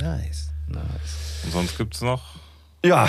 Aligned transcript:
Nice. 0.00 0.50
Und 1.44 1.52
sonst 1.52 1.76
gibt 1.76 1.94
es 1.94 2.00
noch 2.00 2.22
Ja, 2.84 3.08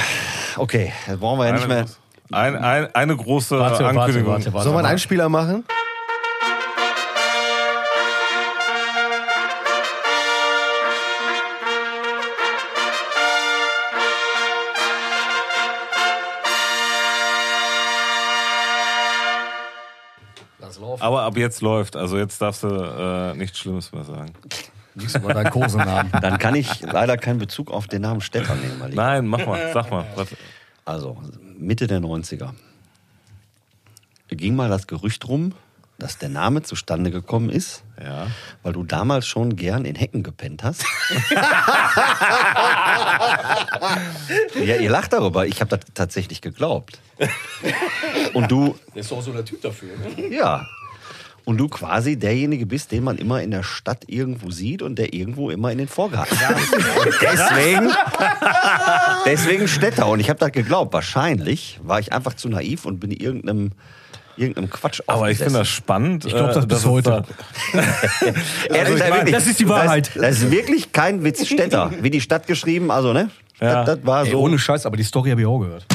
okay. 0.57 0.91
Jetzt 1.07 1.19
brauchen 1.19 1.39
wir 1.39 1.45
ja 1.47 1.53
nicht 1.53 1.67
mehr. 1.67 1.85
ein, 2.31 2.55
ein, 2.55 2.95
eine 2.95 3.15
große 3.15 3.57
Warte, 3.59 3.83
warte, 3.83 3.99
Ankündigung. 3.99 4.33
warte, 4.33 4.53
warte. 4.53 4.63
Sollen 4.63 4.65
wir 4.65 4.69
einen 4.69 4.75
warte. 4.75 4.87
Einspieler 4.89 5.29
machen? 5.29 5.63
Aber 20.99 21.23
ab 21.23 21.37
jetzt 21.37 21.61
läuft. 21.61 21.95
Also 21.95 22.17
jetzt 22.17 22.41
darfst 22.41 22.63
du 22.63 22.67
äh, 22.67 23.33
nichts 23.35 23.57
Schlimmes 23.59 23.91
mehr 23.91 24.03
sagen. 24.03 24.33
Nichts 24.95 25.15
über 25.15 25.33
deinen 25.33 25.51
Kosenamen. 25.51 26.11
Dann 26.21 26.37
kann 26.37 26.55
ich 26.55 26.81
leider 26.81 27.17
keinen 27.17 27.39
Bezug 27.39 27.71
auf 27.71 27.87
den 27.87 28.01
Namen 28.01 28.21
Stetter 28.21 28.55
nehmen. 28.55 28.79
Weil 28.79 28.89
ich, 28.89 28.95
Nein, 28.95 29.25
mach 29.27 29.45
mal, 29.45 29.71
sag 29.73 29.89
mal. 29.89 30.05
Was, 30.15 30.27
Also, 30.85 31.17
Mitte 31.57 31.87
der 31.87 31.99
90er. 31.99 32.49
Ging 34.29 34.55
mal 34.55 34.69
das 34.69 34.87
Gerücht 34.87 35.27
rum, 35.27 35.53
dass 35.99 36.17
der 36.17 36.29
Name 36.29 36.63
zustande 36.63 37.11
gekommen 37.11 37.49
ist, 37.49 37.83
ja. 38.01 38.27
weil 38.63 38.73
du 38.73 38.83
damals 38.83 39.27
schon 39.27 39.55
gern 39.55 39.85
in 39.85 39.95
Hecken 39.95 40.23
gepennt 40.23 40.63
hast. 40.63 40.83
ja, 44.65 44.77
ihr 44.77 44.89
lacht 44.89 45.13
darüber. 45.13 45.45
Ich 45.45 45.61
habe 45.61 45.77
das 45.77 45.81
tatsächlich 45.93 46.41
geglaubt. 46.41 46.99
Und 48.33 48.49
du, 48.49 48.75
Der 48.95 49.01
ist 49.01 49.11
doch 49.11 49.21
so 49.21 49.31
der 49.31 49.45
Typ 49.45 49.61
dafür. 49.61 49.91
Ne? 49.97 50.27
ja. 50.29 50.65
Und 51.43 51.57
du 51.57 51.67
quasi 51.67 52.17
derjenige 52.17 52.65
bist, 52.65 52.91
den 52.91 53.03
man 53.03 53.17
immer 53.17 53.41
in 53.41 53.51
der 53.51 53.63
Stadt 53.63 54.03
irgendwo 54.07 54.51
sieht 54.51 54.81
und 54.81 54.97
der 54.97 55.13
irgendwo 55.13 55.49
immer 55.49 55.71
in 55.71 55.79
den 55.79 55.87
Vorgarten 55.87 56.37
ist. 56.37 56.73
Und 56.73 57.15
deswegen, 57.21 57.91
deswegen 59.25 59.67
Städter. 59.67 60.07
Und 60.07 60.19
ich 60.19 60.29
habe 60.29 60.39
das 60.39 60.51
geglaubt. 60.51 60.93
Wahrscheinlich 60.93 61.79
war 61.83 61.99
ich 61.99 62.13
einfach 62.13 62.35
zu 62.35 62.47
naiv 62.47 62.85
und 62.85 62.99
bin 62.99 63.11
irgendeinem, 63.11 63.71
irgendeinem 64.37 64.69
Quatsch 64.69 65.01
Aber 65.07 65.31
ich 65.31 65.39
finde 65.39 65.59
das 65.59 65.67
spannend. 65.67 66.25
Ich 66.25 66.33
glaub, 66.33 66.51
äh, 66.51 66.53
das 66.53 66.67
bis 66.67 66.85
heute. 66.85 67.23
Ehrlich, 68.69 68.95
ich 68.95 68.99
mein, 68.99 69.13
wirklich. 69.13 69.35
das 69.35 69.47
ist 69.47 69.59
die 69.59 69.67
Wahrheit. 69.67 70.11
Das, 70.13 70.21
das 70.21 70.31
ist 70.37 70.51
wirklich 70.51 70.91
kein 70.91 71.23
Witz. 71.23 71.47
Städter. 71.47 71.91
Wie 72.01 72.11
die 72.11 72.21
Stadt 72.21 72.45
geschrieben, 72.45 72.91
also, 72.91 73.13
ne? 73.13 73.29
Ja. 73.59 73.83
Das, 73.83 73.97
das 73.97 74.05
war 74.05 74.25
Ey, 74.25 74.31
so. 74.31 74.39
ohne 74.39 74.59
Scheiß, 74.59 74.85
aber 74.85 74.97
die 74.97 75.03
Story 75.03 75.31
habe 75.31 75.41
ich 75.41 75.47
auch 75.47 75.59
gehört. 75.59 75.85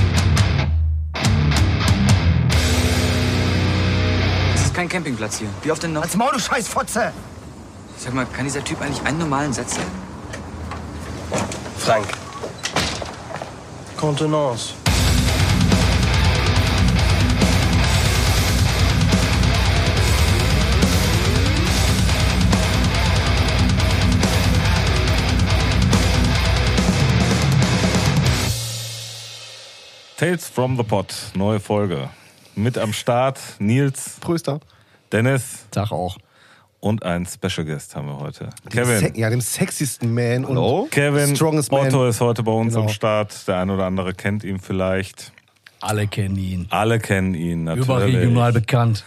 Kein 4.76 4.90
Campingplatz 4.90 5.38
hier. 5.38 5.48
Wie 5.62 5.72
oft 5.72 5.82
denn 5.82 5.94
noch? 5.94 6.02
Als 6.02 6.14
Maul, 6.16 6.32
du 6.34 6.38
Scheißfotze! 6.38 7.10
Sag 7.96 8.12
mal, 8.12 8.26
kann 8.26 8.44
dieser 8.44 8.62
Typ 8.62 8.78
eigentlich 8.82 9.02
einen 9.06 9.18
normalen 9.18 9.50
Satz 9.50 9.74
sagen? 9.74 9.90
Frank. 11.78 12.06
Contenance. 13.96 14.74
Tales 30.18 30.48
from 30.48 30.76
the 30.76 30.82
Pot, 30.82 31.14
neue 31.34 31.60
Folge. 31.60 32.10
Mit 32.56 32.78
am 32.78 32.92
Start 32.92 33.38
Nils, 33.58 34.16
Pröster. 34.20 34.60
Dennis 35.12 35.66
Tag 35.70 35.92
auch. 35.92 36.16
und 36.80 37.02
ein 37.04 37.26
Special 37.26 37.66
Guest 37.66 37.94
haben 37.94 38.06
wir 38.08 38.18
heute. 38.18 38.48
Dem 38.64 38.70
Kevin. 38.70 38.98
Se 38.98 39.12
ja, 39.14 39.28
dem 39.30 39.40
sexiesten 39.40 40.12
Man 40.14 40.46
Hallo? 40.46 40.80
und 40.82 40.90
Kevin 40.90 41.36
strongest 41.36 41.70
Man. 41.70 41.86
Otto 41.88 42.06
ist 42.08 42.20
heute 42.20 42.42
bei 42.42 42.52
uns 42.52 42.72
Genau. 42.74 42.86
am 42.86 42.92
Start. 42.92 43.46
Der 43.46 43.58
ein 43.58 43.70
oder 43.70 43.84
andere 43.84 44.14
kennt 44.14 44.42
ihn 44.42 44.58
vielleicht. 44.58 45.32
Alle 45.80 46.06
kennen 46.06 46.36
ihn. 46.36 46.66
Alle 46.70 46.98
kennen 46.98 47.34
ihn 47.34 47.64
natürlich. 47.64 47.86
Überregional 47.86 48.52
bekannt. 48.52 49.04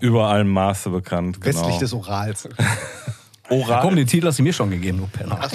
Überall 0.00 0.40
im 0.40 0.50
Maße 0.50 0.90
bekannt. 0.90 1.40
Genau. 1.40 1.46
Westlich 1.60 1.78
des 1.78 1.92
Orals. 1.94 2.48
Oral. 3.50 3.82
Komm, 3.82 3.96
den 3.96 4.06
Titel 4.06 4.26
hast 4.26 4.38
du 4.38 4.42
mir 4.42 4.52
schon 4.52 4.70
gegeben, 4.70 4.98
du 4.98 5.06
Penner. 5.06 5.38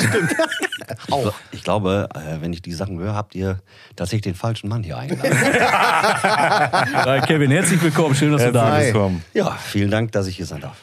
Auch. 1.11 1.33
Ich 1.51 1.63
glaube, 1.63 2.09
äh, 2.13 2.41
wenn 2.41 2.53
ich 2.53 2.61
die 2.61 2.73
Sachen 2.73 2.99
höre, 2.99 3.15
habt 3.15 3.33
ihr 3.35 3.59
tatsächlich 3.95 4.23
den 4.23 4.35
falschen 4.35 4.69
Mann 4.69 4.83
hier 4.83 4.97
eingeladen. 4.97 5.31
Hi, 5.41 7.21
Kevin, 7.21 7.51
herzlich 7.51 7.81
willkommen. 7.81 8.13
Schön, 8.15 8.31
dass 8.33 8.43
du 8.43 8.51
da 8.51 8.65
Herzlich 8.65 8.83
bist. 8.85 8.93
willkommen. 8.95 9.23
ja, 9.33 9.51
vielen 9.51 9.89
Dank, 9.89 10.11
dass 10.11 10.27
ich 10.27 10.35
hier 10.37 10.45
sein 10.45 10.61
darf. 10.61 10.77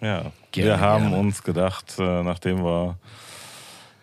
Ja, 0.00 0.32
Gerne, 0.52 0.70
wir 0.70 0.80
haben 0.80 1.02
gerne. 1.10 1.18
uns 1.18 1.42
gedacht, 1.42 1.94
äh, 1.98 2.22
nachdem 2.22 2.64
wir 2.64 2.96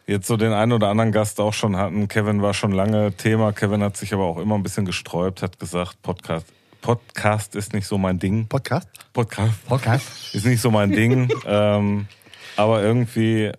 jetzt 0.07 0.27
so 0.27 0.37
den 0.37 0.53
einen 0.53 0.71
oder 0.73 0.89
anderen 0.89 1.11
Gast 1.11 1.39
auch 1.39 1.53
schon 1.53 1.75
hatten, 1.77 2.07
Kevin 2.07 2.41
war 2.41 2.53
schon 2.53 2.71
lange 2.71 3.11
Thema, 3.13 3.51
Kevin 3.53 3.81
hat 3.81 3.97
sich 3.97 4.13
aber 4.13 4.23
auch 4.25 4.37
immer 4.37 4.55
ein 4.55 4.63
bisschen 4.63 4.85
gesträubt, 4.85 5.41
hat 5.41 5.59
gesagt, 5.59 6.01
Podcast, 6.01 6.45
Podcast 6.81 7.55
ist 7.55 7.73
nicht 7.73 7.87
so 7.87 7.97
mein 7.97 8.19
Ding. 8.19 8.47
Podcast? 8.47 8.87
Podcast 9.13 9.65
Podcast. 9.67 10.35
ist 10.35 10.45
nicht 10.45 10.61
so 10.61 10.69
mein 10.69 10.91
Ding. 10.91 11.29
ähm, 11.47 12.07
aber 12.55 12.81
irgendwie 12.81 13.51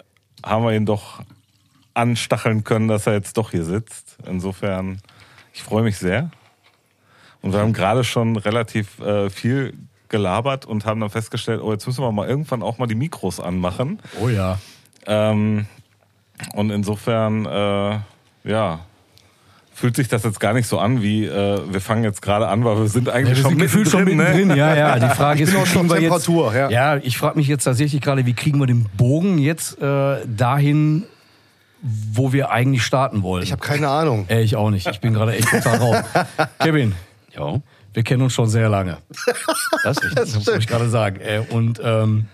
haben 0.45 0.65
wir 0.65 0.73
ihn 0.73 0.87
doch 0.87 1.23
anstacheln 1.95 2.65
können, 2.65 2.89
dass 2.89 3.07
er 3.07 3.15
jetzt 3.15 3.37
doch 3.37 3.51
hier 3.51 3.65
sitzt. 3.65 4.17
Insofern, 4.27 5.01
ich 5.53 5.63
freue 5.63 5.83
mich 5.83 5.99
sehr. 5.99 6.31
Und 7.43 7.53
wir 7.53 7.61
haben 7.61 7.73
gerade 7.73 8.05
schon 8.05 8.37
relativ 8.37 8.99
äh, 9.01 9.31
viel 9.31 9.75
gelabert 10.09 10.67
und 10.67 10.85
haben 10.85 11.01
dann 11.01 11.11
festgestellt, 11.11 11.61
oh, 11.63 11.73
jetzt 11.73 11.87
müssen 11.87 12.03
wir 12.03 12.13
mal 12.13 12.29
irgendwann 12.29 12.63
auch 12.63 12.79
mal 12.79 12.87
die 12.87 12.95
Mikros 12.95 13.41
anmachen. 13.41 14.01
Oh 14.21 14.29
ja. 14.29 14.59
Ähm, 15.07 15.67
und 16.55 16.71
insofern, 16.71 17.47
äh, 17.47 18.01
ja, 18.45 18.81
fühlt 19.77 19.95
sich 19.95 20.09
das 20.09 20.25
jetzt 20.25 20.41
gar 20.41 20.55
nicht 20.55 20.67
so 20.67 20.79
an, 20.79 21.03
wie 21.03 21.27
äh, 21.27 21.61
wir 21.71 21.81
fangen 21.83 22.03
jetzt 22.03 22.23
gerade 22.23 22.49
an, 22.49 22.65
weil 22.65 22.79
wir 22.79 22.89
sind 22.89 23.11
eigentlich 23.11 23.37
Ja, 23.37 23.37
wir 23.37 23.43
schon 23.43 23.51
sind 23.51 23.59
gefühlt 23.61 23.89
schon 23.91 24.05
mittendrin, 24.05 24.49
ne? 24.49 24.57
Ja, 24.57 24.75
ja. 24.75 24.99
Die 24.99 25.15
Frage 25.15 25.43
ist, 25.43 25.51
bin 25.51 25.59
wie 25.59 25.63
auch 25.63 25.67
schon 25.67 25.89
kriegen 25.89 25.91
wir 25.91 26.01
jetzt, 26.15 26.25
Temperatur, 26.25 26.55
ja. 26.55 26.71
ja, 26.71 26.97
ich 26.97 27.19
frage 27.19 27.37
mich 27.37 27.47
jetzt 27.47 27.65
tatsächlich 27.65 28.01
gerade, 28.01 28.25
wie 28.25 28.33
kriegen 28.33 28.59
wir 28.59 28.67
den 28.67 28.87
Bogen 28.97 29.37
jetzt 29.37 29.79
äh, 29.81 30.17
dahin, 30.27 31.05
wo 31.83 32.33
wir 32.33 32.51
eigentlich 32.51 32.85
starten 32.85 33.23
wollen? 33.23 33.43
Ich 33.43 33.53
habe 33.53 33.61
keine 33.61 33.89
Ahnung. 33.89 34.25
äh, 34.31 34.41
ich 34.41 34.57
auch 34.57 34.71
nicht. 34.71 34.89
Ich 34.89 35.01
bin 35.01 35.13
gerade 35.13 35.37
echt 35.37 35.51
total 35.51 35.77
raus. 35.77 35.97
Kevin, 36.59 36.95
Ja, 37.37 37.61
wir 37.93 38.03
kennen 38.03 38.23
uns 38.23 38.33
schon 38.33 38.49
sehr 38.49 38.71
lange. 38.71 38.97
das 39.85 39.99
ist 39.99 40.05
richtig. 40.05 40.15
Das 40.15 40.35
muss 40.35 40.49
ich 40.49 40.67
gerade 40.67 40.89
sagen. 40.89 41.21
Äh, 41.21 41.43
Und 41.51 41.81
ähm, 41.85 42.29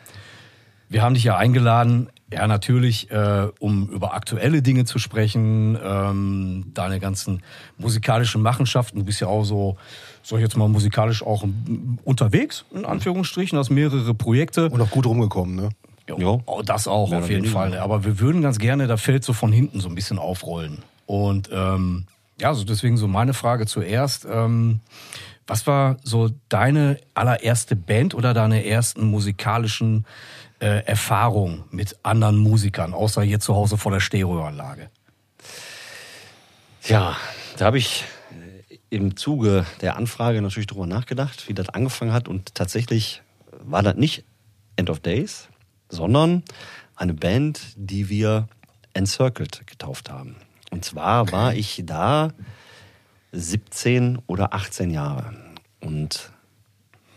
wir 0.88 1.02
haben 1.02 1.14
dich 1.14 1.24
ja 1.24 1.36
eingeladen, 1.36 2.08
ja 2.32 2.46
natürlich, 2.46 3.10
äh, 3.10 3.48
um 3.58 3.88
über 3.88 4.14
aktuelle 4.14 4.62
Dinge 4.62 4.84
zu 4.84 4.98
sprechen, 4.98 5.78
ähm, 5.82 6.64
deine 6.74 7.00
ganzen 7.00 7.42
musikalischen 7.78 8.42
Machenschaften. 8.42 8.98
Du 8.98 9.04
bist 9.04 9.20
ja 9.20 9.26
auch 9.28 9.44
so, 9.44 9.76
sag 10.22 10.38
ich 10.38 10.42
jetzt 10.42 10.56
mal, 10.56 10.68
musikalisch 10.68 11.22
auch 11.22 11.44
unterwegs, 12.04 12.64
in 12.74 12.84
Anführungsstrichen, 12.84 13.58
hast 13.58 13.70
mehrere 13.70 14.14
Projekte. 14.14 14.68
Und 14.70 14.80
auch 14.80 14.90
gut 14.90 15.06
rumgekommen, 15.06 15.56
ne? 15.56 15.68
Ja. 16.08 16.40
Oh, 16.46 16.62
das 16.64 16.88
auch 16.88 17.12
auf 17.12 17.30
jeden. 17.30 17.46
Fall. 17.46 17.78
Aber 17.78 18.04
wir 18.04 18.18
würden 18.18 18.42
ganz 18.42 18.58
gerne 18.58 18.86
das 18.86 19.00
Feld 19.00 19.24
so 19.24 19.32
von 19.32 19.52
hinten 19.52 19.80
so 19.80 19.88
ein 19.88 19.94
bisschen 19.94 20.18
aufrollen. 20.18 20.78
Und 21.06 21.48
ähm, 21.52 22.06
ja, 22.40 22.54
so 22.54 22.64
deswegen 22.64 22.96
so 22.96 23.06
meine 23.06 23.34
Frage 23.34 23.66
zuerst. 23.66 24.26
Ähm, 24.30 24.80
was 25.46 25.66
war 25.66 25.96
so 26.02 26.30
deine 26.48 26.98
allererste 27.14 27.76
Band 27.76 28.14
oder 28.14 28.34
deine 28.34 28.64
ersten 28.64 29.06
musikalischen 29.06 29.98
äh, 29.98 30.41
Erfahrungen 30.66 31.64
mit 31.70 31.96
anderen 32.02 32.36
Musikern, 32.38 32.94
außer 32.94 33.22
hier 33.22 33.40
zu 33.40 33.54
Hause 33.54 33.76
vor 33.76 33.92
der 33.92 34.00
Stereoanlage? 34.00 34.90
Ja, 36.84 37.16
da 37.58 37.66
habe 37.66 37.78
ich 37.78 38.04
äh, 38.70 38.78
im 38.90 39.16
Zuge 39.16 39.66
der 39.80 39.96
Anfrage 39.96 40.42
natürlich 40.42 40.66
drüber 40.66 40.86
nachgedacht, 40.86 41.48
wie 41.48 41.54
das 41.54 41.68
angefangen 41.68 42.12
hat. 42.12 42.26
Und 42.26 42.54
tatsächlich 42.54 43.22
war 43.60 43.82
das 43.82 43.96
nicht 43.96 44.24
End 44.76 44.90
of 44.90 45.00
Days, 45.00 45.48
sondern 45.88 46.42
eine 46.96 47.14
Band, 47.14 47.60
die 47.76 48.08
wir 48.08 48.48
Encircled 48.94 49.66
getauft 49.66 50.10
haben. 50.10 50.36
Und 50.70 50.84
zwar 50.84 51.30
war 51.30 51.54
ich 51.54 51.82
da 51.84 52.32
17 53.32 54.18
oder 54.26 54.54
18 54.54 54.90
Jahre. 54.90 55.34
Und 55.80 56.31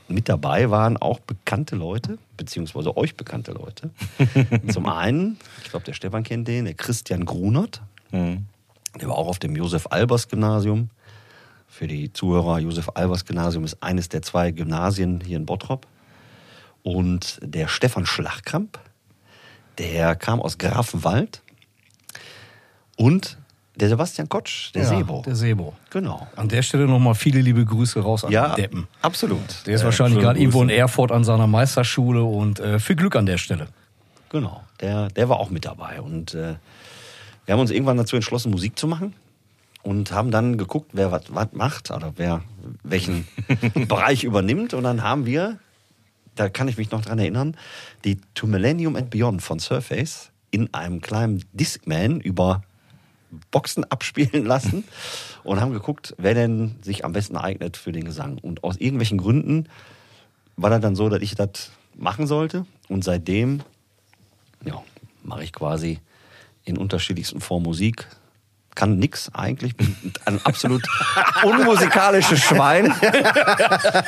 mit 0.07 0.29
dabei 0.29 0.69
waren 0.69 0.97
auch 0.97 1.19
bekannte 1.19 1.75
Leute, 1.75 2.17
beziehungsweise 2.37 2.95
euch 2.95 3.15
bekannte 3.15 3.51
Leute. 3.51 3.89
Zum 4.71 4.87
einen, 4.87 5.37
ich 5.63 5.69
glaube, 5.69 5.85
der 5.85 5.93
Stefan 5.93 6.23
kennt 6.23 6.47
den, 6.47 6.65
der 6.65 6.75
Christian 6.75 7.25
Grunert. 7.25 7.81
Mhm. 8.11 8.45
Der 8.99 9.09
war 9.09 9.17
auch 9.17 9.27
auf 9.27 9.39
dem 9.39 9.55
Josef 9.55 9.87
Albers 9.89 10.27
Gymnasium. 10.27 10.89
Für 11.67 11.87
die 11.87 12.13
Zuhörer, 12.13 12.59
Josef 12.59 12.89
Albers 12.93 13.25
Gymnasium 13.25 13.65
ist 13.65 13.81
eines 13.81 14.07
der 14.07 14.21
zwei 14.21 14.51
Gymnasien 14.51 15.21
hier 15.25 15.37
in 15.37 15.45
Bottrop. 15.45 15.87
Und 16.83 17.39
der 17.41 17.67
Stefan 17.67 18.05
Schlachkramp, 18.05 18.79
der 19.79 20.15
kam 20.15 20.39
aus 20.39 20.57
Grafenwald. 20.57 21.41
Und 22.95 23.37
der 23.75 23.89
Sebastian 23.89 24.30
Kotsch, 24.30 24.72
der 24.74 24.86
Sebo. 24.86 25.22
Der 25.25 25.36
Sebo. 25.36 25.74
Genau. 25.89 26.27
An 26.36 26.48
der 26.50 26.62
Stelle 26.62 26.86
nochmal 26.88 27.16
viele 27.16 27.42
liebe 27.42 27.66
Grüße 27.66 28.00
raus 28.00 28.24
an 28.24 28.31
Ja, 28.31 28.50
den 28.50 28.62
Deppen. 28.63 28.88
absolut. 29.01 29.66
Der 29.66 29.75
ist 29.75 29.83
wahrscheinlich 29.83 30.16
schöne 30.16 30.25
gerade 30.25 30.39
irgendwo 30.39 30.62
in. 30.63 30.69
Erfurt 30.69 31.12
an 31.12 31.24
seiner 31.24 31.48
Meisterschule 31.48 32.24
und 32.24 32.60
äh, 32.60 32.80
viel 32.80 32.95
Glück 32.95 33.16
an 33.16 33.25
der 33.25 33.38
Stelle. 33.38 33.68
Genau, 34.30 34.63
der, 34.81 35.10
der 35.10 35.30
war 35.30 35.39
auch 35.39 35.50
mit 35.50 35.66
dabei. 35.66 36.01
Und 36.01 36.33
äh, 36.33 36.56
Wir 37.45 37.54
haben 37.54 37.60
uns 37.62 37.72
irgendwann 37.72 37.98
dazu 37.98 38.16
entschlossen, 38.16 38.51
Musik 38.51 38.77
zu 38.80 38.88
machen 38.88 39.13
und 39.83 40.12
haben 40.12 40.31
dann 40.31 40.57
geguckt, 40.57 40.92
wer 40.94 41.12
was 41.12 41.24
was 41.30 41.50
macht 41.54 41.92
oder 41.92 42.13
wer 42.16 42.42
welchen 42.83 43.27
Bereich 43.88 44.24
übernimmt. 44.24 44.74
Und 44.74 44.83
dann 44.83 45.04
haben 45.04 45.25
wir, 45.25 45.60
da 46.36 46.50
kann 46.50 46.68
ich 46.68 46.77
mich 46.77 46.92
noch 46.92 47.01
dran 47.01 47.19
erinnern, 47.19 47.56
die 48.04 48.19
To 48.33 48.48
Millennium 48.48 48.95
and 48.95 49.10
Beyond 49.10 49.42
von 49.44 49.60
Surface 49.60 50.31
in 50.51 50.74
einem 50.74 51.01
kleinen 51.01 51.44
Discman 51.54 52.19
über 52.19 52.63
Boxen 53.51 53.83
abspielen 53.83 54.45
lassen 54.45 54.83
und 55.43 55.61
haben 55.61 55.73
geguckt, 55.73 56.15
wer 56.17 56.33
denn 56.33 56.75
sich 56.81 57.05
am 57.05 57.13
besten 57.13 57.37
eignet 57.37 57.77
für 57.77 57.91
den 57.91 58.05
Gesang. 58.05 58.37
Und 58.37 58.63
aus 58.63 58.77
irgendwelchen 58.77 59.17
Gründen 59.17 59.69
war 60.57 60.69
das 60.69 60.81
dann 60.81 60.95
so, 60.95 61.09
dass 61.09 61.21
ich 61.21 61.35
das 61.35 61.71
machen 61.95 62.27
sollte. 62.27 62.65
Und 62.87 63.03
seitdem 63.03 63.61
ja, 64.63 64.81
mache 65.23 65.43
ich 65.43 65.53
quasi 65.53 65.99
in 66.63 66.77
unterschiedlichsten 66.77 67.41
Formen 67.41 67.65
Musik. 67.65 68.07
Kann 68.73 68.99
nix 68.99 69.29
eigentlich, 69.33 69.77
bin 69.77 69.95
ein 70.25 70.45
absolut 70.45 70.85
unmusikalisches 71.43 72.39
Schwein. 72.39 72.93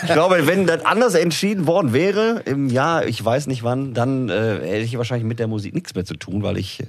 Ich 0.03 0.11
glaube, 0.11 0.45
wenn 0.45 0.67
das 0.67 0.83
anders 0.85 1.15
entschieden 1.15 1.67
worden 1.67 1.93
wäre, 1.93 2.41
im 2.45 2.69
Jahr, 2.69 3.05
ich 3.05 3.23
weiß 3.23 3.47
nicht 3.47 3.63
wann, 3.63 3.93
dann 3.93 4.27
äh, 4.27 4.55
hätte 4.55 4.83
ich 4.83 4.97
wahrscheinlich 4.97 5.25
mit 5.25 5.39
der 5.39 5.47
Musik 5.47 5.73
nichts 5.73 5.95
mehr 5.95 6.03
zu 6.03 6.15
tun, 6.15 6.43
weil 6.43 6.57
ich 6.57 6.83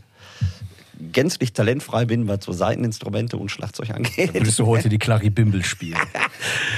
gänzlich 1.12 1.52
talentfrei 1.52 2.04
bin, 2.04 2.28
was 2.28 2.44
so 2.44 2.52
Seiteninstrumente 2.52 3.36
und 3.36 3.50
Schlagzeug 3.50 3.90
angeht. 3.90 4.34
Würdest 4.34 4.58
du 4.58 4.66
heute 4.66 4.88
die 4.88 4.98
Claribimbel 4.98 5.64
spielen? 5.64 5.98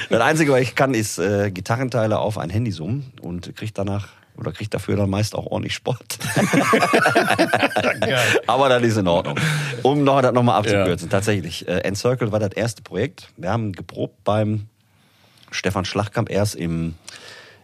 Das 0.08 0.20
Einzige, 0.20 0.52
was 0.52 0.60
ich 0.60 0.74
kann, 0.74 0.94
ist 0.94 1.18
äh, 1.18 1.50
Gitarrenteile 1.52 2.18
auf 2.18 2.36
ein 2.36 2.50
Handy 2.50 2.72
summen 2.72 3.12
und 3.20 3.54
krieg 3.54 3.72
danach 3.74 4.08
oder 4.36 4.52
krieg 4.52 4.70
dafür 4.70 4.96
dann 4.96 5.10
meist 5.10 5.36
auch 5.36 5.46
ordentlich 5.46 5.74
Sport. 5.74 6.18
Aber 8.46 8.68
das 8.68 8.82
ist 8.82 8.96
in 8.96 9.06
Ordnung. 9.06 9.38
Um 9.82 10.02
noch 10.02 10.22
das 10.22 10.32
nochmal 10.32 10.58
abzukürzen, 10.58 11.10
tatsächlich. 11.10 11.68
Äh, 11.68 11.80
Encircle 11.80 12.32
war 12.32 12.40
das 12.40 12.54
erste 12.54 12.82
Projekt. 12.82 13.28
Wir 13.36 13.50
haben 13.50 13.72
geprobt 13.72 14.24
beim 14.24 14.66
Stefan 15.50 15.84
Schlachkamp 15.84 16.30
erst 16.30 16.56
im, 16.56 16.94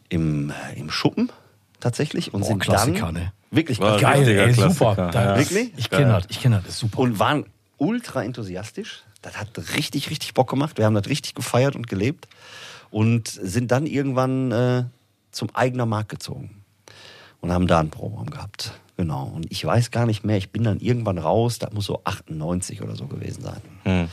im, 0.08 0.52
im 0.76 0.90
Schuppen 0.90 1.32
tatsächlich 1.80 2.34
und 2.34 2.42
Boah, 2.42 2.48
sind 2.48 2.58
Klassiker, 2.60 3.06
dann 3.06 3.14
ne? 3.14 3.32
Wirklich 3.50 3.78
War 3.80 3.98
Geil, 4.00 4.28
ey, 4.28 4.52
super. 4.52 5.10
Da- 5.12 5.24
ja. 5.24 5.38
Wirklich? 5.38 5.72
Ich 5.76 5.90
kenne 5.90 6.12
das, 6.12 6.24
ich 6.28 6.40
kenne 6.40 6.56
das, 6.56 6.74
ist 6.74 6.78
super. 6.78 6.98
und 6.98 7.18
waren 7.18 7.46
ultra 7.78 8.24
enthusiastisch. 8.24 9.02
Das 9.22 9.36
hat 9.38 9.48
richtig, 9.74 10.10
richtig 10.10 10.34
Bock 10.34 10.48
gemacht. 10.48 10.78
Wir 10.78 10.84
haben 10.84 10.94
das 10.94 11.08
richtig 11.08 11.34
gefeiert 11.34 11.74
und 11.74 11.88
gelebt 11.88 12.28
und 12.90 13.28
sind 13.28 13.70
dann 13.72 13.86
irgendwann 13.86 14.52
äh, 14.52 14.84
zum 15.30 15.48
eigener 15.54 15.86
Markt 15.86 16.08
gezogen 16.10 16.62
und 17.40 17.52
haben 17.52 17.66
da 17.66 17.80
ein 17.80 17.90
Programm 17.90 18.30
gehabt. 18.30 18.72
Genau. 18.96 19.24
Und 19.34 19.50
ich 19.50 19.64
weiß 19.64 19.90
gar 19.90 20.06
nicht 20.06 20.24
mehr, 20.24 20.38
ich 20.38 20.50
bin 20.50 20.64
dann 20.64 20.80
irgendwann 20.80 21.18
raus, 21.18 21.58
das 21.58 21.72
muss 21.72 21.86
so 21.86 22.00
98 22.04 22.82
oder 22.82 22.96
so 22.96 23.06
gewesen 23.06 23.42
sein. 23.42 23.60
Hm. 23.84 24.08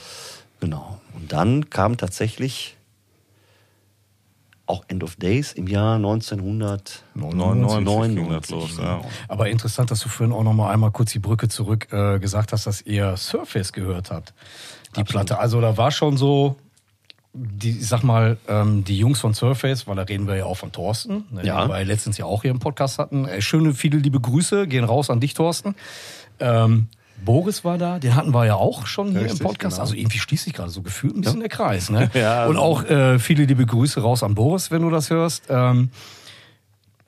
Genau. 0.60 1.00
Und 1.14 1.32
dann 1.32 1.70
kam 1.70 1.98
tatsächlich 1.98 2.76
auch 4.74 4.84
End 4.88 5.04
of 5.04 5.16
Days 5.16 5.54
im 5.54 5.68
Jahr 5.68 5.96
1900. 5.96 7.04
99 7.14 8.16
ging 8.16 8.30
das 8.30 8.50
99, 8.50 8.52
los, 8.52 8.78
genau. 8.78 8.88
ja. 8.88 9.02
Aber 9.28 9.50
interessant, 9.50 9.92
dass 9.92 10.00
du 10.00 10.10
vorhin 10.10 10.34
auch 10.34 10.44
noch 10.44 10.54
mal 10.54 10.72
einmal 10.72 10.92
kurz 10.92 11.12
die 11.12 11.20
Brücke 11.20 11.48
zurück 11.48 11.88
äh, 11.92 12.20
gesagt 12.20 12.52
hast, 12.52 12.66
dass 12.68 12.82
ihr 12.82 13.16
Surface 13.18 13.72
gehört 13.72 14.12
habt. 14.12 14.34
Die 14.96 15.04
Platte. 15.04 15.38
Also 15.40 15.62
da 15.62 15.78
war 15.78 15.92
schon 15.92 16.18
so, 16.18 16.56
die, 17.34 17.72
ich 17.72 17.88
sag 17.88 18.04
mal, 18.04 18.38
ähm, 18.48 18.84
die 18.84 18.98
Jungs 18.98 19.20
von 19.20 19.34
Surface, 19.34 19.88
weil 19.88 19.96
da 19.96 20.04
reden 20.04 20.28
wir 20.28 20.36
ja 20.36 20.46
auch 20.46 20.58
von 20.58 20.72
Thorsten, 20.72 21.26
ne, 21.32 21.44
Ja. 21.46 21.62
den 21.66 21.70
wir 21.72 21.84
letztens 21.86 22.18
ja 22.18 22.26
auch 22.26 22.42
hier 22.44 22.52
im 22.52 22.60
Podcast 22.60 23.00
hatten. 23.00 23.26
Äh, 23.26 23.42
schöne, 23.42 23.74
viele 23.74 23.98
liebe 23.98 24.20
Grüße, 24.20 24.68
gehen 24.68 24.84
raus 24.84 25.10
an 25.10 25.20
dich, 25.20 25.34
Thorsten. 25.34 25.76
Ähm, 26.40 26.88
Boris 27.26 27.64
war 27.64 27.78
da, 27.78 28.00
den 28.00 28.16
hatten 28.16 28.34
wir 28.34 28.46
ja 28.46 28.56
auch 28.56 28.86
schon 28.88 29.10
hier 29.12 29.20
im 29.22 29.26
Richtig, 29.26 29.42
Podcast. 29.42 29.76
genau. 29.78 29.82
Also 29.84 29.96
irgendwie 29.96 30.20
schließt 30.20 30.44
sich 30.46 30.54
gerade 30.54 30.70
so 30.70 30.82
gefühlt 30.82 31.16
ein 31.16 31.22
bisschen 31.22 31.40
der 31.40 31.50
Kreis. 31.50 31.90
Ne? 31.90 32.10
Ja, 32.16 32.44
Und 32.46 32.58
also- 32.58 32.62
auch 32.62 32.84
äh, 32.86 33.20
viele 33.20 33.46
liebe 33.46 33.66
Grüße 33.66 34.02
raus 34.02 34.24
an 34.24 34.36
Boris, 34.36 34.72
wenn 34.72 34.82
du 34.82 34.90
das 34.90 35.10
hörst. 35.10 35.44
Ähm, 35.50 35.90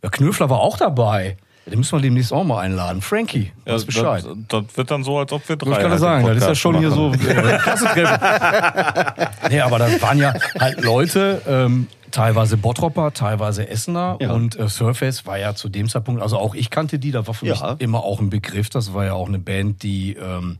ja, 0.04 0.10
Knöfler 0.10 0.50
war 0.50 0.60
auch 0.60 0.78
dabei. 0.78 1.38
Den 1.68 1.80
müssen 1.80 1.98
wir 1.98 2.02
demnächst 2.02 2.32
auch 2.32 2.44
mal 2.44 2.60
einladen. 2.60 3.02
Frankie, 3.02 3.52
Ja, 3.66 3.74
weiß 3.74 3.86
Bescheid. 3.86 4.24
Das, 4.48 4.64
das 4.68 4.78
wird 4.78 4.92
dann 4.92 5.04
so, 5.04 5.18
als 5.18 5.32
ob 5.32 5.50
wir 5.50 5.56
drei 5.56 5.72
Ich 5.72 5.78
kann 5.78 5.84
das 5.90 5.92
halt 5.94 6.24
sagen, 6.24 6.28
das 6.28 6.38
ist 6.38 6.48
ja 6.48 6.54
schon 6.56 6.78
hier 6.78 6.92
so 6.92 7.10
machen. 7.10 7.28
äh, 7.28 7.58
Klassentreffen. 7.58 9.28
nee, 9.50 9.62
aber 9.62 9.80
das 9.80 10.00
waren 10.02 10.20
ja 10.20 10.34
halt 10.60 10.84
Leute, 10.84 11.42
ähm, 11.48 11.88
teilweise 12.16 12.56
Bottropper, 12.58 13.14
teilweise 13.14 13.68
Essener 13.68 14.18
Ja. 14.22 14.32
und 14.32 14.58
äh, 14.58 14.70
Surface 14.70 15.26
war 15.26 15.38
ja 15.38 15.54
zu 15.54 15.68
dem 15.70 15.90
Zeitpunkt, 15.90 16.22
also 16.22 16.38
auch 16.38 16.56
ich 16.56 16.70
kannte 16.70 16.98
die, 16.98 17.12
da 17.12 17.28
war 17.28 17.34
für 17.34 17.46
Ja. 17.46 17.72
mich 17.74 17.82
immer 17.82 18.04
auch 18.04 18.20
ein 18.22 18.30
Begriff, 18.30 18.70
das 18.70 18.94
war 18.94 19.06
ja 19.06 19.14
auch 19.14 19.28
eine 19.28 19.40
Band, 19.40 19.84
die 19.84 20.14
ähm, 20.16 20.58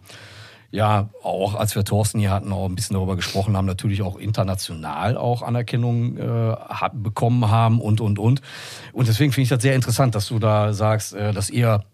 ja, 0.72 1.07
auch 1.24 1.56
als 1.56 1.74
wir 1.75 1.86
Thorsten 1.86 2.19
hier 2.19 2.31
hatten, 2.31 2.52
auch 2.52 2.66
ein 2.66 2.75
bisschen 2.75 2.96
darüber 2.96 3.16
gesprochen 3.16 3.56
haben, 3.56 3.66
natürlich 3.66 4.02
auch 4.02 4.18
international 4.18 5.16
auch 5.16 5.42
Anerkennung 5.42 6.18
äh, 6.18 6.56
bekommen 6.94 7.50
haben 7.50 7.80
und, 7.80 8.02
und, 8.02 8.19
und. 8.19 8.42
Und 8.92 9.07
deswegen 9.07 9.31
finde 9.31 9.44
ich 9.44 9.50
das 9.50 9.62
sehr 9.62 9.75
interessant, 9.75 10.16
dass 10.16 10.28
du 10.28 10.38
da 10.40 10.74
sagst, 10.74 11.13
äh, 11.13 11.31
dass 11.31 11.50
ihr 11.50 11.86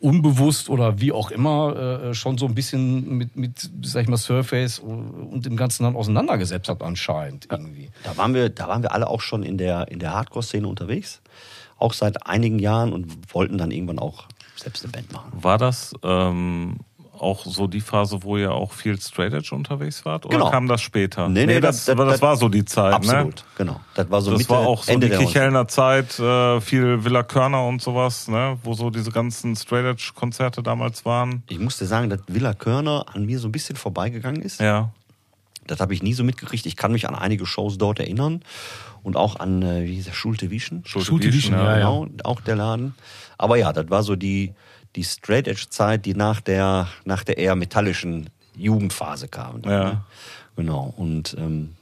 unbewusst 0.00 0.70
oder 0.70 1.00
wie 1.00 1.12
auch 1.12 1.30
immer 1.30 1.76
äh, 1.76 2.14
schon 2.14 2.38
so 2.38 2.46
ein 2.46 2.54
bisschen 2.54 3.18
mit, 3.18 3.36
mit, 3.36 3.70
sag 3.82 4.02
ich 4.02 4.08
mal, 4.08 4.16
Surface 4.16 4.78
und 4.78 5.44
dem 5.44 5.56
Ganzen 5.56 5.84
dann 5.84 5.94
auseinandergesetzt 5.94 6.68
habt 6.68 6.82
anscheinend 6.82 7.48
irgendwie. 7.50 7.90
Da 8.02 8.16
waren 8.16 8.34
wir, 8.34 8.48
da 8.48 8.66
waren 8.66 8.82
wir 8.82 8.92
alle 8.92 9.08
auch 9.08 9.20
schon 9.20 9.42
in 9.42 9.58
der, 9.58 9.88
in 9.88 9.98
der 9.98 10.14
Hardcore-Szene 10.14 10.66
unterwegs. 10.66 11.20
Auch 11.78 11.92
seit 11.92 12.26
einigen 12.26 12.58
Jahren 12.58 12.92
und 12.92 13.34
wollten 13.34 13.58
dann 13.58 13.70
irgendwann 13.70 13.98
auch 13.98 14.26
selbst 14.56 14.84
eine 14.84 14.92
Band 14.92 15.12
machen. 15.12 15.32
War 15.34 15.58
das 15.58 15.94
ähm, 16.02 16.78
auch 17.20 17.44
so 17.44 17.66
die 17.66 17.80
Phase, 17.80 18.22
wo 18.22 18.36
ihr 18.36 18.52
auch 18.52 18.72
viel 18.72 19.00
Straight 19.00 19.32
Edge 19.32 19.54
unterwegs 19.54 20.04
wart? 20.04 20.24
Oder 20.26 20.38
Genau. 20.38 20.50
kam 20.50 20.66
das 20.68 20.80
später? 20.80 21.28
Nee, 21.28 21.46
nee, 21.46 21.60
das, 21.60 21.84
das- 21.84 21.96
das, 21.96 22.06
das- 22.08 22.22
war 22.22 22.36
so 22.36 22.48
die 22.48 22.64
Zeit, 22.64 22.92
Absolut, 22.94 23.36
ne? 23.36 23.42
genau. 23.58 23.80
Das 23.94 24.10
war 24.10 24.22
so 24.22 24.30
Das 24.30 24.38
Mitte, 24.40 24.50
war 24.50 24.60
auch 24.60 24.82
so 24.82 24.92
Ende 24.92 25.06
die 25.08 25.10
der 25.10 25.18
Kichelner 25.20 25.68
Zeit, 25.68 26.18
äh, 26.18 26.60
viel 26.60 27.04
Villa 27.04 27.22
Körner 27.22 27.66
und 27.66 27.82
sowas, 27.82 28.28
ne? 28.28 28.58
wo 28.62 28.74
so 28.74 28.90
diese 28.90 29.10
ganzen 29.10 29.54
Straight 29.56 29.84
Edge 29.84 30.12
Konzerte 30.14 30.62
damals 30.62 31.04
waren. 31.04 31.42
Ich 31.48 31.58
musste 31.58 31.86
sagen, 31.86 32.10
dass 32.10 32.20
Villa 32.26 32.54
Körner 32.54 33.04
an 33.12 33.26
mir 33.26 33.38
so 33.38 33.48
ein 33.48 33.52
bisschen 33.52 33.76
vorbeigegangen 33.76 34.42
ist. 34.42 34.60
Ja. 34.60 34.90
Das 35.66 35.78
habe 35.80 35.94
ich 35.94 36.02
nie 36.02 36.14
so 36.14 36.24
mitgekriegt. 36.24 36.66
Ich 36.66 36.76
kann 36.76 36.90
mich 36.90 37.08
an 37.08 37.14
einige 37.14 37.46
Shows 37.46 37.78
dort 37.78 38.00
erinnern. 38.00 38.42
Und 39.02 39.16
auch 39.16 39.36
an, 39.40 39.62
äh, 39.62 39.84
wie 39.86 39.94
hieß 39.94 40.06
der, 40.06 40.12
Schulte 40.12 40.50
Wieschen. 40.50 40.82
Schulte 40.84 41.06
Schulte 41.06 41.26
Wieschen, 41.28 41.54
Wieschen, 41.54 41.64
ja, 41.64 41.74
genau, 41.76 42.06
auch 42.24 42.40
der 42.40 42.56
Laden. 42.56 42.94
Aber 43.38 43.56
ja, 43.56 43.72
das 43.72 43.88
war 43.88 44.02
so 44.02 44.14
die, 44.16 44.52
die 44.96 45.04
Straight 45.04 45.48
Edge 45.48 45.66
Zeit, 45.70 46.04
die 46.06 46.14
nach 46.14 46.40
der, 46.40 46.88
nach 47.04 47.24
der 47.24 47.38
eher 47.38 47.54
metallischen 47.54 48.28
Jugendphase 48.56 49.28
kam. 49.28 49.62
Ja. 49.64 49.70
Ne? 49.84 50.00
Genau. 50.56 50.92
Und 50.96 51.36
ähm, 51.38 51.74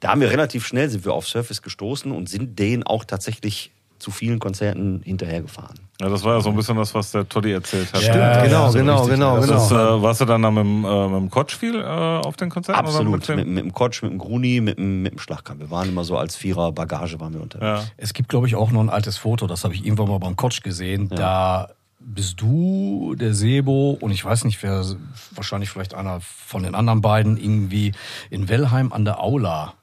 da 0.00 0.10
haben 0.10 0.20
wir 0.20 0.30
relativ 0.30 0.66
schnell 0.66 0.88
sind 0.88 1.04
wir 1.04 1.12
auf 1.12 1.26
Surface 1.26 1.62
gestoßen 1.62 2.12
und 2.12 2.28
sind 2.28 2.58
denen 2.58 2.84
auch 2.84 3.04
tatsächlich 3.04 3.72
zu 3.98 4.12
vielen 4.12 4.38
Konzerten 4.38 5.02
hinterhergefahren. 5.04 5.74
ja, 6.00 6.08
das 6.08 6.22
war 6.22 6.34
ja 6.36 6.40
so 6.40 6.50
ein 6.50 6.54
bisschen 6.54 6.76
das, 6.76 6.94
was 6.94 7.10
der 7.10 7.28
Toddy 7.28 7.50
erzählt 7.52 7.92
hat. 7.92 8.00
Ja, 8.00 8.44
genau, 8.44 8.66
ja, 8.66 8.70
so 8.70 8.78
genau, 8.78 8.94
richtig. 8.98 9.14
genau, 9.16 9.36
Das 9.38 9.46
genau. 9.46 9.64
ist, 9.64 9.72
äh, 9.72 10.02
warst 10.02 10.20
du 10.20 10.24
dann 10.24 10.42
da 10.42 10.50
mit 10.52 10.62
dem, 10.64 10.84
äh, 10.84 11.08
mit 11.08 11.16
dem 11.22 11.30
Kotsch 11.30 11.56
viel 11.56 11.74
äh, 11.80 11.84
auf 11.84 12.36
den 12.36 12.48
Konzerten? 12.48 12.78
Absolut. 12.78 13.10
mit 13.10 13.28
Mit, 13.28 13.38
dem? 13.40 13.54
mit, 13.54 13.64
dem 13.64 13.72
Kotsch, 13.72 14.02
mit 14.04 14.12
dem 14.12 14.18
Gruni, 14.18 14.60
mit 14.60 14.78
dem, 14.78 15.02
mit 15.02 15.14
dem 15.14 15.18
Schlagkamp. 15.18 15.58
Wir 15.58 15.72
waren 15.72 15.88
immer 15.88 16.04
so 16.04 16.16
als 16.16 16.36
Vierer 16.36 16.70
Bagage 16.70 17.18
waren 17.18 17.34
wir 17.34 17.42
unterwegs. 17.42 17.82
ja. 17.82 17.90
Es 17.96 18.14
gibt, 18.14 18.28
glaube 18.28 18.46
ich, 18.46 18.54
auch 18.54 18.70
noch 18.70 18.80
ein 18.80 18.88
altes 18.88 19.18
Foto, 19.18 19.48
das 19.48 19.64
habe 19.64 19.74
ich 19.74 19.84
irgendwann 19.84 20.08
mal 20.08 20.18
beim 20.18 20.36
Kotsch 20.36 20.62
gesehen. 20.62 21.08
Da 21.08 21.68
bist 22.00 22.40
du, 22.40 23.14
der 23.18 23.34
Sebo 23.34 23.90
und 24.00 24.10
ich 24.12 24.24
weiß 24.24 24.44
nicht, 24.44 24.62
wer, 24.62 24.84
wahrscheinlich 25.32 25.70
vielleicht 25.70 25.94
einer 25.94 26.20
von 26.20 26.62
den 26.62 26.74
anderen 26.74 27.00
beiden, 27.00 27.36
irgendwie 27.36 27.92
in 28.30 28.48
Wellheim 28.48 28.92
an 28.92 29.04
der 29.04 29.20
Aula. 29.20 29.74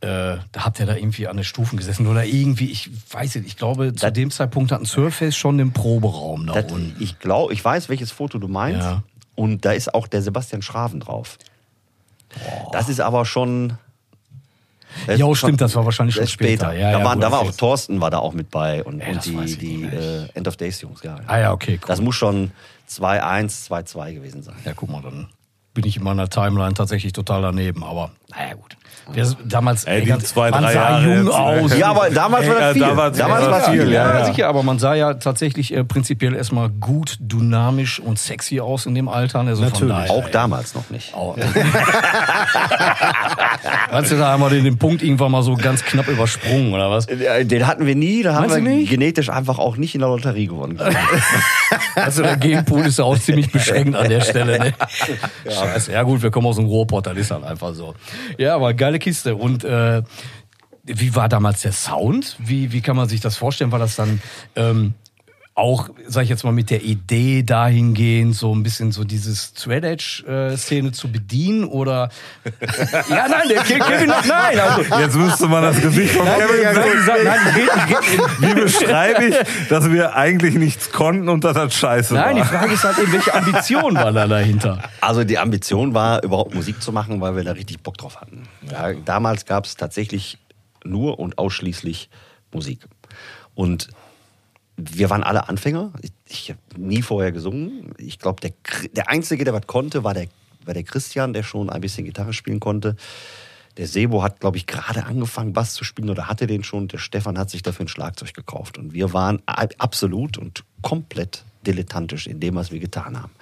Äh, 0.00 0.38
da 0.50 0.64
habt 0.64 0.80
ihr 0.80 0.86
da 0.86 0.96
irgendwie 0.96 1.28
an 1.28 1.36
den 1.36 1.44
Stufen 1.44 1.76
gesessen 1.76 2.06
oder 2.08 2.24
irgendwie, 2.24 2.70
ich 2.70 2.90
weiß 3.12 3.36
nicht, 3.36 3.46
ich 3.46 3.56
glaube, 3.56 3.92
zu 3.94 4.00
Das- 4.06 4.12
dem 4.12 4.30
Zeitpunkt 4.30 4.72
hatten 4.72 4.86
Surface 4.86 5.36
schon 5.36 5.58
den 5.58 5.72
Proberaum 5.72 6.46
da 6.46 6.54
Das, 6.60 6.72
unten. 6.72 6.96
ich 7.02 7.18
glaube, 7.20 7.52
ich 7.52 7.64
weiß, 7.64 7.88
welches 7.88 8.10
Foto 8.10 8.38
du 8.38 8.48
meinst. 8.48 8.80
Ja. 8.82 9.02
Und 9.34 9.64
da 9.64 9.72
ist 9.72 9.94
auch 9.94 10.06
der 10.08 10.20
Sebastian 10.22 10.60
Schraven 10.62 11.00
drauf. 11.00 11.38
Das 12.72 12.88
ist 12.88 13.00
aber 13.00 13.24
schon. 13.24 13.74
Jo, 15.16 15.34
stimmt, 15.34 15.60
das 15.60 15.74
war 15.74 15.84
wahrscheinlich 15.84 16.14
schon 16.14 16.26
später. 16.26 16.66
später. 16.66 16.78
Ja, 16.78 16.92
da 16.92 16.98
ja, 16.98 17.04
waren, 17.04 17.20
da 17.20 17.30
war 17.30 17.40
auch 17.40 17.52
Thorsten 17.52 18.00
war 18.00 18.10
da 18.10 18.18
auch 18.18 18.32
mit 18.32 18.50
bei 18.50 18.82
und, 18.82 19.00
Ja, 19.00 19.08
und 19.08 19.24
die, 19.24 19.56
die 19.56 19.82
äh, 19.84 20.28
End 20.34 20.48
of 20.48 20.56
Days 20.56 20.80
Jungs. 20.80 21.02
Ja. 21.02 21.16
Ah 21.26 21.38
ja, 21.38 21.52
okay, 21.52 21.78
cool. 21.80 21.86
Das 21.86 22.00
muss 22.00 22.14
schon 22.14 22.52
2-1, 22.90 23.68
2-2 23.68 24.14
gewesen 24.14 24.42
sein. 24.42 24.56
Ja, 24.64 24.72
guck 24.74 24.90
mal, 24.90 25.02
dann 25.02 25.28
bin 25.74 25.84
ich 25.86 25.96
in 25.96 26.04
meiner 26.04 26.28
Timeline 26.28 26.74
tatsächlich 26.74 27.12
total 27.12 27.42
daneben, 27.42 27.82
aber 27.84 28.10
naja, 28.30 28.54
gut. 28.54 28.76
Wer 29.12 29.22
ist 29.24 29.36
damals 29.44 29.84
Ey, 29.84 30.04
die 30.04 30.18
zwei, 30.18 30.50
man 30.50 30.62
drei 30.62 30.72
sah 30.74 30.90
Jahre 30.90 31.04
jung 31.04 31.24
jetzt, 31.26 31.34
aus. 31.34 31.76
Ja, 31.78 31.90
aber 31.90 32.10
damals 32.10 32.46
war 32.46 32.54
Ja, 32.54 32.60
das 32.60 32.72
viel. 32.72 32.82
damals 32.82 33.18
damals 33.18 33.42
war 33.42 33.50
war 33.50 33.58
das 33.60 33.68
viel, 33.70 33.90
Ja, 33.92 34.18
ja. 34.18 34.24
sicher, 34.26 34.48
aber 34.48 34.62
man 34.62 34.78
sah 34.78 34.94
ja 34.94 35.14
tatsächlich 35.14 35.74
äh, 35.74 35.84
prinzipiell 35.84 36.34
erstmal 36.34 36.68
gut, 36.68 37.16
dynamisch 37.20 37.98
und 38.00 38.18
sexy 38.18 38.60
aus 38.60 38.86
in 38.86 38.94
dem 38.94 39.08
Alter. 39.08 39.40
Also 39.40 39.62
Von 39.62 39.72
Natürlich. 39.72 39.94
daher, 39.94 40.10
Auch 40.12 40.28
damals 40.30 40.74
noch 40.74 40.88
nicht. 40.90 41.12
Weißt 43.90 44.10
du, 44.12 44.16
da 44.16 44.28
haben 44.28 44.40
wir 44.42 44.50
den, 44.50 44.64
den 44.64 44.78
Punkt 44.78 45.02
irgendwann 45.02 45.32
mal 45.32 45.42
so 45.42 45.54
ganz 45.56 45.84
knapp 45.84 46.08
übersprungen, 46.08 46.72
oder 46.72 46.90
was? 46.90 47.06
Äh, 47.06 47.44
Den 47.44 47.66
hatten 47.66 47.86
wir 47.86 47.94
nie, 47.96 48.22
da 48.22 48.34
haben 48.34 48.48
Meinst 48.48 48.64
wir 48.64 48.86
genetisch 48.86 49.28
einfach 49.30 49.58
auch 49.58 49.76
nicht 49.76 49.94
in 49.94 50.00
der 50.00 50.08
Lotterie 50.10 50.46
gewonnen. 50.46 50.78
Also 51.94 52.22
der 52.22 52.36
Genpool 52.36 52.86
ist 52.86 52.98
ja 52.98 53.04
auch 53.04 53.18
ziemlich 53.18 53.50
beschränkt 53.50 53.94
an 53.96 54.08
der 54.08 54.20
Stelle. 54.22 54.58
Ne? 54.58 54.72
Scheiße. 55.48 55.92
Ja 55.92 56.02
gut, 56.02 56.22
wir 56.22 56.30
kommen 56.30 56.46
aus 56.46 56.56
dem 56.56 56.64
Ruhrpott, 56.66 57.06
das 57.06 57.16
ist 57.16 57.30
halt 57.30 57.44
einfach 57.44 57.74
so. 57.74 57.94
Ja, 58.38 58.54
aber 58.54 58.72
geile 58.92 58.98
Kiste. 58.98 59.36
Und 59.36 59.64
äh, 59.64 60.02
wie 60.84 61.14
war 61.14 61.28
damals 61.28 61.62
der 61.62 61.72
Sound? 61.72 62.36
Wie, 62.38 62.72
wie 62.72 62.80
kann 62.80 62.96
man 62.96 63.08
sich 63.08 63.20
das 63.20 63.36
vorstellen? 63.36 63.72
War 63.72 63.78
das 63.78 63.96
dann 63.96 64.20
ähm, 64.56 64.94
auch, 65.54 65.90
sag 66.08 66.22
ich 66.24 66.30
jetzt 66.30 66.44
mal, 66.44 66.52
mit 66.52 66.70
der 66.70 66.82
Idee 66.82 67.42
dahingehend, 67.42 68.34
so 68.34 68.54
ein 68.54 68.62
bisschen 68.62 68.90
so 68.90 69.04
dieses 69.04 69.52
Thread 69.52 69.84
Edge-Szene 69.84 70.92
zu 70.92 71.12
bedienen? 71.12 71.64
Oder 71.64 72.08
ja, 73.10 73.28
nein, 73.28 73.48
der 73.50 73.62
Ke- 73.62 73.78
Kevin, 73.78 74.08
nein, 74.08 74.58
also 74.58 74.82
Jetzt 74.98 75.14
müsste 75.16 75.48
man 75.48 75.62
das 75.62 75.78
Gesicht 75.80 76.14
von 76.14 76.24
Nein, 76.24 76.40
Kevin 76.40 76.62
nein, 76.62 76.74
sehen. 76.74 76.84
ich 76.98 77.04
sag, 77.04 77.24
nein, 77.24 77.38
ich 77.50 77.56
rede, 77.56 77.70
ich 77.86 78.18
rede, 78.18 78.30
Wie 78.56 78.60
beschreibe 78.62 79.24
ich, 79.26 79.68
dass 79.68 79.90
wir 79.90 80.14
eigentlich 80.16 80.54
nichts 80.54 80.90
konnten 80.90 81.28
und 81.28 81.44
dass 81.44 81.52
das 81.54 81.74
scheiße 81.74 82.14
Nein, 82.14 82.36
die 82.36 82.40
war? 82.40 82.46
Frage 82.48 82.72
ist 82.72 82.84
halt 82.84 82.98
eben, 82.98 83.12
welche 83.12 83.34
Ambition 83.34 83.94
war 83.94 84.10
da 84.12 84.26
dahinter? 84.26 84.82
Also 85.02 85.22
die 85.24 85.38
Ambition 85.38 85.92
war, 85.92 86.22
überhaupt 86.24 86.54
Musik 86.54 86.80
zu 86.82 86.92
machen, 86.92 87.20
weil 87.20 87.36
wir 87.36 87.44
da 87.44 87.52
richtig 87.52 87.80
Bock 87.82 87.98
drauf 87.98 88.22
hatten. 88.22 88.44
Ja, 88.70 88.94
damals 89.04 89.44
gab 89.44 89.66
es 89.66 89.76
tatsächlich 89.76 90.38
nur 90.82 91.18
und 91.18 91.36
ausschließlich 91.36 92.08
Musik. 92.52 92.86
Und 93.54 93.88
wir 94.76 95.10
waren 95.10 95.22
alle 95.22 95.48
Anfänger. 95.48 95.92
Ich, 96.02 96.12
ich 96.28 96.50
habe 96.50 96.60
nie 96.76 97.02
vorher 97.02 97.32
gesungen. 97.32 97.94
Ich 97.98 98.18
glaube, 98.18 98.40
der, 98.40 98.52
der 98.92 99.08
Einzige, 99.08 99.44
der 99.44 99.54
was 99.54 99.66
konnte, 99.66 100.04
war 100.04 100.14
der, 100.14 100.28
war 100.64 100.74
der 100.74 100.84
Christian, 100.84 101.32
der 101.32 101.42
schon 101.42 101.70
ein 101.70 101.80
bisschen 101.80 102.04
Gitarre 102.04 102.32
spielen 102.32 102.60
konnte. 102.60 102.96
Der 103.76 103.86
Sebo 103.86 104.22
hat, 104.22 104.40
glaube 104.40 104.58
ich, 104.58 104.66
gerade 104.66 105.04
angefangen, 105.04 105.52
Bass 105.52 105.74
zu 105.74 105.84
spielen 105.84 106.10
oder 106.10 106.28
hatte 106.28 106.46
den 106.46 106.62
schon. 106.62 106.88
Der 106.88 106.98
Stefan 106.98 107.38
hat 107.38 107.50
sich 107.50 107.62
dafür 107.62 107.86
ein 107.86 107.88
Schlagzeug 107.88 108.34
gekauft. 108.34 108.76
Und 108.76 108.92
wir 108.92 109.12
waren 109.12 109.42
absolut 109.46 110.36
und 110.36 110.64
komplett 110.82 111.44
dilettantisch 111.66 112.26
in 112.26 112.40
dem, 112.40 112.54
was 112.54 112.72
wir 112.72 112.80
getan 112.80 113.20
haben. 113.20 113.32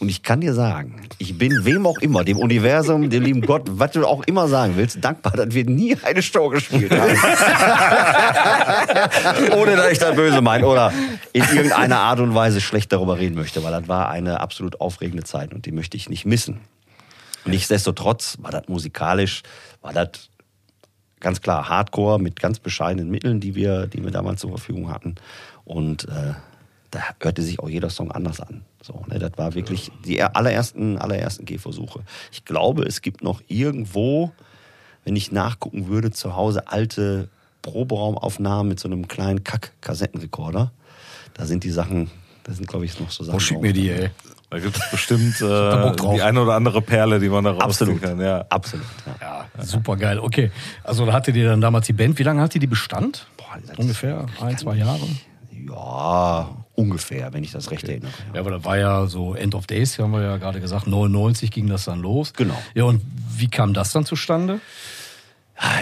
Und 0.00 0.08
ich 0.08 0.22
kann 0.22 0.40
dir 0.40 0.54
sagen, 0.54 1.02
ich 1.18 1.36
bin 1.38 1.64
wem 1.64 1.86
auch 1.86 1.98
immer, 1.98 2.24
dem 2.24 2.38
Universum, 2.38 3.10
dem 3.10 3.22
lieben 3.22 3.42
Gott, 3.42 3.64
was 3.66 3.92
du 3.92 4.06
auch 4.06 4.24
immer 4.24 4.48
sagen 4.48 4.74
willst, 4.76 4.98
dankbar, 5.02 5.32
dass 5.32 5.54
wir 5.54 5.64
nie 5.64 5.96
eine 6.02 6.22
Show 6.22 6.48
gespielt 6.48 6.92
haben. 6.92 7.10
Ohne 9.58 9.76
dass 9.76 9.92
ich 9.92 9.98
das 9.98 10.14
böse 10.14 10.40
meine 10.40 10.66
oder 10.66 10.92
in 11.32 11.42
irgendeiner 11.42 11.98
Art 11.98 12.20
und 12.20 12.34
Weise 12.34 12.60
schlecht 12.60 12.92
darüber 12.92 13.18
reden 13.18 13.36
möchte, 13.36 13.62
weil 13.64 13.72
das 13.72 13.88
war 13.88 14.08
eine 14.08 14.40
absolut 14.40 14.80
aufregende 14.80 15.24
Zeit 15.24 15.54
und 15.54 15.66
die 15.66 15.72
möchte 15.72 15.96
ich 15.96 16.08
nicht 16.08 16.26
missen. 16.26 16.60
Nichtsdestotrotz 17.44 18.38
war 18.40 18.50
das 18.50 18.68
musikalisch, 18.68 19.42
war 19.80 19.92
das 19.92 20.28
ganz 21.20 21.40
klar 21.40 21.68
Hardcore 21.68 22.20
mit 22.20 22.40
ganz 22.40 22.58
bescheidenen 22.58 23.10
Mitteln, 23.10 23.40
die 23.40 23.54
wir, 23.54 23.86
die 23.86 24.02
wir 24.02 24.10
damals 24.10 24.40
zur 24.40 24.50
Verfügung 24.50 24.90
hatten. 24.90 25.16
Und 25.64 26.08
äh, 26.08 26.34
da 26.90 27.00
hörte 27.20 27.42
sich 27.42 27.60
auch 27.60 27.68
jeder 27.68 27.90
Song 27.90 28.10
anders 28.12 28.40
an. 28.40 28.62
So, 28.82 29.04
ne, 29.08 29.18
das 29.18 29.32
war 29.36 29.54
wirklich 29.54 29.90
die 30.04 30.22
allerersten, 30.22 30.98
allerersten 30.98 31.44
Gehversuche. 31.44 32.00
Ich 32.32 32.44
glaube, 32.44 32.84
es 32.84 33.02
gibt 33.02 33.22
noch 33.22 33.42
irgendwo, 33.48 34.32
wenn 35.04 35.16
ich 35.16 35.32
nachgucken 35.32 35.88
würde, 35.88 36.10
zu 36.10 36.34
Hause 36.36 36.68
alte 36.68 37.28
Proberaumaufnahmen 37.62 38.68
mit 38.68 38.80
so 38.80 38.88
einem 38.88 39.08
kleinen 39.08 39.44
Kack-Kassettenrekorder. 39.44 40.72
Da 41.34 41.44
sind 41.46 41.64
die 41.64 41.70
Sachen, 41.70 42.10
da 42.44 42.52
sind, 42.52 42.66
glaube 42.68 42.84
ich, 42.84 42.98
noch 42.98 43.10
so 43.10 43.24
Sachen. 43.24 43.34
Wo 43.34 43.38
schick 43.40 43.56
drauf. 43.56 43.62
mir 43.62 43.72
die, 43.72 43.90
ey? 43.90 44.10
Da 44.50 44.58
gibt 44.58 44.76
es 44.78 44.90
bestimmt 44.90 45.36
äh, 45.42 45.44
drauf. 45.44 46.14
die 46.14 46.22
eine 46.22 46.40
oder 46.42 46.54
andere 46.54 46.80
Perle, 46.80 47.18
die 47.20 47.28
man 47.28 47.44
da 47.44 47.50
rausziehen 47.50 47.90
Absolut. 47.90 48.02
kann. 48.02 48.20
Ja. 48.20 48.46
Absolut. 48.48 48.86
Ja. 49.20 49.46
Ja, 49.56 49.64
super 49.64 49.96
geil. 49.96 50.18
Okay, 50.18 50.50
also 50.84 51.04
da 51.04 51.12
hattet 51.12 51.36
ihr 51.36 51.48
dann 51.48 51.60
damals 51.60 51.86
die 51.86 51.92
Band. 51.92 52.18
Wie 52.18 52.22
lange 52.22 52.40
hat 52.40 52.54
die 52.54 52.58
die 52.58 52.66
Bestand? 52.66 53.26
Boah, 53.36 53.58
Ungefähr 53.76 54.24
ein, 54.40 54.56
zwei 54.56 54.76
Jahre. 54.76 55.06
ja, 55.52 56.48
ungefähr, 56.78 57.32
wenn 57.32 57.42
ich 57.42 57.50
das 57.50 57.72
recht 57.72 57.88
erinnere. 57.88 58.12
Ja, 58.32 58.40
aber 58.40 58.52
da 58.52 58.64
war 58.64 58.78
ja 58.78 59.06
so 59.06 59.34
End 59.34 59.56
of 59.56 59.66
Days, 59.66 59.98
haben 59.98 60.12
wir 60.12 60.22
ja 60.22 60.36
gerade 60.36 60.60
gesagt, 60.60 60.86
99 60.86 61.50
ging 61.50 61.66
das 61.66 61.84
dann 61.84 62.00
los. 62.00 62.32
Genau. 62.34 62.56
Ja, 62.74 62.84
und 62.84 63.02
wie 63.36 63.48
kam 63.48 63.74
das 63.74 63.92
dann 63.92 64.04
zustande? 64.04 64.60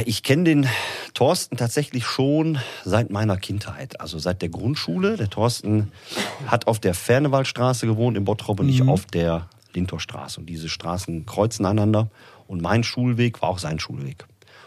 Ich 0.07 0.23
kenne 0.23 0.45
den 0.45 0.69
Thorsten 1.13 1.59
tatsächlich 1.59 2.07
schon 2.07 2.59
seit 2.87 3.11
meiner 3.11 3.37
Kindheit, 3.37 4.01
also 4.01 4.19
seit 4.19 4.41
der 4.41 4.49
Grundschule. 4.49 5.19
Der 5.19 5.29
Thorsten 5.29 5.93
hat 6.47 6.67
auf 6.67 6.79
der 6.81 6.95
Fernewaldstraße 6.95 7.87
gewohnt 7.87 8.17
in 8.17 8.25
Bottrop 8.25 8.61
und 8.61 8.71
ich 8.71 8.81
auf 8.81 9.05
der 9.05 9.51
Lintorstraße. 9.75 10.41
Und 10.41 10.47
diese 10.47 10.71
Straßen 10.71 11.27
kreuzen 11.27 11.67
einander. 11.67 12.09
Und 12.47 12.63
mein 12.63 12.85
Schulweg 12.85 13.43
war 13.43 13.51
auch 13.51 13.59
sein 13.59 13.79
Schulweg. 13.79 14.25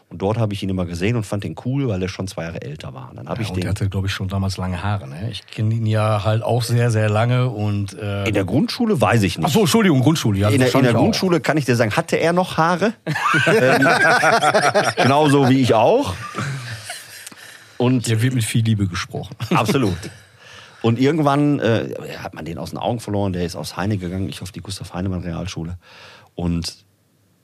Und 0.10 0.24
dort 0.24 0.40
habe 0.40 0.54
ich 0.56 0.64
ihn 0.64 0.70
immer 0.70 0.88
gesehen 0.88 1.16
und 1.16 1.24
fand 1.24 1.46
ihn 1.46 1.56
cool, 1.66 1.88
weil 1.88 2.02
er 2.02 2.10
schon 2.10 2.28
zwei 2.28 2.44
Jahre 2.46 2.64
älter 2.64 2.96
war. 2.96 3.12
Und 3.12 3.18
dann 3.18 3.30
habe 3.30 3.38
Ja, 3.38 3.44
ich 3.44 3.50
und 3.50 3.58
der 3.58 3.66
den 3.66 3.70
hatte, 3.70 3.90
glaube 3.90 4.08
ich, 4.08 4.14
schon 4.14 4.28
damals 4.28 4.58
lange 4.58 4.82
Haare. 4.82 5.08
Ne? 5.08 5.30
Ich 5.30 5.46
kenne 5.46 5.76
ihn 5.76 5.86
ja 5.86 6.24
halt 6.24 6.42
auch 6.42 6.64
sehr, 6.64 6.90
sehr 6.90 7.10
lange. 7.10 7.48
Und, 7.50 7.94
äh, 7.94 8.26
in 8.26 8.34
der 8.34 8.44
Grundschule 8.46 9.00
weiß 9.00 9.22
ich 9.22 9.38
nicht. 9.38 9.46
Ach 9.48 9.52
so, 9.52 9.60
Entschuldigung, 9.62 10.02
Grundschule. 10.02 10.40
Ja, 10.40 10.50
in, 10.50 10.58
der, 10.58 10.68
in 10.68 10.72
der 10.72 10.74
wahrscheinlich 10.74 10.96
auch. 10.96 11.02
Grundschule 11.02 11.42
kann 11.42 11.58
ich 11.58 11.66
dir 11.66 11.76
sagen, 11.76 11.92
hatte 11.96 12.16
er 12.16 12.34
noch 12.34 12.58
Haare. 12.58 12.94
genauso 14.98 15.48
wie 15.48 15.62
ich 15.62 15.76
auch. 15.76 16.16
Und 17.78 18.08
Der 18.08 18.22
wird 18.22 18.34
mit 18.34 18.44
viel 18.44 18.64
Liebe 18.64 18.88
gesprochen. 18.88 19.36
Absolut. 19.54 19.98
Und 20.82 21.00
irgendwann 21.00 21.60
äh, 21.60 21.94
hat 22.18 22.34
man 22.34 22.46
den 22.46 22.58
aus 22.58 22.72
den 22.72 22.80
Augen 22.80 23.00
verloren. 23.00 23.34
Der 23.34 23.46
ist 23.46 23.56
aus 23.56 23.78
Heine 23.78 23.98
gegangen, 23.98 24.28
ich 24.30 24.42
auf 24.42 24.52
die 24.52 24.62
Gustav 24.62 24.94
Heinemann 24.94 25.22
Realschule. 25.22 25.78
Und 26.36 26.86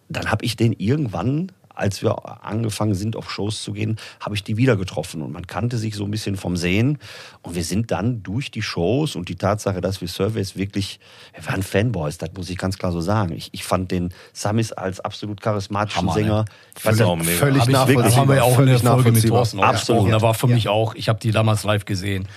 dann 0.09 0.31
habe 0.31 0.45
ich 0.45 0.55
den 0.55 0.73
irgendwann, 0.73 1.51
als 1.75 2.01
wir 2.01 2.43
angefangen 2.45 2.95
sind, 2.95 3.15
auf 3.15 3.29
Shows 3.31 3.63
zu 3.63 3.73
gehen, 3.73 3.97
habe 4.19 4.35
ich 4.35 4.43
die 4.43 4.57
wieder 4.57 4.75
getroffen. 4.77 5.21
Und 5.21 5.31
man 5.31 5.45
kannte 5.47 5.77
sich 5.77 5.95
so 5.95 6.05
ein 6.05 6.11
bisschen 6.11 6.37
vom 6.37 6.57
Sehen. 6.57 6.97
Und 7.41 7.55
wir 7.55 7.63
sind 7.63 7.91
dann 7.91 8.23
durch 8.23 8.51
die 8.51 8.61
Shows 8.61 9.15
und 9.15 9.29
die 9.29 9.35
Tatsache, 9.35 9.81
dass 9.81 10.01
wir 10.01 10.07
Surveys 10.07 10.55
wirklich, 10.55 10.99
wir 11.33 11.45
waren 11.47 11.63
Fanboys, 11.63 12.17
das 12.17 12.29
muss 12.35 12.49
ich 12.49 12.57
ganz 12.57 12.77
klar 12.77 12.91
so 12.91 13.01
sagen. 13.01 13.33
Ich, 13.33 13.49
ich 13.53 13.63
fand 13.63 13.91
den 13.91 14.13
Samis 14.33 14.71
als 14.71 14.99
absolut 14.99 15.41
charismatischen 15.41 16.01
Hammer, 16.01 16.15
ne? 16.15 16.21
Sänger. 16.21 16.45
Ich 16.75 16.81
fand 16.81 16.97
Völlig- 16.97 17.37
Völlig 17.37 17.67
nachvollziehbar. 17.67 18.15
haben 18.15 18.29
wir 18.29 18.35
ja 18.35 18.43
auch 18.43 18.59
in 18.59 18.65
der 18.67 18.79
Folge 18.79 19.11
mit. 19.11 19.27
Thorsten 19.27 19.59
auch 19.59 19.63
Absolut. 19.65 20.11
Da 20.11 20.21
war 20.21 20.33
für 20.33 20.47
mich 20.47 20.67
auch, 20.69 20.95
ich 20.95 21.09
habe 21.09 21.19
die 21.19 21.31
damals 21.31 21.63
live 21.63 21.85
gesehen. 21.85 22.27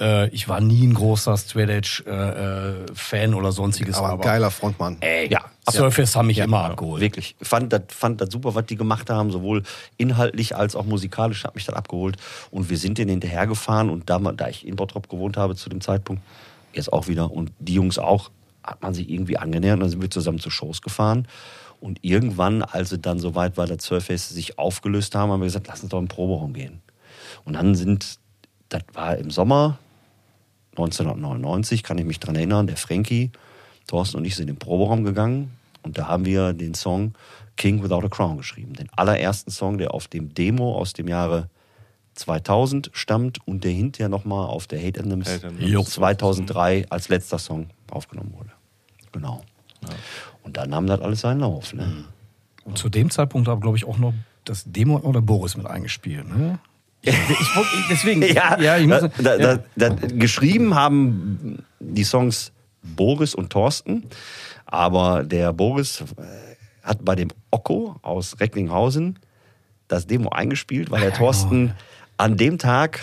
Äh, 0.00 0.28
ich 0.28 0.48
war 0.48 0.60
nie 0.60 0.86
ein 0.86 0.94
großer 0.94 1.36
Straight 1.36 1.70
Edge 1.70 2.04
äh, 2.06 2.10
äh, 2.10 2.86
Fan 2.94 3.34
oder 3.34 3.52
sonstiges. 3.52 3.96
Aber 3.96 4.12
ein 4.12 4.20
geiler 4.20 4.50
Frontmann. 4.50 4.96
Ey, 5.00 5.28
Ja, 5.28 5.44
Surface 5.70 6.16
haben 6.16 6.28
mich 6.28 6.38
immer 6.38 6.64
abgeholt. 6.64 7.00
Wirklich. 7.00 7.36
Ich 7.40 7.48
fand 7.48 7.72
das, 7.72 7.82
fand 7.88 8.20
das 8.20 8.30
super, 8.30 8.54
was 8.54 8.66
die 8.66 8.76
gemacht 8.76 9.10
haben, 9.10 9.30
sowohl 9.30 9.62
inhaltlich 9.96 10.56
als 10.56 10.76
auch 10.76 10.84
musikalisch 10.84 11.44
hat 11.44 11.54
mich 11.54 11.64
das 11.64 11.74
abgeholt. 11.74 12.16
Und 12.50 12.70
wir 12.70 12.78
sind 12.78 12.98
denen 12.98 13.10
hinterhergefahren 13.10 13.90
und 13.90 14.08
da, 14.08 14.18
da 14.18 14.48
ich 14.48 14.66
in 14.66 14.76
Bottrop 14.76 15.08
gewohnt 15.08 15.36
habe 15.36 15.56
zu 15.56 15.68
dem 15.68 15.80
Zeitpunkt, 15.80 16.22
jetzt 16.72 16.92
auch 16.92 17.08
wieder 17.08 17.30
und 17.30 17.52
die 17.58 17.74
Jungs 17.74 17.98
auch, 17.98 18.30
hat 18.62 18.82
man 18.82 18.94
sich 18.94 19.08
irgendwie 19.08 19.38
angenähert 19.38 19.74
und 19.74 19.80
dann 19.80 19.90
sind 19.90 20.02
wir 20.02 20.10
zusammen 20.10 20.38
zu 20.38 20.50
Shows 20.50 20.82
gefahren. 20.82 21.26
Und 21.80 22.00
irgendwann, 22.02 22.62
als 22.62 22.92
es 22.92 23.00
dann 23.00 23.18
soweit 23.18 23.56
war, 23.56 23.66
dass 23.66 23.84
Surface 23.84 24.28
sich 24.28 24.58
aufgelöst 24.58 25.14
haben, 25.14 25.30
haben 25.30 25.40
wir 25.40 25.46
gesagt, 25.46 25.68
lass 25.68 25.82
uns 25.82 25.90
doch 25.90 25.98
im 25.98 26.08
Proberaum 26.08 26.52
gehen. 26.52 26.82
Und 27.44 27.54
dann 27.54 27.74
sind, 27.74 28.18
das 28.68 28.82
war 28.94 29.16
im 29.16 29.30
Sommer 29.30 29.78
1999, 30.84 31.82
kann 31.82 31.98
ich 31.98 32.04
mich 32.04 32.20
dran 32.20 32.36
erinnern, 32.36 32.66
der 32.66 32.76
Frankie, 32.76 33.30
Thorsten 33.86 34.18
und 34.18 34.24
ich 34.24 34.36
sind 34.36 34.48
in 34.48 34.54
den 34.54 34.58
Proberaum 34.58 35.04
gegangen 35.04 35.50
und 35.82 35.98
da 35.98 36.08
haben 36.08 36.24
wir 36.24 36.52
den 36.52 36.74
Song 36.74 37.14
King 37.56 37.82
Without 37.82 38.04
a 38.04 38.08
Crown 38.08 38.36
geschrieben. 38.36 38.74
Den 38.74 38.88
allerersten 38.94 39.50
Song, 39.50 39.78
der 39.78 39.92
auf 39.94 40.08
dem 40.08 40.34
Demo 40.34 40.76
aus 40.76 40.92
dem 40.92 41.08
Jahre 41.08 41.48
2000 42.14 42.90
stammt 42.92 43.46
und 43.46 43.64
der 43.64 43.72
hinterher 43.72 44.08
nochmal 44.08 44.46
auf 44.46 44.66
der 44.66 44.84
Hate 44.84 45.00
Anthems 45.00 45.28
Hate 45.28 45.48
Anthems. 45.48 45.70
Jo. 45.70 45.82
2003 45.82 46.86
als 46.90 47.08
letzter 47.08 47.38
Song 47.38 47.68
aufgenommen 47.90 48.32
wurde. 48.36 48.50
Genau. 49.12 49.42
Und 50.42 50.56
dann 50.56 50.70
nahm 50.70 50.86
das 50.86 51.00
alles 51.00 51.20
seinen 51.20 51.40
Lauf. 51.40 51.72
Ne? 51.74 52.04
Und 52.64 52.78
zu 52.78 52.88
dem 52.88 53.10
Zeitpunkt 53.10 53.48
habe, 53.48 53.60
glaube 53.60 53.76
ich, 53.76 53.84
auch 53.86 53.98
noch 53.98 54.12
das 54.44 54.64
Demo 54.66 54.98
oder 54.98 55.20
Boris 55.20 55.56
mit 55.56 55.66
eingespielt. 55.66 56.28
Ne? 56.28 56.58
Ich, 57.02 57.14
ich, 57.14 57.88
deswegen. 57.90 58.22
Ja, 58.34 58.76
ich 58.76 58.86
muss, 58.86 59.00
da, 59.18 59.36
da, 59.38 59.52
ja. 59.52 59.58
da, 59.76 59.88
geschrieben 59.88 60.74
haben 60.74 61.64
die 61.80 62.04
Songs 62.04 62.52
Boris 62.82 63.34
und 63.34 63.50
Thorsten, 63.50 64.04
aber 64.66 65.24
der 65.24 65.52
Boris 65.52 66.00
äh, 66.00 66.04
hat 66.82 67.04
bei 67.04 67.14
dem 67.14 67.28
Okko 67.50 67.96
aus 68.02 68.40
Recklinghausen 68.40 69.18
das 69.88 70.06
Demo 70.06 70.30
eingespielt, 70.30 70.90
weil 70.90 71.00
der 71.00 71.14
Thorsten 71.14 71.74
an 72.16 72.36
dem 72.36 72.58
Tag, 72.58 73.00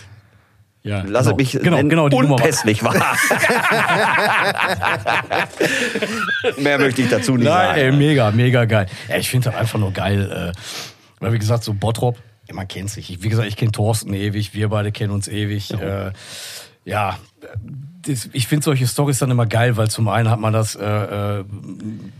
ja, 0.83 1.03
lass 1.07 1.25
genau. 1.25 1.37
mich 1.37 1.51
genau, 1.53 1.81
genau, 1.83 2.09
die 2.09 2.15
unpässlich 2.15 2.83
war. 2.83 2.93
Mehr 6.59 6.77
möchte 6.77 7.01
ich 7.01 7.09
dazu 7.09 7.37
nicht 7.37 7.47
Nein, 7.47 7.75
ey, 7.75 7.85
sagen. 7.85 7.97
mega, 7.97 8.29
mega 8.31 8.65
geil. 8.65 8.85
Ja, 9.09 9.17
ich 9.17 9.27
finde 9.29 9.49
das 9.49 9.59
einfach 9.59 9.79
nur 9.79 9.91
geil. 9.91 10.53
Äh, 10.53 10.59
Weil 11.19 11.33
wie 11.33 11.39
gesagt, 11.39 11.63
so 11.63 11.73
Bottrop, 11.73 12.19
ja, 12.47 12.53
man 12.53 12.67
kennt 12.67 12.89
sich. 12.89 13.09
Ich- 13.09 13.23
Wie 13.23 13.29
gesagt, 13.29 13.47
ich 13.47 13.55
kenne 13.55 13.71
Thorsten 13.71 14.13
ewig, 14.13 14.53
wir 14.53 14.69
beide 14.69 14.91
kennen 14.91 15.11
uns 15.13 15.27
ewig. 15.27 15.69
Ja, 15.69 16.07
äh, 16.07 16.13
ja 16.85 17.19
das, 18.07 18.29
ich 18.33 18.47
finde 18.47 18.63
solche 18.63 18.87
Stories 18.87 19.19
dann 19.19 19.31
immer 19.31 19.45
geil, 19.45 19.77
weil 19.77 19.89
zum 19.89 20.07
einen 20.07 20.29
hat 20.29 20.39
man 20.39 20.53
das 20.53 20.75
äh, 20.75 20.85
äh, 20.85 21.43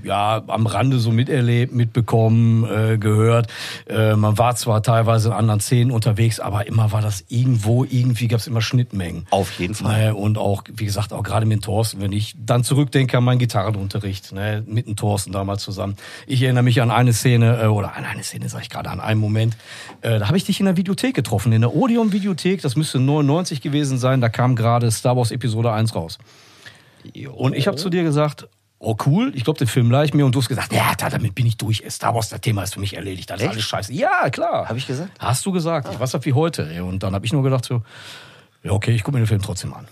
ja 0.04 0.42
am 0.48 0.66
Rande 0.66 1.00
so 1.00 1.12
miterlebt, 1.12 1.74
mitbekommen, 1.74 2.66
äh, 2.66 2.98
gehört. 2.98 3.48
Äh, 3.88 4.16
man 4.16 4.38
war 4.38 4.56
zwar 4.56 4.82
teilweise 4.84 5.30
in 5.30 5.34
anderen 5.34 5.60
Szenen 5.60 5.92
unterwegs, 5.92 6.40
aber 6.40 6.68
immer 6.68 6.92
war 6.92 7.02
das 7.02 7.26
irgendwo, 7.28 7.84
irgendwie 7.84 8.28
gab 8.28 8.40
es 8.40 8.48
immer 8.48 8.62
Schnittmengen. 8.62 9.28
Auf 9.30 9.60
jeden 9.60 9.76
Fall. 9.76 10.06
Ne, 10.06 10.16
und 10.16 10.38
auch, 10.38 10.64
wie 10.74 10.86
gesagt, 10.86 11.14
auch 11.14 11.24
gerade 11.24 11.46
mit 11.46 11.64
Thorsten, 11.64 12.02
wenn 12.02 12.12
ich 12.12 12.36
dann 12.38 12.64
zurückdenke 12.64 13.18
an 13.18 13.24
meinen 13.24 13.40
Gitarrenunterricht, 13.40 14.32
ne, 14.34 14.64
mit 14.66 14.88
dem 14.88 14.96
Thorsten 14.96 15.32
damals 15.32 15.64
zusammen. 15.64 15.96
Ich 16.28 16.42
erinnere 16.42 16.64
mich 16.64 16.82
an 16.82 16.92
eine 16.92 17.14
Szene, 17.14 17.62
äh, 17.62 17.68
oder 17.68 17.96
an 17.96 18.06
eine 18.06 18.24
Szene, 18.24 18.50
sag 18.50 18.62
ich 18.62 18.70
gerade, 18.70 18.90
an 18.90 19.00
einen 19.00 19.20
Moment. 19.20 19.56
Äh, 20.02 20.20
da 20.20 20.28
habe 20.28 20.38
ich 20.38 20.46
dich 20.46 20.60
in 20.60 20.66
der 20.66 20.78
Videothek 20.78 21.16
getroffen, 21.16 21.52
in 21.52 21.62
der 21.62 21.76
Odeon-Videothek, 21.76 22.62
das 22.62 22.76
müsste 22.76 23.00
99 23.00 23.62
gewesen 23.62 23.98
sein, 23.98 24.22
da 24.22 24.30
kam 24.30 24.56
gerade 24.56 24.90
Star 24.92 25.15
Wars 25.16 25.32
Episode 25.32 25.72
1 25.72 25.96
raus. 25.96 26.18
Und 27.36 27.56
ich 27.56 27.68
habe 27.68 27.78
zu 27.78 27.90
dir 27.90 28.04
gesagt, 28.04 28.48
oh 28.80 28.96
cool, 29.06 29.32
ich 29.36 29.44
glaube, 29.44 29.58
den 29.60 29.68
Film 29.68 29.92
leih 29.92 30.06
ich 30.06 30.14
mir. 30.14 30.26
Und 30.26 30.34
du 30.36 30.40
hast 30.42 30.48
gesagt, 30.50 30.74
ja, 30.74 30.94
da, 30.98 31.10
damit 31.10 31.36
bin 31.36 31.46
ich 31.46 31.58
durch. 31.58 31.84
Star 31.90 32.14
Wars, 32.16 32.30
das 32.30 32.42
Thema 32.42 32.64
ist 32.64 32.74
für 32.74 32.80
mich 32.80 32.96
erledigt. 32.96 33.30
Das 33.30 33.38
ist 33.38 33.44
Echt? 33.44 33.52
alles 33.54 33.64
scheiße. 33.66 33.94
Ja, 33.94 34.30
klar. 34.30 34.68
Hab 34.68 34.76
ich 34.78 34.88
gesagt? 34.88 35.12
Hast 35.20 35.46
du 35.46 35.52
gesagt. 35.52 35.88
Ich 35.92 36.00
weiß 36.00 36.12
das 36.12 36.26
wie 36.26 36.34
heute. 36.34 36.68
ey. 36.70 36.82
Und 36.82 37.04
dann 37.04 37.14
habe 37.14 37.26
ich 37.26 37.34
nur 37.34 37.44
gedacht 37.44 37.66
so, 37.66 37.82
ja, 38.64 38.72
okay, 38.72 38.92
ich 38.92 39.04
gucke 39.04 39.18
mir 39.18 39.24
den 39.24 39.28
Film 39.28 39.42
trotzdem 39.42 39.74
an. 39.74 39.88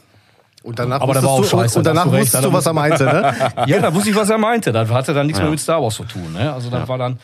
Und 0.64 0.80
danach 0.80 1.02
Aber 1.02 1.14
der 1.14 1.24
war 1.24 1.32
auch 1.32 1.44
scheiße, 1.44 1.78
und 1.80 1.84
da 1.86 1.90
danach 1.92 2.06
du 2.06 2.12
recht, 2.12 2.22
wusstest 2.24 2.44
da 2.44 2.48
du, 2.48 2.54
was 2.54 2.66
er 2.66 2.74
meinte, 2.74 3.04
ne? 3.04 3.52
Ja, 3.68 3.80
da 3.82 3.94
wusste 3.94 4.12
ich, 4.12 4.16
was 4.16 4.30
er 4.30 4.38
meinte. 4.38 4.72
Das 4.72 4.90
hatte 4.90 5.14
dann 5.14 5.28
nichts 5.28 5.40
Ja. 5.40 5.44
mehr 5.44 5.52
mit 5.52 5.60
Star 5.60 5.82
Wars 5.84 5.96
zu 5.96 6.06
tun. 6.06 6.32
Ne? 6.32 6.54
Also 6.54 6.70
das 6.70 6.88
war 6.88 6.98
dann, 6.98 7.20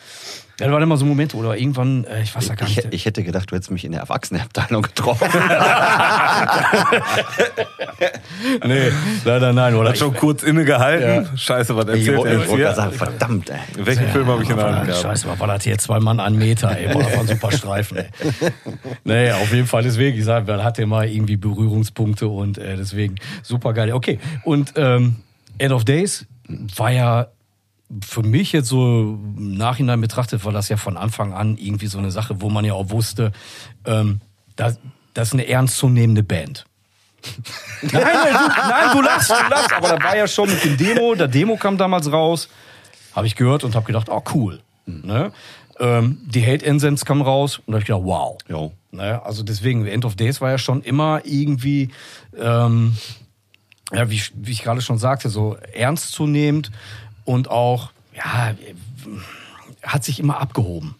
ja, 0.60 0.66
das 0.66 0.72
waren 0.72 0.82
immer 0.82 0.96
so 0.96 1.04
Momente, 1.06 1.36
oder 1.36 1.56
irgendwann, 1.56 2.04
äh, 2.04 2.22
ich 2.22 2.34
weiß 2.34 2.48
ja 2.48 2.54
gar 2.54 2.68
Ich, 2.68 2.76
nicht. 2.76 2.88
ich 2.94 3.04
hätte 3.06 3.22
gedacht, 3.24 3.50
du 3.50 3.56
hättest 3.56 3.70
mich 3.70 3.84
in 3.84 3.92
der 3.92 4.02
Erwachsenenabteilung 4.02 4.82
getroffen. 4.82 5.28
nee, 8.66 8.90
leider 9.24 9.52
nein. 9.52 9.74
Oder 9.74 9.90
Hat 9.90 9.98
schon 9.98 10.14
kurz 10.14 10.42
innegehalten. 10.42 11.36
Scheiße, 11.36 11.76
was 11.76 11.84
ich 11.88 12.06
erzählt 12.08 12.16
wollte 12.18 12.30
er 12.30 12.34
ich 12.36 12.46
jetzt 12.48 12.54
hier? 12.56 12.74
sagen, 12.74 12.92
verdammt, 12.92 13.50
ey. 13.50 13.58
Welchen 13.78 14.08
Film 14.08 14.26
habe 14.26 14.42
ich 14.42 14.50
in 14.50 14.56
der 14.56 14.66
Hand 14.76 14.86
gehabt? 14.86 15.02
Scheiße, 15.02 15.28
was 15.28 15.40
war 15.40 15.46
das 15.48 15.64
hier? 15.64 15.78
Zwei 15.78 16.00
Mann, 16.00 16.20
ein 16.20 16.36
Meter, 16.36 16.76
ey. 16.76 16.86
Das 16.88 16.96
war 16.96 17.20
ein 17.20 17.26
super 17.26 17.52
Streifen, 17.52 17.98
ey. 17.98 18.06
Nee, 19.04 19.32
auf 19.32 19.52
jeden 19.52 19.66
Fall 19.66 19.82
deswegen. 19.82 20.18
Ich 20.18 20.24
sage, 20.24 20.50
man 20.50 20.62
hatte 20.64 20.84
mal 20.86 21.08
irgendwie 21.08 21.36
Berührungspunkte 21.36 22.28
und 22.28 22.58
äh, 22.58 22.76
deswegen 22.76 23.16
super 23.42 23.72
geil. 23.72 23.92
Okay, 23.92 24.18
und 24.44 24.72
ähm, 24.76 25.16
End 25.58 25.72
of 25.72 25.84
Days 25.84 26.26
war 26.76 26.90
ja 26.90 27.26
für 28.04 28.22
mich 28.22 28.52
jetzt 28.52 28.68
so 28.68 29.18
im 29.36 29.54
Nachhinein 29.54 30.00
betrachtet, 30.00 30.44
war 30.44 30.52
das 30.52 30.68
ja 30.68 30.76
von 30.76 30.96
Anfang 30.96 31.32
an 31.32 31.56
irgendwie 31.58 31.88
so 31.88 31.98
eine 31.98 32.10
Sache, 32.10 32.40
wo 32.40 32.48
man 32.48 32.64
ja 32.64 32.74
auch 32.74 32.90
wusste, 32.90 33.32
ähm, 33.84 34.20
das, 34.56 34.78
das 35.14 35.28
ist 35.28 35.34
eine 35.34 35.48
ernstzunehmende 35.48 36.22
Band. 36.22 36.66
Nein, 37.82 38.02
nein, 38.02 38.32
du, 38.32 38.68
nein, 38.68 38.88
du 38.92 39.02
lachst, 39.02 39.30
du 39.30 39.50
lachst. 39.50 39.72
Aber 39.74 39.88
da 39.88 40.02
war 40.02 40.16
ja 40.16 40.26
schon 40.26 40.48
mit 40.48 40.64
dem 40.64 40.78
Demo, 40.78 41.14
der 41.14 41.28
Demo 41.28 41.56
kam 41.56 41.76
damals 41.76 42.10
raus, 42.10 42.48
habe 43.14 43.26
ich 43.26 43.36
gehört 43.36 43.62
und 43.62 43.74
habe 43.74 43.86
gedacht, 43.86 44.08
oh 44.08 44.22
cool. 44.34 44.60
Ne? 44.86 45.32
Ähm, 45.78 46.18
die 46.24 46.46
Hate 46.46 46.64
Incense 46.64 47.04
kam 47.04 47.20
raus 47.20 47.58
und 47.58 47.68
da 47.68 47.72
habe 47.74 47.80
ich 47.80 47.86
gedacht, 47.86 48.04
wow. 48.04 48.38
Jo. 48.48 48.72
Ne? 48.90 49.22
Also 49.22 49.42
deswegen, 49.42 49.86
End 49.86 50.04
of 50.04 50.16
Days 50.16 50.40
war 50.40 50.50
ja 50.50 50.58
schon 50.58 50.82
immer 50.82 51.20
irgendwie, 51.24 51.90
ähm, 52.38 52.96
ja, 53.92 54.10
wie, 54.10 54.22
wie 54.34 54.52
ich 54.52 54.62
gerade 54.62 54.80
schon 54.80 54.98
sagte, 54.98 55.28
so 55.28 55.56
ernstzunehmend 55.72 56.70
und 57.24 57.50
auch, 57.50 57.90
ja, 58.14 58.54
hat 59.82 60.04
sich 60.04 60.20
immer 60.20 60.40
abgehoben. 60.40 60.96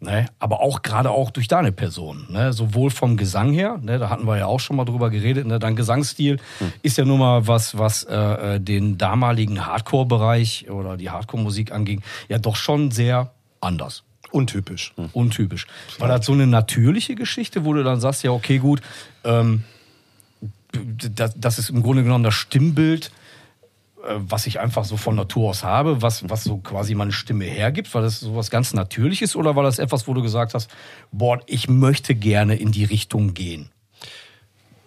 Ne? 0.00 0.26
Aber 0.38 0.60
auch 0.60 0.82
gerade 0.82 1.10
auch 1.10 1.32
durch 1.32 1.48
deine 1.48 1.72
Person. 1.72 2.26
Ne? 2.30 2.52
Sowohl 2.52 2.90
vom 2.90 3.16
Gesang 3.16 3.52
her, 3.52 3.80
ne? 3.82 3.98
da 3.98 4.10
hatten 4.10 4.28
wir 4.28 4.38
ja 4.38 4.46
auch 4.46 4.60
schon 4.60 4.76
mal 4.76 4.84
drüber 4.84 5.10
geredet, 5.10 5.44
ne? 5.44 5.58
dein 5.58 5.74
Gesangsstil 5.74 6.38
ist 6.82 6.98
ja 6.98 7.04
nun 7.04 7.18
mal 7.18 7.48
was, 7.48 7.76
was 7.76 8.04
äh, 8.04 8.60
den 8.60 8.96
damaligen 8.96 9.66
Hardcore-Bereich 9.66 10.70
oder 10.70 10.96
die 10.96 11.10
Hardcore-Musik 11.10 11.72
anging, 11.72 12.02
ja 12.28 12.38
doch 12.38 12.54
schon 12.54 12.92
sehr 12.92 13.32
anders. 13.60 14.04
Untypisch. 14.30 14.94
Untypisch. 15.14 15.66
War 15.98 16.06
das 16.06 16.26
so 16.26 16.32
eine 16.32 16.46
natürliche 16.46 17.16
Geschichte, 17.16 17.64
wo 17.64 17.72
du 17.72 17.82
dann 17.82 17.98
sagst, 17.98 18.22
ja, 18.22 18.30
okay, 18.30 18.58
gut, 18.58 18.82
ähm, 19.24 19.64
das, 20.72 21.34
das 21.36 21.58
ist 21.58 21.70
im 21.70 21.82
Grunde 21.82 22.04
genommen 22.04 22.22
das 22.22 22.34
Stimmbild, 22.34 23.10
was 24.02 24.46
ich 24.46 24.60
einfach 24.60 24.84
so 24.84 24.96
von 24.96 25.16
Natur 25.16 25.50
aus 25.50 25.64
habe, 25.64 26.02
was, 26.02 26.28
was 26.28 26.44
so 26.44 26.58
quasi 26.58 26.94
meine 26.94 27.12
Stimme 27.12 27.44
hergibt? 27.44 27.92
War 27.94 28.02
das 28.02 28.20
sowas 28.20 28.50
ganz 28.50 28.72
Natürliches 28.72 29.34
oder 29.34 29.56
war 29.56 29.64
das 29.64 29.78
etwas, 29.78 30.06
wo 30.06 30.14
du 30.14 30.22
gesagt 30.22 30.54
hast, 30.54 30.70
boah, 31.10 31.40
ich 31.46 31.68
möchte 31.68 32.14
gerne 32.14 32.54
in 32.54 32.72
die 32.72 32.84
Richtung 32.84 33.34
gehen? 33.34 33.70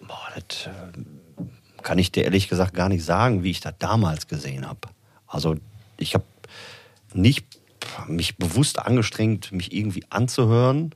Boah, 0.06 0.28
das 0.34 0.66
äh, 0.66 1.42
kann 1.82 1.98
ich 1.98 2.12
dir 2.12 2.24
ehrlich 2.24 2.48
gesagt 2.48 2.74
gar 2.74 2.88
nicht 2.88 3.04
sagen, 3.04 3.42
wie 3.42 3.50
ich 3.50 3.60
das 3.60 3.74
damals 3.78 4.28
gesehen 4.28 4.66
habe. 4.66 4.88
Also 5.26 5.56
ich 5.98 6.14
habe 6.14 6.24
nicht 7.12 7.46
mich 8.06 8.38
bewusst 8.38 8.78
angestrengt, 8.78 9.52
mich 9.52 9.72
irgendwie 9.72 10.04
anzuhören, 10.08 10.94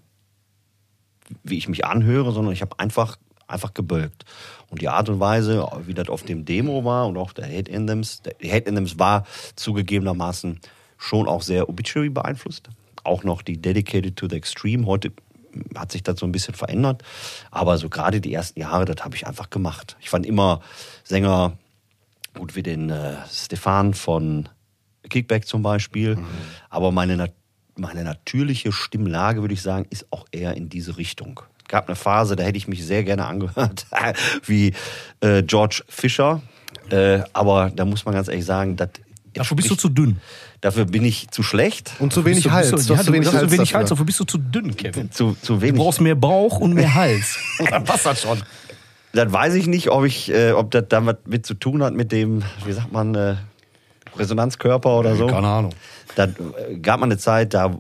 wie 1.43 1.59
ich 1.59 1.69
mich 1.69 1.85
anhöre, 1.85 2.33
sondern 2.33 2.55
ich 2.55 2.63
habe 2.63 2.79
einfach 2.79 3.19
einfach 3.49 3.75
gebölkt. 3.75 4.25
Und 4.69 4.83
die 4.83 4.89
Art 4.89 5.09
und 5.09 5.21
Weise, 5.21 5.67
wie 5.87 5.95
das 5.95 6.09
auf 6.09 6.25
dem 6.25 6.45
Demo 6.45 6.85
war 6.85 7.07
und 7.07 7.17
auch 7.17 7.33
der 7.33 7.47
Hate 7.47 7.73
Anthems, 7.73 8.23
der 8.23 8.35
Hate 8.51 8.69
Anthems 8.69 8.99
war 8.99 9.25
zugegebenermaßen 9.55 10.61
schon 10.99 11.29
auch 11.29 11.43
sehr 11.43 11.69
Obituary 11.69 12.11
beeinflusst. 12.11 12.69
Auch 13.05 13.23
noch 13.23 13.43
die 13.43 13.61
Dedicated 13.61 14.17
to 14.17 14.29
the 14.29 14.37
Extreme. 14.37 14.87
Heute 14.87 15.13
hat 15.77 15.93
sich 15.93 16.03
das 16.03 16.19
so 16.19 16.27
ein 16.27 16.33
bisschen 16.33 16.55
verändert. 16.55 17.03
Aber 17.51 17.79
so 17.79 17.89
gerade 17.89 18.21
die 18.21 18.35
ersten 18.35 18.61
Jahre, 18.61 18.85
das 18.85 19.05
habe 19.05 19.17
ich 19.17 19.27
einfach 19.27 19.51
gemacht. 19.51 19.97
Ich 20.01 20.11
fand 20.11 20.27
immer 20.27 20.61
Sänger 21.05 21.57
gut 22.35 22.57
wie 22.57 22.63
den 22.63 22.91
äh, 22.91 23.17
Stefan 23.31 23.95
von 23.95 24.49
Kickback 25.09 25.47
zum 25.47 25.63
Beispiel. 25.63 26.19
Aber 26.69 26.93
meine, 26.93 27.33
meine 27.77 28.05
natürliche 28.05 28.73
Stimmlage, 28.73 29.41
würde 29.41 29.55
ich 29.55 29.63
sagen, 29.63 29.87
ist 29.91 30.07
auch 30.11 30.27
eher 30.33 30.57
in 30.57 30.69
diese 30.69 30.97
Richtung. 30.97 31.41
Es 31.67 31.69
gab 31.69 31.89
eine 31.89 31.97
Phase, 31.97 32.37
da 32.37 32.45
hätte 32.45 32.57
ich 32.59 32.69
mich 32.69 32.87
sehr 32.87 33.03
gerne 33.03 33.27
angehört, 33.27 33.87
wie 34.47 34.73
äh, 35.21 35.43
George 35.43 35.83
Fischer. 35.89 36.41
Äh, 36.91 37.23
aber 37.33 37.73
da 37.75 37.85
muss 37.85 38.05
man 38.05 38.15
ganz 38.15 38.29
ehrlich 38.29 38.45
sagen, 38.45 38.77
das 38.77 38.91
Dafür 39.35 39.57
bist 39.57 39.69
du 39.71 39.75
zu 39.75 39.89
dünn. 39.89 40.19
Dafür 40.63 40.87
bin 40.87 41.05
ich 41.05 41.29
zu 41.29 41.43
schlecht, 41.43 41.93
Und 41.99 42.13
zu 42.13 42.25
wenig 42.25 42.45
du, 42.45 42.53
Hals. 42.53 42.71
Du, 42.71 42.77
Du 42.77 42.83
ja, 42.95 42.99
hast 42.99 43.07
du 43.09 43.11
zu 43.11 43.13
wenig 43.13 43.33
Hals. 43.35 43.51
wenig 43.51 43.75
Hals, 43.75 43.89
dafür. 43.91 44.07
bist 44.07 44.21
du 44.21 44.25
zu 44.25 44.39
dünn, 44.39 44.77
Kevin. 44.77 45.11
zu, 45.11 45.37
zu 45.43 45.55
Du 45.57 45.61
wenig. 45.61 45.75
brauchst 45.77 46.01
mehr 46.01 46.15
Bauch 46.15 46.59
und 46.61 46.73
mehr 46.73 46.95
Hals. 46.95 47.37
Dann 47.69 47.83
passt 47.85 48.07
das 48.07 48.23
schon. 48.23 48.41
Das 49.13 49.31
weiß 49.33 49.55
ich 49.55 49.67
nicht, 49.67 49.91
ob 49.91 50.05
ich, 50.05 50.31
äh, 50.33 50.53
ob 50.53 50.71
das 50.71 50.85
damit 50.89 51.27
mit 51.27 51.45
zu 51.45 51.55
tun 51.55 51.83
hat 51.83 51.95
mit 51.95 52.13
dem, 52.13 52.45
wie 52.65 52.73
sagt 52.73 52.93
man, 52.93 53.15
äh, 53.17 53.35
Resonanzkörper 54.17 54.99
oder 54.99 55.17
so. 55.17 55.27
Keine 55.27 55.49
Ahnung. 55.49 55.73
Da 56.15 56.25
äh, 56.25 56.77
gab 56.81 57.01
man 57.01 57.11
eine 57.11 57.19
Zeit, 57.19 57.53
da 57.53 57.79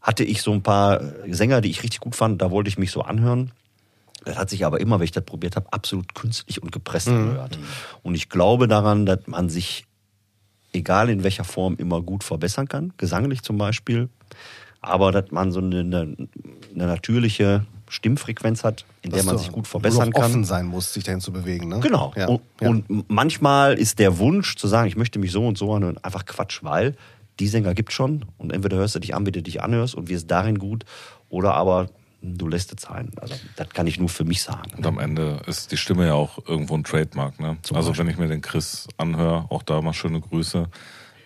hatte 0.00 0.24
ich 0.24 0.42
so 0.42 0.52
ein 0.52 0.62
paar 0.62 1.00
Sänger, 1.28 1.60
die 1.60 1.70
ich 1.70 1.82
richtig 1.82 2.00
gut 2.00 2.16
fand, 2.16 2.40
da 2.40 2.50
wollte 2.50 2.68
ich 2.68 2.78
mich 2.78 2.90
so 2.90 3.02
anhören. 3.02 3.52
Das 4.24 4.36
hat 4.36 4.50
sich 4.50 4.64
aber 4.66 4.80
immer, 4.80 4.98
wenn 4.98 5.04
ich 5.04 5.12
das 5.12 5.24
probiert 5.24 5.56
habe, 5.56 5.72
absolut 5.72 6.14
künstlich 6.14 6.62
und 6.62 6.72
gepresst 6.72 7.08
angehört. 7.08 7.58
Und 8.02 8.14
ich 8.14 8.28
glaube 8.28 8.68
daran, 8.68 9.06
dass 9.06 9.26
man 9.26 9.48
sich, 9.48 9.86
egal 10.72 11.08
in 11.08 11.24
welcher 11.24 11.44
Form, 11.44 11.76
immer 11.76 12.02
gut 12.02 12.22
verbessern 12.22 12.68
kann, 12.68 12.92
gesanglich 12.98 13.42
zum 13.42 13.56
Beispiel, 13.56 14.08
aber 14.82 15.12
dass 15.12 15.30
man 15.30 15.52
so 15.52 15.60
eine, 15.60 15.80
eine, 15.80 16.16
natürliche 16.74 17.64
Stimmfrequenz 17.88 18.62
hat, 18.62 18.84
in 19.02 19.10
der 19.10 19.24
man 19.24 19.36
sich 19.36 19.50
gut 19.52 19.66
verbessern 19.66 20.10
nur 20.10 20.22
offen 20.22 20.32
kann. 20.32 20.44
sein 20.44 20.66
musst, 20.66 20.92
sich 20.92 21.04
dahin 21.04 21.20
zu 21.20 21.32
bewegen. 21.32 21.68
Ne? 21.68 21.80
Genau. 21.80 22.12
Ja. 22.16 22.28
Und, 22.28 22.40
ja. 22.60 22.68
und 22.68 23.10
manchmal 23.10 23.78
ist 23.78 23.98
der 23.98 24.18
Wunsch 24.18 24.56
zu 24.56 24.68
sagen, 24.68 24.86
ich 24.86 24.96
möchte 24.96 25.18
mich 25.18 25.32
so 25.32 25.46
und 25.46 25.58
so 25.58 25.74
anhören, 25.74 25.98
einfach 26.02 26.24
Quatsch, 26.24 26.62
weil 26.62 26.94
die 27.40 27.48
Sänger 27.48 27.74
gibt 27.74 27.92
schon 27.92 28.26
und 28.38 28.52
entweder 28.52 28.76
hörst 28.76 28.94
du 28.94 28.98
dich 29.00 29.14
an, 29.14 29.26
wie 29.26 29.32
du 29.32 29.42
dich 29.42 29.62
anhörst 29.62 29.94
und 29.94 30.08
wirst 30.08 30.30
darin 30.30 30.58
gut 30.58 30.84
oder 31.28 31.54
aber 31.54 31.88
du 32.22 32.48
lässt 32.48 32.72
es 32.72 32.82
sein. 32.82 33.10
Also 33.20 33.34
das 33.56 33.70
kann 33.70 33.86
ich 33.86 33.98
nur 33.98 34.08
für 34.08 34.24
mich 34.24 34.42
sagen. 34.42 34.70
Und 34.76 34.86
am 34.86 34.98
Ende 34.98 35.40
ist 35.46 35.72
die 35.72 35.76
Stimme 35.76 36.06
ja 36.06 36.14
auch 36.14 36.38
irgendwo 36.46 36.74
ein 36.74 36.84
Trademark. 36.84 37.40
Ne? 37.40 37.56
Also 37.72 37.96
wenn 37.96 38.08
ich 38.08 38.18
mir 38.18 38.28
den 38.28 38.42
Chris 38.42 38.88
anhöre, 38.98 39.46
auch 39.48 39.62
da 39.62 39.80
mal 39.80 39.94
schöne 39.94 40.20
Grüße. 40.20 40.68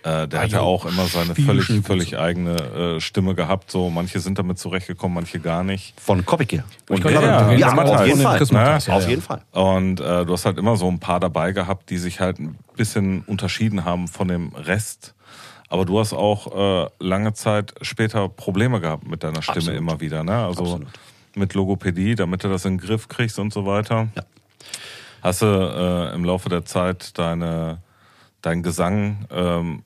Äh, 0.05 0.29
der 0.29 0.43
hat 0.43 0.51
ja 0.51 0.59
jo. 0.59 0.65
auch 0.65 0.85
immer 0.85 1.07
seine 1.07 1.35
völlig, 1.35 1.67
völlig 1.83 2.19
eigene 2.19 2.57
äh, 2.97 3.01
Stimme 3.01 3.35
gehabt. 3.35 3.71
So 3.71 3.89
manche 3.89 4.21
sind 4.21 4.39
damit 4.39 4.59
zurechtgekommen, 4.59 5.15
manche 5.15 5.41
gar 5.41 5.65
nicht. 5.65 5.99
Von 5.99 6.27
Kopicke. 6.27 6.63
Und 6.91 7.03
Ja, 7.03 7.11
ja, 7.11 7.53
ja, 7.53 7.75
gerade 7.75 7.91
auf 7.91 8.07
jeden 8.07 8.19
den 8.19 8.25
Fall. 8.25 8.37
Chris 8.39 8.53
Ne? 8.53 8.59
Ja, 8.59 8.77
auf 8.77 9.03
ja. 9.05 9.09
jeden 9.09 9.23
Fall. 9.23 9.43
Und 9.53 10.01
äh, 10.01 10.27
du 10.27 10.33
hast 10.35 10.45
halt 10.45 10.59
immer 10.59 10.77
so 10.77 10.89
ein 10.89 11.01
paar 11.01 11.21
dabei 11.21 11.53
gehabt, 11.53 11.89
die 11.89 11.97
sich 11.97 12.21
halt 12.21 12.39
ein 12.39 12.59
bisschen 12.77 13.23
unterschieden 13.23 13.87
haben 13.87 14.07
von 14.07 14.29
dem 14.29 14.55
Rest. 14.55 15.15
Aber 15.75 15.85
du 15.85 15.99
hast 15.99 16.13
auch 16.13 16.85
äh, 16.85 16.89
lange 17.01 17.33
Zeit 17.33 17.75
später 17.83 18.29
Probleme 18.29 18.81
gehabt 18.81 19.09
mit 19.09 19.25
deiner 19.25 19.43
Stimme 19.43 19.57
Absolut. 19.57 19.81
immer 19.81 20.01
wieder. 20.01 20.23
Ne? 20.23 20.37
Also 20.37 20.63
Absolut. 20.63 20.87
mit 21.35 21.53
Logopädie, 21.55 22.15
damit 22.15 22.45
du 22.45 22.49
das 22.49 22.65
in 22.65 22.79
den 22.79 22.87
Griff 22.87 23.09
kriegst 23.09 23.41
und 23.41 23.53
so 23.53 23.67
weiter. 23.67 24.07
Ja. 24.15 24.23
Hast 25.21 25.43
du 25.43 25.47
äh, 25.47 26.15
im 26.15 26.25
Laufe 26.25 26.49
der 26.49 26.65
Zeit 26.65 27.19
deine, 27.19 27.79
dein 28.41 28.63
Gesang 28.63 29.27
ähm, 29.33 29.83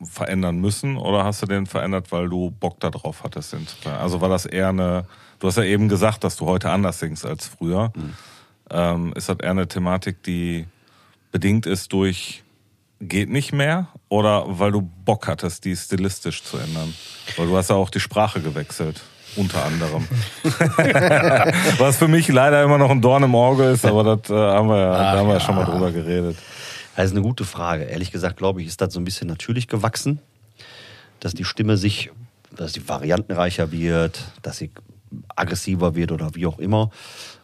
verändern 0.00 0.60
müssen 0.60 0.96
oder 0.96 1.24
hast 1.24 1.42
du 1.42 1.46
den 1.46 1.66
verändert, 1.66 2.12
weil 2.12 2.28
du 2.28 2.52
Bock 2.52 2.78
darauf 2.78 3.24
hattest? 3.24 3.56
Also 3.98 4.20
war 4.20 4.28
das 4.28 4.46
eher 4.46 4.68
eine, 4.68 5.04
du 5.40 5.48
hast 5.48 5.56
ja 5.56 5.64
eben 5.64 5.88
gesagt, 5.88 6.22
dass 6.22 6.36
du 6.36 6.46
heute 6.46 6.70
anders 6.70 7.00
singst 7.00 7.26
als 7.26 7.48
früher. 7.48 7.92
Ähm, 8.70 9.12
ist 9.16 9.28
das 9.28 9.40
eher 9.40 9.50
eine 9.50 9.66
Thematik, 9.66 10.22
die 10.22 10.68
bedingt 11.32 11.66
ist 11.66 11.92
durch 11.92 12.44
geht 13.00 13.30
nicht 13.30 13.52
mehr 13.52 13.88
oder 14.08 14.44
weil 14.46 14.72
du 14.72 14.82
Bock 14.82 15.28
hattest, 15.28 15.64
die 15.64 15.76
stilistisch 15.76 16.42
zu 16.42 16.56
ändern? 16.56 16.94
Weil 17.36 17.46
du 17.46 17.56
hast 17.56 17.70
ja 17.70 17.76
auch 17.76 17.90
die 17.90 18.00
Sprache 18.00 18.40
gewechselt. 18.40 19.00
Unter 19.36 19.64
anderem. 19.64 20.08
Was 21.78 21.98
für 21.98 22.08
mich 22.08 22.28
leider 22.28 22.62
immer 22.62 22.78
noch 22.78 22.90
ein 22.90 23.00
Dorn 23.00 23.22
im 23.22 23.34
Auge 23.34 23.64
ist, 23.64 23.84
aber 23.84 24.16
das 24.16 24.30
äh, 24.30 24.34
haben 24.34 24.68
wir, 24.68 24.78
ja, 24.78 25.12
da 25.12 25.18
haben 25.18 25.28
wir 25.28 25.34
ja 25.34 25.40
schon 25.40 25.54
mal 25.54 25.64
drüber 25.64 25.92
geredet. 25.92 26.36
Das 26.96 27.06
ist 27.06 27.12
eine 27.12 27.22
gute 27.22 27.44
Frage. 27.44 27.84
Ehrlich 27.84 28.10
gesagt, 28.10 28.38
glaube 28.38 28.62
ich, 28.62 28.66
ist 28.66 28.80
das 28.80 28.92
so 28.92 28.98
ein 28.98 29.04
bisschen 29.04 29.28
natürlich 29.28 29.68
gewachsen, 29.68 30.18
dass 31.20 31.34
die 31.34 31.44
Stimme 31.44 31.76
sich, 31.76 32.10
dass 32.50 32.72
sie 32.72 32.88
variantenreicher 32.88 33.70
wird, 33.70 34.20
dass 34.42 34.56
sie 34.56 34.72
aggressiver 35.36 35.94
wird 35.94 36.10
oder 36.10 36.34
wie 36.34 36.46
auch 36.46 36.58
immer. 36.58 36.90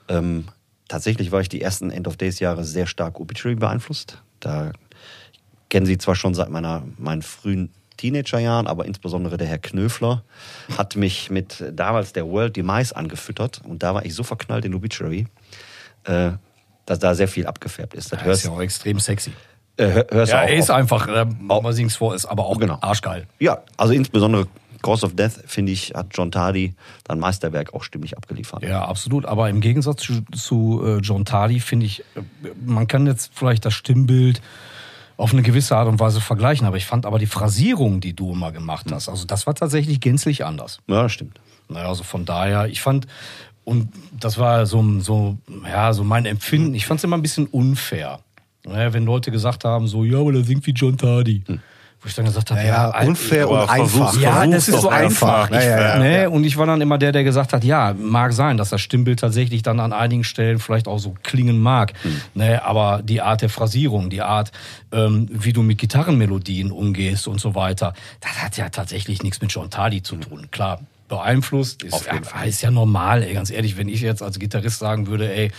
Ähm, 0.09 0.47
tatsächlich 0.89 1.31
war 1.33 1.41
ich 1.41 1.49
die 1.49 1.61
ersten 1.61 1.91
End 1.91 2.09
of 2.09 2.17
Days 2.17 2.41
Jahre 2.41 2.65
sehr 2.65 2.87
stark 2.87 3.21
Obituary 3.21 3.55
beeinflusst. 3.55 4.23
Da 4.41 4.73
kennen 5.71 5.87
Sie 5.87 5.99
zwar 5.99 6.15
schon 6.15 6.35
seit 6.35 6.51
meiner, 6.51 6.83
meinen 6.99 7.23
frühen 7.23 7.71
Teenagerjahren, 7.97 8.67
aber 8.67 8.87
insbesondere 8.87 9.37
der 9.37 9.47
Herr 9.47 9.59
Knöfler 9.59 10.25
hat 10.77 10.97
mich 10.97 11.31
mit 11.31 11.65
damals 11.73 12.13
der 12.13 12.27
World 12.27 12.57
Demise 12.57 12.95
angefüttert 12.97 13.61
und 13.65 13.83
da 13.83 13.95
war 13.95 14.05
ich 14.05 14.15
so 14.15 14.23
verknallt 14.25 14.65
in 14.65 14.75
Obituary, 14.75 15.27
äh, 16.05 16.33
dass 16.87 16.99
da 16.99 17.15
sehr 17.15 17.29
viel 17.29 17.47
abgefärbt 17.47 17.95
ist. 17.95 18.13
Das 18.13 18.23
Das 18.25 18.39
ist 18.39 18.45
ja 18.45 18.51
auch 18.51 18.61
extrem 18.61 18.99
sexy. 18.99 19.33
äh, 19.77 19.85
hör- 19.87 20.07
hörst 20.11 20.33
du 20.33 20.37
Ja, 20.37 20.43
auch 20.43 20.49
er 20.49 20.57
ist 20.57 20.71
oft. 20.71 20.79
einfach, 20.79 21.09
äh, 21.09 21.25
man 21.41 21.73
singt's 21.73 21.97
vor, 21.97 22.15
ist 22.15 22.27
aber 22.27 22.47
auch 22.47 22.59
Genau. 22.59 22.79
arschgeil. 22.81 23.27
Ja, 23.39 23.63
also 23.77 23.93
insbesondere 23.95 24.49
Cause 24.83 25.07
of 25.07 25.15
Death, 25.17 25.41
finde 25.47 25.73
ich, 25.73 25.95
hat 25.95 26.09
John 26.11 26.31
Tardy 26.31 26.75
dann 27.05 27.19
Meisterwerk 27.19 27.73
auch 27.73 27.85
stimmig 27.85 28.17
abgeliefert. 28.19 28.63
Ja, 28.65 28.85
absolut. 28.85 29.25
Aber 29.25 29.49
im 29.49 29.61
Gegensatz 29.63 30.03
zu, 30.03 30.21
zu 30.37 30.83
äh, 30.85 30.97
John 30.99 31.25
Tardy 31.25 31.61
finde 31.61 31.87
ich, 31.87 32.01
äh, 32.17 32.21
man 32.67 32.87
kann 32.87 33.07
jetzt 33.07 33.31
vielleicht 33.35 33.65
das 33.65 33.73
Stimmbild 33.73 34.43
auf 35.17 35.33
eine 35.33 35.43
gewisse 35.43 35.77
Art 35.77 35.89
und 35.89 36.01
Weise 36.01 36.21
vergleichen, 36.21 36.67
aber 36.67 36.77
ich 36.77 36.87
fand 36.87 37.07
aber 37.07 37.19
die 37.19 37.27
Phrasierung, 37.27 38.01
die 38.01 38.15
du 38.15 38.33
immer 38.33 38.53
gemacht 38.53 38.87
hast, 38.91 39.09
also 39.09 39.25
das 39.27 39.47
war 39.47 39.55
tatsächlich 39.55 40.01
gänzlich 40.01 40.45
anders. 40.45 40.81
Ja, 40.87 41.09
stimmt. 41.09 41.41
Naja, 41.69 41.89
also 41.89 42.03
von 42.03 42.25
daher, 42.25 42.67
ich 42.67 42.81
fand, 42.81 43.07
und 43.65 43.89
das 44.19 44.39
war 44.39 44.67
so, 44.67 45.01
so, 45.01 45.39
ja, 45.65 45.93
so 45.93 46.05
mein 46.05 46.27
Empfinden, 46.27 46.75
ich 46.75 46.87
fand 46.87 46.99
es 46.99 47.05
immer 47.05 47.17
ein 47.17 47.23
bisschen 47.23 47.47
unfair. 47.47 48.21
Naja, 48.67 48.93
wenn 48.93 49.05
Leute 49.05 49.31
gesagt 49.31 49.65
haben, 49.65 49.87
so, 49.87 50.05
ja, 50.05 50.19
aber 50.19 50.33
der 50.33 50.45
singt 50.45 50.67
wie 50.67 50.73
John 50.73 50.97
Tardy. 50.97 51.43
Wo 52.05 52.09
ich 52.09 52.15
dann 52.17 52.27
gesagt 52.27 52.51
habe, 52.51 52.63
Ja, 52.63 52.91
Alter, 52.91 53.09
unfair 53.09 53.49
und 53.49 53.59
einfach. 53.61 53.77
versuch's- 53.77 54.21
ja, 54.23 54.33
versuch's 54.33 54.55
das 54.67 54.69
ist 54.69 54.81
so 54.83 54.89
einfach. 54.91 55.45
einfach. 55.51 55.59
Ich, 55.59 55.65
Ja, 55.65 55.81
ja, 55.81 55.81
ja. 55.81 55.99
Ne? 55.99 56.31
Und 56.31 56.45
ich 56.45 56.59
war 56.59 56.67
dann 56.67 56.83
immer 56.83 56.99
der, 56.99 57.13
der 57.13 57.25
gesagt 57.25 57.55
hat, 57.55 57.65
ja, 57.65 57.95
mag 57.99 58.35
sein, 58.35 58.59
dass 58.59 58.69
das 58.69 58.83
Stimmbild 58.83 59.21
tatsächlich 59.21 59.63
dann 59.63 59.81
an 59.81 59.95
einigen 59.95 60.23
Stellen 60.23 60.59
vielleicht 60.59 60.87
auch 60.87 60.99
so 60.99 61.15
klingen 61.23 61.59
mag. 61.63 61.95
Ne? 62.35 62.63
Aber 62.63 63.01
die 63.03 63.23
Art 63.23 63.41
der 63.41 63.49
Phrasierung, 63.49 64.11
die 64.11 64.21
Art, 64.21 64.53
ähm, 64.93 65.29
wie 65.33 65.55
du 65.55 65.63
mit 65.63 65.79
Gitarrenmelodien 65.79 66.71
umgehst 66.73 67.27
und 67.27 67.41
so 67.41 67.55
weiter, 67.55 67.95
das 68.21 68.43
hat 68.43 68.59
ja 68.59 68.69
tatsächlich 68.69 69.23
nichts 69.23 69.41
mit 69.41 69.51
John 69.51 69.71
Tardy 69.71 70.03
zu 70.03 70.17
tun. 70.17 70.49
Klar, 70.51 70.81
beeinflusst 71.09 71.83
ist, 71.85 72.07
ja, 72.07 72.43
ist 72.43 72.61
ja 72.63 72.71
normal, 72.71 73.23
ey, 73.23 73.33
ganz 73.33 73.51
ehrlich, 73.51 73.79
wenn 73.79 73.89
ich 73.89 74.03
jetzt 74.03 74.23
als 74.23 74.39
Gitarrist 74.39 74.79
sagen 74.79 75.07
würde, 75.07 75.35
ey, 75.35 75.51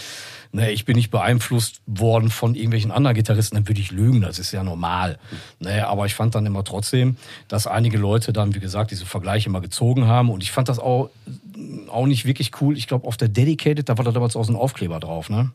Ne, 0.56 0.72
ich 0.72 0.86
bin 0.86 0.96
nicht 0.96 1.12
beeinflusst 1.12 1.82
worden 1.86 2.30
von 2.30 2.56
irgendwelchen 2.56 2.90
anderen 2.90 3.14
Gitarristen, 3.14 3.56
dann 3.58 3.68
würde 3.68 3.82
ich 3.82 3.92
lügen, 3.92 4.22
das 4.22 4.40
ist 4.40 4.54
ja 4.54 4.64
normal. 4.64 5.20
Ne, 5.60 5.86
aber 5.86 6.06
ich 6.06 6.16
fand 6.16 6.34
dann 6.34 6.46
immer 6.46 6.64
trotzdem, 6.64 7.18
dass 7.50 7.68
einige 7.68 7.98
Leute 7.98 8.32
dann, 8.32 8.56
wie 8.56 8.62
gesagt, 8.62 8.92
diese 8.92 9.06
Vergleiche 9.06 9.50
mal 9.50 9.60
gezogen 9.60 10.08
haben 10.08 10.30
und 10.30 10.42
ich 10.44 10.54
fand 10.54 10.70
das 10.70 10.80
auch, 10.80 11.10
auch 11.90 12.06
nicht 12.06 12.24
wirklich 12.24 12.52
cool. 12.62 12.78
Ich 12.78 12.88
glaube, 12.88 13.06
auf 13.06 13.18
der 13.18 13.28
Dedicated, 13.28 13.90
da 13.90 13.98
war 13.98 14.06
da 14.06 14.14
damals 14.14 14.38
auch 14.38 14.46
so 14.46 14.54
ein 14.54 14.56
Aufkleber 14.56 15.02
drauf, 15.02 15.30
ne? 15.30 15.52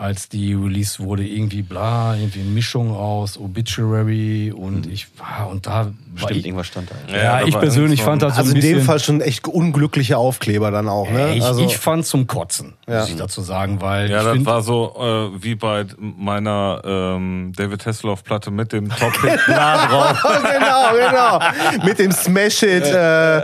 Als 0.00 0.28
die 0.28 0.54
Release 0.54 1.00
wurde, 1.02 1.24
irgendwie 1.26 1.62
bla, 1.62 2.14
irgendwie 2.14 2.40
eine 2.42 2.50
Mischung 2.50 2.94
aus 2.94 3.36
Obituary 3.36 4.52
und 4.56 4.86
ich 4.86 5.08
war, 5.18 5.48
und 5.50 5.66
da 5.66 5.72
war 5.72 5.92
Stimmt, 6.16 6.38
ich, 6.40 6.46
irgendwas 6.46 6.68
stand 6.68 6.88
da. 6.90 7.12
ja, 7.16 7.40
da 7.40 7.46
ich 7.46 7.54
war 7.54 7.60
persönlich 7.62 8.02
fand 8.02 8.22
das 8.22 8.34
so 8.34 8.38
Also 8.38 8.52
ein 8.52 8.56
in 8.56 8.60
bisschen... 8.62 8.78
dem 8.78 8.84
Fall 8.86 9.00
schon 9.00 9.20
echt 9.20 9.48
unglückliche 9.48 10.16
Aufkleber 10.16 10.70
dann 10.70 10.88
auch, 10.88 11.10
ne? 11.10 11.34
ich, 11.34 11.42
also, 11.42 11.64
ich 11.64 11.76
fand 11.76 12.06
zum 12.06 12.28
Kotzen, 12.28 12.74
Ja. 12.86 13.00
muss 13.00 13.08
ich 13.10 13.16
dazu 13.16 13.40
sagen, 13.42 13.80
weil 13.80 14.08
Ja, 14.08 14.18
ich 14.18 14.24
das 14.24 14.32
find, 14.34 14.46
war 14.46 14.62
so 14.62 14.94
äh, 15.36 15.42
wie 15.42 15.56
bei 15.56 15.84
meiner 15.98 16.80
ähm, 16.84 17.52
David 17.56 17.84
Hasselhoff 17.84 18.22
Platte 18.22 18.52
mit 18.52 18.72
dem 18.72 18.88
Top-Hit 18.90 19.40
nah 19.48 19.86
drauf. 19.86 20.22
genau, 20.22 21.08
genau. 21.08 21.84
Mit 21.84 21.98
dem 21.98 22.12
Smash 22.12 22.62
It. 22.62 22.84
Äh, 22.84 23.38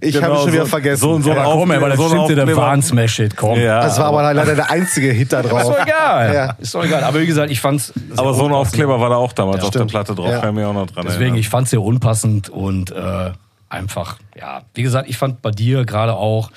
ich 0.00 0.14
Genau, 0.14 0.28
habe 0.28 0.36
schon 0.38 0.52
wieder 0.52 0.62
so- 0.64 0.68
vergessen. 0.70 1.00
so 1.02 1.10
und 1.12 1.22
so 1.22 1.30
Ja, 1.30 1.38
ein 1.40 1.44
komm, 1.44 1.70
aber 1.70 1.88
das 1.90 1.98
so 1.98 2.04
ein 2.04 2.08
stimmt 2.10 2.28
dir 2.30 2.34
der 2.36 2.44
Aufkleber. 2.44 2.62
Wahn 2.62 2.82
Smash 2.82 3.18
It, 3.20 3.36
komm. 3.36 3.58
Ja, 3.60 3.80
das 3.82 3.98
war 3.98 4.06
aber 4.06 4.32
leider 4.32 4.54
der 4.54 4.70
einzige 4.70 5.10
Hit 5.12 5.32
da 5.32 5.42
drauf. 5.42 5.62
doch 5.62 5.82
egal. 5.82 5.97
Ja. 5.98 6.56
Ist 6.58 6.74
doch 6.74 6.84
egal. 6.84 7.04
Aber 7.04 7.20
wie 7.20 7.26
gesagt, 7.26 7.50
ich 7.50 7.60
fand's. 7.60 7.92
aber 8.16 8.34
so 8.34 8.46
ein. 8.46 8.52
Aufkleber 8.52 9.00
war 9.00 9.10
da 9.10 9.16
auch 9.16 9.32
damals 9.32 9.58
Ja, 9.58 9.64
auf 9.64 9.70
der 9.70 9.78
stimmt. 9.80 9.90
Platte 9.90 10.14
drauf, 10.14 10.30
Ja. 10.30 10.40
kann 10.40 10.54
mich 10.54 10.64
auch 10.64 10.72
noch 10.74 10.86
dran 10.86 11.04
Deswegen, 11.04 11.22
erinnern. 11.22 11.40
ich 11.40 11.48
fand's 11.48 11.70
sehr 11.70 11.82
unpassend 11.82 12.48
und 12.48 12.90
äh, 12.90 13.30
einfach, 13.68 14.18
ja, 14.36 14.62
wie 14.74 14.82
gesagt, 14.82 15.08
ich 15.08 15.16
fand 15.18 15.42
bei 15.42 15.50
dir 15.50 15.84
gerade 15.84 16.14
auch 16.14 16.50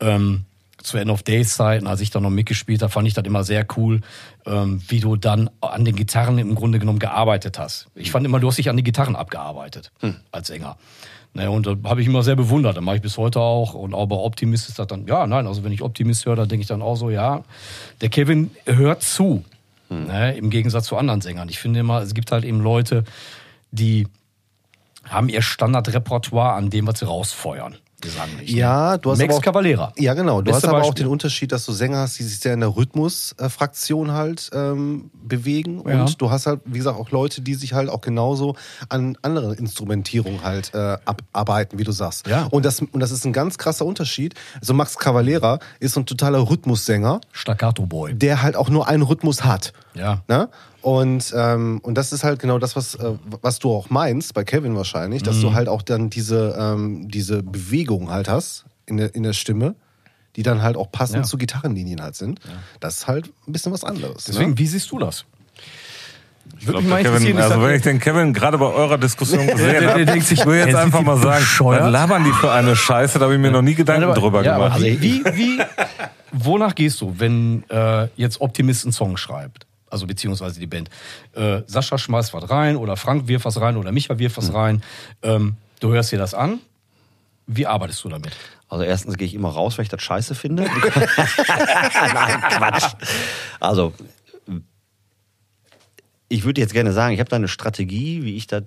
ähm, 0.00 0.44
zu 0.82 0.98
End 0.98 1.10
of 1.10 1.22
Days 1.22 1.54
Zeiten, 1.56 1.86
als 1.86 2.00
ich 2.00 2.10
da 2.10 2.20
noch 2.20 2.28
mitgespielt 2.30 2.82
habe, 2.82 2.92
fand 2.92 3.08
ich 3.08 3.14
das 3.14 3.24
immer 3.24 3.42
sehr 3.42 3.66
cool, 3.76 4.02
ähm, 4.46 4.82
wie 4.88 5.00
du 5.00 5.16
dann 5.16 5.48
an 5.62 5.84
den 5.86 5.96
Gitarren 5.96 6.36
im 6.38 6.54
Grunde 6.54 6.78
genommen 6.78 6.98
gearbeitet 6.98 7.58
hast. 7.58 7.86
Ich 7.94 8.10
fand 8.10 8.26
immer, 8.26 8.38
du 8.38 8.48
hast 8.48 8.58
dich 8.58 8.68
an 8.68 8.76
die 8.76 8.82
Gitarren 8.82 9.16
abgearbeitet 9.16 9.92
als 10.30 10.48
Sänger. 10.48 10.76
Naja, 11.34 11.48
und 11.48 11.66
da 11.66 11.76
habe 11.84 12.00
ich 12.00 12.06
immer 12.06 12.22
sehr 12.22 12.36
bewundert. 12.36 12.76
Das 12.76 12.84
mache 12.84 12.96
ich 12.96 13.02
bis 13.02 13.18
heute 13.18 13.40
auch. 13.40 13.74
Und 13.74 13.92
auch 13.92 14.06
bei 14.06 14.16
Optimist 14.16 14.68
ist 14.68 14.78
das 14.78 14.86
dann, 14.86 15.06
ja, 15.06 15.26
nein, 15.26 15.46
also 15.46 15.64
wenn 15.64 15.72
ich 15.72 15.82
Optimist 15.82 16.24
höre, 16.26 16.36
dann 16.36 16.48
denke 16.48 16.62
ich 16.62 16.68
dann 16.68 16.80
auch 16.80 16.94
so, 16.94 17.10
ja, 17.10 17.42
der 18.00 18.08
Kevin 18.08 18.50
hört 18.66 19.02
zu. 19.02 19.44
Ne, 19.90 20.36
Im 20.36 20.50
Gegensatz 20.50 20.86
zu 20.86 20.96
anderen 20.96 21.20
Sängern. 21.20 21.48
Ich 21.48 21.58
finde 21.58 21.80
immer, 21.80 22.00
es 22.00 22.14
gibt 22.14 22.32
halt 22.32 22.44
eben 22.44 22.60
Leute, 22.60 23.04
die 23.70 24.08
haben 25.04 25.28
ihr 25.28 25.42
Standardrepertoire 25.42 26.54
an 26.54 26.70
dem, 26.70 26.86
was 26.86 27.00
sie 27.00 27.06
rausfeuern. 27.06 27.76
Gesanglich. 28.04 28.52
ne? 28.52 28.58
Ja, 28.58 28.98
du 28.98 29.10
hast 29.10 29.18
Max 29.18 29.30
aber 29.30 29.38
auch, 29.38 29.42
Cavalera. 29.42 29.92
Ja, 29.96 30.14
genau. 30.14 30.42
Du 30.42 30.52
Beste 30.52 30.56
hast 30.56 30.64
aber 30.68 30.78
auch 30.82 30.88
Beispiel. 30.88 31.06
den 31.06 31.10
Unterschied, 31.10 31.50
dass 31.52 31.64
du 31.64 31.72
Sänger 31.72 31.98
hast, 31.98 32.18
die 32.18 32.22
sich 32.22 32.38
sehr 32.38 32.54
in 32.54 32.60
der 32.60 32.76
Rhythmusfraktion 32.76 34.12
halt 34.12 34.50
ähm, 34.52 35.10
bewegen. 35.14 35.82
Ja. 35.88 36.02
Und 36.02 36.20
du 36.20 36.30
hast 36.30 36.46
halt, 36.46 36.60
wie 36.66 36.78
gesagt, 36.78 36.98
auch 36.98 37.10
Leute, 37.10 37.40
die 37.40 37.54
sich 37.54 37.72
halt 37.72 37.88
auch 37.88 38.02
genauso 38.02 38.56
an 38.88 39.16
anderen 39.22 39.54
Instrumentierungen 39.54 40.42
halt 40.44 40.72
äh, 40.74 40.98
abarbeiten, 41.04 41.78
wie 41.78 41.84
du 41.84 41.92
sagst. 41.92 42.26
Ja. 42.26 42.44
Und 42.50 42.64
das, 42.64 42.80
und 42.80 43.00
das 43.00 43.10
ist 43.10 43.24
ein 43.24 43.32
ganz 43.32 43.58
krasser 43.58 43.86
Unterschied. 43.86 44.34
Also 44.60 44.74
Max 44.74 44.98
Cavalera 44.98 45.58
ist 45.80 45.94
so 45.94 46.00
ein 46.00 46.06
totaler 46.06 46.50
Rhythmussänger, 46.50 47.20
Staccato 47.32 47.86
Boy. 47.86 48.14
der 48.14 48.42
halt 48.42 48.56
auch 48.56 48.68
nur 48.68 48.86
einen 48.86 49.02
Rhythmus 49.02 49.44
hat. 49.44 49.72
Ja. 49.94 50.22
Ne? 50.28 50.48
Und, 50.84 51.32
ähm, 51.34 51.78
und 51.82 51.94
das 51.96 52.12
ist 52.12 52.24
halt 52.24 52.38
genau 52.40 52.58
das, 52.58 52.76
was, 52.76 52.94
äh, 52.96 53.12
was 53.40 53.58
du 53.58 53.72
auch 53.74 53.88
meinst, 53.88 54.34
bei 54.34 54.44
Kevin 54.44 54.76
wahrscheinlich, 54.76 55.22
dass 55.22 55.36
Mhm. 55.36 55.40
du 55.40 55.54
halt 55.54 55.66
auch 55.66 55.80
dann 55.80 56.10
diese, 56.10 56.54
ähm, 56.60 57.08
diese 57.08 57.42
Bewegung 57.42 58.10
halt 58.10 58.28
hast 58.28 58.66
in 58.84 58.98
der, 58.98 59.14
in 59.14 59.22
der 59.22 59.32
Stimme, 59.32 59.76
die 60.36 60.42
dann 60.42 60.60
halt 60.60 60.76
auch 60.76 60.92
passend 60.92 61.20
Ja. 61.20 61.22
zu 61.22 61.38
Gitarrenlinien 61.38 62.02
halt 62.02 62.16
sind. 62.16 62.38
Das 62.80 62.98
ist 62.98 63.06
halt 63.06 63.30
ein 63.48 63.52
bisschen 63.52 63.72
was 63.72 63.82
anderes. 63.82 64.24
Deswegen, 64.24 64.50
ne? 64.50 64.58
wie 64.58 64.66
siehst 64.66 64.90
du 64.90 64.98
das? 64.98 65.24
Ich 66.60 66.66
glaub, 66.66 66.86
der 66.86 67.02
Kevin, 67.02 67.38
also 67.38 67.62
wenn 67.62 67.74
ich 67.76 67.82
den 67.82 67.98
Kevin 67.98 68.34
gerade 68.34 68.58
bei 68.58 68.66
eurer 68.66 68.98
Diskussion 68.98 69.46
gesehen 69.46 69.80
der 69.80 69.90
habe, 69.90 70.04
denkt 70.04 70.26
sich, 70.26 70.40
ich 70.40 70.44
will 70.46 70.58
jetzt 70.58 70.74
einfach 70.74 71.00
mal 71.00 71.16
sagen, 71.16 71.40
bescheuert. 71.40 71.84
was 71.84 71.92
labern 71.92 72.24
die 72.24 72.32
für 72.32 72.52
eine 72.52 72.76
Scheiße, 72.76 73.18
da 73.18 73.24
habe 73.24 73.34
ich 73.36 73.40
mir 73.40 73.50
noch 73.50 73.62
nie 73.62 73.74
Gedanken 73.74 74.04
aber- 74.04 74.14
drüber 74.20 74.44
ja, 74.44 74.56
aber 74.56 74.64
gemacht. 74.66 74.82
Wie, 74.82 75.00
wie, 75.00 75.24
wie, 75.32 75.58
wonach 76.32 76.74
gehst 76.74 77.00
du, 77.00 77.14
wenn 77.16 77.64
äh, 77.70 78.08
jetzt 78.16 78.42
Optimist 78.42 78.84
einen 78.84 78.92
Song 78.92 79.16
schreibt? 79.16 79.66
Also 79.94 80.08
beziehungsweise 80.08 80.58
die 80.58 80.66
Band. 80.66 80.90
Äh, 81.34 81.62
Sascha 81.66 81.98
schmeißt 81.98 82.34
was 82.34 82.50
rein 82.50 82.74
oder 82.76 82.96
Frank 82.96 83.28
wirft 83.28 83.44
was 83.44 83.60
rein 83.60 83.76
oder 83.76 83.92
Micha 83.92 84.18
wirft 84.18 84.36
was 84.36 84.52
rein. 84.52 84.82
Ähm, 85.22 85.54
du 85.78 85.92
hörst 85.92 86.10
dir 86.10 86.18
das 86.18 86.34
an. 86.34 86.58
Wie 87.46 87.64
arbeitest 87.64 88.02
du 88.02 88.08
damit? 88.08 88.32
Also 88.68 88.82
erstens 88.82 89.16
gehe 89.16 89.28
ich 89.28 89.34
immer 89.34 89.50
raus, 89.50 89.78
weil 89.78 89.84
ich 89.84 89.88
das 89.88 90.02
scheiße 90.02 90.34
finde. 90.34 90.64
Nein, 91.44 92.40
Quatsch. 92.50 92.94
Also, 93.60 93.92
ich 96.28 96.42
würde 96.42 96.60
jetzt 96.60 96.72
gerne 96.72 96.92
sagen, 96.92 97.14
ich 97.14 97.20
habe 97.20 97.30
da 97.30 97.36
eine 97.36 97.46
Strategie, 97.46 98.24
wie 98.24 98.34
ich 98.34 98.48
das 98.48 98.64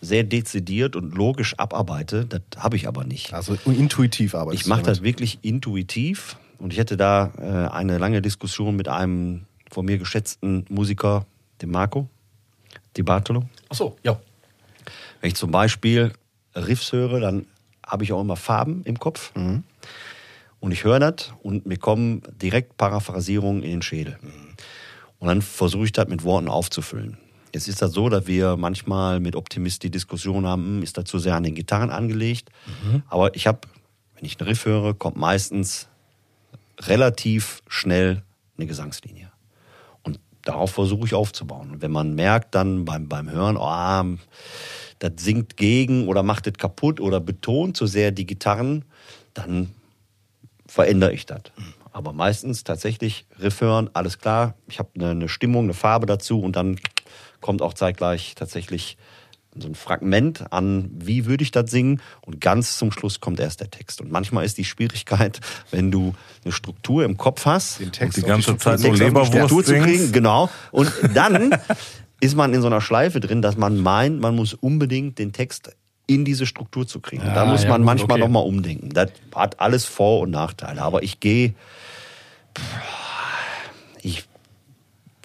sehr 0.00 0.24
dezidiert 0.24 0.96
und 0.96 1.14
logisch 1.14 1.58
abarbeite. 1.58 2.24
Das 2.24 2.40
habe 2.56 2.76
ich 2.76 2.88
aber 2.88 3.04
nicht. 3.04 3.34
Also 3.34 3.58
intuitiv 3.66 4.34
arbeitest 4.34 4.62
Ich 4.62 4.66
mache 4.68 4.80
du 4.80 4.84
damit. 4.86 4.96
das 4.98 5.04
wirklich 5.04 5.40
intuitiv 5.42 6.38
und 6.58 6.72
ich 6.72 6.80
hatte 6.80 6.96
da 6.96 7.32
äh, 7.38 7.70
eine 7.70 7.98
lange 7.98 8.22
Diskussion 8.22 8.76
mit 8.76 8.88
einem 8.88 9.42
von 9.74 9.84
mir 9.84 9.98
geschätzten 9.98 10.64
Musiker, 10.68 11.26
dem 11.60 11.72
Marco 11.72 12.08
Di 12.96 13.02
Bartolo. 13.02 13.44
Ach 13.68 13.74
so, 13.74 13.96
ja. 14.04 14.18
Wenn 15.20 15.28
ich 15.28 15.34
zum 15.34 15.50
Beispiel 15.50 16.12
Riffs 16.54 16.92
höre, 16.92 17.18
dann 17.18 17.46
habe 17.84 18.04
ich 18.04 18.12
auch 18.12 18.20
immer 18.20 18.36
Farben 18.36 18.82
im 18.84 18.98
Kopf. 18.98 19.32
Und 20.60 20.70
ich 20.70 20.84
höre 20.84 21.00
das 21.00 21.32
und 21.42 21.66
mir 21.66 21.76
kommen 21.76 22.22
direkt 22.40 22.76
Paraphrasierungen 22.76 23.62
in 23.62 23.70
den 23.70 23.82
Schädel. 23.82 24.16
Und 25.18 25.28
dann 25.28 25.42
versuche 25.42 25.86
ich 25.86 25.92
das 25.92 26.08
mit 26.08 26.22
Worten 26.22 26.48
aufzufüllen. 26.48 27.18
Jetzt 27.52 27.68
ist 27.68 27.82
das 27.82 27.92
so, 27.92 28.08
dass 28.08 28.26
wir 28.26 28.56
manchmal 28.56 29.20
mit 29.20 29.36
Optimist 29.36 29.82
die 29.82 29.90
Diskussion 29.90 30.46
haben, 30.46 30.76
hm, 30.76 30.82
ist 30.82 30.96
das 30.96 31.04
zu 31.04 31.18
sehr 31.18 31.34
an 31.34 31.42
den 31.42 31.54
Gitarren 31.54 31.90
angelegt. 31.90 32.50
Aber 33.08 33.34
ich 33.34 33.46
habe, 33.46 33.60
wenn 34.14 34.24
ich 34.24 34.38
einen 34.38 34.48
Riff 34.48 34.64
höre, 34.64 34.94
kommt 34.94 35.16
meistens 35.16 35.88
relativ 36.80 37.62
schnell 37.68 38.22
eine 38.56 38.66
Gesangslinie. 38.66 39.33
Darauf 40.44 40.72
versuche 40.72 41.06
ich 41.06 41.14
aufzubauen. 41.14 41.70
Und 41.70 41.82
wenn 41.82 41.90
man 41.90 42.14
merkt 42.14 42.54
dann 42.54 42.84
beim, 42.84 43.08
beim 43.08 43.30
Hören, 43.30 43.56
oh, 43.56 44.18
das 44.98 45.12
singt 45.16 45.56
gegen 45.56 46.08
oder 46.08 46.22
macht 46.22 46.46
es 46.46 46.54
kaputt 46.54 47.00
oder 47.00 47.20
betont 47.20 47.76
zu 47.76 47.86
sehr 47.86 48.10
die 48.10 48.26
Gitarren, 48.26 48.84
dann 49.32 49.70
verändere 50.66 51.12
ich 51.12 51.26
das. 51.26 51.42
Aber 51.92 52.12
meistens 52.12 52.64
tatsächlich 52.64 53.26
Riff 53.40 53.60
hören, 53.60 53.88
alles 53.92 54.18
klar, 54.18 54.54
ich 54.66 54.78
habe 54.78 54.90
eine, 54.96 55.10
eine 55.10 55.28
Stimmung, 55.28 55.64
eine 55.64 55.74
Farbe 55.74 56.06
dazu 56.06 56.40
und 56.40 56.56
dann 56.56 56.78
kommt 57.40 57.62
auch 57.62 57.74
zeitgleich 57.74 58.34
tatsächlich 58.34 58.96
so 59.56 59.68
ein 59.68 59.74
Fragment 59.74 60.52
an, 60.52 60.90
wie 60.92 61.26
würde 61.26 61.42
ich 61.42 61.50
das 61.50 61.70
singen 61.70 62.00
und 62.22 62.40
ganz 62.40 62.76
zum 62.76 62.90
Schluss 62.92 63.20
kommt 63.20 63.40
erst 63.40 63.60
der 63.60 63.70
Text. 63.70 64.00
Und 64.00 64.10
manchmal 64.10 64.44
ist 64.44 64.58
die 64.58 64.64
Schwierigkeit, 64.64 65.40
wenn 65.70 65.90
du 65.90 66.14
eine 66.44 66.52
Struktur 66.52 67.04
im 67.04 67.16
Kopf 67.16 67.46
hast, 67.46 67.80
Den 67.80 67.92
Text 67.92 68.18
die 68.18 68.22
auf 68.22 68.28
ganze 68.28 68.56
Zeit 68.56 68.82
die 68.82 68.90
Leberwurst 68.90 69.32
Struktur 69.32 69.64
zu 69.64 69.74
kriegen, 69.74 70.12
genau. 70.12 70.50
Und 70.70 70.92
dann 71.14 71.56
ist 72.20 72.36
man 72.36 72.52
in 72.54 72.60
so 72.62 72.66
einer 72.66 72.80
Schleife 72.80 73.20
drin, 73.20 73.42
dass 73.42 73.56
man 73.56 73.78
meint, 73.78 74.20
man 74.20 74.34
muss 74.34 74.54
unbedingt 74.54 75.18
den 75.18 75.32
Text 75.32 75.76
in 76.06 76.24
diese 76.24 76.46
Struktur 76.46 76.86
zu 76.86 77.00
kriegen. 77.00 77.24
Ja, 77.26 77.34
da 77.34 77.46
muss 77.46 77.62
ja, 77.62 77.70
man 77.70 77.80
gut, 77.80 77.86
manchmal 77.86 78.18
okay. 78.18 78.20
noch 78.20 78.28
mal 78.28 78.40
umdenken. 78.40 78.90
Das 78.90 79.10
hat 79.34 79.60
alles 79.60 79.84
Vor- 79.84 80.20
und 80.20 80.30
Nachteile. 80.30 80.82
Aber 80.82 81.02
ich 81.02 81.20
gehe, 81.20 81.54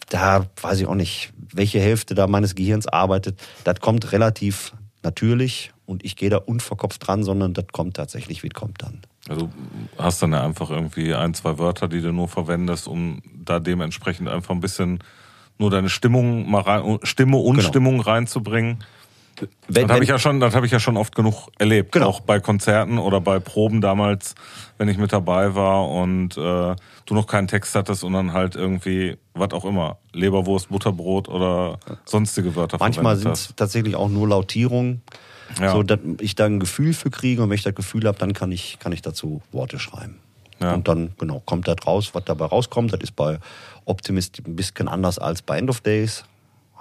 da 0.09 0.45
weiß 0.61 0.81
ich 0.81 0.87
auch 0.87 0.95
nicht, 0.95 1.31
welche 1.53 1.79
Hälfte 1.79 2.15
da 2.15 2.27
meines 2.27 2.55
Gehirns 2.55 2.87
arbeitet. 2.87 3.39
Das 3.63 3.79
kommt 3.79 4.11
relativ 4.11 4.73
natürlich 5.03 5.71
und 5.85 6.03
ich 6.03 6.15
gehe 6.15 6.29
da 6.29 6.37
unverkopft 6.37 7.07
dran, 7.07 7.23
sondern 7.23 7.53
das 7.53 7.65
kommt 7.71 7.95
tatsächlich, 7.95 8.43
wie 8.43 8.47
es 8.47 8.53
kommt 8.53 8.81
dann. 8.81 9.01
Also 9.27 9.47
du 9.47 10.03
hast 10.03 10.21
dann 10.21 10.31
ja 10.33 10.43
einfach 10.43 10.69
irgendwie 10.69 11.13
ein, 11.13 11.33
zwei 11.33 11.57
Wörter, 11.57 11.87
die 11.87 12.01
du 12.01 12.11
nur 12.11 12.27
verwendest, 12.27 12.87
um 12.87 13.21
da 13.45 13.59
dementsprechend 13.59 14.27
einfach 14.27 14.53
ein 14.53 14.59
bisschen 14.59 14.99
nur 15.57 15.69
deine 15.69 15.89
Stimmung 15.89 16.49
mal 16.49 16.61
rein, 16.61 16.99
Stimme 17.03 17.37
und 17.37 17.57
Genau. 17.57 17.67
Stimmung 17.67 18.01
reinzubringen. 18.01 18.83
Wenn, 19.67 19.87
das 19.87 19.93
habe 19.95 20.03
ich 20.03 20.09
ja 20.09 20.19
schon, 20.19 20.39
das 20.39 20.53
habe 20.55 20.65
ich 20.65 20.71
ja 20.71 20.79
schon 20.79 20.97
oft 20.97 21.15
genug 21.15 21.47
erlebt, 21.59 21.93
Genau. 21.93 22.07
auch 22.07 22.19
bei 22.19 22.39
Konzerten 22.39 22.97
oder 22.97 23.21
bei 23.21 23.39
Proben 23.39 23.79
damals, 23.79 24.35
wenn 24.77 24.89
ich 24.89 24.97
mit 24.97 25.13
dabei 25.13 25.55
war 25.55 25.87
und 25.89 26.35
äh, 26.37 26.75
du 27.09 27.13
noch 27.15 27.27
keinen 27.27 27.47
Text 27.47 27.75
hattest 27.75 28.03
und 28.03 28.13
dann 28.13 28.33
halt 28.33 28.55
irgendwie 28.55 29.17
was 29.33 29.51
auch 29.51 29.65
immer, 29.65 29.97
Leberwurst, 30.13 30.69
Butterbrot 30.69 31.27
oder 31.29 31.79
sonstige 32.05 32.55
Wörter 32.55 32.77
Manchmal 32.79 33.15
sind 33.15 33.31
es 33.31 33.53
tatsächlich 33.55 33.95
auch 33.95 34.09
nur 34.09 34.27
Lautierungen, 34.27 35.01
Ja. 35.59 35.71
so 35.71 35.83
dass 35.83 35.99
ich 36.19 36.35
da 36.35 36.45
ein 36.45 36.59
Gefühl 36.59 36.93
für 36.93 37.09
kriege 37.09 37.41
und 37.43 37.49
wenn 37.49 37.55
ich 37.55 37.63
das 37.63 37.75
Gefühl 37.75 38.05
habe, 38.05 38.17
dann 38.17 38.33
kann 38.33 38.51
ich, 38.51 38.79
kann 38.79 38.91
ich 38.91 39.01
dazu 39.01 39.41
Worte 39.51 39.79
schreiben. 39.79 40.19
Ja. 40.61 40.73
Und 40.73 40.87
dann, 40.87 41.11
genau, 41.17 41.41
kommt 41.45 41.67
das 41.67 41.77
raus, 41.87 42.09
was 42.13 42.25
dabei 42.25 42.45
rauskommt. 42.45 42.91
Das 42.91 42.99
ist 42.99 43.15
bei 43.15 43.39
Optimist 43.85 44.41
ein 44.45 44.55
bisschen 44.55 44.87
anders 44.89 45.17
als 45.17 45.41
bei 45.41 45.57
End 45.57 45.69
of 45.69 45.79
Days. 45.81 46.25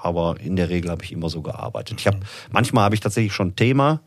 Aber 0.00 0.38
in 0.40 0.56
der 0.56 0.68
Regel 0.68 0.90
habe 0.90 1.04
ich 1.04 1.12
immer 1.12 1.28
so 1.28 1.42
gearbeitet. 1.42 2.00
Ich 2.00 2.06
habe, 2.06 2.18
manchmal 2.50 2.84
habe 2.84 2.94
ich 2.94 3.00
tatsächlich 3.00 3.32
schon 3.32 3.48
ein 3.48 3.56
Thema, 3.56 4.00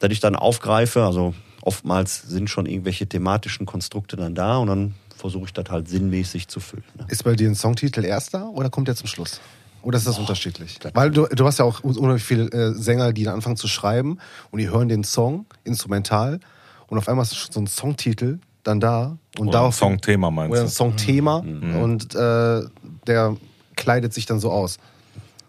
das 0.00 0.10
ich 0.10 0.20
dann 0.20 0.34
aufgreife. 0.36 1.04
Also 1.04 1.34
oftmals 1.62 2.22
sind 2.22 2.50
schon 2.50 2.66
irgendwelche 2.66 3.06
thematischen 3.06 3.64
Konstrukte 3.66 4.16
dann 4.16 4.34
da 4.34 4.56
und 4.58 4.66
dann 4.66 4.94
versuche 5.24 5.46
ich 5.46 5.54
das 5.54 5.70
halt 5.70 5.88
sinnmäßig 5.88 6.48
zu 6.48 6.60
füllen. 6.60 6.84
Ne? 6.98 7.06
Ist 7.08 7.24
bei 7.24 7.34
dir 7.34 7.48
ein 7.48 7.54
Songtitel 7.54 8.04
erst 8.04 8.34
da 8.34 8.44
oder 8.44 8.68
kommt 8.68 8.88
der 8.88 8.94
zum 8.94 9.06
Schluss? 9.06 9.40
Oder 9.80 9.96
ist 9.96 10.06
das 10.06 10.18
unterschiedlich? 10.18 10.78
Weil 10.92 11.10
du, 11.10 11.26
du 11.26 11.46
hast 11.46 11.58
ja 11.60 11.64
auch 11.64 11.80
unheimlich 11.82 12.22
viele 12.22 12.44
äh, 12.52 12.74
Sänger, 12.74 13.14
die 13.14 13.24
dann 13.24 13.32
anfangen 13.36 13.56
zu 13.56 13.66
schreiben 13.66 14.18
und 14.50 14.58
die 14.58 14.68
hören 14.68 14.90
den 14.90 15.02
Song 15.02 15.46
instrumental 15.64 16.40
und 16.88 16.98
auf 16.98 17.08
einmal 17.08 17.22
ist 17.24 17.52
so 17.54 17.58
ein 17.58 17.66
Songtitel 17.66 18.38
dann 18.64 18.80
da 18.80 19.16
und 19.38 19.48
Oder 19.48 19.48
ein 19.48 19.52
darauf 19.52 19.74
Songthema 19.76 20.30
meinst 20.30 20.50
oder 20.52 20.60
ein 20.60 20.66
du? 20.66 20.72
Songthema 20.72 21.36
und 21.38 22.14
äh, 22.14 22.62
der 23.06 23.36
kleidet 23.76 24.12
sich 24.12 24.26
dann 24.26 24.40
so 24.40 24.50
aus. 24.52 24.76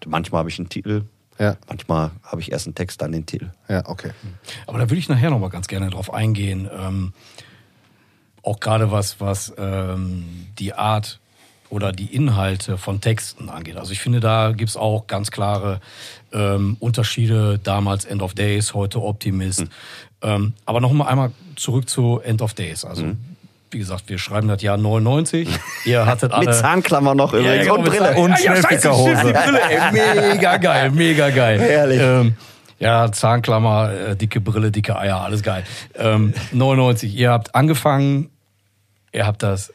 Manchmal 0.05 0.39
habe 0.39 0.49
ich 0.49 0.57
einen 0.57 0.69
Titel, 0.69 1.03
Ja, 1.38 1.57
manchmal 1.67 2.11
habe 2.23 2.39
ich 2.39 2.51
erst 2.53 2.67
einen 2.67 2.75
Text, 2.75 3.01
dann 3.01 3.11
den 3.11 3.25
Titel. 3.25 3.49
ja, 3.67 3.83
okay. 3.89 4.11
Aber 4.67 4.77
da 4.79 4.85
würde 4.89 4.99
ich 4.99 5.09
nachher 5.09 5.31
noch 5.31 5.39
mal 5.39 5.49
ganz 5.49 5.67
gerne 5.67 5.89
drauf 5.89 6.13
eingehen. 6.13 6.69
Ähm, 6.73 7.11
auch 8.45 8.60
gerade 8.60 8.91
was, 8.91 9.19
was 9.19 9.53
ähm, 9.58 10.47
die 10.60 10.73
Art 10.73 11.19
oder 11.69 11.91
die 11.91 12.15
Inhalte 12.15 12.77
von 12.77 13.01
Texten 13.01 13.49
angeht. 13.49 13.75
Also 13.77 13.91
ich 13.91 13.99
finde, 13.99 14.19
da 14.19 14.51
gibt's 14.51 14.77
auch 14.77 15.08
ganz 15.08 15.31
klare 15.31 15.81
ähm, 16.31 16.77
Unterschiede. 16.79 17.60
Damals 17.63 18.05
End 18.05 18.21
of 18.21 18.34
Days, 18.36 18.73
heute 18.73 19.01
Optimist. 19.01 19.65
Ähm, 20.21 20.53
aber 20.65 20.79
noch 20.79 20.91
mal 20.93 21.08
einmal 21.08 21.31
zurück 21.55 21.89
zu 21.89 22.19
End 22.23 22.41
of 22.41 22.53
Days. 22.53 22.86
Also 22.86 23.05
wie 23.71 23.79
gesagt, 23.79 24.03
wir 24.08 24.19
schreiben 24.19 24.47
das 24.47 24.62
Jahr 24.62 24.77
99. 24.77 25.49
Ihr 25.86 26.05
hattet 26.05 26.31
alle... 26.34 26.45
Mit 26.45 26.55
Zahnklammer 26.55 27.13
noch 27.15 27.34
übrigens 27.34 27.65
ja, 27.65 27.73
und 27.73 27.84
genau, 27.84 27.97
Brille. 27.97 28.10
mit- 28.10 28.17
Und 28.19 28.29
ja, 28.29 28.36
ja, 28.38 28.62
Schnellfickerhose. 28.62 29.34
Brille, 29.34 30.31
mega 30.34 30.58
geil, 30.58 30.91
mega 30.91 31.29
geil. 31.31 31.60
Herrlich. 31.60 31.99
Ähm, 32.01 32.36
ja, 32.79 33.12
Zahnklammer, 33.12 33.91
äh, 33.91 34.15
dicke 34.15 34.39
Brille, 34.39 34.71
dicke 34.71 34.97
Eier, 34.97 35.21
alles 35.21 35.41
geil. 35.43 35.63
Ähm, 35.95 36.34
99, 36.53 37.13
ihr 37.15 37.31
habt 37.31 37.55
angefangen, 37.55 38.29
ihr 39.15 39.25
habt 39.25 39.41
das, 39.43 39.73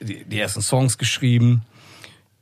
die, 0.00 0.24
die 0.24 0.40
ersten 0.40 0.62
Songs 0.62 0.98
geschrieben, 0.98 1.62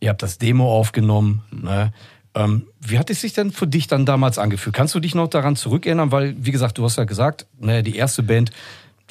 ihr 0.01 0.11
habt 0.11 0.23
das 0.23 0.39
Demo 0.39 0.73
aufgenommen. 0.73 1.43
Ne? 1.51 1.93
Ähm, 2.35 2.67
wie 2.81 2.99
hat 2.99 3.11
es 3.11 3.21
sich 3.21 3.33
denn 3.33 3.51
für 3.51 3.67
dich 3.67 3.87
dann 3.89 4.07
damals 4.07 4.39
angefühlt? 4.39 4.75
Kannst 4.75 4.95
du 4.95 5.01
dich 5.01 5.15
noch 5.15 5.29
daran 5.29 5.57
zurückerinnern? 5.57 6.13
Weil, 6.13 6.35
wie 6.39 6.53
gesagt, 6.53 6.79
du 6.79 6.85
hast 6.85 6.97
ja 6.97 7.05
gesagt, 7.05 7.47
ne, 7.59 7.83
die 7.83 7.97
erste 7.97 8.23
Band, 8.23 8.53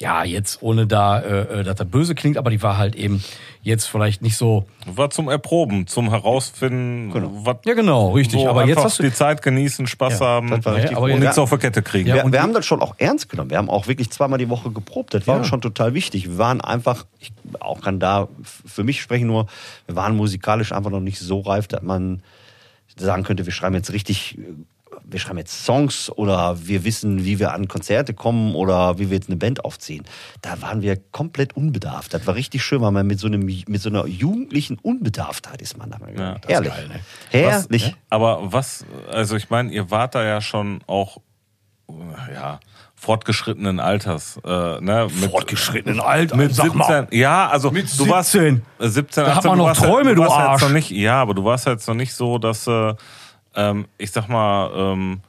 ja, 0.00 0.24
jetzt 0.24 0.62
ohne 0.62 0.86
da, 0.86 1.18
äh, 1.20 1.60
äh, 1.60 1.64
dass 1.64 1.76
das 1.76 1.88
böse 1.88 2.14
klingt, 2.14 2.36
aber 2.36 2.50
die 2.50 2.62
war 2.62 2.76
halt 2.76 2.94
eben 2.94 3.24
jetzt 3.62 3.86
vielleicht 3.86 4.20
nicht 4.20 4.36
so. 4.36 4.66
War 4.86 5.08
zum 5.10 5.28
Erproben, 5.28 5.86
zum 5.86 6.10
Herausfinden, 6.10 7.10
was 7.44 7.56
Ja, 7.64 7.74
genau, 7.74 8.10
richtig. 8.12 8.46
aber 8.46 8.66
jetzt 8.66 8.84
hast 8.84 8.98
du. 8.98 9.02
die 9.04 9.12
Zeit 9.12 9.40
genießen, 9.42 9.86
Spaß 9.86 10.20
haben 10.20 10.50
das 10.50 10.64
war 10.64 10.72
und 10.74 10.78
richtig 10.80 10.96
aber 10.98 11.08
gut. 11.10 11.20
nichts 11.20 11.36
Ja. 11.36 11.42
auf 11.42 11.48
der 11.48 11.58
Kette 11.58 11.82
kriegen. 11.82 12.08
Ja, 12.08 12.16
wir, 12.16 12.24
und 12.26 12.32
wir 12.32 12.42
haben 12.42 12.52
das 12.52 12.66
schon 12.66 12.82
auch 12.82 12.94
ernst 12.98 13.28
genommen. 13.30 13.50
Wir 13.50 13.56
haben 13.58 13.70
auch 13.70 13.86
wirklich 13.88 14.10
zweimal 14.10 14.38
die 14.38 14.48
Woche 14.50 14.70
geprobt. 14.70 15.14
Das 15.14 15.26
war 15.26 15.36
Ja. 15.36 15.38
uns 15.40 15.48
schon 15.48 15.62
total 15.62 15.94
wichtig. 15.94 16.28
Wir 16.28 16.38
waren 16.38 16.60
einfach, 16.60 17.06
ich 17.18 17.32
auch 17.60 17.80
kann 17.80 17.98
da 17.98 18.28
für 18.66 18.84
mich 18.84 19.00
sprechen 19.00 19.26
nur, 19.26 19.46
wir 19.86 19.96
waren 19.96 20.14
musikalisch 20.14 20.72
einfach 20.72 20.90
noch 20.90 21.00
nicht 21.00 21.18
so 21.18 21.40
reif, 21.40 21.68
dass 21.68 21.82
man 21.82 22.22
sagen 22.96 23.24
könnte, 23.24 23.46
wir 23.46 23.52
schreiben 23.52 23.74
jetzt 23.74 23.92
richtig, 23.92 24.36
äh, 24.38 24.42
wir 25.04 25.18
schreiben 25.20 25.38
jetzt 25.38 25.64
Songs 25.64 26.10
oder 26.10 26.56
wir 26.66 26.84
wissen, 26.84 27.24
wie 27.24 27.38
wir 27.38 27.52
an 27.52 27.68
Konzerte 27.68 28.14
kommen 28.14 28.54
oder 28.54 28.98
wie 28.98 29.10
wir 29.10 29.16
jetzt 29.16 29.28
eine 29.28 29.36
Band 29.36 29.64
aufziehen. 29.64 30.04
Da 30.42 30.60
waren 30.62 30.82
wir 30.82 30.96
komplett 31.12 31.56
unbedarft. 31.56 32.14
Das 32.14 32.26
war 32.26 32.34
richtig 32.34 32.64
schön, 32.64 32.80
weil 32.80 32.90
man 32.92 33.06
mit 33.06 33.18
so, 33.20 33.26
einem, 33.26 33.44
mit 33.44 33.80
so 33.80 33.88
einer 33.88 34.06
jugendlichen 34.06 34.78
Unbedarftheit 34.78 35.62
ist 35.62 35.76
man 35.78 35.90
da. 35.90 35.98
Ja, 36.16 36.36
Herrlich. 36.46 36.72
geil, 36.72 36.88
ne? 36.88 37.00
Herrlich. 37.30 37.94
Aber 38.10 38.52
was, 38.52 38.84
also 39.10 39.36
ich 39.36 39.50
meine, 39.50 39.70
ihr 39.72 39.90
wart 39.90 40.14
da 40.14 40.24
ja 40.24 40.40
schon 40.40 40.80
auch, 40.86 41.18
ja, 42.34 42.58
fortgeschrittenen 42.96 43.78
Alters. 43.78 44.40
Äh, 44.44 44.48
ne, 44.80 45.08
mit, 45.20 45.30
Fortgeschrittenen 45.30 46.00
Alter, 46.00 46.36
Mit 46.36 46.54
sag 46.54 46.64
17. 46.72 46.78
mal. 46.78 47.06
Ja, 47.12 47.48
also 47.48 47.70
Mit 47.70 47.86
du 47.98 48.08
warst 48.08 48.32
17. 48.32 48.62
äh, 48.80 48.88
17, 48.88 49.24
Da 49.24 49.30
hat 49.30 49.36
18, 49.38 49.48
man 49.50 49.58
du 49.58 49.62
noch 49.64 49.68
warst 49.70 49.82
ja- 49.82 49.88
Träume, 49.88 50.14
du 50.14 50.22
warst 50.22 50.32
ja 50.36 50.40
jetzt 50.42 50.48
Arsch. 50.50 50.62
noch 50.62 50.70
nicht, 50.70 50.90
ja, 50.90 51.20
aber 51.22 51.34
du 51.34 51.44
warst 51.44 51.66
jetzt 51.66 51.86
noch 51.86 51.94
nicht 51.94 52.14
so, 52.14 52.38
dass 52.38 52.66
äh, 52.66 52.94
ähm, 53.56 53.86
ich 53.98 54.10
sag 54.12 54.28
mal, 54.28 54.70
ähm, 54.74 55.20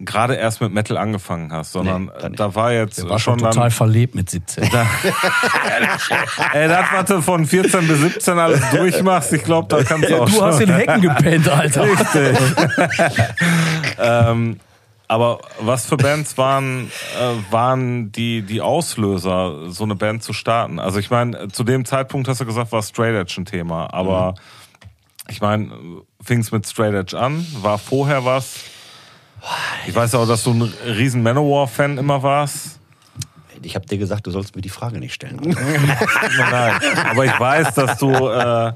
gerade 0.00 0.34
erst 0.34 0.60
mit 0.60 0.72
Metal 0.72 0.96
angefangen 0.96 1.52
hast, 1.52 1.72
sondern 1.72 2.06
Nee, 2.06 2.10
da 2.20 2.28
da 2.28 2.54
war 2.54 2.72
jetzt 2.72 2.98
Der 2.98 3.08
war 3.08 3.18
schon 3.18 3.38
total 3.38 3.54
dann, 3.54 3.70
verlebt 3.70 4.14
mit 4.14 4.28
17. 4.28 4.64
ey, 6.52 6.68
das, 6.68 6.86
was 6.92 7.04
du 7.06 7.22
von 7.22 7.46
14 7.46 7.86
bis 7.86 8.00
17 8.00 8.38
alles 8.38 8.60
durchmachst, 8.70 9.32
ich 9.32 9.44
glaube, 9.44 9.68
da 9.68 9.84
kannst 9.84 10.10
du 10.10 10.20
auch 10.20 10.26
Du 10.26 10.32
schon. 10.32 10.44
hast 10.44 10.60
in 10.60 10.72
Hecken 10.72 11.00
gepennt, 11.00 11.48
Alter. 11.48 11.84
Richtig. 11.84 12.38
ähm, 13.98 14.58
aber 15.06 15.38
was 15.60 15.86
für 15.86 15.96
Bands 15.96 16.36
waren, 16.38 16.90
äh, 17.20 17.52
waren 17.52 18.10
die, 18.10 18.42
die 18.42 18.60
Auslöser, 18.60 19.70
so 19.70 19.84
eine 19.84 19.94
Band 19.94 20.22
zu 20.22 20.32
starten? 20.32 20.78
Also 20.78 20.98
ich 20.98 21.10
meine, 21.10 21.48
zu 21.48 21.62
dem 21.62 21.84
Zeitpunkt 21.84 22.26
hast 22.26 22.40
du 22.40 22.46
gesagt, 22.46 22.72
war 22.72 22.82
Straight 22.82 23.14
Edge 23.14 23.34
ein 23.38 23.44
Thema, 23.44 23.92
aber 23.92 24.34
ich 25.28 25.40
meine, 25.40 25.70
fing 26.22 26.40
es 26.40 26.52
mit 26.52 26.66
Straight 26.66 26.94
Edge 26.94 27.18
an? 27.18 27.46
War 27.62 27.78
vorher 27.78 28.24
was? 28.24 28.56
Ich 29.86 29.94
weiß 29.94 30.14
auch, 30.14 30.26
dass 30.26 30.42
du 30.44 30.52
ein 30.52 30.62
riesen 30.86 31.22
Manowar-Fan 31.22 31.98
immer 31.98 32.22
warst. 32.22 32.78
Ich 33.62 33.74
habe 33.74 33.86
dir 33.86 33.98
gesagt, 33.98 34.26
du 34.26 34.30
sollst 34.30 34.54
mir 34.56 34.62
die 34.62 34.68
Frage 34.68 34.98
nicht 34.98 35.14
stellen. 35.14 35.38
Nein, 36.38 36.74
aber 37.10 37.24
ich 37.24 37.38
weiß, 37.40 37.74
dass 37.74 37.98
du 37.98 38.10
äh, 38.10 38.72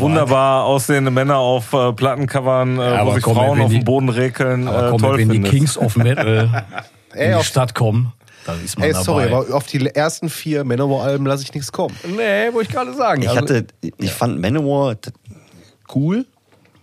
wunderbar 0.00 0.64
aussehende 0.64 1.10
Männer 1.10 1.36
auf 1.38 1.72
äh, 1.72 1.92
Plattencovern, 1.92 2.78
äh, 2.78 2.94
Ja, 2.94 3.06
wo 3.06 3.14
sich 3.14 3.22
komm, 3.24 3.34
Frauen 3.36 3.60
auf 3.60 3.70
die- 3.70 3.78
dem 3.78 3.84
Boden 3.84 4.08
rekeln, 4.08 4.68
Aber 4.68 4.86
äh, 4.88 4.90
komm, 4.90 5.00
toll 5.00 5.18
wenn 5.18 5.28
die 5.28 5.34
findest. 5.34 5.54
Kings 5.54 5.78
of 5.78 5.96
Metal 5.96 6.64
in 7.14 7.36
die 7.38 7.44
Stadt 7.44 7.74
kommen, 7.74 8.12
dann 8.46 8.64
ist 8.64 8.78
man 8.78 8.86
ey 8.86 8.92
dabei. 8.92 9.04
sorry, 9.04 9.24
aber 9.32 9.54
auf 9.54 9.66
die 9.66 9.84
ersten 9.86 10.28
vier 10.30 10.64
Manowar-Alben 10.64 11.26
lasse 11.26 11.42
ich 11.42 11.52
nichts 11.54 11.72
kommen. 11.72 11.94
nee, 12.06 12.52
wollte 12.52 12.68
ich 12.70 12.74
gerade 12.74 12.94
sagen. 12.94 13.22
Ich 13.22 13.28
Also- 13.28 13.40
hatte, 13.42 13.66
ich 13.98 14.10
fand 14.12 14.40
Manowar 14.40 14.96
cool, 15.94 16.26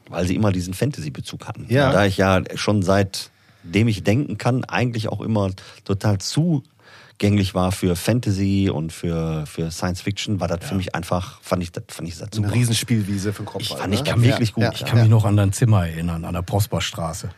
weil 0.10 0.28
sie 0.28 0.36
immer 0.36 0.52
diesen 0.52 0.74
Fantasy-Bezug 0.74 1.48
hatten. 1.48 1.66
Ja. 1.70 1.88
Und 1.88 1.94
da 1.94 2.06
ich 2.06 2.18
ja 2.18 2.42
schon 2.56 2.84
seitdem 2.84 3.88
ich 3.88 4.04
denken 4.04 4.38
kann, 4.38 4.64
eigentlich 4.66 5.08
auch 5.10 5.22
immer 5.22 5.50
total 5.86 6.20
zugänglich 6.20 7.54
war 7.56 7.72
für 7.72 7.96
Fantasy 7.96 8.70
und 8.72 8.92
für, 8.94 9.46
für 9.46 9.72
Science 9.72 10.02
Fiction, 10.02 10.40
war 10.40 10.48
das 10.48 10.68
für 10.68 10.76
mich 10.76 10.94
einfach, 10.96 11.42
fand 11.42 11.64
ich 11.64 11.72
das, 11.72 11.84
fand 11.90 12.08
ich 12.10 12.18
das 12.18 12.30
super. 12.34 12.48
Eine 12.48 12.56
Riesenspielwiese 12.56 13.34
für 13.34 13.44
den 13.44 13.46
Kopf. 13.48 13.62
Ich 13.62 13.70
fand 13.70 13.94
ich 13.94 14.04
ne? 14.04 14.10
kann 14.10 14.22
wirklich 14.22 14.50
Ja, 14.50 14.56
gut. 14.56 14.64
ja, 14.64 14.72
Ich 14.74 14.86
kann 14.86 15.00
mich 15.00 15.10
noch 15.10 15.26
an 15.26 15.38
dein 15.38 15.54
Zimmer 15.54 15.88
erinnern, 15.88 16.26
an 16.26 16.34
der 16.34 16.42
Prosperstraße. 16.42 17.30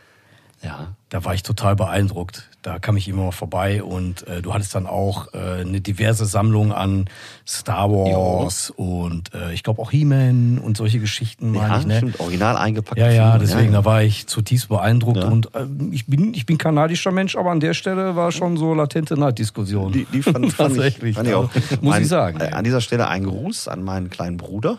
Ja. 0.66 0.88
Da 1.08 1.24
war 1.24 1.34
ich 1.34 1.44
total 1.44 1.76
beeindruckt. 1.76 2.50
Da 2.62 2.80
kam 2.80 2.96
ich 2.96 3.06
immer 3.08 3.22
mal 3.26 3.30
vorbei 3.30 3.82
und 3.84 4.26
äh, 4.26 4.42
du 4.42 4.52
hattest 4.52 4.74
dann 4.74 4.86
auch 4.88 5.32
äh, 5.34 5.60
eine 5.60 5.80
diverse 5.80 6.26
Sammlung 6.26 6.72
an 6.72 7.04
Star 7.46 7.88
Wars 7.92 8.70
und 8.74 9.32
äh, 9.32 9.52
ich 9.52 9.62
glaube 9.62 9.80
auch 9.80 9.92
He-Man 9.92 10.58
und 10.58 10.76
solche 10.76 10.98
Geschichten, 10.98 11.52
meine 11.52 11.68
Ja, 11.68 11.78
ich. 11.78 11.86
Ne? 11.86 11.96
stimmt, 11.98 12.18
original 12.20 12.56
eingepackt. 12.56 12.98
Ja, 13.00 13.08
ja, 13.10 13.38
deswegen, 13.38 13.72
ja. 13.72 13.78
da 13.80 13.84
war 13.84 14.02
ich 14.02 14.26
zutiefst 14.26 14.68
beeindruckt 14.68 15.18
Ja. 15.18 15.28
und 15.28 15.54
äh, 15.54 15.64
ich 15.92 16.06
bin 16.06 16.34
ich 16.34 16.44
bin 16.44 16.58
kanadischer 16.58 17.12
Mensch, 17.12 17.36
aber 17.36 17.52
an 17.52 17.60
der 17.60 17.74
Stelle 17.74 18.16
war 18.16 18.32
schon 18.32 18.56
so 18.56 18.74
latente 18.74 19.16
Neiddiskussion. 19.16 19.92
Die, 19.92 20.06
die 20.06 20.22
fand, 20.22 20.36
fand 20.36 20.46
ich, 20.48 20.56
Tatsächlich, 20.56 21.14
fand 21.14 21.28
ich 21.28 21.34
auch. 21.34 21.48
muss 21.80 21.82
Mein- 21.82 22.02
ich 22.02 22.08
sagen. 22.08 22.40
äh, 22.40 22.50
An 22.50 22.64
dieser 22.64 22.80
Stelle 22.80 23.06
ein 23.06 23.22
Gruß 23.24 23.68
an 23.68 23.84
meinen 23.84 24.10
kleinen 24.10 24.38
Bruder. 24.38 24.78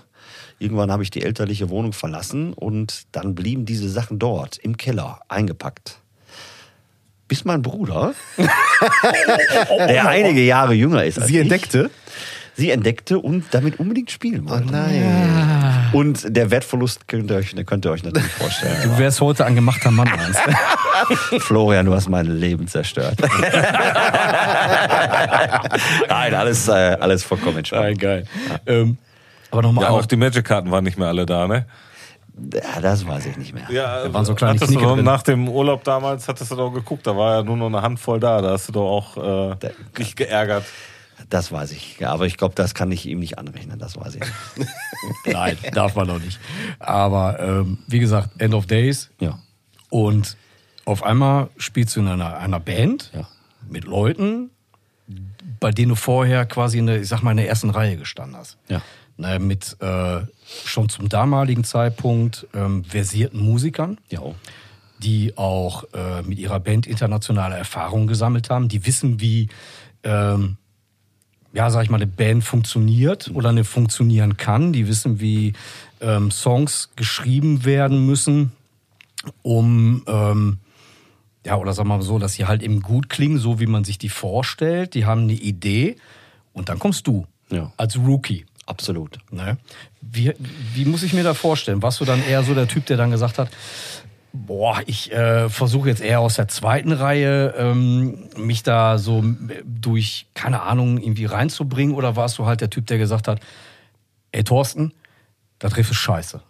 Irgendwann 0.60 0.92
habe 0.92 1.04
ich 1.04 1.12
die 1.12 1.24
elterliche 1.24 1.70
Wohnung 1.70 1.94
verlassen 1.94 2.54
und 2.54 3.04
dann 3.12 3.36
blieben 3.36 3.66
diese 3.66 3.90
Sachen 3.90 4.20
dort 4.20 4.58
im 4.58 4.78
Keller 4.78 5.20
eingepackt. 5.28 6.00
Bis 7.28 7.44
mein 7.46 7.62
Bruder, 7.62 8.14
der 9.88 10.08
einige 10.08 10.42
Jahre 10.42 10.74
jünger 10.74 11.04
ist 11.04 11.18
als 11.20 11.28
Sie 11.28 11.36
ich, 11.36 11.42
entdeckte. 11.42 11.90
sie 12.56 12.72
entdeckte 12.72 13.20
und 13.20 13.44
damit 13.52 13.80
unbedingt 13.80 14.10
spielen 14.12 14.46
Oh 14.48 14.52
wollte. 14.52 14.72
nein. 14.72 15.90
Und 15.94 16.36
der 16.36 16.52
Wertverlust 16.52 17.08
könnt 17.08 17.30
ihr 17.32 17.38
euch, 17.38 17.56
könnt 17.66 17.86
ihr 17.86 17.92
euch 17.92 18.04
natürlich 18.04 18.32
vorstellen. 18.32 18.76
Du 18.84 18.98
wärst 18.98 19.22
heute 19.22 19.46
ein 19.46 19.56
gemachter 19.56 19.92
Mann? 19.92 20.10
Florian, 21.40 21.86
du 21.86 21.94
hast 21.94 22.10
mein 22.10 22.26
Leben 22.26 22.68
zerstört. 22.68 23.18
Nein, 26.10 26.34
alles, 26.34 26.68
äh, 26.68 26.72
alles 27.00 27.24
vollkommen 27.24 27.58
entspannt. 27.58 28.00
geil. 28.00 28.26
Ähm, 28.66 28.98
aber 29.52 29.62
nochmal 29.62 29.84
Ja, 29.84 29.88
einmal- 29.90 30.02
auch 30.04 30.06
die 30.06 30.16
Magic-Karten 30.18 30.72
waren 30.72 30.84
nicht 30.84 30.98
mehr 30.98 31.08
alle 31.08 31.26
da, 31.26 31.48
ne? 31.48 31.66
Ja, 32.54 32.80
das 32.82 33.08
weiß 33.08 33.26
ich 33.26 33.38
nicht 33.38 33.54
mehr. 33.54 33.66
Ja, 33.72 34.04
Da 34.04 34.14
waren 34.14 34.24
so 34.26 34.36
kleine 34.36 34.54
hattest 34.56 34.70
du 34.72 34.76
Knicke 34.76 34.88
doch, 34.88 34.96
drin. 34.96 35.06
nach 35.06 35.24
dem 35.24 35.50
Urlaub 35.50 35.84
damals 35.84 36.28
hattest 36.28 36.52
du 36.52 36.56
doch 36.56 36.72
geguckt, 36.72 37.08
da 37.08 37.18
war 37.18 37.38
ja 37.38 37.44
nur 37.44 37.58
noch 37.58 37.66
eine 37.68 37.82
Handvoll 37.82 38.20
da, 38.20 38.42
da 38.42 38.52
hast 38.52 38.68
du 38.68 38.74
doch 38.74 38.86
auch 38.88 39.52
äh, 39.54 39.56
dich 39.98 40.16
geärgert. 40.16 40.64
Das 41.32 41.52
weiß 41.52 41.72
ich. 41.72 41.98
Ja, 42.00 42.12
aber 42.12 42.28
ich 42.28 42.38
glaube, 42.38 42.54
das 42.54 42.76
kann 42.76 42.92
ich 42.92 43.08
ihm 43.08 43.18
nicht 43.20 43.40
anrechnen. 43.40 43.80
Das 43.80 43.98
weiß 43.98 44.16
ich 44.16 44.22
nicht. 44.22 44.70
Nein, 45.26 45.58
darf 45.74 45.96
man 45.96 46.06
noch 46.08 46.20
nicht. 46.20 46.40
Aber 46.78 47.40
ähm, 47.40 47.80
wie 47.88 47.98
gesagt, 48.00 48.40
End 48.40 48.54
of 48.54 48.68
Days. 48.68 49.10
Ja. 49.20 49.40
Und 49.90 50.38
auf 50.86 51.02
einmal 51.02 51.50
spielst 51.58 51.96
du 51.96 52.02
in 52.02 52.08
einer, 52.08 52.38
einer 52.38 52.60
Band 52.60 53.10
Ja. 53.16 53.28
mit 53.68 53.84
Leuten, 53.86 54.52
bei 55.60 55.72
denen 55.72 55.90
du 55.90 55.96
vorher 55.96 56.46
quasi 56.46 56.78
in 56.78 56.86
der, 56.86 57.02
ich 57.02 57.08
sag 57.08 57.24
mal, 57.24 57.32
in 57.32 57.38
der 57.38 57.50
ersten 57.50 57.72
Reihe 57.72 57.98
gestanden 57.98 58.38
hast. 58.38 58.58
Ja. 58.70 58.82
Ne, 59.20 59.40
mit 59.40 59.78
äh, 59.82 60.20
schon 60.66 60.90
zum 60.90 61.10
damaligen 61.10 61.64
Zeitpunkt 61.64 62.46
ähm, 62.54 62.84
versierten 62.84 63.40
Musikern, 63.44 63.98
Ja. 64.10 64.22
die 65.00 65.36
auch 65.38 65.86
äh, 65.94 66.22
mit 66.22 66.38
ihrer 66.38 66.60
Band 66.60 66.86
internationale 66.86 67.56
Erfahrungen 67.56 68.06
gesammelt 68.06 68.52
haben, 68.52 68.68
die 68.68 68.86
wissen, 68.86 69.20
wie, 69.20 69.50
ähm, 70.04 70.58
ja, 71.52 71.72
sag 71.72 71.84
ich 71.84 71.90
mal, 71.90 71.96
eine 71.98 72.06
Band 72.06 72.44
funktioniert 72.44 73.32
oder 73.34 73.50
eine 73.50 73.64
funktionieren 73.64 74.38
kann, 74.38 74.72
die 74.72 74.88
wissen, 74.88 75.20
wie 75.20 75.54
ähm, 76.00 76.30
Songs 76.30 76.92
geschrieben 76.96 77.66
werden 77.66 78.06
müssen, 78.06 78.52
um, 79.42 80.04
ähm, 80.06 80.60
ja, 81.44 81.56
oder 81.58 81.74
sagen 81.74 81.90
wir 81.90 81.98
mal 81.98 82.04
so, 82.04 82.20
dass 82.20 82.34
sie 82.34 82.46
halt 82.46 82.62
eben 82.62 82.82
gut 82.82 83.10
klingen, 83.10 83.40
so 83.40 83.60
wie 83.60 83.66
man 83.66 83.84
sich 83.84 83.98
die 83.98 84.10
vorstellt. 84.10 84.94
Die 84.94 85.06
haben 85.06 85.22
eine 85.24 85.34
Idee 85.34 85.96
und 86.54 86.70
dann 86.70 86.78
kommst 86.78 87.08
du 87.08 87.26
Ja. 87.50 87.72
als 87.78 87.98
Rookie. 87.98 88.46
Absolut. 88.68 89.18
Ne? 89.32 89.58
Wie, 90.02 90.34
wie 90.74 90.86
muss 90.86 91.02
ich 91.02 91.14
mir 91.14 91.24
da 91.24 91.34
vorstellen? 91.34 91.82
Warst 91.82 92.00
du 92.02 92.06
dann 92.06 92.22
eher 92.24 92.44
so 92.44 92.54
der 92.54 92.68
Typ, 92.68 92.86
der 92.86 92.98
dann 92.98 93.12
gesagt 93.12 93.40
hat, 93.40 93.50
boah, 94.34 94.82
ich 94.86 95.12
äh, 95.12 95.50
versuche 95.50 95.90
jetzt 95.90 96.02
eher 96.02 96.20
aus 96.20 96.36
der 96.36 96.50
zweiten 96.50 96.92
Reihe 96.92 97.56
ähm, 97.58 98.30
mich 98.38 98.64
da 98.64 98.98
so 98.98 99.24
durch, 99.64 100.28
keine 100.34 100.62
Ahnung, 100.62 100.98
irgendwie 100.98 101.26
reinzubringen? 101.26 101.96
Oder 101.96 102.16
warst 102.16 102.38
du 102.38 102.46
halt 102.46 102.62
der 102.62 102.70
Typ, 102.70 102.86
der 102.88 102.98
gesagt 102.98 103.30
hat, 103.30 103.40
ey 104.34 104.44
Thorsten, 104.44 104.94
da 105.60 105.70
trifft 105.70 105.92
es 105.92 105.98
scheiße? 105.98 106.42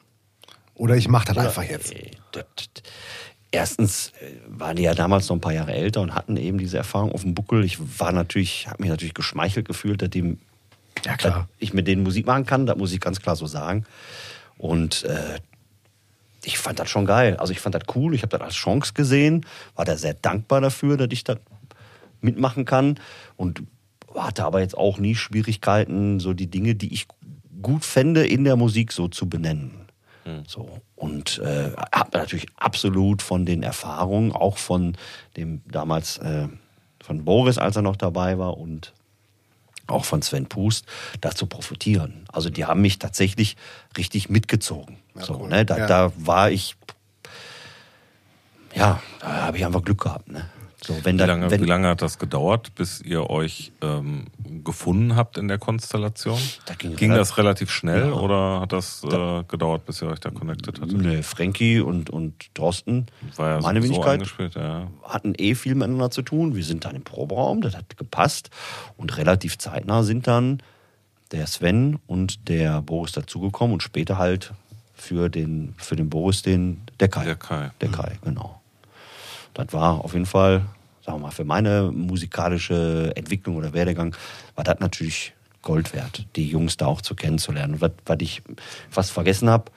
Oder 0.74 0.96
ich 0.96 1.08
mach 1.08 1.24
das 1.24 1.38
einfach 1.38 1.64
jetzt. 1.64 1.94
Äh, 1.94 2.12
Erstens 3.52 4.12
äh, 4.20 4.34
waren 4.48 4.76
die 4.76 4.84
ja 4.84 4.94
damals 4.94 5.30
noch 5.30 5.38
ein 5.38 5.42
paar 5.42 5.54
Jahre 5.54 5.74
älter 5.74 6.02
und 6.02 6.14
hatten 6.14 6.36
eben 6.36 6.58
diese 6.58 6.78
Erfahrung 6.78 7.12
auf 7.12 7.22
dem 7.22 7.34
Buckel. 7.34 7.64
Ich 7.64 7.78
war 8.00 8.12
natürlich, 8.12 8.68
habe 8.68 8.82
mich 8.82 8.90
natürlich 8.90 9.14
geschmeichelt 9.14 9.68
gefühlt, 9.68 10.02
dass, 10.02 10.10
die, 10.10 10.38
Ja, 11.08 11.16
klar. 11.16 11.48
ich 11.58 11.74
mit 11.74 11.88
denen 11.88 12.04
Musik 12.04 12.26
machen 12.26 12.46
kann. 12.46 12.66
Das 12.66 12.78
muss 12.78 12.92
ich 12.92 13.00
ganz 13.00 13.22
klar 13.22 13.36
so 13.36 13.48
sagen. 13.48 13.86
Und 14.58 15.04
äh, 15.06 15.40
ich 16.44 16.58
fand 16.58 16.80
das 16.80 16.90
schon 16.90 17.06
geil. 17.06 17.38
Also 17.38 17.54
ich 17.54 17.60
fand 17.60 17.76
das 17.76 17.84
cool. 17.96 18.14
Ich 18.14 18.24
habe 18.24 18.38
das 18.38 18.42
als 18.42 18.56
Chance 18.56 18.94
gesehen. 18.94 19.46
War 19.76 19.86
da 19.86 19.98
sehr 19.98 20.14
dankbar 20.14 20.62
dafür, 20.62 20.98
dass 20.98 21.10
ich 21.12 21.24
das 21.24 21.38
mitmachen 22.22 22.66
kann. 22.66 23.00
Und 23.38 23.64
hatte 24.16 24.44
aber 24.44 24.60
jetzt 24.60 24.78
auch 24.78 25.00
nie 25.00 25.16
Schwierigkeiten, 25.16 26.20
so 26.20 26.34
die 26.34 26.48
Dinge, 26.48 26.76
die 26.76 26.94
ich 26.94 27.08
gut 27.62 27.86
fände, 27.86 28.26
in 28.28 28.44
der 28.44 28.56
Musik 28.56 28.92
so 28.92 29.08
zu 29.08 29.30
benennen. 29.30 29.88
So. 30.46 30.82
Und 30.96 31.40
äh, 31.40 31.72
habe 31.94 32.18
natürlich 32.18 32.48
absolut 32.58 33.22
von 33.22 33.46
den 33.46 33.64
Erfahrungen, 33.64 34.32
auch 34.34 34.58
von 34.58 34.98
dem 35.38 35.62
damals 35.72 36.18
äh, 36.18 36.48
von 37.02 37.24
Boris, 37.24 37.58
als 37.58 37.76
er 37.78 37.82
noch 37.82 37.96
dabei 37.96 38.38
war, 38.38 38.58
und 38.58 38.94
auch 39.88 40.06
von 40.06 40.22
Sven 40.22 40.48
Pust, 40.48 40.86
dazu 41.22 41.46
profitieren. 41.46 42.26
Also 42.32 42.50
die 42.50 42.66
haben 42.66 42.82
mich 42.82 43.00
tatsächlich 43.00 43.58
richtig 43.98 44.30
mitgezogen. 44.30 44.98
so, 45.16 45.40
cool. 45.42 45.50
ne? 45.50 45.66
da, 45.66 45.78
Ja. 45.78 45.88
da 45.88 46.12
war 46.18 46.52
ich, 46.52 46.76
ja, 48.76 49.02
da 49.20 49.28
habe 49.44 49.58
ich 49.58 49.66
einfach 49.66 49.84
Glück 49.84 50.02
gehabt. 50.02 50.30
Ne? 50.30 50.50
So, 50.86 50.94
wenn 51.04 51.16
Wie 51.16 51.20
da, 51.20 51.26
lange, 51.26 51.50
wenn, 51.50 51.62
wie 51.62 51.66
lange 51.66 51.88
hat 51.88 52.04
das 52.04 52.20
gedauert, 52.20 52.76
bis 52.76 53.02
ihr 53.02 53.30
euch 53.32 53.72
ähm, 53.82 54.26
gefunden 54.64 55.16
habt 55.16 55.40
in 55.40 55.48
der 55.48 55.58
Konstellation? 55.58 56.40
Das 56.68 56.78
ging 56.78 56.96
ging 56.96 57.12
relativ- 57.12 57.30
das 57.30 57.38
relativ 57.40 57.72
schnell 57.72 58.10
Ja. 58.10 58.14
oder 58.14 58.62
hat 58.62 58.74
das 58.74 59.04
äh, 59.04 59.44
gedauert, 59.48 59.86
bis 59.88 60.04
ihr 60.04 60.08
euch 60.08 60.20
da 60.20 60.30
connected 60.30 60.80
hattet? 60.80 60.96
Ne, 60.98 61.24
Frankie 61.24 61.80
und, 61.80 62.12
und 62.12 62.52
War 63.38 63.50
ja 63.50 63.62
meine 63.62 63.82
Wenigkeit, 63.82 64.22
ja. 64.54 64.88
hatten 65.04 65.34
eh 65.38 65.56
viel 65.56 65.74
miteinander 65.74 66.12
zu 66.12 66.22
tun. 66.22 66.56
Wir 66.56 66.64
sind 66.64 66.86
dann 66.86 66.96
im 66.96 67.04
Proberaum, 67.04 67.62
das 67.62 67.76
hat 67.76 67.98
gepasst. 67.98 68.52
Und 68.98 69.18
relativ 69.18 69.58
zeitnah 69.58 70.04
sind 70.04 70.28
dann 70.28 70.62
der 71.32 71.48
Sven 71.48 71.98
und 72.06 72.48
der 72.50 72.84
Boris 72.84 73.14
dazugekommen 73.14 73.74
und 73.74 73.82
später 73.84 74.20
halt 74.20 74.54
für 74.94 75.30
den, 75.30 75.74
für 75.78 75.96
den 75.96 76.10
Boris 76.10 76.44
den, 76.44 76.82
der 77.00 77.08
Kai. 77.08 77.26
Der 77.26 77.36
Kai. 77.36 77.72
Der 77.82 77.90
Kai, 77.90 78.18
genau. 78.24 78.57
Das 79.58 79.74
war 79.74 80.06
auf 80.06 80.14
jeden 80.14 80.28
Fall, 80.28 80.62
sagen 81.04 81.18
wir 81.18 81.24
mal, 81.24 81.32
für 81.32 81.44
meine 81.44 81.92
musikalische 81.92 83.12
Entwicklung 83.16 83.56
oder 83.56 83.74
Werdegang 83.74 84.16
war 84.56 84.64
das 84.64 84.80
natürlich 84.80 85.34
Gold 85.64 85.94
wert, 85.94 86.28
die 86.36 86.48
Jungs 86.48 86.78
da 86.78 86.86
auch 86.86 87.02
zu 87.02 87.16
kennenzulernen. 87.16 87.74
Und 87.74 87.82
Was, 87.82 87.94
was 88.06 88.18
ich 88.22 88.44
fast 88.92 89.10
vergessen 89.12 89.50
habe, 89.50 89.72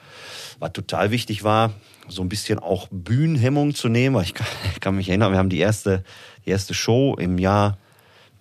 was 0.59 0.75
total 0.75 1.11
wichtig 1.11 1.45
war, 1.45 1.73
so 2.09 2.21
ein 2.23 2.29
bisschen 2.29 2.59
auch 2.59 2.89
Bühnenhemmung 2.91 3.75
zu 3.75 3.89
nehmen. 3.89 4.17
weil 4.17 4.25
Ich 4.25 4.35
kann, 4.35 4.47
ich 4.75 4.81
kann 4.81 4.97
mich 4.97 5.09
erinnern, 5.09 5.33
wir 5.33 5.39
haben 5.39 5.49
die 5.49 5.61
erste, 5.61 6.05
die 6.45 6.51
erste 6.51 6.75
Show 6.75 7.17
im 7.19 7.39
Jahr 7.39 7.79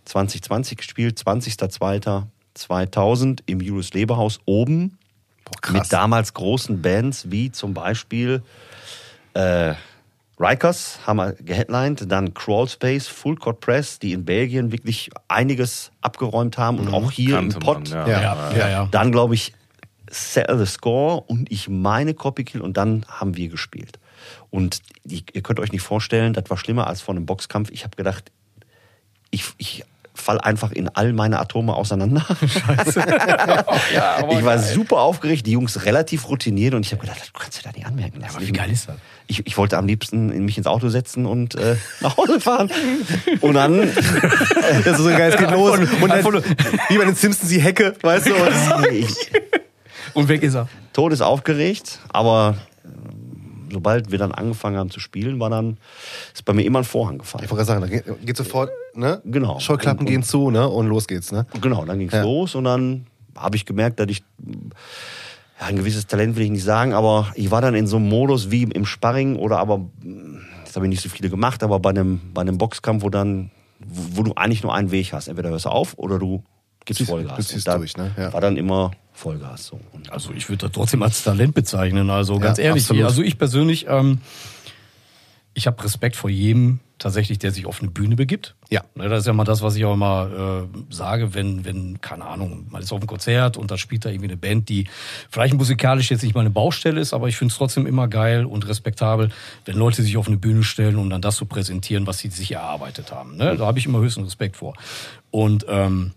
2020 0.06 0.78
gespielt, 0.78 1.18
20.02.2000 1.18 3.44
im 3.46 3.62
Julius 3.62 3.94
Leberhaus 3.94 4.42
oben 4.46 4.98
krass. 5.62 5.74
mit 5.74 5.94
damals 5.94 6.34
großen 6.34 6.82
Bands 6.82 7.32
wie 7.32 7.54
zum 7.54 7.74
Beispiel 7.74 8.44
äh, 9.34 9.76
Rikers 10.40 11.00
haben 11.06 11.18
wir 11.18 11.34
geheadlined, 11.34 12.10
dann 12.10 12.34
Crawlspace, 12.34 13.08
Full 13.08 13.36
Court 13.36 13.60
Press, 13.60 14.00
die 14.00 14.14
in 14.14 14.24
Belgien 14.24 14.72
wirklich 14.72 15.10
einiges 15.28 15.92
abgeräumt 16.02 16.58
haben 16.58 16.80
und 16.80 16.94
auch 16.94 17.12
hier 17.12 17.36
Kannte 17.36 17.58
im 17.58 17.62
Pott. 17.62 17.90
man, 17.90 18.08
ja. 18.08 18.08
Ja. 18.08 18.22
Ja, 18.22 18.58
ja, 18.58 18.70
ja. 18.70 18.88
Dann 18.90 19.12
glaube 19.12 19.36
ich 19.36 19.54
Sell 20.10 20.58
the 20.58 20.66
Score 20.66 21.22
und 21.22 21.52
ich 21.52 21.68
meine 21.68 22.14
Copykill 22.14 22.62
und 22.62 22.78
dann 22.78 23.06
haben 23.08 23.36
wir 23.36 23.50
gespielt. 23.50 24.00
Und 24.50 24.82
ihr 25.04 25.42
könnt 25.44 25.60
euch 25.60 25.72
nicht 25.72 25.82
vorstellen, 25.82 26.34
das 26.34 26.50
war 26.50 26.58
schlimmer 26.58 26.88
als 26.88 27.02
vor 27.02 27.16
einem 27.16 27.26
Boxkampf. 27.26 27.70
Ich 27.72 27.84
habe 27.84 27.96
gedacht, 27.96 28.32
ich, 29.30 29.46
ich 29.58 29.84
fall 30.20 30.40
einfach 30.40 30.72
in 30.72 30.90
all 30.90 31.14
meine 31.14 31.40
Atome 31.40 31.74
auseinander. 31.74 32.26
ich 34.30 34.46
war 34.46 34.60
super 34.60 34.98
aufgeregt, 35.02 35.46
die 35.46 35.52
Jungs 35.52 35.86
relativ 35.86 36.28
routiniert 36.30 36.74
und 36.74 36.86
ich 36.86 36.92
habe 36.92 37.02
gedacht, 37.02 37.20
du 37.34 37.40
kannst 37.40 37.60
dir 37.60 37.64
da 37.64 37.72
nicht 37.76 37.86
anmerken 37.86 38.20
lassen. 38.22 38.38
aber 38.38 38.48
wie 38.48 38.52
geil 38.52 38.72
ist 38.72 38.90
das? 38.90 38.96
Ich, 39.28 39.46
ich 39.46 39.58
wollte 39.58 39.78
am 39.78 39.86
liebsten 39.86 40.32
in 40.32 40.46
mich 40.46 40.58
ins 40.58 40.68
Auto 40.68 40.90
setzen 40.90 41.26
und 41.26 41.56
äh, 41.56 41.76
nach 42.02 42.18
Hause 42.18 42.40
fahren. 42.40 42.72
Und 43.42 43.54
dann 43.54 43.80
Das 44.84 44.98
ist 44.98 44.98
so 44.98 45.10
geil, 45.10 45.32
es 45.32 45.38
geht 45.38 45.52
los. 45.52 45.80
Und 45.80 46.10
dann, 46.10 46.26
wie 46.90 46.98
bei 46.98 47.06
den 47.06 47.16
Simpsons 47.16 47.50
die 47.50 47.62
Hecke, 47.62 47.96
weißt 48.02 48.28
du? 48.28 48.34
Und 48.34 49.08
Und 50.14 50.28
weg 50.28 50.44
ist 50.44 50.56
er. 50.56 50.68
todesaufgeregt, 50.94 52.00
aber 52.10 52.56
sobald 53.72 54.12
wir 54.12 54.18
dann 54.18 54.32
angefangen 54.32 54.78
haben 54.78 54.90
zu 54.90 55.00
spielen, 55.00 55.40
war 55.40 55.50
dann, 55.50 55.78
ist 56.34 56.46
bei 56.46 56.54
mir 56.54 56.64
immer 56.64 56.80
ein 56.80 56.86
Vorhang 56.86 57.18
gefallen. 57.18 57.44
Ich 57.46 57.52
wollte 57.52 57.66
gerade 57.66 57.82
sagen, 57.88 58.04
da 58.06 58.16
geht, 58.26 58.38
sofort, 58.38 58.70
ne? 58.94 59.22
Genau. 59.26 59.60
Scheuklappen 59.60 60.06
gehen 60.06 60.24
zu, 60.24 60.52
ne? 60.52 60.68
Und 60.68 60.88
los 60.88 61.08
geht's, 61.08 61.32
ne? 61.32 61.46
Genau, 61.62 61.86
dann 61.86 62.00
ging's 62.00 62.14
Ja. 62.14 62.24
los 62.24 62.56
und 62.56 62.64
dann 62.66 63.06
habe 63.36 63.56
ich 63.56 63.66
gemerkt, 63.66 64.00
dass 64.00 64.08
ich 64.10 64.24
ja, 65.60 65.68
ein 65.68 65.76
gewisses 65.76 66.08
Talent 66.08 66.36
will 66.36 66.44
ich 66.44 66.52
nicht 66.52 66.64
sagen, 66.64 66.94
aber 66.94 67.28
ich 67.36 67.52
war 67.52 67.62
dann 67.62 67.76
in 67.76 67.88
so 67.88 67.98
einem 67.98 68.08
Modus 68.10 68.50
wie 68.52 68.64
im 68.64 68.86
Sparring 68.86 69.36
oder 69.36 69.60
aber 69.60 69.82
das 70.66 70.76
habe 70.76 70.86
ich 70.86 70.90
nicht 70.90 71.02
so 71.02 71.10
viele 71.10 71.30
gemacht, 71.30 71.64
aber 71.64 71.80
bei 71.80 71.90
einem 71.90 72.22
bei 72.34 72.42
einem 72.42 72.58
Boxkampf, 72.58 73.04
wo 73.04 73.10
dann 73.10 73.52
wo, 73.80 74.20
wo 74.20 74.24
du 74.24 74.34
eigentlich 74.36 74.64
nur 74.64 74.74
einen 74.74 74.92
Weg 74.92 75.14
hast, 75.14 75.28
entweder 75.28 75.50
hörst 75.50 75.66
du 75.66 75.70
auf 75.70 75.98
oder 75.98 76.20
du 76.20 76.44
gibst 76.86 77.04
Vollgas. 77.04 77.36
du 77.38 77.44
ziehst 77.44 77.68
durch, 77.68 77.98
ne? 77.98 78.12
Ja. 78.18 78.32
War 78.34 78.42
dann 78.42 78.56
immer 78.58 78.92
Vollgas 79.20 79.68
so. 79.68 79.80
Und 79.92 80.12
Also 80.12 80.32
ich 80.32 80.48
würde 80.50 80.68
das 80.68 80.72
trotzdem 80.72 81.04
als 81.04 81.24
Talent 81.24 81.54
bezeichnen. 81.54 82.10
Also 82.10 82.40
ganz 82.40 82.58
Ja, 82.58 82.66
ehrlich, 82.66 82.84
absolut. 82.84 83.04
also 83.04 83.22
ich 83.22 83.38
persönlich, 83.38 83.86
ähm, 83.90 84.20
ich 85.54 85.68
habe 85.68 85.84
Respekt 85.84 86.16
vor 86.16 86.30
jedem 86.30 86.80
tatsächlich, 87.00 87.40
der 87.40 87.52
sich 87.52 87.66
auf 87.66 87.82
eine 87.82 87.90
Bühne 87.90 88.16
begibt. 88.16 88.56
Ja. 88.70 88.82
Ne, 88.96 89.08
Das 89.10 89.20
ist 89.22 89.28
ja 89.28 89.34
mal 89.34 89.46
das, 89.46 89.62
was 89.62 89.76
ich 89.76 89.86
auch 89.86 89.94
immer 89.94 90.68
äh, 90.74 90.94
sage, 90.94 91.34
wenn, 91.34 91.64
wenn, 91.66 92.02
keine 92.02 92.26
Ahnung, 92.26 92.68
man 92.70 92.82
ist 92.82 92.92
auf 92.92 93.00
einem 93.00 93.08
Konzert 93.08 93.58
und 93.58 93.72
da 93.72 93.78
spielt 93.78 94.06
da 94.06 94.10
irgendwie 94.10 94.28
eine 94.28 94.38
Band, 94.38 94.68
die 94.70 94.88
vielleicht 95.30 95.54
musikalisch 95.54 96.12
jetzt 96.12 96.24
nicht 96.24 96.36
mal 96.36 96.42
eine 96.42 96.50
Baustelle 96.50 97.00
ist, 97.00 97.14
aber 97.14 97.28
ich 97.28 97.38
finde 97.38 97.52
es 97.54 97.58
trotzdem 97.58 97.88
immer 97.88 98.08
geil 98.08 98.46
und 98.46 98.68
respektabel, 98.68 99.30
wenn 99.66 99.76
Leute 99.76 100.02
sich 100.04 100.18
auf 100.18 100.28
eine 100.28 100.38
Bühne 100.38 100.64
stellen, 100.64 100.98
um 100.98 101.10
dann 101.10 101.22
das 101.22 101.38
zu 101.38 101.46
präsentieren, 101.46 102.06
was 102.06 102.20
sie 102.20 102.30
sich 102.30 102.52
erarbeitet 102.52 103.12
haben. 103.12 103.38
Ne? 103.38 103.56
Da 103.58 103.66
habe 103.66 103.80
ich 103.80 103.86
immer 103.86 104.00
höchsten 104.00 104.24
Respekt 104.24 104.58
vor. 104.58 104.76
Und 105.32 105.66
ähm, 105.70 106.12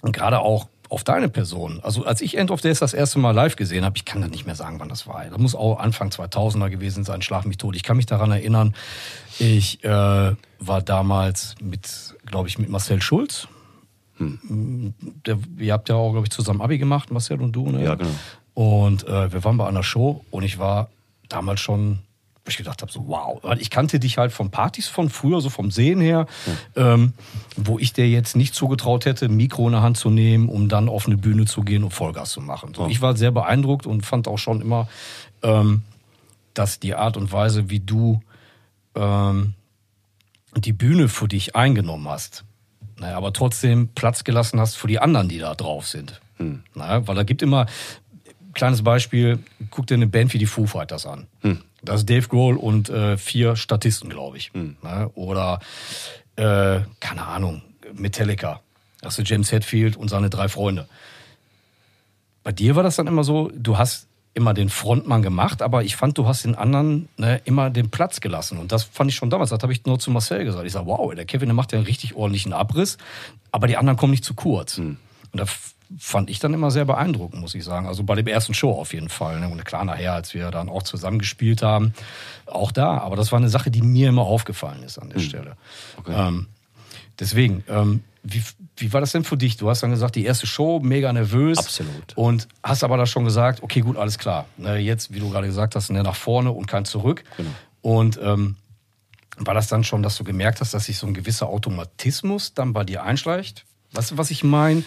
und 0.00 0.12
gerade 0.12 0.38
auch 0.40 0.68
auf 0.88 1.04
deine 1.04 1.28
Person. 1.28 1.80
Also 1.82 2.04
als 2.04 2.20
ich 2.20 2.36
End 2.36 2.50
of 2.50 2.60
Days 2.60 2.78
das 2.78 2.94
erste 2.94 3.18
Mal 3.18 3.32
live 3.32 3.56
gesehen 3.56 3.84
habe, 3.84 3.96
ich 3.96 4.04
kann 4.04 4.20
das 4.22 4.30
nicht 4.30 4.46
mehr 4.46 4.54
sagen, 4.54 4.80
wann 4.80 4.88
das 4.88 5.06
war. 5.06 5.24
Das 5.24 5.38
muss 5.38 5.54
auch 5.54 5.78
Anfang 5.78 6.10
2000er 6.10 6.70
gewesen 6.70 7.04
sein, 7.04 7.22
Schlag 7.22 7.44
mich 7.44 7.58
tot. 7.58 7.76
Ich 7.76 7.82
kann 7.82 7.96
mich 7.96 8.06
daran 8.06 8.30
erinnern, 8.30 8.74
ich 9.38 9.84
äh, 9.84 10.32
war 10.58 10.82
damals 10.82 11.54
mit, 11.60 12.16
glaube 12.26 12.48
ich, 12.48 12.58
mit 12.58 12.68
Marcel 12.68 13.02
Schulz. 13.02 13.48
Der, 14.18 15.38
ihr 15.58 15.72
habt 15.72 15.88
ja 15.88 15.94
auch, 15.94 16.12
glaube 16.12 16.26
ich, 16.26 16.32
zusammen 16.32 16.60
Abi 16.60 16.78
gemacht, 16.78 17.10
Marcel 17.10 17.40
und 17.40 17.52
du. 17.52 17.70
Ne? 17.70 17.84
Ja, 17.84 17.94
genau. 17.94 18.10
Und 18.54 19.06
äh, 19.06 19.32
wir 19.32 19.44
waren 19.44 19.56
bei 19.56 19.68
einer 19.68 19.84
Show 19.84 20.24
und 20.30 20.42
ich 20.42 20.58
war 20.58 20.90
damals 21.28 21.60
schon, 21.60 22.00
ich 22.50 22.56
gedacht 22.56 22.82
habe, 22.82 22.90
so 22.90 23.04
wow, 23.08 23.38
weil 23.42 23.60
ich 23.60 23.70
kannte 23.70 23.98
dich 24.00 24.18
halt 24.18 24.32
von 24.32 24.50
Partys 24.50 24.88
von 24.88 25.10
früher, 25.10 25.40
so 25.40 25.50
vom 25.50 25.70
Sehen 25.70 26.00
her, 26.00 26.26
ähm, 26.76 27.12
wo 27.56 27.78
ich 27.78 27.92
dir 27.92 28.08
jetzt 28.08 28.36
nicht 28.36 28.54
zugetraut 28.54 29.04
hätte, 29.04 29.26
ein 29.26 29.36
Mikro 29.36 29.66
in 29.66 29.72
der 29.72 29.82
Hand 29.82 29.96
zu 29.96 30.10
nehmen, 30.10 30.48
um 30.48 30.68
dann 30.68 30.88
auf 30.88 31.06
eine 31.06 31.16
Bühne 31.16 31.44
zu 31.46 31.62
gehen 31.62 31.84
und 31.84 31.90
Vollgas 31.92 32.30
zu 32.30 32.40
machen. 32.40 32.74
So, 32.74 32.86
Ich 32.88 33.00
war 33.00 33.16
sehr 33.16 33.30
beeindruckt 33.30 33.86
und 33.86 34.04
fand 34.06 34.28
auch 34.28 34.38
schon 34.38 34.60
immer, 34.60 34.88
ähm, 35.42 35.82
dass 36.54 36.80
die 36.80 36.94
Art 36.94 37.16
und 37.16 37.30
Weise, 37.32 37.70
wie 37.70 37.80
du 37.80 38.20
ähm, 38.94 39.54
die 40.56 40.72
Bühne 40.72 41.08
für 41.08 41.28
dich 41.28 41.54
eingenommen 41.54 42.08
hast, 42.08 42.44
naja, 42.98 43.16
aber 43.16 43.32
trotzdem 43.32 43.88
Platz 43.94 44.24
gelassen 44.24 44.58
hast 44.58 44.74
für 44.76 44.88
die 44.88 44.98
anderen, 44.98 45.28
die 45.28 45.38
da 45.38 45.54
drauf 45.54 45.86
sind. 45.86 46.20
Naja, 46.74 47.06
weil 47.06 47.14
da 47.14 47.22
gibt 47.22 47.42
immer, 47.42 47.66
kleines 48.54 48.82
Beispiel, 48.82 49.38
guck 49.70 49.86
dir 49.86 49.94
eine 49.94 50.06
Band 50.08 50.34
wie 50.34 50.38
die 50.38 50.46
Foo 50.46 50.66
Fighters 50.66 51.06
an. 51.06 51.26
Da 51.82 51.94
ist 51.94 52.08
Dave 52.08 52.26
Grohl 52.28 52.56
und 52.56 52.88
äh, 52.90 53.16
vier 53.16 53.56
Statisten, 53.56 54.10
glaube 54.10 54.36
ich. 54.36 54.52
Ne? 54.54 55.10
Oder, 55.14 55.60
äh, 56.36 56.80
keine 57.00 57.26
Ahnung, 57.26 57.62
Metallica. 57.94 58.60
Da 59.00 59.06
hast 59.06 59.18
du 59.18 59.22
James 59.22 59.52
Hetfield 59.52 59.96
und 59.96 60.08
seine 60.08 60.30
drei 60.30 60.48
Freunde. 60.48 60.88
Bei 62.42 62.52
dir 62.52 62.76
war 62.76 62.82
das 62.82 62.96
dann 62.96 63.06
immer 63.06 63.24
so, 63.24 63.50
du 63.54 63.78
hast 63.78 64.08
immer 64.34 64.54
den 64.54 64.70
Frontmann 64.70 65.22
gemacht, 65.22 65.62
aber 65.62 65.82
ich 65.82 65.96
fand, 65.96 66.16
du 66.16 66.26
hast 66.26 66.44
den 66.44 66.54
anderen 66.54 67.08
ne, 67.16 67.40
immer 67.44 67.70
den 67.70 67.90
Platz 67.90 68.20
gelassen. 68.20 68.58
Und 68.58 68.72
das 68.72 68.84
fand 68.84 69.10
ich 69.10 69.16
schon 69.16 69.30
damals, 69.30 69.50
das 69.50 69.62
habe 69.62 69.72
ich 69.72 69.84
nur 69.84 69.98
zu 69.98 70.10
Marcel 70.10 70.44
gesagt. 70.44 70.64
Ich 70.64 70.72
sage, 70.72 70.86
wow, 70.86 71.12
der 71.14 71.24
Kevin, 71.24 71.48
der 71.48 71.54
macht 71.54 71.72
ja 71.72 71.78
einen 71.78 71.86
richtig 71.86 72.14
ordentlichen 72.14 72.52
Abriss, 72.52 72.98
aber 73.50 73.66
die 73.66 73.76
anderen 73.76 73.98
kommen 73.98 74.12
nicht 74.12 74.24
zu 74.24 74.34
kurz. 74.34 74.78
Und 74.78 74.98
da 75.32 75.44
fand 75.96 76.28
ich 76.28 76.38
dann 76.38 76.52
immer 76.52 76.70
sehr 76.70 76.84
beeindruckend, 76.84 77.40
muss 77.40 77.54
ich 77.54 77.64
sagen. 77.64 77.86
Also 77.86 78.02
bei 78.02 78.14
dem 78.14 78.26
ersten 78.26 78.54
Show 78.54 78.72
auf 78.72 78.92
jeden 78.92 79.08
Fall. 79.08 79.40
Ne? 79.40 79.48
Und 79.48 79.64
klar, 79.64 79.84
nachher, 79.84 80.14
als 80.14 80.34
wir 80.34 80.50
dann 80.50 80.68
auch 80.68 80.82
zusammen 80.82 81.18
gespielt 81.18 81.62
haben, 81.62 81.94
auch 82.46 82.72
da. 82.72 82.98
Aber 82.98 83.16
das 83.16 83.32
war 83.32 83.38
eine 83.38 83.48
Sache, 83.48 83.70
die 83.70 83.82
mir 83.82 84.08
immer 84.08 84.22
aufgefallen 84.22 84.82
ist 84.82 84.98
an 84.98 85.10
der 85.10 85.20
Stelle. 85.20 85.56
Ähm, 86.06 86.48
deswegen, 87.18 87.64
ähm, 87.68 88.02
wie, 88.22 88.42
wie 88.76 88.92
war 88.92 89.00
das 89.00 89.12
denn 89.12 89.24
für 89.24 89.36
dich? 89.36 89.56
Du 89.56 89.70
hast 89.70 89.82
dann 89.82 89.90
gesagt, 89.90 90.16
die 90.16 90.24
erste 90.24 90.46
Show, 90.46 90.80
mega 90.80 91.12
nervös. 91.12 91.58
Absolut. 91.58 92.16
Und 92.16 92.48
hast 92.62 92.84
aber 92.84 92.96
da 92.96 93.06
schon 93.06 93.24
gesagt, 93.24 93.62
okay, 93.62 93.80
gut, 93.80 93.96
alles 93.96 94.18
klar. 94.18 94.46
Ne, 94.56 94.76
jetzt, 94.76 95.14
wie 95.14 95.20
du 95.20 95.30
gerade 95.30 95.46
gesagt 95.46 95.74
hast, 95.74 95.90
ne, 95.90 96.02
nach 96.02 96.16
vorne 96.16 96.50
und 96.50 96.66
kein 96.66 96.84
zurück. 96.84 97.24
Und 97.80 98.18
ähm, 98.22 98.56
war 99.38 99.54
das 99.54 99.68
dann 99.68 99.84
schon, 99.84 100.02
dass 100.02 100.16
du 100.16 100.24
gemerkt 100.24 100.60
hast, 100.60 100.74
dass 100.74 100.86
sich 100.86 100.98
so 100.98 101.06
ein 101.06 101.14
gewisser 101.14 101.48
Automatismus 101.48 102.54
dann 102.54 102.72
bei 102.72 102.84
dir 102.84 103.04
einschleicht? 103.04 103.64
Weißt 103.92 104.10
du, 104.10 104.18
was 104.18 104.30
ich 104.30 104.44
meine? 104.44 104.82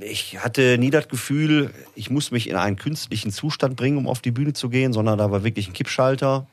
Ich 0.00 0.38
hatte 0.42 0.76
nie 0.78 0.90
das 0.90 1.08
Gefühl, 1.08 1.72
ich 1.94 2.10
muss 2.10 2.30
mich 2.30 2.48
in 2.48 2.56
einen 2.56 2.76
künstlichen 2.76 3.30
Zustand 3.30 3.76
bringen, 3.76 3.98
um 3.98 4.08
auf 4.08 4.20
die 4.20 4.30
Bühne 4.30 4.52
zu 4.52 4.68
gehen, 4.68 4.92
sondern 4.92 5.18
da 5.18 5.30
war 5.30 5.44
wirklich 5.44 5.68
ein 5.68 5.72
Kippschalter. 5.72 6.46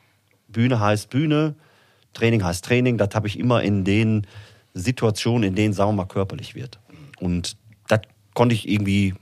Bühne 0.47 0.79
heißt 0.79 1.09
Bühne, 1.09 1.55
Training 2.13 2.43
heißt 2.43 2.65
Training. 2.65 2.97
Das 2.97 3.09
habe 3.13 3.27
ich 3.27 3.39
immer 3.39 3.63
in 3.63 3.83
den 3.83 4.27
Situationen, 4.73 5.43
in 5.43 5.55
denen, 5.55 5.75
mal, 5.95 6.05
körperlich 6.05 6.53
wird. 6.53 6.79
Und 7.19 7.57
das 7.87 8.01
konnte 8.33 8.53
ich 8.53 8.67
irgendwie, 8.67 9.15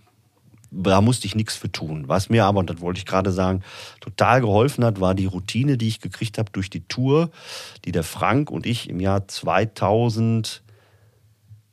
da 0.72 0.99
musste 1.01 1.28
ich 1.28 1.36
nichts 1.36 1.56
für 1.56 1.72
tun. 1.72 2.06
Was 2.08 2.30
mir 2.30 2.45
aber, 2.45 2.60
und 2.60 2.70
das 2.70 2.82
wollte 2.82 2.97
ich 2.97 3.06
gerade 3.06 3.32
sagen, 3.32 3.64
total 4.01 4.41
geholfen 4.41 4.84
hat, 4.84 4.99
war 4.99 5.14
die 5.16 5.28
Routine, 5.28 5.78
die 5.78 5.88
ich 5.88 6.01
gekriegt 6.01 6.38
habe 6.38 6.51
durch 6.51 6.70
die 6.70 6.86
Tour, 6.88 7.30
die 7.86 7.91
der 7.91 8.04
Frank 8.04 8.49
und 8.49 8.66
ich 8.66 8.89
im 8.89 8.99
Jahr 8.99 9.28
2000 9.28 10.62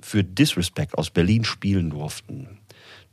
für 0.03 0.25
Disrespect 0.25 0.97
aus 0.97 1.11
Berlin 1.11 1.45
spielen 1.45 1.91
durften. 1.91 2.59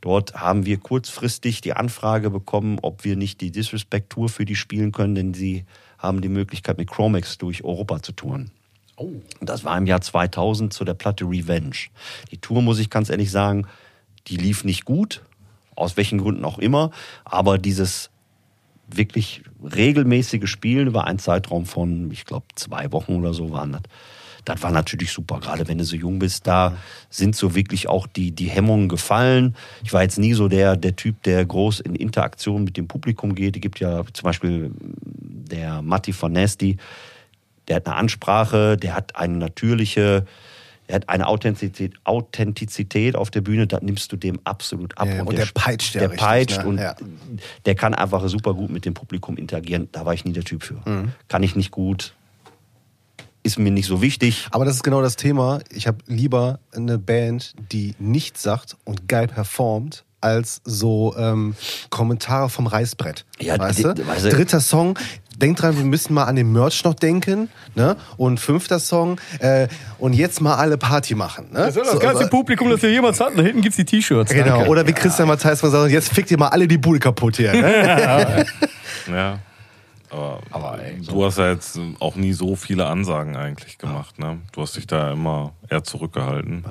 Dort 0.00 0.34
haben 0.34 0.64
wir 0.64 0.78
kurzfristig 0.78 1.60
die 1.60 1.72
Anfrage 1.72 2.30
bekommen, 2.30 2.78
ob 2.82 3.04
wir 3.04 3.16
nicht 3.16 3.40
die 3.40 3.50
Disrespect-Tour 3.50 4.28
für 4.28 4.44
die 4.44 4.54
spielen 4.54 4.92
können, 4.92 5.14
denn 5.14 5.34
sie 5.34 5.64
haben 5.98 6.20
die 6.20 6.28
Möglichkeit, 6.28 6.78
mit 6.78 6.88
Chromex 6.88 7.38
durch 7.38 7.64
Europa 7.64 8.02
zu 8.02 8.12
touren. 8.12 8.50
Und 9.40 9.48
das 9.48 9.64
war 9.64 9.76
im 9.76 9.86
Jahr 9.86 10.00
2000 10.00 10.72
zu 10.72 10.84
der 10.84 10.94
Platte 10.94 11.24
Revenge. 11.24 11.76
Die 12.30 12.38
Tour, 12.38 12.62
muss 12.62 12.78
ich 12.78 12.90
ganz 12.90 13.10
ehrlich 13.10 13.30
sagen, 13.30 13.66
die 14.28 14.36
lief 14.36 14.64
nicht 14.64 14.84
gut, 14.84 15.22
aus 15.74 15.96
welchen 15.96 16.18
Gründen 16.18 16.44
auch 16.44 16.58
immer, 16.58 16.90
aber 17.24 17.58
dieses 17.58 18.10
wirklich 18.88 19.42
regelmäßige 19.62 20.48
Spielen 20.48 20.88
über 20.88 21.04
einen 21.04 21.18
Zeitraum 21.18 21.66
von, 21.66 22.10
ich 22.10 22.24
glaube, 22.24 22.46
zwei 22.54 22.90
Wochen 22.92 23.16
oder 23.16 23.34
so 23.34 23.50
waren 23.50 23.72
das. 23.72 23.82
Das 24.48 24.62
war 24.62 24.70
natürlich 24.70 25.12
super, 25.12 25.40
gerade 25.40 25.68
wenn 25.68 25.76
du 25.76 25.84
so 25.84 25.94
jung 25.94 26.18
bist. 26.18 26.46
Da 26.46 26.74
sind 27.10 27.36
so 27.36 27.54
wirklich 27.54 27.86
auch 27.86 28.06
die, 28.06 28.30
die 28.30 28.46
Hemmungen 28.48 28.88
gefallen. 28.88 29.54
Ich 29.84 29.92
war 29.92 30.02
jetzt 30.02 30.18
nie 30.18 30.32
so 30.32 30.48
der, 30.48 30.74
der 30.76 30.96
Typ, 30.96 31.22
der 31.24 31.44
groß 31.44 31.80
in 31.80 31.94
Interaktion 31.94 32.64
mit 32.64 32.78
dem 32.78 32.88
Publikum 32.88 33.34
geht. 33.34 33.56
Es 33.56 33.60
gibt 33.60 33.78
ja 33.78 34.02
zum 34.10 34.24
Beispiel 34.24 34.70
der 34.80 35.82
Matti 35.82 36.14
von 36.14 36.32
Nasty, 36.32 36.78
der 37.68 37.76
hat 37.76 37.86
eine 37.86 37.96
Ansprache, 37.96 38.78
der 38.78 38.94
hat 38.94 39.16
eine 39.16 39.36
natürliche, 39.36 40.24
er 40.86 40.94
hat 40.94 41.08
eine 41.10 41.26
Authentizität, 41.26 41.92
Authentizität 42.04 43.16
auf 43.16 43.30
der 43.30 43.42
Bühne, 43.42 43.66
das 43.66 43.82
nimmst 43.82 44.10
du 44.12 44.16
dem 44.16 44.40
absolut 44.44 44.96
ab. 44.96 45.08
Ja, 45.08 45.22
und 45.24 45.36
der 45.36 45.46
peitscht 45.52 45.94
ja 45.94 46.00
Der 46.00 46.10
richtig, 46.12 46.26
peitscht 46.26 46.62
ne? 46.62 46.66
und 46.66 46.78
Ja. 46.78 46.96
der 47.66 47.74
kann 47.74 47.92
einfach 47.92 48.26
super 48.28 48.54
gut 48.54 48.70
mit 48.70 48.86
dem 48.86 48.94
Publikum 48.94 49.36
interagieren. 49.36 49.90
Da 49.92 50.06
war 50.06 50.14
ich 50.14 50.24
nie 50.24 50.32
der 50.32 50.44
Typ 50.44 50.62
für. 50.62 50.80
Mhm. 50.86 51.12
Kann 51.28 51.42
ich 51.42 51.54
nicht 51.54 51.70
gut, 51.70 52.14
ist 53.42 53.58
mir 53.58 53.70
nicht 53.70 53.86
so 53.86 54.02
wichtig. 54.02 54.46
Aber 54.50 54.64
das 54.64 54.74
ist 54.76 54.82
genau 54.82 55.00
das 55.02 55.16
Thema. 55.16 55.60
Ich 55.70 55.86
habe 55.86 55.98
lieber 56.06 56.58
eine 56.74 56.98
Band, 56.98 57.54
die 57.72 57.94
nichts 57.98 58.42
sagt 58.42 58.76
und 58.84 59.08
geil 59.08 59.26
performt, 59.28 60.04
als 60.20 60.60
so 60.64 61.14
ähm, 61.16 61.54
Kommentare 61.90 62.48
vom 62.50 62.66
Reißbrett. 62.66 63.24
Ja, 63.40 63.58
weißt 63.58 63.78
die- 63.78 63.82
du? 63.84 64.06
weißt 64.06 64.24
du- 64.26 64.30
Dritter 64.30 64.60
Song. 64.60 64.98
Denkt 65.36 65.62
dran, 65.62 65.76
wir 65.76 65.84
müssen 65.84 66.14
mal 66.14 66.24
an 66.24 66.34
den 66.34 66.50
Merch 66.50 66.82
noch 66.82 66.94
denken. 66.94 67.48
Ne? 67.76 67.96
Und 68.16 68.40
fünfter 68.40 68.80
Song. 68.80 69.20
Äh, 69.38 69.68
und 70.00 70.14
jetzt 70.14 70.40
mal 70.40 70.56
alle 70.56 70.76
Party 70.76 71.14
machen. 71.14 71.52
Ne? 71.52 71.70
So, 71.70 71.82
aber- 71.82 72.26
Publikum, 72.26 72.68
das 72.70 72.82
wir 72.82 72.90
jemals 72.90 73.20
hatten. 73.20 73.36
Da 73.36 73.44
hinten 73.44 73.60
gibt's 73.62 73.76
die 73.76 73.84
T-Shirts. 73.84 74.32
Genau. 74.32 74.66
Oder 74.66 74.84
wie 74.88 74.92
Christian 74.92 75.28
Matthijs 75.28 75.62
mal 75.62 75.70
sagt, 75.70 75.92
jetzt 75.92 76.12
fickt 76.12 76.32
ihr 76.32 76.38
mal 76.38 76.48
alle 76.48 76.66
die 76.66 76.78
Bude 76.78 76.98
kaputt 76.98 77.36
hier. 77.36 77.52
Ne? 77.52 78.44
Ja. 79.08 79.38
Aber, 80.10 80.40
Aber, 80.50 80.82
ey, 80.82 81.00
du 81.00 81.24
hast 81.24 81.38
ja 81.38 81.50
jetzt 81.50 81.78
auch 82.00 82.16
nie 82.16 82.32
so 82.32 82.56
viele 82.56 82.86
Ansagen 82.86 83.36
eigentlich 83.36 83.78
gemacht, 83.78 84.18
ne? 84.18 84.40
Du 84.52 84.62
hast 84.62 84.76
dich 84.76 84.86
da 84.86 85.12
immer 85.12 85.52
eher 85.68 85.84
zurückgehalten. 85.84 86.64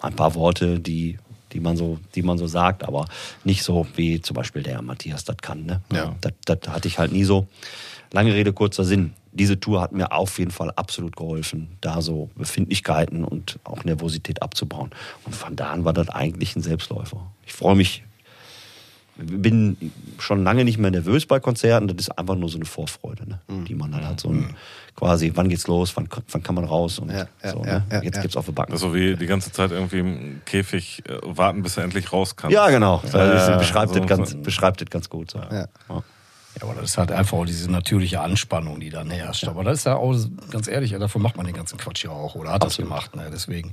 Ein 0.00 0.16
paar 0.16 0.34
Worte, 0.34 0.80
die, 0.80 1.18
die, 1.52 1.60
man 1.60 1.76
so, 1.76 1.98
die 2.14 2.22
man 2.22 2.36
so 2.36 2.46
sagt, 2.46 2.84
aber 2.84 3.06
nicht 3.44 3.62
so 3.62 3.86
wie 3.96 4.20
zum 4.20 4.34
Beispiel 4.34 4.62
der 4.62 4.82
Matthias 4.82 5.24
das 5.24 5.36
kann. 5.38 5.64
Ne? 5.64 5.80
Ja. 5.92 6.14
Das, 6.20 6.32
das 6.44 6.72
hatte 6.72 6.88
ich 6.88 6.98
halt 6.98 7.12
nie 7.12 7.24
so. 7.24 7.46
Lange 8.12 8.34
Rede, 8.34 8.52
kurzer 8.52 8.84
Sinn. 8.84 9.14
Diese 9.32 9.58
Tour 9.58 9.80
hat 9.80 9.92
mir 9.92 10.12
auf 10.12 10.38
jeden 10.38 10.52
Fall 10.52 10.70
absolut 10.70 11.16
geholfen, 11.16 11.76
da 11.80 12.00
so 12.00 12.30
Befindlichkeiten 12.36 13.24
und 13.24 13.58
auch 13.64 13.82
Nervosität 13.82 14.42
abzubauen. 14.42 14.90
Und 15.24 15.34
von 15.34 15.56
da 15.56 15.70
an 15.70 15.84
war 15.84 15.92
das 15.92 16.08
eigentlich 16.10 16.54
ein 16.54 16.62
Selbstläufer. 16.62 17.32
Ich 17.44 17.52
freue 17.52 17.74
mich 17.74 18.04
bin 19.16 19.92
schon 20.18 20.42
lange 20.44 20.64
nicht 20.64 20.78
mehr 20.78 20.90
nervös 20.90 21.26
bei 21.26 21.40
Konzerten. 21.40 21.88
Das 21.88 21.96
ist 21.98 22.18
einfach 22.18 22.34
nur 22.36 22.48
so 22.48 22.56
eine 22.58 22.64
Vorfreude, 22.64 23.28
ne? 23.28 23.40
Mhm. 23.48 23.64
die 23.64 23.74
man 23.74 23.92
dann 23.92 24.06
hat. 24.06 24.20
So 24.20 24.28
ein, 24.30 24.54
quasi, 24.96 25.32
wann 25.34 25.48
geht's 25.48 25.66
los, 25.66 25.96
wann, 25.96 26.08
wann 26.30 26.42
kann 26.42 26.54
man 26.54 26.64
raus 26.64 26.98
und 26.98 27.10
Ja, 27.10 27.26
ja, 27.42 27.50
so. 27.50 27.58
ja, 27.64 27.64
ne? 27.80 27.84
ja, 27.90 28.02
Jetzt 28.02 28.16
ja. 28.16 28.22
gibt's 28.22 28.36
auf 28.36 28.46
die 28.46 28.52
Backen. 28.52 28.72
Das 28.72 28.80
ist 28.80 28.86
so 28.88 28.94
wie 28.94 29.16
die 29.16 29.26
ganze 29.26 29.50
Zeit 29.52 29.70
irgendwie 29.70 29.98
im 30.00 30.40
Käfig 30.44 31.02
äh, 31.08 31.18
warten, 31.22 31.62
bis 31.62 31.76
er 31.76 31.84
endlich 31.84 32.12
raus 32.12 32.34
kann. 32.36 32.50
ja, 32.50 32.68
genau. 32.70 33.00
Das 33.02 33.12
Ja, 33.12 33.56
beschreibt, 33.58 33.92
so- 33.94 33.98
das 34.00 34.08
ganz, 34.08 34.30
so- 34.30 34.38
beschreibt 34.38 34.80
das 34.80 34.90
ganz 34.90 35.08
gut. 35.08 35.30
So. 35.30 35.38
Ja. 35.38 35.66
Ja, 35.88 36.62
aber 36.62 36.74
das 36.74 36.90
ist 36.90 36.98
halt 36.98 37.10
einfach 37.10 37.36
auch 37.38 37.44
diese 37.46 37.68
natürliche 37.68 38.20
Anspannung, 38.20 38.78
die 38.78 38.88
dann 38.90 39.10
herrscht. 39.10 39.48
Aber 39.48 39.64
das 39.64 39.78
ist 39.78 39.86
ja 39.86 39.96
auch, 39.96 40.14
ganz 40.52 40.68
ehrlich, 40.68 40.92
ja, 40.92 41.00
dafür 41.00 41.20
macht 41.20 41.36
man 41.36 41.46
den 41.46 41.54
ganzen 41.56 41.78
Quatsch 41.78 42.04
ja 42.04 42.10
auch. 42.10 42.36
Oder 42.36 42.52
hat 42.52 42.62
das 42.62 42.76
gemacht, 42.76 43.16
ne? 43.16 43.28
Deswegen. 43.32 43.72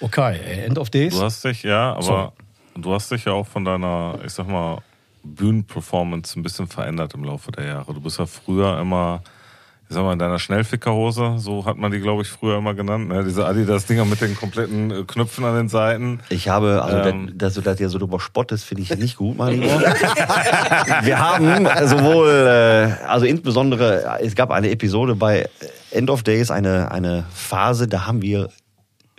Okay, 0.00 0.36
äh, 0.38 0.64
End 0.64 0.76
of 0.78 0.90
Days. 0.90 1.14
Du 1.14 1.22
hast 1.22 1.44
dich, 1.44 1.62
ja, 1.62 1.92
aber 1.92 2.02
Sorry. 2.02 2.28
Du 2.74 2.92
hast 2.94 3.10
dich 3.10 3.24
ja 3.24 3.32
auch 3.32 3.46
von 3.46 3.64
deiner, 3.64 4.18
ich 4.24 4.32
sag 4.32 4.48
mal, 4.48 4.78
Bühnenperformance 5.22 6.38
ein 6.38 6.42
bisschen 6.42 6.66
verändert 6.66 7.14
im 7.14 7.24
Laufe 7.24 7.52
der 7.52 7.66
Jahre. 7.66 7.92
Du 7.94 8.00
bist 8.00 8.18
ja 8.18 8.26
früher 8.26 8.78
immer, 8.80 9.22
ich 9.88 9.94
sag 9.94 10.02
mal, 10.02 10.12
in 10.14 10.18
deiner 10.18 10.38
Schnellfickerhose, 10.38 11.34
so 11.38 11.66
hat 11.66 11.76
man 11.76 11.92
die, 11.92 12.00
glaube 12.00 12.22
ich, 12.22 12.28
früher 12.28 12.56
immer 12.56 12.74
genannt, 12.74 13.08
ne? 13.08 13.24
diese 13.24 13.44
Adidas-Dinger 13.44 14.04
mit 14.04 14.20
den 14.20 14.34
kompletten 14.34 14.90
äh, 14.90 15.04
Knöpfen 15.04 15.44
an 15.44 15.56
den 15.56 15.68
Seiten. 15.68 16.20
Ich 16.30 16.48
habe, 16.48 16.82
also, 16.82 17.10
Ähm. 17.10 17.32
dass 17.36 17.54
du 17.54 17.60
das 17.60 17.78
ja 17.80 17.88
so 17.88 17.98
drüber 17.98 18.18
spottest, 18.18 18.64
finde 18.64 18.82
ich 18.82 18.96
nicht 18.96 19.16
gut, 19.16 19.36
mein 19.36 19.60
Lieber. 19.60 19.80
Wir 21.02 21.18
haben 21.18 21.66
sowohl, 21.86 22.28
äh, 22.28 23.04
also 23.06 23.26
insbesondere, 23.26 24.20
es 24.22 24.34
gab 24.34 24.50
eine 24.50 24.70
Episode 24.70 25.16
bei 25.16 25.48
End 25.90 26.08
of 26.08 26.22
Days, 26.22 26.50
eine, 26.50 26.90
eine 26.92 27.24
Phase, 27.34 27.88
da 27.88 28.06
haben 28.06 28.22
wir 28.22 28.48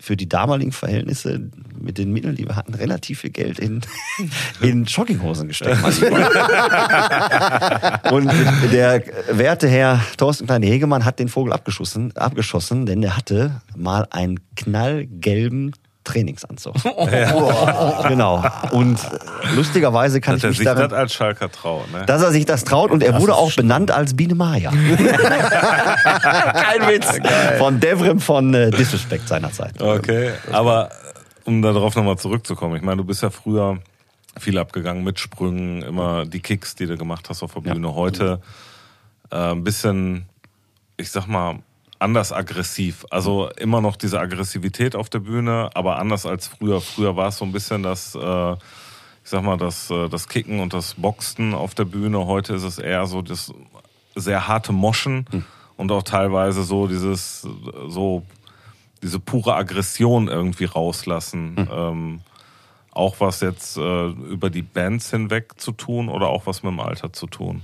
für 0.02 0.18
die 0.18 0.28
damaligen 0.28 0.72
Verhältnisse 0.72 1.52
mit 1.80 1.99
den 1.99 2.12
Mitteln, 2.12 2.36
die 2.36 2.47
wir 2.47 2.56
hatten, 2.56 2.74
relativ 2.74 3.20
viel 3.20 3.30
Geld 3.30 3.60
in, 3.60 3.82
in 4.62 4.86
Jogginghosen 4.86 5.47
gesteckt. 5.47 5.78
Und 8.12 8.32
der 8.72 9.04
werte 9.30 9.68
Herr 9.68 10.04
Thorsten 10.18 10.47
Kleine-Hegemann 10.47 11.06
hat 11.06 11.20
den 11.20 11.30
Vogel 11.30 11.54
abgeschossen, 11.54 12.18
abgeschossen, 12.18 12.88
denn 12.88 13.04
er 13.04 13.16
hatte 13.16 13.62
mal 13.76 14.08
einen 14.10 14.39
knallgelben 14.56 15.74
Trainingsanzug. 16.04 16.76
Genau. 18.08 18.43
Und 18.72 18.99
lustigerweise 19.56 20.22
kann 20.22 20.36
Dass 20.36 20.39
ich 20.39 20.43
er 20.43 20.49
mich 20.49 20.58
sich 20.58 20.66
das 20.66 20.76
daran, 20.76 20.93
als 20.93 21.14
Schalker 21.14 21.52
traut. 21.52 21.91
Ne? 21.91 22.06
dass 22.06 22.22
er 22.22 22.32
sich 22.32 22.45
das 22.45 22.64
traut 22.64 22.91
und 22.91 23.04
er 23.04 23.20
wurde 23.22 23.36
auch 23.36 23.54
benannt 23.56 23.91
als 23.91 24.16
Biene 24.16 24.36
Maya. 24.36 24.72
Kein 24.72 24.78
Witz. 26.88 27.20
Von 27.58 27.80
Devrim 27.80 28.20
von 28.20 28.54
äh, 28.54 28.72
Disrespect 28.72 29.28
seinerzeit. 29.28 29.82
Okay, 29.82 30.32
aber 30.52 30.89
um 31.45 31.62
darauf 31.62 31.95
nochmal 31.95 32.18
zurückzukommen, 32.18 32.76
ich 32.76 32.82
meine, 32.82 32.97
du 32.97 33.04
bist 33.04 33.24
ja 33.24 33.30
früher 33.30 33.80
viel 34.39 34.58
abgegangen 34.58 35.04
mit 35.04 35.20
Sprüngen, 35.20 35.82
immer 35.82 36.26
die 36.26 36.39
Kicks, 36.39 36.76
die 36.76 36.86
du 36.86 36.97
gemacht 36.97 37.30
hast 37.30 37.43
auf 37.43 37.54
der 37.54 37.62
Bühne. 37.62 37.93
Heute 37.93 38.41
äh, 39.30 39.52
ein 39.52 39.64
bisschen, 39.64 40.26
ich 40.97 41.12
sag 41.12 41.28
mal, 41.28 41.60
anders 42.02 42.34
aggressiv. 42.34 43.06
Also 43.10 43.49
immer 43.58 43.82
noch 43.82 43.95
diese 43.95 44.20
Aggressivität 44.20 44.95
auf 44.95 45.10
der 45.10 45.20
Bühne, 45.20 45.70
aber 45.74 45.97
anders 45.97 46.26
als 46.26 46.47
früher. 46.47 46.82
Früher 46.82 47.16
war 47.16 47.28
es 47.28 47.38
so 47.38 47.45
ein 47.45 47.52
bisschen 47.52 47.84
das, 47.84 48.16
äh, 48.16 48.54
ich 48.54 49.30
sag 49.30 49.43
mal, 49.43 49.58
das, 49.58 49.89
äh, 49.91 50.10
das 50.10 50.28
Kicken 50.28 50.60
und 50.60 50.74
das 50.74 50.95
Boxen 50.95 51.54
auf 51.54 51.76
der 51.76 51.86
Bühne. 51.86 52.26
Heute 52.26 52.56
ist 52.56 52.64
es 52.64 52.80
eher 52.80 53.06
so 53.06 53.22
das 53.22 53.54
sehr 54.16 54.47
harte 54.47 54.74
Moschen 54.74 55.26
und 55.78 55.91
auch 55.91 56.04
teilweise 56.04 56.64
so 56.64 56.88
dieses, 56.88 57.47
so 57.88 58.24
diese 59.02 59.20
pure 59.20 59.56
Aggression 59.56 60.28
irgendwie 60.28 60.66
rauslassen. 60.66 61.68
Ähm, 61.72 62.20
auch 62.91 63.20
was 63.20 63.39
jetzt 63.39 63.78
äh, 63.78 64.08
über 64.08 64.49
die 64.49 64.64
Bands 64.64 65.12
hinweg 65.12 65.54
zu 65.62 65.72
tun 65.72 66.10
oder 66.10 66.28
auch 66.28 66.45
was 66.45 66.62
mit 66.62 66.74
dem 66.74 66.80
Alter 66.82 67.14
zu 67.14 67.26
tun. 67.26 67.62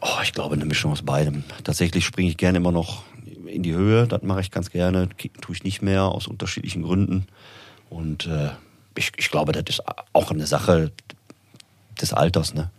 Oh, 0.00 0.20
ich 0.22 0.32
glaube, 0.32 0.54
eine 0.54 0.64
Mischung 0.64 0.92
aus 0.92 1.02
beidem. 1.02 1.44
Tatsächlich 1.64 2.06
springe 2.06 2.30
ich 2.30 2.36
gerne 2.36 2.58
immer 2.58 2.72
noch 2.72 3.02
in 3.46 3.62
die 3.62 3.74
Höhe. 3.74 4.06
Das 4.06 4.22
mache 4.22 4.40
ich 4.40 4.50
ganz 4.50 4.70
gerne. 4.70 5.08
Kicken 5.08 5.40
tue 5.40 5.54
ich 5.54 5.64
nicht 5.64 5.82
mehr, 5.82 6.04
aus 6.04 6.26
unterschiedlichen 6.26 6.82
Gründen. 6.82 7.26
Und 7.88 8.26
äh, 8.26 8.50
ich, 8.96 9.12
ich 9.16 9.30
glaube, 9.30 9.52
das 9.52 9.64
ist 9.68 9.82
auch 10.12 10.30
eine 10.30 10.46
Sache 10.46 10.92
des 12.00 12.12
Alters. 12.12 12.54
Ne? 12.54 12.70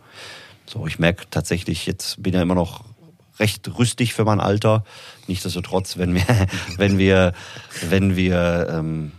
So, 0.65 0.87
ich 0.87 0.99
merke 0.99 1.25
tatsächlich, 1.29 1.85
jetzt 1.85 2.21
bin 2.21 2.33
ja 2.33 2.41
immer 2.41 2.55
noch 2.55 2.85
recht 3.39 3.67
rüstig 3.77 4.13
für 4.13 4.23
mein 4.23 4.39
Alter. 4.39 4.83
Nichtsdestotrotz, 5.27 5.97
wenn 5.97 6.15
wir, 6.15 6.23
wenn 6.77 6.97
wir, 6.97 7.33
wenn 7.89 8.15
wir 8.15 8.67
ähm, 8.71 9.11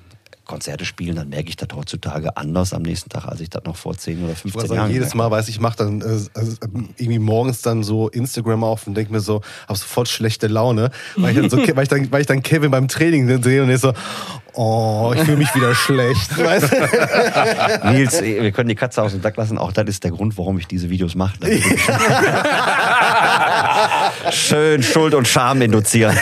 Konzerte 0.44 0.84
spielen, 0.84 1.16
dann 1.16 1.28
merke 1.28 1.48
ich 1.48 1.56
das 1.56 1.68
heutzutage 1.74 2.36
anders 2.36 2.72
am 2.72 2.82
nächsten 2.82 3.10
Tag, 3.10 3.26
als 3.26 3.40
ich 3.40 3.50
das 3.50 3.64
noch 3.64 3.76
vor 3.76 3.96
10 3.96 4.24
oder 4.24 4.32
Ich 4.32 4.38
15 4.38 4.60
muss 4.60 4.68
sagen, 4.68 4.80
Jahren 4.80 4.90
jedes 4.90 5.14
Mal, 5.14 5.30
weiß 5.30 5.48
ich, 5.48 5.60
mache 5.60 5.76
dann 5.76 6.00
äh, 6.00 6.04
also, 6.04 6.28
äh, 6.34 6.66
irgendwie 6.96 7.18
morgens 7.18 7.62
dann 7.62 7.82
so 7.82 8.08
Instagram 8.08 8.64
auf 8.64 8.86
und 8.86 8.94
denke 8.94 9.12
mir 9.12 9.20
so, 9.20 9.40
hab 9.68 9.76
sofort 9.76 10.08
schlechte 10.08 10.48
Laune, 10.48 10.90
weil 11.16 11.30
ich 11.30 11.40
dann, 11.40 11.50
so, 11.50 11.56
weil 11.76 11.84
ich 11.84 11.88
dann, 11.88 12.10
weil 12.10 12.20
ich 12.22 12.26
dann 12.26 12.42
Kevin 12.42 12.70
beim 12.70 12.88
Training 12.88 13.42
sehe 13.42 13.62
und 13.62 13.70
ich 13.70 13.80
so, 13.80 13.92
oh, 14.54 15.12
ich 15.14 15.22
fühle 15.22 15.36
mich 15.36 15.54
wieder 15.54 15.74
schlecht. 15.76 16.36
Weißt? 16.36 16.72
Nils, 17.92 18.20
wir 18.20 18.52
können 18.52 18.68
die 18.68 18.74
Katze 18.74 19.02
aus 19.02 19.12
dem 19.12 19.22
Sack 19.22 19.36
lassen. 19.36 19.58
Auch 19.58 19.72
das 19.72 19.88
ist 19.88 20.04
der 20.04 20.10
Grund, 20.10 20.36
warum 20.38 20.58
ich 20.58 20.66
diese 20.66 20.90
Videos 20.90 21.14
mache. 21.14 21.34
Schön 24.32 24.82
Schuld 24.82 25.14
und 25.14 25.28
Scham 25.28 25.62
induzieren. 25.62 26.16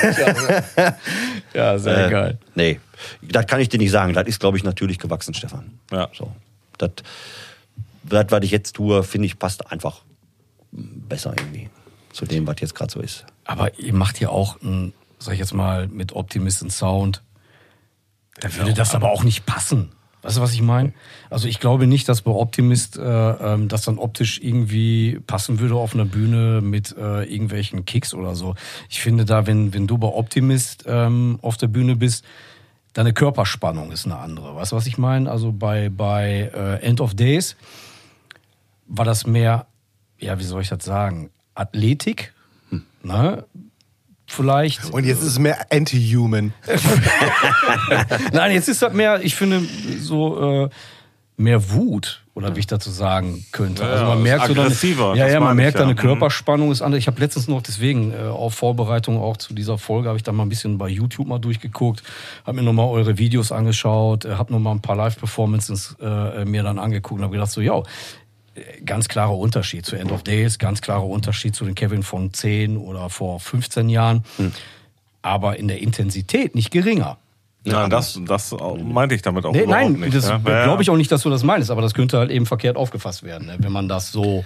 Ja, 1.54 1.78
sehr 1.78 2.06
Äh, 2.06 2.10
geil. 2.10 2.38
Nee, 2.54 2.80
das 3.22 3.46
kann 3.46 3.60
ich 3.60 3.68
dir 3.68 3.78
nicht 3.78 3.90
sagen. 3.90 4.12
Das 4.12 4.26
ist, 4.26 4.40
glaube 4.40 4.56
ich, 4.56 4.64
natürlich 4.64 4.98
gewachsen, 4.98 5.34
Stefan. 5.34 5.78
Ja. 5.90 6.08
So. 6.16 6.32
Das, 6.78 6.90
das 8.04 8.26
was 8.28 8.44
ich 8.44 8.50
jetzt 8.50 8.74
tue, 8.76 9.02
finde 9.02 9.26
ich, 9.26 9.38
passt 9.38 9.70
einfach 9.70 10.02
besser 10.72 11.34
irgendwie 11.36 11.68
zu 12.12 12.24
dem, 12.26 12.46
was 12.46 12.56
jetzt 12.60 12.74
gerade 12.74 12.92
so 12.92 13.00
ist. 13.00 13.24
Aber 13.44 13.78
ihr 13.78 13.94
macht 13.94 14.20
ja 14.20 14.28
auch, 14.28 14.60
ein, 14.62 14.92
sag 15.18 15.34
ich 15.34 15.40
jetzt 15.40 15.54
mal, 15.54 15.88
mit 15.88 16.12
Optimist 16.12 16.62
und 16.62 16.70
Sound. 16.70 17.22
Da 18.40 18.54
würde 18.56 18.74
das 18.74 18.94
aber 18.94 19.10
auch 19.10 19.24
nicht 19.24 19.44
passen. 19.46 19.92
Weißt 20.22 20.36
du, 20.36 20.40
was 20.42 20.52
ich 20.52 20.62
meine? 20.62 20.92
Also 21.30 21.48
ich 21.48 21.60
glaube 21.60 21.86
nicht, 21.86 22.08
dass 22.08 22.22
bei 22.22 22.30
Optimist 22.30 22.98
äh, 22.98 23.02
ähm, 23.02 23.68
das 23.68 23.82
dann 23.82 23.98
optisch 23.98 24.38
irgendwie 24.42 25.18
passen 25.26 25.60
würde 25.60 25.76
auf 25.76 25.94
einer 25.94 26.04
Bühne 26.04 26.60
mit 26.60 26.94
äh, 26.96 27.24
irgendwelchen 27.24 27.84
Kicks 27.84 28.12
oder 28.12 28.34
so. 28.34 28.54
Ich 28.88 29.00
finde 29.00 29.24
da, 29.24 29.46
wenn, 29.46 29.72
wenn 29.72 29.86
du 29.86 29.96
bei 29.96 30.08
Optimist 30.08 30.84
ähm, 30.86 31.38
auf 31.40 31.56
der 31.56 31.68
Bühne 31.68 31.96
bist, 31.96 32.24
deine 32.92 33.12
Körperspannung 33.12 33.92
ist 33.92 34.04
eine 34.04 34.18
andere. 34.18 34.54
Weißt 34.54 34.72
du, 34.72 34.76
was 34.76 34.86
ich 34.86 34.98
meine? 34.98 35.30
Also 35.30 35.52
bei, 35.52 35.88
bei 35.88 36.50
äh, 36.54 36.82
End 36.82 37.00
of 37.00 37.14
Days 37.14 37.56
war 38.86 39.04
das 39.04 39.26
mehr, 39.26 39.66
ja, 40.18 40.38
wie 40.38 40.44
soll 40.44 40.62
ich 40.62 40.68
das 40.68 40.84
sagen, 40.84 41.30
Athletik, 41.54 42.34
ne? 43.02 43.44
Vielleicht. 44.30 44.92
Und 44.92 45.04
jetzt 45.04 45.22
ist 45.22 45.28
es 45.28 45.38
mehr 45.38 45.66
anti-human. 45.70 46.52
Nein, 48.32 48.52
jetzt 48.52 48.68
ist 48.68 48.80
das 48.80 48.92
mehr, 48.92 49.20
ich 49.22 49.34
finde, 49.34 49.60
so 49.98 50.64
äh, 50.64 50.68
mehr 51.36 51.72
Wut, 51.72 52.22
oder 52.34 52.54
wie 52.54 52.60
ich 52.60 52.66
dazu 52.68 52.90
sagen 52.90 53.44
könnte. 53.50 53.82
Ja, 53.82 53.88
also 53.88 54.04
man 54.04 54.22
merkt 54.22 54.46
so 54.46 54.52
aggressiver, 54.52 55.08
dann, 55.08 55.16
ja, 55.16 55.26
ja, 55.26 55.40
man 55.40 55.48
meine 55.48 55.60
ich 55.60 55.64
merkt 55.64 55.74
ja. 55.74 55.80
deine 55.80 55.94
Mhm. 55.94 55.98
Körperspannung 55.98 56.70
ist 56.70 56.80
anders. 56.80 56.98
Ich 56.98 57.08
habe 57.08 57.20
letztens 57.20 57.48
noch 57.48 57.60
deswegen 57.60 58.12
äh, 58.12 58.18
auf 58.28 58.54
Vorbereitung 58.54 59.20
auch 59.20 59.36
zu 59.36 59.52
dieser 59.52 59.78
Folge 59.78 60.08
habe 60.08 60.16
ich 60.16 60.22
dann 60.22 60.36
mal 60.36 60.44
ein 60.44 60.48
bisschen 60.48 60.78
bei 60.78 60.88
YouTube 60.88 61.26
mal 61.26 61.40
durchgeguckt, 61.40 62.04
habe 62.46 62.56
mir 62.56 62.62
nochmal 62.62 62.86
eure 62.86 63.18
Videos 63.18 63.50
angeschaut, 63.50 64.26
äh, 64.26 64.36
habe 64.36 64.52
nochmal 64.52 64.74
ein 64.74 64.80
paar 64.80 64.96
Live-Performances 64.96 65.96
äh, 66.00 66.44
mir 66.44 66.62
dann 66.62 66.78
angeguckt 66.78 67.18
und 67.18 67.24
habe 67.24 67.32
gedacht 67.32 67.50
so, 67.50 67.60
ja, 67.60 67.82
ganz 68.84 69.08
klarer 69.08 69.36
Unterschied 69.36 69.86
zu 69.86 69.96
End 69.96 70.12
of 70.12 70.22
Days, 70.22 70.58
ganz 70.58 70.80
klarer 70.80 71.06
Unterschied 71.06 71.54
zu 71.54 71.64
den 71.64 71.74
Kevin 71.74 72.02
von 72.02 72.32
10 72.32 72.76
oder 72.76 73.08
vor 73.10 73.40
15 73.40 73.88
Jahren. 73.88 74.24
Hm. 74.36 74.52
Aber 75.22 75.58
in 75.58 75.68
der 75.68 75.80
Intensität 75.80 76.54
nicht 76.54 76.70
geringer. 76.70 77.18
Ja, 77.64 77.88
das, 77.88 78.18
das 78.26 78.54
meinte 78.82 79.14
ich 79.14 79.20
damit 79.22 79.44
auch 79.44 79.52
Nee, 79.52 79.64
überhaupt 79.64 79.90
nein, 79.90 80.00
nicht. 80.00 80.14
das 80.16 80.28
ja. 80.28 80.38
glaube 80.38 80.82
ich 80.82 80.88
auch 80.88 80.96
nicht, 80.96 81.12
dass 81.12 81.22
du 81.22 81.30
das 81.30 81.42
meinst, 81.42 81.70
aber 81.70 81.82
das 81.82 81.92
könnte 81.92 82.16
halt 82.18 82.30
eben 82.30 82.46
verkehrt 82.46 82.76
aufgefasst 82.76 83.22
werden, 83.22 83.46
ne, 83.48 83.56
wenn 83.58 83.70
man 83.72 83.86
das 83.86 84.10
so. 84.12 84.44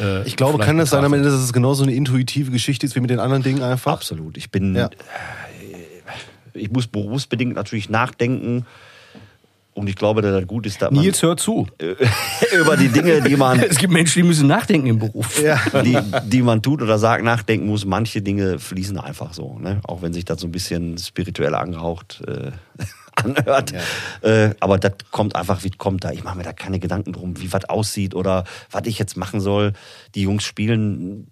Äh, 0.00 0.22
Ich 0.26 0.36
glaube, 0.36 0.58
kann 0.58 0.78
das 0.78 0.88
sein, 0.90 1.04
am. 1.04 1.12
Ende, 1.12 1.30
dass 1.30 1.40
es 1.40 1.52
genauso 1.52 1.82
eine 1.82 1.92
intuitive 1.92 2.50
Geschichte 2.50 2.86
ist 2.86 2.96
wie 2.96 3.00
mit 3.00 3.10
den 3.10 3.20
anderen 3.20 3.42
Dingen 3.42 3.62
einfach? 3.62 3.92
Absolut. 3.92 4.38
Ich 4.38 4.50
bin, 4.50 4.74
Ja. 4.74 4.88
ich 6.54 6.70
muss 6.70 6.86
berufsbedingt 6.86 7.54
natürlich 7.54 7.90
nachdenken. 7.90 8.64
Und 9.78 9.88
ich 9.88 9.94
glaube, 9.94 10.22
dass 10.22 10.32
das 10.32 10.46
gut 10.48 10.66
ist, 10.66 10.82
dass 10.82 10.90
Nils, 10.90 11.22
hör 11.22 11.36
zu. 11.36 11.68
man 11.80 11.96
über 12.60 12.76
die 12.76 12.88
Dinge, 12.88 13.22
die 13.22 13.36
man, 13.36 13.60
Es 13.68 13.78
gibt 13.78 13.92
Menschen, 13.92 14.22
die 14.22 14.28
müssen 14.28 14.48
nachdenken 14.48 14.88
im 14.88 14.98
Beruf. 14.98 15.40
Ja. 15.40 15.60
die, 15.82 15.96
die 16.26 16.42
man 16.42 16.62
tut 16.62 16.82
oder 16.82 16.98
sagt, 16.98 17.22
nachdenken 17.22 17.66
muss. 17.66 17.84
Manche 17.84 18.20
Dinge 18.20 18.58
fließen 18.58 18.98
einfach 18.98 19.32
so. 19.34 19.56
Ne? 19.58 19.80
Auch 19.84 20.02
wenn 20.02 20.12
sich 20.12 20.24
das 20.24 20.40
so 20.40 20.48
ein 20.48 20.52
bisschen 20.52 20.98
spirituell 20.98 21.54
angehaucht 21.54 22.20
äh, 22.26 22.50
anhört. 23.14 23.72
Äh, 24.22 24.50
aber 24.58 24.78
das 24.78 24.94
kommt 25.12 25.36
einfach, 25.36 25.62
wie 25.62 25.70
kommt 25.70 26.02
da. 26.02 26.10
Ich 26.10 26.24
mache 26.24 26.36
mir 26.36 26.42
da 26.44 26.52
keine 26.52 26.80
Gedanken 26.80 27.12
drum, 27.12 27.40
wie 27.40 27.52
was 27.52 27.64
aussieht 27.66 28.16
oder 28.16 28.42
was 28.72 28.82
ich 28.86 28.98
jetzt 28.98 29.16
machen 29.16 29.40
soll. 29.40 29.74
Die 30.16 30.22
Jungs 30.22 30.42
spielen 30.42 31.28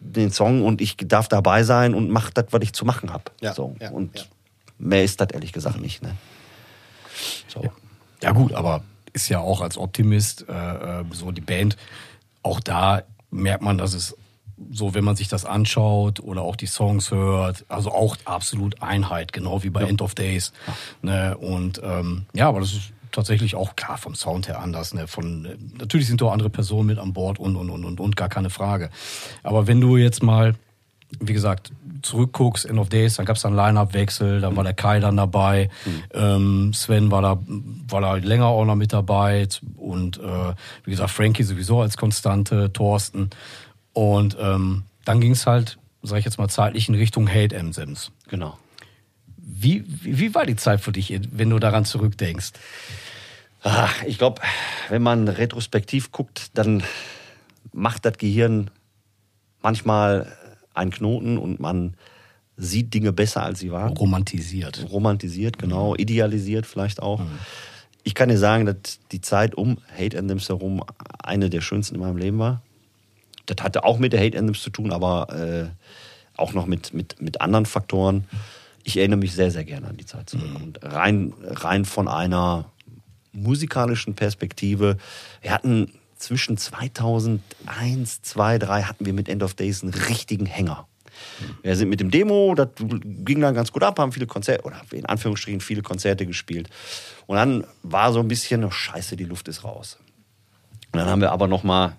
den 0.00 0.32
Song 0.32 0.64
und 0.64 0.80
ich 0.80 0.96
darf 0.96 1.28
dabei 1.28 1.62
sein 1.62 1.94
und 1.94 2.10
mache 2.10 2.32
das, 2.34 2.46
was 2.50 2.62
ich 2.62 2.72
zu 2.72 2.84
machen 2.84 3.12
habe. 3.12 3.24
Ja, 3.40 3.54
So. 3.54 3.76
ja, 3.80 3.90
und 3.90 4.18
ja. 4.18 4.24
mehr 4.78 5.04
ist 5.04 5.20
das 5.20 5.28
ehrlich 5.32 5.52
gesagt 5.52 5.80
nicht. 5.80 6.02
Ne? 6.02 6.16
So. 7.48 7.64
Ja 8.22 8.32
gut, 8.32 8.52
aber 8.52 8.82
ist 9.12 9.28
ja 9.28 9.40
auch 9.40 9.60
als 9.60 9.76
Optimist 9.76 10.46
äh, 10.48 11.00
äh, 11.00 11.04
so 11.12 11.32
die 11.32 11.40
Band. 11.40 11.76
Auch 12.42 12.60
da 12.60 13.02
merkt 13.30 13.62
man, 13.62 13.78
dass 13.78 13.94
es 13.94 14.16
so, 14.70 14.94
wenn 14.94 15.04
man 15.04 15.16
sich 15.16 15.28
das 15.28 15.44
anschaut 15.44 16.20
oder 16.20 16.42
auch 16.42 16.56
die 16.56 16.66
Songs 16.66 17.10
hört, 17.10 17.64
also 17.68 17.92
auch 17.92 18.16
absolut 18.24 18.82
Einheit, 18.82 19.32
genau 19.32 19.62
wie 19.62 19.70
bei 19.70 19.82
End 19.82 20.02
of 20.02 20.14
Days. 20.14 20.52
Ne? 21.02 21.36
Und 21.38 21.80
ähm, 21.82 22.26
ja, 22.34 22.48
aber 22.48 22.60
das 22.60 22.72
ist 22.72 22.92
tatsächlich 23.10 23.54
auch 23.54 23.74
klar 23.76 23.96
vom 23.96 24.14
Sound 24.14 24.48
her 24.48 24.60
anders. 24.60 24.92
Ne? 24.94 25.06
Von, 25.06 25.48
natürlich 25.78 26.06
sind 26.06 26.20
da 26.20 26.30
andere 26.30 26.50
Personen 26.50 26.86
mit 26.86 26.98
an 26.98 27.12
Bord 27.12 27.38
und, 27.38 27.56
und, 27.56 27.70
und, 27.70 27.84
und, 27.84 28.00
und, 28.00 28.16
gar 28.16 28.28
keine 28.28 28.50
Frage. 28.50 28.90
Aber 29.42 29.66
wenn 29.66 29.80
du 29.80 29.96
jetzt 29.96 30.22
mal, 30.22 30.54
wie 31.18 31.32
gesagt, 31.32 31.72
zurückguckst, 32.02 32.64
End 32.64 32.78
of 32.78 32.88
Days, 32.88 33.16
dann 33.16 33.26
gab 33.26 33.36
es 33.36 33.42
dann 33.42 33.54
Line-Up-Wechsel, 33.54 34.40
dann 34.40 34.56
war 34.56 34.64
der 34.64 34.74
Kai 34.74 35.00
dann 35.00 35.16
dabei, 35.16 35.68
ähm, 36.14 36.72
Sven 36.72 37.10
war 37.10 37.22
da, 37.22 37.38
war 37.88 38.00
da 38.00 38.14
länger 38.14 38.46
auch 38.46 38.64
noch 38.64 38.76
mit 38.76 38.92
dabei 38.92 39.46
und 39.76 40.18
äh, 40.18 40.54
wie 40.84 40.90
gesagt, 40.90 41.10
Frankie 41.10 41.42
sowieso 41.42 41.80
als 41.80 41.96
Konstante, 41.96 42.72
Thorsten. 42.72 43.30
Und 43.92 44.36
ähm, 44.40 44.84
dann 45.04 45.20
ging 45.20 45.32
es 45.32 45.46
halt, 45.46 45.78
sag 46.02 46.18
ich 46.18 46.24
jetzt 46.24 46.38
mal, 46.38 46.48
zeitlich 46.48 46.88
in 46.88 46.94
Richtung 46.94 47.28
Hate 47.28 47.54
M-Sims. 47.54 48.12
Genau. 48.28 48.56
Wie, 49.36 49.84
wie, 49.86 50.18
wie 50.18 50.34
war 50.34 50.46
die 50.46 50.56
Zeit 50.56 50.80
für 50.80 50.92
dich, 50.92 51.18
wenn 51.32 51.50
du 51.50 51.58
daran 51.58 51.84
zurückdenkst? 51.84 52.52
Ah, 53.62 53.88
ich 54.06 54.16
glaube, 54.16 54.40
wenn 54.88 55.02
man 55.02 55.28
retrospektiv 55.28 56.12
guckt, 56.12 56.50
dann 56.54 56.82
macht 57.72 58.06
das 58.06 58.16
Gehirn 58.16 58.70
manchmal 59.60 60.32
einen 60.74 60.90
Knoten 60.90 61.38
und 61.38 61.60
man 61.60 61.94
sieht 62.56 62.92
Dinge 62.92 63.12
besser, 63.12 63.42
als 63.42 63.60
sie 63.60 63.72
waren. 63.72 63.96
Romantisiert. 63.96 64.86
Romantisiert, 64.90 65.58
genau. 65.58 65.90
Mhm. 65.90 66.00
Idealisiert 66.00 66.66
vielleicht 66.66 67.00
auch. 67.00 67.22
Ich 68.02 68.14
kann 68.14 68.28
dir 68.28 68.38
sagen, 68.38 68.66
dass 68.66 68.98
die 69.12 69.20
Zeit 69.20 69.54
um 69.54 69.78
Hate 69.98 70.18
Anthems 70.18 70.48
herum 70.48 70.82
eine 71.22 71.50
der 71.50 71.60
schönsten 71.60 71.96
in 71.96 72.00
meinem 72.00 72.16
Leben 72.16 72.38
war. 72.38 72.62
Das 73.46 73.64
hatte 73.64 73.84
auch 73.84 73.98
mit 73.98 74.12
der 74.12 74.20
Hate 74.20 74.38
Anthems 74.38 74.62
zu 74.62 74.70
tun, 74.70 74.92
aber 74.92 75.34
äh, 75.34 76.38
auch 76.38 76.52
noch 76.52 76.66
mit, 76.66 76.94
mit, 76.94 77.20
mit 77.20 77.40
anderen 77.40 77.66
Faktoren. 77.66 78.24
Ich 78.84 78.96
erinnere 78.96 79.18
mich 79.18 79.32
sehr, 79.32 79.50
sehr 79.50 79.64
gerne 79.64 79.88
an 79.88 79.96
die 79.96 80.06
Zeit 80.06 80.30
zurück. 80.30 80.50
Mhm. 80.50 80.56
Und 80.56 80.78
rein, 80.82 81.34
rein 81.42 81.84
von 81.84 82.08
einer 82.08 82.70
musikalischen 83.32 84.14
Perspektive. 84.14 84.96
Wir 85.42 85.52
hatten 85.52 85.92
zwischen 86.20 86.56
2001, 86.56 88.22
2, 88.22 88.58
3 88.58 88.82
hatten 88.82 89.06
wir 89.06 89.12
mit 89.12 89.28
End 89.28 89.42
of 89.42 89.54
Days 89.54 89.82
einen 89.82 89.94
richtigen 89.94 90.46
Hänger. 90.46 90.86
Wir 91.62 91.76
sind 91.76 91.88
mit 91.88 92.00
dem 92.00 92.10
Demo, 92.10 92.54
das 92.54 92.68
ging 92.78 93.40
dann 93.40 93.54
ganz 93.54 93.72
gut 93.72 93.82
ab, 93.82 93.98
haben 93.98 94.12
viele 94.12 94.26
Konzerte, 94.26 94.64
oder 94.64 94.80
in 94.92 95.06
Anführungsstrichen 95.06 95.60
viele 95.60 95.82
Konzerte 95.82 96.26
gespielt. 96.26 96.70
Und 97.26 97.36
dann 97.36 97.66
war 97.82 98.12
so 98.12 98.20
ein 98.20 98.28
bisschen, 98.28 98.64
oh, 98.64 98.70
scheiße, 98.70 99.16
die 99.16 99.24
Luft 99.24 99.48
ist 99.48 99.64
raus. 99.64 99.98
Und 100.92 100.98
dann 100.98 101.08
haben 101.08 101.20
wir 101.20 101.32
aber 101.32 101.46
noch 101.46 101.62
mal, 101.62 101.92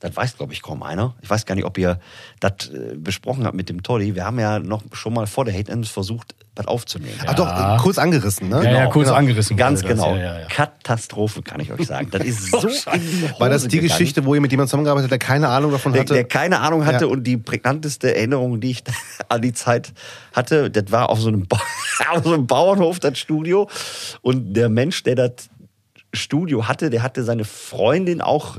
das 0.00 0.16
weiß 0.16 0.36
glaube 0.36 0.52
ich 0.52 0.62
kaum 0.62 0.82
einer, 0.82 1.14
ich 1.22 1.30
weiß 1.30 1.44
gar 1.46 1.54
nicht, 1.54 1.64
ob 1.64 1.76
ihr 1.78 2.00
das 2.40 2.70
äh, 2.70 2.94
besprochen 2.96 3.44
habt 3.44 3.56
mit 3.56 3.68
dem 3.68 3.82
Toddy, 3.82 4.14
wir 4.14 4.24
haben 4.24 4.38
ja 4.38 4.58
noch 4.58 4.82
schon 4.92 5.14
mal 5.14 5.26
vor 5.26 5.44
der 5.44 5.54
Hate 5.54 5.70
Ends 5.70 5.90
versucht, 5.90 6.34
was 6.56 6.66
aufzunehmen. 6.66 7.18
Ah, 7.26 7.34
doch, 7.34 7.46
äh, 7.46 7.82
kurz 7.82 7.98
angerissen, 7.98 8.48
ne? 8.48 8.64
Ja, 8.64 8.70
ja, 8.70 8.86
kurz 8.86 9.08
angerissen. 9.08 9.56
Ganz 9.56 9.82
wurde 9.82 9.94
das. 9.94 10.04
genau. 10.04 10.16
Ja, 10.16 10.22
ja, 10.22 10.40
ja. 10.40 10.46
Katastrophe, 10.82 11.42
kann 11.42 11.60
ich 11.60 11.72
euch 11.72 11.86
sagen. 11.86 12.08
Das 12.10 12.24
ist 12.24 12.46
so 12.50 12.62
War 13.38 13.48
das 13.48 13.62
die 13.62 13.76
gegangen. 13.76 13.88
Geschichte, 13.88 14.24
wo 14.24 14.34
ihr 14.34 14.40
mit 14.40 14.50
jemandem 14.50 14.68
zusammengearbeitet 14.68 15.10
habt, 15.10 15.22
der 15.22 15.26
keine 15.26 15.48
Ahnung 15.48 15.70
davon 15.72 15.92
der, 15.92 16.02
hatte? 16.02 16.14
der 16.14 16.24
keine 16.24 16.60
Ahnung 16.60 16.84
hatte 16.84 17.04
Ja. 17.04 17.10
und 17.10 17.24
die 17.24 17.36
prägnanteste 17.36 18.14
Erinnerung, 18.14 18.60
die 18.60 18.70
ich 18.72 18.84
an 19.28 19.42
die 19.42 19.52
Zeit 19.52 19.92
hatte, 20.32 20.70
das 20.70 20.90
war 20.90 21.08
auf 21.10 21.20
so 21.20 21.28
einem, 21.28 21.46
ba 21.46 21.60
auf 22.10 22.24
so 22.24 22.32
einem 22.34 22.46
Bauernhof, 22.46 22.98
das 23.00 23.18
Studio. 23.18 23.68
Und 24.22 24.54
der 24.54 24.68
Mensch, 24.68 25.02
der 25.02 25.14
das 25.14 25.32
Studio 26.14 26.68
hatte, 26.68 26.90
der 26.90 27.02
hatte 27.02 27.24
seine 27.24 27.44
Freundin 27.44 28.20
auch 28.20 28.58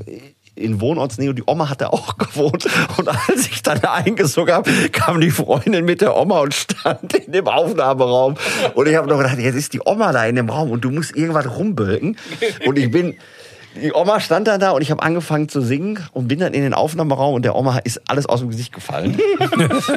in 0.55 0.81
Wohnortsnähe. 0.81 1.33
Die 1.33 1.43
Oma 1.45 1.69
hatte 1.69 1.91
auch 1.91 2.17
gewohnt. 2.17 2.65
Und 2.97 3.07
als 3.07 3.47
ich 3.47 3.61
dann 3.63 3.83
eingezogen 3.83 4.53
habe, 4.53 4.71
kam 4.89 5.21
die 5.21 5.31
Freundin 5.31 5.85
mit 5.85 6.01
der 6.01 6.15
Oma 6.15 6.39
und 6.39 6.53
stand 6.53 7.13
in 7.13 7.31
dem 7.31 7.47
Aufnahmeraum. 7.47 8.35
Und 8.75 8.87
ich 8.87 8.95
habe 8.95 9.07
noch 9.07 9.17
gedacht, 9.17 9.39
jetzt 9.39 9.55
ist 9.55 9.73
die 9.73 9.81
Oma 9.83 10.11
da 10.11 10.25
in 10.25 10.35
dem 10.35 10.49
Raum 10.49 10.71
und 10.71 10.81
du 10.81 10.91
musst 10.91 11.15
irgendwas 11.15 11.47
rumbölken. 11.57 12.17
Und 12.65 12.77
ich 12.77 12.91
bin 12.91 13.15
die 13.81 13.91
Oma 13.93 14.19
stand 14.19 14.47
dann 14.47 14.59
da 14.59 14.71
und 14.71 14.81
ich 14.81 14.91
habe 14.91 15.01
angefangen 15.01 15.49
zu 15.49 15.61
singen 15.61 15.99
und 16.11 16.27
bin 16.27 16.39
dann 16.39 16.53
in 16.53 16.61
den 16.61 16.73
Aufnahmeraum 16.73 17.33
und 17.33 17.43
der 17.43 17.55
Oma 17.55 17.79
ist 17.79 18.01
alles 18.07 18.27
aus 18.27 18.41
dem 18.41 18.49
Gesicht 18.49 18.71
gefallen. 18.71 19.19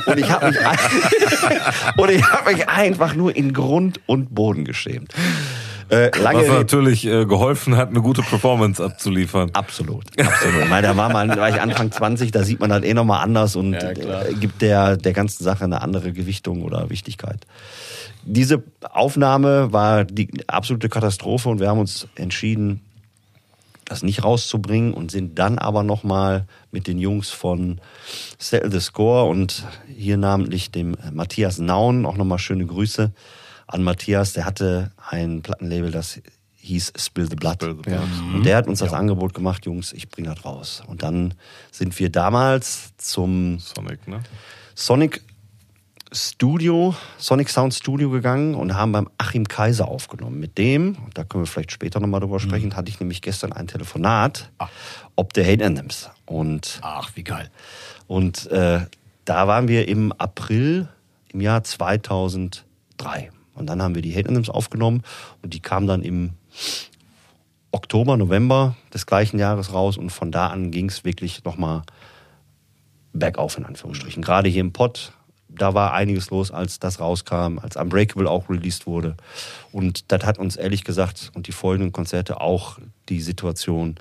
und 0.06 0.18
ich 0.18 0.30
habe 0.30 0.48
mich, 0.48 0.64
hab 2.32 2.46
mich 2.46 2.68
einfach 2.68 3.14
nur 3.14 3.36
in 3.36 3.52
Grund 3.52 4.00
und 4.06 4.34
Boden 4.34 4.64
geschämt. 4.64 5.12
Äh, 5.88 6.10
Was 6.20 6.48
natürlich 6.48 7.06
äh, 7.06 7.26
geholfen 7.26 7.76
hat, 7.76 7.90
eine 7.90 8.00
gute 8.00 8.22
Performance 8.22 8.82
abzuliefern. 8.82 9.50
Absolut, 9.52 10.04
absolut. 10.18 10.68
Weil 10.70 10.82
da 10.82 10.96
war 10.96 11.12
man, 11.12 11.28
war 11.28 11.48
ich 11.48 11.60
Anfang 11.60 11.92
20, 11.92 12.32
da 12.32 12.42
sieht 12.42 12.58
man 12.58 12.70
das 12.70 12.82
eh 12.82 12.92
nochmal 12.92 13.22
anders 13.22 13.54
und 13.54 13.74
Ja, 13.74 13.90
äh, 13.90 14.34
gibt 14.34 14.62
der, 14.62 14.96
der 14.96 15.12
ganzen 15.12 15.44
Sache 15.44 15.64
eine 15.64 15.82
andere 15.82 16.12
Gewichtung 16.12 16.62
oder 16.62 16.90
Wichtigkeit. 16.90 17.46
Diese 18.24 18.64
Aufnahme 18.90 19.72
war 19.72 20.04
die 20.04 20.28
absolute 20.48 20.88
Katastrophe 20.88 21.48
und 21.48 21.60
wir 21.60 21.68
haben 21.68 21.78
uns 21.78 22.08
entschieden, 22.16 22.80
das 23.84 24.02
nicht 24.02 24.24
rauszubringen 24.24 24.92
und 24.92 25.12
sind 25.12 25.38
dann 25.38 25.60
aber 25.60 25.84
nochmal 25.84 26.46
mit 26.72 26.88
den 26.88 26.98
Jungs 26.98 27.30
von 27.30 27.80
Settle 28.36 28.72
the 28.72 28.80
Score 28.80 29.30
und 29.30 29.64
hier 29.86 30.16
namentlich 30.16 30.72
dem 30.72 30.96
Matthias 31.12 31.58
Naun, 31.58 32.04
auch 32.04 32.16
nochmal 32.16 32.40
schöne 32.40 32.66
Grüße 32.66 33.12
an 33.66 33.82
Matthias, 33.82 34.32
der 34.32 34.44
hatte 34.44 34.92
ein 35.10 35.42
Plattenlabel, 35.42 35.90
das 35.90 36.20
hieß 36.56 36.92
Spill 36.96 37.28
the 37.28 37.36
Blood. 37.36 37.56
Spill 37.62 37.76
the 37.76 37.82
Blood. 37.82 38.00
Und 38.34 38.44
der 38.44 38.56
hat 38.56 38.66
uns 38.66 38.80
das 38.80 38.92
Angebot 38.92 39.34
gemacht, 39.34 39.66
Jungs, 39.66 39.92
ich 39.92 40.08
bring 40.08 40.24
das 40.24 40.44
raus. 40.44 40.82
Und 40.86 41.02
dann 41.02 41.34
sind 41.70 41.98
wir 41.98 42.10
damals 42.10 42.92
zum 42.96 43.58
Sonic, 43.58 44.06
ne? 44.08 44.20
Sonic 44.74 45.22
Studio, 46.12 46.94
Sonic 47.18 47.48
Sound 47.50 47.74
Studio 47.74 48.10
gegangen 48.10 48.54
und 48.54 48.74
haben 48.74 48.92
beim 48.92 49.08
Achim 49.18 49.46
Kaiser 49.48 49.88
aufgenommen. 49.88 50.38
Mit 50.38 50.56
dem, 50.56 50.96
da 51.14 51.24
können 51.24 51.42
wir 51.44 51.46
vielleicht 51.46 51.72
später 51.72 51.98
nochmal 52.00 52.20
drüber 52.20 52.38
sprechen, 52.38 52.76
hatte 52.76 52.90
ich 52.90 53.00
nämlich 53.00 53.22
gestern 53.22 53.52
ein 53.52 53.66
Telefonat, 53.66 54.50
ob 55.16 55.32
der 55.32 55.46
Hate 55.46 55.64
Anthems. 55.64 56.08
Und, 56.24 56.78
Ach, 56.82 57.10
wie 57.14 57.24
geil. 57.24 57.50
und 58.06 58.46
äh, 58.50 58.80
da 59.24 59.48
waren 59.48 59.66
wir 59.66 59.88
im 59.88 60.12
April 60.12 60.88
im 61.32 61.40
Jahr 61.40 61.64
2003. 61.64 63.30
Und 63.56 63.66
dann 63.66 63.82
haben 63.82 63.94
wir 63.94 64.02
die 64.02 64.14
Hate 64.14 64.28
Anthems 64.28 64.50
aufgenommen 64.50 65.02
und 65.42 65.54
die 65.54 65.60
kamen 65.60 65.86
dann 65.86 66.02
im 66.02 66.34
Oktober, 67.72 68.16
November 68.16 68.76
des 68.94 69.06
gleichen 69.06 69.38
Jahres 69.38 69.72
raus 69.72 69.98
und 69.98 70.10
von 70.10 70.30
da 70.30 70.48
an 70.48 70.70
ging 70.70 70.88
es 70.88 71.04
wirklich 71.04 71.44
nochmal 71.44 71.82
bergauf 73.12 73.58
in 73.58 73.64
Anführungsstrichen. 73.64 74.22
Gerade 74.22 74.48
hier 74.48 74.60
im 74.60 74.72
Pott, 74.72 75.12
da 75.48 75.74
war 75.74 75.92
einiges 75.92 76.30
los, 76.30 76.50
als 76.50 76.78
das 76.78 77.00
rauskam, 77.00 77.58
als 77.58 77.76
Unbreakable 77.76 78.30
auch 78.30 78.48
released 78.48 78.86
wurde. 78.86 79.16
Und 79.72 80.10
das 80.12 80.24
hat 80.24 80.38
uns 80.38 80.56
ehrlich 80.56 80.84
gesagt 80.84 81.30
und 81.34 81.46
die 81.48 81.52
folgenden 81.52 81.92
Konzerte 81.92 82.40
auch 82.40 82.78
die 83.08 83.20
Situation 83.20 83.96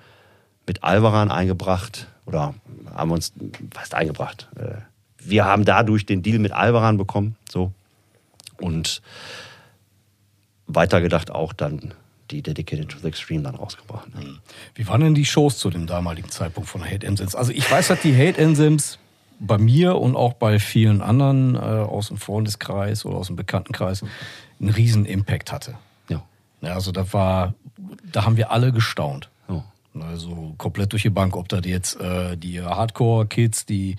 mit 0.67 0.83
Alvaran 0.83 1.31
eingebracht 1.31 2.07
oder 2.25 2.53
haben 2.93 3.11
uns 3.11 3.33
fast 3.73 3.93
eingebracht. 3.93 4.49
Äh, 4.55 4.81
Wir 5.19 5.45
haben 5.45 5.65
dadurch 5.65 6.05
den 6.05 6.23
Deal 6.23 6.39
mit 6.39 6.51
Alvaran 6.51 6.97
bekommen, 6.97 7.35
so 7.49 7.71
und 8.61 9.01
weitergedacht 10.67 11.31
auch 11.31 11.53
dann 11.53 11.93
die 12.31 12.41
Dedicated 12.41 12.89
to 12.89 12.97
the 12.99 13.07
Extreme 13.07 13.43
dann 13.43 13.55
rausgebracht. 13.55 14.07
Wie 14.73 14.87
waren 14.87 15.01
denn 15.01 15.15
die 15.15 15.25
Shows 15.25 15.59
zu 15.59 15.69
dem 15.69 15.85
damaligen 15.85 16.29
Zeitpunkt 16.29 16.69
von 16.69 16.83
Hate 16.83 17.05
Enzyms? 17.05 17.35
Also 17.35 17.51
ich 17.51 17.69
weiß, 17.69 17.89
dass 17.89 18.01
die 18.01 18.15
Hate 18.15 18.41
Enzyms 18.41 18.97
bei 19.39 19.57
mir 19.57 19.97
und 19.97 20.15
auch 20.15 20.33
bei 20.33 20.59
vielen 20.59 21.01
anderen 21.01 21.55
äh, 21.55 21.59
aus 21.59 22.07
dem 22.07 22.17
Freundeskreis 22.17 23.05
oder 23.05 23.17
aus 23.17 23.27
dem 23.27 23.35
Bekanntenkreis 23.35 24.03
einen 24.59 24.69
riesen 24.69 25.05
Impact 25.05 25.51
hatte. 25.51 25.75
Ja. 26.09 26.23
Ja, 26.61 26.73
also 26.73 26.91
da 26.91 27.11
war, 27.13 27.53
da 28.11 28.25
haben 28.25 28.37
wir 28.37 28.51
alle 28.51 28.71
gestaunt. 28.71 29.29
Also 30.03 30.53
komplett 30.57 30.91
durch 30.91 31.03
die 31.03 31.09
Bank, 31.09 31.35
ob 31.35 31.49
da 31.49 31.61
die 31.61 31.69
jetzt 31.69 31.99
äh, 31.99 32.35
die 32.37 32.61
Hardcore-Kids, 32.61 33.65
die 33.65 33.95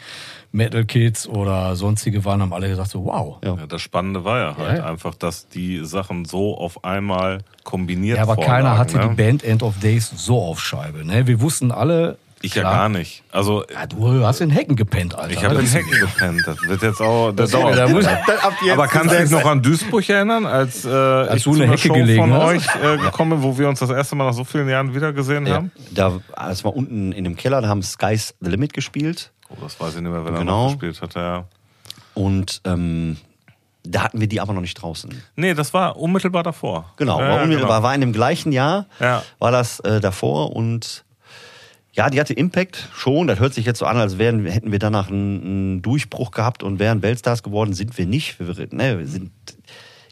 Metal-Kids 0.52 1.28
oder 1.28 1.76
sonstige 1.76 2.24
waren, 2.24 2.42
haben 2.42 2.52
alle 2.52 2.68
gesagt 2.68 2.90
so, 2.90 3.04
wow. 3.04 3.38
Ja. 3.44 3.54
Ja, 3.56 3.66
das 3.66 3.82
Spannende 3.82 4.24
war 4.24 4.38
ja 4.38 4.56
halt 4.56 4.78
Ja, 4.78 4.86
einfach, 4.86 5.14
dass 5.14 5.48
die 5.48 5.84
Sachen 5.84 6.24
so 6.24 6.56
auf 6.56 6.84
einmal 6.84 7.42
kombiniert 7.64 8.16
Ja, 8.18 8.22
aber 8.24 8.34
vorlagen, 8.34 8.64
keiner 8.64 8.78
hatte 8.78 8.96
ne? 8.98 9.08
die 9.08 9.14
Band 9.14 9.44
End 9.44 9.62
of 9.62 9.78
Days 9.80 10.10
so 10.16 10.40
auf 10.40 10.60
Scheibe. 10.60 11.04
Ne? 11.04 11.26
Wir 11.26 11.40
wussten 11.40 11.72
alle. 11.72 12.18
Ich 12.46 12.54
ja 12.54 12.62
klar, 12.62 12.74
gar 12.74 12.88
nicht. 12.88 13.22
Also 13.32 13.64
Ja, 13.72 13.86
du 13.86 14.24
hast 14.26 14.40
in 14.40 14.50
Hecken 14.50 14.76
gepennt, 14.76 15.14
Alter. 15.14 15.30
ich 15.32 15.44
habe 15.44 15.54
Das 15.56 15.64
in 15.64 15.70
Hecken 15.70 16.00
gepennt. 16.00 16.42
Das 16.46 16.62
wird 16.62 16.82
jetzt 16.82 17.00
auch. 17.00 17.32
Das 17.32 17.50
dauert. 17.50 17.76
da 17.76 17.88
muss- 17.88 18.06
aber 18.06 18.86
kannst 18.88 19.14
du 19.14 19.18
dich 19.20 19.30
noch 19.30 19.44
an 19.44 19.62
Duisburg 19.62 20.08
erinnern, 20.08 20.46
als, 20.46 20.84
äh, 20.84 21.36
ich 21.36 21.44
du 21.44 21.50
zu 21.50 21.56
eine 21.56 21.64
einer 21.64 21.72
Hecke 21.72 21.88
Show 21.88 21.94
gelegen 21.94 22.20
von 22.22 22.32
hast? 22.32 22.42
euch 22.44 22.66
äh, 22.82 22.96
gekommen 22.98 23.30
bin, 23.32 23.42
wo 23.42 23.58
wir 23.58 23.68
uns 23.68 23.80
das 23.80 23.90
erste 23.90 24.16
Mal 24.16 24.24
nach 24.26 24.34
so 24.34 24.44
vielen 24.44 24.68
Jahren 24.68 24.94
wiedergesehen 24.94 25.46
Ja. 25.46 25.54
haben? 25.56 25.72
Da, 25.90 26.18
das 26.36 26.64
war 26.64 26.74
unten 26.74 27.12
in 27.12 27.24
dem 27.24 27.36
Keller, 27.36 27.60
da 27.60 27.68
haben 27.68 27.82
Sky's 27.82 28.34
the 28.40 28.50
Limit 28.50 28.72
gespielt. 28.72 29.32
Oh, 29.48 29.54
das 29.62 29.78
weiß 29.80 29.94
ich 29.96 30.00
nicht 30.00 30.10
mehr, 30.10 30.24
wer 30.24 30.32
da 30.32 30.38
Genau. 30.38 30.64
noch 30.66 30.72
gespielt 30.78 31.00
hat. 31.02 31.14
Ja. 31.14 31.44
Und 32.14 32.60
ähm, 32.64 33.16
Da 33.88 34.02
hatten 34.02 34.20
wir 34.20 34.26
die 34.26 34.40
aber 34.40 34.52
noch 34.52 34.60
nicht 34.62 34.74
draußen. 34.74 35.10
Nee, 35.36 35.54
das 35.54 35.72
war 35.72 35.96
unmittelbar 35.96 36.42
davor. 36.42 36.92
Genau, 36.96 37.20
Ja, 37.20 37.28
war, 37.28 37.42
unmittelbar, 37.44 37.76
genau. 37.76 37.82
war 37.84 37.94
in 37.94 38.00
dem 38.00 38.12
gleichen 38.12 38.50
Jahr, 38.50 38.86
Ja. 38.98 39.22
war 39.38 39.52
das 39.52 39.78
äh, 39.78 40.00
davor 40.00 40.56
und 40.56 41.04
ja, 41.96 42.10
die 42.10 42.20
hatte 42.20 42.34
Impact 42.34 42.88
schon. 42.94 43.26
Das 43.26 43.40
hört 43.40 43.54
sich 43.54 43.64
jetzt 43.64 43.78
so 43.78 43.86
an, 43.86 43.96
als 43.96 44.18
wären, 44.18 44.44
hätten 44.44 44.70
wir 44.70 44.78
danach 44.78 45.08
einen, 45.08 45.42
einen 45.42 45.82
Durchbruch 45.82 46.30
gehabt 46.30 46.62
und 46.62 46.78
wären 46.78 47.02
Weltstars 47.02 47.42
geworden. 47.42 47.72
Sind 47.72 47.96
wir 47.96 48.06
nicht. 48.06 48.38
Wir, 48.38 48.68
ne, 48.70 48.98
wir 48.98 49.06
sind 49.06 49.30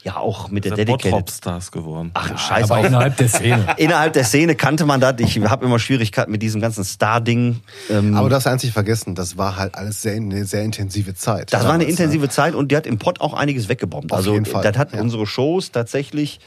ja 0.02 0.16
auch 0.16 0.50
mit 0.50 0.64
der 0.64 0.72
Dedicated. 0.76 1.10
Bottrop-Stars 1.10 1.72
geworden. 1.72 2.10
Ach, 2.14 2.38
scheiß 2.38 2.70
Aber 2.70 2.80
auf. 2.80 2.86
innerhalb 2.86 3.16
der 3.18 3.28
Szene. 3.28 3.66
Innerhalb 3.76 4.14
der 4.14 4.24
Szene 4.24 4.54
kannte 4.54 4.86
man 4.86 5.00
das. 5.00 5.14
Ich 5.18 5.38
habe 5.40 5.64
immer 5.64 5.78
Schwierigkeiten 5.78 6.30
mit 6.30 6.42
diesem 6.42 6.60
ganzen 6.60 6.84
Star-Ding. 6.84 7.60
Ähm, 7.90 8.14
Aber 8.14 8.28
das 8.30 8.46
einzig 8.46 8.72
vergessen, 8.72 9.14
das 9.14 9.36
war 9.36 9.56
halt 9.56 9.74
alles 9.74 10.02
sehr, 10.02 10.14
eine 10.14 10.44
sehr 10.46 10.62
intensive 10.62 11.14
Zeit. 11.14 11.52
Das 11.52 11.64
war 11.64 11.72
eine 11.72 11.84
ne? 11.84 11.90
intensive 11.90 12.28
Zeit 12.28 12.54
und 12.54 12.70
die 12.70 12.76
hat 12.76 12.86
im 12.86 12.98
Pott 12.98 13.20
auch 13.20 13.34
einiges 13.34 13.68
weggebombt. 13.68 14.10
Auf 14.12 14.18
also 14.18 14.32
jeden 14.32 14.46
Fall, 14.46 14.62
das 14.62 14.76
hat 14.78 14.92
ja. 14.92 15.00
unsere 15.00 15.26
Shows 15.26 15.70
tatsächlich 15.70 16.40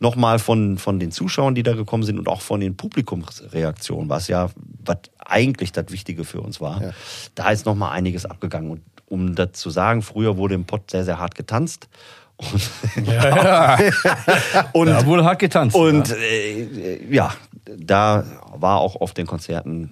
nochmal 0.00 0.38
von, 0.38 0.78
von 0.78 1.00
den 1.00 1.10
Zuschauern, 1.10 1.54
die 1.54 1.62
da 1.62 1.74
gekommen 1.74 2.02
sind 2.02 2.18
und 2.18 2.28
auch 2.28 2.40
von 2.40 2.60
den 2.60 2.76
Publikumsreaktionen, 2.76 4.08
was 4.08 4.28
ja 4.28 4.50
was 4.84 4.98
eigentlich 5.18 5.72
das 5.72 5.86
Wichtige 5.90 6.24
für 6.24 6.40
uns 6.40 6.60
war. 6.60 6.82
Ja. 6.82 6.90
Da 7.34 7.50
ist 7.50 7.66
nochmal 7.66 7.92
einiges 7.92 8.24
abgegangen. 8.26 8.70
Und 8.70 8.82
um 9.06 9.34
das 9.34 9.52
zu 9.52 9.70
sagen, 9.70 10.02
früher 10.02 10.36
wurde 10.36 10.54
im 10.54 10.64
Pott 10.64 10.90
sehr, 10.90 11.04
sehr 11.04 11.18
hart 11.18 11.34
getanzt. 11.34 11.88
Und, 12.36 12.70
Ja, 13.06 13.76
ja. 13.76 13.90
und, 14.72 14.86
Da 14.86 15.06
wurde 15.06 15.24
hart 15.24 15.40
getanzt. 15.40 15.74
und 15.74 16.08
ja. 16.08 16.16
äh, 16.16 17.14
ja, 17.14 17.34
da 17.76 18.24
war 18.54 18.78
auch 18.78 18.96
auf 19.00 19.12
den 19.12 19.26
Konzerten 19.26 19.90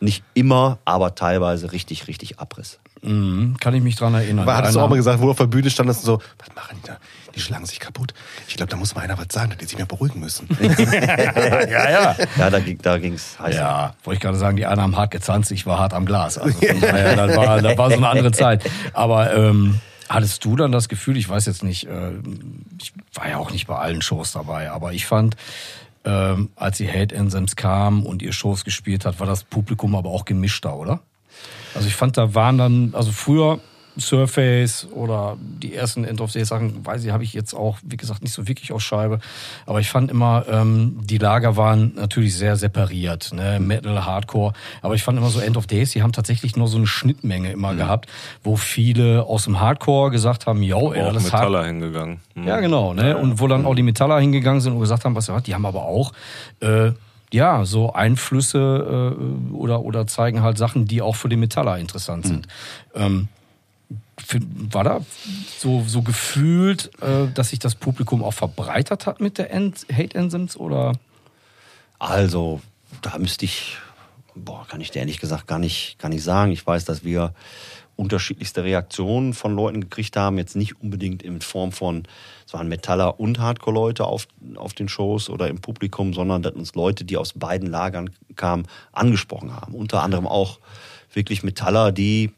nicht 0.00 0.22
immer, 0.34 0.78
aber 0.84 1.14
teilweise 1.14 1.72
richtig, 1.72 2.06
richtig 2.08 2.38
Abriss. 2.38 2.78
Mhm, 3.02 3.56
kann 3.60 3.74
ich 3.74 3.82
mich 3.82 3.94
dran 3.96 4.14
erinnern. 4.14 4.42
Aber 4.42 4.56
hattest 4.56 4.74
du 4.74 4.80
auch 4.80 4.88
mal 4.88 4.96
gesagt, 4.96 5.20
wo 5.20 5.26
du 5.26 5.30
auf 5.30 5.36
der 5.38 5.46
Bühne 5.46 5.70
standest, 5.70 6.02
so, 6.02 6.20
was 6.38 6.54
machen 6.56 6.78
die 6.82 6.88
da? 6.88 6.96
Die 7.34 7.40
schlagen 7.40 7.64
sich 7.66 7.78
kaputt. 7.78 8.12
Ich 8.48 8.56
glaube, 8.56 8.70
da 8.70 8.76
muss 8.76 8.94
mal 8.96 9.02
einer 9.02 9.16
was 9.16 9.26
sagen, 9.30 9.50
dass 9.50 9.58
die 9.58 9.66
sich 9.66 9.76
mehr 9.76 9.86
beruhigen 9.86 10.18
müssen. 10.18 10.48
ja, 10.60 11.90
ja. 11.90 12.16
Ja, 12.36 12.50
da, 12.50 12.58
ging- 12.58 12.78
da 12.82 12.98
ging's 12.98 13.38
heiß. 13.38 13.54
Ja, 13.54 13.94
wollte 14.02 14.16
ich 14.16 14.22
gerade 14.22 14.36
sagen, 14.38 14.56
die 14.56 14.66
einen 14.66 14.80
haben 14.80 14.96
hart 14.96 15.12
getanzt, 15.12 15.50
ich 15.52 15.64
war 15.66 15.78
hart 15.78 15.94
am 15.94 16.06
Glas. 16.06 16.38
Also 16.38 16.58
daher, 16.60 17.14
das, 17.14 17.36
war, 17.36 17.62
das 17.62 17.78
war 17.78 17.90
so 17.90 17.96
eine 17.96 18.08
andere 18.08 18.32
Zeit. 18.32 18.68
Aber 18.94 19.32
ähm, 19.36 19.78
hattest 20.08 20.44
du 20.44 20.56
dann 20.56 20.72
das 20.72 20.88
Gefühl, 20.88 21.16
ich 21.16 21.28
weiß 21.28 21.46
jetzt 21.46 21.62
nicht, 21.62 21.86
äh, 21.86 22.12
ich 22.80 22.92
war 23.14 23.28
ja 23.28 23.36
auch 23.38 23.52
nicht 23.52 23.68
bei 23.68 23.76
allen 23.76 24.02
Shows 24.02 24.32
dabei, 24.32 24.70
aber 24.72 24.92
ich 24.92 25.06
fand, 25.06 25.36
ähm, 26.08 26.48
als 26.56 26.78
die 26.78 26.88
Hate 26.88 27.16
Anthems 27.16 27.54
kam 27.54 28.06
und 28.06 28.22
ihr 28.22 28.32
Shows 28.32 28.64
gespielt 28.64 29.04
hat, 29.04 29.20
war 29.20 29.26
das 29.26 29.44
Publikum 29.44 29.94
aber 29.94 30.08
auch 30.08 30.24
gemischter, 30.24 30.74
oder? 30.74 31.00
Also 31.74 31.86
ich 31.86 31.94
fand, 31.94 32.16
da 32.16 32.34
waren 32.34 32.56
dann, 32.56 32.94
also 32.94 33.12
früher 33.12 33.60
Surface 34.00 34.86
oder 34.92 35.36
die 35.40 35.74
ersten 35.74 36.04
End 36.04 36.20
of 36.20 36.32
Day 36.32 36.44
Sachen, 36.44 36.84
weiß 36.86 37.04
ich, 37.04 37.10
habe 37.10 37.24
ich 37.24 37.32
jetzt 37.32 37.54
auch, 37.54 37.78
wie 37.82 37.96
gesagt, 37.96 38.22
nicht 38.22 38.32
so 38.32 38.46
wirklich 38.48 38.72
auf 38.72 38.80
Scheibe. 38.80 39.18
Aber 39.66 39.80
ich 39.80 39.90
fand 39.90 40.10
immer, 40.10 40.44
ähm, 40.50 41.00
die 41.04 41.18
Lager 41.18 41.56
waren 41.56 41.94
natürlich 41.96 42.36
sehr 42.36 42.56
separiert, 42.56 43.32
ne? 43.32 43.58
Metal, 43.60 44.04
Hardcore. 44.04 44.52
Aber 44.82 44.94
ich 44.94 45.02
fand 45.02 45.18
immer 45.18 45.30
so 45.30 45.40
End 45.40 45.56
of 45.56 45.66
Days, 45.66 45.90
die 45.92 46.02
haben 46.02 46.12
tatsächlich 46.12 46.56
nur 46.56 46.68
so 46.68 46.76
eine 46.76 46.86
Schnittmenge 46.86 47.50
immer 47.52 47.74
gehabt, 47.74 48.08
wo 48.42 48.56
viele 48.56 49.24
aus 49.24 49.44
dem 49.44 49.60
Hardcore 49.60 50.10
gesagt 50.10 50.46
haben, 50.46 50.62
yo, 50.62 50.92
ey, 50.92 51.02
auch 51.02 51.12
das 51.12 51.24
ist 51.24 51.32
Hard 51.32 51.44
Metaller 51.50 51.66
hingegangen. 51.66 52.20
Hm. 52.34 52.46
ja, 52.46 52.60
genau. 52.60 52.94
Ne? 52.94 53.16
Und 53.16 53.40
wo 53.40 53.46
dann 53.48 53.66
auch 53.66 53.74
die 53.74 53.82
Metaller 53.82 54.18
hingegangen 54.20 54.60
sind 54.60 54.72
und 54.74 54.80
gesagt 54.80 55.04
haben, 55.04 55.14
was 55.14 55.26
ja, 55.26 55.40
die 55.40 55.54
haben 55.54 55.66
aber 55.66 55.82
auch 55.84 56.12
äh, 56.60 56.92
ja 57.32 57.64
so 57.64 57.92
Einflüsse 57.92 59.14
äh, 59.18 59.52
oder 59.54 59.82
oder 59.82 60.06
zeigen 60.06 60.42
halt 60.42 60.56
Sachen, 60.58 60.86
die 60.86 61.02
auch 61.02 61.16
für 61.16 61.28
die 61.28 61.36
Metaller 61.36 61.78
interessant 61.78 62.26
sind. 62.26 62.48
Ähm, 62.94 63.28
für- 63.30 63.37
war 64.72 64.84
da 64.84 65.00
so 65.58 65.84
so 65.86 66.02
gefühlt, 66.02 66.90
äh, 67.02 67.28
dass 67.32 67.50
sich 67.50 67.58
das 67.58 67.74
Publikum 67.74 68.22
auch 68.22 68.34
verbreitert 68.34 69.06
hat 69.06 69.20
mit 69.20 69.38
der 69.38 69.52
End 69.52 69.86
Hate 69.92 70.18
Anthems 70.18 70.56
oder? 70.56 70.92
Also, 71.98 72.60
da 73.02 73.18
müsste 73.18 73.44
ich, 73.44 73.76
boah, 74.34 74.66
kann 74.68 74.80
ich 74.80 74.90
dir 74.90 75.00
ehrlich 75.00 75.18
gesagt 75.18 75.46
gar 75.46 75.58
nicht, 75.58 75.98
gar 75.98 76.08
nicht 76.08 76.22
sagen. 76.22 76.52
Ich 76.52 76.64
weiß, 76.66 76.84
dass 76.84 77.04
wir 77.04 77.34
unterschiedlichste 77.98 78.62
Reaktionen 78.62 79.34
von 79.34 79.56
Leuten 79.56 79.80
gekriegt 79.80 80.16
haben. 80.16 80.38
Jetzt 80.38 80.54
nicht 80.54 80.80
unbedingt 80.80 81.24
in 81.24 81.40
Form 81.40 81.72
von, 81.72 82.04
es 82.46 82.54
waren 82.54 82.68
Metaller 82.68 83.18
und 83.18 83.40
Hardcore-Leute 83.40 84.04
auf, 84.04 84.28
auf 84.54 84.72
den 84.72 84.88
Shows 84.88 85.28
oder 85.28 85.48
im 85.48 85.60
Publikum, 85.60 86.14
sondern 86.14 86.42
dass 86.42 86.52
uns 86.52 86.76
Leute, 86.76 87.04
die 87.04 87.16
aus 87.16 87.32
beiden 87.32 87.68
Lagern 87.68 88.10
kamen, 88.36 88.68
angesprochen 88.92 89.52
haben. 89.52 89.74
Unter 89.74 90.02
anderem 90.04 90.28
auch 90.28 90.60
wirklich 91.12 91.42
Metaller, 91.42 91.90
die 91.90 92.30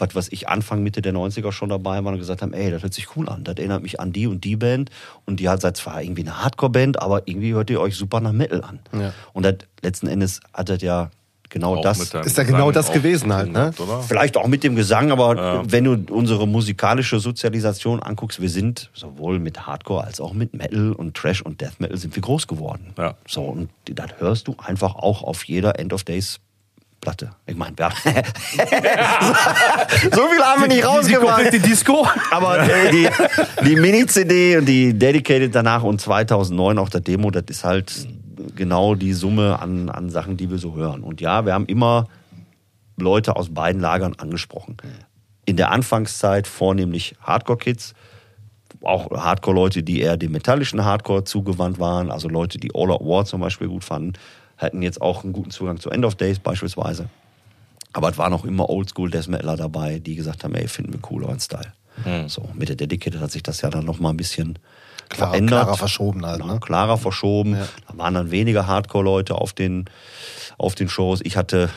was, 0.00 0.14
was 0.14 0.28
ich 0.30 0.48
Anfang, 0.48 0.82
Mitte 0.82 1.02
der 1.02 1.12
90er 1.12 1.52
schon 1.52 1.68
dabei 1.68 2.02
war 2.04 2.12
und 2.12 2.18
gesagt 2.18 2.42
haben, 2.42 2.52
ey, 2.52 2.70
das 2.70 2.82
hört 2.82 2.94
sich 2.94 3.16
cool 3.16 3.28
an. 3.28 3.44
Das 3.44 3.56
erinnert 3.56 3.82
mich 3.82 4.00
an 4.00 4.12
die 4.12 4.26
und 4.26 4.44
die 4.44 4.56
Band. 4.56 4.90
Und 5.26 5.40
die 5.40 5.48
hat 5.48 5.60
seit 5.60 5.76
zwar 5.76 6.02
irgendwie 6.02 6.22
eine 6.22 6.42
Hardcore-Band, 6.42 7.00
aber 7.00 7.26
irgendwie 7.28 7.52
hört 7.52 7.70
ihr 7.70 7.80
euch 7.80 7.96
super 7.96 8.20
nach 8.20 8.32
Metal 8.32 8.62
an. 8.62 8.80
Ja. 8.92 9.12
Und 9.32 9.44
das, 9.44 9.56
letzten 9.82 10.06
Endes 10.06 10.40
hat 10.52 10.68
das 10.68 10.82
ja 10.82 11.10
genau 11.50 11.76
Auch 11.76 11.82
das. 11.82 12.14
Ist 12.14 12.38
ja 12.38 12.44
genau 12.44 12.70
das 12.70 12.92
gewesen 12.92 13.32
halt, 13.32 13.52
ne? 13.52 13.72
Oder? 13.78 14.02
Vielleicht 14.02 14.36
auch 14.36 14.46
mit 14.46 14.62
dem 14.64 14.76
Gesang, 14.76 15.10
aber 15.10 15.36
Ja. 15.36 15.62
wenn 15.66 15.84
du 15.84 16.14
unsere 16.14 16.46
musikalische 16.46 17.18
Sozialisation 17.18 18.00
anguckst, 18.00 18.40
wir 18.40 18.48
sind 18.48 18.88
sowohl 18.94 19.38
mit 19.38 19.66
Hardcore 19.66 20.04
als 20.04 20.20
auch 20.20 20.32
mit 20.32 20.54
Metal 20.54 20.92
und 20.92 21.16
Trash 21.16 21.42
und 21.42 21.60
Death 21.60 21.80
Metal 21.80 21.96
sind 21.98 22.14
wir 22.14 22.22
groß 22.22 22.46
geworden. 22.46 22.94
Ja. 22.96 23.16
So, 23.26 23.42
und 23.42 23.70
das 23.84 24.10
hörst 24.18 24.48
du 24.48 24.54
einfach 24.58 24.94
auch 24.94 25.22
auf 25.22 25.44
jeder 25.44 25.78
End 25.78 25.92
of 25.92 26.04
Days 26.04 26.38
Platte. 27.00 27.30
Ich 27.46 27.56
meine, 27.56 27.74
ja. 27.78 27.90
so 28.02 28.10
viel 30.28 30.42
haben 30.42 30.60
wir 30.60 30.68
nicht 30.68 30.84
rausgebracht. 30.84 31.52
Disco. 31.64 32.06
Aber 32.30 32.60
äh, 32.60 32.90
die, 32.90 33.08
die 33.64 33.76
Mini-CD 33.76 34.58
und 34.58 34.66
die 34.66 34.92
Dedicated 34.92 35.54
danach 35.54 35.82
und 35.82 36.00
2009 36.00 36.78
auch 36.78 36.90
der 36.90 37.00
Demo, 37.00 37.30
das 37.30 37.44
ist 37.48 37.64
halt 37.64 38.06
genau 38.54 38.94
die 38.94 39.14
Summe 39.14 39.58
an, 39.60 39.88
an 39.88 40.10
Sachen, 40.10 40.36
die 40.36 40.50
wir 40.50 40.58
so 40.58 40.74
hören. 40.74 41.02
Und 41.02 41.22
ja, 41.22 41.46
wir 41.46 41.54
haben 41.54 41.66
immer 41.66 42.06
Leute 42.96 43.36
aus 43.36 43.52
beiden 43.52 43.80
Lagern 43.80 44.14
angesprochen. 44.18 44.76
In 45.46 45.56
der 45.56 45.70
Anfangszeit 45.72 46.46
vornehmlich 46.46 47.16
Hardcore-Kids, 47.22 47.94
auch 48.82 49.10
Hardcore-Leute, 49.10 49.82
die 49.82 50.00
eher 50.00 50.16
dem 50.16 50.32
metallischen 50.32 50.84
Hardcore 50.84 51.24
zugewandt 51.24 51.78
waren, 51.78 52.10
also 52.10 52.28
Leute, 52.28 52.58
die 52.58 52.70
All 52.74 52.90
Out 52.90 53.00
War 53.00 53.24
zum 53.24 53.40
Beispiel 53.40 53.68
gut 53.68 53.84
fanden, 53.84 54.14
hatten 54.60 54.82
jetzt 54.82 55.00
auch 55.00 55.24
einen 55.24 55.32
guten 55.32 55.50
Zugang 55.50 55.78
zu 55.80 55.90
End 55.90 56.04
of 56.04 56.14
Days 56.16 56.38
beispielsweise. 56.38 57.08
Aber 57.92 58.10
es 58.10 58.18
waren 58.18 58.32
auch 58.32 58.44
immer 58.44 58.68
Oldschool 58.70 59.10
Death 59.10 59.28
Metaler 59.28 59.56
dabei, 59.56 59.98
die 59.98 60.14
gesagt 60.14 60.44
haben, 60.44 60.54
ey, 60.54 60.68
finden 60.68 60.92
wir 60.92 61.00
cool 61.10 61.24
euren 61.24 61.40
Style. 61.40 61.72
So, 62.28 62.48
mit 62.54 62.68
der 62.70 62.76
Dedicated 62.76 63.20
hat 63.20 63.30
sich 63.30 63.42
das 63.42 63.60
ja 63.60 63.68
dann 63.68 63.84
noch 63.84 63.98
mal 63.98 64.10
ein 64.10 64.16
bisschen 64.16 64.58
Klarer- 65.10 65.30
verändert. 65.32 65.62
klarer 65.64 65.76
verschoben 65.76 66.24
halt, 66.24 66.40
Genau, 66.40 66.54
ne? 66.54 66.60
Klarer 66.60 66.96
verschoben. 66.96 67.56
Da 67.88 67.98
waren 67.98 68.14
dann 68.14 68.30
weniger 68.30 68.66
Hardcore-Leute 68.68 69.34
auf 69.34 69.52
den, 69.52 69.84
auf 70.56 70.74
den 70.76 70.88
Shows. 70.88 71.20
Ich 71.24 71.36
hatte 71.36 71.68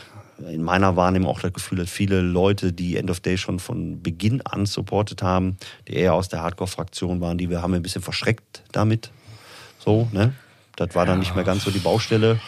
in 0.49 0.61
meiner 0.63 0.95
Wahrnehmung 0.95 1.29
auch 1.29 1.39
das 1.41 1.51
Gefühl, 1.51 1.79
dass 1.79 1.89
viele 1.89 2.21
Leute, 2.21 2.71
die 2.73 2.95
End 2.97 3.09
of 3.09 3.19
Day 3.21 3.37
schon 3.37 3.59
von 3.59 4.01
Beginn 4.01 4.41
an 4.45 4.65
supportet 4.65 5.23
haben, 5.23 5.57
die 5.87 5.95
eher 5.95 6.13
aus 6.13 6.29
der 6.29 6.41
Hardcore-Fraktion 6.41 7.19
waren, 7.19 7.37
die 7.37 7.49
wir 7.49 7.61
haben 7.61 7.73
ein 7.73 7.81
bisschen 7.81 8.01
verschreckt 8.03 8.61
damit. 8.71 9.09
So, 9.79 10.07
ne? 10.11 10.33
Das 10.75 10.95
war 10.95 11.05
dann 11.05 11.19
nicht 11.19 11.35
mehr 11.35 11.43
ganz 11.43 11.63
so 11.63 11.71
die 11.71 11.79
Baustelle. 11.79 12.39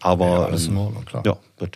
Aber 0.00 0.26
Ja, 0.26 0.44
alles 0.46 0.66
in 0.66 0.72
ähm, 0.72 0.78
Ordnung, 0.78 1.04
klar. 1.04 1.22
ja, 1.26 1.36
das 1.58 1.68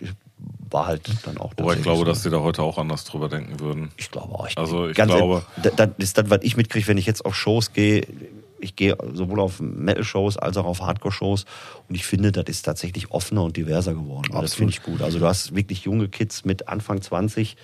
war 0.69 0.85
halt 0.87 1.09
dann 1.25 1.37
auch. 1.37 1.51
Wobei 1.57 1.75
ich 1.75 1.81
glaube, 1.81 1.99
so. 1.99 2.03
dass 2.05 2.21
die 2.23 2.29
da 2.29 2.39
heute 2.39 2.61
auch 2.61 2.77
anders 2.77 3.03
drüber 3.05 3.27
denken 3.29 3.59
würden. 3.59 3.91
Ich 3.97 4.11
glaube 4.11 4.33
auch. 4.35 4.47
Ich, 4.47 4.57
Also 4.57 4.87
ich 4.87 4.95
ganz 4.95 5.11
glaube- 5.11 5.43
ehrlich, 5.57 5.75
Das, 5.75 5.89
ist 5.97 6.17
das, 6.17 6.29
was 6.29 6.39
ich 6.43 6.55
mitkriege, 6.57 6.87
wenn 6.87 6.97
ich 6.97 7.05
jetzt 7.05 7.25
auf 7.25 7.35
Shows 7.35 7.73
gehe. 7.73 8.05
Ich 8.61 8.75
gehe 8.75 8.97
sowohl 9.13 9.39
auf 9.39 9.59
Metal-Shows 9.61 10.37
als 10.37 10.57
auch 10.57 10.65
auf 10.65 10.81
Hardcore-Shows. 10.81 11.45
Und 11.87 11.95
ich 11.95 12.05
finde, 12.05 12.31
das 12.31 12.43
ist 12.47 12.63
tatsächlich 12.63 13.09
offener 13.11 13.43
und 13.43 13.55
diverser 13.57 13.93
geworden. 13.93 14.31
Und 14.33 14.41
das 14.43 14.53
finde 14.53 14.71
ich 14.71 14.83
gut. 14.83 15.01
Also 15.01 15.17
du 15.17 15.25
hast 15.25 15.55
wirklich 15.55 15.85
junge 15.85 16.07
Kids 16.09 16.43
mit 16.45 16.67
Anfang 16.67 17.01
20, 17.01 17.55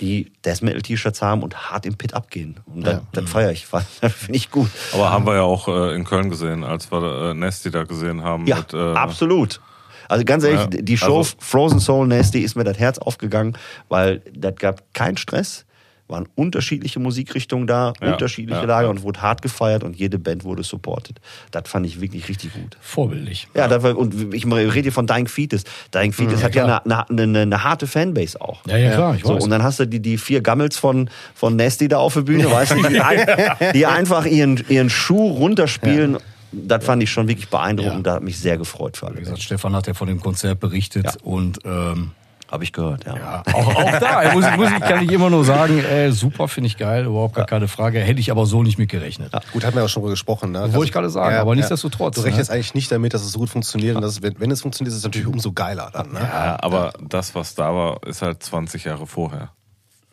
die 0.00 0.30
Death 0.44 0.62
Metal-T-Shirts 0.62 1.20
haben 1.22 1.42
und 1.42 1.70
hart 1.70 1.86
im 1.86 1.96
Pit 1.96 2.14
abgehen. 2.14 2.60
Und 2.66 2.86
das, 2.86 2.94
Ja. 2.94 3.02
das 3.12 3.28
feiere 3.28 3.50
ich. 3.50 3.66
Das 4.00 4.12
finde 4.12 4.36
ich 4.36 4.50
gut. 4.52 4.70
Aber 4.94 5.10
haben 5.10 5.26
wir 5.26 5.34
ja 5.34 5.42
auch 5.42 5.66
äh, 5.68 5.94
in 5.96 6.04
Köln 6.04 6.30
gesehen, 6.30 6.62
als 6.62 6.90
wir 6.92 7.30
äh, 7.30 7.34
Nasty 7.34 7.70
da 7.72 7.82
gesehen 7.82 8.22
haben. 8.22 8.46
Ja, 8.46 8.58
mit, 8.58 8.72
äh, 8.74 8.92
absolut. 8.94 9.60
Also 10.08 10.24
ganz 10.24 10.44
ehrlich, 10.44 10.60
Ja, 10.60 10.66
die 10.66 10.96
Show 10.96 11.18
also- 11.18 11.34
Frozen 11.38 11.80
Soul 11.80 12.06
Nasty 12.06 12.40
ist 12.40 12.56
mir 12.56 12.64
das 12.64 12.78
Herz 12.78 12.98
aufgegangen, 12.98 13.56
weil 13.88 14.22
das 14.34 14.56
gab 14.56 14.92
keinen 14.94 15.16
Stress, 15.16 15.64
waren 16.10 16.26
unterschiedliche 16.36 16.98
Musikrichtungen 17.00 17.66
da, 17.66 17.92
Ja, 18.00 18.12
unterschiedliche 18.12 18.60
ja, 18.62 18.66
Lager 18.66 18.84
ja. 18.86 18.90
und 18.90 19.02
wurde 19.02 19.20
hart 19.20 19.42
gefeiert 19.42 19.84
und 19.84 19.94
jede 19.94 20.18
Band 20.18 20.42
wurde 20.42 20.62
supported. 20.62 21.20
Das 21.50 21.64
fand 21.68 21.84
ich 21.84 22.00
wirklich 22.00 22.26
richtig 22.30 22.54
gut. 22.54 22.78
Vorbildlich. 22.80 23.46
Ja, 23.54 23.68
das 23.68 23.82
war, 23.82 23.94
und 23.94 24.32
ich 24.32 24.46
rede 24.46 24.80
hier 24.84 24.92
von 24.92 25.06
Dying 25.06 25.28
Fetus. 25.28 25.64
Dying 25.92 26.14
Fetus 26.14 26.42
hat 26.42 26.54
ja 26.54 26.64
eine, 26.64 27.06
eine, 27.10 27.22
eine, 27.22 27.40
eine 27.40 27.62
harte 27.62 27.86
Fanbase 27.86 28.40
auch. 28.40 28.64
Ja, 28.66 28.78
ja, 28.78 28.94
klar, 28.94 29.14
ich 29.16 29.22
So, 29.22 29.34
weiß. 29.34 29.44
und 29.44 29.50
dann 29.50 29.62
hast 29.62 29.80
du 29.80 29.86
die, 29.86 30.00
die 30.00 30.16
vier 30.16 30.40
Gammels 30.40 30.78
von, 30.78 31.10
von 31.34 31.56
Nasty 31.56 31.88
da 31.88 31.98
auf 31.98 32.14
der 32.14 32.22
Bühne, 32.22 32.50
weißt 32.50 32.72
du, 32.72 32.76
die, 32.88 33.72
die 33.74 33.84
einfach 33.84 34.24
ihren, 34.24 34.64
ihren 34.70 34.88
Schuh 34.88 35.28
runterspielen. 35.32 36.16
Das 36.52 36.84
fand 36.84 37.02
ich 37.02 37.10
schon 37.10 37.28
wirklich 37.28 37.48
beeindruckend. 37.48 38.06
Ja. 38.06 38.12
Da 38.12 38.14
hat 38.14 38.22
mich 38.22 38.38
sehr 38.38 38.56
gefreut 38.56 38.96
für 38.96 39.06
alle. 39.06 39.16
Wie 39.16 39.20
gesagt, 39.20 39.42
Stefan 39.42 39.74
hat 39.76 39.86
ja 39.86 39.94
von 39.94 40.08
dem 40.08 40.20
Konzert 40.20 40.60
berichtet 40.60 41.04
Ja. 41.04 41.12
und 41.22 41.58
ähm, 41.64 42.12
Habe 42.50 42.64
ich 42.64 42.72
gehört, 42.72 43.04
ja. 43.04 43.14
Ja, 43.14 43.42
auch, 43.52 43.74
auch 43.76 43.98
da 43.98 44.32
muss, 44.32 44.46
ich- 44.46 44.56
muss 44.56 44.70
ich, 44.70 44.80
kann 44.80 45.04
ich 45.04 45.12
immer 45.12 45.28
nur 45.28 45.44
sagen, 45.44 45.84
ey, 45.84 46.10
super, 46.12 46.48
finde 46.48 46.68
ich 46.68 46.78
geil, 46.78 47.04
überhaupt 47.04 47.34
gar 47.34 47.44
keine 47.44 47.68
Frage. 47.68 48.00
Hätte 48.00 48.20
ich 48.20 48.30
aber 48.30 48.46
so 48.46 48.62
nicht 48.62 48.78
mit 48.78 48.88
gerechnet. 48.88 49.32
Gut, 49.52 49.64
hatten 49.66 49.76
wir 49.76 49.84
auch 49.84 49.88
schon 49.90 50.00
drüber 50.00 50.12
gesprochen. 50.12 50.52
Ne? 50.52 50.72
Wollte 50.72 50.86
ich 50.86 50.92
gerade 50.92 51.10
sagen, 51.10 51.36
aber 51.36 51.54
nichtsdestotrotz, 51.54 52.14
Du 52.14 52.22
rechnest 52.22 52.48
ne? 52.48 52.54
eigentlich 52.54 52.72
nicht 52.74 52.90
damit, 52.90 53.12
dass 53.12 53.20
es 53.22 53.32
so 53.32 53.40
gut 53.40 53.50
funktioniert. 53.50 53.96
Und 53.96 54.00
dass 54.02 54.22
wenn, 54.22 54.34
wenn 54.40 54.50
es 54.50 54.62
funktioniert, 54.62 54.92
ist 54.92 54.96
es 55.00 55.04
natürlich 55.04 55.26
umso 55.28 55.52
geiler 55.52 55.90
dann. 55.92 56.10
Ne? 56.12 56.20
Ja, 56.22 56.56
aber 56.62 56.94
das, 57.06 57.34
was 57.34 57.54
da 57.54 57.74
war, 57.74 58.00
ist 58.06 58.22
halt 58.22 58.42
20 58.42 58.84
Jahre 58.84 59.06
vorher. 59.06 59.50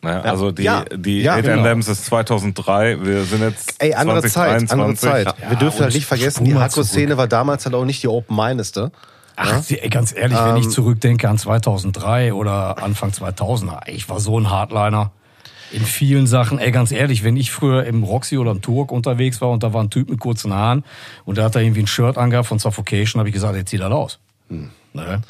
Naja, 0.02 0.20
also 0.22 0.52
die, 0.52 0.62
Ja. 0.62 0.84
die 0.84 1.22
Ja, 1.22 1.34
Hate 1.34 1.54
genau. 1.54 1.76
Ist 1.78 2.04
2003, 2.06 3.04
wir 3.04 3.24
sind 3.24 3.42
jetzt 3.42 3.74
Ey, 3.82 3.94
andere 3.94 4.22
Zeit, 4.22 4.32
2023. 4.32 4.72
andere 4.72 4.94
Zeit. 4.96 5.26
Ja, 5.42 5.50
wir 5.50 5.56
dürfen 5.56 5.80
halt 5.80 5.94
nicht 5.94 6.06
vergessen, 6.06 6.44
die 6.44 6.54
Hardcore-Szene 6.54 7.16
war 7.16 7.26
damals 7.26 7.64
halt 7.64 7.74
auch 7.74 7.84
nicht 7.84 8.02
die 8.02 8.08
open-mindeste. 8.08 8.92
Ach, 9.36 9.62
ey, 9.68 9.88
ganz 9.90 10.14
ehrlich, 10.16 10.38
wenn 10.38 10.56
ich 10.56 10.70
zurückdenke 10.70 11.28
an 11.28 11.36
2003 11.38 12.32
oder 12.32 12.82
Anfang 12.82 13.10
2000er, 13.10 13.80
ey, 13.86 13.94
ich 13.94 14.08
war 14.08 14.18
so 14.20 14.38
ein 14.40 14.48
Hardliner 14.50 15.10
in 15.72 15.84
vielen 15.84 16.26
Sachen. 16.26 16.58
Ey, 16.58 16.70
ganz 16.70 16.92
ehrlich, 16.92 17.24
wenn 17.24 17.36
ich 17.36 17.50
früher 17.50 17.84
im 17.84 18.02
Roxy 18.02 18.38
oder 18.38 18.52
im 18.52 18.62
Turk 18.62 18.92
unterwegs 18.92 19.40
war 19.40 19.50
und 19.50 19.62
da 19.62 19.72
war 19.74 19.82
ein 19.82 19.90
Typ 19.90 20.08
mit 20.08 20.20
kurzen 20.20 20.54
Haaren 20.54 20.84
und 21.24 21.36
der 21.36 21.44
hat 21.46 21.54
da 21.54 21.60
irgendwie 21.60 21.80
ein 21.80 21.86
Shirt 21.86 22.16
angehabt 22.16 22.46
von 22.48 22.58
Suffocation, 22.58 23.18
habe 23.18 23.28
ich 23.28 23.34
gesagt, 23.34 23.56
jetzt 23.56 23.70
zieh 23.70 23.76
das 23.78 23.90
aus. 23.92 24.18
Ne? 24.48 25.20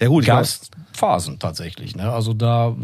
Ja 0.00 0.08
gut, 0.08 0.22
ich 0.22 0.28
Gab's 0.28 0.70
Phasen 0.96 1.38
tatsächlich. 1.38 1.94
Ne? 1.94 2.10
Also 2.12 2.34
da 2.34 2.74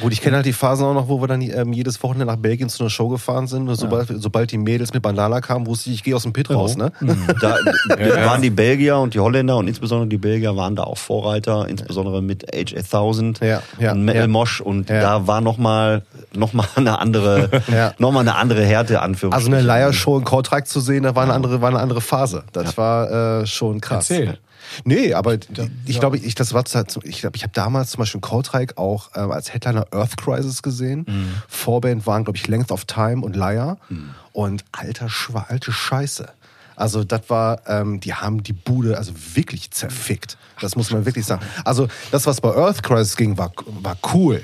Gut, 0.00 0.12
ich 0.12 0.20
kenne 0.20 0.36
halt 0.36 0.46
die 0.46 0.52
Phasen 0.52 0.84
auch 0.86 0.94
noch, 0.94 1.08
wo 1.08 1.20
wir 1.20 1.26
dann 1.26 1.40
ähm, 1.40 1.72
jedes 1.72 2.02
Wochenende 2.02 2.26
nach 2.26 2.36
Belgien 2.36 2.68
zu 2.68 2.82
einer 2.82 2.90
Show 2.90 3.08
gefahren 3.08 3.46
sind. 3.46 3.68
Und 3.68 3.74
sobald, 3.76 4.08
sobald 4.16 4.52
die 4.52 4.58
Mädels 4.58 4.92
mit 4.92 5.02
Bandana 5.02 5.40
kamen, 5.40 5.66
wusste 5.66 5.90
ich, 5.90 5.96
ich 5.96 6.02
gehe 6.04 6.14
aus 6.14 6.22
dem 6.22 6.32
Pit 6.32 6.50
raus. 6.50 6.76
Ne? 6.76 6.92
Da 7.40 7.56
waren 8.26 8.42
die 8.42 8.50
Belgier 8.50 8.98
und 8.98 9.14
die 9.14 9.20
Holländer 9.20 9.56
und 9.56 9.66
insbesondere 9.68 10.08
die 10.08 10.18
Belgier 10.18 10.56
waren 10.56 10.76
da 10.76 10.84
auch 10.84 10.98
Vorreiter, 10.98 11.66
insbesondere 11.68 12.22
mit 12.22 12.54
Age 12.54 12.74
1000 12.74 13.40
Ja, 13.40 13.62
ja, 13.78 13.92
und 13.92 14.04
Metal 14.04 14.22
ja. 14.22 14.28
Mosh 14.28 14.60
und 14.60 14.90
Ja. 14.90 15.00
da 15.00 15.26
war 15.26 15.40
nochmal 15.40 16.02
noch 16.34 16.52
mal 16.52 16.66
eine 16.76 16.98
andere, 16.98 17.48
Ja. 17.72 17.92
noch 17.98 18.12
mal 18.12 18.20
eine 18.20 18.34
andere 18.36 18.64
Härte 18.64 19.00
Also 19.00 19.04
Anführungsstrichen. 19.12 19.54
eine 19.54 19.62
Leier-Show 19.66 20.18
in 20.18 20.24
Kortrijk 20.24 20.66
zu 20.66 20.80
sehen, 20.80 21.02
da 21.04 21.14
war 21.14 21.22
eine 21.24 21.32
andere, 21.32 21.60
war 21.60 21.68
eine 21.70 21.78
andere 21.80 22.00
Phase. 22.00 22.44
Das 22.52 22.76
war 22.76 23.40
äh, 23.42 23.46
schon 23.46 23.80
krass. 23.80 24.10
Erzähl. 24.10 24.38
Nee, 24.84 25.14
aber 25.14 25.38
ich 25.86 26.00
glaube, 26.00 26.16
ich, 26.18 26.34
das 26.34 26.54
war, 26.54 26.64
ich 27.02 27.20
glaube, 27.20 27.36
ich 27.36 27.42
habe 27.42 27.52
damals 27.52 27.90
zum 27.90 27.98
Beispiel 27.98 28.20
Kortrijk 28.20 28.78
auch 28.78 29.10
ähm, 29.14 29.30
als 29.30 29.52
Headliner 29.52 29.86
Earth 29.92 30.16
Crisis 30.16 30.62
gesehen. 30.62 31.06
Vorband 31.48 32.06
waren, 32.06 32.24
glaube 32.24 32.36
ich, 32.36 32.46
Length 32.48 32.70
of 32.70 32.84
Time 32.84 33.24
und 33.24 33.36
Liar. 33.36 33.78
Und 34.32 34.64
alter, 34.72 35.08
alte 35.48 35.72
Scheiße. 35.72 36.28
Also 36.76 37.04
das 37.04 37.22
war, 37.28 37.60
ähm, 37.68 38.00
die 38.00 38.14
haben 38.14 38.42
die 38.42 38.52
Bude 38.52 38.96
also 38.98 39.12
wirklich 39.34 39.70
zerfickt. 39.70 40.38
Das 40.60 40.74
muss 40.74 40.90
man 40.90 41.04
wirklich 41.04 41.26
sagen. 41.26 41.44
Also 41.64 41.88
das, 42.10 42.26
was 42.26 42.40
bei 42.40 42.54
Earth 42.54 42.82
Crisis 42.82 43.16
ging, 43.16 43.36
war, 43.38 43.52
war 43.82 43.96
cool. 44.14 44.42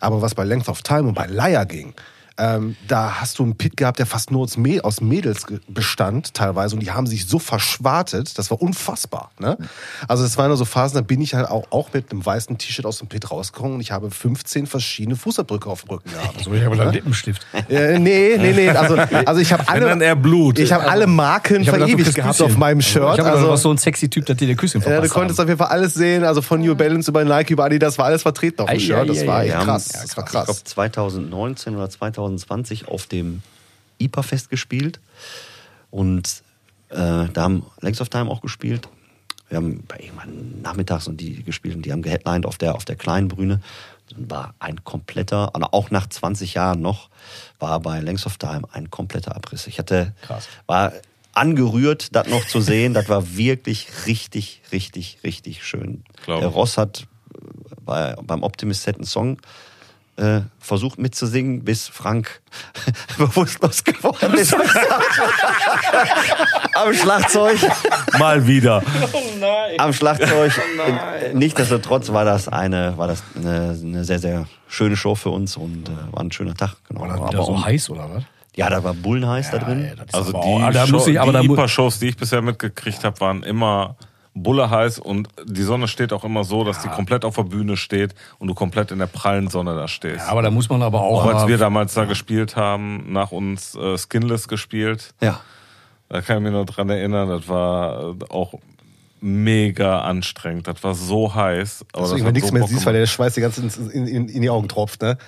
Aber 0.00 0.22
was 0.22 0.34
bei 0.34 0.44
Length 0.44 0.68
of 0.68 0.82
Time 0.82 1.02
und 1.02 1.14
bei 1.14 1.26
Liar 1.26 1.66
ging, 1.66 1.94
ähm, 2.40 2.76
da 2.88 3.20
hast 3.20 3.38
du 3.38 3.42
einen 3.44 3.56
Pit 3.56 3.76
gehabt, 3.76 3.98
der 3.98 4.06
fast 4.06 4.30
nur 4.30 4.42
aus, 4.42 4.56
Mä- 4.56 4.80
aus 4.80 5.00
Mädels 5.00 5.44
bestand, 5.68 6.34
teilweise. 6.34 6.74
Und 6.74 6.80
die 6.82 6.90
haben 6.90 7.06
sich 7.06 7.26
so 7.26 7.38
verschwartet, 7.38 8.38
das 8.38 8.50
war 8.50 8.60
unfassbar. 8.62 9.30
Ne? 9.38 9.58
Also, 10.08 10.22
das 10.22 10.36
waren 10.38 10.48
nur 10.48 10.56
so 10.56 10.64
Phasen, 10.64 10.94
da 10.96 11.02
bin 11.02 11.20
ich 11.20 11.34
halt 11.34 11.48
auch, 11.48 11.64
auch 11.70 11.92
mit 11.92 12.10
einem 12.10 12.24
weißen 12.24 12.56
T-Shirt 12.58 12.86
aus 12.86 12.98
dem 12.98 13.08
Pit 13.08 13.30
rausgekommen 13.30 13.74
und 13.74 13.80
ich 13.80 13.92
habe 13.92 14.10
15 14.10 14.66
verschiedene 14.66 15.16
Fußabdrücke 15.16 15.68
auf 15.68 15.82
dem 15.82 15.90
Rücken 15.90 16.10
gehabt. 16.10 16.42
so 16.42 16.52
ich 16.52 16.64
habe 16.64 16.76
da 16.76 16.84
einen 16.84 16.92
Lippenstift. 16.94 17.46
Äh, 17.68 17.98
nee, 17.98 18.36
nee, 18.38 18.52
nee. 18.52 18.68
Also, 18.70 18.96
also 18.96 19.40
ich 19.40 19.52
habe 19.52 19.68
alle. 19.68 19.86
dann 19.86 20.00
eher 20.00 20.16
Blut. 20.16 20.58
Ich 20.58 20.72
habe 20.72 20.88
alle 20.90 21.06
Marken 21.06 21.64
verewigt 21.64 22.14
gehabt 22.14 22.36
Küsschen. 22.38 22.46
auf 22.52 22.56
meinem 22.56 22.80
Shirt. 22.80 23.02
Ich 23.14 23.20
habe 23.20 23.30
also, 23.30 23.44
du 23.44 23.50
warst 23.50 23.62
so 23.64 23.70
ein 23.70 23.78
sexy 23.78 24.08
Typ, 24.08 24.24
der 24.26 24.34
dir 24.34 24.46
der 24.46 24.56
Küsschen 24.56 24.80
ja, 24.80 24.86
verpasst 24.88 25.10
du 25.10 25.14
konntest 25.18 25.38
haben. 25.38 25.44
auf 25.44 25.48
jeden 25.50 25.58
Fall 25.58 25.68
alles 25.68 25.94
sehen, 25.94 26.24
also 26.24 26.40
von 26.42 26.60
New 26.60 26.74
Balance 26.74 27.10
über 27.10 27.24
Nike, 27.24 27.52
über 27.52 27.64
Adidas, 27.64 27.98
war 27.98 28.06
alles 28.06 28.22
vertreten 28.22 28.62
auf 28.62 28.70
dem 28.70 28.80
Shirt. 28.80 29.08
Das 29.08 29.26
war 29.26 29.44
echt 29.44 29.54
krass. 29.54 29.88
Das 29.88 30.16
war 30.16 30.24
Ich 30.24 30.30
glaube 30.30 30.46
krass. 30.46 30.64
2019 30.64 31.76
oder 31.76 31.90
2020 32.38 32.88
auf 32.88 33.06
dem 33.06 33.42
IPA-Fest 33.98 34.50
gespielt 34.50 35.00
und 35.90 36.42
äh, 36.88 36.96
da 36.96 37.42
haben 37.42 37.66
Lengths 37.80 38.00
of 38.00 38.08
Time 38.08 38.30
auch 38.30 38.40
gespielt. 38.40 38.88
Wir 39.48 39.56
haben 39.56 39.84
bei 39.88 39.98
irgendwann 39.98 40.62
nachmittags 40.62 41.08
und 41.08 41.20
die 41.20 41.42
gespielt 41.42 41.74
und 41.74 41.82
die 41.82 41.92
haben 41.92 42.02
geheadlined 42.02 42.46
auf 42.46 42.56
der, 42.56 42.74
auf 42.76 42.84
der 42.84 42.96
kleinen 42.96 43.28
Bühne. 43.28 43.60
Dann 44.08 44.30
war 44.30 44.54
ein 44.58 44.84
kompletter, 44.84 45.50
auch 45.72 45.90
nach 45.90 46.08
20 46.08 46.54
Jahren 46.54 46.80
noch, 46.80 47.10
war 47.58 47.80
bei 47.80 48.00
Lengths 48.00 48.26
of 48.26 48.38
Time 48.38 48.62
ein 48.72 48.90
kompletter 48.90 49.34
Abriss. 49.34 49.66
Ich 49.66 49.78
hatte, 49.78 50.14
Krass. 50.22 50.48
war 50.66 50.92
angerührt, 51.32 52.14
das 52.14 52.28
noch 52.28 52.46
zu 52.46 52.60
sehen. 52.60 52.94
Das 52.94 53.08
war 53.08 53.36
wirklich 53.36 53.88
richtig, 54.06 54.62
richtig, 54.72 55.18
richtig 55.24 55.64
schön. 55.64 56.04
Glaub 56.24 56.40
Der. 56.40 56.48
Ross 56.48 56.76
hat 56.76 57.06
äh, 57.34 57.38
bei, 57.84 58.16
beim 58.22 58.42
Optimist 58.42 58.82
Set 58.82 58.96
einen 58.96 59.04
Song 59.04 59.38
äh, 60.20 60.42
versucht 60.58 60.98
mitzusingen, 60.98 61.64
bis 61.64 61.88
Frank 61.88 62.40
bewusstlos 63.18 63.82
geworden 63.84 64.34
ist. 64.34 64.54
Am 66.74 66.92
Schlagzeug. 66.94 67.58
Mal 68.18 68.46
wieder. 68.46 68.82
Am 69.78 69.92
Schlagzeug. 69.92 70.52
Nichtsdestotrotz 71.34 72.12
war 72.12 72.24
das 72.24 72.48
eine, 72.48 72.96
war 72.98 73.06
das 73.08 73.22
eine, 73.36 73.76
eine 73.82 74.04
sehr, 74.04 74.18
sehr 74.18 74.46
schöne 74.68 74.96
Show 74.96 75.14
für 75.14 75.30
uns 75.30 75.56
und 75.56 75.88
äh, 75.88 75.92
war 76.12 76.22
ein 76.22 76.32
schöner 76.32 76.54
Tag. 76.54 76.76
Genau. 76.88 77.00
War 77.00 77.08
das 77.08 77.18
Aber 77.18 77.28
wieder 77.30 77.42
so 77.44 77.52
um- 77.52 77.64
heiß 77.64 77.90
oder 77.90 78.10
was? 78.14 78.22
ja, 78.56 78.68
da 78.68 78.82
war 78.82 78.94
Bullenheiß 78.94 79.50
da 79.52 79.58
drin. 79.58 79.84
ey, 79.84 79.92
Also 80.12 80.30
aber 80.36 80.40
die, 80.44 80.48
auch- 80.48 80.60
ah, 80.62 80.70
da 80.70 80.86
muss 80.86 81.06
ich, 81.06 81.20
aber 81.20 81.40
die 81.40 81.46
IPA-Shows, 81.46 81.98
die 82.00 82.08
ich 82.08 82.16
bisher 82.16 82.42
mitgekriegt 82.42 83.04
habe, 83.04 83.18
waren 83.20 83.42
immer 83.42 83.96
Bulle 84.34 84.70
heiß 84.70 84.98
und 85.00 85.28
die 85.44 85.62
Sonne 85.62 85.88
steht 85.88 86.12
auch 86.12 86.24
immer 86.24 86.44
so, 86.44 86.62
dass 86.62 86.82
die 86.82 86.88
komplett 86.88 87.24
auf 87.24 87.34
der 87.34 87.42
Bühne 87.42 87.76
steht 87.76 88.14
und 88.38 88.46
du 88.48 88.54
komplett 88.54 88.92
in 88.92 88.98
der 89.00 89.06
prallen 89.06 89.48
Sonne 89.48 89.74
da 89.74 89.88
stehst. 89.88 90.18
Ja, 90.18 90.28
aber 90.28 90.42
da 90.42 90.50
muss 90.50 90.68
man 90.68 90.82
aber 90.82 91.00
auch, 91.00 91.24
auch 91.24 91.34
als 91.34 91.48
wir 91.48 91.58
damals 91.58 91.94
da 91.94 92.04
gespielt 92.04 92.54
haben, 92.56 93.12
nach 93.12 93.32
uns 93.32 93.74
äh, 93.74 93.98
Skinless 93.98 94.46
gespielt, 94.46 95.14
Ja. 95.20 95.40
da 96.08 96.20
kann 96.20 96.38
ich 96.38 96.42
mich 96.44 96.52
noch 96.52 96.64
dran 96.64 96.88
erinnern, 96.90 97.28
das 97.28 97.48
war 97.48 98.10
äh, 98.10 98.14
auch 98.28 98.54
mega 99.20 100.00
anstrengend. 100.00 100.66
Das 100.66 100.82
war 100.82 100.94
so 100.94 101.34
heiß. 101.34 101.84
Aber 101.92 102.02
das 102.02 102.10
Deswegen, 102.10 102.26
wenn 102.26 102.32
nichts 102.32 102.48
so 102.48 102.54
mehr 102.54 102.66
siehst, 102.66 102.86
weil 102.86 102.94
der 102.94 103.06
Schweiß 103.06 103.34
die 103.34 103.40
ganze 103.40 103.62
in, 103.62 104.06
in, 104.06 104.28
in 104.28 104.42
die 104.42 104.50
Augen 104.50 104.68
tropft, 104.68 105.02
ne? 105.02 105.18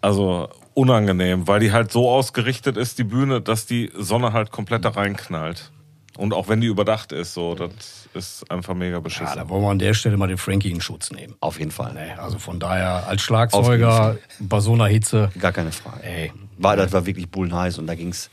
Also 0.00 0.48
unangenehm, 0.72 1.46
weil 1.46 1.60
die 1.60 1.72
halt 1.72 1.92
so 1.92 2.08
ausgerichtet 2.08 2.76
ist, 2.78 2.98
die 2.98 3.04
Bühne, 3.04 3.40
dass 3.42 3.66
die 3.66 3.90
Sonne 3.98 4.32
halt 4.32 4.50
komplett 4.50 4.84
da 4.84 4.90
reinknallt. 4.90 5.70
Und 6.16 6.32
auch 6.32 6.48
wenn 6.48 6.60
die 6.60 6.68
überdacht 6.68 7.12
ist, 7.12 7.34
so, 7.34 7.54
das 7.54 7.99
ist 8.14 8.50
einfach 8.50 8.74
mega 8.74 8.94
ja, 8.96 9.00
beschissen. 9.00 9.36
da 9.36 9.48
wollen 9.48 9.62
wir 9.62 9.70
an 9.70 9.78
der 9.78 9.94
Stelle 9.94 10.16
mal 10.16 10.26
den 10.28 10.38
Frankie 10.38 10.70
in 10.70 10.80
Schutz 10.80 11.10
nehmen. 11.10 11.34
Auf 11.40 11.58
jeden 11.58 11.70
Fall. 11.70 11.92
Nee, 11.94 12.12
also 12.20 12.38
von 12.38 12.58
daher 12.58 13.06
als 13.08 13.22
Schlagzeuger 13.22 14.16
bei 14.40 14.60
so 14.60 14.72
einer 14.74 14.86
Hitze. 14.86 15.30
Gar 15.38 15.52
keine 15.52 15.72
Frage. 15.72 16.02
Ey. 16.02 16.32
War, 16.58 16.76
das 16.76 16.92
war 16.92 17.06
wirklich 17.06 17.30
bullenheiß 17.30 17.78
und 17.78 17.86
da 17.86 17.94
ging 17.94 18.08
es, 18.10 18.28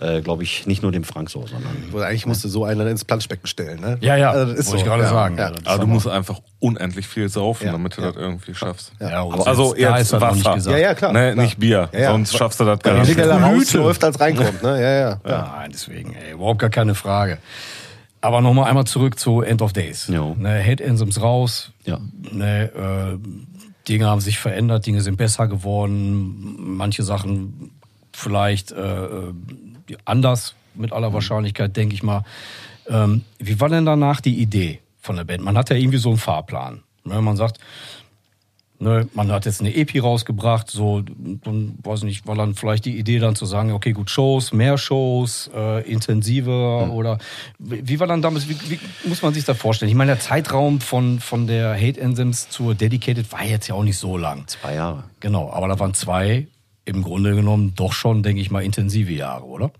äh, 0.00 0.22
glaube 0.22 0.44
ich, 0.44 0.66
nicht 0.66 0.82
nur 0.82 0.92
dem 0.92 1.04
Frank 1.04 1.28
so, 1.28 1.46
sondern 1.46 1.72
Wo 1.90 1.98
eigentlich 1.98 2.24
musste 2.24 2.48
so 2.48 2.64
einer 2.64 2.86
ins 2.86 3.04
Planschbecken 3.04 3.46
stellen, 3.46 3.80
ne? 3.80 3.98
Ja, 4.00 4.16
ja, 4.16 4.30
Also 4.30 4.52
das 4.52 4.60
ist 4.60 4.66
wollte 4.68 4.70
so. 4.70 4.76
ich 4.78 4.84
gerade 4.84 5.02
ja. 5.02 5.08
sagen. 5.10 5.36
Ja. 5.36 5.44
Ja, 5.48 5.50
Aber 5.50 5.62
du 5.64 5.70
aber- 5.70 5.86
musst 5.86 6.06
einfach 6.08 6.40
unendlich 6.60 7.06
viel 7.06 7.28
saufen, 7.28 7.66
Ja, 7.66 7.72
damit 7.72 7.96
du 7.98 8.00
ja. 8.02 8.06
das 8.12 8.16
irgendwie 8.16 8.54
schaffst. 8.54 8.92
Ja, 9.00 9.20
und 9.22 9.46
Also 9.46 9.74
da 9.74 9.98
jetzt 9.98 10.12
nicht 10.12 10.20
Wasser. 10.22 10.54
gesagt. 10.54 10.76
Ja, 10.78 10.82
ja, 10.82 10.94
klar. 10.94 11.12
Nee, 11.12 11.32
klar. 11.32 11.44
nicht 11.44 11.58
Bier, 11.58 11.88
Ja, 11.92 11.98
ja. 12.00 12.10
sonst 12.12 12.34
schaffst 12.36 12.60
du 12.60 12.64
das 12.64 12.78
Weil 12.82 12.92
gar 12.94 13.00
nicht. 13.00 13.12
schneller 13.12 13.42
rausläuft, 13.42 14.04
als 14.04 14.20
reinkommt, 14.20 14.62
ne? 14.62 14.80
Ja, 14.80 14.90
ja. 14.90 15.20
Ja, 15.26 15.54
nein, 15.58 15.70
deswegen, 15.74 16.14
ey, 16.14 16.32
überhaupt 16.32 16.60
gar 16.60 16.70
keine 16.70 16.94
Frage. 16.94 17.36
Aber 18.20 18.40
nochmal 18.40 18.66
einmal 18.66 18.86
zurück 18.86 19.18
zu 19.18 19.40
End 19.40 19.62
of 19.62 19.72
Days. 19.72 20.08
Jo. 20.08 20.36
Ne, 20.38 20.58
Head 20.58 20.80
Enzymes 20.80 21.22
raus. 21.22 21.72
Ja. 21.84 21.98
Ne, 22.32 22.70
äh, 22.72 23.18
Dinge 23.88 24.06
haben 24.06 24.20
sich 24.20 24.38
verändert, 24.38 24.86
Dinge 24.86 25.00
sind 25.00 25.16
besser 25.16 25.48
geworden, 25.48 26.76
manche 26.76 27.02
Sachen 27.02 27.72
vielleicht 28.12 28.72
äh, 28.72 29.04
äh, 29.04 29.32
anders 30.04 30.54
mit 30.74 30.92
aller 30.92 31.12
Wahrscheinlichkeit, 31.12 31.76
denke 31.76 31.94
ich 31.94 32.02
mal. 32.02 32.24
Ähm, 32.88 33.22
wie 33.38 33.58
war 33.60 33.68
denn 33.68 33.86
danach 33.86 34.20
die 34.20 34.38
Idee 34.38 34.80
von 35.00 35.16
der 35.16 35.24
Band? 35.24 35.42
Man 35.42 35.56
hat 35.56 35.70
ja 35.70 35.76
irgendwie 35.76 35.98
so 35.98 36.10
einen 36.10 36.18
Fahrplan. 36.18 36.82
Ne, 37.04 37.20
man 37.22 37.36
sagt, 37.36 37.58
Ne, 38.82 39.06
man 39.12 39.30
hat 39.30 39.44
jetzt 39.44 39.60
eine 39.60 39.76
EP 39.76 40.02
rausgebracht, 40.02 40.70
so, 40.70 41.02
dann 41.02 41.74
weiß 41.82 42.02
nicht, 42.04 42.26
war 42.26 42.34
dann 42.34 42.54
vielleicht 42.54 42.86
die 42.86 42.98
Idee 42.98 43.18
dann 43.18 43.36
zu 43.36 43.44
sagen, 43.44 43.72
okay, 43.72 43.92
gut, 43.92 44.08
Shows, 44.08 44.54
mehr 44.54 44.78
Shows, 44.78 45.50
äh, 45.54 45.86
intensiver 45.86 46.90
oder 46.90 47.18
wie 47.58 48.00
war 48.00 48.06
dann 48.06 48.22
damals, 48.22 48.48
wie, 48.48 48.56
wie 48.70 48.80
muss 49.06 49.20
man 49.20 49.34
sich 49.34 49.44
das 49.44 49.58
vorstellen? 49.58 49.90
Ich 49.90 49.94
meine, 49.94 50.12
der 50.12 50.20
Zeitraum 50.20 50.80
von, 50.80 51.20
von 51.20 51.46
der 51.46 51.74
Hate 51.74 52.00
Enzymes 52.00 52.48
zur 52.48 52.74
Dedicated 52.74 53.30
war 53.32 53.44
jetzt 53.44 53.68
ja 53.68 53.74
auch 53.74 53.84
nicht 53.84 53.98
so 53.98 54.16
lang. 54.16 54.46
zwei 54.46 54.76
Jahre. 54.76 55.04
Genau, 55.20 55.50
aber 55.52 55.68
da 55.68 55.78
waren 55.78 55.92
zwei 55.92 56.46
im 56.86 57.02
Grunde 57.02 57.34
genommen 57.34 57.74
doch 57.76 57.92
schon, 57.92 58.22
denke 58.22 58.40
ich 58.40 58.50
mal, 58.50 58.64
intensive 58.64 59.12
Jahre, 59.12 59.44
oder? 59.44 59.72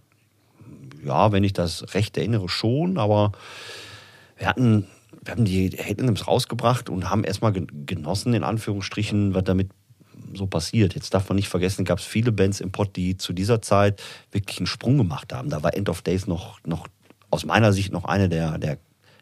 Ja, 1.07 1.33
wenn 1.33 1.43
ich 1.43 1.55
das 1.55 1.95
recht 1.95 2.19
erinnere, 2.19 2.51
schon, 2.51 2.99
aber 2.99 3.33
wir 4.37 4.47
hatten, 4.47 4.89
wir 5.23 5.33
haben 5.33 5.45
die 5.45 5.79
Anthems 5.79 6.27
rausgebracht 6.27 6.89
und 6.89 7.11
haben 7.11 7.25
erstmal 7.25 7.53
gen- 7.53 7.87
genossen, 7.87 8.33
in 8.35 8.43
Anführungsstrichen, 8.45 9.35
was 9.35 9.45
damit 9.45 9.71
so 10.35 10.47
passiert. 10.47 10.95
Jetzt 10.95 11.13
darf 11.15 11.29
man 11.29 11.37
nicht 11.37 11.49
vergessen, 11.49 11.85
gab 11.85 11.99
es 11.99 12.05
viele 12.05 12.33
Bands 12.33 12.61
im 12.61 12.71
Pott, 12.73 12.97
die 12.97 13.17
zu 13.17 13.33
dieser 13.33 13.61
Zeit 13.63 14.01
wirklich 14.33 14.59
einen 14.59 14.67
Sprung 14.67 14.97
gemacht 14.97 15.33
haben. 15.33 15.51
Da 15.51 15.63
war 15.63 15.75
End 15.77 15.89
of 15.89 16.03
Days 16.03 16.27
noch, 16.27 16.59
noch 16.65 16.87
aus 17.31 17.45
meiner 17.45 17.73
Sicht 17.73 17.93
noch 17.93 18.05
eine 18.05 18.29
der, 18.29 18.59
der, 18.59 18.79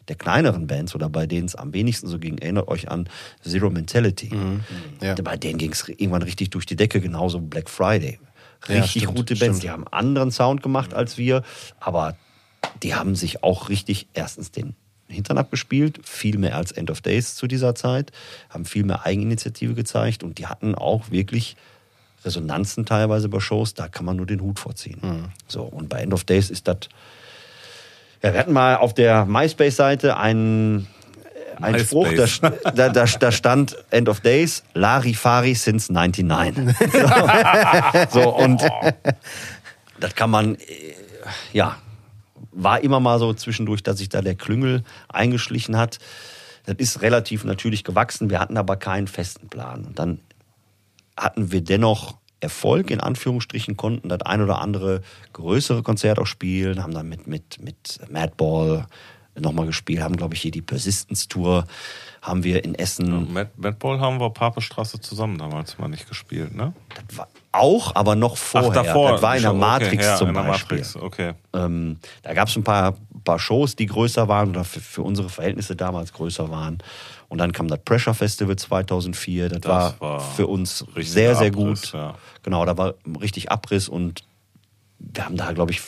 der 0.07 0.15
kleineren 0.15 0.67
Bands 0.67 0.95
oder 0.95 1.09
bei 1.09 1.25
denen 1.27 1.45
es 1.47 1.55
am 1.55 1.73
wenigsten 1.73 2.07
so 2.07 2.17
ging, 2.19 2.37
erinnert 2.37 2.67
euch 2.67 2.89
an 2.89 3.09
Zero 3.41 3.69
Mentality. 3.69 4.31
Ja. 5.01 5.15
Bei 5.15 5.37
denen 5.37 5.57
ging 5.57 5.71
es 5.71 5.87
irgendwann 5.87 6.23
richtig 6.23 6.49
durch 6.51 6.65
die 6.65 6.75
Decke, 6.75 7.01
genauso 7.01 7.39
Black 7.41 7.69
Friday. 7.69 8.19
Ja, 8.67 8.75
Richtig 8.81 9.03
stimmt, 9.03 9.15
gute 9.17 9.35
Bands, 9.35 9.43
stimmt. 9.59 9.63
die 9.63 9.69
haben 9.69 9.87
anderen 9.87 10.31
Sound 10.31 10.61
gemacht 10.61 10.93
als 10.93 11.17
wir, 11.17 11.43
aber 11.79 12.15
die 12.83 12.93
haben 12.93 13.15
sich 13.15 13.41
auch 13.43 13.69
richtig 13.69 14.07
erstens 14.13 14.51
den 14.51 14.75
Hintern 15.09 15.37
abgespielt, 15.37 15.99
viel 16.03 16.37
mehr 16.37 16.55
als 16.55 16.71
End 16.71 16.91
of 16.91 17.01
Days 17.01 17.35
zu 17.35 17.47
dieser 17.47 17.75
Zeit, 17.75 18.11
haben 18.49 18.65
viel 18.65 18.83
mehr 18.83 19.05
Eigeninitiative 19.05 19.73
gezeigt 19.73 20.23
und 20.23 20.37
die 20.37 20.47
hatten 20.47 20.75
auch 20.75 21.11
wirklich 21.11 21.55
Resonanzen 22.25 22.85
teilweise 22.85 23.29
bei 23.29 23.39
Shows, 23.39 23.73
da 23.73 23.87
kann 23.87 24.05
man 24.05 24.17
nur 24.17 24.25
den 24.25 24.41
Hut 24.41 24.59
vorziehen. 24.59 24.99
Mhm. 25.01 25.25
So, 25.47 25.63
und 25.63 25.89
bei 25.89 26.01
End 26.01 26.13
of 26.13 26.23
Days 26.23 26.49
ist 26.49 26.67
das. 26.67 26.77
Ja, 28.21 28.33
wir 28.33 28.39
hatten 28.39 28.53
mal 28.53 28.75
auf 28.75 28.93
der 28.93 29.25
MySpace-Seite 29.25 30.17
einen, 30.17 30.87
einen 31.61 31.77
MySpace. 31.77 32.29
Spruch, 32.29 32.51
da, 32.63 32.71
da, 32.71 32.89
da, 32.89 33.05
da 33.05 33.31
stand 33.31 33.77
End 33.89 34.09
of 34.09 34.19
Days, 34.19 34.63
Larifari 34.73 35.55
since 35.55 35.91
99. 35.91 36.75
So, 38.11 38.21
so 38.21 38.35
und 38.35 38.61
das 39.99 40.15
kann 40.15 40.29
man, 40.29 40.55
äh, 40.55 40.59
ja, 41.53 41.77
war 42.51 42.81
immer 42.81 42.99
mal 42.99 43.19
so 43.19 43.33
zwischendurch, 43.33 43.83
dass 43.83 43.97
sich 43.97 44.09
da 44.09 44.21
der 44.21 44.35
Klüngel 44.35 44.83
eingeschlichen 45.07 45.77
hat. 45.77 45.99
Das 46.65 46.75
ist 46.77 47.01
relativ 47.01 47.43
natürlich 47.43 47.83
gewachsen. 47.83 48.29
Wir 48.29 48.39
hatten 48.39 48.57
aber 48.57 48.75
keinen 48.75 49.07
festen 49.07 49.49
Plan. 49.49 49.85
Und 49.85 49.99
dann 49.99 50.19
hatten 51.17 51.51
wir 51.51 51.61
dennoch 51.61 52.17
Erfolg, 52.39 52.89
in 52.89 53.01
Anführungsstrichen, 53.01 53.75
konnten 53.75 54.09
das 54.09 54.21
ein 54.21 54.41
oder 54.41 54.61
andere 54.61 55.01
größere 55.33 55.83
Konzert 55.83 56.19
auch 56.19 56.25
spielen, 56.25 56.81
haben 56.81 56.93
dann 56.93 57.09
mit, 57.09 57.27
mit, 57.27 57.61
mit 57.61 57.99
Madball 58.09 58.87
nochmal 59.37 59.65
gespielt, 59.65 60.01
haben, 60.01 60.17
glaube 60.17 60.35
ich, 60.35 60.41
hier 60.41 60.51
die 60.51 60.61
Persistence 60.61 61.27
Tour, 61.27 61.65
haben 62.21 62.43
wir 62.43 62.63
in 62.63 62.75
Essen 62.75 63.31
Mad, 63.31 63.51
Madball 63.55 63.99
haben 63.99 64.19
wir 64.19 64.29
Papestraße 64.29 64.99
zusammen 64.99 65.37
damals 65.37 65.77
mal 65.77 65.87
nicht 65.87 66.07
gespielt, 66.07 66.53
ne? 66.53 66.73
das 67.07 67.17
war 67.17 67.27
auch, 67.51 67.95
aber 67.95 68.15
noch 68.15 68.37
vorher. 68.37 68.69
Ach, 68.69 68.73
davor. 68.73 69.11
Das 69.13 69.21
war 69.21 69.35
in 69.35 69.41
der 69.41 69.51
Okay, 69.51 69.59
Matrix 69.59 70.05
ja, 70.05 70.15
zum 70.17 70.29
in 70.29 70.33
der 70.35 70.41
Beispiel. 70.43 70.77
Matrix, 70.77 70.95
okay. 70.95 71.33
Ähm, 71.53 71.97
da 72.21 72.33
gab 72.33 72.47
es 72.47 72.55
ein 72.55 72.63
paar, 72.63 72.95
paar 73.23 73.39
Shows, 73.39 73.75
die 73.75 73.87
größer 73.87 74.27
waren 74.27 74.49
oder 74.49 74.63
für, 74.63 74.79
für 74.79 75.01
unsere 75.01 75.29
Verhältnisse 75.29 75.75
damals 75.75 76.13
größer 76.13 76.51
waren. 76.51 76.77
Und 77.27 77.37
dann 77.39 77.51
kam 77.51 77.67
das 77.67 77.79
Pressure 77.83 78.13
Festival 78.13 78.55
2004. 78.55 79.49
Das, 79.49 79.63
war, 79.65 79.99
war 79.99 80.19
für 80.19 80.47
uns 80.47 80.85
sehr, 80.97 81.35
sehr 81.35 81.47
Abriss, 81.47 81.81
gut. 81.81 81.93
ja. 81.93 82.15
Genau, 82.43 82.65
da 82.65 82.77
war 82.77 82.95
richtig 83.21 83.51
Abriss 83.51 83.89
und 83.89 84.23
wir 84.99 85.25
haben 85.25 85.37
da, 85.37 85.51
glaube 85.53 85.71
ich, 85.71 85.81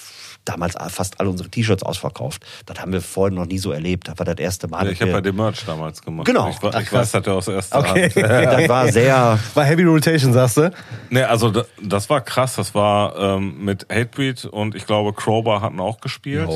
damals 0.45 0.75
fast 0.89 1.19
alle 1.19 1.29
unsere 1.29 1.49
T-Shirts 1.49 1.83
ausverkauft. 1.83 2.45
Das 2.65 2.79
haben 2.79 2.91
wir 2.93 3.01
vorhin 3.01 3.35
noch 3.35 3.45
nie 3.45 3.57
so 3.59 3.71
erlebt. 3.71 4.07
Das 4.07 4.17
war 4.17 4.25
das 4.25 4.37
erste 4.37 4.67
Mal. 4.67 4.85
Ja, 4.85 4.91
ich 4.91 4.99
habe 5.01 5.11
wir- 5.11 5.17
bei 5.17 5.21
dem 5.21 5.35
Merch 5.35 5.63
damals 5.65 6.01
gemacht. 6.01 6.25
Genau. 6.25 6.49
Ich, 6.49 6.61
wa- 6.63 6.71
Ach, 6.73 6.81
ich 6.81 6.91
weiß, 6.91 7.11
dass 7.11 7.23
der 7.23 7.33
aus 7.33 7.47
erster 7.47 7.79
Okay. 7.79 8.09
Hand. 8.09 8.15
das 8.61 8.69
war 8.69 8.87
sehr, 8.91 9.39
War 9.53 9.65
Heavy 9.65 9.83
Rotation, 9.83 10.33
sagst 10.33 10.57
du? 10.57 10.71
Nee, 11.09 11.23
also 11.23 11.51
da- 11.51 11.65
das 11.81 12.09
war 12.09 12.21
krass. 12.21 12.55
Das 12.55 12.73
war 12.75 13.15
ähm, 13.17 13.63
mit 13.63 13.85
Hatebreed 13.89 14.45
und 14.45 14.75
ich 14.75 14.85
glaube 14.85 15.13
Crowbar 15.13 15.61
hatten 15.61 15.79
auch 15.79 15.99
gespielt 16.01 16.49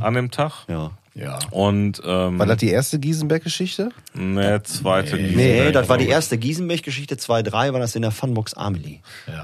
an 0.00 0.14
dem 0.14 0.30
Tag. 0.30 0.52
ja. 0.68 0.90
Ja. 1.20 1.38
Und 1.50 2.00
ähm, 2.04 2.38
War 2.38 2.46
das 2.46 2.58
die 2.58 2.70
erste 2.70 2.98
Giesenberg-Geschichte? 3.00 3.88
nee, 4.14 4.62
zweite 4.62 5.16
Nee, 5.16 5.28
Giesenberg, 5.28 5.72
das 5.72 5.88
war 5.88 5.98
die 5.98 6.06
erste 6.08 6.38
Giesenberg-Geschichte 6.38 7.16
2-3, 7.16 7.72
war 7.72 7.80
das 7.80 7.96
in 7.96 8.02
der 8.02 8.12
Funbox 8.12 8.54
Amelie. 8.54 9.00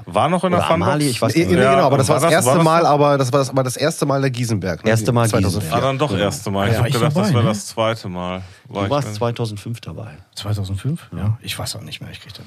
War 0.07 0.29
noch 0.29 0.45
in 0.45 0.51
der 0.53 0.61
Oder 0.61 0.69
Funbox? 0.69 0.89
Amalie, 0.91 1.09
ich 1.11 1.21
weiß 1.21 1.35
Nee, 1.35 1.41
nicht. 1.47 1.51
nee, 1.51 1.57
genau, 1.57 1.73
aber 1.87 1.99
das 1.99 2.09
war 2.09 2.23
war 2.23 2.31
das 2.31 2.31
das- 2.31 2.33
erste 2.33 2.49
war 2.51 2.55
das 2.57 2.65
Mal, 2.65 2.83
noch? 2.85 2.89
aber 2.91 3.19
das 3.19 3.33
war 3.33 3.39
das, 3.41 3.51
aber 3.51 3.63
das 3.65 3.77
erste 3.77 4.07
Mal 4.07 4.21
der 4.21 4.31
Giesenberg. 4.31 4.85
Ne? 4.85 4.91
Erste 4.91 5.11
Mal 5.13 5.29
2004. 5.29 5.73
Ah, 5.75 5.81
dann 5.81 5.99
doch 5.99 6.17
erste 6.17 6.51
Mal. 6.53 6.67
Ich 6.69 6.73
Ja, 6.75 6.79
habe 6.79 6.89
ich 6.89 6.95
gedacht, 6.95 7.09
das 7.09 7.15
dabei, 7.15 7.35
wäre 7.35 7.43
ne? 7.43 7.49
das 7.49 7.67
zweite 7.67 8.09
Mal. 8.09 8.43
War 8.69 8.85
Du 8.85 8.91
warst 8.91 9.09
dann- 9.09 9.15
2005 9.15 9.81
dabei. 9.81 10.11
2005? 10.37 11.09
Ja. 11.17 11.39
Ich 11.43 11.59
weiß 11.59 11.75
auch 11.75 11.83
nicht 11.83 12.01
mehr, 12.01 12.11
ich 12.13 12.21
krieg 12.21 12.33
das. 12.35 12.45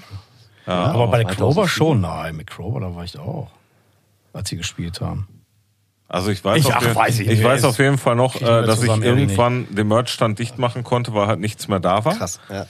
ja, 0.66 0.74
Aber 0.86 1.08
bei 1.08 1.18
der 1.24 1.28
2004. 1.28 1.36
Clover 1.36 1.68
schon, 1.68 2.00
nein, 2.02 2.36
mit 2.38 2.48
Clover, 2.50 2.80
da 2.80 2.96
war 2.96 3.04
ich 3.04 3.20
auch. 3.20 3.50
Als 4.32 4.48
sie 4.50 4.56
gespielt 4.58 5.02
haben. 5.02 5.28
Also 6.10 6.32
ich 6.32 6.44
weiß, 6.44 6.60
Ich- 6.60 6.66
auf, 6.68 6.74
ach, 6.78 6.82
jeden, 6.82 6.96
weiß 6.96 7.20
ich 7.20 7.28
ich 7.28 7.44
weiß 7.44 7.64
auf 7.66 7.80
jeden 7.80 7.98
Fall 7.98 8.16
noch, 8.16 8.36
ich 8.36 8.42
äh, 8.42 8.64
dass 8.64 8.82
ich 8.82 8.90
irgendwann 8.90 9.68
den 9.76 9.88
Merchstand 9.90 10.40
dicht 10.40 10.58
machen 10.58 10.84
konnte, 10.84 11.14
weil 11.14 11.28
halt 11.28 11.40
nichts 11.40 11.68
mehr 11.68 11.80
da 11.80 12.06
war. 12.06 12.16
Krass, 12.16 12.40
ja. 12.50 12.66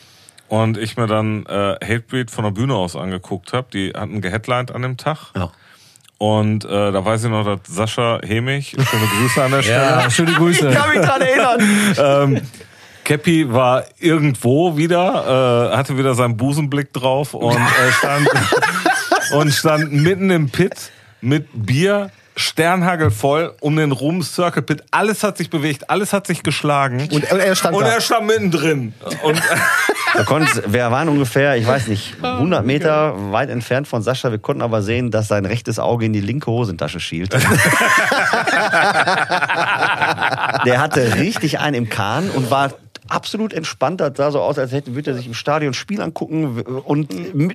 Und 0.50 0.78
ich 0.78 0.96
mir 0.98 1.08
dann 1.08 1.46
äh, 1.46 1.76
Hatebreed 1.84 2.32
von 2.32 2.46
der 2.46 2.52
Bühne 2.52 2.74
aus 2.74 2.96
angeguckt 2.96 3.52
habe. 3.54 3.68
Die 3.74 3.92
hatten 3.92 4.22
geheadlined 4.22 4.72
an 4.72 4.82
dem 4.82 4.96
Tag. 4.98 5.32
Ja. 5.36 5.52
Und 6.20 6.64
äh, 6.66 6.92
da 6.92 7.06
weiß 7.06 7.26
ich 7.26 7.30
noch, 7.30 7.44
dass 7.46 7.60
Sascha 7.68 8.20
Hemig, 8.26 8.70
schöne 8.70 9.08
Grüße 9.20 9.44
an 9.44 9.52
der 9.52 9.62
Stelle, 9.62 10.10
schöne 10.10 10.32
Grüße. 10.34 10.66
mich 10.94 11.02
dran 11.06 11.22
erinnern. 11.22 12.42
Cappy 13.04 13.54
war 13.54 13.84
irgendwo 14.00 14.76
wieder, 14.76 15.72
äh, 15.72 15.78
hatte 15.78 15.98
wieder 15.98 16.14
seinen 16.16 16.36
Busenblick 16.38 16.92
drauf 16.92 17.34
und 17.34 17.56
äh, 17.56 17.92
stand, 17.92 18.28
und 19.34 19.52
stand 19.54 19.94
mitten 19.94 20.30
im 20.30 20.50
Pit 20.50 20.92
mit 21.22 21.48
Bier, 21.54 22.10
Sternhagel 22.38 23.12
voll 23.12 23.54
um 23.60 23.76
den 23.76 23.92
rum, 23.92 24.22
Circle 24.22 24.62
Pit. 24.62 24.84
Alles 24.92 25.24
hat 25.24 25.38
sich 25.38 25.50
bewegt, 25.50 25.90
alles 25.90 26.14
hat 26.14 26.28
sich 26.28 26.44
geschlagen. 26.44 27.10
Und 27.12 27.24
er 27.24 27.56
stand 27.56 27.76
und 27.76 27.84
da. 27.84 27.90
er 27.90 28.02
stand 28.02 28.28
mittendrin. 28.28 28.94
Und 29.24 29.42
Wir, 30.14 30.24
konnten, 30.24 30.74
wir 30.74 30.90
waren 30.92 31.10
ungefähr, 31.10 31.58
ich 31.58 31.68
weiß 31.68 31.88
nicht, 31.88 32.16
100 32.24 32.66
Meter 32.66 33.32
weit 33.32 33.50
entfernt 33.50 33.88
von 33.88 34.02
Sascha. 34.02 34.32
Wir 34.32 34.40
konnten 34.40 34.62
aber 34.62 34.82
sehen, 34.82 35.12
dass 35.12 35.28
sein 35.28 35.46
rechtes 35.46 35.80
Auge 35.80 36.06
in 36.06 36.14
die 36.14 36.22
linke 36.22 36.50
Hosentasche 36.50 37.00
schielt. 37.00 37.34
Der 40.66 40.82
hatte 40.82 41.16
richtig 41.16 41.60
einen 41.60 41.76
im 41.76 41.90
Kahn 41.90 42.30
und 42.30 42.50
war 42.50 42.72
absolut 43.10 43.54
entspannt. 43.54 44.02
Das 44.02 44.14
sah 44.16 44.32
so 44.32 44.42
aus, 44.42 44.58
als 44.60 44.72
hätte, 44.72 44.96
würde 44.96 45.12
er 45.12 45.18
sich 45.18 45.26
im 45.28 45.34
Stadion 45.34 45.72
ein 45.72 45.74
Spiel 45.74 46.02
angucken. 46.02 46.62
Und 46.62 47.10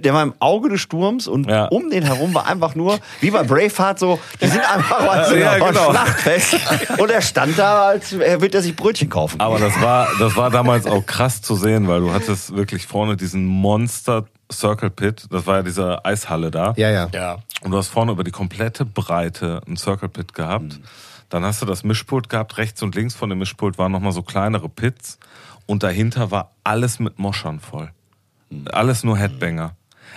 der 0.04 0.14
war 0.14 0.22
im 0.22 0.34
Auge 0.38 0.68
des 0.70 0.80
Sturms 0.80 1.26
und 1.26 1.48
Ja. 1.48 1.66
um 1.66 1.90
den 1.90 2.02
herum 2.04 2.34
war 2.34 2.46
einfach 2.46 2.74
nur, 2.74 2.98
wie 3.20 3.30
bei 3.30 3.42
Braveheart 3.42 3.98
so, 3.98 4.18
die 4.40 4.46
sind 4.46 4.60
einfach 4.62 5.00
mal 5.04 5.24
so 5.28 5.34
Ja, 5.36 5.58
genau. 5.58 5.90
Schlachtfest. 5.90 6.56
Und 6.98 7.10
er 7.10 7.22
stand 7.22 7.58
da, 7.58 7.88
als 7.88 8.12
er 8.12 8.40
würde 8.40 8.58
er 8.58 8.62
sich 8.62 8.76
Brötchen 8.76 9.08
kaufen. 9.08 9.40
Aber 9.40 9.58
das 9.58 9.80
war, 9.80 10.08
das 10.18 10.36
war 10.36 10.50
damals 10.50 10.86
auch 10.86 11.04
krass 11.06 11.42
zu 11.42 11.54
sehen, 11.56 11.88
weil 11.88 12.00
du 12.00 12.12
hattest 12.12 12.54
wirklich 12.54 12.86
vorne 12.86 13.16
diesen 13.16 13.46
Monster 13.46 14.24
Circle 14.52 14.90
Pit. 14.90 15.26
Das 15.30 15.46
war 15.46 15.56
ja 15.56 15.62
diese 15.62 16.04
Eishalle 16.04 16.50
da. 16.50 16.74
Ja, 16.76 16.90
ja. 16.90 17.08
Ja. 17.12 17.38
Und 17.62 17.70
du 17.70 17.76
hast 17.78 17.88
vorne 17.88 18.12
über 18.12 18.24
die 18.24 18.30
komplette 18.32 18.84
Breite 18.84 19.60
einen 19.66 19.76
Circle 19.76 20.08
Pit 20.08 20.34
gehabt. 20.34 20.78
Dann 21.30 21.44
hast 21.44 21.62
du 21.62 21.66
das 21.66 21.82
Mischpult 21.84 22.28
gehabt. 22.28 22.58
Rechts 22.58 22.82
und 22.82 22.94
links 22.94 23.14
von 23.14 23.30
dem 23.30 23.38
Mischpult 23.38 23.78
waren 23.78 23.90
nochmal 23.92 24.12
so 24.12 24.22
kleinere 24.22 24.68
Pits. 24.68 25.18
Und 25.66 25.82
dahinter 25.82 26.30
war 26.30 26.52
alles 26.64 26.98
mit 26.98 27.18
Moschern 27.18 27.60
voll. 27.60 27.90
Alles 28.72 29.04
nur 29.04 29.16
Headbanger. 29.16 29.76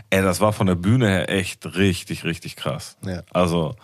Ey, 0.09 0.21
das 0.21 0.41
war 0.41 0.51
von 0.51 0.67
der 0.67 0.75
Bühne 0.75 1.07
her 1.07 1.29
echt 1.29 1.65
richtig, 1.75 2.23
richtig 2.25 2.55
krass. 2.55 2.97
Ja. 3.05 3.21
Also 3.31 3.75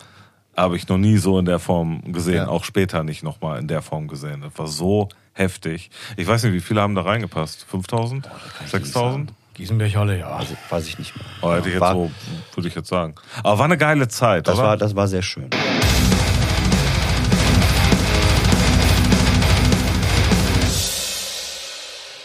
habe 0.56 0.76
ich 0.76 0.86
noch 0.88 0.98
nie 0.98 1.16
so 1.16 1.38
in 1.38 1.46
der 1.46 1.58
Form 1.58 2.12
gesehen. 2.12 2.34
Ja. 2.34 2.48
Auch 2.48 2.64
später 2.64 3.02
nicht 3.04 3.22
nochmal 3.22 3.58
in 3.58 3.68
der 3.68 3.80
Form 3.80 4.08
gesehen. 4.08 4.42
Das 4.42 4.58
war 4.58 4.66
so 4.66 5.08
heftig. 5.32 5.90
Ich 6.18 6.26
weiß 6.26 6.42
nicht, 6.44 6.52
wie 6.52 6.60
viele 6.60 6.82
haben 6.82 6.94
da 6.94 7.02
reingepasst? 7.02 7.64
5000? 7.68 8.28
6000? 8.66 9.32
Gießenberg 9.54 9.94
Halle, 9.96 10.18
ja. 10.18 10.28
Also, 10.28 10.54
weiß 10.70 10.86
ich 10.88 10.98
nicht 10.98 11.14
mehr. 11.16 11.24
Oh, 11.42 11.52
hätte 11.52 11.68
ich 11.68 11.74
jetzt 11.74 11.80
War- 11.80 11.94
so, 11.94 12.10
würde 12.54 12.68
ich 12.68 12.74
jetzt 12.74 12.88
sagen. 12.88 13.14
Aber 13.42 13.58
war 13.58 13.64
eine 13.66 13.78
geile 13.78 14.08
Zeit, 14.08 14.46
Das 14.48 14.58
oder? 14.58 14.68
war, 14.68 14.76
das 14.76 14.94
war 14.96 15.08
sehr 15.08 15.22
schön. 15.22 15.48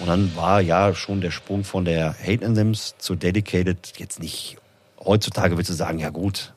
Und 0.08 0.22
dann 0.22 0.36
war 0.38 0.62
ja 0.62 0.96
schon 0.96 1.20
der 1.20 1.32
Sprung 1.32 1.66
von 1.66 1.84
der 1.84 2.16
Hate 2.26 2.46
Anthems 2.46 2.96
zu 2.98 3.16
Dedicated 3.16 3.94
jetzt 3.98 4.22
nicht. 4.22 4.56
Heutzutage 5.04 5.56
würdest 5.56 5.70
du 5.72 5.74
sagen, 5.74 6.00
ja 6.00 6.12
gut, 6.12 6.54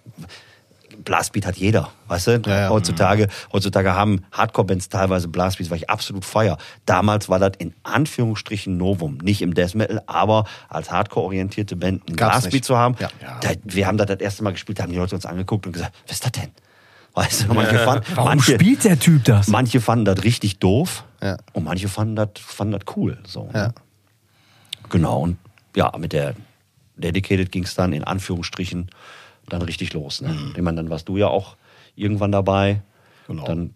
Blastbeat 1.04 1.46
hat 1.46 1.56
jeder, 1.56 1.90
weißt 2.06 2.26
du? 2.28 2.42
Ja, 2.46 2.60
ja. 2.60 2.68
Heutzutage, 2.68 3.26
heutzutage 3.52 3.92
haben 3.92 4.24
Hardcore-Bands 4.30 4.88
teilweise 4.88 5.26
Blastbeats, 5.26 5.68
weil 5.68 5.78
ich 5.78 5.90
absolut 5.90 6.24
feier. 6.24 6.58
Damals 6.86 7.28
war 7.28 7.40
das 7.40 7.52
in 7.58 7.74
Anführungsstrichen 7.82 8.76
Novum, 8.76 9.18
nicht 9.18 9.42
im 9.42 9.52
Death 9.52 9.74
Metal, 9.74 10.00
aber 10.06 10.44
als 10.68 10.92
Hardcore-orientierte 10.92 11.74
Band 11.74 12.06
einen 12.06 12.16
Gab's 12.16 12.34
Blastbeat 12.34 12.52
nicht. 12.52 12.64
zu 12.66 12.76
haben. 12.76 12.94
Ja. 13.00 13.08
Da, 13.40 13.50
wir 13.64 13.88
haben 13.88 13.98
das 13.98 14.06
das 14.06 14.20
erste 14.20 14.44
Mal 14.44 14.52
gespielt, 14.52 14.78
da 14.78 14.84
haben 14.84 14.92
die 14.92 14.98
Leute 14.98 15.16
uns 15.16 15.26
angeguckt 15.26 15.66
und 15.66 15.72
gesagt, 15.72 15.92
was 16.06 16.12
ist 16.12 16.24
das 16.24 16.32
denn? 16.32 16.50
Weißt 17.14 17.42
du, 17.48 17.54
manche 17.54 17.78
fanden, 17.80 18.04
Warum 18.14 18.28
manche, 18.30 18.54
spielt 18.54 18.84
der 18.84 18.96
Typ 18.96 19.24
das? 19.24 19.48
manche 19.48 19.80
fanden 19.80 20.04
das 20.04 20.22
richtig 20.22 20.60
doof 20.60 21.02
Ja. 21.22 21.36
und 21.52 21.64
manche 21.64 21.88
fanden 21.88 22.16
das, 22.16 22.30
fanden 22.36 22.72
das 22.72 22.96
cool. 22.96 23.18
So, 23.26 23.44
ne? 23.46 23.50
Ja. 23.54 23.72
Genau, 24.88 25.20
und 25.20 25.38
ja, 25.76 25.92
mit 25.98 26.12
der 26.12 26.34
Dedicated 26.96 27.52
ging 27.52 27.64
es 27.64 27.74
dann 27.74 27.92
in 27.92 28.04
Anführungsstrichen 28.04 28.90
dann 29.48 29.62
richtig 29.62 29.92
los. 29.92 30.20
Ne? 30.20 30.28
Mhm. 30.28 30.52
Ich 30.56 30.62
meine, 30.62 30.76
dann 30.76 30.90
warst 30.90 31.08
du 31.08 31.16
ja 31.16 31.28
auch 31.28 31.56
irgendwann 31.96 32.32
dabei. 32.32 32.82
Genau. 33.26 33.44
Dann 33.44 33.74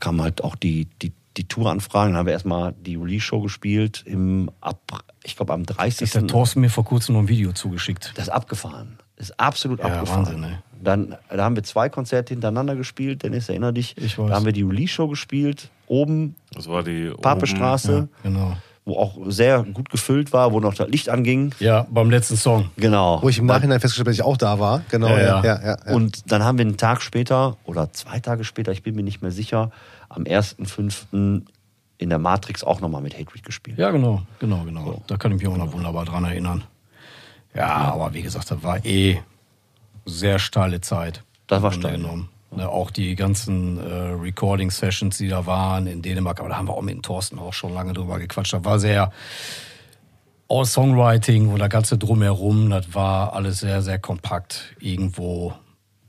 kamen 0.00 0.22
halt 0.22 0.42
auch 0.42 0.56
die, 0.56 0.86
die, 1.02 1.12
die 1.36 1.48
Touranfragen. 1.48 2.12
Dann 2.12 2.18
haben 2.18 2.26
wir 2.26 2.32
erstmal 2.32 2.72
die 2.72 2.96
Release-Show 2.96 3.40
gespielt 3.40 4.02
im 4.06 4.50
ab, 4.60 5.04
ich 5.22 5.36
glaube 5.36 5.52
am 5.52 5.64
30. 5.64 5.98
Das 6.00 6.14
hat 6.14 6.22
der 6.22 6.28
Thorsten 6.28 6.60
mir 6.60 6.70
vor 6.70 6.84
kurzem 6.84 7.14
noch 7.14 7.22
ein 7.22 7.28
Video 7.28 7.52
zugeschickt. 7.52 8.12
Das 8.16 8.24
ist 8.26 8.32
abgefahren. 8.32 8.98
Das 9.16 9.30
ist 9.30 9.40
absolut 9.40 9.78
Ja, 9.80 9.86
abgefahren. 9.86 10.26
Wahnsinn, 10.26 10.44
ey. 10.44 10.58
Dann 10.82 11.16
da 11.30 11.44
haben 11.44 11.56
wir 11.56 11.62
zwei 11.62 11.88
Konzerte 11.88 12.34
hintereinander 12.34 12.76
gespielt. 12.76 13.22
Dennis, 13.22 13.48
erinner 13.48 13.72
dich. 13.72 13.96
Ich 13.96 14.18
weiß. 14.18 14.28
Da 14.28 14.34
haben 14.36 14.44
wir 14.44 14.52
die 14.52 14.62
Release-Show 14.62 15.08
gespielt. 15.08 15.70
Oben 15.86 16.34
Das 16.54 16.68
war 16.68 16.82
die 16.82 17.10
Papestraße, 17.20 18.08
Genau. 18.22 18.56
wo 18.84 18.96
auch 18.98 19.16
sehr 19.26 19.62
gut 19.62 19.88
gefüllt 19.90 20.32
war, 20.32 20.52
wo 20.52 20.60
noch 20.60 20.74
das 20.74 20.88
Licht 20.88 21.08
anging. 21.08 21.54
Ja, 21.58 21.86
beim 21.90 22.10
letzten 22.10 22.36
Song. 22.36 22.70
Genau. 22.76 23.20
Wo 23.22 23.28
ich 23.28 23.38
im 23.38 23.46
Nachhinein 23.46 23.80
festgestellt 23.80 24.06
habe, 24.06 24.10
dass 24.10 24.18
ich 24.18 24.24
auch 24.24 24.36
da 24.36 24.58
war. 24.58 24.82
Genau, 24.90 25.08
Ja, 25.08 25.18
ja, 25.18 25.26
ja. 25.26 25.42
ja. 25.44 25.62
ja, 25.64 25.76
ja. 25.86 25.92
Und 25.94 26.30
dann 26.30 26.44
haben 26.44 26.58
wir 26.58 26.64
einen 26.64 26.76
Tag 26.76 27.00
später 27.02 27.56
oder 27.64 27.92
zwei 27.92 28.20
Tage 28.20 28.44
später, 28.44 28.72
ich 28.72 28.82
bin 28.82 28.94
mir 28.94 29.02
nicht 29.02 29.22
mehr 29.22 29.30
sicher, 29.30 29.70
am 30.08 30.24
1.5. 30.24 31.42
in 31.98 32.10
der 32.10 32.18
Matrix 32.18 32.62
auch 32.62 32.80
nochmal 32.80 33.02
mit 33.02 33.18
Hatred 33.18 33.42
gespielt. 33.42 33.78
Ja, 33.78 33.90
genau, 33.90 34.22
genau, 34.38 34.62
genau. 34.64 35.02
Da 35.06 35.16
kann 35.16 35.32
ich 35.32 35.38
mich 35.38 35.48
auch 35.48 35.56
noch 35.56 35.72
wunderbar 35.72 36.04
dran 36.04 36.24
erinnern. 36.24 36.64
Ja, 37.54 37.66
aber 37.92 38.12
wie 38.14 38.22
gesagt, 38.22 38.50
das 38.50 38.62
war 38.62 38.84
eh 38.84 39.20
sehr 40.04 40.38
steile 40.38 40.80
Zeit. 40.80 41.22
Das 41.46 41.62
war 41.62 41.72
steil, 41.72 41.96
genommen. 41.96 42.28
Ne, 42.56 42.68
auch 42.68 42.90
die 42.90 43.14
ganzen 43.16 43.78
äh, 43.78 44.12
Recording-Sessions, 44.20 45.18
die 45.18 45.28
da 45.28 45.44
waren 45.46 45.86
in 45.86 46.02
Dänemark, 46.02 46.38
aber 46.40 46.48
da 46.50 46.56
haben 46.56 46.68
wir 46.68 46.74
auch 46.74 46.82
mit 46.82 47.02
Thorsten 47.02 47.38
auch 47.38 47.52
schon 47.52 47.74
lange 47.74 47.92
drüber 47.92 48.18
gequatscht. 48.18 48.52
Das 48.52 48.64
war 48.64 48.78
sehr 48.78 49.10
all 50.48 50.64
Songwriting 50.66 51.48
und 51.48 51.58
das 51.58 51.70
ganze 51.70 51.98
drumherum, 51.98 52.70
das 52.70 52.94
war 52.94 53.32
alles 53.32 53.60
sehr, 53.60 53.82
sehr 53.82 53.98
kompakt 53.98 54.74
irgendwo. 54.78 55.54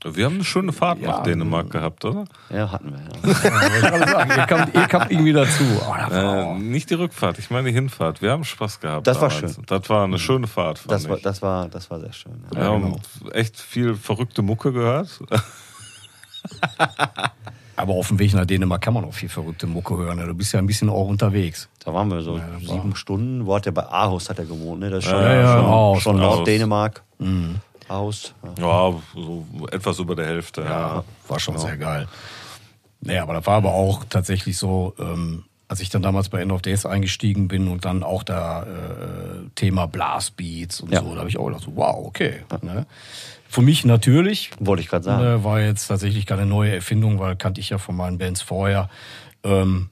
Wir 0.08 0.26
haben 0.26 0.36
eine 0.36 0.44
schöne 0.44 0.72
Fahrt 0.72 1.00
Ja, 1.00 1.08
nach 1.08 1.24
Dänemark 1.24 1.72
gehabt, 1.72 2.06
oder? 2.06 2.26
Ja, 2.52 2.72
hatten 2.72 2.92
wir. 2.94 3.00
Ja. 3.34 3.50
Ja, 4.00 4.08
sagen, 4.08 4.30
ihr 4.38 4.46
kamt, 4.46 4.76
ihr 4.76 4.82
kamt 4.88 5.12
irgendwie 5.12 5.34
dazu. 5.34 5.64
Oh, 5.82 5.90
war 5.90 6.12
Äh, 6.12 6.60
nicht 6.60 6.92
die 6.92 6.94
Rückfahrt, 6.94 7.40
ich 7.40 7.50
meine 7.50 7.70
die 7.70 7.74
Hinfahrt. 7.74 8.22
Wir 8.22 8.30
haben 8.30 8.44
Spaß 8.44 8.82
gehabt. 8.82 9.08
Das 9.08 9.20
war 9.20 9.30
damals. 9.30 9.56
schön. 9.56 9.64
Das 9.66 9.90
war 9.90 10.04
eine 10.04 10.20
schöne 10.20 10.46
Fahrt. 10.46 10.78
Fand 10.78 10.92
Das, 10.92 11.10
war, 11.10 11.18
ich. 11.18 11.24
das, 11.24 11.42
war, 11.42 11.70
das 11.70 11.90
war 11.90 12.00
sehr 12.02 12.14
schön. 12.14 12.34
Ja. 12.54 12.60
Wir 12.60 12.66
haben 12.66 12.96
echt 13.34 13.60
viel 13.60 13.96
verrückte 13.96 14.44
Mucke 14.44 14.72
gehört. 14.72 15.10
aber 17.76 17.94
auf 17.94 18.08
dem 18.08 18.20
Weg 18.20 18.34
nach 18.34 18.46
Dänemark 18.46 18.82
kann 18.82 18.94
man 18.94 19.06
auch 19.06 19.14
viel 19.14 19.30
verrückte 19.30 19.68
Mucke 19.68 19.98
hören. 19.98 20.18
ne? 20.18 20.26
Du 20.28 20.34
bist 20.34 20.54
ja 20.54 20.60
ein 20.60 20.68
bisschen 20.68 20.90
auch 20.90 21.08
unterwegs. 21.08 21.68
Da 21.84 21.94
waren 21.94 22.10
wir 22.10 22.22
so 22.22 22.40
sieben 22.62 22.96
Stunden. 22.96 23.46
Wo 23.46 23.56
hat 23.56 23.66
er 23.66 23.72
bei 23.72 23.84
Aarhus 23.86 24.30
hat 24.30 24.40
er 24.40 24.46
gewohnt, 24.46 24.80
ne? 24.82 24.90
Das 24.90 25.04
ist 25.04 25.10
schon, 25.10 25.22
Ja, 25.22 25.34
ja, 25.34 25.54
schon, 25.58 25.66
Aarhus, 25.66 26.04
schon 26.04 26.20
Aarhus. 26.20 26.36
Norddänemark. 26.38 27.04
Aarhus. 27.88 28.34
Ja. 28.58 28.90
Ja, 28.92 28.94
so 29.14 29.46
etwas 29.72 30.00
über 30.00 30.16
der 30.16 30.26
Hälfte. 30.28 30.62
Ja, 30.62 31.04
War 31.28 31.40
schon 31.40 31.58
sehr 31.58 31.78
geil. 31.78 32.08
Naja, 33.02 33.22
aber 33.24 33.34
das 33.36 33.46
war 33.46 33.56
aber 33.58 33.74
auch 33.74 34.04
tatsächlich 34.10 34.58
so, 34.58 34.96
ähm, 34.98 35.44
als 35.68 35.80
ich 35.80 35.90
dann 35.90 36.02
damals 36.02 36.30
bei 36.30 36.42
End 36.42 36.52
of 36.52 36.62
Days 36.64 36.86
eingestiegen 36.88 37.48
bin 37.48 37.68
und 37.68 37.86
dann 37.86 38.02
auch 38.04 38.24
da 38.24 38.64
äh, 38.64 38.68
Thema 39.54 39.86
Blastbeats 39.88 40.82
und 40.82 40.92
Ja. 40.92 41.02
so, 41.02 41.12
da 41.14 41.20
habe 41.20 41.30
ich 41.30 41.38
auch 41.38 41.46
gedacht, 41.46 41.62
so, 41.64 41.76
wow, 41.76 42.04
okay. 42.08 42.42
Ne? 42.64 42.88
Für 43.56 43.62
mich 43.62 43.86
natürlich, 43.86 44.52
Wollte 44.60 44.82
ich 44.84 44.90
gerade 44.90 45.06
sagen. 45.06 45.24
äh, 45.24 45.44
war 45.46 45.62
jetzt 45.62 45.88
tatsächlich 45.88 46.26
keine 46.26 46.46
neue 46.46 46.76
Erfindung, 46.76 47.20
weil 47.20 47.38
kannte 47.38 47.62
ich 47.62 47.70
ja 47.70 47.78
von 47.78 47.96
meinen 47.96 48.18
Bands 48.18 48.42
vorher. 48.42 48.90
Ähm, 49.46 49.90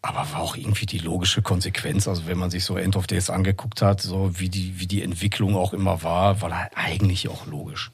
aber 0.00 0.18
war 0.30 0.38
auch 0.38 0.54
irgendwie 0.54 0.86
die 0.86 0.98
logische 0.98 1.42
Konsequenz. 1.42 2.06
Also 2.06 2.28
wenn 2.28 2.38
man 2.38 2.50
sich 2.50 2.64
so 2.64 2.76
End 2.76 2.94
of 2.94 3.08
Days 3.08 3.30
angeguckt 3.30 3.82
hat, 3.82 4.00
so 4.00 4.38
wie 4.38 4.48
die, 4.48 4.78
wie 4.78 4.86
die 4.86 5.02
Entwicklung 5.02 5.56
auch 5.56 5.72
immer 5.72 6.04
war, 6.04 6.40
war 6.40 6.50
das 6.50 6.68
eigentlich 6.76 7.28
auch 7.28 7.46
logisch. 7.46 7.90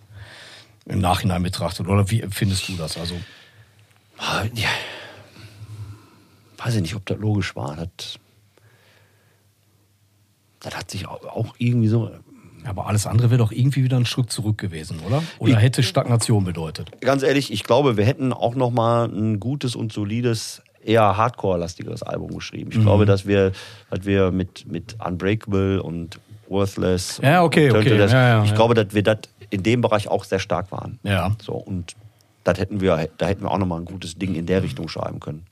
Im 0.84 1.00
Nachhinein 1.00 1.42
betrachtet. 1.42 1.88
Oder 1.88 2.10
wie 2.10 2.20
empfindest 2.20 2.68
du 2.68 2.76
das? 2.76 2.98
Also 2.98 3.14
Ja. 4.52 4.68
Weiß 6.58 6.74
ich 6.74 6.82
nicht, 6.82 6.94
ob 6.94 7.06
das 7.06 7.16
logisch 7.16 7.56
war. 7.56 7.74
Das, 7.74 8.18
das 10.60 10.76
hat 10.76 10.90
sich 10.90 11.06
auch 11.08 11.54
irgendwie 11.56 11.88
so. 11.88 12.10
Aber 12.64 12.86
alles 12.86 13.06
andere 13.06 13.30
wäre 13.30 13.38
doch 13.38 13.52
irgendwie 13.52 13.82
wieder 13.84 13.96
ein 13.96 14.06
Schritt 14.06 14.30
zurück 14.30 14.58
gewesen, 14.58 15.00
oder? 15.06 15.22
Oder 15.38 15.52
Ich- 15.52 15.58
hätte 15.58 15.82
Stagnation 15.82 16.44
bedeutet? 16.44 16.90
Ganz 17.00 17.22
ehrlich, 17.22 17.52
ich 17.52 17.64
glaube, 17.64 17.96
wir 17.96 18.04
hätten 18.04 18.32
auch 18.32 18.54
noch 18.54 18.70
mal 18.70 19.06
ein 19.08 19.40
gutes 19.40 19.74
und 19.76 19.92
solides, 19.92 20.62
eher 20.84 21.16
Hardcore-lastigeres 21.16 22.02
Album 22.02 22.34
geschrieben. 22.34 22.70
Ich 22.72 22.78
Mhm. 22.78 22.82
glaube, 22.82 23.06
dass 23.06 23.26
wir, 23.26 23.52
dass 23.90 24.04
wir 24.06 24.30
mit, 24.30 24.66
mit 24.70 24.96
Unbreakable 25.04 25.82
und 25.82 26.18
Worthless. 26.48 27.20
Ja, 27.22 27.42
okay, 27.44 27.70
okay. 27.70 27.96
Dust- 27.96 28.12
Ja, 28.12 28.28
ja, 28.28 28.42
ich 28.44 28.50
ja. 28.50 28.56
glaube, 28.56 28.74
dass 28.74 28.92
wir 28.94 29.02
das 29.02 29.18
in 29.50 29.62
dem 29.62 29.80
Bereich 29.80 30.08
auch 30.08 30.24
sehr 30.24 30.38
stark 30.38 30.70
waren. 30.72 30.98
Ja. 31.02 31.34
So, 31.42 31.52
und 31.54 31.94
das 32.44 32.58
hätten 32.58 32.80
wir, 32.80 33.08
da 33.18 33.26
hätten 33.26 33.42
wir 33.42 33.50
auch 33.50 33.58
noch 33.58 33.66
mal 33.66 33.78
ein 33.78 33.84
gutes 33.84 34.16
Ding 34.16 34.34
in 34.34 34.46
der 34.46 34.62
Richtung 34.62 34.88
schreiben 34.88 35.20
können. 35.20 35.46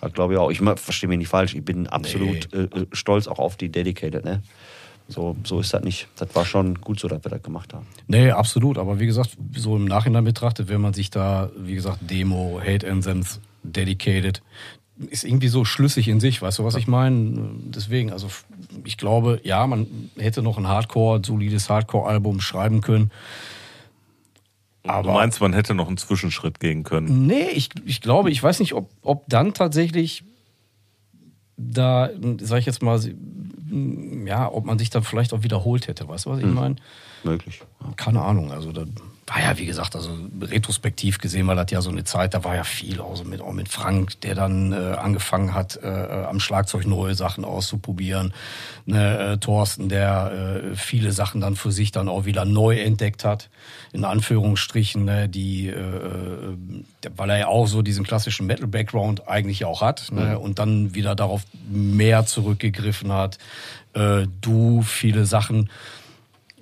Das 0.00 0.12
glaube 0.12 0.34
ich 0.34 0.38
auch. 0.38 0.50
Ich 0.50 0.58
verstehe 0.60 1.08
mich 1.08 1.16
nicht 1.18 1.28
falsch. 1.28 1.54
Ich 1.54 1.64
bin 1.64 1.86
absolut 1.86 2.52
äh, 2.52 2.64
äh, 2.64 2.86
stolz 2.92 3.26
auch 3.26 3.38
auf 3.38 3.56
die 3.56 3.70
Dedicated. 3.70 4.22
Ne? 4.24 4.42
So, 5.08 5.36
so 5.44 5.60
ist 5.60 5.74
das 5.74 5.82
nicht. 5.84 6.08
Das 6.16 6.34
war 6.34 6.46
schon 6.46 6.80
gut 6.80 6.98
so, 6.98 7.08
dass 7.08 7.22
wir 7.22 7.30
das 7.30 7.42
gemacht 7.42 7.74
haben. 7.74 7.86
Nee, 8.06 8.30
absolut. 8.30 8.78
Aber 8.78 9.00
wie 9.00 9.06
gesagt, 9.06 9.36
so 9.54 9.76
im 9.76 9.84
Nachhinein 9.84 10.24
betrachtet, 10.24 10.68
wenn 10.68 10.80
man 10.80 10.94
sich 10.94 11.10
da, 11.10 11.50
wie 11.56 11.74
gesagt, 11.74 11.98
Demo, 12.10 12.60
Hate 12.64 12.90
Anthems, 12.90 13.40
Dedicated, 13.62 14.42
ist 15.10 15.24
irgendwie 15.24 15.48
so 15.48 15.64
schlüssig 15.64 16.08
in 16.08 16.20
sich, 16.20 16.40
weißt 16.40 16.60
du, 16.60 16.64
was 16.64 16.76
ich 16.76 16.86
meine? 16.86 17.50
Deswegen, 17.64 18.12
also 18.12 18.28
ich 18.84 18.96
glaube, 18.96 19.40
ja, 19.42 19.66
man 19.66 19.86
hätte 20.16 20.40
noch 20.40 20.56
ein 20.56 20.68
Hardcore, 20.68 21.20
solides 21.24 21.68
Hardcore-Album 21.68 22.40
schreiben 22.40 22.80
können. 22.80 23.10
du 24.84 24.90
meinst, 25.02 25.40
man 25.40 25.52
hätte 25.52 25.74
noch 25.74 25.88
einen 25.88 25.96
Zwischenschritt 25.96 26.60
gehen 26.60 26.84
können. 26.84 27.26
Nee, 27.26 27.48
ich, 27.52 27.70
ich 27.84 28.00
glaube, 28.00 28.30
ich 28.30 28.42
weiß 28.42 28.60
nicht, 28.60 28.72
ob, 28.72 28.88
ob 29.02 29.24
dann 29.28 29.52
tatsächlich 29.52 30.24
da, 31.56 32.10
sag 32.40 32.58
ich 32.58 32.66
jetzt 32.66 32.82
mal, 32.82 33.00
ja, 34.26 34.50
ob 34.50 34.64
man 34.64 34.78
sich 34.78 34.90
dann 34.90 35.02
vielleicht 35.02 35.32
auch 35.32 35.42
wiederholt 35.42 35.88
hätte, 35.88 36.08
weißt 36.08 36.26
du, 36.26 36.30
was 36.30 36.38
ich 36.38 36.46
meine? 36.46 36.76
Möglich. 37.22 37.62
Ja. 37.80 37.92
Keine 37.96 38.20
Ahnung, 38.22 38.52
also 38.52 38.72
da 38.72 38.84
war 39.26 39.40
ja, 39.40 39.56
wie 39.58 39.64
gesagt, 39.64 39.96
also 39.96 40.10
retrospektiv 40.40 41.18
gesehen 41.18 41.46
war 41.46 41.54
das 41.54 41.70
ja 41.70 41.80
so 41.80 41.90
eine 41.90 42.04
Zeit, 42.04 42.34
da 42.34 42.44
war 42.44 42.56
ja 42.56 42.64
viel, 42.64 43.00
also 43.00 43.24
mit, 43.24 43.40
auch 43.40 43.52
mit 43.52 43.68
Frank, 43.68 44.20
der 44.20 44.34
dann 44.34 44.72
äh, 44.72 44.76
angefangen 44.76 45.54
hat, 45.54 45.78
äh, 45.82 45.86
am 45.88 46.40
Schlagzeug 46.40 46.86
neue 46.86 47.14
Sachen 47.14 47.44
auszuprobieren. 47.44 48.34
Ne, 48.84 49.18
äh, 49.18 49.38
Thorsten, 49.38 49.88
der 49.88 50.72
äh, 50.72 50.76
viele 50.76 51.12
Sachen 51.12 51.40
dann 51.40 51.56
für 51.56 51.72
sich 51.72 51.90
dann 51.90 52.10
auch 52.10 52.26
wieder 52.26 52.44
neu 52.44 52.78
entdeckt 52.78 53.24
hat, 53.24 53.48
in 53.92 54.04
Anführungsstrichen, 54.04 55.06
ne, 55.06 55.28
die, 55.28 55.68
äh, 55.68 55.72
äh, 55.72 56.56
weil 57.16 57.30
er 57.30 57.38
ja 57.38 57.46
auch 57.46 57.66
so 57.66 57.80
diesen 57.80 58.04
klassischen 58.04 58.46
Metal-Background 58.46 59.26
eigentlich 59.26 59.64
auch 59.64 59.80
hat 59.80 60.12
ne, 60.12 60.38
und 60.38 60.58
dann 60.58 60.94
wieder 60.94 61.14
darauf 61.14 61.42
mehr 61.66 62.26
zurückgegriffen 62.26 63.10
hat. 63.10 63.38
Äh, 63.94 64.26
du, 64.42 64.82
viele 64.82 65.24
Sachen 65.24 65.70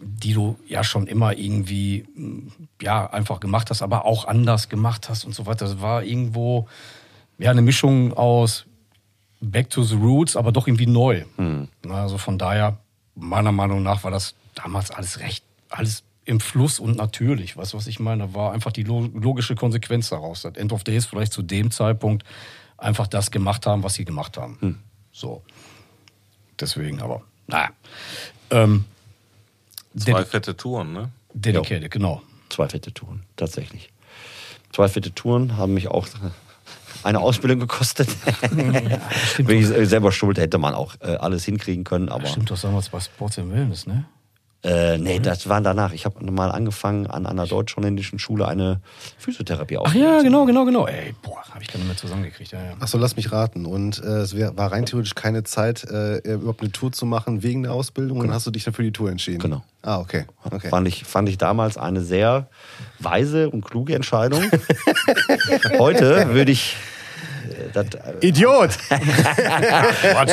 die 0.05 0.33
du 0.35 0.59
ja 0.67 0.83
schon 0.83 1.07
immer 1.07 1.37
irgendwie 1.37 2.05
mh, 2.17 2.43
ja 2.83 3.07
einfach 3.11 3.39
gemacht 3.41 3.71
hast, 3.71 3.83
aber 3.83 4.05
auch 4.05 4.27
anders 4.27 4.69
gemacht 4.69 5.09
hast 5.09 5.25
und 5.25 5.35
so 5.35 5.47
weiter. 5.47 5.67
Das 5.67 5.81
war 5.81 6.03
irgendwo 6.03 6.67
ja 7.39 7.51
eine 7.51 7.63
Mischung 7.63 8.13
aus 8.13 8.67
Back 9.41 9.71
to 9.71 9.83
the 9.83 9.95
Roots, 9.97 10.37
aber 10.37 10.53
doch 10.53 10.67
irgendwie 10.67 10.87
neu. 10.87 11.25
Na, 11.37 12.03
Also 12.03 12.19
von 12.19 12.39
daher 12.39 12.79
meiner 13.15 13.53
Meinung 13.53 13.83
nach 13.83 14.05
war 14.05 14.11
das 14.11 14.35
damals 14.55 14.91
alles 14.91 15.19
recht, 15.21 15.45
alles 15.69 16.03
im 16.25 16.39
Fluss 16.41 16.79
und 16.79 16.97
natürlich. 16.97 17.57
Weißt 17.57 17.73
du, 17.73 17.77
was 17.77 17.87
ich 17.89 17.99
meine? 17.99 18.27
Da 18.29 18.35
war 18.35 18.53
einfach 18.53 18.71
die 18.73 18.85
lo- 18.85 19.11
logische 19.13 19.55
Konsequenz 19.57 20.11
daraus. 20.11 20.43
Das 20.43 20.55
End 20.55 20.73
of 20.73 20.85
Days 20.85 21.07
vielleicht 21.07 21.33
zu 21.33 21.43
dem 21.43 21.71
Zeitpunkt 21.73 22.25
einfach 22.79 23.07
das 23.09 23.31
gemacht 23.33 23.67
haben, 23.67 23.83
was 23.83 23.95
sie 23.95 24.05
gemacht 24.05 24.37
haben. 24.37 24.81
So. 25.13 25.43
Deswegen, 26.61 27.01
aber 27.03 27.23
naja. 27.49 27.71
Ähm, 28.51 28.85
Zwei 29.97 30.21
Dedi- 30.21 30.25
fette 30.27 30.57
Touren, 30.57 30.93
ne? 30.93 31.11
Dedicated, 31.35 31.91
genau. 31.91 32.23
Zwei 32.49 32.69
fette 32.69 32.93
Touren, 32.93 33.23
tatsächlich. 33.37 33.91
Zwei 34.73 34.89
fette 34.89 35.15
Touren 35.15 35.57
haben 35.57 35.75
mich 35.75 35.89
auch 35.89 36.07
eine 37.03 37.21
Ausbildung 37.21 37.61
gekostet. 37.61 38.09
Bin 39.39 39.51
ich 39.59 39.67
selber 39.67 40.13
schuld, 40.13 40.39
hätte 40.39 40.59
man 40.59 40.75
auch 40.75 40.95
äh, 41.01 41.17
alles 41.17 41.45
hinkriegen 41.45 41.85
können, 41.85 42.09
aber 42.09 42.27
Stimmt 42.27 42.51
doch 42.51 42.61
damals 42.61 42.89
bei 42.89 43.01
Sports 43.01 43.39
and 43.39 43.53
Wellness, 43.53 43.87
ne? 43.87 44.05
Äh, 44.65 44.97
nee, 44.97 45.19
das 45.19 45.49
war 45.49 45.61
danach. 45.61 45.93
Ich 45.93 46.05
habe 46.05 46.25
mal 46.31 46.51
angefangen, 46.51 47.09
an 47.09 47.27
einer 47.27 47.47
deutsch-holländischen 47.47 48.21
Schule 48.21 48.47
eine 48.47 48.81
Physiotherapie 49.19 49.77
Ach 49.77 49.83
auszubilden. 49.83 50.15
ja, 50.15 50.23
genau, 50.23 50.45
genau, 50.47 50.65
genau. 50.65 50.87
Ey, 50.87 51.15
boah, 51.21 51.43
habe 51.51 51.63
ich 51.63 51.69
gar 51.69 51.79
nicht 51.79 51.89
mehr 51.89 51.97
zusammengekriegt. 51.97 52.53
Ja, 52.53 52.65
ja. 52.65 52.75
Achso, 52.79 52.97
lass 52.97 53.17
mich 53.17 53.33
raten. 53.33 53.67
Und 53.67 53.99
äh, 53.99 54.21
es 54.21 54.37
wär, 54.37 54.57
war 54.57 54.71
rein 54.71 54.87
theoretisch 54.87 55.17
keine 55.17 55.43
Zeit, 55.43 55.83
äh, 55.85 56.19
überhaupt 56.19 56.61
eine 56.61 56.71
Tour 56.71 56.93
zu 56.93 57.07
machen 57.07 57.43
wegen 57.43 57.65
der 57.65 57.73
Ausbildung. 57.73 58.19
Und 58.19 58.29
dann 58.29 58.35
hast 58.35 58.47
du 58.47 58.53
dich 58.53 58.63
dann 58.63 58.75
für 58.75 58.85
die 58.85 58.93
Tour 58.93 59.11
entschieden. 59.11 59.41
Genau. 59.41 59.63
Ah, 59.83 59.99
okay. 59.99 60.27
okay. 60.45 60.69
Fand, 60.69 60.87
ich, 60.87 61.03
fand 61.05 61.29
ich 61.29 61.39
damals 61.39 61.77
eine 61.77 62.01
sehr 62.01 62.49
weise 63.01 63.51
und 63.51 63.65
kluge 63.65 63.97
Entscheidung. 63.97 64.45
Heute 65.79 66.35
würde 66.35 66.53
ich 66.53 66.77
das 67.73 67.87
Idiot! 68.21 68.71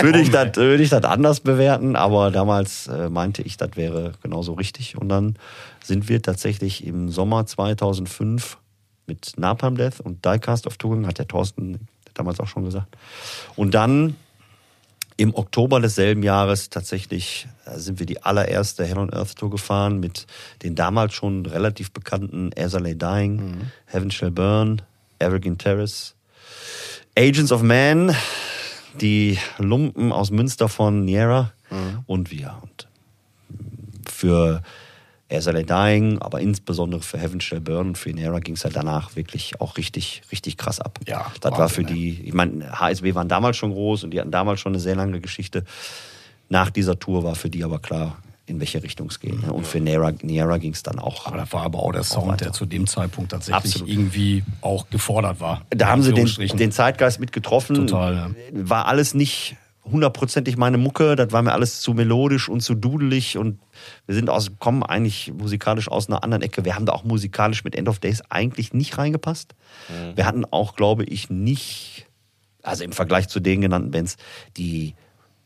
würde 0.01 0.19
ich 0.19 0.31
das 0.31 0.55
würde 0.55 0.83
ich 0.83 0.89
das 0.89 1.03
anders 1.03 1.39
bewerten, 1.39 1.95
aber 1.95 2.31
damals 2.31 2.87
äh, 2.87 3.09
meinte 3.09 3.41
ich, 3.41 3.57
das 3.57 3.71
wäre 3.75 4.13
genauso 4.21 4.53
richtig. 4.53 4.97
Und 4.97 5.09
dann 5.09 5.35
sind 5.83 6.09
wir 6.09 6.21
tatsächlich 6.21 6.85
im 6.85 7.09
Sommer 7.09 7.45
2005 7.45 8.57
mit 9.07 9.33
Napalm 9.37 9.75
Death 9.75 9.99
und 9.99 10.23
Diecast 10.23 10.67
auf 10.67 10.77
Tour 10.77 10.91
gegangen, 10.91 11.07
hat 11.07 11.17
der 11.17 11.27
Thorsten 11.27 11.87
damals 12.13 12.39
auch 12.39 12.47
schon 12.47 12.65
gesagt. 12.65 12.95
Und 13.55 13.73
dann 13.73 14.15
im 15.19 15.35
Oktober 15.35 15.81
desselben 15.81 16.23
Jahres 16.23 16.69
tatsächlich 16.69 17.47
äh, 17.65 17.77
sind 17.77 17.99
wir 17.99 18.05
die 18.05 18.23
allererste 18.23 18.85
Hell 18.85 18.99
on 18.99 19.13
Earth 19.13 19.35
Tour 19.35 19.49
gefahren 19.49 19.99
mit 19.99 20.27
den 20.63 20.75
damals 20.75 21.13
schon 21.13 21.45
relativ 21.45 21.91
bekannten 21.91 22.51
As 22.57 22.73
I 22.73 22.77
Lay 22.77 22.95
Dying, 22.95 23.69
Heaven 23.85 24.11
Shall 24.11 24.31
Burn, 24.31 24.81
Evergreen 25.19 25.57
Terrace, 25.57 26.15
Agents 27.19 27.51
of 27.51 27.63
Man, 27.63 28.15
die 29.01 29.37
Lumpen 29.57 30.13
aus 30.13 30.31
Münster 30.31 30.69
von 30.69 31.03
Niera 31.03 31.51
und 32.05 32.31
wir. 32.31 32.55
Und 32.61 32.87
für 34.09 34.61
SLA 35.29 35.63
Dying, 35.63 36.19
aber 36.19 36.39
insbesondere 36.39 37.01
für 37.01 37.17
Heaven 37.17 37.41
Shall 37.41 37.59
Burn 37.59 37.89
und 37.89 37.97
für 37.97 38.11
Niera 38.11 38.39
ging 38.39 38.55
es 38.55 38.63
halt 38.63 38.77
danach 38.77 39.17
wirklich 39.17 39.59
auch 39.59 39.75
richtig, 39.75 40.21
richtig 40.31 40.55
krass 40.55 40.79
ab. 40.79 40.97
Ja, 41.07 41.29
das 41.41 41.57
war 41.57 41.67
für 41.67 41.83
die, 41.83 42.21
ich 42.21 42.33
meine, 42.33 42.79
HSB 42.79 43.13
waren 43.15 43.27
damals 43.27 43.57
schon 43.57 43.73
groß 43.73 44.05
und 44.05 44.11
die 44.11 44.21
hatten 44.21 44.31
damals 44.31 44.61
schon 44.61 44.71
eine 44.71 44.79
sehr 44.79 44.95
lange 44.95 45.19
Geschichte. 45.19 45.65
Nach 46.47 46.69
dieser 46.69 46.99
Tour 46.99 47.25
war 47.25 47.35
für 47.35 47.49
die 47.49 47.65
aber 47.65 47.79
klar, 47.79 48.17
in 48.49 48.59
welche 48.59 48.81
Richtung 48.83 49.07
es 49.07 49.19
geht. 49.19 49.41
ne? 49.41 49.53
Und 49.53 49.65
für 49.65 49.79
Niera, 49.79 50.11
ging 50.11 50.73
es 50.73 50.83
dann 50.83 50.99
auch. 50.99 51.27
Aber 51.27 51.37
das 51.37 51.53
war 51.53 51.63
aber 51.63 51.79
auch 51.79 51.91
der 51.91 52.03
Sound, 52.03 52.27
weiter. 52.27 52.45
der 52.45 52.53
zu 52.53 52.65
dem 52.65 52.87
Zeitpunkt 52.87 53.31
tatsächlich 53.31 53.75
Absolut. 53.75 53.89
irgendwie 53.89 54.43
auch 54.61 54.89
gefordert 54.89 55.39
war. 55.39 55.61
Da 55.69 55.87
haben 55.87 56.01
sie 56.01 56.13
den, 56.13 56.27
den 56.57 56.71
Zeitgeist 56.71 57.19
mit 57.19 57.31
getroffen. 57.31 57.75
Total, 57.75 58.15
ja. 58.15 58.29
War 58.51 58.87
alles 58.87 59.13
nicht 59.13 59.55
hundertprozentig 59.91 60.57
meine 60.57 60.77
Mucke. 60.77 61.15
Das 61.15 61.31
war 61.31 61.41
mir 61.41 61.53
alles 61.53 61.81
zu 61.81 61.93
melodisch 61.93 62.49
und 62.49 62.61
zu 62.61 62.75
dudelig. 62.75 63.37
Und 63.37 63.59
wir 64.05 64.15
sind 64.15 64.29
aus, 64.29 64.51
kommen 64.59 64.83
eigentlich 64.83 65.31
musikalisch 65.33 65.87
aus 65.87 66.07
einer 66.07 66.23
anderen 66.23 66.43
Ecke. 66.43 66.65
Wir 66.65 66.75
haben 66.75 66.85
da 66.85 66.93
auch 66.93 67.03
musikalisch 67.03 67.63
mit 67.63 67.75
End 67.75 67.87
of 67.87 67.99
Days 67.99 68.21
eigentlich 68.29 68.73
nicht 68.73 68.97
reingepasst. 68.97 69.55
Wir 70.15 70.25
hatten 70.25 70.45
auch, 70.45 70.75
glaube 70.75 71.05
ich, 71.05 71.29
nicht, 71.29 72.07
also 72.63 72.83
im 72.83 72.91
Vergleich 72.91 73.27
zu 73.27 73.39
den 73.39 73.61
genannten 73.61 73.91
Bands, 73.91 74.17
die 74.57 74.95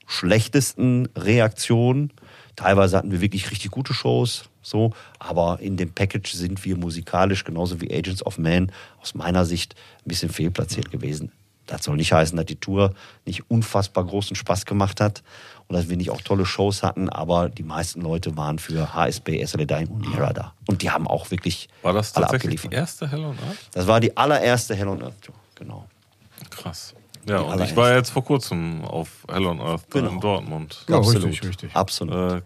schlechtesten 0.08 1.08
Reaktionen. 1.16 2.12
Teilweise 2.56 2.98
hatten 2.98 3.12
wir 3.12 3.22
wirklich 3.22 3.50
richtig 3.52 3.72
gute 3.72 3.94
Shows, 3.94 4.50
so, 4.62 4.92
aber 5.20 5.60
in 5.60 5.78
dem 5.78 5.92
Package 5.92 6.34
sind 6.34 6.64
wir 6.66 6.78
musikalisch, 6.78 7.44
genauso 7.44 7.82
wie 7.82 7.94
Agents 7.94 8.26
of 8.26 8.38
Man, 8.38 8.72
aus 9.02 9.16
meiner 9.16 9.46
Sicht 9.46 9.76
ein 10.06 10.10
bisschen 10.10 10.30
fehlplatziert 10.30 10.92
gewesen. 10.92 11.32
Das 11.66 11.86
soll 11.86 11.96
nicht 11.96 12.12
heißen, 12.12 12.36
dass 12.36 12.46
die 12.46 12.58
Tour 12.58 12.94
nicht 13.26 13.50
unfassbar 13.50 14.06
großen 14.06 14.36
Spaß 14.36 14.66
gemacht 14.66 15.00
hat 15.00 15.24
und 15.68 15.76
dass 15.76 15.88
wir 15.90 15.96
nicht 15.96 16.10
auch 16.10 16.22
tolle 16.22 16.46
Shows 16.46 16.84
hatten, 16.84 17.10
aber 17.10 17.50
die 17.50 17.64
meisten 17.64 18.02
Leute 18.02 18.36
waren 18.36 18.60
für 18.60 18.94
HSB, 18.94 19.46
SLA 19.46 19.66
Dying 19.66 19.88
und 19.88 20.02
Nira 20.02 20.34
da. 20.34 20.54
Und 20.68 20.82
die 20.82 20.92
haben 20.92 21.08
auch 21.08 21.32
wirklich 21.32 21.70
War 21.82 21.94
das 21.94 22.16
alle 22.16 22.28
tatsächlich 22.28 22.62
die 22.62 22.76
erste 22.76 23.10
Hell 23.10 23.24
on 23.24 23.38
Earth? 23.40 23.58
Das 23.72 23.88
war 23.88 24.00
die 24.02 24.16
allererste 24.18 24.76
Hell 24.76 24.90
on 24.90 25.02
Earth 25.02 25.22
Tour, 25.22 25.36
genau. 25.56 25.88
Krass. 26.50 26.94
Ja, 27.26 27.40
und 27.42 27.62
ich 27.62 27.76
war 27.76 27.94
jetzt 27.96 28.10
vor 28.10 28.24
kurzem 28.26 28.84
auf 28.84 29.26
Hell 29.32 29.46
on 29.46 29.62
Earth 29.62 29.90
Genau. 29.90 30.10
in 30.12 30.20
Dortmund. 30.20 30.86
Ja, 30.90 30.98
Absolut. 30.98 31.26
richtig, 31.30 31.50
richtig. 31.50 31.76
Absolut. 31.76 32.14
Äh, 32.40 32.42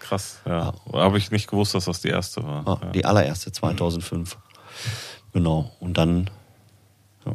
krass, 0.00 0.40
ja. 0.46 0.72
Habe 0.92 1.18
ich 1.18 1.30
nicht 1.30 1.48
gewusst, 1.50 1.74
dass 1.74 1.84
das 1.84 2.00
die 2.00 2.08
erste 2.08 2.42
war. 2.42 2.64
Ja, 2.66 2.78
ja. 2.86 2.92
Die 2.92 3.04
allererste, 3.04 3.52
2005. 3.52 4.38
Genau. 5.32 5.70
Und 5.80 5.98
dann. 5.98 6.30
Ja. 7.26 7.32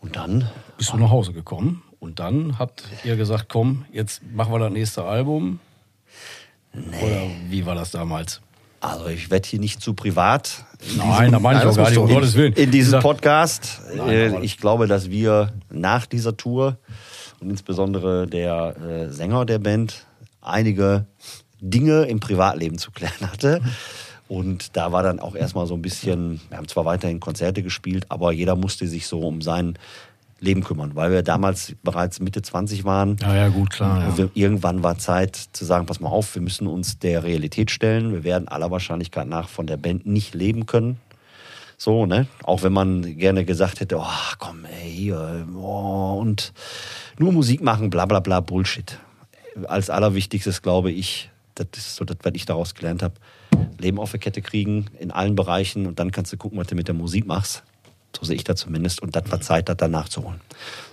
Und 0.00 0.16
dann. 0.16 0.48
Bist 0.78 0.92
du 0.92 0.96
nach 0.96 1.10
Hause 1.10 1.32
gekommen 1.32 1.82
und 2.00 2.18
dann 2.18 2.58
habt 2.58 2.84
ihr 3.04 3.16
gesagt, 3.16 3.48
komm, 3.48 3.84
jetzt 3.92 4.22
machen 4.32 4.52
wir 4.52 4.58
das 4.58 4.72
nächste 4.72 5.04
Album. 5.04 5.60
Oder 6.74 7.22
wie 7.48 7.64
war 7.66 7.74
das 7.74 7.90
damals? 7.92 8.40
Also, 8.84 9.06
ich 9.06 9.30
werde 9.30 9.48
hier 9.48 9.60
nicht 9.60 9.80
zu 9.80 9.94
privat. 9.94 10.66
in 10.90 10.98
Nein, 10.98 11.32
da 11.32 11.38
meine 11.38 11.60
ich 11.60 11.64
auch 11.64 11.74
gar 11.74 11.88
nicht, 11.88 11.98
um 11.98 12.06
Gottes 12.06 12.34
Willen. 12.34 12.52
In 12.52 12.70
diesem 12.70 13.00
Podcast. 13.00 13.80
Nein, 13.96 14.08
Äh, 14.08 14.40
ich 14.40 14.58
glaube, 14.58 14.86
dass 14.86 15.08
wir 15.08 15.54
nach 15.70 16.04
dieser 16.04 16.36
Tour 16.36 16.76
und 17.40 17.48
insbesondere 17.48 18.26
der 18.26 18.76
äh, 18.76 19.08
Sänger 19.10 19.46
der 19.46 19.58
Band 19.58 20.04
einige 20.42 21.06
Dinge 21.60 22.02
im 22.02 22.20
Privatleben 22.20 22.76
zu 22.76 22.90
klären 22.90 23.20
hatte. 23.32 23.62
Und 24.28 24.76
da 24.76 24.92
war 24.92 25.02
dann 25.02 25.18
auch 25.18 25.34
erstmal 25.34 25.66
so 25.66 25.74
ein 25.74 25.82
bisschen, 25.82 26.42
wir 26.50 26.58
haben 26.58 26.68
zwar 26.68 26.84
weiterhin 26.84 27.20
Konzerte 27.20 27.62
gespielt, 27.62 28.04
aber 28.10 28.32
jeder 28.32 28.54
musste 28.54 28.86
sich 28.86 29.06
so 29.06 29.20
um 29.20 29.40
sein 29.40 29.78
Leben 30.44 30.62
kümmern, 30.62 30.94
weil 30.94 31.10
wir 31.10 31.22
damals 31.22 31.74
bereits 31.82 32.20
Mitte 32.20 32.42
20 32.42 32.84
waren. 32.84 33.16
Ja, 33.20 33.34
ja, 33.34 33.48
gut, 33.48 33.70
klar. 33.70 34.00
Ja. 34.00 34.18
Wir, 34.18 34.30
irgendwann 34.34 34.82
war 34.82 34.98
Zeit 34.98 35.36
zu 35.36 35.64
sagen, 35.64 35.86
pass 35.86 36.00
mal 36.00 36.10
auf, 36.10 36.34
wir 36.34 36.42
müssen 36.42 36.66
uns 36.66 36.98
der 36.98 37.24
Realität 37.24 37.70
stellen. 37.70 38.12
Wir 38.12 38.24
werden 38.24 38.48
aller 38.48 38.70
Wahrscheinlichkeit 38.70 39.26
nach 39.26 39.48
von 39.48 39.66
der 39.66 39.76
Band 39.76 40.06
nicht 40.06 40.34
leben 40.34 40.66
können. 40.66 40.98
So, 41.76 42.06
ne? 42.06 42.26
Auch 42.44 42.62
wenn 42.62 42.72
man 42.72 43.16
gerne 43.18 43.44
gesagt 43.44 43.80
hätte, 43.80 43.98
oh, 43.98 44.34
komm, 44.38 44.64
ey, 44.64 44.90
hier, 44.90 45.46
oh, 45.56 46.18
und 46.20 46.52
nur 47.18 47.32
Musik 47.32 47.62
machen, 47.62 47.90
bla 47.90 48.06
bla 48.06 48.20
bla, 48.20 48.40
Bullshit. 48.40 48.98
Als 49.66 49.90
allerwichtigstes 49.90 50.62
glaube 50.62 50.90
ich, 50.90 51.30
das 51.54 51.66
ist 51.76 51.96
so 51.96 52.04
das, 52.04 52.16
was 52.22 52.32
ich 52.34 52.44
daraus 52.44 52.74
gelernt 52.74 53.02
habe, 53.02 53.14
Leben 53.78 53.98
auf 53.98 54.10
der 54.10 54.20
Kette 54.20 54.42
kriegen 54.42 54.86
in 54.98 55.10
allen 55.10 55.34
Bereichen 55.34 55.86
und 55.86 55.98
dann 55.98 56.10
kannst 56.10 56.32
du 56.32 56.36
gucken, 56.36 56.58
was 56.58 56.66
du 56.66 56.74
mit 56.74 56.88
der 56.88 56.94
Musik 56.94 57.26
machst. 57.26 57.62
So 58.16 58.24
sehe 58.24 58.36
ich 58.36 58.44
das 58.44 58.60
zumindest. 58.60 59.02
Und 59.02 59.16
das 59.16 59.30
war 59.30 59.40
Zeit, 59.40 59.68
das 59.68 59.76
dann 59.76 59.90
nachzuholen. 59.90 60.40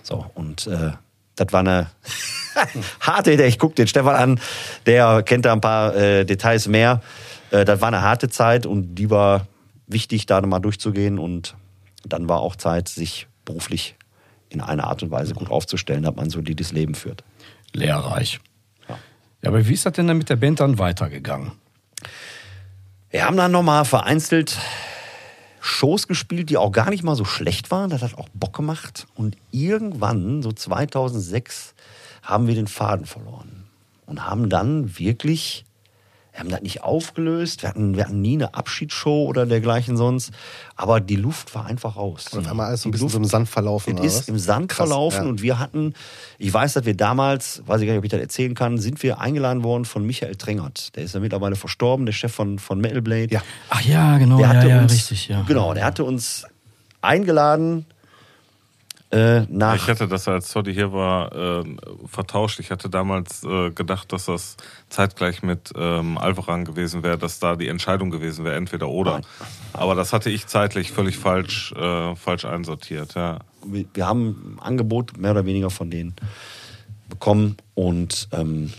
So, 0.02 0.26
und 0.34 0.66
äh, 0.66 0.92
das 1.36 1.52
war 1.52 1.60
eine 1.60 1.90
harte. 3.00 3.32
Ich 3.32 3.58
gucke 3.58 3.74
den 3.74 3.86
Stefan 3.86 4.14
an, 4.14 4.40
der 4.86 5.22
kennt 5.22 5.44
da 5.44 5.52
ein 5.52 5.60
paar 5.60 5.94
äh, 5.94 6.24
Details 6.24 6.68
mehr. 6.68 7.00
Äh, 7.50 7.64
das 7.64 7.80
war 7.80 7.88
eine 7.88 8.02
harte 8.02 8.28
Zeit 8.28 8.66
und 8.66 8.94
die 8.96 9.10
war 9.10 9.46
wichtig, 9.86 10.26
da 10.26 10.40
nochmal 10.40 10.60
durchzugehen. 10.60 11.18
Und 11.18 11.56
dann 12.04 12.28
war 12.28 12.40
auch 12.40 12.56
Zeit, 12.56 12.88
sich 12.88 13.26
beruflich 13.44 13.96
in 14.48 14.60
einer 14.60 14.84
Art 14.84 15.02
und 15.02 15.10
Weise 15.10 15.34
gut 15.34 15.50
aufzustellen, 15.50 16.02
dass 16.02 16.14
man 16.14 16.28
so 16.28 16.38
solides 16.38 16.72
Leben 16.72 16.94
führt. 16.94 17.24
Lehrreich. 17.72 18.40
Ja. 18.88 18.98
Ja, 19.42 19.48
aber 19.48 19.66
wie 19.66 19.72
ist 19.72 19.86
das 19.86 19.94
denn 19.94 20.06
dann 20.06 20.18
mit 20.18 20.28
der 20.28 20.36
Band 20.36 20.60
dann 20.60 20.78
weitergegangen? 20.78 21.52
Wir 23.10 23.24
haben 23.24 23.36
dann 23.36 23.52
nochmal 23.52 23.84
vereinzelt 23.84 24.58
Shows 25.64 26.08
gespielt, 26.08 26.50
die 26.50 26.56
auch 26.56 26.72
gar 26.72 26.90
nicht 26.90 27.04
mal 27.04 27.14
so 27.14 27.24
schlecht 27.24 27.70
waren. 27.70 27.88
Das 27.88 28.02
hat 28.02 28.18
auch 28.18 28.28
Bock 28.34 28.56
gemacht. 28.56 29.06
Und 29.14 29.36
irgendwann, 29.52 30.42
so 30.42 30.50
2006, 30.50 31.74
haben 32.22 32.48
wir 32.48 32.56
den 32.56 32.66
Faden 32.66 33.06
verloren. 33.06 33.64
Und 34.04 34.26
haben 34.26 34.50
dann 34.50 34.98
wirklich, 34.98 35.64
wir 36.32 36.40
haben 36.40 36.48
das 36.48 36.62
nicht 36.62 36.82
aufgelöst. 36.82 37.62
Wir 37.62 37.68
hatten, 37.68 37.94
wir 37.94 38.04
hatten 38.04 38.22
nie 38.22 38.34
eine 38.34 38.54
Abschiedsshow 38.54 39.26
oder 39.26 39.44
dergleichen 39.44 39.98
sonst. 39.98 40.32
Aber 40.76 40.98
die 41.00 41.16
Luft 41.16 41.54
war 41.54 41.66
einfach 41.66 41.96
raus. 41.96 42.28
Und 42.32 42.40
auf 42.40 42.50
einmal 42.50 42.68
alles 42.68 42.82
so 42.82 42.88
ein 42.88 42.92
bisschen 42.92 43.10
so 43.10 43.18
im 43.18 43.24
Sand 43.26 43.50
verlaufen. 43.50 43.98
Es 43.98 44.04
ist 44.04 44.18
was? 44.20 44.28
im 44.28 44.38
Sand 44.38 44.68
Krass, 44.68 44.88
verlaufen 44.88 45.24
ja. 45.24 45.28
und 45.28 45.42
wir 45.42 45.58
hatten, 45.58 45.92
ich 46.38 46.52
weiß, 46.52 46.72
dass 46.72 46.86
wir 46.86 46.96
damals, 46.96 47.62
weiß 47.66 47.82
ich 47.82 47.86
gar 47.86 47.92
nicht, 47.92 47.98
ob 47.98 48.04
ich 48.04 48.10
das 48.10 48.20
erzählen 48.20 48.54
kann, 48.54 48.78
sind 48.78 49.02
wir 49.02 49.20
eingeladen 49.20 49.62
worden 49.62 49.84
von 49.84 50.06
Michael 50.06 50.36
Trengert. 50.36 50.96
Der 50.96 51.04
ist 51.04 51.14
ja 51.14 51.20
mittlerweile 51.20 51.54
verstorben, 51.54 52.06
der 52.06 52.14
Chef 52.14 52.32
von, 52.32 52.58
von 52.58 52.80
Metal 52.80 53.02
Blade. 53.02 53.28
Ja. 53.30 53.42
Ach 53.68 53.82
ja, 53.82 54.16
genau, 54.16 54.38
Der 54.38 54.46
ja, 54.46 54.54
hatte 54.54 54.68
ja, 54.68 54.80
uns, 54.80 54.92
richtig, 54.92 55.28
ja. 55.28 55.42
Genau, 55.42 55.74
der 55.74 55.84
hatte 55.84 56.04
uns 56.04 56.46
eingeladen 57.02 57.84
äh, 59.12 59.42
nach. 59.50 59.76
Ich 59.76 59.86
hätte 59.88 60.08
das, 60.08 60.26
als 60.26 60.50
Toddy 60.50 60.72
hier 60.72 60.92
war, 60.92 61.32
äh, 61.34 61.64
vertauscht. 62.06 62.58
Ich 62.60 62.70
hatte 62.70 62.88
damals 62.88 63.44
äh, 63.44 63.70
gedacht, 63.70 64.12
dass 64.12 64.24
das 64.24 64.56
zeitgleich 64.88 65.42
mit 65.42 65.70
ähm, 65.76 66.16
Alvaran 66.16 66.64
gewesen 66.64 67.02
wäre, 67.02 67.18
dass 67.18 67.38
da 67.38 67.56
die 67.56 67.68
Entscheidung 67.68 68.10
gewesen 68.10 68.44
wäre, 68.44 68.56
entweder 68.56 68.88
oder. 68.88 69.12
Nein. 69.12 69.24
Aber 69.74 69.94
das 69.94 70.14
hatte 70.14 70.30
ich 70.30 70.46
zeitlich 70.46 70.92
völlig 70.92 71.18
falsch, 71.18 71.72
äh, 71.72 72.16
falsch 72.16 72.46
einsortiert. 72.46 73.14
Ja. 73.14 73.40
wir, 73.66 73.84
wir 73.92 74.06
haben 74.06 74.56
ein 74.56 74.62
Angebot 74.62 75.18
mehr 75.18 75.32
oder 75.32 75.44
weniger 75.44 75.68
von 75.68 75.90
denen 75.90 76.16
bekommen 77.10 77.58
und 77.74 78.28
ähm, 78.32 78.72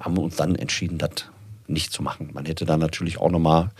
haben 0.00 0.16
uns 0.16 0.36
dann 0.36 0.56
entschieden, 0.56 0.96
das 0.96 1.26
nicht 1.66 1.92
zu 1.92 2.02
machen. 2.02 2.30
Man 2.32 2.46
hätte 2.46 2.64
dann 2.64 2.80
natürlich 2.80 3.18
auch 3.18 3.30
nochmal 3.30 3.70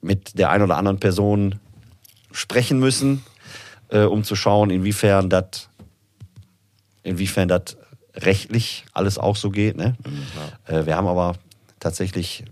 mit 0.00 0.36
der 0.36 0.50
einen 0.50 0.64
oder 0.64 0.76
anderen 0.76 0.98
Person 0.98 1.60
sprechen 2.32 2.80
müssen, 2.80 3.24
äh, 3.88 4.00
um 4.02 4.24
zu 4.24 4.36
schauen, 4.36 4.70
inwiefern 4.70 5.30
das 5.30 5.68
inwiefern 7.06 7.48
das 7.48 7.76
rechtlich 8.14 8.84
alles 8.92 9.18
auch 9.18 9.36
so 9.36 9.50
geht. 9.50 9.76
Ne? 9.76 9.96
Äh, 10.66 10.86
wir 10.86 10.96
haben 10.96 11.06
aber 11.06 11.36
tatsächlich 11.78 12.44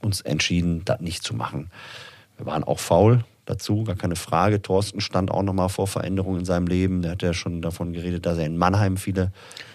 uns 0.00 0.20
entschieden, 0.20 0.84
das 0.84 1.00
nicht 1.00 1.22
zu 1.22 1.34
machen. 1.34 1.70
Wir 2.36 2.46
waren 2.46 2.64
auch 2.64 2.80
faul 2.80 3.24
dazu, 3.44 3.84
gar 3.84 3.96
keine 3.96 4.16
Frage. 4.16 4.60
Thorsten 4.62 5.00
stand 5.00 5.30
auch 5.30 5.42
nochmal 5.42 5.68
vor 5.68 5.86
Veränderungen 5.86 6.40
in 6.40 6.44
seinem 6.44 6.66
Leben. 6.66 7.02
Der 7.02 7.12
hat 7.12 7.22
ja 7.22 7.34
schon 7.34 7.62
davon 7.62 7.92
geredet, 7.92 8.26
dass 8.26 8.38
er 8.38 8.46
in 8.46 8.56
Mannheim 8.56 8.96
viele, 8.96 9.32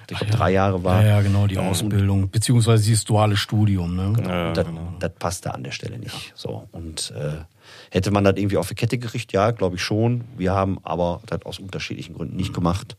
ich 0.10 0.18
glaube, 0.18 0.34
drei 0.34 0.52
Jahre 0.52 0.84
war. 0.84 1.02
Ja, 1.02 1.08
ja, 1.08 1.22
genau, 1.22 1.48
die 1.48 1.58
Ausbildung, 1.58 2.30
beziehungsweise 2.30 2.84
dieses 2.84 3.04
duale 3.04 3.38
Studium. 3.38 3.96
Ne? 3.96 4.14
Ja, 4.26 4.48
Und 4.48 4.58
das, 4.58 4.66
genau. 4.66 4.94
das 5.00 5.12
passte 5.20 5.54
an 5.54 5.64
der 5.64 5.72
Stelle 5.72 5.98
nicht. 6.00 6.34
So. 6.36 6.68
Und 6.72 7.12
äh, 7.18 7.44
hätte 7.92 8.12
man 8.12 8.24
das 8.24 8.36
irgendwie 8.38 8.58
auf 8.58 8.68
die 8.68 8.76
Kette 8.76 8.98
gekriegt? 8.98 9.34
Ja, 9.34 9.52
glaube 9.52 9.76
ich 9.76 9.82
schon. 9.82 10.24
Wir 10.38 10.54
haben 10.54 10.80
aber 10.84 11.22
das 11.26 11.44
aus 11.44 11.60
unterschiedlichen 11.60 12.16
Gründen 12.16 12.36
nicht 12.36 12.54
gemacht. 12.54 12.96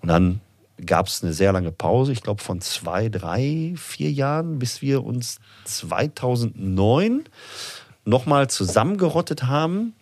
Und 0.00 0.08
dann 0.08 0.40
gab 0.84 1.06
es 1.06 1.22
eine 1.22 1.32
sehr 1.32 1.52
lange 1.52 1.72
Pause, 1.72 2.12
ich 2.12 2.22
glaube 2.22 2.42
von 2.42 2.60
zwei, 2.60 3.08
drei, 3.08 3.72
vier 3.76 4.10
Jahren, 4.10 4.58
bis 4.58 4.82
wir 4.82 5.04
uns 5.04 5.38
2009 5.64 7.24
nochmal 8.04 8.48
zusammengerottet 8.48 9.44
haben, 9.44 9.94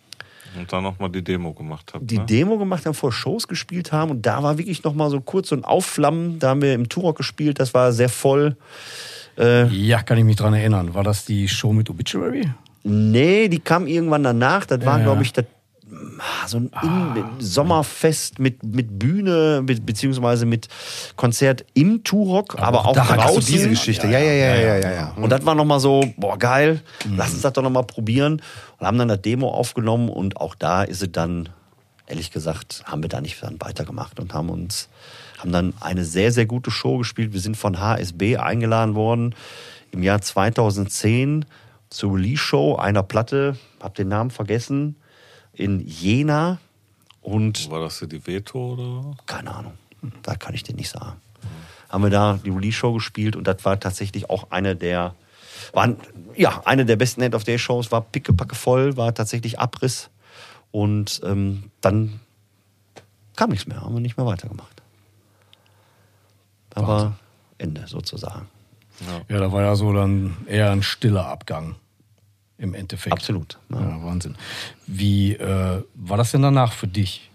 Und 0.57 0.71
dann 0.71 0.83
nochmal 0.83 1.09
die 1.09 1.23
Demo 1.23 1.53
gemacht 1.53 1.93
habe. 1.93 2.05
die 2.05 2.17
ne? 2.19 2.25
Demo 2.25 2.57
gemacht 2.57 2.85
haben, 2.85 2.93
vor 2.93 3.11
Shows 3.11 3.47
gespielt 3.47 3.91
haben 3.91 4.11
und 4.11 4.25
da 4.25 4.41
war 4.43 4.57
wirklich 4.57 4.83
nochmal 4.83 5.09
so 5.09 5.19
kurz 5.21 5.49
so 5.49 5.55
ein 5.55 5.63
Aufflammen. 5.65 6.39
Da 6.39 6.49
haben 6.49 6.61
wir 6.61 6.73
im 6.73 6.89
Turok 6.89 7.17
gespielt, 7.17 7.59
das 7.59 7.73
war 7.73 7.91
sehr 7.91 8.09
voll. 8.09 8.55
Ja, 9.37 10.01
kann 10.01 10.17
ich 10.17 10.23
mich 10.23 10.37
dran 10.37 10.53
erinnern. 10.53 10.93
War 10.93 11.03
das 11.03 11.25
die 11.25 11.49
Show 11.49 11.73
mit 11.73 11.89
Obituary? 11.89 12.49
Nee, 12.83 13.49
die 13.49 13.59
kam 13.59 13.85
irgendwann 13.85 14.23
danach. 14.23 14.65
Das 14.65 14.85
war, 14.85 14.99
Ja. 14.99 15.03
glaube 15.03 15.23
ich, 15.23 15.33
das 15.33 15.43
so 16.47 16.57
ein 16.57 16.71
In 16.81 17.25
Sommerfest 17.39 18.39
mit, 18.39 18.63
mit 18.63 18.97
Bühne, 18.97 19.61
be 19.63 19.75
beziehungsweise 19.75 20.45
mit 20.45 20.67
Konzert 21.15 21.65
im 21.73 22.03
Turok, 22.03 22.59
aber, 22.59 22.85
auch 22.85 22.93
da 22.93 23.07
hattest 23.07 23.27
du 23.27 23.33
draußen. 23.33 23.53
Diese 23.53 23.69
Geschichte. 23.69 24.07
Ja, 24.07 24.19
ja, 24.19 24.33
ja, 24.33 24.55
ja, 24.55 24.77
ja. 24.77 24.91
ja. 24.91 25.13
Und 25.15 25.29
das 25.29 25.45
war 25.45 25.53
nochmal 25.53 25.79
so, 25.79 26.03
boah, 26.17 26.37
geil, 26.39 26.81
lass 27.15 27.33
uns 27.33 27.41
das 27.41 27.53
doch 27.53 27.61
nochmal 27.61 27.83
probieren. 27.83 28.41
Und 28.79 28.87
haben 28.87 28.97
dann 28.97 29.07
das 29.07 29.21
Demo 29.21 29.49
aufgenommen 29.49 30.09
und 30.09 30.37
auch 30.37 30.55
da 30.55 30.83
ist 30.83 31.01
es 31.01 31.11
dann, 31.11 31.49
ehrlich 32.07 32.31
gesagt, 32.31 32.83
haben 32.85 33.03
wir 33.03 33.09
da 33.09 33.21
nicht 33.21 33.41
dann 33.43 33.61
weitergemacht 33.61 34.19
und 34.19 34.33
haben 34.33 34.49
uns, 34.49 34.89
haben 35.37 35.51
dann 35.51 35.73
eine 35.79 36.03
sehr, 36.03 36.31
sehr 36.31 36.45
gute 36.45 36.71
Show 36.71 36.97
gespielt. 36.97 37.33
Wir 37.33 37.39
sind 37.39 37.57
von 37.57 37.79
HSB 37.79 38.37
eingeladen 38.37 38.95
worden 38.95 39.35
im 39.91 40.03
Jahr 40.03 40.21
2010 40.21 41.45
zur 41.89 42.15
Release-Show 42.15 42.75
einer 42.75 43.03
Platte, 43.03 43.57
hab 43.79 43.95
den 43.95 44.07
Namen 44.07 44.31
vergessen, 44.31 44.97
in 45.55 45.79
Jena 45.79 46.59
und 47.21 47.69
War 47.71 47.79
das 47.79 47.97
für 47.97 48.07
die 48.07 48.25
Veto 48.25 48.73
oder? 48.73 49.17
keine 49.25 49.53
Ahnung. 49.53 49.73
Da 50.21 50.35
kann 50.35 50.53
ich 50.53 50.63
dir 50.63 50.75
nicht 50.75 50.89
sagen. 50.89 51.19
Haben 51.89 52.03
wir 52.03 52.09
da 52.09 52.39
die 52.43 52.49
Release-Show 52.49 52.93
gespielt 52.93 53.35
und 53.35 53.45
das 53.47 53.63
war 53.65 53.79
tatsächlich 53.79 54.29
auch 54.29 54.51
eine 54.51 54.75
der, 54.75 55.15
waren, 55.73 55.97
ja, 56.35 56.61
eine 56.65 56.85
der 56.85 56.95
besten 56.95 57.21
End 57.21 57.33
of 57.33 57.43
Day 57.43 57.57
Shows, 57.57 57.91
war 57.91 58.01
pickepacke 58.01 58.55
voll, 58.55 58.97
war 58.97 59.13
tatsächlich 59.13 59.59
Abriss 59.59 60.09
und 60.71 61.21
ähm, 61.23 61.71
dann 61.81 62.19
kam 63.35 63.49
nichts 63.49 63.67
mehr, 63.67 63.81
haben 63.81 63.93
wir 63.93 64.01
nicht 64.01 64.17
mehr 64.17 64.25
weitergemacht. 64.25 64.81
Aber 66.73 67.17
Ende 67.57 67.87
sozusagen. 67.87 68.47
Ja, 69.29 69.39
da 69.39 69.51
war 69.51 69.61
ja 69.61 69.75
so 69.75 69.93
dann 69.93 70.37
eher 70.47 70.71
ein 70.71 70.83
stiller 70.83 71.27
Abgang 71.27 71.75
im 72.57 72.73
Endeffekt. 72.73 73.13
Absolut. 73.13 73.57
ne? 73.69 73.79
Ja, 73.79 74.03
Wahnsinn. 74.03 74.35
Wie 74.87 75.33
äh, 75.33 75.83
war 75.95 76.17
das 76.17 76.31
denn 76.31 76.41
danach 76.41 76.73
für 76.73 76.87
dich, 76.87 77.29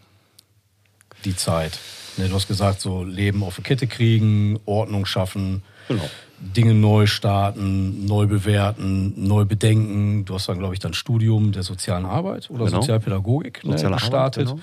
die 1.24 1.36
Zeit? 1.36 1.78
Ne, 2.16 2.28
du 2.28 2.34
hast 2.34 2.48
gesagt, 2.48 2.80
so 2.80 3.04
Leben 3.04 3.42
auf 3.44 3.56
die 3.56 3.62
Kette 3.62 3.86
kriegen, 3.86 4.58
Ordnung 4.66 5.06
schaffen, 5.06 5.62
Genau. 5.88 6.08
Dinge 6.38 6.72
neu 6.72 7.06
starten, 7.06 8.06
neu 8.06 8.26
bewerten, 8.26 9.12
neu 9.26 9.44
bedenken. 9.44 10.24
Du 10.24 10.34
hast 10.34 10.48
dann, 10.48 10.58
glaube 10.58 10.72
ich, 10.72 10.78
dann 10.80 10.94
Studium 10.94 11.50
der 11.52 11.64
sozialen 11.64 12.06
Arbeit 12.06 12.48
oder 12.48 12.66
Genau. 12.66 12.80
Sozialpädagogik 12.80 13.64
ne, 13.64 13.72
Soziale 13.72 13.96
Arbeit, 13.96 14.00
gestartet. 14.36 14.48
genau. 14.48 14.60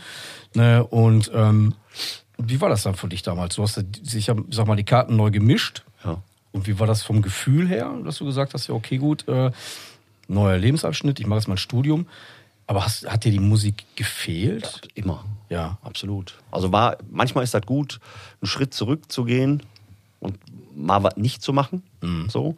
Ne, 0.55 0.83
und 0.85 1.29
ähm, 1.33 1.73
wie 2.37 2.61
war 2.61 2.69
das 2.69 2.83
dann 2.83 2.95
für 2.95 3.07
dich 3.09 3.23
damals? 3.23 3.55
Du 3.55 3.63
hast 3.63 3.75
ja, 3.77 3.83
ich 4.15 4.31
sag 4.51 4.67
mal, 4.67 4.75
die 4.77 4.85
Karten 4.85 5.15
neu 5.17 5.29
gemischt. 5.29 5.83
Ja. 6.05 6.21
Und 6.53 6.65
wie 6.65 6.79
war 6.79 6.87
das 6.87 7.03
vom 7.03 7.21
Gefühl 7.21 7.67
her, 7.67 7.93
dass 8.05 8.17
du 8.19 8.25
gesagt 8.25 8.53
hast, 8.53 8.67
ja, 8.67 8.73
okay, 8.73 8.97
gut, 8.97 9.27
äh, 9.27 9.51
neuer 10.27 10.57
Lebensabschnitt, 10.57 11.19
ich 11.19 11.27
mache 11.27 11.39
jetzt 11.39 11.47
mal 11.47 11.55
ein 11.55 11.59
Studium. 11.59 12.07
Aber 12.67 12.83
hast, 12.83 13.09
hat 13.09 13.23
dir 13.23 13.31
die 13.31 13.39
Musik 13.39 13.85
gefehlt? 13.95 14.89
Immer. 14.93 15.23
Ja. 15.49 15.77
Absolut. 15.81 16.37
Also 16.51 16.73
war, 16.73 16.97
manchmal 17.09 17.45
ist 17.45 17.53
das 17.53 17.65
gut, 17.65 17.99
einen 18.41 18.49
Schritt 18.49 18.73
zurückzugehen 18.73 19.63
und 20.19 20.37
mal 20.75 21.01
was 21.03 21.15
nicht 21.15 21.41
zu 21.41 21.53
machen. 21.53 21.83
So. 22.27 22.55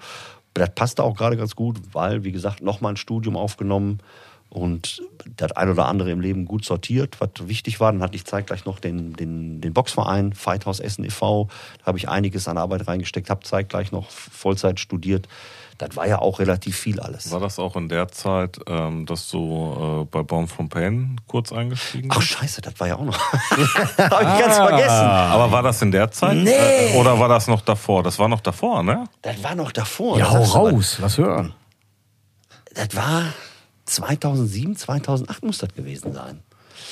Das 0.55 0.73
passte 0.73 1.03
auch 1.03 1.15
gerade 1.15 1.37
ganz 1.37 1.55
gut, 1.55 1.79
weil, 1.93 2.23
wie 2.23 2.31
gesagt, 2.31 2.61
nochmal 2.61 2.93
ein 2.93 2.97
Studium 2.97 3.37
aufgenommen 3.37 3.99
und 4.49 5.03
das 5.37 5.51
ein 5.51 5.69
oder 5.69 5.85
andere 5.85 6.11
im 6.11 6.21
Leben 6.21 6.45
gut 6.45 6.65
sortiert, 6.65 7.21
was 7.21 7.29
wichtig 7.47 7.79
war. 7.79 7.91
Dann 7.91 8.01
hatte 8.01 8.15
ich 8.15 8.25
zeitgleich 8.25 8.65
noch 8.65 8.79
den, 8.79 9.13
den, 9.13 9.61
den 9.61 9.73
Boxverein, 9.73 10.33
Fighthouse 10.33 10.79
Essen 10.79 11.05
e.V. 11.05 11.49
Da 11.79 11.85
habe 11.85 11.99
ich 11.99 12.09
einiges 12.09 12.47
an 12.47 12.57
Arbeit 12.57 12.87
reingesteckt, 12.87 13.29
habe 13.29 13.43
zeitgleich 13.43 13.91
noch 13.91 14.09
Vollzeit 14.09 14.79
studiert. 14.79 15.27
Das 15.79 15.95
war 15.95 16.05
ja 16.05 16.19
auch 16.19 16.39
relativ 16.39 16.77
viel 16.77 16.99
alles. 16.99 17.31
War 17.31 17.39
das 17.39 17.57
auch 17.57 17.77
in 17.77 17.87
der 17.87 18.09
Zeit, 18.09 18.59
ähm, 18.67 19.05
dass 19.05 19.29
du 19.29 20.01
äh, 20.01 20.05
bei 20.11 20.23
Born 20.23 20.49
from 20.49 20.67
Pain 20.67 21.21
kurz 21.25 21.53
eingestiegen 21.53 22.09
Ach 22.11 22.17
bist? 22.17 22.31
scheiße, 22.31 22.59
das 22.59 22.77
war 22.81 22.89
ja 22.89 22.97
auch 22.97 23.05
noch. 23.05 23.17
habe 23.31 24.23
ich 24.23 24.39
ganz 24.39 24.57
vergessen. 24.57 24.89
Aber 24.89 25.53
war 25.53 25.63
das 25.63 25.81
in 25.81 25.91
der 25.91 26.11
Zeit? 26.11 26.35
Nee. 26.35 26.51
Äh, 26.51 26.97
Oder 26.97 27.17
war 27.17 27.29
das 27.29 27.47
noch 27.47 27.61
davor? 27.61 28.03
Das 28.03 28.19
war 28.19 28.27
noch 28.27 28.41
davor, 28.41 28.83
ne? 28.83 29.05
Das 29.21 29.41
war 29.41 29.55
noch 29.55 29.71
davor. 29.71 30.19
Ja, 30.19 30.29
hau 30.29 30.43
raus, 30.43 30.97
lass 30.99 31.17
hören. 31.17 31.53
Das 32.73 32.93
war 32.93 33.23
2007, 33.85 34.75
2008 34.75 35.43
muss 35.43 35.59
das 35.59 35.73
gewesen 35.73 36.13
sein. 36.13 36.43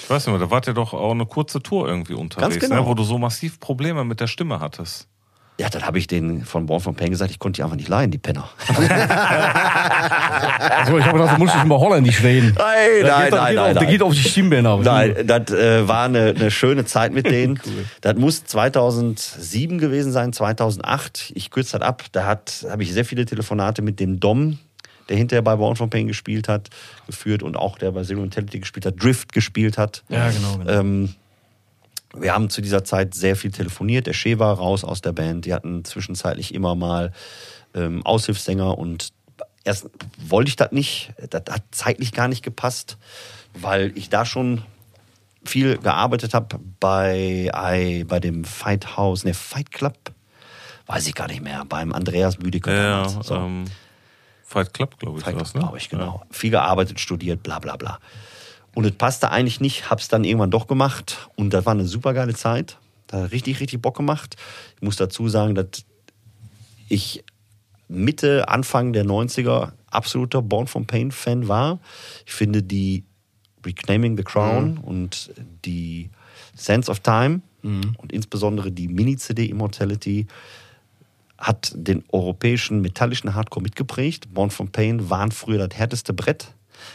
Ich 0.04 0.10
weiß 0.10 0.28
nicht 0.28 0.32
mehr, 0.32 0.48
da 0.48 0.50
wart 0.50 0.66
ihr 0.66 0.74
doch 0.74 0.94
auch 0.94 1.12
eine 1.12 1.26
kurze 1.26 1.62
Tour 1.62 1.90
irgendwie 1.90 2.14
unterwegs, 2.14 2.60
genau. 2.60 2.76
ne? 2.76 2.86
wo 2.86 2.94
du 2.94 3.04
so 3.04 3.18
massiv 3.18 3.60
Probleme 3.60 4.06
mit 4.06 4.22
der 4.22 4.28
Stimme 4.28 4.62
hattest. 4.62 5.10
Ja, 5.60 5.70
dann 5.70 5.84
habe 5.88 5.98
ich 5.98 6.06
den 6.06 6.46
von 6.46 6.68
Born 6.68 6.82
von 6.82 6.94
Pain 6.96 7.10
gesagt, 7.10 7.32
ich 7.32 7.40
konnte 7.40 7.58
die 7.58 7.64
einfach 7.64 7.76
nicht 7.78 7.90
leihen, 7.90 8.12
die 8.12 8.18
Penner. 8.20 8.48
Also 10.70 10.98
ich 10.98 11.06
habe 11.06 11.18
gedacht, 11.20 11.36
du 11.36 11.40
musst 11.44 11.56
nicht 11.56 11.66
mal 11.66 11.80
holländisch 11.80 12.22
reden. 12.22 12.54
Nein, 12.58 13.04
Der 13.04 13.24
geht, 13.24 13.34
der 13.34 13.50
geht 13.50 13.58
auf, 13.60 13.74
Der 13.74 13.86
geht 13.86 14.02
auf 14.04 14.14
die 14.14 14.20
Stimmbänder. 14.30 14.78
Nein, 14.78 15.16
das 15.26 15.52
äh, 15.52 15.88
war 15.88 16.06
eine, 16.06 16.30
eine 16.30 16.52
schöne 16.52 16.86
Zeit 16.86 17.14
mit 17.14 17.26
denen. 17.32 17.60
Das 18.02 18.16
muss 18.18 18.46
2007 18.46 19.78
gewesen 19.80 20.12
sein, 20.12 20.34
2008. 20.34 21.32
Ich 21.36 21.50
kürze 21.52 21.80
das 21.80 21.88
ab. 21.88 22.04
Da 22.12 22.26
hat- 22.26 22.66
habe 22.70 22.84
ich 22.84 22.94
sehr 22.94 23.06
viele 23.06 23.26
Telefonate 23.26 23.82
mit 23.82 24.00
dem 24.00 24.20
Dom, 24.20 24.60
der 25.10 25.18
hinterher 25.18 25.42
bei 25.42 25.56
Born 25.56 25.76
from 25.76 25.90
Pain 25.90 26.08
gespielt 26.08 26.48
hat, 26.48 26.70
geführt 27.08 27.44
und 27.44 27.56
auch 27.58 27.78
der 27.78 27.92
bei 27.92 28.04
Zero 28.04 28.22
Mentality 28.22 28.60
gespielt 28.60 28.86
hat, 28.86 29.02
Drift 29.04 29.34
gespielt 29.34 29.78
hat. 29.78 30.04
Ja, 30.10 30.30
genau. 30.30 30.58
genau. 30.60 30.70
Ähm, 30.80 31.16
wir 32.16 32.34
haben 32.34 32.50
zu 32.50 32.62
dieser 32.62 32.84
Zeit 32.84 33.14
sehr 33.14 33.36
viel 33.36 33.52
telefoniert. 33.52 34.08
Der 34.08 34.14
Shea 34.14 34.40
war 34.40 34.56
raus 34.58 34.84
aus 34.84 35.02
der 35.02 35.12
Band. 35.12 35.46
Die 35.46 35.54
hatten 35.54 35.84
zwischenzeitlich 35.86 36.54
immer 36.54 36.74
mal 36.76 37.12
ähm, 37.76 38.06
Aushilfssänger 38.06 38.78
und 38.78 39.14
erst 39.64 39.90
wollte 40.18 40.50
ich 40.50 40.56
das 40.56 40.72
nicht. 40.72 41.14
Das 41.30 41.44
hat 41.50 41.64
zeitlich 41.72 42.14
gar 42.14 42.28
nicht 42.28 42.44
gepasst, 42.44 42.98
weil 43.54 43.92
ich 43.96 44.10
da 44.10 44.26
schon 44.26 44.64
viel 45.46 45.78
gearbeitet 45.78 46.34
habe 46.34 46.60
bei, 46.80 47.50
ei- 47.54 48.04
bei 48.08 48.20
dem 48.20 48.44
Fight 48.46 48.98
House, 48.98 49.24
ne, 49.24 49.34
Fight 49.34 49.72
Club, 49.72 49.98
weiß 50.88 51.08
ich 51.08 51.16
gar 51.16 51.28
nicht 51.28 51.42
mehr, 51.42 51.64
beim 51.68 51.94
Andreas 51.94 52.38
Büdiker. 52.38 52.74
Ja. 52.74 53.08
So. 53.10 53.36
ähm, 53.36 53.66
Fight 54.44 54.74
Club, 54.74 54.98
glaube 55.00 55.20
ich, 55.20 55.26
Fight 55.26 55.36
Club, 55.36 55.54
ne? 55.56 55.60
glaube 55.62 55.78
ich, 55.78 55.90
genau. 55.90 56.24
Viel 56.32 56.52
gearbeitet, 56.52 57.00
studiert, 57.00 57.44
bla 57.44 57.60
bla 57.60 57.76
bla. 57.76 58.00
Und 58.76 58.86
es 58.86 58.92
passte 58.92 59.32
eigentlich 59.32 59.60
nicht, 59.60 59.90
hab's 59.90 60.08
dann 60.08 60.24
irgendwann 60.24 60.52
doch 60.52 60.68
gemacht 60.68 61.30
und 61.36 61.52
das 61.52 61.66
war 61.66 61.74
eine 61.74 61.86
super 61.86 62.14
geile 62.14 62.36
Zeit. 62.36 62.78
Da 63.08 63.24
hat 63.24 63.32
richtig, 63.32 63.60
richtig 63.60 63.82
Bock 63.82 63.98
gemacht. 63.98 64.36
Ich 64.76 64.82
muss 64.82 64.98
dazu 64.98 65.30
sagen, 65.30 65.56
dass 65.56 65.86
ich 66.88 67.24
Mitte, 67.88 68.50
Anfang 68.50 68.94
der 68.94 69.06
90er 69.06 69.72
absoluter 69.90 70.42
Born 70.42 70.68
from 70.68 70.86
Pain 70.86 71.12
Fan 71.12 71.48
war. 71.48 71.80
Ich 72.26 72.34
finde 72.34 72.62
die 72.62 73.04
Reclaiming 73.66 74.18
the 74.18 74.24
Crown 74.24 74.78
und 74.78 75.32
die 75.66 76.10
Sense 76.56 76.92
of 76.92 77.00
Time 77.00 77.42
und 77.64 78.12
insbesondere 78.12 78.72
die 78.72 78.88
Mini-CD 78.88 79.46
Immortality 79.46 80.28
hat 81.38 81.72
den 81.76 82.04
europäischen 82.12 82.82
metallischen 82.82 83.36
Hardcore 83.36 83.64
mitgeprägt. 83.64 84.34
Born 84.34 84.52
from 84.52 84.70
Pain 84.70 85.10
waren 85.10 85.32
früher 85.32 85.68
das 85.68 85.78
härteste 85.78 86.14
Brett. 86.14 86.54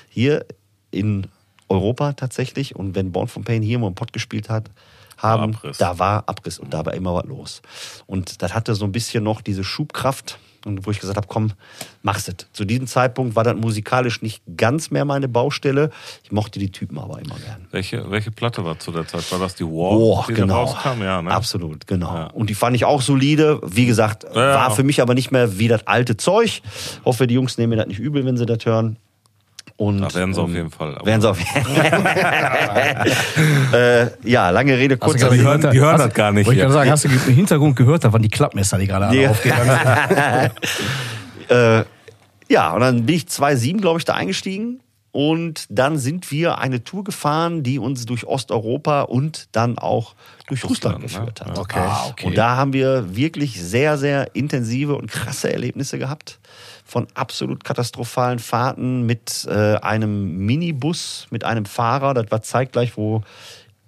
Hier 0.09 0.47
in 0.91 1.27
Europa 1.73 2.13
tatsächlich. 2.13 2.77
Und 2.77 2.95
wenn 2.95 3.13
Born 3.13 3.29
from 3.29 3.45
Pain 3.45 3.63
hier 3.63 3.79
mal 3.79 3.89
im 3.89 3.95
Pott 3.95 4.13
gespielt 4.13 4.49
hat, 4.49 4.71
haben, 5.19 5.55
Abriss. 5.55 5.79
da 5.79 5.99
war 5.99 6.25
Abriss 6.27 6.59
und 6.59 6.75
da 6.75 6.85
war 6.85 6.95
immer 6.95 7.15
was 7.15 7.25
los. 7.27 7.63
Und 8.07 8.43
das 8.43 8.55
hatte 8.55 8.75
so 8.75 8.85
ein 8.85 8.93
bisschen 8.93 9.25
noch 9.25 9.41
diese 9.41 9.65
Schubkraft. 9.65 10.39
Und 10.65 10.87
wo 10.87 10.93
ich 10.93 11.01
gesagt 11.01 11.17
habe, 11.17 11.27
komm, 11.27 11.51
mach's 12.03 12.29
es. 12.29 12.37
Zu 12.53 12.65
diesem 12.65 12.87
Zeitpunkt 12.87 13.35
war 13.35 13.43
das 13.43 13.57
musikalisch 13.57 14.23
nicht 14.23 14.45
ganz 14.57 14.93
mehr 14.93 15.05
meine 15.05 15.27
Baustelle. 15.27 15.91
Ich 16.23 16.31
mochte 16.31 16.61
die 16.61 16.71
Typen 16.71 17.01
aber 17.01 17.19
immer 17.19 17.35
gern. 17.35 17.67
Welche, 17.73 18.09
welche 18.13 18.31
Platte 18.31 18.65
war 18.65 18.79
zu 18.79 18.93
der 18.93 19.05
Zeit? 19.09 19.31
War 19.33 19.41
das 19.41 19.57
die 19.57 19.65
War, 19.65 19.71
Oh, 19.91 20.25
die 20.29 20.35
genau. 20.35 20.63
rauskam? 20.63 21.03
Ja, 21.03 21.21
ne? 21.21 21.33
Absolut, 21.33 21.89
genau. 21.89 22.15
Ja. 22.15 22.27
Und 22.29 22.49
die 22.49 22.55
fand 22.55 22.77
ich 22.77 22.85
auch 22.85 23.03
solide. 23.03 23.61
Wie 23.65 23.87
gesagt, 23.87 24.23
ja. 24.23 24.37
war 24.37 24.71
für 24.71 24.85
mich 24.85 25.01
aber 25.03 25.15
nicht 25.15 25.33
mehr 25.33 25.59
wie 25.59 25.67
das 25.67 25.85
alte 25.89 26.17
Zeug. 26.17 26.63
Hoffe, 27.05 27.27
die 27.27 27.35
Jungs 27.35 27.59
nehmen 27.59 27.71
mir 27.71 27.77
das 27.79 27.89
nicht 27.89 27.99
übel, 27.99 28.25
wenn 28.25 28.37
sie 28.37 28.47
das 28.47 28.65
hören. 28.65 28.99
Und, 29.83 30.05
Ach, 30.05 30.15
werden 30.15 30.33
sie 30.33 30.41
auf 30.41 30.49
ähm, 30.49 30.55
jeden 30.55 30.71
Fall. 30.71 30.97
Werden 31.05 31.21
sie 31.21 31.29
auf 31.29 31.39
äh, 33.73 34.07
Ja, 34.29 34.51
lange 34.51 34.77
Rede, 34.79 34.95
Hast 34.95 35.03
du 35.03 35.07
kurzer 35.07 35.27
gerade 35.29 35.37
die 35.37 35.43
hören- 35.43 35.61
gehört, 35.61 35.75
die 35.75 35.81
hören 35.81 35.93
hast- 35.95 36.07
das 36.07 36.15
gar 36.15 36.33
nicht 36.33 36.47
Wollte 36.47 36.61
ich 36.61 36.67
hier. 36.67 36.73
gerade 36.73 36.75
sagen, 36.75 36.91
hast 36.91 37.05
du 37.05 37.09
im 37.09 37.35
Hintergrund 37.35 37.77
gehört, 37.77 38.05
da 38.05 38.13
waren 38.13 38.23
die 38.23 38.29
Klappmesser, 38.29 38.79
die 38.79 38.87
gerade 38.87 39.07
alle 39.09 39.23
Ja. 39.23 39.31
aufgegangen 39.31 40.51
sind. 41.49 41.51
äh, 41.57 41.85
ja, 42.49 42.73
und 42.73 42.81
dann 42.81 43.07
bin 43.07 43.17
ich 43.17 43.29
2007, 43.29 43.81
glaube 43.81 43.99
ich, 43.99 44.05
da 44.05 44.15
eingestiegen. 44.15 44.81
Und 45.11 45.67
dann 45.69 45.99
sind 45.99 46.31
wir 46.31 46.59
eine 46.59 46.85
Tour 46.85 47.05
gefahren, 47.05 47.63
die 47.63 47.79
uns 47.79 48.07
durch 48.07 48.25
Osteuropa 48.25 49.03
und 49.03 49.49
dann 49.53 49.77
auch 49.79 50.15
durch 50.47 50.65
Russland, 50.65 51.03
Russland, 51.03 51.35
geführt 51.37 51.47
ne? 51.47 51.53
hat. 51.53 51.59
Okay. 51.59 51.79
Ah, 51.81 52.07
okay. 52.09 52.27
Und 52.29 52.39
da 52.39 52.57
haben 52.57 52.73
wir 52.73 53.15
wirklich 53.15 53.63
sehr, 53.63 53.99
sehr 53.99 54.35
intensive 54.35 54.95
und 54.95 55.11
krasse 55.11 55.53
Erlebnisse 55.53 55.99
gehabt. 55.99 56.39
Von 56.93 57.07
absolut 57.15 57.65
katastrophalen 57.65 58.39
Fahrten 58.39 59.07
mit 59.07 59.47
äh, 59.49 59.77
einem 59.77 60.45
Minibus, 60.45 61.27
mit 61.31 61.43
einem 61.43 61.65
Fahrer. 61.65 62.13
Das 62.13 62.31
war 62.31 62.43
zeitgleich, 62.43 62.99
wo 62.99 63.23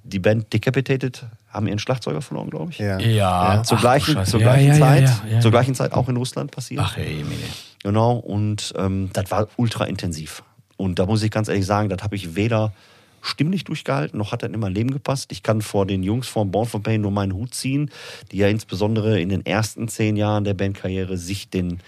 die 0.04 0.18
Band 0.18 0.50
Decapitated 0.54 1.26
haben 1.50 1.66
ihren 1.66 1.78
Schlagzeuger 1.78 2.22
verloren, 2.22 2.48
glaube 2.48 2.72
ich. 2.72 2.78
Ja. 2.78 2.98
Ja, 2.98 3.62
Zur 3.62 3.76
ach, 3.76 3.82
gleichen, 3.82 4.24
zur 4.24 4.40
Ja, 4.40 4.46
gleichen 4.46 4.68
ja, 4.68 4.72
ja, 4.72 4.80
Zeit, 4.80 5.02
ja, 5.02 5.34
ja, 5.34 5.40
zur 5.40 5.50
ja. 5.50 5.58
gleichen 5.58 5.74
Zeit 5.74 5.92
auch 5.92 6.08
in 6.08 6.16
Russland 6.16 6.50
passiert. 6.50 6.80
Ach, 6.82 6.96
ey, 6.96 7.16
Mine. 7.16 7.42
Genau, 7.82 8.16
und 8.16 8.72
ähm, 8.78 9.10
das 9.12 9.30
war 9.30 9.48
ultra 9.58 9.84
intensiv. 9.84 10.42
Und 10.78 10.98
da 10.98 11.04
muss 11.04 11.22
ich 11.22 11.30
ganz 11.30 11.48
ehrlich 11.48 11.66
sagen, 11.66 11.90
das 11.90 12.02
habe 12.02 12.16
ich 12.16 12.34
weder 12.36 12.72
stimmlich 13.20 13.64
durchgehalten, 13.64 14.18
noch 14.18 14.32
hat 14.32 14.42
er 14.42 14.48
immer 14.48 14.70
Leben 14.70 14.92
gepasst. 14.92 15.30
Ich 15.30 15.42
kann 15.42 15.60
vor 15.60 15.86
den 15.86 16.02
Jungs 16.02 16.26
von 16.26 16.50
Born 16.50 16.66
from 16.66 16.82
Pain 16.82 17.02
nur 17.02 17.10
meinen 17.10 17.34
Hut 17.34 17.54
ziehen, 17.54 17.90
die 18.32 18.38
ja 18.38 18.48
insbesondere 18.48 19.20
in 19.20 19.28
den 19.28 19.44
ersten 19.44 19.88
zehn 19.88 20.16
Jahren 20.16 20.44
der 20.44 20.54
Bandkarriere 20.54 21.18
sich 21.18 21.50
den, 21.50 21.80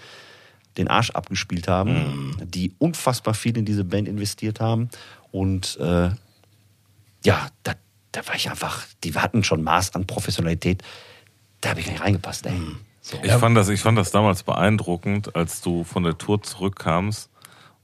den 0.77 0.87
Arsch 0.87 1.11
abgespielt 1.11 1.67
haben, 1.67 2.37
die 2.43 2.73
unfassbar 2.79 3.33
viel 3.33 3.57
in 3.57 3.65
diese 3.65 3.83
Band 3.83 4.07
investiert 4.07 4.59
haben. 4.59 4.89
Und 5.31 5.77
äh, 5.79 6.09
ja, 7.25 7.47
da, 7.63 7.73
da 8.11 8.27
war 8.27 8.35
ich 8.35 8.49
einfach, 8.49 8.85
die 9.03 9.13
hatten 9.15 9.43
schon 9.43 9.63
Maß 9.63 9.95
an 9.95 10.05
Professionalität. 10.07 10.83
Da 11.61 11.69
habe 11.69 11.79
ich 11.79 11.85
gar 11.87 11.93
nicht 11.93 12.03
reingepasst, 12.03 12.45
ey. 12.45 12.53
So. 13.01 13.17
Ich, 13.23 13.31
fand 13.31 13.55
das, 13.55 13.69
ich 13.69 13.81
fand 13.81 13.97
das 13.97 14.11
damals 14.11 14.43
beeindruckend, 14.43 15.35
als 15.35 15.61
du 15.61 15.83
von 15.83 16.03
der 16.03 16.17
Tour 16.17 16.41
zurückkamst 16.41 17.29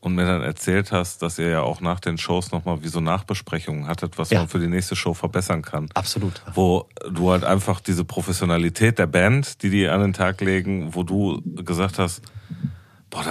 und 0.02 0.16
mir 0.16 0.26
dann 0.26 0.42
erzählt 0.42 0.92
hast, 0.92 1.22
dass 1.22 1.40
ihr 1.40 1.48
ja 1.48 1.62
auch 1.62 1.80
nach 1.80 2.02
den 2.02 2.18
Shows 2.18 2.52
nochmal 2.52 2.84
wie 2.84 2.90
so 2.90 3.00
Nachbesprechungen 3.00 3.88
hattet, 3.88 4.18
was 4.18 4.32
Ja. 4.32 4.40
man 4.40 4.50
für 4.50 4.60
die 4.60 4.68
nächste 4.68 4.98
Show 4.98 5.14
verbessern 5.14 5.62
kann. 5.62 5.88
Absolut. 5.94 6.42
Wo 6.54 6.90
du 7.10 7.32
halt 7.32 7.46
einfach 7.46 7.80
diese 7.80 8.04
Professionalität 8.04 9.00
der 9.00 9.08
Band, 9.08 9.64
die 9.64 9.70
die 9.70 9.88
an 9.88 10.02
den 10.02 10.12
Tag 10.12 10.42
legen, 10.42 10.94
wo 10.94 11.04
du 11.04 11.42
gesagt 11.64 12.00
hast, 12.00 12.22
boah, 13.14 13.24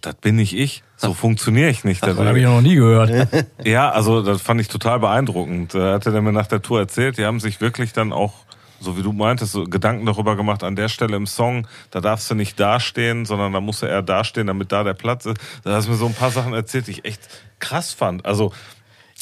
das, 0.00 0.14
bin 0.16 0.36
nicht 0.36 0.56
ich. 0.56 0.82
So 0.96 1.12
funktioniere 1.12 1.68
ich 1.68 1.84
nicht. 1.84 2.02
Das 2.02 2.16
habe 2.16 2.38
ich 2.38 2.44
noch 2.44 2.62
nie 2.62 2.74
gehört. 2.74 3.28
Ja, 3.64 3.90
also 3.90 4.22
das 4.22 4.40
fand 4.40 4.60
ich 4.60 4.68
total 4.68 5.00
beeindruckend. 5.00 5.74
Da 5.74 5.92
hatte 5.94 6.12
der 6.12 6.22
mir 6.22 6.32
nach 6.32 6.46
der 6.46 6.62
Tour 6.62 6.80
erzählt, 6.80 7.18
die 7.18 7.24
haben 7.24 7.40
sich 7.40 7.60
wirklich 7.60 7.92
dann 7.92 8.12
auch, 8.12 8.32
so 8.80 8.96
wie 8.96 9.02
du 9.02 9.12
meintest, 9.12 9.52
so 9.52 9.64
Gedanken 9.64 10.06
darüber 10.06 10.34
gemacht, 10.34 10.64
an 10.64 10.76
der 10.76 10.88
Stelle 10.88 11.16
im 11.16 11.26
Song, 11.26 11.68
da 11.90 12.00
darfst 12.00 12.30
du 12.30 12.34
nicht 12.34 12.58
dastehen, 12.58 13.26
sondern 13.26 13.52
da 13.52 13.60
musst 13.60 13.82
du 13.82 13.86
eher 13.86 14.02
dastehen, 14.02 14.46
damit 14.46 14.72
da 14.72 14.82
der 14.82 14.94
Platz 14.94 15.26
ist. 15.26 15.36
Da 15.62 15.72
hast 15.72 15.86
du 15.86 15.92
mir 15.92 15.98
so 15.98 16.06
ein 16.06 16.14
paar 16.14 16.30
Sachen 16.30 16.54
erzählt, 16.54 16.86
die 16.86 16.92
ich 16.92 17.04
echt 17.04 17.20
krass 17.58 17.92
fand. 17.92 18.24
Also 18.24 18.52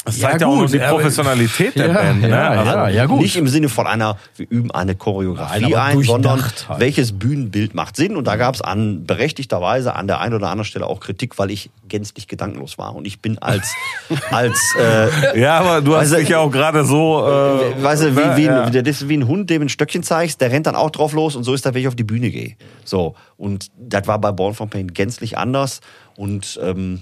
das 0.09 0.17
Ja, 0.19 0.29
zeigt 0.29 0.41
ja, 0.41 0.47
auch 0.47 0.51
gut, 0.55 0.61
noch 0.63 0.71
die 0.71 0.81
aber- 0.81 0.95
Professionalität 0.97 1.75
der 1.75 1.87
Ja, 1.87 1.93
Band. 1.93 2.21
Ne? 2.21 2.29
ja, 2.29 2.49
Also, 2.49 2.71
ja, 2.71 2.89
ja, 2.89 3.05
gut. 3.05 3.21
Nicht 3.21 3.35
im 3.37 3.47
Sinne 3.47 3.69
von 3.69 3.87
einer, 3.87 4.17
wir 4.35 4.47
üben 4.49 4.71
eine 4.71 4.95
Choreografie 4.95 5.61
Nein, 5.69 5.97
ein, 5.97 6.03
sondern 6.03 6.41
halt. 6.41 6.67
welches 6.77 7.17
Bühnenbild 7.17 7.73
macht 7.75 7.95
Sinn. 7.95 8.15
Und 8.17 8.25
da 8.25 8.35
gab 8.35 8.55
es 8.55 8.61
an 8.61 9.05
berechtigterweise 9.05 9.95
an 9.95 10.07
der 10.07 10.19
einen 10.19 10.33
oder 10.33 10.47
anderen 10.49 10.65
Stelle 10.65 10.85
auch 10.87 10.99
Kritik, 10.99 11.37
weil 11.39 11.51
ich 11.51 11.69
gänzlich 11.87 12.27
gedankenlos 12.27 12.77
war. 12.77 12.95
Und 12.95 13.05
ich 13.05 13.21
bin 13.21 13.37
als, 13.39 13.73
als 14.31 14.75
äh, 14.79 15.39
Ja, 15.39 15.59
aber 15.59 15.81
du 15.81 15.95
hast 15.95 16.13
dich 16.15 16.29
ja 16.29 16.39
auch 16.39 16.51
gerade 16.51 16.83
so. 16.85 17.19
Äh, 17.27 17.81
weißt 17.83 18.03
du, 18.03 18.15
wie, 18.15 18.19
ne? 18.19 18.33
wie, 18.37 18.43
Ja. 18.45 18.63
ein, 18.63 18.71
das 18.73 18.83
ist 19.01 19.09
wie 19.09 19.17
ein 19.17 19.27
Hund, 19.27 19.49
dem 19.49 19.61
ein 19.63 19.69
Stöckchen 19.69 20.03
zeigst, 20.03 20.41
der 20.41 20.51
rennt 20.51 20.67
dann 20.67 20.75
auch 20.75 20.89
drauf 20.91 21.13
los 21.13 21.35
und 21.35 21.43
so 21.43 21.53
ist 21.53 21.65
das, 21.65 21.73
wenn 21.73 21.81
ich 21.81 21.87
auf 21.87 21.95
die 21.95 22.03
Bühne 22.03 22.29
gehe. 22.31 22.55
So. 22.83 23.15
Und 23.37 23.67
das 23.77 24.07
war 24.07 24.19
bei 24.19 24.31
Born 24.31 24.53
from 24.53 24.69
Pain 24.69 24.93
gänzlich 24.93 25.37
anders. 25.37 25.81
Und 26.15 26.59
ähm, 26.61 27.01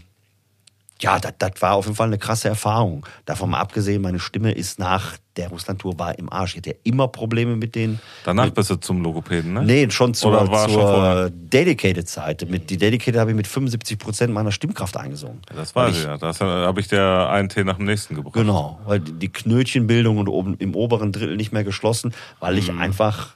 ja, 1.01 1.19
das, 1.19 1.61
war 1.61 1.75
auf 1.75 1.85
jeden 1.85 1.95
Fall 1.95 2.07
eine 2.07 2.17
krasse 2.17 2.47
Erfahrung. 2.47 3.05
Davon 3.25 3.49
mal 3.51 3.59
abgesehen, 3.59 4.01
meine 4.01 4.19
Stimme 4.19 4.51
ist 4.51 4.79
nach 4.79 5.17
der 5.37 5.49
Russland-Tour 5.49 5.99
war 5.99 6.17
im 6.17 6.31
Arsch. 6.31 6.53
Ich 6.53 6.57
hatte 6.57 6.71
ja 6.71 6.75
immer 6.83 7.07
Probleme 7.07 7.55
mit 7.55 7.75
den. 7.75 7.99
Danach 8.23 8.49
bist 8.49 8.69
du 8.71 8.75
zum 8.77 9.03
Logopäden, 9.03 9.53
ne? 9.53 9.63
Nee, 9.63 9.89
schon 9.91 10.13
zur, 10.15 10.45
zur? 10.67 11.29
Dedicated-Zeit. 11.29 12.49
Mit 12.49 12.69
die 12.69 12.77
Dedicated 12.77 13.19
habe 13.19 13.31
ich 13.31 13.37
mit 13.37 13.47
75 13.47 13.99
Prozent 13.99 14.33
meiner 14.33 14.51
Stimmkraft 14.51 14.97
eingesungen. 14.97 15.41
Das 15.55 15.75
weiß 15.75 15.95
ich 15.95 16.03
ja. 16.03 16.17
Das 16.17 16.41
habe 16.41 16.79
ich 16.79 16.87
dir 16.87 17.29
einen 17.29 17.49
Tee 17.49 17.63
nach 17.63 17.77
dem 17.77 17.85
nächsten 17.85 18.15
gebracht. 18.15 18.33
Genau, 18.33 18.79
weil 18.85 18.99
die 18.99 19.29
Knötchenbildung 19.29 20.17
und 20.17 20.27
oben 20.27 20.55
im 20.57 20.75
oberen 20.75 21.11
Drittel 21.11 21.37
nicht 21.37 21.51
mehr 21.51 21.63
geschlossen, 21.63 22.13
weil 22.39 22.57
ich 22.57 22.71
Mhm. 22.71 22.79
einfach 22.79 23.35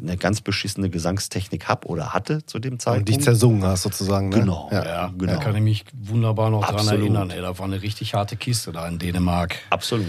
eine 0.00 0.16
ganz 0.16 0.40
beschissene 0.40 0.90
Gesangstechnik 0.90 1.68
hab 1.68 1.84
oder 1.86 2.12
hatte 2.14 2.44
zu 2.46 2.58
dem 2.58 2.74
Und 2.74 2.78
dich 2.78 2.84
Zeitpunkt. 2.84 3.22
zersungen 3.24 3.64
hast 3.64 3.82
sozusagen. 3.82 4.28
Ne? 4.30 4.40
Genau. 4.40 4.68
Ja. 4.72 4.84
Ja, 4.84 5.12
Genau. 5.16 5.32
da 5.34 5.38
kann 5.38 5.54
ich 5.56 5.62
mich 5.62 5.84
wunderbar 5.92 6.50
noch 6.50 6.64
dran 6.64 6.76
Absolut. 6.76 7.00
erinnern. 7.00 7.30
Ey, 7.30 7.40
da 7.40 7.58
war 7.58 7.66
eine 7.66 7.82
richtig 7.82 8.14
harte 8.14 8.36
Kiste 8.36 8.72
da 8.72 8.86
in 8.88 8.98
Dänemark. 8.98 9.56
Absolut. 9.70 10.06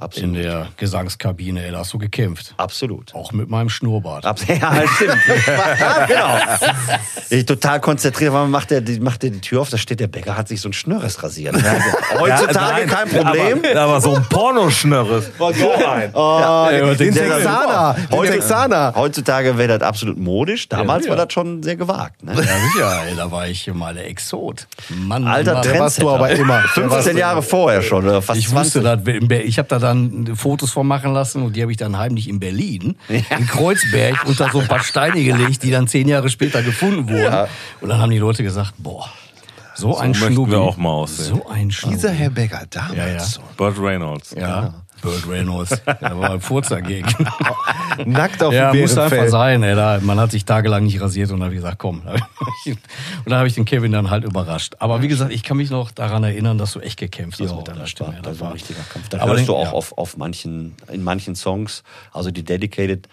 In 0.00 0.04
Absolut. 0.04 0.36
der 0.36 0.66
Gesangskabine, 0.78 1.70
da 1.70 1.80
hast 1.80 1.92
du 1.92 1.98
gekämpft. 1.98 2.54
Absolut. 2.56 3.14
Auch 3.14 3.32
mit 3.32 3.50
meinem 3.50 3.68
Schnurrbart. 3.68 4.24
Abs 4.24 4.44
ja, 4.48 4.82
stimmt. 4.96 5.18
ja, 5.46 6.06
genau. 6.06 6.38
Ich 7.28 7.44
total 7.44 7.80
konzentriert 7.80 8.32
war, 8.32 8.46
macht 8.46 8.72
er, 8.72 8.80
die, 8.80 8.98
macht 8.98 9.22
er 9.24 9.30
die 9.30 9.40
Tür 9.42 9.60
auf, 9.60 9.68
da 9.68 9.76
steht 9.76 10.00
der 10.00 10.06
Bäcker, 10.06 10.38
hat 10.38 10.48
sich 10.48 10.62
so 10.62 10.70
ein 10.70 10.72
Schnörres 10.72 11.22
rasiert. 11.22 11.54
Heutzutage 12.18 12.86
nein, 12.86 12.88
kein 12.88 13.08
Problem. 13.10 13.58
Aber, 13.72 13.80
aber 13.80 14.00
so 14.00 14.14
ein 14.14 14.24
Pornoschnörres. 14.30 15.30
So 15.38 15.44
ein. 15.84 16.10
Oh, 16.14 16.38
Ja, 16.40 16.94
Den 16.94 17.12
der- 17.14 17.28
Texaner, 17.36 17.96
den 18.10 18.18
Heute- 18.18 18.32
Texaner. 18.32 18.92
Heutzutage 18.96 19.58
wäre 19.58 19.78
das 19.78 19.86
absolut 19.86 20.18
modisch. 20.18 20.66
Damals 20.68 21.04
Ja, 21.04 21.10
war 21.10 21.18
ja. 21.18 21.24
das 21.26 21.32
schon 21.34 21.62
sehr 21.62 21.76
gewagt. 21.76 22.22
Ne? 22.24 22.32
Ja, 22.34 22.40
sicher, 22.42 23.02
ey, 23.06 23.16
da 23.16 23.30
war 23.30 23.46
ich 23.48 23.66
mal 23.74 23.92
der 23.92 24.08
Exot. 24.08 24.66
Mann, 24.88 25.26
Alter 25.26 25.54
Mann. 25.54 25.62
Der 25.62 25.78
warst 25.78 26.00
du 26.00 26.08
aber 26.08 26.30
immer. 26.30 26.62
Der 26.76 26.84
warst 26.88 27.04
15 27.04 27.12
du 27.14 27.20
Jahre 27.20 27.42
vorher 27.42 27.82
schon, 27.82 28.04
oder 28.06 28.22
fast 28.22 28.40
Ich 28.40 28.48
20. 28.48 28.82
wusste 28.82 28.96
das. 28.96 29.40
Ich 29.44 29.58
habe 29.58 29.68
da 29.68 29.78
dann 29.90 30.36
Fotos 30.36 30.70
von 30.72 30.86
machen 30.86 31.12
lassen 31.12 31.42
und 31.42 31.56
die 31.56 31.62
habe 31.62 31.70
ich 31.72 31.78
dann 31.78 31.96
heimlich 31.98 32.28
in 32.28 32.40
Berlin, 32.40 32.96
in 33.08 33.46
Kreuzberg, 33.46 34.24
unter 34.26 34.50
so 34.50 34.60
ein 34.60 34.68
paar 34.68 34.82
Steine 34.82 35.22
gelegt, 35.22 35.62
die 35.62 35.70
dann 35.70 35.86
zehn 35.88 36.08
Jahre 36.08 36.28
später 36.28 36.62
gefunden 36.62 37.08
wurden. 37.08 37.48
Und 37.80 37.88
dann 37.88 37.98
haben 38.00 38.10
die 38.10 38.18
Leute 38.18 38.42
gesagt, 38.42 38.74
boah, 38.78 39.08
so, 39.74 39.96
ein 39.96 40.10
möchten 40.10 40.34
Schnubbi. 40.34 40.52
wir 40.52 40.60
auch 40.60 40.76
mal 40.76 40.90
aussehen. 40.90 41.36
So 41.36 41.48
ein 41.48 41.70
Schnubbi. 41.70 41.96
Dieser 41.96 42.10
Herr 42.10 42.30
Becker, 42.30 42.62
damals 42.68 42.96
Ja, 42.96 43.06
ja. 43.08 43.20
so. 43.20 43.40
Burt 43.56 43.78
Reynolds. 43.78 44.34
Ja, 44.38 44.74
Burt 45.02 45.26
Reynolds. 45.28 45.82
Der 45.84 46.18
war 46.18 46.30
ein 46.32 46.40
Furzer 46.40 46.80
gegen. 46.82 47.06
Nackt 48.06 48.42
auf 48.42 48.52
Ja, 48.52 48.72
dem 48.72 48.82
muss 48.82 48.96
einfach 48.96 49.28
sein. 49.28 49.62
Ey, 49.62 49.74
da, 49.74 49.98
man 50.02 50.18
hat 50.20 50.30
sich 50.30 50.44
tagelang 50.44 50.84
nicht 50.84 51.00
rasiert 51.00 51.30
und 51.30 51.38
dann 51.40 51.46
habe 51.46 51.54
ich 51.54 51.60
gesagt, 51.60 51.78
komm. 51.78 52.02
Und 52.66 52.78
dann 53.26 53.38
habe 53.38 53.48
ich 53.48 53.54
den 53.54 53.64
Kevin 53.64 53.92
dann 53.92 54.10
halt 54.10 54.24
überrascht. 54.24 54.74
Aber 54.78 55.02
wie 55.02 55.08
gesagt, 55.08 55.32
ich 55.32 55.42
kann 55.42 55.56
mich 55.56 55.70
noch 55.70 55.90
daran 55.90 56.24
erinnern, 56.24 56.58
dass 56.58 56.72
du 56.72 56.80
echt 56.80 56.98
gekämpft 56.98 57.40
hast 57.40 57.50
Ja, 57.50 57.56
mit 57.56 57.68
deiner 57.68 57.80
das 57.80 57.90
Stimme. 57.90 58.08
war, 58.10 58.16
Ja, 58.16 58.22
das 58.22 58.40
war 58.40 58.48
ein 58.48 58.52
richtiger 58.54 58.80
Kampf. 58.92 59.08
Da 59.08 59.20
Aber 59.20 59.32
hörst 59.32 59.48
du 59.48 59.52
den- 59.52 59.60
auch 59.60 59.64
ja. 59.66 59.72
auf, 59.72 59.96
auf 59.96 60.16
manchen, 60.16 60.74
in 60.92 61.02
manchen 61.02 61.34
Songs, 61.34 61.82
also 62.12 62.30
die 62.30 62.42
Dedicated 62.44 63.08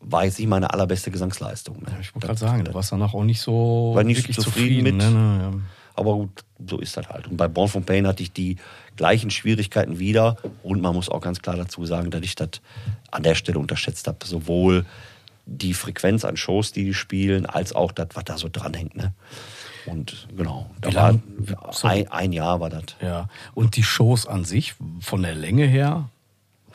war 0.00 0.24
jetzt 0.24 0.38
nicht 0.38 0.48
meine 0.48 0.72
allerbeste 0.72 1.10
Gesangsleistung. 1.10 1.82
Ne? 1.82 1.96
Ich 2.00 2.14
wollte 2.14 2.26
gerade 2.28 2.38
sagen, 2.38 2.64
du 2.64 2.72
warst 2.74 2.92
danach 2.92 3.14
auch 3.14 3.24
nicht 3.24 3.40
so 3.40 3.92
War 3.94 4.04
nicht 4.04 4.18
wirklich 4.18 4.36
zufrieden 4.36 4.96
zufrieden, 4.96 4.96
mit. 4.96 5.06
Ne, 5.06 5.10
ne, 5.10 5.40
ja. 5.42 5.58
Aber 5.98 6.14
gut, 6.14 6.44
so 6.66 6.78
ist 6.78 6.96
das 6.96 7.08
halt. 7.08 7.26
Und 7.26 7.36
bei 7.36 7.48
Pain 7.48 8.06
hatte 8.06 8.22
ich 8.22 8.32
die 8.32 8.56
gleichen 8.96 9.30
Schwierigkeiten 9.30 9.98
wieder. 9.98 10.36
Und 10.62 10.80
man 10.80 10.94
muss 10.94 11.08
auch 11.08 11.20
ganz 11.20 11.40
klar 11.40 11.56
dazu 11.56 11.84
sagen, 11.86 12.10
dass 12.10 12.22
ich 12.22 12.34
das 12.34 12.50
an 13.10 13.22
der 13.22 13.34
Stelle 13.34 13.58
unterschätzt 13.58 14.06
habe. 14.06 14.18
Sowohl 14.24 14.86
die 15.46 15.74
Frequenz 15.74 16.24
an 16.24 16.36
Shows, 16.36 16.72
die 16.72 16.84
die 16.84 16.94
spielen, 16.94 17.46
als 17.46 17.74
auch 17.74 17.92
das, 17.92 18.08
was 18.14 18.24
da 18.24 18.38
so 18.38 18.48
dranhängt. 18.50 18.96
Ne? 18.96 19.12
Und 19.86 20.28
genau, 20.36 20.70
da 20.80 20.94
war 20.94 21.18
sorry. 21.72 22.06
ein, 22.10 22.12
ein 22.12 22.32
Jahr 22.32 22.60
war 22.60 22.70
das. 22.70 22.84
Ja. 23.00 23.28
Und 23.54 23.76
die 23.76 23.82
Shows 23.82 24.26
an 24.26 24.44
sich, 24.44 24.74
von 25.00 25.22
der 25.22 25.34
Länge 25.34 25.66
her, 25.66 26.10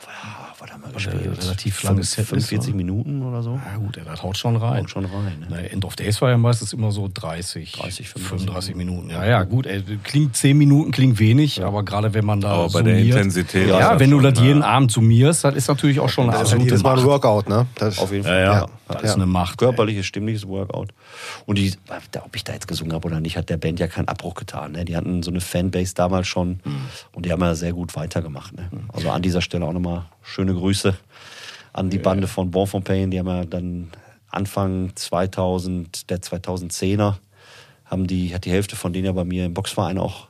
Ja, 0.06 0.43
was 0.64 0.72
haben 0.72 0.82
wir 0.84 0.92
gespielt? 0.92 1.42
relativ 1.44 1.82
langes 1.82 2.10
Set 2.12 2.20
ist, 2.24 2.28
45 2.28 2.68
oder? 2.68 2.76
Minuten 2.76 3.22
oder 3.22 3.42
so. 3.42 3.60
na 3.64 3.76
gut, 3.78 4.00
das 4.04 4.22
haut 4.22 4.36
schon 4.36 4.56
rein. 4.56 4.82
Haut 4.82 4.90
schon 4.90 5.04
rein, 5.04 5.38
ne? 5.40 5.46
Na, 5.50 5.56
End 5.58 5.84
of 5.84 5.96
Days 5.96 6.20
war 6.22 6.30
ja 6.30 6.36
meistens 6.38 6.72
immer 6.72 6.90
so 6.92 7.10
30, 7.12 7.72
30, 7.72 8.08
35 8.08 8.74
Minuten. 8.74 9.10
Ja, 9.10 9.24
ja, 9.24 9.42
gut, 9.44 9.66
ey, 9.66 9.82
klingt 10.02 10.36
10 10.36 10.56
Minuten, 10.56 10.90
klingt 10.90 11.18
wenig, 11.18 11.62
aber 11.64 11.82
gerade 11.84 12.14
wenn 12.14 12.24
man 12.24 12.40
da 12.40 12.50
Aber 12.50 12.64
bei 12.64 12.70
summiert, 12.80 12.96
der 12.96 13.04
Intensität. 13.16 13.68
Ja, 13.68 13.98
wenn 14.00 14.10
du 14.10 14.20
das 14.20 14.38
jeden 14.40 14.62
äh, 14.62 14.64
Abend 14.64 14.90
summierst, 14.92 15.44
das 15.44 15.54
ist 15.54 15.68
natürlich 15.68 16.00
auch 16.00 16.08
schon 16.08 16.24
eine 16.30 16.38
Das 16.38 16.52
ist 16.52 16.58
halt 16.58 16.72
ein. 16.86 17.04
Workout, 17.04 17.48
ne? 17.48 17.66
Das, 17.76 17.98
Auf 17.98 18.12
jeden 18.12 18.24
Ja, 18.24 18.30
Fall. 18.30 18.42
ja, 18.44 18.66
das 18.88 19.02
ist 19.02 19.08
Ja. 19.10 19.14
eine 19.14 19.26
Macht. 19.26 19.58
Körperliches, 19.58 20.06
stimmliches 20.06 20.46
Workout. 20.46 20.88
Und 21.46 21.58
die, 21.58 21.72
ob 22.22 22.36
ich 22.36 22.44
da 22.44 22.52
jetzt 22.52 22.68
gesungen 22.68 22.92
habe 22.92 23.06
oder 23.06 23.20
nicht, 23.20 23.36
hat 23.36 23.48
der 23.48 23.56
Band 23.56 23.80
ja 23.80 23.86
keinen 23.86 24.08
Abbruch 24.08 24.34
getan. 24.34 24.72
Ne? 24.72 24.84
Die 24.84 24.96
hatten 24.96 25.22
so 25.22 25.30
eine 25.30 25.40
Fanbase 25.40 25.94
damals 25.94 26.26
schon 26.26 26.60
und 27.12 27.24
die 27.26 27.32
haben 27.32 27.40
ja 27.42 27.54
sehr 27.54 27.72
gut 27.72 27.96
weitergemacht. 27.96 28.54
Ne? 28.54 28.68
Also 28.92 29.10
an 29.10 29.22
dieser 29.22 29.40
Stelle 29.40 29.64
auch 29.64 29.72
nochmal 29.72 30.04
schöne 30.22 30.54
Grüße 30.54 30.94
an 31.72 31.90
die 31.90 31.98
Bande 31.98 32.26
von 32.28 32.50
Bon 32.50 32.66
Fontaine. 32.66 33.08
Die 33.10 33.18
haben 33.18 33.26
ja 33.28 33.44
dann 33.44 33.90
Anfang 34.30 34.92
2000, 34.94 36.10
der 36.10 36.20
2010er, 36.20 37.14
haben 37.84 38.06
die, 38.06 38.34
hat 38.34 38.44
die 38.44 38.50
Hälfte 38.50 38.76
von 38.76 38.92
denen 38.92 39.06
ja 39.06 39.12
bei 39.12 39.24
mir 39.24 39.44
im 39.46 39.54
Boxverein 39.54 39.98
auch 39.98 40.28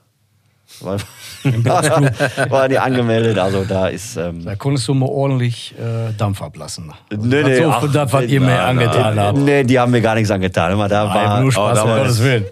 war, 0.80 0.98
war 2.50 2.68
die 2.68 2.78
angemeldet. 2.78 3.38
Also 3.38 3.64
da 3.64 3.88
ist 3.88 4.16
ähm, 4.16 4.44
Da 4.44 4.56
konntest 4.56 4.88
du 4.88 4.94
mal 4.94 5.06
ordentlich 5.08 5.74
äh, 5.78 6.12
Dampf 6.16 6.42
ablassen. 6.42 6.92
Nee, 7.10 7.42
nee, 7.42 7.56
so, 7.62 7.70
ach, 7.70 7.90
das, 7.92 8.12
was 8.12 8.24
ihr 8.26 8.40
mir 8.40 8.46
nein, 8.48 8.60
angetan 8.78 9.18
habt. 9.18 9.38
Nee, 9.38 9.64
die 9.64 9.78
haben 9.78 9.92
mir 9.92 10.00
gar 10.00 10.14
nichts 10.14 10.30
angetan. 10.30 10.72
Immer 10.72 10.88
da 10.88 11.06
war 11.12 11.40
nur 11.40 11.52
Spaß, 11.52 11.78
da 11.78 11.88
war 11.88 11.98
Gottes 11.98 12.12
es- 12.18 12.24
Willen. 12.24 12.44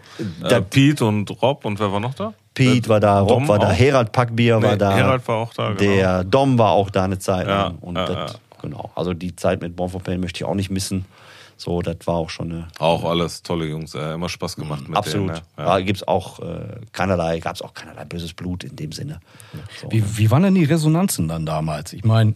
Äh, 0.49 0.61
Pete 0.63 1.05
und 1.05 1.31
Rob 1.43 1.65
und 1.65 1.79
wer 1.81 1.91
war 1.93 2.01
noch 2.01 2.15
da? 2.15 2.33
Pete 2.55 2.89
war 2.89 3.01
da, 3.01 3.21
Rob 3.21 3.29
Dom 3.29 3.49
war 3.49 3.59
da, 3.59 3.69
auch? 3.69 3.73
Herald 3.73 4.13
Packbier 4.13 4.63
war 4.63 4.73
Nee, 4.73 4.77
da. 4.79 4.93
Herald 4.93 5.27
war 5.27 5.37
auch 5.37 5.55
da, 5.55 5.69
genau. 5.73 5.79
Der 5.81 6.25
Dom 6.25 6.59
war 6.59 6.73
auch 6.73 6.91
da 6.91 7.05
eine 7.05 7.19
Zeit 7.19 7.47
Ja, 7.47 7.63
lang. 7.65 7.79
Und 7.81 7.97
ja, 7.97 8.05
das, 8.07 8.33
ja. 8.33 8.39
genau. 8.61 8.91
Also 8.95 9.15
die 9.15 9.35
Zeit 9.35 9.63
mit 9.63 9.75
Born 9.75 9.89
for 9.91 10.03
Pain 10.03 10.21
möchte 10.21 10.39
ich 10.39 10.45
auch 10.45 10.55
nicht 10.55 10.71
missen. 10.71 11.07
So, 11.63 11.81
das 11.81 11.99
war 12.07 12.17
auch 12.17 12.29
schon 12.29 12.51
eine. 12.51 12.69
Auch 12.81 13.05
alles 13.05 13.45
tolle 13.45 13.67
Jungs. 13.67 13.95
Äh, 13.95 14.15
immer 14.15 14.29
Spaß 14.29 14.57
gemacht 14.57 14.89
mit 14.89 14.99
absolut. 14.99 15.31
denen. 15.31 15.39
ne? 15.57 15.65
Da 15.65 15.81
gibt's 15.81 16.03
auch 16.03 16.41
äh, 16.41 16.81
keinerlei, 16.91 17.39
gab 17.39 17.55
es 17.55 17.63
auch 17.63 17.73
keinerlei 17.73 18.05
böses 18.05 18.35
Blut 18.35 18.65
in 18.65 18.75
dem 18.75 18.91
Sinne. 18.91 19.21
So. 19.81 19.91
Wie, 19.93 20.19
wie 20.19 20.29
waren 20.33 20.43
denn 20.43 20.57
die 20.57 20.65
Resonanzen 20.65 21.29
dann 21.29 21.47
damals? 21.47 21.93
Ich 21.93 22.03
meine, 22.03 22.35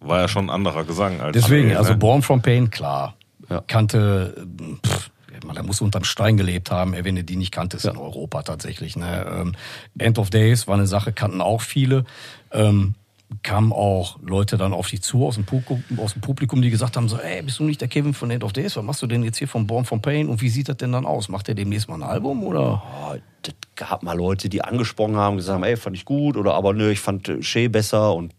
War 0.00 0.22
ja 0.22 0.28
schon 0.28 0.46
ein 0.46 0.50
anderer 0.50 0.82
Gesang 0.82 1.20
als 1.20 1.34
deswegen, 1.34 1.68
andere, 1.68 1.78
also 1.78 1.92
ne? 1.92 1.98
Born 1.98 2.22
from 2.22 2.42
Pain, 2.42 2.68
klar. 2.68 3.14
Ja. 3.48 3.62
Kannte, 3.68 4.44
pff, 4.84 5.10
mal, 5.44 5.54
da 5.54 5.62
musst 5.62 5.80
du 5.80 5.84
unterm 5.84 6.02
Stein 6.04 6.36
gelebt 6.36 6.72
haben, 6.72 6.92
wenn 6.92 7.14
du 7.14 7.22
die 7.22 7.36
nicht 7.36 7.52
kanntest 7.52 7.84
in 7.84 7.96
Europa 7.96 8.42
tatsächlich. 8.42 8.96
Ne? 8.96 9.24
Ähm, 9.30 9.54
End 9.98 10.18
of 10.18 10.30
Days 10.30 10.66
war 10.66 10.74
eine 10.74 10.86
Sache, 10.86 11.12
kannten 11.12 11.40
auch 11.40 11.62
viele. 11.62 12.04
Ähm, 12.52 12.94
kamen 13.42 13.72
auch 13.72 14.18
Leute 14.22 14.56
dann 14.56 14.72
auf 14.72 14.88
dich 14.88 15.02
zu 15.02 15.26
aus 15.26 15.34
dem, 15.34 15.44
Publikum, 15.44 15.82
aus 15.98 16.14
dem 16.14 16.22
Publikum, 16.22 16.62
die 16.62 16.70
gesagt 16.70 16.96
haben, 16.96 17.08
so, 17.08 17.18
ey, 17.18 17.42
bist 17.42 17.58
du 17.58 17.64
nicht 17.64 17.80
der 17.80 17.88
Kevin 17.88 18.14
von 18.14 18.30
End 18.30 18.42
of 18.42 18.52
Days? 18.52 18.76
Was 18.76 18.84
machst 18.84 19.02
du 19.02 19.06
denn 19.06 19.22
jetzt 19.22 19.38
hier 19.38 19.48
von 19.48 19.66
Born 19.66 19.84
from 19.84 20.00
Pain? 20.00 20.28
Und 20.28 20.40
wie 20.40 20.48
sieht 20.48 20.68
das 20.68 20.78
denn 20.78 20.92
dann 20.92 21.04
aus? 21.04 21.28
Macht 21.28 21.48
er 21.48 21.54
demnächst 21.54 21.88
mal 21.88 21.96
ein 21.96 22.02
Album 22.02 22.42
oder? 22.42 22.82
Oh, 22.84 23.16
das 23.42 23.54
gab 23.76 24.02
mal 24.02 24.16
Leute, 24.16 24.48
die 24.48 24.62
angesprochen 24.62 25.16
haben, 25.16 25.36
gesagt 25.36 25.54
haben, 25.54 25.64
ey, 25.64 25.76
fand 25.76 25.96
ich 25.96 26.04
gut 26.04 26.36
oder 26.36 26.54
aber 26.54 26.72
nö, 26.72 26.90
ich 26.90 27.00
fand 27.00 27.30
Shea 27.40 27.68
besser 27.68 28.14
und 28.14 28.34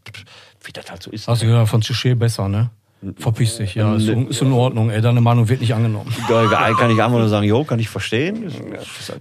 wie 0.64 0.72
das 0.72 0.90
halt 0.90 1.04
so 1.04 1.12
ist. 1.12 1.28
Hast 1.28 1.42
du 1.42 1.46
gedacht, 1.46 1.70
von 1.70 1.82
Chiché 1.82 2.16
besser, 2.16 2.50
ne? 2.50 2.72
Verpiss 3.16 3.56
dich, 3.56 3.76
ja, 3.76 3.96
ist, 3.96 4.10
ist 4.10 4.42
in 4.42 4.52
Ordnung, 4.52 4.90
ey, 4.90 5.00
deine 5.00 5.22
Meinung 5.22 5.48
wird 5.48 5.62
nicht 5.62 5.74
angenommen. 5.74 6.14
Kann 6.28 6.92
ich 6.92 7.02
einfach 7.02 7.18
nur 7.18 7.30
sagen, 7.30 7.46
jo, 7.46 7.64
kann 7.64 7.80
ich 7.80 7.88
verstehen. 7.88 8.52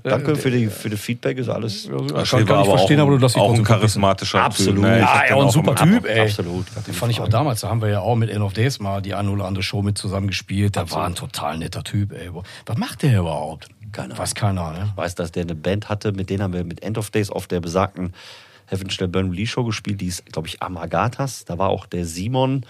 Danke 0.03 0.35
für 0.35 0.51
die, 0.51 0.67
für 0.67 0.91
das 0.91 0.99
Feedback, 0.99 1.39
ist 1.39 1.49
alles. 1.49 1.87
Ja, 1.87 2.25
kann, 2.25 2.45
kann 2.45 2.63
ich 2.63 2.69
verstehen, 2.69 2.99
aber 2.99 3.13
du 3.13 3.19
darfst 3.19 3.37
dich 3.37 3.43
auch 3.43 3.55
ein 3.55 3.63
charismatischer 3.63 4.43
Absolut. 4.43 4.83
Typ. 4.83 4.85
Ne? 4.85 4.97
Ich 4.97 5.05
Ja, 5.05 5.23
ja, 5.29 5.41
ein 5.41 5.51
super 5.51 5.77
Typ, 5.77 6.07
ey. 6.07 6.23
Absolut. 6.23 6.67
Den 6.89 6.95
fand 6.95 7.13
ich 7.13 7.21
auch 7.21 7.29
damals, 7.29 7.61
da 7.61 7.69
haben 7.69 7.81
wir 7.81 7.89
ja 7.89 8.01
auch 8.01 8.17
mit 8.17 8.31
End 8.31 8.43
of 8.43 8.53
Days 8.53 8.81
mal 8.81 9.01
die 9.01 9.15
eine 9.15 9.31
oder 9.31 9.45
andere 9.45 9.63
Show 9.63 9.81
mit 9.83 9.97
zusammen 9.97 10.27
gespielt. 10.27 10.75
Der 10.75 10.91
war 10.91 11.07
ein 11.07 11.15
total 11.15 11.59
netter 11.59 11.85
Typ, 11.85 12.13
ey. 12.13 12.31
Was 12.67 12.77
macht 12.77 13.03
der 13.03 13.21
überhaupt? 13.21 13.69
Keine 13.93 14.19
Weiß 14.19 14.35
keiner, 14.35 14.73
ne? 14.73 14.93
Weiß, 14.97 15.15
dass 15.15 15.31
der 15.31 15.45
eine 15.45 15.55
Band 15.55 15.89
hatte, 15.89 16.11
mit 16.11 16.31
denen 16.31 16.43
haben 16.43 16.53
wir 16.53 16.65
mit 16.65 16.83
End 16.83 16.99
of 16.99 17.11
Days 17.11 17.31
auf 17.31 17.47
der 17.47 17.61
besagten 17.61 18.13
Heaven 18.67 18.91
Shall 18.91 19.09
Burn 19.09 19.31
Release 19.31 19.53
Show 19.53 19.65
gespielt. 19.65 20.01
Die 20.01 20.07
ist, 20.07 20.27
glaube 20.27 20.49
ich, 20.49 20.63
Amagatas. 20.63 21.45
Da 21.45 21.59
war 21.59 21.71
auch 21.71 21.87
der 21.87 22.05
Simon 22.05 22.67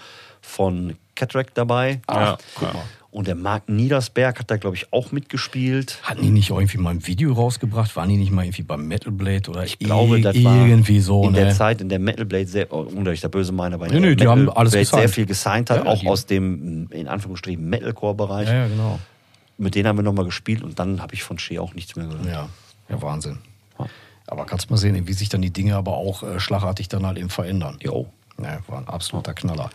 von 0.49 0.95
Cataract 1.15 1.57
dabei. 1.57 2.01
Ja, 2.09 2.37
ja. 2.61 2.75
Und 3.11 3.25
der 3.27 3.33
Marc 3.35 3.67
Niedersberg 3.69 4.37
hat 4.39 4.51
da, 4.51 4.57
glaube 4.57 4.75
ich, 4.75 4.93
auch 4.93 5.11
mitgespielt. 5.11 5.97
Hatten 6.03 6.21
die 6.21 6.29
nicht 6.29 6.51
irgendwie 6.51 6.77
mal 6.77 6.91
ein 6.91 7.07
Video 7.07 7.33
rausgebracht? 7.33 7.95
Waren 7.95 8.09
die 8.09 8.17
nicht 8.17 8.31
mal 8.31 8.45
irgendwie 8.45 8.61
beim 8.61 8.87
Metal 8.87 9.11
Blade 9.11 9.49
oder 9.49 9.63
Ich 9.63 9.79
glaube, 9.79 10.21
das 10.21 10.35
war 10.43 10.67
irgendwie 10.67 10.99
so, 10.99 11.23
in 11.23 11.31
ne? 11.31 11.39
der 11.45 11.55
Zeit, 11.55 11.81
in 11.81 11.89
der 11.89 11.97
Metal 11.97 12.25
Blade 12.25 12.45
sehr, 12.45 12.71
oh, 12.71 12.85
ohne 12.93 13.05
dass 13.05 13.13
ich 13.15 13.21
da 13.21 13.27
böse 13.27 13.51
meine, 13.51 13.75
aber 13.75 13.87
in 13.87 13.93
Nee, 13.93 13.99
der 13.99 14.09
nee, 14.11 14.15
die 14.15 14.23
Metal 14.27 14.37
haben 14.47 14.49
alles 14.51 14.71
Blade 14.73 14.83
gesigned. 14.85 15.01
sehr 15.01 15.09
viel 15.09 15.25
gesigned 15.25 15.69
hat, 15.71 15.85
Ja, 15.85 15.91
auch 15.91 15.99
die- 16.01 16.07
aus 16.07 16.25
dem, 16.27 16.87
in 16.91 17.07
Anführungsstrichen, 17.07 17.67
Metalcore-Bereich. 17.67 18.47
ja, 18.47 18.53
ja, 18.53 18.67
genau. 18.67 18.99
Mit 19.57 19.73
denen 19.73 19.87
haben 19.87 19.97
wir 19.97 20.03
nochmal 20.03 20.25
gespielt 20.25 20.61
und 20.63 20.77
dann 20.77 21.01
habe 21.01 21.15
ich 21.15 21.23
von 21.23 21.39
Shea 21.39 21.59
auch 21.59 21.73
nichts 21.73 21.95
mehr 21.95 22.05
gehört. 22.05 22.25
Ja, 22.27 22.47
ja, 22.89 23.01
Wahnsinn. 23.01 23.39
Aber 24.27 24.45
kannst 24.45 24.69
mal 24.69 24.77
sehen, 24.77 25.07
wie 25.07 25.13
sich 25.13 25.29
dann 25.29 25.41
die 25.41 25.49
Dinge 25.51 25.75
aber 25.75 25.93
auch 25.97 26.21
äh, 26.21 26.39
schlagartig 26.39 26.87
dann 26.89 27.05
halt 27.07 27.17
eben 27.17 27.29
verändern. 27.29 27.79
Jo, 27.81 28.05
Ja, 28.39 28.59
war 28.67 28.77
ein 28.77 28.87
absoluter 28.87 29.33
Knaller. 29.33 29.71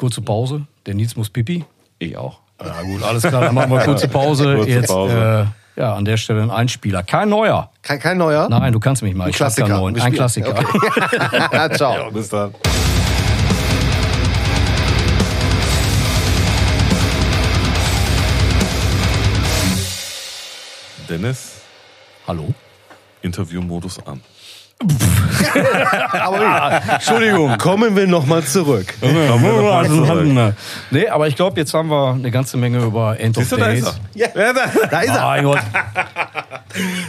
Kurze 0.00 0.22
Pause, 0.22 0.66
der 0.86 0.94
Nils 0.94 1.14
muss 1.14 1.28
pipi. 1.28 1.62
ich 1.98 2.16
auch. 2.16 2.38
Ja 2.58 2.80
gut, 2.80 3.02
alles 3.02 3.22
klar, 3.22 3.42
dann 3.42 3.54
machen 3.54 3.70
wir 3.70 3.80
kurze 3.80 4.08
Pause. 4.18 4.54
Kurze 4.56 4.70
Jetzt, 4.70 4.88
Pause. 4.88 5.52
Äh, 5.76 5.80
ja, 5.80 5.94
an 5.94 6.06
der 6.06 6.16
Stelle 6.16 6.40
ein 6.42 6.50
Einspieler. 6.50 7.02
Kein 7.02 7.28
neuer. 7.28 7.70
Kein, 7.82 7.98
kein 8.00 8.16
neuer? 8.16 8.48
Nein, 8.48 8.72
du 8.72 8.80
kannst 8.80 9.02
mich 9.02 9.14
mal. 9.14 9.24
Ein 9.24 9.30
Ich 9.30 9.36
Klassiker. 9.36 9.68
neuen. 9.68 10.00
Ein. 10.00 10.12
Klassiker. 10.14 10.54
Ja, 11.52 11.70
ciao. 11.70 12.10
Bis 12.10 12.30
dann. 12.30 12.54
Dennis, 21.08 21.60
Hallo? 22.26 22.54
Interviewmodus 23.22 23.98
an. 24.06 24.20
Entschuldigung, 26.92 27.58
kommen 27.58 27.94
wir 27.96 28.06
nochmal 28.06 28.42
zurück. 28.44 28.94
Nee, 30.90 31.08
aber 31.08 31.28
ich 31.28 31.36
glaube, 31.36 31.60
jetzt 31.60 31.74
haben 31.74 31.90
wir 31.90 32.12
eine 32.12 32.30
ganze 32.30 32.56
Menge 32.56 32.78
über 32.78 33.18
End 33.20 33.36
of 33.36 33.48
du, 33.48 33.56
da 33.56 33.66
ist 33.68 33.86
Days. 33.86 34.00
er. 34.14 34.36
Ja. 34.36 34.52
da. 34.90 35.00
Ist 35.00 35.08
er. 35.14 35.24
Mein 35.26 35.44
Gott. 35.44 35.58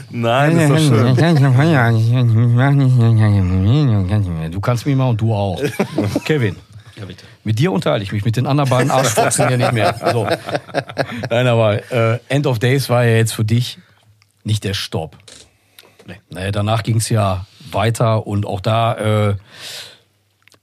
Nein, 0.10 0.60
ist 0.60 0.70
doch 0.70 0.78
schön. 0.80 1.16
Du 4.52 4.60
kannst 4.60 4.86
mich 4.86 4.96
mal 4.96 5.10
und 5.10 5.22
du 5.22 5.34
auch. 5.34 5.62
Kevin. 6.26 6.56
Ja, 6.98 7.06
bitte. 7.06 7.24
Mit 7.44 7.58
dir 7.58 7.72
unterhalte 7.72 8.04
ich 8.04 8.12
mich, 8.12 8.26
mit 8.26 8.36
den 8.36 8.46
anderen 8.46 8.70
beiden 8.70 8.92
Arschfotzen 8.92 9.48
hier 9.48 9.58
nicht 9.58 9.72
mehr. 9.72 9.96
So. 10.12 10.28
Nein, 11.30 11.48
aber 11.48 11.92
äh, 11.92 12.20
End 12.28 12.46
of 12.46 12.60
Days 12.60 12.90
war 12.90 13.06
ja 13.06 13.16
jetzt 13.16 13.34
für 13.34 13.46
dich 13.46 13.80
nicht 14.44 14.64
der 14.64 14.74
Stopp. 14.74 15.18
Nee. 16.06 16.20
Nee, 16.30 16.52
danach 16.52 16.84
ging 16.84 16.98
es 16.98 17.10
ja 17.10 17.46
weiter 17.74 18.26
und 18.28 18.46
auch 18.46 18.62
da 18.62 19.30
äh, 19.30 19.36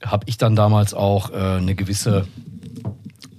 habe 0.04 0.24
ich 0.26 0.38
dann 0.38 0.56
damals 0.56 0.94
auch 0.94 1.30
äh, 1.30 1.34
eine 1.34 1.74
gewisse 1.74 2.26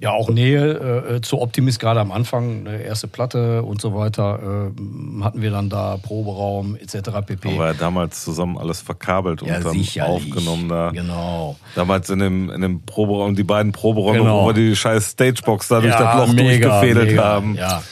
ja 0.02 0.12
auch 0.12 0.30
Nähe 0.30 1.16
äh, 1.18 1.22
zu 1.22 1.42
Optimist 1.42 1.80
gerade 1.82 2.00
am 2.00 2.14
Anfang, 2.14 2.66
eine 2.66 2.82
erste 2.82 3.08
Platte 3.10 3.64
und 3.64 3.82
so 3.82 3.94
weiter 3.94 4.72
äh, 4.72 5.24
hatten 5.24 5.42
wir 5.42 5.52
dann 5.52 5.70
da 5.70 5.98
Proberaum 5.98 6.78
etc. 6.78 7.10
pp. 7.26 7.50
Haben 7.50 7.58
wir 7.58 7.66
ja 7.66 7.74
damals 7.74 8.24
zusammen 8.24 8.58
alles 8.58 8.80
verkabelt 8.80 9.42
und 9.42 9.50
ja, 9.50 9.60
dann 9.60 9.74
sicherlich. 9.74 10.32
aufgenommen 10.32 10.70
da. 10.70 10.92
Genau. 10.92 11.58
Damals 11.76 12.10
in 12.10 12.20
dem, 12.20 12.50
in 12.50 12.62
dem 12.62 12.82
Proberaum, 12.86 13.36
die 13.36 13.44
beiden 13.44 13.74
Proberäume, 13.74 14.20
Genau. 14.20 14.44
wo 14.44 14.48
wir 14.48 14.54
die 14.54 14.74
scheiß 14.74 15.12
Stagebox 15.12 15.68
da 15.68 15.82
durch 15.82 15.94
Ja, 15.94 16.16
das 16.16 16.28
Loch 16.28 16.34
mega, 16.34 16.70
durchgefädelt 16.70 17.10
mega, 17.10 17.24
haben. 17.26 17.56
Ja. 17.56 17.84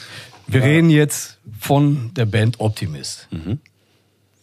Wir 0.46 0.62
reden 0.62 0.88
jetzt 0.88 1.38
von 1.60 2.10
der 2.16 2.24
Band 2.24 2.58
Optimist. 2.58 3.28
Mhm. 3.30 3.58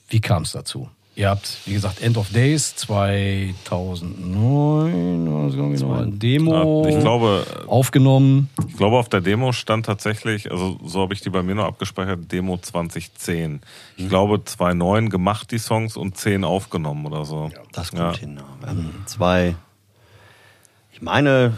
Wie 0.07 0.21
kam 0.21 0.43
es 0.43 0.51
dazu? 0.51 0.87
Ihr 1.17 1.29
habt, 1.29 1.59
wie 1.65 1.73
gesagt, 1.73 2.01
End 2.01 2.17
of 2.17 2.29
Days 2.29 2.75
2009 2.75 5.45
was 5.45 5.53
irgendwie 5.53 5.81
noch, 5.83 5.97
ein 5.97 6.19
Demo 6.19 6.83
Ja, 6.83 6.89
ich 6.89 6.99
glaube, 6.99 7.45
aufgenommen. 7.67 8.49
Ich 8.67 8.75
glaube, 8.75 8.97
auf 8.97 9.07
der 9.07 9.21
Demo 9.21 9.53
stand 9.53 9.85
tatsächlich, 9.85 10.51
also 10.51 10.77
so 10.83 11.01
habe 11.01 11.13
ich 11.13 11.21
die 11.21 11.29
bei 11.29 11.41
mir 11.41 11.55
noch 11.55 11.65
abgespeichert, 11.65 12.29
Demo 12.31 12.57
2010. 12.57 13.51
Mhm. 13.53 13.59
Ich 13.95 14.09
glaube, 14.09 14.43
2009 14.43 15.09
gemacht 15.09 15.51
die 15.51 15.57
Songs 15.57 15.95
und 15.95 16.17
10 16.17 16.43
aufgenommen 16.43 17.05
oder 17.05 17.23
so. 17.25 17.49
Das 17.71 17.91
kommt 17.91 18.01
Ja. 18.01 18.17
hin. 18.17 18.37
ja. 18.61 18.67
Haben 18.67 18.93
zwei, 19.05 19.55
ich 20.91 21.01
meine, 21.01 21.53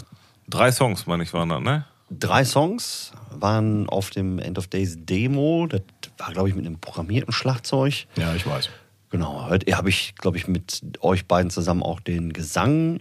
Drei 0.49 0.71
Songs, 0.71 1.07
meine 1.07 1.23
ich, 1.23 1.33
waren 1.33 1.49
das, 1.49 1.59
ne? 1.61 1.83
drei 2.09 2.45
Songs 2.45 3.11
waren 3.31 3.89
auf 3.89 4.11
dem 4.11 4.39
End 4.39 4.57
of 4.57 4.67
Days 4.67 4.95
Demo. 4.97 5.67
Das 5.67 5.81
war, 6.17 6.31
glaube 6.31 6.47
ich, 6.47 6.55
mit 6.55 6.65
einem 6.65 6.79
programmierten 6.79 7.33
Schlagzeug. 7.33 8.05
Ja, 8.15 8.33
ich 8.33 8.47
weiß. 8.47 8.69
Genau, 9.09 9.47
heute 9.49 9.75
habe 9.75 9.89
ich, 9.89 10.15
glaube 10.15 10.37
ich, 10.37 10.47
mit 10.47 10.81
euch 11.01 11.25
beiden 11.25 11.49
zusammen 11.49 11.81
auch 11.83 11.99
den 11.99 12.33
Gesang 12.33 12.99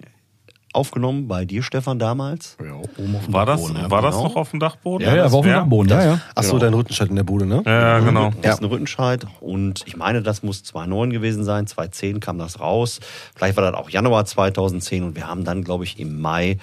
aufgenommen, 0.76 1.26
bei 1.26 1.44
dir, 1.44 1.62
Stefan, 1.62 1.98
damals. 1.98 2.56
Ja, 2.62 2.74
oben 2.74 3.16
auf 3.16 3.24
dem 3.24 3.32
War 3.32 3.46
das, 3.46 3.60
Dachboden, 3.60 3.82
ja. 3.82 3.90
war 3.90 4.02
das 4.02 4.14
genau. 4.14 4.28
noch 4.28 4.36
auf 4.36 4.50
dem 4.50 4.60
Dachboden? 4.60 5.06
Ja, 5.06 5.16
ja, 5.16 5.22
Das 5.24 5.32
war 5.32 5.38
auf 5.38 5.46
dem 5.46 5.52
Dachboden, 5.52 5.90
ja, 5.90 6.04
ja. 6.04 6.20
Ach 6.34 6.42
so, 6.42 6.58
dein 6.58 6.74
Rüttenscheid 6.74 7.08
in 7.08 7.16
der 7.16 7.24
Bude, 7.24 7.46
ne? 7.46 7.62
Ja, 7.64 7.80
ja, 7.80 7.98
genau. 8.00 8.30
Das 8.42 8.56
ist 8.56 8.60
ein 8.60 8.66
Rüttenscheid. 8.66 9.26
Und 9.40 9.84
ich 9.86 9.96
meine, 9.96 10.22
das 10.22 10.42
muss 10.42 10.62
2009 10.62 11.10
gewesen 11.10 11.44
sein. 11.44 11.66
2010 11.66 12.20
kam 12.20 12.38
das 12.38 12.60
raus. 12.60 13.00
Vielleicht 13.34 13.56
war 13.56 13.70
das 13.70 13.80
auch 13.80 13.88
Januar 13.88 14.26
2010. 14.26 15.02
Und 15.02 15.16
wir 15.16 15.26
haben 15.26 15.44
dann, 15.44 15.64
glaube 15.64 15.84
ich, 15.84 15.98
im 15.98 16.20
Mai 16.20 16.58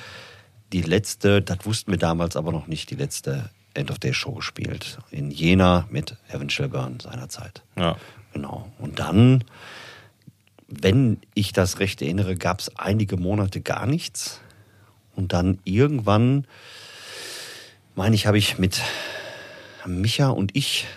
die 0.72 0.82
letzte, 0.82 1.42
das 1.42 1.58
wussten 1.64 1.92
wir 1.92 2.00
damals 2.00 2.36
aber 2.36 2.52
noch 2.52 2.68
nicht, 2.68 2.92
die 2.92 2.96
letzte 2.96 3.50
End 3.74 3.90
of 3.90 3.98
Day 3.98 4.14
Show 4.14 4.34
gespielt. 4.34 5.00
In 5.10 5.32
Jena 5.32 5.88
mit 5.90 6.16
Heaven 6.28 6.50
Shall 6.50 6.70
Burn 6.70 7.00
seinerzeit. 7.00 7.64
Ja. 7.76 7.96
Genau. 8.34 8.72
Und 8.80 9.00
dann, 9.00 9.44
wenn 10.68 11.20
ich 11.36 11.54
das 11.54 11.80
recht 11.80 12.02
erinnere, 12.02 12.36
gab 12.36 12.60
es 12.60 12.76
einige 12.78 13.18
Monate 13.18 13.62
gar 13.62 13.86
nichts. 13.86 14.42
Und 15.16 15.34
dann 15.34 15.60
irgendwann, 15.64 16.46
meine 17.96 18.16
ich, 18.16 18.26
habe 18.26 18.38
ich 18.38 18.58
mit 18.58 18.82
Micha 19.86 20.30
und 20.30 20.56
ich 20.56 20.88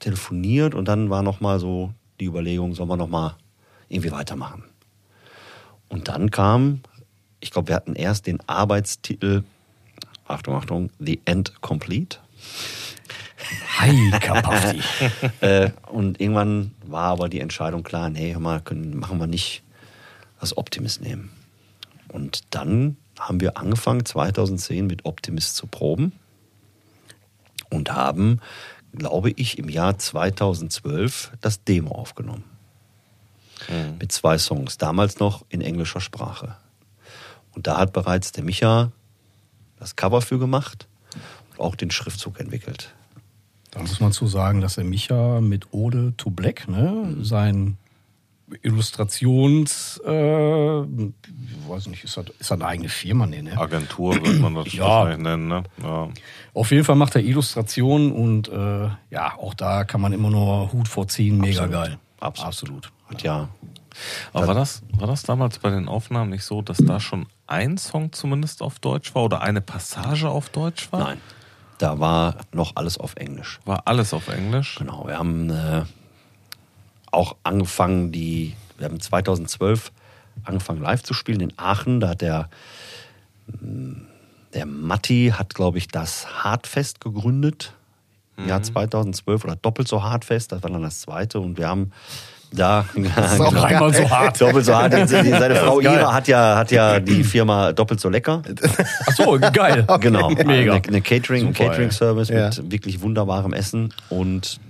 telefoniert 0.00 0.74
und 0.74 0.86
dann 0.86 1.10
war 1.10 1.22
noch 1.22 1.40
mal 1.40 1.60
so 1.60 1.92
die 2.20 2.26
Überlegung, 2.26 2.74
sollen 2.74 2.88
wir 2.88 2.96
noch 2.96 3.08
mal 3.08 3.36
irgendwie 3.88 4.10
weitermachen. 4.10 4.64
Und 5.88 6.08
dann 6.08 6.30
kam, 6.30 6.80
ich 7.40 7.50
glaube, 7.50 7.68
wir 7.68 7.76
hatten 7.76 7.94
erst 7.94 8.26
den 8.26 8.40
Arbeitstitel, 8.48 9.44
Achtung, 10.26 10.56
Achtung, 10.56 10.90
The 10.98 11.20
End 11.24 11.60
Complete. 11.60 12.18
Hi, 13.78 14.10
Kapafti. 14.20 14.80
Äh, 15.40 15.70
und 15.88 16.20
irgendwann 16.20 16.74
war 16.86 17.10
aber 17.10 17.28
die 17.28 17.40
Entscheidung 17.40 17.82
klar, 17.82 18.08
nee, 18.08 18.32
hör 18.32 18.40
mal, 18.40 18.60
können, 18.60 18.98
machen 18.98 19.18
wir 19.18 19.26
nicht 19.26 19.62
das 20.40 20.56
Optimist 20.56 21.00
nehmen. 21.00 21.30
Und 22.08 22.42
dann 22.50 22.96
haben 23.18 23.40
wir 23.40 23.56
angefangen, 23.56 24.04
2010 24.04 24.86
mit 24.86 25.04
Optimist 25.04 25.56
zu 25.56 25.66
proben 25.66 26.12
und 27.70 27.92
haben, 27.92 28.40
glaube 28.92 29.30
ich, 29.30 29.58
im 29.58 29.68
Jahr 29.68 29.98
2012 29.98 31.32
das 31.40 31.64
Demo 31.64 31.94
aufgenommen. 31.94 32.44
Mit 33.98 34.12
zwei 34.12 34.36
Songs, 34.38 34.78
damals 34.78 35.18
noch 35.18 35.44
in 35.48 35.60
englischer 35.60 36.00
Sprache. 36.00 36.56
Und 37.52 37.66
da 37.66 37.78
hat 37.78 37.92
bereits 37.92 38.32
der 38.32 38.44
Micha 38.44 38.92
das 39.78 39.96
Cover 39.96 40.20
für 40.20 40.38
gemacht 40.38 40.86
und 41.50 41.60
auch 41.60 41.76
den 41.76 41.90
Schriftzug 41.90 42.40
entwickelt. 42.40 42.94
Da 43.74 43.80
muss 43.80 44.00
man 44.00 44.12
zu 44.12 44.26
sagen, 44.26 44.60
dass 44.60 44.76
der 44.76 44.84
Micha 44.84 45.40
mit 45.40 45.72
Ode 45.72 46.14
to 46.16 46.30
Black, 46.30 46.68
ne, 46.68 47.16
sein 47.20 47.76
Illustrations, 48.62 50.00
äh, 50.04 50.10
weiß 50.10 51.86
nicht, 51.88 52.04
ist 52.04 52.16
das, 52.16 52.26
ist 52.38 52.50
das 52.50 52.52
eine 52.52 52.66
eigene 52.66 52.88
Firma? 52.88 53.26
Nee, 53.26 53.42
ne? 53.42 53.56
Agentur 53.58 54.14
wird 54.14 54.38
man 54.40 54.54
das 54.54 54.72
Ja. 54.72 54.84
wahrscheinlich 54.84 55.18
nennen, 55.18 55.48
ne? 55.48 55.62
Ja. 55.82 56.08
Auf 56.52 56.70
jeden 56.70 56.84
Fall 56.84 56.96
macht 56.96 57.16
er 57.16 57.22
Illustrationen 57.22 58.12
und 58.12 58.48
äh, 58.48 58.88
ja, 59.10 59.34
auch 59.38 59.54
da 59.54 59.84
kann 59.84 60.00
man 60.00 60.12
immer 60.12 60.30
nur 60.30 60.72
Hut 60.72 60.86
vorziehen, 60.88 61.38
mega 61.38 61.66
geil. 61.66 61.98
Absolut. 62.20 62.46
Absolut. 62.48 62.92
Hat 63.08 63.22
ja 63.22 63.48
Aber 64.32 64.46
war 64.48 64.54
das, 64.54 64.82
war 64.92 65.06
das 65.06 65.22
damals 65.24 65.58
bei 65.58 65.70
den 65.70 65.88
Aufnahmen 65.88 66.30
nicht 66.30 66.44
so, 66.44 66.62
dass 66.62 66.78
da 66.78 67.00
schon 67.00 67.26
ein 67.46 67.76
Song 67.76 68.12
zumindest 68.12 68.62
auf 68.62 68.78
Deutsch 68.78 69.14
war 69.14 69.24
oder 69.24 69.42
eine 69.42 69.60
Passage 69.60 70.28
auf 70.28 70.48
Deutsch 70.48 70.90
war? 70.92 71.00
Nein. 71.00 71.20
Da 71.84 72.00
war 72.00 72.36
noch 72.50 72.76
alles 72.76 72.96
auf 72.96 73.14
Englisch. 73.16 73.60
War 73.66 73.82
alles 73.84 74.14
auf 74.14 74.28
Englisch? 74.28 74.76
Genau, 74.76 75.06
wir 75.06 75.18
haben 75.18 75.50
äh, 75.50 75.82
auch 77.10 77.36
angefangen, 77.42 78.10
die, 78.10 78.54
wir 78.78 78.86
haben 78.86 78.98
2012 78.98 79.92
angefangen 80.44 80.80
live 80.80 81.02
zu 81.02 81.12
spielen 81.12 81.40
in 81.40 81.52
Aachen. 81.58 82.00
Da 82.00 82.08
hat 82.08 82.22
der, 82.22 82.48
mh, 83.60 83.96
der 84.54 84.64
Matti 84.64 85.34
hat, 85.36 85.54
glaube 85.54 85.76
ich, 85.76 85.88
das 85.88 86.42
Hardfest 86.42 87.02
gegründet. 87.02 87.74
Im 88.38 88.48
Jahr 88.48 88.62
2012 88.62 89.44
oder 89.44 89.56
doppelt 89.56 89.86
so 89.86 90.02
Hardfest, 90.02 90.52
das 90.52 90.62
war 90.62 90.70
dann 90.70 90.80
das 90.80 91.02
zweite. 91.02 91.38
Und 91.38 91.58
wir 91.58 91.68
haben 91.68 91.92
da 92.56 92.80
ist 92.94 93.40
auch 93.40 93.50
genau, 93.50 93.62
Einmal 93.62 93.94
so 93.94 94.10
hart. 94.10 94.40
doppelt 94.40 94.64
so 94.64 94.74
hart. 94.74 94.92
Seine 95.08 95.54
Frau. 95.56 95.80
Ira 95.80 96.12
hat 96.12 96.28
ja, 96.28 96.56
hat 96.56 96.70
ja 96.70 97.00
die 97.00 97.24
Firma 97.24 97.72
doppelt 97.72 98.00
so 98.00 98.08
lecker. 98.08 98.42
Ach 99.06 99.12
so, 99.16 99.38
geil. 99.52 99.86
Genau, 100.00 100.30
Mega. 100.30 100.74
Eine, 100.74 100.82
eine 100.88 101.00
Catering, 101.02 101.46
Super, 101.48 101.64
Catering 101.68 101.90
Service 101.90 102.28
Ja. 102.28 102.46
mit 102.48 102.70
wirklich 102.72 103.00
wunderbarem 103.00 103.52
Essen 103.52 103.92
und 104.08 104.60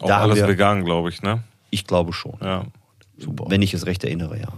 Auch 0.00 0.06
da 0.08 0.16
haben 0.16 0.22
alles 0.30 0.36
wir, 0.42 0.48
vegan, 0.48 0.84
glaube 0.84 1.08
ich, 1.10 1.22
ne? 1.22 1.42
ich 1.70 1.86
glaube 1.86 2.12
schon, 2.12 2.34
Ja. 2.42 2.64
wenn 3.48 3.62
ich 3.62 3.74
es 3.74 3.86
recht 3.86 4.04
erinnere, 4.04 4.38
ja. 4.38 4.48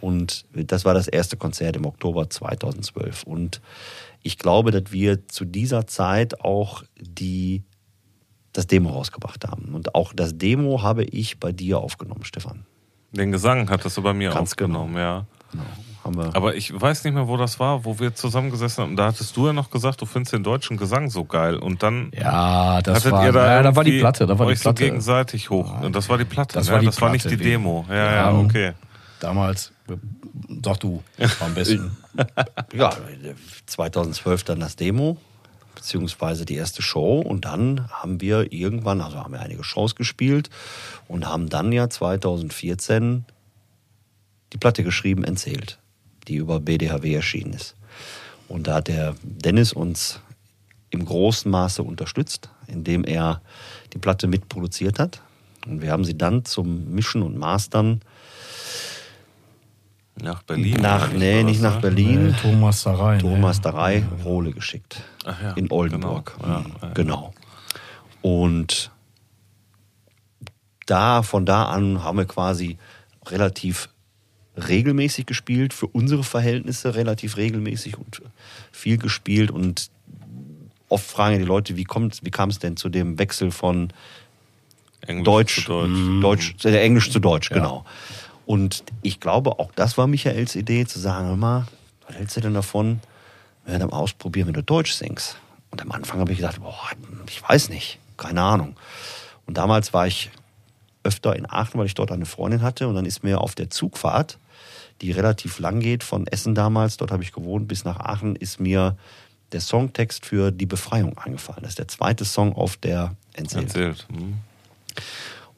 Und 0.00 0.44
das 0.54 0.84
war 0.84 0.94
das 0.94 1.08
erste 1.08 1.36
Konzert 1.36 1.76
im 1.76 1.84
Oktober 1.84 2.30
2012 2.30 3.24
und 3.24 3.60
ich 4.22 4.38
glaube, 4.38 4.70
dass 4.70 4.92
wir 4.92 5.26
zu 5.28 5.44
dieser 5.44 5.86
Zeit 5.86 6.40
auch 6.40 6.82
die 7.00 7.62
das 8.58 8.66
Demo 8.66 8.90
rausgebracht 8.90 9.46
haben 9.46 9.72
und 9.74 9.94
auch 9.94 10.12
das 10.12 10.36
Demo 10.36 10.82
habe 10.82 11.04
ich 11.04 11.38
bei 11.38 11.52
dir 11.52 11.78
aufgenommen, 11.78 12.24
Stefan. 12.24 12.64
Den 13.12 13.30
Gesang 13.32 13.70
hattest 13.70 13.96
du 13.96 14.02
bei 14.02 14.12
mir 14.12 14.30
Ganz 14.30 14.56
genau. 14.56 14.80
aufgenommen, 14.80 14.98
ja. 15.00 15.24
Genau. 15.52 15.64
Haben 16.04 16.16
wir 16.16 16.36
Aber 16.36 16.54
ich 16.54 16.78
weiß 16.78 17.04
nicht 17.04 17.14
mehr, 17.14 17.26
wo 17.28 17.36
das 17.36 17.58
war, 17.60 17.84
wo 17.84 17.98
wir 17.98 18.14
zusammengesessen 18.14 18.82
haben. 18.84 18.96
Da 18.96 19.06
hattest 19.06 19.36
du 19.36 19.46
ja 19.46 19.52
noch 19.52 19.70
gesagt, 19.70 20.00
du 20.00 20.06
findest 20.06 20.32
den 20.32 20.42
deutschen 20.42 20.76
Gesang 20.76 21.08
so 21.10 21.24
geil. 21.24 21.56
Und 21.56 21.82
dann 21.82 22.10
Ja, 22.14 22.80
das 22.82 22.98
hattet 22.98 23.12
war, 23.12 23.24
ihr 23.26 23.32
da, 23.32 23.54
ja, 23.56 23.62
da 23.62 23.74
war 23.76 23.84
die 23.84 23.98
Platte, 23.98 24.26
da 24.26 24.38
war 24.38 24.46
die 24.46 24.52
euch 24.52 24.58
so 24.58 24.64
Platte. 24.70 24.84
gegenseitig 24.84 25.50
hoch. 25.50 25.80
Und 25.82 25.94
das 25.96 26.08
war 26.08 26.18
die 26.18 26.24
Platte, 26.24 26.54
Das 26.54 26.66
ne? 26.66 26.72
war 26.74 26.80
die 26.80 26.86
das 26.86 27.00
war 27.00 27.10
nicht 27.10 27.22
Platte, 27.22 27.36
die 27.36 27.42
Demo. 27.44 27.84
Ja, 27.88 27.94
ja, 28.14 28.24
haben- 28.26 28.44
okay. 28.44 28.72
Damals, 29.20 29.72
sag 30.64 30.78
du, 30.80 31.02
am 31.40 31.54
besten. 31.54 31.96
Ja, 32.74 32.90
2012 33.66 34.44
dann 34.44 34.60
das 34.60 34.76
Demo, 34.76 35.16
beziehungsweise 35.88 36.44
die 36.44 36.56
erste 36.56 36.82
Show. 36.82 37.18
Und 37.20 37.46
dann 37.46 37.88
haben 37.90 38.20
wir 38.20 38.52
irgendwann, 38.52 39.00
also 39.00 39.16
haben 39.16 39.32
wir 39.32 39.40
einige 39.40 39.64
Shows 39.64 39.94
gespielt 39.94 40.50
und 41.08 41.26
haben 41.26 41.48
dann 41.48 41.72
ja 41.72 41.88
2014 41.88 43.24
die 44.52 44.58
Platte 44.58 44.84
geschrieben, 44.84 45.24
Entzählt, 45.24 45.78
die 46.26 46.36
über 46.36 46.60
BDHW 46.60 47.14
erschienen 47.14 47.54
ist. 47.54 47.74
Und 48.48 48.66
da 48.66 48.74
hat 48.74 48.88
der 48.88 49.14
Dennis 49.22 49.72
uns 49.72 50.20
im 50.90 51.06
großen 51.06 51.50
Maße 51.50 51.82
unterstützt, 51.82 52.50
indem 52.66 53.04
er 53.04 53.40
die 53.94 53.98
Platte 53.98 54.26
mitproduziert 54.26 54.98
hat. 54.98 55.22
Und 55.66 55.80
wir 55.80 55.90
haben 55.90 56.04
sie 56.04 56.18
dann 56.18 56.44
zum 56.44 56.92
Mischen 56.94 57.22
und 57.22 57.38
Mastern 57.38 58.02
Nach 60.20 60.42
Berlin. 60.42 60.80
nach, 60.82 61.12
nee, 61.12 61.42
nicht 61.42 61.62
nach 61.62 61.76
ne? 61.76 61.80
Berlin. 61.80 62.30
Äh, 62.30 62.42
Thomas 62.42 62.82
Sarai. 62.82 63.18
Tonmeisterei 63.18 64.04
Rohle 64.24 64.52
geschickt. 64.52 65.02
Ja, 65.42 65.52
in 65.54 65.70
Oldenburg. 65.70 66.36
genau. 66.40 66.48
Ja, 66.52 66.60
Mhm, 66.60 66.72
ja. 66.82 66.88
genau. 66.94 67.34
Und 68.22 68.90
da, 70.86 71.22
von 71.22 71.44
da 71.46 71.64
an 71.64 72.02
haben 72.02 72.18
wir 72.18 72.24
quasi 72.24 72.78
relativ 73.26 73.88
regelmäßig 74.56 75.26
gespielt, 75.26 75.72
für 75.74 75.86
unsere 75.86 76.24
Verhältnisse 76.24 76.94
relativ 76.94 77.36
regelmäßig 77.36 77.96
und 77.98 78.22
viel 78.72 78.96
gespielt. 78.98 79.50
Und 79.50 79.90
oft 80.88 81.06
fragen 81.06 81.38
die 81.38 81.44
Leute, 81.44 81.76
wie, 81.76 81.84
kommt, 81.84 82.20
wie 82.24 82.30
kam 82.30 82.48
es 82.48 82.58
denn 82.58 82.76
zu 82.76 82.88
dem 82.88 83.18
Wechsel 83.18 83.50
von 83.50 83.92
Englisch 85.06 85.24
Deutsch, 85.24 85.64
zu 85.64 85.70
Deutsch. 85.70 85.90
mh, 85.90 86.20
Deutsch 86.22 86.54
äh, 86.64 86.80
Englisch 86.82 87.10
zu 87.12 87.20
Deutsch, 87.20 87.50
genau. 87.50 87.84
Und 88.46 88.82
ich 89.02 89.20
glaube, 89.20 89.58
auch 89.58 89.70
das 89.76 89.96
war 89.98 90.06
Michaels 90.06 90.56
Idee, 90.56 90.86
zu 90.86 90.98
sagen, 90.98 91.28
hör 91.28 91.36
mal, 91.36 91.66
was 92.06 92.16
hältst 92.16 92.36
du 92.36 92.40
denn 92.40 92.54
davon, 92.54 93.00
wir 93.72 93.78
dann 93.78 93.90
ausprobieren, 93.90 94.48
wenn 94.48 94.54
du 94.54 94.62
Deutsch 94.62 94.92
singst? 94.92 95.36
Und 95.70 95.82
am 95.82 95.92
Anfang 95.92 96.20
habe 96.20 96.32
ich 96.32 96.38
gedacht, 96.38 96.60
boah, 96.60 96.90
ich 97.28 97.46
weiß 97.46 97.68
nicht, 97.68 97.98
keine 98.16 98.42
Ahnung. 98.42 98.76
Und 99.46 99.58
damals 99.58 99.92
war 99.92 100.06
ich 100.06 100.30
öfter 101.02 101.36
in 101.36 101.50
Aachen, 101.50 101.78
weil 101.78 101.86
ich 101.86 101.94
dort 101.94 102.12
eine 102.12 102.26
Freundin 102.26 102.62
hatte. 102.62 102.88
Und 102.88 102.94
dann 102.94 103.06
ist 103.06 103.22
mir 103.22 103.40
auf 103.40 103.54
der 103.54 103.70
Zugfahrt, 103.70 104.38
die 105.00 105.12
relativ 105.12 105.58
lang 105.58 105.80
geht, 105.80 106.02
von 106.02 106.26
Essen 106.26 106.54
damals, 106.54 106.96
dort 106.96 107.12
habe 107.12 107.22
ich 107.22 107.32
gewohnt, 107.32 107.68
bis 107.68 107.84
nach 107.84 108.00
Aachen, 108.00 108.36
ist 108.36 108.60
mir 108.60 108.96
der 109.52 109.60
Songtext 109.60 110.26
für 110.26 110.50
Die 110.50 110.66
Befreiung 110.66 111.16
eingefallen. 111.16 111.62
Das 111.62 111.70
ist 111.70 111.78
der 111.78 111.88
zweite 111.88 112.24
Song 112.24 112.54
auf 112.54 112.76
der 112.76 113.14
Endzählt. 113.34 113.66
Erzählt. 113.68 114.06
Hm. 114.10 114.38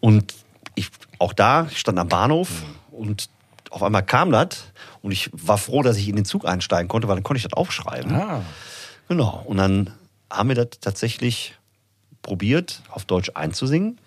Und 0.01 0.35
ich, 0.75 0.91
auch 1.19 1.33
da, 1.33 1.67
ich 1.71 1.79
stand 1.79 1.99
am 1.99 2.09
Bahnhof 2.09 2.63
und 2.93 3.29
auf 3.71 3.83
einmal 3.83 4.03
kam 4.05 4.31
das 4.33 4.65
und 5.03 5.13
ich 5.13 5.31
war 5.33 5.57
froh, 5.59 5.83
dass 5.83 5.97
ich 5.97 6.09
in 6.09 6.17
den 6.17 6.25
Zug 6.25 6.45
einsteigen 6.47 6.89
konnte, 6.89 7.09
weil 7.09 7.17
dann 7.17 7.23
konnte 7.25 7.39
ich 7.39 7.45
das 7.45 7.53
aufschreiben. 7.55 8.15
Ah, 8.15 8.43
Genau. 9.09 9.43
Und 9.45 9.57
dann 9.57 9.91
haben 10.31 10.49
wir 10.51 10.55
das 10.57 10.69
tatsächlich 10.81 11.55
probiert, 12.23 12.83
auf 12.91 13.05
Deutsch 13.05 13.33
einzusingen 13.35 13.99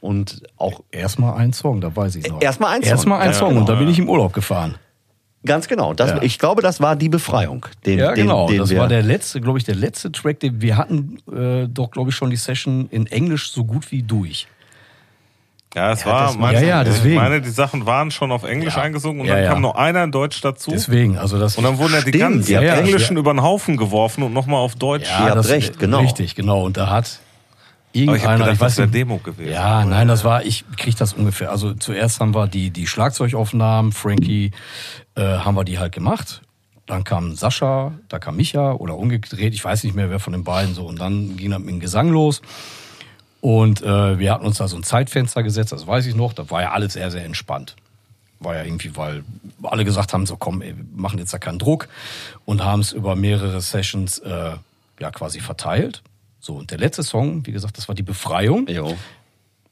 und 0.00 0.42
auch 0.58 0.82
erstmal 0.90 1.34
ein 1.38 1.52
Song, 1.52 1.80
da 1.80 1.94
weiß 1.94 2.16
ich 2.16 2.26
noch. 2.28 2.42
Erstmal 2.42 2.74
ein 2.74 2.82
Song. 2.82 2.90
Erstmal 2.90 3.20
ein 3.20 3.28
Ja, 3.28 3.34
Song 3.34 3.48
genau, 3.50 3.60
und 3.60 3.68
da 3.68 3.74
bin 3.76 3.84
ja. 3.86 3.92
ich 3.92 3.98
im 3.98 4.08
Urlaub 4.10 4.32
gefahren. 4.32 4.74
ganz 5.46 5.68
genau. 5.68 5.94
Das, 5.94 6.10
Ja. 6.10 6.22
Ich 6.22 6.38
glaube, 6.38 6.60
das 6.60 6.80
war 6.80 6.96
die 6.96 7.08
Befreiung. 7.08 7.64
Den, 7.86 7.98
Ja, 7.98 8.12
den, 8.12 8.24
genau. 8.26 8.48
Den 8.48 8.58
das 8.58 8.68
wir, 8.70 8.80
war 8.80 8.88
der 8.88 9.02
letzte, 9.02 9.40
glaube 9.40 9.58
ich, 9.58 9.64
der 9.64 9.76
letzte 9.76 10.12
Track, 10.12 10.40
den 10.40 10.60
wir 10.60 10.76
hatten 10.76 11.18
äh, 11.32 11.66
doch, 11.68 11.90
glaube 11.90 12.10
ich, 12.10 12.16
schon 12.16 12.28
die 12.30 12.36
Session 12.36 12.88
in 12.90 13.06
Englisch 13.06 13.50
so 13.52 13.64
gut 13.64 13.90
wie 13.92 14.02
durch. 14.02 14.46
Ja, 15.74 15.92
es 15.92 16.00
Ja, 16.04 16.06
war, 16.06 16.26
das- 16.26 16.36
meinst 16.36 16.62
ja, 16.62 16.68
ja, 16.68 16.84
deswegen. 16.84 17.14
ich 17.14 17.20
meine, 17.20 17.40
die 17.40 17.50
Sachen 17.50 17.86
waren 17.86 18.10
schon 18.10 18.32
auf 18.32 18.42
Englisch 18.42 18.74
Ja. 18.76 18.82
eingesungen 18.82 19.20
und 19.20 19.26
Ja, 19.28 19.34
dann 19.36 19.44
ja. 19.44 19.50
kam 19.50 19.60
nur 19.62 19.78
einer 19.78 20.02
in 20.02 20.10
Deutsch 20.10 20.40
dazu. 20.40 20.72
Deswegen, 20.72 21.16
also 21.16 21.38
das. 21.38 21.56
Und 21.56 21.64
dann 21.64 21.78
wurden 21.78 21.92
ja 21.94 22.00
die 22.00 22.10
ganzen 22.10 22.50
ja, 22.52 22.60
ja, 22.60 22.74
Englischen 22.74 23.14
ja. 23.16 23.20
über 23.20 23.32
den 23.32 23.42
Haufen 23.42 23.76
geworfen 23.76 24.24
und 24.24 24.32
nochmal 24.32 24.58
auf 24.60 24.74
Deutsch. 24.74 25.08
Ihr 25.08 25.18
habt 25.26 25.36
das- 25.36 25.48
recht, 25.48 25.78
genau. 25.78 26.00
Richtig, 26.00 26.34
genau. 26.34 26.64
Und 26.64 26.76
da 26.76 26.88
hat 26.90 27.04
Aber 27.04 27.20
ich 27.92 28.00
irgendeiner, 28.02 28.22
habe 28.30 28.38
gedacht, 28.38 28.52
ich 28.54 28.58
das 28.58 28.66
weiß 28.72 28.76
wäre 28.78 28.86
nicht, 28.88 28.94
Demo 28.96 29.18
gewesen. 29.18 29.52
Ja, 29.52 29.84
nein, 29.84 30.08
das 30.08 30.24
war, 30.24 30.44
ich 30.44 30.64
krieg 30.76 30.96
das 30.96 31.12
ungefähr. 31.12 31.50
Also 31.52 31.74
zuerst 31.74 32.18
haben 32.18 32.34
wir 32.34 32.48
die, 32.48 32.70
die 32.70 32.88
Schlagzeugaufnahmen, 32.88 33.92
Frankie, 33.92 34.50
äh, 35.14 35.22
haben 35.22 35.54
wir 35.54 35.62
die 35.64 35.78
halt 35.78 35.92
gemacht. 35.92 36.42
Dann 36.86 37.04
kam 37.04 37.36
Sascha, 37.36 37.92
da 38.08 38.18
kam 38.18 38.34
Micha 38.36 38.72
oder 38.72 38.96
umgedreht, 38.96 39.54
ich 39.54 39.64
weiß 39.64 39.84
nicht 39.84 39.94
mehr, 39.94 40.10
wer 40.10 40.18
von 40.18 40.32
den 40.32 40.42
beiden 40.42 40.74
so. 40.74 40.84
Und 40.86 41.00
dann 41.00 41.36
ging 41.36 41.50
das 41.52 41.60
mit 41.60 41.68
dem 41.68 41.78
Gesang 41.78 42.08
los. 42.10 42.42
Und 43.40 43.82
äh, 43.82 44.18
wir 44.18 44.32
hatten 44.32 44.44
uns 44.44 44.58
da 44.58 44.68
so 44.68 44.76
ein 44.76 44.82
Zeitfenster 44.82 45.42
gesetzt, 45.42 45.72
das 45.72 45.86
weiß 45.86 46.06
ich 46.06 46.14
noch. 46.14 46.32
Da 46.32 46.50
war 46.50 46.62
ja 46.62 46.72
alles 46.72 46.92
sehr, 46.92 47.10
sehr 47.10 47.24
entspannt. 47.24 47.76
War 48.38 48.56
ja 48.56 48.64
irgendwie, 48.64 48.96
weil 48.96 49.24
alle 49.62 49.84
gesagt 49.84 50.12
haben, 50.12 50.26
so 50.26 50.36
komm, 50.36 50.62
ey, 50.62 50.76
wir 50.76 50.84
machen 50.94 51.18
jetzt 51.18 51.32
da 51.32 51.38
keinen 51.38 51.58
Druck 51.58 51.88
und 52.44 52.64
haben 52.64 52.80
es 52.80 52.92
über 52.92 53.16
mehrere 53.16 53.60
Sessions 53.60 54.18
äh, 54.18 54.52
ja 55.00 55.10
quasi 55.10 55.40
verteilt. 55.40 56.02
So, 56.38 56.54
und 56.54 56.70
der 56.70 56.78
letzte 56.78 57.02
Song, 57.02 57.46
wie 57.46 57.52
gesagt, 57.52 57.76
das 57.76 57.88
war 57.88 57.94
die 57.94 58.02
Befreiung. 58.02 58.66
Jo. 58.66 58.96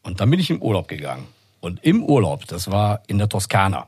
Und 0.03 0.21
dann 0.21 0.31
bin 0.31 0.41
ich 0.41 0.51
im 0.51 0.63
Urlaub 0.63 0.89
gegangen. 0.89 1.27
Und 1.61 1.83
im 1.83 2.05
Urlaub, 2.05 2.47
das 2.47 2.71
war 2.71 3.03
in 3.07 3.19
der 3.19 3.29
Toskana. 3.29 3.87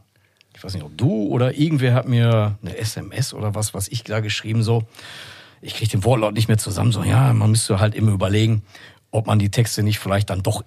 Ich 0.56 0.64
weiß 0.64 0.74
nicht, 0.74 0.84
ob 0.84 0.96
du 0.98 1.28
oder 1.28 1.54
irgendwer 1.54 1.94
hat 1.94 2.08
mir 2.08 2.58
eine 2.60 2.76
SMS 2.76 3.32
oder 3.32 3.54
was, 3.54 3.72
was 3.72 3.88
ich 3.88 4.02
da 4.04 4.20
geschrieben, 4.20 4.62
so. 4.62 4.84
Ich 5.62 5.74
kriege 5.74 5.90
den 5.90 6.04
Wortlaut 6.04 6.32
nicht 6.32 6.48
mehr 6.48 6.56
zusammen, 6.56 6.90
so, 6.90 7.02
ja, 7.02 7.34
man 7.34 7.50
müsste 7.50 7.80
halt 7.80 7.94
immer 7.94 8.12
überlegen, 8.12 8.62
ob 9.10 9.26
man 9.26 9.38
die 9.38 9.50
Texte 9.50 9.82
nicht 9.82 9.98
vielleicht 9.98 10.30
dann 10.30 10.42
doch 10.42 10.64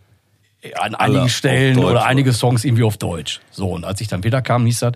an 0.80 0.96
Alle 0.96 1.16
einigen 1.16 1.30
Stellen 1.30 1.76
Deutsch, 1.76 1.86
oder 1.92 2.06
einige 2.06 2.32
Songs 2.34 2.64
irgendwie 2.64 2.84
auf 2.84 2.98
Deutsch. 2.98 3.42
So, 3.52 3.70
und 3.72 3.84
als 3.84 4.00
ich 4.02 4.08
dann 4.08 4.24
wieder 4.24 4.42
kam, 4.42 4.66
hieß 4.66 4.80
das, 4.80 4.94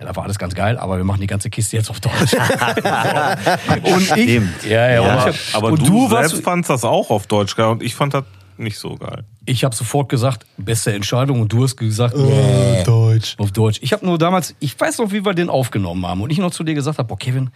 ja, 0.00 0.06
da 0.06 0.16
war 0.16 0.24
alles 0.24 0.38
ganz 0.38 0.54
geil, 0.54 0.78
aber 0.78 0.96
wir 0.96 1.04
machen 1.04 1.20
die 1.20 1.26
ganze 1.26 1.50
Kiste 1.50 1.76
jetzt 1.76 1.90
auf 1.90 2.00
Deutsch. 2.00 2.14
und 3.82 4.00
ich, 4.00 4.06
Stimmt. 4.06 4.64
ja, 4.64 4.88
ja, 4.88 4.94
Ja. 4.94 5.00
und 5.02 5.08
Aber, 5.20 5.30
ich, 5.30 5.54
aber 5.54 5.68
und 5.68 5.80
du, 5.80 5.84
du 5.86 6.08
selbst 6.08 6.32
warst, 6.32 6.44
fandst 6.44 6.70
das 6.70 6.84
auch 6.84 7.10
auf 7.10 7.26
Deutsch 7.26 7.56
geil 7.56 7.66
und 7.68 7.82
ich 7.82 7.94
fand 7.94 8.14
das 8.14 8.24
nicht 8.56 8.78
so 8.78 8.96
geil. 8.96 9.24
Ich 9.44 9.64
habe 9.64 9.74
sofort 9.74 10.08
gesagt, 10.08 10.44
beste 10.56 10.92
Entscheidung 10.92 11.40
und 11.40 11.52
du 11.52 11.62
hast 11.64 11.76
gesagt, 11.76 12.16
nee, 12.16 12.82
Deutsch. 12.84 13.34
auf 13.38 13.52
Deutsch. 13.52 13.78
Ich 13.82 13.92
habe 13.92 14.04
nur 14.06 14.18
damals, 14.18 14.54
ich 14.58 14.78
weiß 14.78 14.98
noch, 14.98 15.12
wie 15.12 15.24
wir 15.24 15.34
den 15.34 15.48
aufgenommen 15.48 16.06
haben 16.06 16.20
und 16.22 16.30
ich 16.30 16.38
noch 16.38 16.50
zu 16.50 16.64
dir 16.64 16.74
gesagt 16.74 16.98
habe, 16.98 17.08
boah 17.08 17.18
Kevin, 17.18 17.50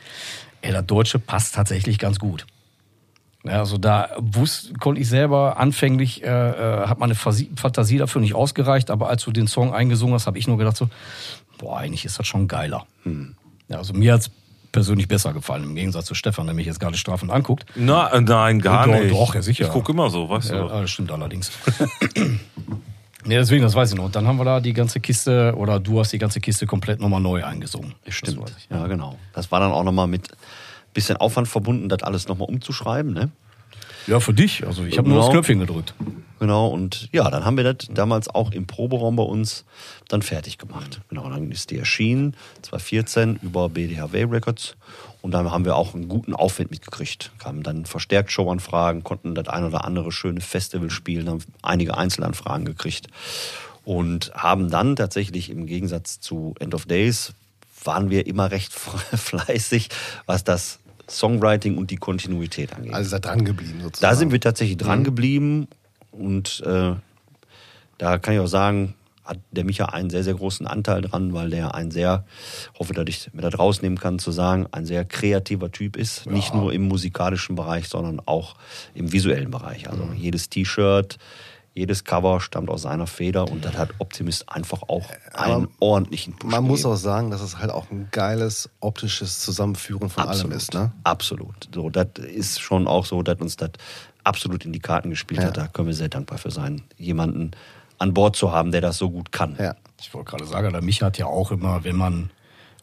ey, 0.62 0.72
das 0.72 0.86
Deutsche 0.86 1.18
passt 1.18 1.54
tatsächlich 1.54 1.98
ganz 1.98 2.18
gut. 2.18 2.46
Also 3.44 3.76
da 3.76 4.10
wusste, 4.18 4.72
konnte 4.74 5.00
ich 5.00 5.08
selber 5.08 5.56
anfänglich, 5.58 6.22
äh, 6.22 6.26
äh, 6.28 6.86
hat 6.86 6.98
meine 7.00 7.14
Fantasie 7.16 7.98
dafür 7.98 8.20
nicht 8.20 8.34
ausgereicht, 8.34 8.90
aber 8.90 9.08
als 9.08 9.24
du 9.24 9.32
den 9.32 9.48
Song 9.48 9.74
eingesungen 9.74 10.14
hast, 10.14 10.26
habe 10.26 10.38
ich 10.38 10.46
nur 10.46 10.58
gedacht 10.58 10.76
so, 10.76 10.88
boah, 11.58 11.78
eigentlich 11.78 12.04
ist 12.04 12.18
das 12.18 12.26
schon 12.26 12.46
geiler. 12.46 12.86
Ja, 13.68 13.78
also 13.78 13.94
mir 13.94 14.12
hat's 14.14 14.30
persönlich 14.70 15.08
besser 15.08 15.32
gefallen, 15.32 15.64
im 15.64 15.74
Gegensatz 15.74 16.06
zu 16.06 16.14
Stefan, 16.14 16.46
der 16.46 16.54
mich 16.54 16.66
jetzt 16.66 16.78
gerade 16.80 16.96
strafend 16.96 17.30
anguckt. 17.32 17.66
Na, 17.74 18.08
äh, 18.12 18.20
nein, 18.20 18.60
gar 18.60 18.86
Doch, 18.86 18.94
nicht. 18.94 19.12
doch, 19.12 19.34
ja, 19.34 19.42
sicher. 19.42 19.64
Ich 19.66 19.70
gucke 19.70 19.92
immer 19.92 20.08
so, 20.08 20.28
weißt 20.28 20.50
Ja, 20.50 20.62
du. 20.62 20.68
das 20.68 20.90
stimmt 20.90 21.10
allerdings. 21.10 21.50
nee, 23.24 23.34
deswegen, 23.36 23.62
das 23.62 23.74
weiß 23.74 23.90
ich 23.92 23.96
noch. 23.96 24.04
Und 24.06 24.16
dann 24.16 24.26
haben 24.26 24.38
wir 24.38 24.44
da 24.44 24.60
die 24.60 24.72
ganze 24.72 25.00
Kiste, 25.00 25.54
oder 25.56 25.78
du 25.80 26.00
hast 26.00 26.12
die 26.12 26.18
ganze 26.18 26.40
Kiste 26.40 26.66
komplett 26.66 27.00
nochmal 27.00 27.20
neu 27.20 27.44
eingesungen. 27.44 27.94
Stimmt. 28.08 28.52
Ja, 28.70 28.86
genau. 28.86 29.18
Das 29.34 29.50
war 29.50 29.60
dann 29.60 29.72
auch 29.72 29.84
nochmal 29.84 30.06
mit 30.06 30.28
bisschen 30.92 31.16
Aufwand 31.16 31.48
verbunden, 31.48 31.88
das 31.88 32.02
alles 32.02 32.28
nochmal 32.28 32.48
umzuschreiben, 32.48 33.12
ne? 33.12 33.30
Ja, 34.08 34.18
für 34.18 34.34
dich. 34.34 34.66
Also 34.66 34.82
ich 34.84 34.98
habe 34.98 35.08
nur 35.08 35.18
Genau. 35.18 35.26
das 35.28 35.32
Knöpfchen 35.32 35.60
gedrückt. 35.60 35.94
Genau, 36.40 36.66
und 36.66 37.08
ja, 37.12 37.30
dann 37.30 37.44
haben 37.44 37.56
wir 37.56 37.62
das 37.72 37.88
damals 37.94 38.26
auch 38.28 38.50
im 38.50 38.66
Proberaum 38.66 39.14
bei 39.14 39.22
uns 39.22 39.64
dann 40.08 40.22
fertig 40.22 40.58
gemacht. 40.58 41.00
Genau, 41.08 41.30
dann 41.30 41.52
ist 41.52 41.70
die 41.70 41.78
erschienen, 41.78 42.34
2014 42.62 43.38
über 43.42 43.68
BDHW 43.68 44.24
Records. 44.24 44.76
Und 45.20 45.30
dann 45.30 45.52
haben 45.52 45.64
wir 45.64 45.76
auch 45.76 45.94
einen 45.94 46.08
guten 46.08 46.34
Aufwand 46.34 46.72
mitgekriegt. 46.72 47.30
Kamen 47.38 47.62
dann 47.62 47.84
verstärkt 47.86 48.32
Showanfragen, 48.32 49.04
konnten 49.04 49.36
das 49.36 49.46
ein 49.46 49.62
oder 49.62 49.84
andere 49.84 50.10
schöne 50.10 50.40
Festival 50.40 50.90
spielen, 50.90 51.28
haben 51.28 51.44
einige 51.62 51.96
Einzelanfragen 51.96 52.64
gekriegt. 52.66 53.06
Und 53.84 54.32
haben 54.34 54.68
dann 54.68 54.96
tatsächlich 54.96 55.48
im 55.48 55.66
Gegensatz 55.66 56.18
zu 56.18 56.54
End 56.58 56.74
of 56.74 56.86
Days, 56.86 57.34
waren 57.84 58.10
wir 58.10 58.26
immer 58.26 58.50
recht 58.50 58.72
fleißig, 59.14 59.90
was 60.26 60.42
das 60.42 60.80
Songwriting 61.08 61.76
und 61.78 61.90
die 61.90 61.96
Kontinuität 61.96 62.74
angeht. 62.74 62.94
Also 62.94 63.16
er 63.16 63.20
dran 63.20 63.44
geblieben 63.44 63.80
sozusagen. 63.82 64.10
Da 64.12 64.16
sind 64.16 64.32
wir 64.32 64.40
tatsächlich 64.40 64.76
dran 64.76 65.04
geblieben 65.04 65.68
und 66.10 66.62
äh, 66.66 66.94
da 67.98 68.18
kann 68.18 68.34
ich 68.34 68.40
auch 68.40 68.46
sagen, 68.46 68.94
hat 69.24 69.38
der 69.52 69.64
Micha 69.64 69.86
einen 69.86 70.10
sehr, 70.10 70.24
sehr 70.24 70.34
großen 70.34 70.66
Anteil 70.66 71.02
dran, 71.02 71.32
weil 71.32 71.50
der 71.50 71.74
ein 71.74 71.90
sehr, 71.90 72.24
hoffe, 72.78 72.92
dass 72.92 73.04
ich 73.08 73.32
mir 73.32 73.42
das 73.42 73.58
rausnehmen 73.58 73.98
kann, 73.98 74.18
zu 74.18 74.32
sagen, 74.32 74.66
ein 74.72 74.84
sehr 74.84 75.04
kreativer 75.04 75.70
Typ 75.70 75.96
ist. 75.96 76.26
Nicht 76.26 76.54
nur 76.54 76.72
im 76.72 76.88
musikalischen 76.88 77.54
Bereich, 77.54 77.88
sondern 77.88 78.20
auch 78.24 78.56
im 78.94 79.12
visuellen 79.12 79.50
Bereich. 79.50 79.88
Also 79.88 80.08
jedes 80.16 80.48
T-Shirt, 80.48 81.18
jedes 81.74 82.04
Cover 82.04 82.40
stammt 82.40 82.68
aus 82.68 82.82
seiner 82.82 83.06
Feder 83.06 83.50
und 83.50 83.64
das 83.64 83.76
hat 83.76 83.90
Optimist 83.98 84.48
einfach 84.48 84.82
auch 84.82 85.06
einen 85.32 85.68
ordentlichen 85.80 86.34
Push 86.36 86.50
Man 86.50 86.64
muss 86.64 86.80
gegeben. 86.80 86.94
auch 86.94 86.98
sagen, 86.98 87.30
dass 87.30 87.40
es 87.40 87.58
halt 87.58 87.70
auch 87.70 87.90
ein 87.90 88.08
geiles 88.10 88.68
optisches 88.80 89.40
Zusammenführen 89.40 90.10
von 90.10 90.24
allem 90.28 90.52
ist. 90.52 90.74
Ne? 90.74 90.92
Absolut. 91.04 91.70
So, 91.74 91.88
das 91.88 92.08
ist 92.18 92.60
schon 92.60 92.86
auch 92.86 93.06
so, 93.06 93.22
dass 93.22 93.40
uns 93.40 93.56
das 93.56 93.70
absolut 94.24 94.64
in 94.66 94.72
die 94.72 94.80
Karten 94.80 95.10
gespielt 95.10 95.40
Ja. 95.40 95.46
hat. 95.46 95.56
Da 95.56 95.66
können 95.66 95.88
wir 95.88 95.94
sehr 95.94 96.08
dankbar 96.10 96.38
für 96.38 96.50
sein, 96.50 96.82
jemanden 96.98 97.52
an 97.98 98.12
Bord 98.14 98.36
zu 98.36 98.52
haben, 98.52 98.70
der 98.72 98.80
das 98.82 98.98
so 98.98 99.10
gut 99.10 99.32
kann. 99.32 99.56
Ja. 99.58 99.74
Ich 100.00 100.12
wollte 100.12 100.30
gerade 100.30 100.44
sagen, 100.46 100.72
der 100.72 100.82
Micha 100.82 101.06
hat 101.06 101.16
ja 101.18 101.26
auch 101.26 101.52
immer, 101.52 101.84
wenn 101.84 101.96
man, 101.96 102.30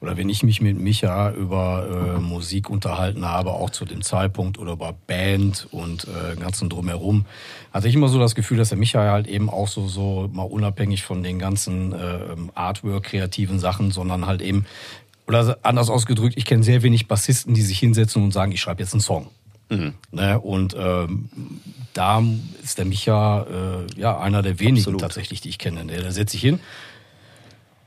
oder 0.01 0.15
wenn 0.15 0.29
ich 0.29 0.43
mich 0.43 0.61
mit 0.61 0.79
Micha 0.79 1.31
über 1.31 2.15
äh, 2.17 2.19
Musik 2.19 2.69
unterhalten 2.69 3.25
habe, 3.25 3.51
auch 3.51 3.69
zu 3.69 3.83
dem 3.83 4.01
Zeitpunkt 4.01 4.57
oder 4.57 4.73
über 4.73 4.93
Band 4.93 5.67
und 5.71 6.07
äh, 6.07 6.35
ganzen 6.37 6.69
Drumherum, 6.69 7.25
hatte 7.73 7.89
ich 7.89 7.95
immer 7.95 8.07
so 8.07 8.17
das 8.17 8.33
Gefühl, 8.33 8.57
dass 8.57 8.69
der 8.69 8.77
Micha 8.77 8.99
halt 8.99 9.27
eben 9.27 9.49
auch 9.49 9.67
so, 9.67 9.87
so 9.87 10.29
mal 10.31 10.43
unabhängig 10.43 11.03
von 11.03 11.21
den 11.21 11.37
ganzen 11.37 11.91
äh, 11.91 12.19
Artwork, 12.55 13.03
kreativen 13.03 13.59
Sachen, 13.59 13.91
sondern 13.91 14.25
halt 14.25 14.41
eben, 14.41 14.65
oder 15.27 15.57
anders 15.63 15.89
ausgedrückt, 15.89 16.35
ich 16.37 16.45
kenne 16.45 16.63
sehr 16.63 16.81
wenig 16.81 17.07
Bassisten, 17.07 17.53
die 17.53 17.61
sich 17.61 17.79
hinsetzen 17.79 18.23
und 18.23 18.31
sagen, 18.31 18.53
ich 18.53 18.61
schreibe 18.61 18.81
jetzt 18.81 18.93
einen 18.93 19.01
Song. 19.01 19.27
Ne? 20.11 20.39
Und 20.39 20.75
ähm, 20.79 21.29
da 21.93 22.23
ist 22.63 22.77
der 22.77 22.85
Micha 22.85 23.43
äh, 23.43 23.99
ja 23.99 24.17
einer 24.19 24.41
der 24.41 24.59
wenigen 24.59 24.79
Absolut. 24.79 25.01
tatsächlich, 25.01 25.41
die 25.41 25.49
ich 25.49 25.59
kenne. 25.59 25.85
Der, 25.85 26.01
der 26.01 26.11
setzt 26.11 26.31
sich 26.31 26.41
hin 26.41 26.59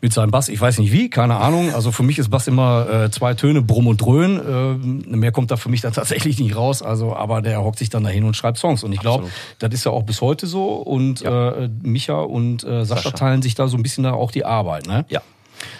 mit 0.02 0.12
seinem 0.12 0.32
Bass. 0.32 0.48
Ich 0.48 0.60
weiß 0.60 0.78
nicht 0.80 0.92
wie, 0.92 1.08
keine 1.08 1.36
Ahnung. 1.36 1.72
Also 1.72 1.92
für 1.92 2.02
mich 2.02 2.18
ist 2.18 2.28
Bass 2.28 2.48
immer 2.48 2.90
äh, 2.90 3.10
zwei 3.12 3.34
Töne, 3.34 3.62
Brumm 3.62 3.86
und 3.86 4.00
Dröhn. 4.00 4.36
Äh, 4.36 5.16
mehr 5.16 5.30
kommt 5.30 5.52
da 5.52 5.56
für 5.56 5.68
mich 5.68 5.80
dann 5.80 5.92
tatsächlich 5.94 6.40
nicht 6.40 6.56
raus. 6.56 6.82
Also, 6.82 7.14
aber 7.14 7.40
der 7.40 7.62
hockt 7.62 7.78
sich 7.78 7.88
dann 7.88 8.02
dahin 8.02 8.24
und 8.24 8.36
schreibt 8.36 8.58
Songs. 8.58 8.82
Und 8.82 8.92
ich 8.92 8.98
glaube, 8.98 9.28
das 9.60 9.72
ist 9.72 9.84
ja 9.84 9.92
auch 9.92 10.02
bis 10.02 10.20
heute 10.20 10.48
so. 10.48 10.74
Und 10.74 11.22
äh, 11.22 11.68
Micha 11.82 12.20
und 12.20 12.64
äh, 12.64 12.84
Sascha, 12.84 13.02
Sascha. 13.02 13.10
teilen 13.16 13.42
sich 13.42 13.54
da 13.54 13.68
so 13.68 13.76
ein 13.76 13.84
bisschen 13.84 14.02
da 14.02 14.12
auch 14.12 14.32
die 14.32 14.44
Arbeit. 14.44 14.88
Ne? 14.88 15.04
Ja. 15.08 15.22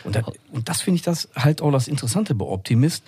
Und, 0.05 0.15
das, 0.15 0.25
und 0.53 0.69
das 0.69 0.83
finde 0.83 0.97
ich 0.97 1.03
das 1.03 1.29
halt 1.35 1.61
auch 1.61 1.73
das 1.73 1.89
Interessante 1.89 2.37
bei 2.37 2.47
Optimist. 2.47 3.03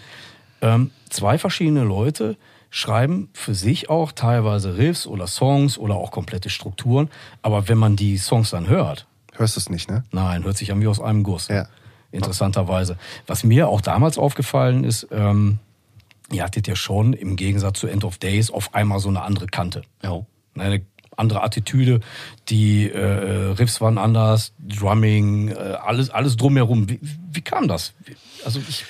Ähm, 0.62 0.90
zwei 1.10 1.38
verschiedene 1.38 1.84
Leute 1.84 2.36
schreiben 2.70 3.28
für 3.34 3.54
sich 3.54 3.88
auch 3.88 4.10
teilweise 4.10 4.76
Riffs 4.76 5.06
oder 5.06 5.28
Songs 5.28 5.78
oder 5.78 5.94
auch 5.94 6.10
komplette 6.10 6.50
Strukturen. 6.50 7.08
Aber 7.40 7.68
wenn 7.68 7.78
man 7.78 7.94
die 7.94 8.18
Songs 8.18 8.50
dann 8.50 8.66
hört, 8.66 9.06
Hörst 9.34 9.56
du 9.56 9.60
es 9.60 9.68
nicht, 9.68 9.90
ne? 9.90 10.04
nein, 10.12 10.44
hört 10.44 10.56
sich 10.56 10.72
an 10.72 10.80
wie 10.80 10.86
aus 10.86 11.00
einem 11.00 11.22
Guss. 11.22 11.48
Ja. 11.48 11.66
Interessanterweise. 12.12 12.96
Was 13.26 13.42
mir 13.42 13.68
auch 13.68 13.80
damals 13.80 14.18
aufgefallen 14.18 14.84
ist, 14.84 15.08
ähm, 15.10 15.58
ihr 16.30 16.44
hattet 16.44 16.68
ja 16.68 16.76
schon 16.76 17.12
im 17.12 17.34
Gegensatz 17.34 17.80
zu 17.80 17.88
End 17.88 18.04
of 18.04 18.18
Days 18.18 18.50
auf 18.50 18.74
einmal 18.74 19.00
so 19.00 19.08
eine 19.08 19.22
andere 19.22 19.46
Kante. 19.46 19.82
Ja. 20.02 20.24
Eine 20.56 20.82
andere 21.16 21.42
Attitüde, 21.42 22.00
die 22.48 22.88
äh, 22.90 23.52
Riffs 23.52 23.80
waren 23.80 23.98
anders, 23.98 24.52
Drumming, 24.60 25.48
äh, 25.48 25.54
alles, 25.54 26.10
alles 26.10 26.36
drumherum. 26.36 26.88
Wie, 26.88 27.00
wie 27.02 27.40
kam 27.40 27.68
das? 27.68 27.94
Also 28.44 28.60
ich, 28.68 28.84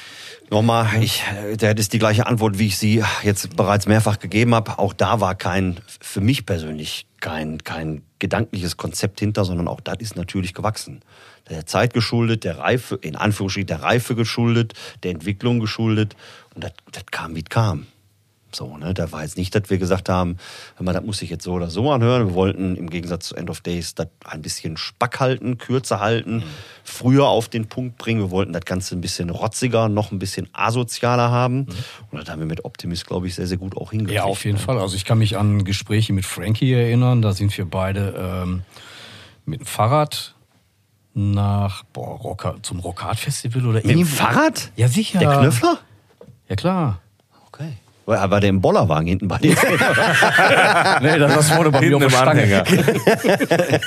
Nochmal, 0.51 1.03
ich, 1.03 1.23
äh, 1.23 1.57
das 1.57 1.75
ist 1.77 1.93
die 1.93 1.99
gleiche 1.99 2.27
Antwort, 2.27 2.59
wie 2.59 2.67
ich 2.67 2.79
sie 2.79 3.03
jetzt 3.23 3.57
bereits 3.57 3.87
mehrfach 3.87 4.19
gegeben 4.19 4.55
habe. 4.55 4.79
Auch 4.79 4.93
da 4.93 5.21
war 5.21 5.35
kein, 5.35 5.81
für 6.01 6.21
mich 6.21 6.47
persönlich 6.47 7.07
kein, 7.21 7.59
kein 7.65 8.03
gedankliches 8.19 8.77
Konzept 8.77 9.21
hinter, 9.21 9.45
sondern 9.45 9.69
auch 9.69 9.81
das 9.81 9.97
ist 10.01 10.17
natürlich 10.17 10.55
gewachsen. 10.55 11.01
Der 11.49 11.67
Zeit 11.67 11.95
geschuldet, 11.95 12.45
der 12.45 12.59
Reife, 12.59 12.97
in 12.97 13.17
Anführungsstrichen 13.17 13.67
der 13.67 13.83
Reife 13.83 14.15
geschuldet, 14.15 14.75
der 15.03 15.11
Entwicklung 15.11 15.61
geschuldet. 15.61 16.17
Und 16.55 16.65
das, 16.65 16.73
das 16.93 17.07
kam, 17.11 17.35
wie 17.35 17.41
es 17.41 17.51
kam. 17.51 17.87
So, 18.55 18.77
ne, 18.77 18.95
da 18.95 19.11
war 19.13 19.23
jetzt 19.23 19.37
nicht, 19.37 19.55
dass 19.55 19.69
wir 19.69 19.79
gesagt 19.79 20.09
haben, 20.09 20.37
hör 20.77 20.85
mal, 20.85 20.93
das 20.93 21.05
muss 21.05 21.23
ich 21.23 21.31
jetzt 21.31 21.45
so 21.45 21.53
oder 21.53 21.71
so 21.71 21.91
anhören. 21.91 22.29
Wir 22.29 22.35
wollten 22.35 22.77
im 22.77 22.89
Gegensatz 22.89 23.29
zu 23.29 23.35
End 23.35 23.51
of 23.51 23.61
Days 23.61 23.95
das 23.95 24.09
ein 24.25 24.43
bisschen 24.43 24.77
Spack 24.77 25.21
halten, 25.21 25.59
kürzer 25.59 26.01
halten, 26.01 26.43
früher 26.85 27.27
auf 27.27 27.49
den 27.49 27.67
Punkt 27.67 27.99
bringen. 27.99 28.21
Wir 28.21 28.31
wollten 28.31 28.53
das 28.53 28.65
Ganze 28.65 28.95
ein 28.95 29.01
bisschen 29.01 29.31
rotziger, 29.31 29.89
noch 29.89 30.13
ein 30.13 30.19
bisschen 30.19 30.49
asozialer 30.53 31.31
haben. 31.31 31.67
Und 32.11 32.21
das 32.21 32.29
haben 32.29 32.39
wir 32.39 32.47
mit 32.47 32.65
Optimist, 32.65 33.07
glaube 33.07 33.27
ich, 33.27 33.35
sehr, 33.35 33.47
sehr 33.47 33.59
gut 33.59 33.77
auch 33.77 33.91
hingekriegt. 33.91 34.17
ja, 34.17 34.25
auf 34.25 34.45
jeden 34.45 34.59
ne? 34.59 34.63
Fall. 34.63 34.79
Also 34.79 34.97
ich 34.97 35.05
kann 35.05 35.19
mich 35.19 35.37
an 35.37 35.65
Gespräche 35.65 36.13
mit 36.13 36.27
Frankie 36.27 36.73
erinnern. 36.73 37.23
Da 37.23 37.33
sind 37.33 37.57
wir 37.57 37.65
beide 37.65 38.15
ähm, 38.17 38.63
mit 39.45 39.61
dem 39.61 39.67
Fahrrad 39.67 40.35
nach 41.15 41.85
boah, 41.85 42.19
Rocker, 42.19 42.57
zum 42.63 42.81
Rockhard 42.81 43.19
Festival 43.19 43.65
oder 43.67 43.81
Mit 43.85 43.91
dem 43.91 44.07
Fahrrad? 44.07 44.73
Ja, 44.77 44.89
sicher. 44.89 45.21
Der 45.21 45.39
Knöpfler? 45.39 45.79
Ja, 46.49 46.57
klar. 46.57 47.01
Okay. 47.47 47.73
War 48.07 48.31
war 48.31 48.41
der 48.41 48.51
im 48.51 48.61
Bollerwagen 48.61 49.09
hinten 49.09 49.29
bei 49.29 49.39
dir? 49.39 49.57
Nee, 51.01 51.19
das 51.19 51.35
das 51.35 51.51
vorne 51.51 51.71
bei 51.71 51.81
mir 51.81 51.97
auf 51.97 52.03
der 52.03 52.11
Stange. 52.11 52.43
Anhänger. 52.43 52.65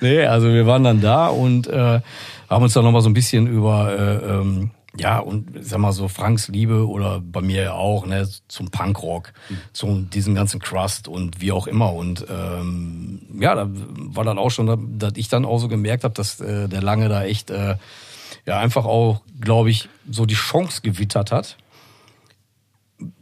Nee, 0.00 0.24
also 0.24 0.48
wir 0.48 0.66
waren 0.66 0.84
dann 0.84 1.00
da 1.00 1.28
und 1.28 1.66
äh, 1.66 2.00
haben 2.48 2.62
uns 2.62 2.72
dann 2.72 2.84
nochmal 2.84 3.02
so 3.02 3.08
ein 3.08 3.14
bisschen 3.14 3.46
über, 3.46 3.92
äh, 3.92 4.32
ähm, 4.32 4.70
ja, 4.96 5.18
und 5.18 5.50
sag 5.60 5.78
mal 5.78 5.92
so 5.92 6.08
Franks 6.08 6.48
Liebe 6.48 6.88
oder 6.88 7.20
bei 7.20 7.40
mir 7.40 7.62
ja 7.62 7.72
auch, 7.74 8.06
ne, 8.06 8.28
zum 8.48 8.70
Punkrock, 8.70 9.32
zu 9.72 10.06
diesem 10.12 10.34
ganzen 10.34 10.58
Crust 10.58 11.06
und 11.06 11.40
wie 11.40 11.52
auch 11.52 11.68
immer. 11.68 11.92
Und 11.92 12.26
ähm, 12.28 13.20
ja, 13.38 13.54
da 13.54 13.68
war 13.70 14.24
dann 14.24 14.38
auch 14.38 14.50
schon, 14.50 14.98
dass 14.98 15.12
ich 15.16 15.28
dann 15.28 15.44
auch 15.44 15.58
so 15.58 15.68
gemerkt 15.68 16.02
habe, 16.02 16.14
dass 16.14 16.40
äh, 16.40 16.68
der 16.68 16.82
Lange 16.82 17.08
da 17.08 17.22
echt 17.22 17.50
äh, 17.50 17.76
ja 18.46 18.58
einfach 18.58 18.84
auch, 18.84 19.20
glaube 19.40 19.70
ich, 19.70 19.88
so 20.10 20.26
die 20.26 20.34
Chance 20.34 20.80
gewittert 20.82 21.30
hat, 21.30 21.56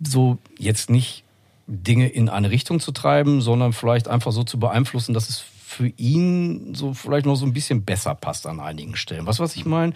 so 0.03 0.39
jetzt 0.59 0.91
nicht 0.91 1.25
Dinge 1.67 2.09
in 2.09 2.29
eine 2.29 2.51
Richtung 2.51 2.81
zu 2.81 2.93
treiben, 2.93 3.41
sondern 3.41 3.73
vielleicht 3.73 4.09
einfach 4.09 4.33
so 4.33 4.43
zu 4.43 4.59
beeinflussen, 4.59 5.13
dass 5.13 5.29
es 5.29 5.45
für 5.69 5.89
ihn 5.99 6.75
so 6.75 6.95
vielleicht 6.95 7.27
noch 7.27 7.37
so 7.37 7.45
ein 7.45 7.53
bisschen 7.53 7.85
besser 7.85 8.15
passt 8.15 8.47
an 8.47 8.59
einigen 8.59 8.97
Stellen. 8.97 9.27
Was 9.27 9.39
was 9.39 9.55
ich 9.55 9.67
meine? 9.67 9.93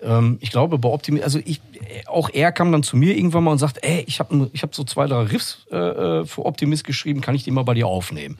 Ähm, 0.00 0.38
ich 0.40 0.50
glaube 0.52 0.78
bei 0.78 0.88
Optimist, 0.88 1.24
also 1.24 1.40
ich 1.44 1.60
auch 2.06 2.30
er 2.32 2.52
kam 2.52 2.70
dann 2.70 2.84
zu 2.84 2.96
mir 2.96 3.16
irgendwann 3.16 3.42
mal 3.42 3.50
und 3.50 3.58
sagt, 3.58 3.78
ey, 3.82 4.04
ich 4.06 4.20
habe 4.20 4.48
ich 4.52 4.62
habe 4.62 4.74
so 4.74 4.84
zwei 4.84 5.08
drei 5.08 5.22
Riffs 5.22 5.66
äh, 5.72 5.76
äh, 5.76 6.26
für 6.26 6.46
Optimist 6.46 6.84
geschrieben, 6.84 7.22
kann 7.22 7.34
ich 7.34 7.42
die 7.42 7.50
mal 7.50 7.64
bei 7.64 7.74
dir 7.74 7.88
aufnehmen? 7.88 8.38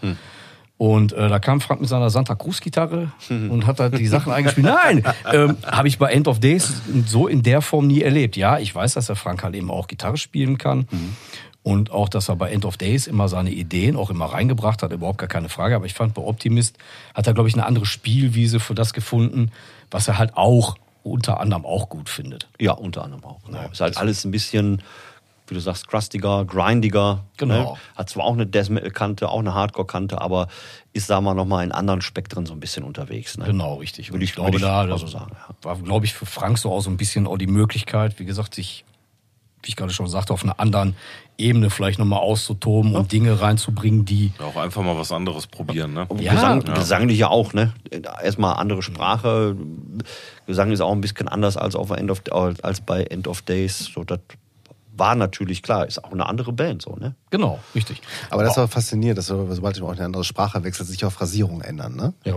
Und 0.78 1.14
äh, 1.14 1.28
da 1.28 1.38
kam 1.38 1.62
Frank 1.62 1.80
mit 1.80 1.88
seiner 1.88 2.10
Santa 2.10 2.34
Cruz 2.34 2.60
Gitarre 2.60 3.10
und 3.30 3.66
hat 3.66 3.80
da 3.80 3.88
die 3.88 4.06
Sachen 4.06 4.30
eingespielt. 4.30 4.66
Nein, 4.66 5.02
ähm, 5.32 5.56
habe 5.64 5.88
ich 5.88 5.98
bei 5.98 6.12
End 6.12 6.28
of 6.28 6.38
Days 6.38 6.82
so 7.06 7.28
in 7.28 7.42
der 7.42 7.62
Form 7.62 7.86
nie 7.86 8.02
erlebt. 8.02 8.36
Ja, 8.36 8.58
ich 8.58 8.74
weiß, 8.74 8.94
dass 8.94 9.06
der 9.06 9.16
Frank 9.16 9.42
halt 9.42 9.54
eben 9.54 9.70
auch 9.70 9.86
Gitarre 9.86 10.18
spielen 10.18 10.58
kann. 10.58 10.86
Und 11.62 11.90
auch, 11.90 12.08
dass 12.08 12.28
er 12.28 12.36
bei 12.36 12.50
End 12.52 12.64
of 12.64 12.76
Days 12.76 13.08
immer 13.08 13.28
seine 13.28 13.50
Ideen 13.50 13.96
auch 13.96 14.10
immer 14.10 14.26
reingebracht 14.26 14.84
hat, 14.84 14.92
überhaupt 14.92 15.18
gar 15.18 15.28
keine 15.28 15.48
Frage. 15.48 15.74
Aber 15.74 15.86
ich 15.86 15.94
fand, 15.94 16.14
bei 16.14 16.22
Optimist 16.22 16.78
hat 17.12 17.26
er, 17.26 17.34
glaube 17.34 17.48
ich, 17.48 17.56
eine 17.56 17.66
andere 17.66 17.86
Spielwiese 17.86 18.60
für 18.60 18.74
das 18.74 18.92
gefunden, 18.92 19.50
was 19.90 20.06
er 20.06 20.18
halt 20.18 20.36
auch 20.36 20.76
unter 21.02 21.40
anderem 21.40 21.64
auch 21.64 21.88
gut 21.88 22.08
findet. 22.08 22.48
Ja, 22.60 22.72
unter 22.72 23.02
anderem 23.02 23.24
auch. 23.24 23.42
Genau. 23.44 23.60
ist 23.72 23.80
halt 23.80 23.96
alles 23.96 24.24
ein 24.24 24.30
bisschen 24.30 24.82
wie 25.48 25.55
du 25.55 25.60
sagst, 25.60 25.86
crustiger, 25.89 26.44
grindiger. 26.44 27.24
Genau. 27.36 27.73
Ne? 27.74 27.78
Hat 27.97 28.10
zwar 28.10 28.24
auch 28.24 28.32
eine 28.32 28.47
Death 28.47 28.68
Metal 28.70 28.90
Kante, 28.90 29.28
auch 29.28 29.39
eine 29.40 29.55
Hardcore 29.55 29.86
Kante, 29.86 30.20
aber 30.20 30.48
ist, 30.93 31.06
sagen 31.06 31.24
wir 31.24 31.35
noch 31.35 31.44
mal 31.47 31.62
in 31.62 31.73
anderen 31.73 32.02
Spektren 32.02 32.47
so 32.47 32.52
ein 32.52 32.60
bisschen 32.60 32.82
unterwegs. 32.85 33.36
Ne? 33.39 33.44
Genau, 33.44 33.74
richtig. 33.74 34.09
Würde 34.09 34.16
Und 34.16 34.23
ich- 34.23 34.31
ich 34.31 34.35
glaube, 34.35 34.56
ich 34.56 34.62
da 34.62 34.98
so 34.98 35.06
sagen, 35.06 35.32
ja. 35.32 35.55
war, 35.62 35.77
glaube 35.78 36.05
ich, 36.06 36.14
für 36.14 36.27
Frank 36.27 36.59
so 36.59 36.73
auch 36.73 36.81
so 36.81 36.90
ein 36.90 36.97
bisschen 36.97 37.27
auch 37.27 37.39
die 37.39 37.47
Möglichkeit, 37.47 38.18
wie 38.18 38.24
gesagt, 38.24 38.55
sich, 38.55 38.85
wie 39.62 39.68
ich 39.68 39.77
gerade 39.77 39.93
schon 39.93 40.09
sagte, 40.09 40.32
auf 40.32 40.43
einer 40.43 40.59
anderen 40.60 40.97
Ebene 41.39 41.68
vielleicht 41.70 41.98
nochmal 41.98 42.20
auszutoben 42.20 42.94
und 42.94 43.12
Dinge 43.12 43.40
reinzubringen, 43.40 44.05
die 44.06 44.32
Ja, 44.39 44.47
auch 44.47 44.56
einfach 44.56 44.82
mal 44.82 44.97
was 44.97 45.12
anderes 45.12 45.47
probieren, 45.47 45.93
ne? 45.93 46.06
Ja. 46.18 46.32
Gesang, 46.35 46.64
Ja. 46.66 46.74
Gesanglich 46.74 47.18
ja 47.18 47.28
auch, 47.28 47.52
ne? 47.52 47.73
Erstmal 48.23 48.55
andere 48.56 48.82
Sprache. 48.82 49.55
Gesang 50.47 50.70
ist 50.73 50.81
auch 50.81 50.93
ein 50.93 51.01
bisschen 51.02 51.28
anders 51.28 51.56
als, 51.56 51.74
auf 51.77 51.90
End 51.90 52.10
of, 52.10 52.23
als 52.62 52.81
bei 52.81 53.02
End 53.05 53.28
of 53.28 53.43
Days. 53.43 53.90
So, 53.94 54.02
das 54.05 54.20
war 54.98 55.14
natürlich 55.14 55.62
klar, 55.62 55.86
ist 55.86 56.02
auch 56.02 56.12
eine 56.12 56.27
andere 56.27 56.52
Band, 56.52 56.82
so, 56.82 56.97
ne? 56.97 57.14
genau, 57.31 57.59
richtig. 57.74 58.01
Aber 58.31 58.43
das 58.43 58.52
ist 58.52 58.59
aber 58.59 58.68
faszinierend, 58.68 59.18
dass 59.18 59.31
wir, 59.31 59.47
sobald 59.55 59.78
man 59.81 59.90
auch 59.90 59.94
eine 59.94 60.05
andere 60.05 60.24
Sprache 60.24 60.62
wechselt, 60.64 60.89
sich 60.89 61.05
auch 61.05 61.12
Phrasierungen 61.12 61.62
ändern, 61.62 61.94
ne? 61.97 62.12
Ja. 62.24 62.35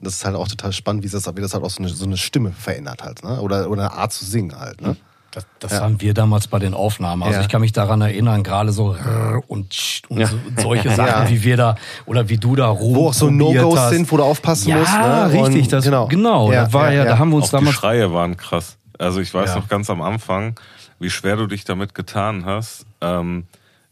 Das 0.00 0.14
ist 0.14 0.24
halt 0.24 0.36
auch 0.36 0.46
total 0.46 0.72
spannend, 0.72 1.02
wie 1.02 1.08
das, 1.08 1.26
wie 1.36 1.40
das 1.40 1.54
halt 1.54 1.64
auch 1.64 1.70
so 1.70 1.80
eine, 1.82 1.88
so 1.88 2.04
eine 2.04 2.16
Stimme 2.16 2.52
verändert 2.52 3.02
halt, 3.02 3.24
ne? 3.24 3.40
Oder, 3.40 3.68
oder 3.68 3.82
eine 3.82 3.92
Art 3.92 4.12
zu 4.12 4.24
singen 4.24 4.58
halt, 4.58 4.80
ne? 4.80 4.96
Das, 5.30 5.44
das 5.58 5.78
haben 5.80 6.00
wir 6.00 6.14
damals 6.14 6.46
bei 6.46 6.58
den 6.58 6.72
Aufnahmen. 6.72 7.22
Also 7.22 7.34
Ja. 7.36 7.40
ich 7.42 7.48
kann 7.50 7.60
mich 7.60 7.72
daran 7.72 8.00
erinnern, 8.00 8.42
gerade 8.42 8.72
so 8.72 8.92
rrr 8.92 9.42
und, 9.46 10.00
und 10.08 10.18
Ja. 10.20 10.26
so, 10.26 10.38
solche 10.56 10.88
Sachen, 10.90 11.24
Ja. 11.24 11.28
wie 11.28 11.42
wir 11.44 11.56
da 11.58 11.74
oder 12.06 12.30
wie 12.30 12.38
du 12.38 12.56
da 12.56 12.68
rum 12.68 12.94
Wo 12.94 13.08
auch 13.08 13.12
so 13.14 13.28
No-Gos 13.28 13.90
sind, 13.90 14.10
wo 14.10 14.16
du 14.16 14.22
aufpassen 14.22 14.70
ja, 14.70 14.78
musst. 14.78 14.94
Ne? 14.94 15.30
richtig. 15.44 15.64
Und- 15.64 15.72
Das, 15.74 15.84
genau. 15.84 16.06
genau. 16.08 16.50
Ja, 16.50 16.64
da 16.64 16.72
war 16.72 16.86
ja, 16.86 16.90
ja, 17.00 17.04
ja. 17.04 17.10
da 17.10 17.18
haben 17.18 17.28
wir 17.30 17.36
uns 17.36 17.46
Auch 17.46 17.50
die 17.50 17.56
damals 17.56 17.76
Schreie 17.76 18.10
waren 18.12 18.38
krass. 18.38 18.78
Also 18.98 19.20
ich 19.20 19.32
weiß 19.34 19.50
Ja. 19.50 19.56
noch 19.56 19.68
ganz 19.68 19.90
am 19.90 20.00
Anfang, 20.00 20.58
wie 20.98 21.10
schwer 21.10 21.36
du 21.36 21.46
dich 21.46 21.64
damit 21.64 21.94
getan 21.94 22.44
hast, 22.44 22.86
ähm, 23.00 23.44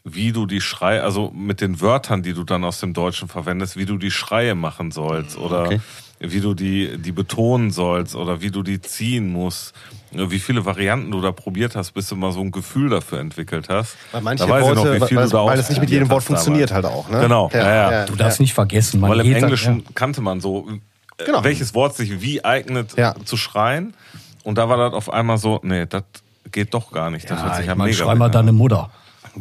wie 0.05 0.33
du 0.33 0.47
die 0.47 0.61
Schreie, 0.61 1.03
also 1.03 1.33
mit 1.35 1.61
den 1.61 1.81
Wörtern, 1.81 2.23
die 2.23 2.33
du 2.33 2.45
dann 2.45 2.65
aus 2.65 2.79
dem 2.81 2.93
Deutschen 2.95 3.29
verwendest, 3.29 3.77
wie 3.77 3.87
du 3.87 3.97
die 3.99 4.11
Schreie 4.13 4.55
machen 4.55 4.93
sollst 4.93 5.37
oder 5.37 5.63
Okay. 5.67 5.81
wie 6.21 6.41
du 6.41 6.55
die, 6.55 6.97
die 6.99 7.11
betonen 7.13 7.71
sollst 7.73 8.15
oder 8.15 8.41
wie 8.41 8.51
du 8.51 8.63
die 8.63 8.81
ziehen 8.81 9.33
musst. 9.33 9.75
Wie 10.13 10.39
viele 10.39 10.65
Varianten 10.65 11.11
du 11.11 11.21
da 11.21 11.33
probiert 11.33 11.75
hast, 11.75 11.91
bis 11.93 12.09
du 12.09 12.15
mal 12.17 12.31
so 12.33 12.41
ein 12.41 12.53
Gefühl 12.53 12.89
dafür 12.89 13.19
entwicklt 13.19 13.69
hast. 13.69 13.97
Weil 14.13 14.23
manche 14.23 14.49
Worte, 14.49 14.75
noch, 14.77 14.85
weil, 14.85 15.01
du 15.01 15.29
da 15.29 15.45
weil 15.47 15.59
es 15.59 15.69
nicht 15.69 15.81
mit 15.81 15.91
jedem 15.91 16.09
Wort 16.09 16.23
funktioniert 16.23 16.71
halt 16.73 16.87
auch, 16.87 17.09
ne? 17.11 17.21
Genau, 17.21 17.51
ja, 17.53 17.91
ja. 17.91 18.07
Du 18.07 18.15
darfst 18.15 18.39
nicht 18.41 18.55
vergessen, 18.55 19.01
man 19.01 19.11
Weil 19.11 19.21
im 19.27 19.35
Englischen 19.35 19.81
ja. 19.81 19.85
kannte 19.95 20.21
man 20.23 20.41
so, 20.41 20.69
äh, 21.19 21.25
Genau. 21.25 21.43
welches 21.45 21.75
Wort 21.75 21.97
sich 21.97 22.21
wie 22.23 22.45
eignet 22.45 22.97
Ja. 22.97 23.15
zu 23.25 23.37
schreien. 23.37 23.95
Und 24.45 24.57
da 24.59 24.69
war 24.69 24.77
das 24.77 24.93
auf 24.95 25.13
einmal 25.13 25.39
so, 25.39 25.61
nee, 25.65 25.85
das 25.87 26.05
geht 26.53 26.73
doch 26.75 26.91
gar 26.93 27.11
nicht. 27.11 27.31
Das 27.31 27.39
hört 27.41 27.49
Ja, 27.51 27.55
sich 27.57 27.63
ich 27.65 27.69
ja 27.69 27.75
meine, 27.75 27.91
mega 27.91 28.05
schrei 28.05 28.15
mal 28.15 28.27
an. 28.27 28.33
deine 28.33 28.53
Mutter. 28.53 28.91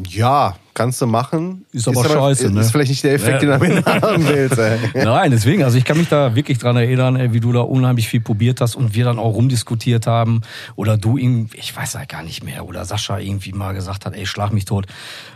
Ja, 0.10 0.58
kannst 0.74 1.02
du 1.02 1.06
machen. 1.08 1.64
Ist 1.72 1.88
aber 1.88 2.04
scheiße, 2.04 2.48
ist, 2.48 2.52
ne? 2.54 2.60
Ist 2.60 2.72
vielleicht 2.72 2.90
nicht 2.90 3.04
der 3.06 3.14
Effekt, 3.14 3.42
Ja. 3.44 3.58
den 3.58 3.70
du 3.76 3.82
damit 3.82 3.86
haben 4.04 4.28
willst, 4.28 4.58
ey. 4.58 4.78
Nein, 5.06 5.32
deswegen, 5.32 5.64
also 5.64 5.78
ich 5.78 5.86
kann 5.86 5.98
mich 5.98 6.10
da 6.10 6.36
wirklich 6.36 6.58
dran 6.58 6.76
erinnern, 6.76 7.16
ey, 7.16 7.32
wie 7.32 7.40
du 7.40 7.54
da 7.54 7.62
unheimlich 7.62 8.10
viel 8.10 8.20
probiert 8.20 8.60
hast 8.60 8.76
und 8.76 8.94
wir 8.94 9.06
dann 9.06 9.18
auch 9.18 9.36
rumdiskutiert 9.36 10.06
haben. 10.06 10.42
Oder 10.76 10.98
du 10.98 11.16
ihm, 11.18 11.48
ich 11.54 11.74
weiß 11.74 11.94
ja 11.94 12.04
gar 12.04 12.24
nicht 12.24 12.44
mehr, 12.44 12.66
oder 12.68 12.84
Sascha 12.84 13.20
irgendwie 13.20 13.54
mal 13.54 13.74
gesagt 13.74 14.06
hat, 14.06 14.14
ey, 14.16 14.26
schlag 14.26 14.52
mich 14.52 14.66
tot. 14.66 14.86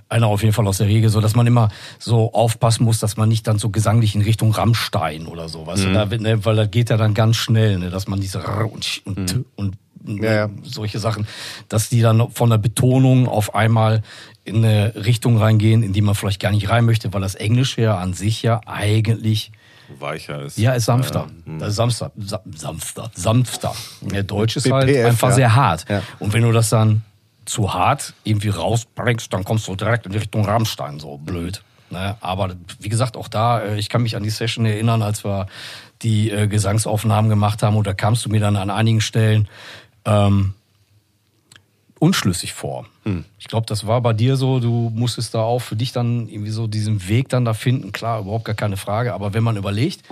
Einer 0.10 0.28
auf 0.28 0.42
jeden 0.42 0.54
Fall 0.54 0.68
aus 0.68 0.80
der 0.80 0.88
Regel, 0.88 1.10
so 1.10 1.22
dass 1.22 1.36
man 1.38 1.48
immer 1.48 1.70
so 1.98 2.34
aufpassen 2.34 2.84
muss, 2.84 3.00
dass 3.00 3.16
man 3.16 3.30
nicht 3.30 3.48
dann 3.48 3.60
so 3.60 3.70
gesanglich 3.70 4.16
in 4.16 4.22
Richtung 4.24 4.52
Rammstein 4.52 5.26
oder 5.28 5.48
so, 5.48 5.68
weißt 5.68 5.86
du, 5.86 5.94
da, 5.94 6.06
ne, 6.06 6.44
weil 6.44 6.58
das 6.58 6.70
geht 6.70 6.90
ja 6.90 6.98
dann 6.98 7.14
ganz 7.14 7.38
schnell, 7.38 7.78
ne, 7.80 7.92
dass 7.92 8.08
man 8.10 8.20
diese 8.20 8.40
und 8.40 9.02
und 9.06 9.26
T 9.28 9.46
und 9.56 9.78
Ja, 10.06 10.34
ja. 10.34 10.50
solche 10.64 11.00
Sachen, 11.00 11.28
dass 11.68 11.90
die 11.90 12.02
dann 12.02 12.32
von 12.32 12.50
der 12.50 12.58
Betonung 12.58 13.28
auf 13.28 13.56
einmal 13.56 14.02
in 14.46 14.64
eine 14.64 14.94
Richtung 14.96 15.38
reingehen, 15.38 15.84
in 15.84 15.94
die 15.94 16.02
man 16.02 16.16
vielleicht 16.16 16.40
gar 16.40 16.52
nicht 16.52 16.70
rein 16.70 16.86
möchte, 16.86 17.14
weil 17.14 17.22
das 17.22 17.36
Englische 17.36 17.82
ja 17.82 17.98
an 17.98 18.14
sich 18.14 18.42
ja 18.42 18.62
eigentlich 18.66 19.52
Weicher 20.00 20.44
ist. 20.44 20.58
ja, 20.58 20.74
ist 20.74 20.86
sanfter. 20.86 21.28
Das 21.60 21.70
ist 21.70 21.76
sanfter. 21.76 22.12
Sa- 22.18 22.42
Sanfter. 22.56 23.12
Sanfter. 23.16 23.74
Der 24.02 24.24
Deutsch 24.24 24.56
ist 24.56 24.72
halt 24.72 24.88
BPF, 24.88 25.08
einfach 25.08 25.30
ja. 25.30 25.36
sehr 25.36 25.56
hart. 25.56 25.86
Ja. 25.90 26.04
Und 26.20 26.34
wenn 26.34 26.44
du 26.44 26.52
das 26.52 26.70
dann 26.70 27.04
zu 27.46 27.74
hart 27.74 28.14
irgendwie 28.24 28.50
rausbringst, 28.50 29.34
dann 29.34 29.44
kommst 29.44 29.68
du 29.68 29.76
direkt 29.76 30.06
in 30.06 30.12
Richtung 30.12 30.46
Rammstein, 30.46 31.00
so 31.00 31.18
blöd. 31.18 31.64
Ne? 31.90 32.16
Aber 32.22 32.54
wie 32.80 32.90
gesagt, 32.90 33.18
auch 33.18 33.28
da, 33.28 33.62
äh, 33.62 33.80
ich 33.80 33.90
kann 33.90 34.04
mich 34.04 34.16
an 34.16 34.22
die 34.22 34.30
Session 34.30 34.66
erinnern, 34.66 35.02
als 35.02 35.24
wir 35.24 35.48
die 36.04 36.30
äh, 36.30 36.48
Gesangsaufnahmen 36.48 37.30
gemacht 37.30 37.64
haben 37.64 37.76
und 37.76 37.88
da 37.88 37.94
kamst 37.94 38.26
du 38.26 38.30
mir 38.30 38.40
dann 38.40 38.56
an 38.56 38.70
einigen 38.70 39.02
Stellen 39.02 39.48
ähm, 40.06 40.54
unschlüssig 42.00 42.54
vor. 42.54 42.86
Hm. 43.04 43.26
Ich 43.38 43.48
glaube, 43.48 43.66
das 43.68 43.86
war 43.86 44.02
bei 44.02 44.14
dir 44.14 44.36
so, 44.36 44.60
du 44.60 44.92
musstest 44.94 45.34
da 45.34 45.42
auch 45.42 45.60
für 45.60 45.76
dich 45.76 45.92
dann 45.92 46.28
irgendwie 46.28 46.52
so 46.52 46.68
diesen 46.68 47.08
Weg 47.08 47.30
dann 47.30 47.46
da 47.46 47.54
finden. 47.54 47.92
Klar, 47.92 48.22
überhaupt 48.22 48.46
gar 48.46 48.56
keine 48.56 48.78
Frage. 48.78 49.14
Aber 49.14 49.34
wenn 49.34 49.44
man 49.44 49.58
überlegt, 49.58 50.04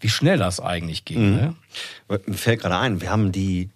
wie 0.00 0.08
schnell 0.08 0.38
das 0.38 0.60
eigentlich 0.60 1.04
ging, 1.04 1.36
ne? 1.36 1.54
Mir 2.08 2.34
fällt 2.34 2.60
gerade 2.60 2.78
ein, 2.78 3.00
wir 3.00 3.10
haben 3.10 3.32
die 3.32 3.70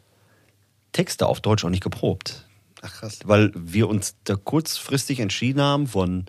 Texte 0.93 1.27
auf 1.27 1.41
Deutsch 1.41 1.65
auch 1.65 1.71
nicht 1.71 1.83
geprobt. 1.83 2.45
Ach 2.83 2.93
krass. 2.93 3.21
Weil 3.25 3.53
wir 3.55 3.89
uns 3.89 4.17
da 4.25 4.37
kurzfristig 4.37 5.21
entschieden 5.21 5.61
haben, 5.61 5.87
von 5.87 6.27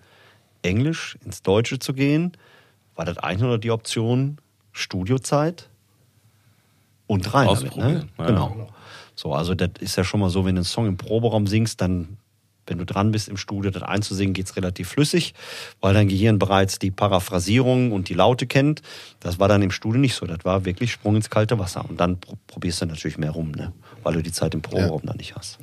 Englisch 0.62 1.18
ins 1.24 1.42
Deutsche 1.42 1.78
zu 1.78 1.92
gehen, 1.92 2.32
war 2.94 3.04
das 3.04 3.18
eigentlich 3.18 3.40
nur 3.40 3.58
die 3.58 3.70
Option 3.70 4.38
Studiozeit 4.72 5.68
und 7.06 7.32
rein 7.32 7.46
damit. 7.46 7.62
Ne? 7.62 7.68
Ausprobieren, 7.68 8.10
ja. 8.18 8.26
Genau. 8.26 8.68
So, 9.16 9.32
also 9.34 9.54
das 9.54 9.70
ist 9.80 9.96
ja 9.96 10.04
schon 10.04 10.20
mal 10.20 10.30
so, 10.30 10.44
wenn 10.44 10.54
du 10.54 10.60
einen 10.60 10.64
Song 10.64 10.86
im 10.86 10.96
Proberaum 10.98 11.46
singst, 11.46 11.80
dann, 11.80 12.18
wenn 12.66 12.76
du 12.78 12.84
dran 12.84 13.10
bist 13.12 13.28
im 13.28 13.36
Studio, 13.38 13.70
das 13.70 13.82
einzusingen, 13.82 14.34
geht's 14.34 14.56
relativ 14.56 14.88
flüssig, 14.90 15.32
weil 15.80 15.94
dein 15.94 16.06
Gehirn 16.08 16.38
bereits 16.38 16.78
die 16.78 16.90
Paraphrasierung 16.90 17.92
und 17.92 18.08
die 18.10 18.14
Laute 18.14 18.46
kennt. 18.46 18.82
Das 19.20 19.38
war 19.38 19.48
dann 19.48 19.62
im 19.62 19.70
Studio 19.70 19.98
nicht 20.00 20.14
so. 20.14 20.26
Das 20.26 20.44
war 20.44 20.64
wirklich 20.66 20.92
Sprung 20.92 21.16
ins 21.16 21.30
kalte 21.30 21.58
Wasser. 21.58 21.84
Und 21.88 21.98
dann 21.98 22.20
pro- 22.20 22.36
probierst 22.46 22.82
du 22.82 22.86
natürlich 22.86 23.16
mehr 23.18 23.30
rum, 23.30 23.52
ne? 23.52 23.72
weil 24.02 24.12
du 24.14 24.22
die 24.22 24.32
Zeit 24.32 24.52
im 24.54 24.60
Proberaum 24.62 25.00
dann 25.04 25.16
nicht 25.16 25.34
hast. 25.34 25.58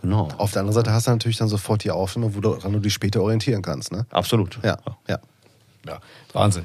Genau. 0.00 0.28
Auf 0.38 0.52
der 0.52 0.60
anderen 0.60 0.74
Seite 0.74 0.92
hast 0.92 1.08
du 1.08 1.10
natürlich 1.10 1.38
dann 1.38 1.48
sofort 1.48 1.82
die 1.82 1.90
Aufnahme, 1.90 2.32
woran 2.32 2.72
du 2.72 2.78
dich 2.78 2.94
später 2.94 3.20
orientieren 3.20 3.62
kannst, 3.62 3.90
ne? 3.90 4.06
Absolut. 4.10 4.56
Ja, 4.62 4.76
ja. 5.08 5.18
Ja, 5.86 5.98
Wahnsinn. 6.32 6.64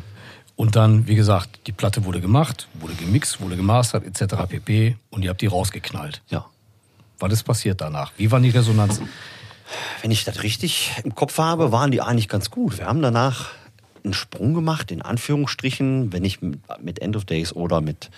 Und 0.56 0.76
dann, 0.76 1.08
wie 1.08 1.16
gesagt, 1.16 1.62
die 1.68 1.72
Platte 1.72 2.06
wurde 2.06 2.22
gemacht, 2.22 2.68
wurde 2.76 2.94
gemixt, 2.94 3.42
wurde 3.42 3.56
gemastert, 3.56 4.06
etc. 4.06 4.36
pp. 4.48 4.98
Und 5.10 5.24
ihr 5.24 5.30
habt 5.30 5.42
die 5.42 5.48
rausgeknallt. 5.48 6.22
Ja. 6.30 6.46
Was 7.20 7.34
ist 7.34 7.44
passiert 7.44 7.82
danach? 7.82 8.12
Wie 8.18 8.32
waren 8.32 8.44
die 8.44 8.50
Resonanzen? 8.50 9.10
Wenn 10.02 10.12
ich 10.12 10.26
das 10.26 10.44
richtig 10.44 10.92
im 11.04 11.16
Kopf 11.16 11.38
habe, 11.38 11.72
waren 11.72 11.92
die 11.92 12.02
eigentlich 12.02 12.28
ganz 12.28 12.52
gut. 12.52 12.78
Wir 12.78 12.86
haben 12.86 13.02
danach 13.02 13.52
einen 14.04 14.14
Sprung 14.14 14.54
gemacht, 14.54 14.92
in 14.92 15.02
Anführungsstrichen. 15.02 16.12
Wenn 16.12 16.26
ich 16.26 16.40
mit 16.42 17.00
End 17.02 17.16
of 17.16 17.26
Days 17.26 17.54
oder 17.54 17.82
mit 17.82 18.10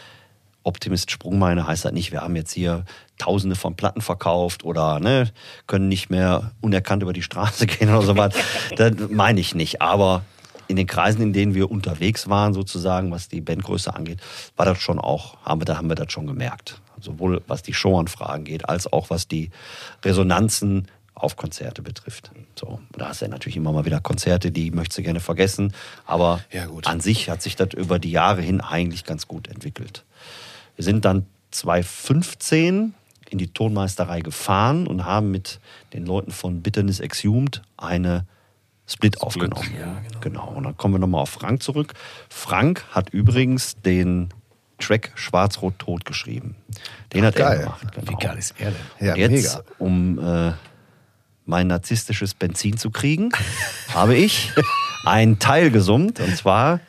Optimist 0.63 1.11
Sprung 1.11 1.37
meine, 1.37 1.67
heißt 1.67 1.85
das 1.85 1.91
nicht, 1.91 2.11
wir 2.11 2.21
haben 2.21 2.35
jetzt 2.35 2.51
hier 2.51 2.85
tausende 3.19 3.55
von 3.55 3.75
Platten 3.75 4.01
verkauft 4.01 4.65
oder 4.65 4.99
ne, 4.99 5.31
können 5.67 5.87
nicht 5.87 6.09
mehr 6.09 6.51
unerkannt 6.59 7.03
über 7.03 7.13
die 7.13 7.21
Straße 7.21 7.67
gehen 7.67 7.89
oder 7.89 8.01
sowas. 8.01 8.33
das 8.75 8.93
meine 9.09 9.39
ich 9.39 9.53
nicht. 9.53 9.81
Aber 9.81 10.23
in 10.67 10.75
den 10.75 10.87
Kreisen, 10.87 11.21
in 11.21 11.33
denen 11.33 11.53
wir 11.53 11.69
unterwegs 11.69 12.29
waren, 12.29 12.53
sozusagen, 12.53 13.11
was 13.11 13.29
die 13.29 13.41
Bandgröße 13.41 13.93
angeht, 13.93 14.19
war 14.55 14.65
das 14.65 14.79
schon 14.79 14.99
auch, 14.99 15.37
haben 15.43 15.61
wir, 15.61 15.65
da 15.65 15.77
haben 15.77 15.89
wir 15.89 15.95
das 15.95 16.11
schon 16.11 16.27
gemerkt. 16.27 16.81
Sowohl 16.99 17.41
was 17.47 17.61
die 17.61 17.73
Showanfragen 17.73 18.45
geht, 18.45 18.67
als 18.67 18.91
auch 18.91 19.09
was 19.09 19.27
die 19.27 19.51
Resonanzen 20.03 20.87
auf 21.13 21.37
Konzerte 21.37 21.81
betrifft. 21.81 22.31
So, 22.55 22.79
da 22.91 23.09
hast 23.09 23.21
du 23.21 23.25
ja 23.25 23.31
natürlich 23.31 23.55
immer 23.55 23.71
mal 23.71 23.85
wieder 23.85 24.01
Konzerte, 24.01 24.51
die 24.51 24.71
möchtest 24.71 24.99
du 24.99 25.03
gerne 25.03 25.21
vergessen, 25.21 25.73
aber 26.05 26.41
Ja, 26.51 26.67
an 26.83 26.99
sich 26.99 27.29
hat 27.29 27.41
sich 27.41 27.55
das 27.55 27.73
über 27.73 27.99
die 27.99 28.11
Jahre 28.11 28.41
hin 28.41 28.61
eigentlich 28.61 29.05
ganz 29.05 29.27
gut 29.27 29.47
entwickelt. 29.47 30.03
Wir 30.75 30.83
sind 30.83 31.05
dann 31.05 31.25
2015 31.51 32.93
in 33.29 33.37
die 33.37 33.47
Tonmeisterei 33.47 34.19
gefahren 34.19 34.87
und 34.87 35.05
haben 35.05 35.31
mit 35.31 35.59
den 35.93 36.05
Leuten 36.05 36.31
von 36.31 36.61
Bitterness 36.61 36.99
Exhumed 36.99 37.61
eine 37.77 38.25
Split, 38.87 39.21
aufgenommen. 39.21 39.67
genau. 40.21 40.49
Und 40.49 40.63
dann 40.63 40.77
kommen 40.77 40.93
wir 40.95 40.99
nochmal 40.99 41.21
auf 41.21 41.29
Frank 41.31 41.63
zurück. 41.63 41.93
Frank 42.29 42.85
hat 42.91 43.09
übrigens 43.09 43.75
den 43.81 44.29
Track 44.77 45.11
Schwarz-Rot-Tot 45.15 46.05
geschrieben. 46.05 46.55
Den 47.13 47.25
hat 47.25 47.35
geil. 47.35 47.57
er 47.57 47.63
gemacht. 47.63 47.87
Genau. 47.95 48.11
Wie 48.11 48.23
geil 48.23 48.37
ist 48.37 48.53
er 48.59 48.71
denn? 48.71 49.07
Ja, 49.07 49.15
jetzt, 49.15 49.31
mega. 49.31 49.63
um 49.79 50.19
äh, 50.19 50.51
mein 51.45 51.67
narzisstisches 51.67 52.33
Benzin 52.33 52.77
zu 52.77 52.91
kriegen, 52.91 53.31
habe 53.93 54.15
ich 54.15 54.51
einen 55.05 55.39
Teil 55.39 55.71
gesummt. 55.71 56.19
Und 56.19 56.35
zwar 56.37 56.79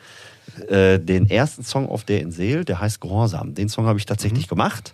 äh, 0.67 0.99
den 0.99 1.29
ersten 1.29 1.63
Song 1.63 1.87
auf 1.89 2.03
der 2.03 2.21
in 2.21 2.31
Seel, 2.31 2.65
der 2.65 2.79
heißt 2.79 2.99
Gehorsam. 3.01 3.55
Den 3.55 3.69
Song 3.69 3.85
habe 3.87 3.97
ich 3.97 4.05
tatsächlich 4.05 4.45
Mhm. 4.45 4.49
gemacht. 4.49 4.93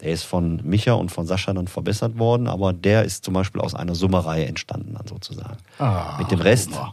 Der 0.00 0.12
ist 0.12 0.22
von 0.24 0.60
Micha 0.62 0.92
und 0.92 1.10
von 1.10 1.26
Sascha 1.26 1.52
dann 1.52 1.66
verbessert 1.66 2.18
worden, 2.18 2.46
aber 2.46 2.72
der 2.72 3.04
ist 3.04 3.24
zum 3.24 3.34
Beispiel 3.34 3.60
aus 3.60 3.74
einer 3.74 3.94
Summerei 3.96 4.44
entstanden, 4.44 4.94
dann 4.96 5.06
sozusagen. 5.08 5.56
Ah, 5.78 6.16
Mit 6.18 6.30
dem 6.30 6.40
Rest, 6.40 6.70
mal. 6.70 6.92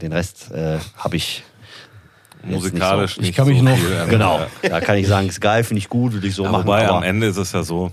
den 0.00 0.12
Rest 0.12 0.50
äh, 0.52 0.78
habe 0.96 1.16
ich 1.16 1.42
Musikalisch 2.44 3.18
nicht 3.18 3.20
nicht, 3.20 3.30
Ich 3.30 3.36
kann 3.36 3.46
mich 3.48 3.58
so 3.58 3.64
noch- 3.64 3.76
viel. 3.76 4.06
Genau, 4.08 4.40
da 4.62 4.80
kann 4.80 4.96
ich 4.98 5.06
sagen, 5.06 5.28
ist 5.28 5.40
geil, 5.40 5.62
finde 5.64 5.78
ich 5.78 5.88
gut, 5.88 6.12
würde 6.12 6.26
ich 6.26 6.34
so 6.34 6.44
Ja, 6.44 6.50
machen. 6.50 6.64
wobei 6.64 6.86
aber 6.88 6.96
am 6.98 7.02
Ende 7.04 7.26
ist 7.28 7.36
es 7.36 7.52
ja 7.52 7.62
so, 7.62 7.92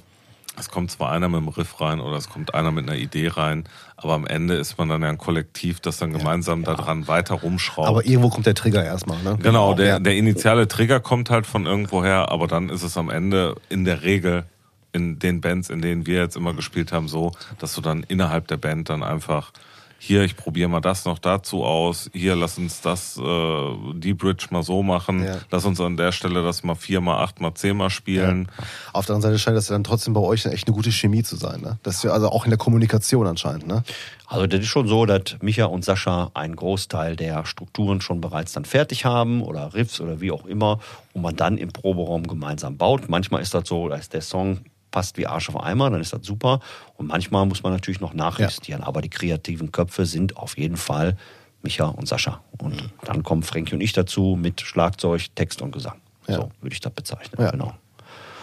es 0.57 0.69
kommt 0.69 0.89
zwar 0.91 1.11
einer 1.11 1.30
mit 1.30 1.39
dem 1.41 1.47
Riff 1.49 1.80
rein 1.81 1.99
oder 1.99 2.18
es 2.18 2.30
kommt 2.30 2.53
einer 2.56 2.72
mit 2.72 2.88
einer 2.89 2.97
Idee 2.97 3.27
rein, 3.30 3.65
aber 4.01 4.13
am 4.13 4.26
Ende 4.26 4.55
ist 4.55 4.77
man 4.77 4.88
dann 4.89 5.01
ja 5.01 5.09
ein 5.09 5.17
Kollektiv, 5.17 5.80
das 5.81 5.97
dann 5.97 6.13
gemeinsam 6.13 6.63
daran 6.63 7.07
weiter 7.07 7.35
rumschraubt. 7.35 7.88
Aber 7.88 8.05
irgendwo 8.05 8.30
kommt 8.30 8.45
der 8.45 8.55
Trigger 8.55 8.84
erstmal, 8.84 9.21
ne? 9.23 9.38
Genau, 9.41 9.73
der, 9.73 9.85
Ja. 9.85 9.99
der 9.99 10.15
initiale 10.15 10.67
Trigger 10.67 10.99
kommt 10.99 11.30
halt 11.30 11.45
von 11.45 11.65
irgendwoher, 11.65 12.30
aber 12.30 12.47
dann 12.47 12.69
ist 12.69 12.84
es 12.84 12.97
am 12.97 13.09
Ende 13.09 13.55
in 13.69 13.84
der 13.84 14.03
Regel 14.03 14.45
in 14.91 15.19
den 15.19 15.41
Bands, 15.41 15.69
in 15.69 15.81
denen 15.81 16.07
wir 16.07 16.19
jetzt 16.19 16.35
immer 16.35 16.53
gespielt 16.53 16.91
haben, 16.91 17.07
so, 17.07 17.34
dass 17.59 17.76
du 17.76 17.81
dann 17.81 18.03
innerhalb 18.03 18.47
der 18.47 18.57
Band 18.57 18.89
dann 18.89 19.03
einfach 19.03 19.51
hier, 19.99 20.23
ich 20.23 20.35
probiere 20.35 20.69
mal 20.69 20.80
das 20.80 21.05
noch 21.05 21.19
dazu 21.19 21.63
aus, 21.63 22.09
hier, 22.13 22.35
lass 22.35 22.57
uns 22.57 22.81
das, 22.81 23.17
äh, 23.17 23.76
die 23.95 24.13
Bridge 24.13 24.47
mal 24.49 24.63
so 24.63 24.81
machen, 24.81 25.23
Ja. 25.26 25.38
lass 25.51 25.65
uns 25.65 25.80
an 25.81 25.97
der 25.97 26.11
Stelle 26.11 26.41
das 26.41 26.63
mal 26.63 26.76
vier 26.76 27.01
mal 27.01 27.21
acht 27.21 27.41
mal 27.41 27.53
zehn 27.53 27.76
mal 27.77 27.89
spielen. 27.89 28.49
Auf 28.93 29.05
der 29.05 29.15
anderen 29.15 29.34
Seite 29.34 29.39
scheint 29.39 29.57
das 29.57 29.69
ja 29.69 29.76
dann 29.76 29.84
trotzdem 29.84 30.13
bei 30.13 30.21
euch 30.21 30.45
echt 30.45 30.67
eine 30.67 30.76
gute 30.76 30.91
Chemie 30.91 31.21
zu 31.23 31.35
sein, 31.35 31.61
ne? 31.61 31.77
Das 31.84 31.95
ist 31.97 32.03
ja 32.03 32.11
also 32.11 32.30
auch 32.30 32.45
in 32.45 32.49
der 32.49 32.57
Kommunikation 32.57 33.27
anscheinend, 33.27 33.67
ne? 33.67 33.84
Also 34.27 34.47
das 34.47 34.61
ist 34.61 34.67
schon 34.67 34.88
so, 34.88 35.05
dass 35.05 35.38
Micha 35.41 35.65
und 35.65 35.84
Sascha 35.84 36.31
einen 36.34 36.55
Großteil 36.55 37.15
der 37.15 37.45
Strukturen 37.45 37.99
schon 37.99 38.21
bereits 38.21 38.53
dann 38.53 38.63
fertig 38.63 39.03
haben 39.03 39.41
oder 39.41 39.73
Riffs 39.73 39.99
oder 39.99 40.21
wie 40.21 40.31
auch 40.31 40.45
immer 40.45 40.80
und 41.13 41.23
man 41.23 41.35
dann 41.35 41.57
im 41.57 41.71
Proberaum 41.73 42.27
gemeinsam 42.27 42.77
baut. 42.77 43.09
Manchmal 43.09 43.41
ist 43.41 43.53
das 43.53 43.67
so, 43.67 43.89
dass 43.89 44.07
der 44.09 44.21
Song 44.21 44.59
passt 44.91 45.17
wie 45.17 45.27
Arsch 45.27 45.49
auf 45.49 45.61
Eimer, 45.61 45.89
dann 45.89 46.01
ist 46.01 46.13
das 46.13 46.25
super. 46.25 46.59
Und 46.97 47.07
manchmal 47.07 47.45
muss 47.45 47.63
man 47.63 47.73
natürlich 47.73 47.99
noch 47.99 48.13
nachjustieren. 48.13 48.83
Aber 48.83 49.01
die 49.01 49.09
kreativen 49.09 49.71
Köpfe 49.71 50.05
sind 50.05 50.37
auf 50.37 50.57
jeden 50.57 50.77
Fall 50.77 51.17
Micha 51.61 51.85
und 51.85 52.07
Sascha. 52.07 52.41
Und 52.57 52.91
dann 53.03 53.23
kommen 53.23 53.43
Frankie 53.43 53.75
und 53.75 53.81
ich 53.81 53.93
dazu 53.93 54.37
mit 54.39 54.61
Schlagzeug, 54.61 55.27
Text 55.35 55.61
und 55.61 55.71
Gesang. 55.71 55.99
Ja. 56.27 56.35
So 56.35 56.51
würde 56.61 56.73
ich 56.73 56.79
das 56.79 56.93
bezeichnen. 56.93 57.41
Ja. 57.41 57.51
Genau. 57.51 57.73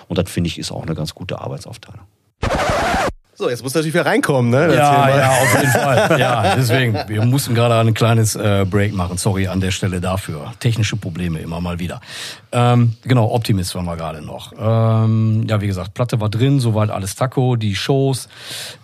Und 0.08 0.18
das 0.18 0.30
finde 0.30 0.48
ich 0.48 0.58
ist 0.58 0.70
auch 0.70 0.82
eine 0.82 0.94
ganz 0.94 1.14
gute 1.14 1.40
Arbeitsaufteilung. 1.40 2.06
So, 3.38 3.50
jetzt 3.50 3.62
muss 3.62 3.74
natürlich 3.74 3.92
wieder 3.92 4.06
reinkommen, 4.06 4.50
ne? 4.50 4.62
Erzähl 4.62 4.78
Ja, 4.78 4.92
mal. 4.92 5.18
ja, 5.18 5.28
auf 5.28 5.54
jeden 5.60 5.70
Fall. 5.72 6.18
Ja, 6.18 6.56
deswegen, 6.56 6.98
wir 7.06 7.22
mussten 7.26 7.54
gerade 7.54 7.74
ein 7.74 7.92
kleines 7.92 8.34
äh, 8.34 8.64
Break 8.68 8.94
machen. 8.94 9.18
Sorry 9.18 9.46
an 9.46 9.60
der 9.60 9.72
Stelle 9.72 10.00
dafür. 10.00 10.54
Technische 10.58 10.96
Probleme 10.96 11.40
immer 11.40 11.60
mal 11.60 11.78
wieder. 11.78 12.00
Ähm, 12.50 12.94
genau, 13.02 13.30
Optimist 13.30 13.74
waren 13.74 13.84
wir 13.84 13.96
gerade 13.96 14.22
noch. 14.22 14.52
Ähm, 14.58 15.44
ja, 15.46 15.60
wie 15.60 15.66
gesagt, 15.66 15.92
Platte 15.92 16.18
war 16.18 16.30
drin, 16.30 16.60
soweit 16.60 16.88
alles 16.88 17.14
Taco, 17.14 17.56
die 17.56 17.76
Shows, 17.76 18.30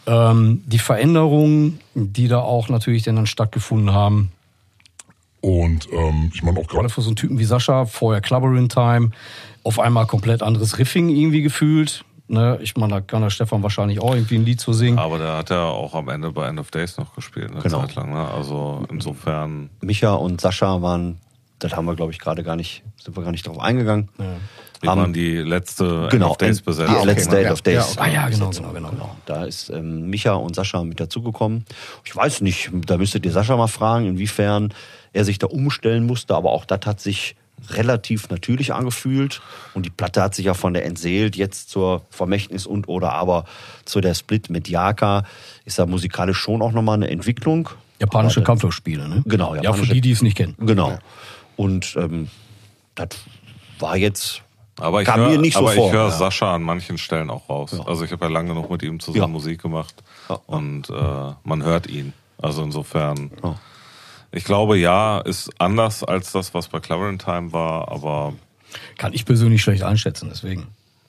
ähm, 0.06 0.62
die 0.66 0.78
Veränderungen, 0.78 1.80
die 1.94 2.28
da 2.28 2.40
auch 2.40 2.68
natürlich 2.68 3.04
dann, 3.04 3.26
stattgefunden 3.26 3.94
haben. 3.94 4.32
Und 5.40 5.88
ähm, 5.92 6.30
ich 6.34 6.42
meine 6.42 6.58
auch 6.58 6.64
Gerade 6.64 6.82
gerade 6.82 6.88
für 6.90 7.00
so 7.00 7.08
einen 7.08 7.16
Typen 7.16 7.38
wie 7.38 7.44
Sascha, 7.44 7.86
vorher 7.86 8.20
Clubbering 8.20 8.68
Time, 8.68 9.12
auf 9.64 9.78
einmal 9.80 10.06
komplett 10.06 10.42
anderes 10.42 10.78
Riffing 10.78 11.08
irgendwie 11.08 11.40
gefühlt. 11.40 12.04
Ne? 12.28 12.58
Ich 12.62 12.76
meine, 12.76 12.94
da 12.94 13.00
kann 13.00 13.20
der 13.22 13.30
Stefan 13.30 13.62
wahrscheinlich 13.62 14.00
auch 14.00 14.14
irgendwie 14.14 14.36
ein 14.36 14.44
Lied 14.44 14.60
zu 14.60 14.72
singen. 14.72 14.98
Aber 14.98 15.18
der 15.18 15.36
hat 15.36 15.50
ja 15.50 15.64
auch 15.64 15.94
am 15.94 16.08
Ende 16.08 16.30
bei 16.32 16.46
End 16.48 16.58
of 16.60 16.70
Days 16.70 16.96
noch 16.96 17.14
gespielt, 17.14 17.50
eine 17.50 17.60
Genau. 17.60 17.80
Zeit 17.80 17.94
lang. 17.94 18.12
Ne? 18.12 18.26
Also 18.28 18.84
insofern, 18.90 19.68
Micha 19.80 20.12
und 20.14 20.40
Sascha 20.40 20.80
waren, 20.80 21.18
das 21.58 21.74
haben 21.76 21.84
wir 21.86 21.94
glaube 21.94 22.12
ich 22.12 22.18
gerade 22.18 22.42
gar 22.42 22.56
nicht, 22.56 22.82
sind 23.02 23.16
wir 23.16 23.22
gar 23.22 23.32
nicht 23.32 23.46
drauf 23.46 23.58
eingegangen. 23.58 24.08
wir 24.80 24.90
Haben- 24.90 25.00
waren 25.00 25.12
die 25.12 25.36
letzte 25.36 26.08
Genau, 26.10 26.26
End 26.26 26.32
of 26.32 26.36
Days 26.38 26.56
die 26.58 26.62
besetzt. 26.64 26.90
okay. 26.92 27.04
letzte 27.06 27.36
End 27.36 27.46
Ja, 27.46 27.52
of 27.52 27.62
Days. 27.62 27.74
ja, 27.76 27.82
okay. 28.02 28.10
Ah 28.10 28.12
ja, 28.14 28.28
genau, 28.28 28.48
Besetzung. 28.48 28.74
genau, 28.74 28.90
genau. 28.90 29.16
Da 29.26 29.44
ist 29.44 29.70
ähm, 29.70 30.08
Micha 30.10 30.32
und 30.32 30.54
Sascha 30.56 30.82
mit 30.84 30.98
dazugekommen. 31.00 31.64
Ich 32.04 32.16
weiß 32.16 32.40
nicht, 32.40 32.70
da 32.86 32.96
müsstet 32.98 33.24
ihr 33.26 33.32
Sascha 33.32 33.56
mal 33.56 33.68
fragen, 33.68 34.06
inwiefern 34.06 34.72
er 35.12 35.24
sich 35.24 35.38
da 35.38 35.46
umstellen 35.48 36.06
musste, 36.06 36.34
aber 36.34 36.50
auch 36.50 36.64
das 36.64 36.80
hat 36.86 36.98
sich 37.00 37.36
relativ 37.70 38.28
natürlich 38.30 38.72
angefühlt 38.74 39.40
und 39.74 39.86
die 39.86 39.90
Platte 39.90 40.22
hat 40.22 40.34
sich 40.34 40.46
ja 40.46 40.54
von 40.54 40.74
der 40.74 40.84
Entseelt 40.84 41.36
jetzt 41.36 41.70
zur 41.70 42.02
Vermächtnis 42.10 42.66
und 42.66 42.88
oder 42.88 43.12
aber 43.12 43.44
zu 43.84 44.00
der 44.00 44.14
Split 44.14 44.50
mit 44.50 44.68
Yaka 44.68 45.24
ist 45.64 45.78
da 45.78 45.86
musikalisch 45.86 46.38
schon 46.38 46.60
auch 46.62 46.72
nochmal 46.72 46.96
eine 46.96 47.08
Entwicklung. 47.10 47.68
Japanische 48.00 48.40
Aber 48.40 48.46
ne? 49.08 49.22
Genau, 49.26 49.54
Ja, 49.54 49.60
für 49.60 49.64
japanische- 49.82 49.94
die, 49.94 50.00
die 50.00 50.10
es 50.12 50.22
nicht 50.22 50.36
kennen. 50.36 50.54
Genau. 50.58 50.98
Und 51.56 51.94
ähm, 51.96 52.28
das 52.96 53.08
war 53.78 53.96
jetzt 53.96 54.42
Aber 54.80 55.02
ich 55.02 55.06
kam 55.06 55.20
nicht 55.40 55.54
so 55.54 55.60
aber 55.60 55.72
vor. 55.72 55.86
ich 55.88 55.92
höre 55.92 56.08
Ja. 56.08 56.10
Sascha 56.10 56.54
an 56.54 56.62
manchen 56.62 56.98
Stellen 56.98 57.30
auch 57.30 57.48
raus. 57.48 57.72
Ja. 57.78 57.86
Also 57.86 58.04
ich 58.04 58.10
habe 58.12 58.24
ja 58.24 58.30
lange 58.30 58.54
noch 58.54 58.68
mit 58.70 58.82
ihm 58.82 58.98
zusammen 58.98 59.20
Ja. 59.22 59.26
Musik 59.28 59.62
gemacht 59.62 59.94
Ja. 60.28 60.40
und 60.46 60.90
äh, 60.90 61.32
man 61.44 61.62
hört 61.62 61.86
ihn. 61.86 62.12
Also 62.40 62.62
insofern, 62.64 63.30
Ja. 63.44 63.54
Ich 64.32 64.44
glaube, 64.44 64.78
ja, 64.78 65.18
ist 65.18 65.50
anders 65.58 66.02
als 66.04 66.32
das, 66.32 66.54
was 66.54 66.68
bei 66.68 66.80
Clavering 66.80 67.18
Time 67.18 67.52
war, 67.52 67.90
aber 67.90 68.32
Kann 68.98 69.12
ich 69.12 69.24
persönlich 69.26 69.62
schlecht 69.62 69.82
einschätzen, 69.82 70.28
deswegen. 70.30 70.66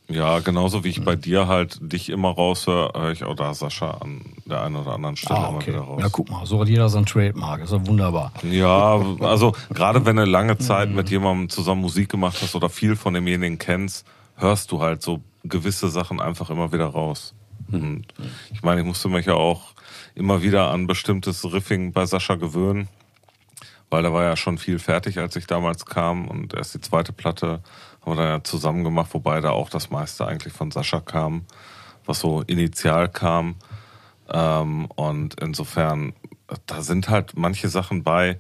ja, 0.10 0.40
genauso 0.40 0.84
wie 0.84 0.90
ich 0.90 1.04
bei 1.04 1.16
dir 1.16 1.48
halt 1.48 1.80
dich 1.82 2.10
immer 2.10 2.30
raushöre, 2.32 2.92
höre 3.02 3.12
ich 3.12 3.24
auch 3.24 3.36
da 3.36 3.54
Sascha 3.54 3.92
an 4.02 4.22
der 4.46 4.62
einen 4.64 4.76
oder 4.76 4.92
anderen 4.94 5.16
Stelle 5.16 5.40
Ah, 5.40 5.48
immer 5.50 5.58
okay. 5.60 5.68
wieder 5.72 5.80
raus. 5.82 6.02
Ja, 6.02 6.10
guck 6.12 6.30
mal, 6.30 6.46
so 6.46 6.60
hat 6.60 6.68
jeder 6.68 6.90
sein 6.90 7.06
Trademark. 7.06 7.62
Ist 7.64 7.72
ja 7.72 7.88
wunderbar. 7.88 8.32
Ja, 8.44 9.02
also 9.22 9.54
gerade 9.74 10.06
wenn 10.06 10.18
du 10.18 10.26
lange 10.26 10.58
Zeit 10.58 10.90
Mhm. 10.90 10.96
mit 10.96 11.10
jemandem 11.10 11.50
zusammen 11.50 11.82
Musik 11.82 12.10
gemacht 12.10 12.38
hast 12.42 12.54
oder 12.56 12.70
viel 12.70 12.96
von 12.98 13.14
demjenigen 13.14 13.58
kennst, 13.58 14.06
hörst 14.36 14.72
du 14.72 14.82
halt 14.82 15.02
so 15.02 15.22
gewisse 15.46 15.90
Sachen 15.90 16.20
einfach 16.20 16.50
immer 16.50 16.72
wieder 16.74 16.88
raus. 16.88 17.34
Mhm. 17.70 17.74
Und 17.82 18.06
ich 18.52 18.62
meine, 18.64 18.82
ich 18.82 18.86
musste 18.88 19.08
mich 19.08 19.26
ja 19.26 19.36
auch 19.36 19.72
immer 20.16 20.42
wieder 20.44 20.70
an 20.72 20.86
bestimmtes 20.86 21.52
Riffing 21.54 21.94
bei 21.94 22.06
Sascha 22.06 22.36
gewöhnen, 22.36 22.88
weil 23.94 24.02
da 24.02 24.12
war 24.12 24.24
ja 24.24 24.36
schon 24.36 24.58
viel 24.58 24.80
fertig, 24.80 25.20
als 25.20 25.36
ich 25.36 25.46
damals 25.46 25.86
kam 25.86 26.28
und 26.28 26.56
erst 26.56 26.74
die 26.74 26.82
zweite 26.82 27.14
Platte 27.14 27.62
haben 28.02 28.12
wir 28.12 28.16
dann 28.16 28.28
ja 28.28 28.44
zusammen 28.44 28.84
gemacht, 28.84 29.14
wobei 29.14 29.40
da 29.40 29.52
auch 29.52 29.70
das 29.70 29.92
meiste 29.92 30.26
eigentlich 30.26 30.52
von 30.52 30.72
Sascha 30.72 31.00
kam, 31.00 31.46
was 32.04 32.20
so 32.20 32.42
initial 32.42 33.08
kam. 33.08 33.56
Ähm, 34.32 34.88
und 34.96 35.40
insofern, 35.40 36.14
da 36.66 36.82
sind 36.82 37.08
halt 37.08 37.38
manche 37.38 37.70
Sachen 37.70 38.02
bei, 38.02 38.40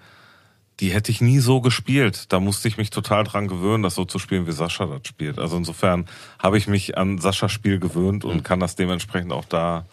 die 0.80 0.90
hätte 0.90 1.12
ich 1.12 1.22
nie 1.22 1.38
so 1.38 1.62
gespielt. 1.62 2.34
Da 2.34 2.40
musste 2.40 2.68
ich 2.68 2.78
mich 2.78 2.90
total 2.90 3.24
dran 3.24 3.48
gewöhnen, 3.48 3.84
das 3.84 3.94
so 3.94 4.06
zu 4.06 4.18
spielen, 4.18 4.48
wie 4.48 4.54
Sascha 4.54 4.88
das 4.88 5.08
spielt. 5.08 5.38
Also 5.38 5.56
insofern 5.56 6.08
habe 6.40 6.58
ich 6.58 6.68
mich 6.68 6.98
an 6.98 7.20
Saschas 7.20 7.52
Spiel 7.52 7.78
gewöhnt 7.78 8.26
und 8.26 8.44
kann 8.44 8.60
das 8.60 8.76
dementsprechend 8.76 9.32
auch 9.32 9.46
da, 9.46 9.86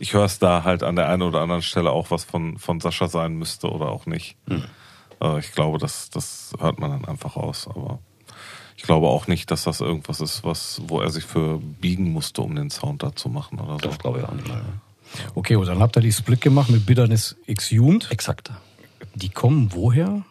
ich 0.00 0.14
höre 0.14 0.24
es 0.24 0.40
da 0.40 0.64
halt 0.64 0.82
an 0.82 0.96
der 0.96 1.08
einen 1.08 1.22
oder 1.22 1.42
anderen 1.42 1.62
Stelle 1.62 1.92
auch, 1.92 2.10
was 2.10 2.24
von, 2.24 2.58
von 2.58 2.80
Sascha 2.80 3.06
sein 3.06 3.36
müsste 3.36 3.70
oder 3.70 3.86
auch 3.86 4.06
nicht. 4.06 4.36
Äh, 5.22 5.38
ich 5.40 5.52
glaube, 5.52 5.78
das, 5.78 6.10
das 6.10 6.52
hört 6.58 6.78
man 6.78 6.90
dann 6.90 7.04
einfach 7.04 7.36
aus. 7.36 7.68
Aber 7.68 7.98
ich 8.76 8.82
glaube 8.82 9.08
auch 9.08 9.26
nicht, 9.26 9.50
dass 9.50 9.64
das 9.64 9.80
irgendwas 9.80 10.20
ist, 10.20 10.44
was, 10.44 10.80
wo 10.86 11.00
er 11.00 11.10
sich 11.10 11.24
für 11.24 11.58
biegen 11.58 12.12
musste, 12.12 12.42
um 12.42 12.54
den 12.54 12.70
Sound 12.70 13.02
da 13.02 13.14
zu 13.14 13.28
machen 13.28 13.58
oder 13.58 13.74
so. 13.74 13.88
Das 13.88 13.98
glaube 13.98 14.18
ich 14.20 14.24
auch 14.24 14.32
nicht. 14.32 14.50
Okay, 15.34 15.56
und 15.56 15.66
dann 15.66 15.80
habt 15.80 15.96
ihr 15.96 16.02
die 16.02 16.12
Split 16.12 16.40
gemacht 16.40 16.68
mit 16.70 16.84
Bitterness 16.84 17.36
Exhumed. 17.46 18.10
Exakt. 18.10 18.50
Die 19.14 19.28
kommen 19.28 19.70
woher? 19.72 20.22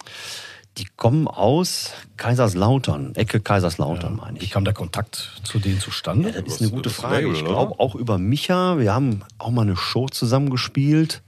Die 0.77 0.85
kommen 0.97 1.29
aus 1.29 1.91
Kaiserslautern, 2.17 3.15
Ecke 3.15 3.39
Kaiserslautern, 3.39 4.17
meine 4.17 4.41
Wie 4.41 4.43
ich. 4.43 4.51
kam 4.51 4.65
der 4.65 4.73
Kontakt 4.73 5.39
zu 5.43 5.57
denen 5.57 5.79
zustande? 5.79 6.33
Das 6.33 6.55
ist 6.55 6.61
eine 6.61 6.69
gute 6.69 6.89
das 6.89 6.97
Frage. 6.97 7.27
Label, 7.27 7.33
ich 7.33 7.45
glaube 7.45 7.79
auch 7.79 7.95
über 7.95 8.17
Micha. 8.17 8.77
Wir 8.77 8.93
haben 8.93 9.23
auch 9.37 9.51
mal 9.51 9.61
eine 9.61 9.77
Show 9.77 10.09
zusammen 10.09 10.49
gespielt. 10.49 11.23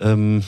Ähm, 0.00 0.44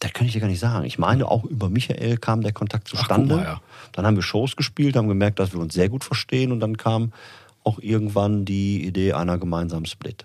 das 0.00 0.12
kann 0.12 0.26
ich 0.26 0.32
dir 0.32 0.40
gar 0.40 0.48
nicht 0.48 0.60
sagen. 0.60 0.84
Ich 0.84 0.98
meine, 0.98 1.26
auch 1.28 1.44
über 1.44 1.68
Michael 1.68 2.18
kam 2.18 2.40
der 2.42 2.52
Kontakt 2.52 2.88
zustande. 2.88 3.28
guck 3.34 3.36
mal, 3.38 3.44
ja. 3.44 3.60
Dann 3.92 4.06
haben 4.06 4.16
wir 4.16 4.22
Shows 4.22 4.54
gespielt, 4.56 4.96
haben 4.96 5.08
gemerkt, 5.08 5.38
dass 5.38 5.52
wir 5.52 5.60
uns 5.60 5.74
sehr 5.74 5.88
gut 5.88 6.04
verstehen 6.04 6.52
und 6.52 6.60
dann 6.60 6.76
kam 6.76 7.12
auch 7.64 7.78
irgendwann 7.80 8.44
die 8.44 8.84
Idee 8.86 9.12
einer 9.14 9.38
gemeinsamen 9.38 9.86
Split. 9.86 10.24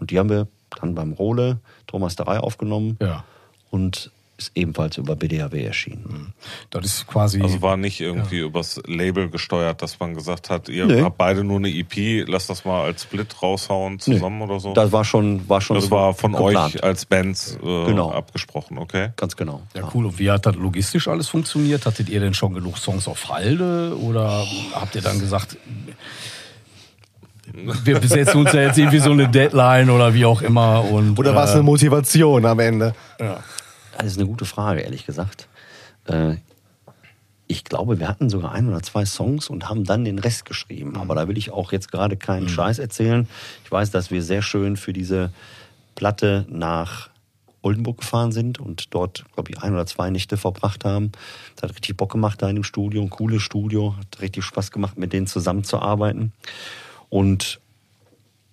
Und 0.00 0.10
die 0.10 0.18
haben 0.18 0.28
wir 0.28 0.48
dann 0.80 0.94
beim 0.94 1.12
Rohle 1.12 1.60
Thomasterei 1.86 2.38
aufgenommen 2.40 2.96
Ja. 3.00 3.24
und 3.70 4.10
ist 4.42 4.52
ebenfalls 4.54 4.96
über 4.98 5.16
BDAW 5.16 5.54
erschienen. 5.64 6.32
Das 6.70 6.84
ist 6.84 7.06
quasi. 7.06 7.40
Also 7.42 7.62
war 7.62 7.76
nicht 7.76 8.00
irgendwie 8.00 8.38
übers 8.38 8.80
Label 8.86 9.28
gesteuert, 9.30 9.82
dass 9.82 9.98
man 10.00 10.14
gesagt 10.14 10.50
hat, 10.50 10.68
ihr 10.68 10.86
Nee. 10.86 11.02
habt 11.02 11.18
beide 11.18 11.44
nur 11.44 11.58
eine 11.58 11.68
EP, 11.70 12.24
lasst 12.28 12.50
das 12.50 12.64
mal 12.64 12.84
als 12.84 13.02
Split 13.04 13.42
raushauen 13.42 13.98
zusammen 14.00 14.42
oder 14.42 14.60
so. 14.60 14.72
Das 14.74 14.92
war 14.92 15.04
schon, 15.04 15.48
war 15.48 15.60
schon 15.60 15.76
das 15.76 15.84
so 15.86 15.90
war 15.90 16.14
von 16.14 16.32
geplant. 16.32 16.76
euch 16.76 16.84
als 16.84 17.04
Bands 17.06 17.58
äh, 17.62 17.86
Genau. 17.86 18.10
abgesprochen, 18.12 18.78
okay? 18.78 19.10
Ganz 19.16 19.36
genau. 19.36 19.62
ja, 19.74 19.88
cool. 19.94 20.06
Und 20.06 20.18
wie 20.18 20.30
hat 20.30 20.46
das 20.46 20.56
logistisch 20.56 21.08
alles 21.08 21.28
funktioniert? 21.28 21.86
Hattet 21.86 22.08
ihr 22.08 22.20
denn 22.20 22.34
schon 22.34 22.54
genug 22.54 22.78
Songs 22.78 23.08
auf 23.08 23.28
Halde? 23.28 23.96
Oder 24.00 24.44
habt 24.74 24.94
ihr 24.94 25.02
dann 25.02 25.18
gesagt, 25.20 25.56
wir 27.84 27.98
besetzen 27.98 28.40
uns 28.40 28.52
ja 28.52 28.62
jetzt 28.62 28.78
irgendwie 28.78 28.98
so 29.00 29.10
eine 29.10 29.28
Deadline 29.28 29.90
oder 29.90 30.14
wie 30.14 30.24
auch 30.24 30.42
immer? 30.42 30.84
Und, 30.84 31.18
Oder 31.18 31.34
war 31.34 31.44
es 31.44 31.50
äh, 31.50 31.54
eine 31.54 31.62
Motivation 31.64 32.46
am 32.46 32.58
Ende? 32.60 32.94
Das 33.96 34.06
ist 34.06 34.18
eine 34.18 34.26
gute 34.26 34.44
Frage, 34.44 34.80
ehrlich 34.80 35.06
gesagt. 35.06 35.48
Äh, 36.06 36.36
ich 37.46 37.64
glaube, 37.64 37.98
wir 37.98 38.08
hatten 38.08 38.30
sogar 38.30 38.52
ein 38.52 38.68
oder 38.68 38.82
zwei 38.82 39.04
Songs 39.04 39.50
und 39.50 39.68
haben 39.68 39.84
dann 39.84 40.04
den 40.04 40.18
Rest 40.18 40.46
geschrieben. 40.46 40.96
Aber 40.96 41.14
da 41.14 41.28
will 41.28 41.36
ich 41.36 41.50
auch 41.50 41.72
jetzt 41.72 41.92
gerade 41.92 42.16
keinen 42.16 42.48
Scheiß 42.48 42.78
erzählen. 42.78 43.28
Ich 43.64 43.70
weiß, 43.70 43.90
dass 43.90 44.10
wir 44.10 44.22
sehr 44.22 44.40
schön 44.40 44.76
für 44.76 44.92
diese 44.92 45.32
Platte 45.94 46.46
nach 46.48 47.10
Oldenburg 47.60 47.98
gefahren 47.98 48.32
sind 48.32 48.58
und 48.58 48.94
dort, 48.94 49.24
glaube 49.34 49.50
ich, 49.50 49.62
ein 49.62 49.72
oder 49.72 49.86
zwei 49.86 50.10
Nächte 50.10 50.36
verbracht 50.36 50.84
haben. 50.84 51.12
Das 51.54 51.64
hat 51.64 51.76
richtig 51.76 51.96
Bock 51.96 52.10
gemacht 52.10 52.42
da 52.42 52.48
in 52.48 52.56
dem 52.56 52.64
Studio, 52.64 53.02
ein 53.02 53.10
cooles 53.10 53.42
Studio. 53.42 53.94
Hat 53.96 54.20
richtig 54.20 54.44
Spaß 54.44 54.70
gemacht, 54.70 54.98
mit 54.98 55.12
denen 55.12 55.26
zusammenzuarbeiten. 55.26 56.32
Und 57.08 57.60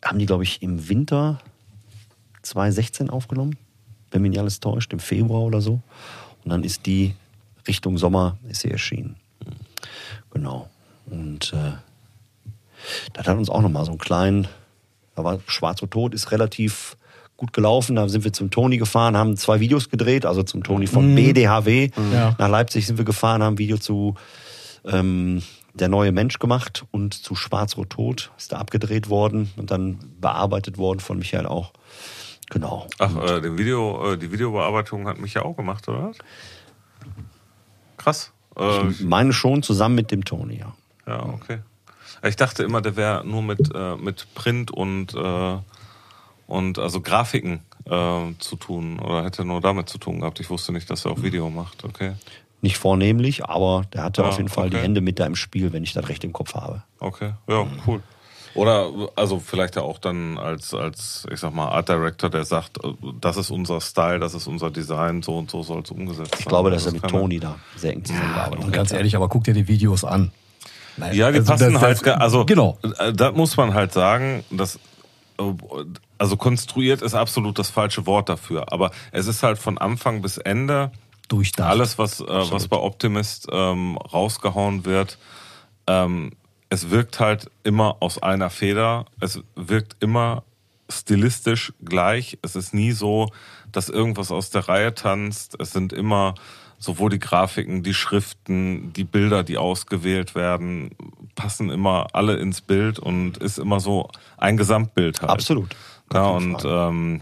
haben 0.04 0.20
die, 0.20 0.26
glaube 0.26 0.44
ich, 0.44 0.62
im 0.62 0.90
Winter 0.90 1.40
2016 2.44 3.10
aufgenommen, 3.10 3.58
wenn 4.12 4.22
mich 4.22 4.32
nicht 4.32 4.40
alles 4.40 4.60
täuscht, 4.60 4.94
im 4.94 5.00
Februar 5.00 5.42
oder 5.42 5.62
so. 5.62 5.82
Und 6.44 6.52
dann 6.52 6.64
ist 6.64 6.86
die 6.86 7.16
Richtung 7.68 7.98
Sommer 7.98 8.38
ist 8.48 8.62
sie 8.62 8.72
erschienen. 8.72 9.16
Genau. 10.32 10.70
Und 11.06 11.54
äh, 11.54 11.74
das 13.14 13.28
hat 13.28 13.38
uns 13.38 13.50
auch 13.50 13.62
nochmal 13.62 13.86
so 13.86 13.92
einen 13.92 14.00
kleinen, 14.00 14.48
da 15.16 15.24
war 15.24 15.40
Schwarz 15.48 15.82
und 15.82 15.92
Tod, 15.92 16.14
ist 16.14 16.32
relativ 16.32 16.98
gut 17.38 17.54
gelaufen. 17.54 17.96
Da 17.96 18.08
sind 18.08 18.24
wir 18.24 18.34
zum 18.34 18.52
Toni 18.52 18.78
gefahren, 18.78 19.18
haben 19.18 19.38
zwei 19.38 19.60
Videos 19.60 19.90
gedreht, 19.90 20.26
also 20.26 20.44
zum 20.44 20.64
Toni 20.64 20.88
von 20.88 21.16
BDHW. 21.16 21.90
Ja. 22.14 22.36
Nach 22.38 22.50
Leipzig 22.50 22.86
sind 22.86 22.98
wir 22.98 23.06
gefahren, 23.06 23.42
haben 23.42 23.56
ein 23.56 23.58
Video 23.58 23.78
zu 23.78 24.16
ähm, 24.86 25.42
Der 25.74 25.88
neue 25.88 26.12
Mensch 26.12 26.40
gemacht 26.40 26.86
und 26.92 27.14
zu 27.14 27.36
Schwarz-Rot 27.36 27.90
Tod 27.92 28.32
ist 28.38 28.52
da 28.52 28.58
abgedreht 28.58 29.10
worden 29.10 29.52
und 29.56 29.72
dann 29.72 30.00
bearbeitet 30.20 30.78
worden 30.78 31.00
von 31.00 31.18
Michael 31.18 31.46
auch. 31.46 31.72
Genau. 32.50 32.88
Ach, 32.98 33.16
äh, 33.16 33.42
den 33.42 33.58
Video, 33.58 34.14
äh, 34.14 34.18
die 34.18 34.32
Videobearbeitung 34.32 35.08
hat 35.08 35.20
mich 35.20 35.36
ja 35.36 35.44
auch 35.44 35.56
gemacht, 35.56 35.88
oder? 35.88 36.12
Krass. 37.98 38.32
Äh, 38.58 38.88
Ich 38.90 39.02
meine 39.02 39.34
schon 39.34 39.62
zusammen 39.64 39.96
mit 39.96 40.12
dem 40.12 40.26
Toni, 40.26 40.60
ja. 40.60 40.74
ja, 41.06 41.24
okay. 41.26 41.60
Ich 42.24 42.36
dachte 42.36 42.64
immer, 42.64 42.82
der 42.82 42.96
wäre 42.96 43.26
nur 43.26 43.42
mit, 43.42 43.74
äh, 43.74 43.96
mit 43.96 44.28
Print 44.36 44.72
und, 44.72 45.14
äh, 45.14 45.58
und 46.48 46.80
also 46.80 47.02
Grafiken 47.02 47.62
äh, 47.86 48.34
zu 48.40 48.56
tun 48.56 49.00
oder 49.00 49.24
hätte 49.24 49.46
nur 49.46 49.62
damit 49.62 49.90
zu 49.90 49.98
tun 50.00 50.20
gehabt. 50.20 50.40
Ich 50.40 50.50
wusste 50.50 50.74
nicht, 50.74 50.90
dass 50.90 51.06
er 51.06 51.12
auch 51.12 51.22
Video 51.22 51.50
macht. 51.50 51.84
Okay. 51.86 52.14
Nicht 52.62 52.78
vornehmlich, 52.78 53.46
aber 53.46 53.84
der 53.94 54.04
hatte 54.04 54.22
Ja, 54.22 54.30
auf 54.30 54.38
jeden 54.38 54.50
Fall 54.50 54.70
die 54.70 54.76
okay. 54.76 54.84
Hände 54.84 55.02
mit 55.02 55.20
da 55.20 55.26
im 55.26 55.36
Spiel, 55.38 55.72
wenn 55.72 55.84
ich 55.84 55.94
das 55.94 56.10
recht 56.10 56.24
im 56.26 56.34
Kopf 56.34 56.56
habe. 56.56 56.84
Okay, 57.00 57.34
ja, 57.48 57.66
cool. 57.88 58.02
Oder 58.60 58.90
also 59.16 59.40
vielleicht 59.40 59.76
ja 59.76 59.82
auch 59.84 60.00
dann 60.00 60.38
als, 60.38 60.74
als, 60.74 61.26
ich 61.32 61.40
sag 61.40 61.54
mal, 61.54 61.70
Art 61.70 61.88
Director, 61.90 62.30
der 62.30 62.44
sagt, 62.46 62.84
äh, 62.84 62.90
das 63.22 63.38
ist 63.38 63.50
unser 63.52 63.80
Style, 63.82 64.20
das 64.20 64.34
ist 64.34 64.48
unser 64.48 64.70
Design, 64.70 65.22
so 65.22 65.38
und 65.38 65.50
so 65.50 65.64
soll 65.64 65.82
es 65.84 65.92
umgesetzt 65.92 66.32
sein. 66.32 66.40
Ich 66.42 66.46
glaube, 66.46 66.70
dass 66.72 66.84
er 66.84 66.86
Das 66.88 66.94
mit 66.94 67.02
kann 67.04 67.12
Toni 67.12 67.40
da 67.40 67.56
sehr 67.76 67.94
eng 67.94 68.04
zusammengearbeitet 68.04 68.60
Und 68.60 68.68
hat. 68.68 68.74
ganz 68.74 68.92
ehrlich, 68.92 69.16
aber 69.16 69.30
guck 69.30 69.44
dir 69.46 69.54
die 69.54 69.68
Videos 69.68 70.04
an. 70.04 70.32
Nein, 70.98 71.16
Ja, 71.16 71.32
die 71.32 71.38
also 71.40 71.52
passen 71.54 71.74
das- 71.74 71.82
halt, 71.82 72.08
also 72.08 72.46
Genau. 72.46 72.78
äh, 73.00 73.14
da 73.14 73.32
muss 73.32 73.56
man 73.58 73.74
halt 73.74 73.94
sagen, 73.94 74.44
dass 74.52 74.76
äh, 75.40 75.44
also 76.18 76.36
konstruiert 76.36 77.02
ist 77.02 77.16
absolut 77.16 77.58
das 77.58 77.70
falsche 77.70 78.06
Wort 78.06 78.28
dafür, 78.28 78.74
aber 78.74 78.92
es 79.14 79.28
ist 79.28 79.42
halt 79.42 79.58
von 79.58 79.78
Anfang 79.78 80.22
bis 80.22 80.38
Ende 80.38 80.92
Durchdacht. 81.30 81.70
alles, 81.70 81.98
was, 81.98 82.20
äh, 82.20 82.26
was 82.28 82.68
bei 82.68 82.76
Optimist 82.76 83.48
ähm, 83.52 83.98
rausgehauen 83.98 84.84
wird, 84.84 85.18
ähm, 85.88 86.32
es 86.70 86.90
wirkt 86.90 87.20
halt 87.20 87.50
immer 87.64 87.98
aus 88.00 88.22
einer 88.22 88.50
Feder. 88.50 89.06
Es 89.20 89.42
wirkt 89.56 89.98
immer 90.00 90.44
stilistisch 90.90 91.74
gleich. 91.84 92.38
Es 92.42 92.56
ist 92.56 92.74
nie 92.74 92.92
so, 92.92 93.32
dass 93.72 93.90
irgendwas 93.90 94.32
aus 94.32 94.50
der 94.50 94.68
Reihe 94.70 94.94
tanzt. 94.94 95.56
Es 95.60 95.72
sind 95.72 95.94
immer 95.94 96.36
sowohl 96.78 97.10
die 97.10 97.20
Grafiken, 97.20 97.84
die 97.84 97.94
Schriften, 97.94 98.94
die 98.94 99.04
Bilder, 99.04 99.44
die 99.44 99.58
ausgewählt 99.58 100.34
werden, 100.34 100.92
passen 101.36 101.70
immer 101.70 102.08
alle 102.14 102.38
ins 102.38 102.62
Bild 102.62 103.00
und 103.00 103.38
ist 103.38 103.60
immer 103.60 103.80
so 103.80 104.10
ein 104.38 104.56
Gesamtbild 104.56 105.22
halt. 105.22 105.32
Absolut. 105.32 105.76
Ja, 106.14 106.28
und 106.28 106.64
ähm, 106.66 107.22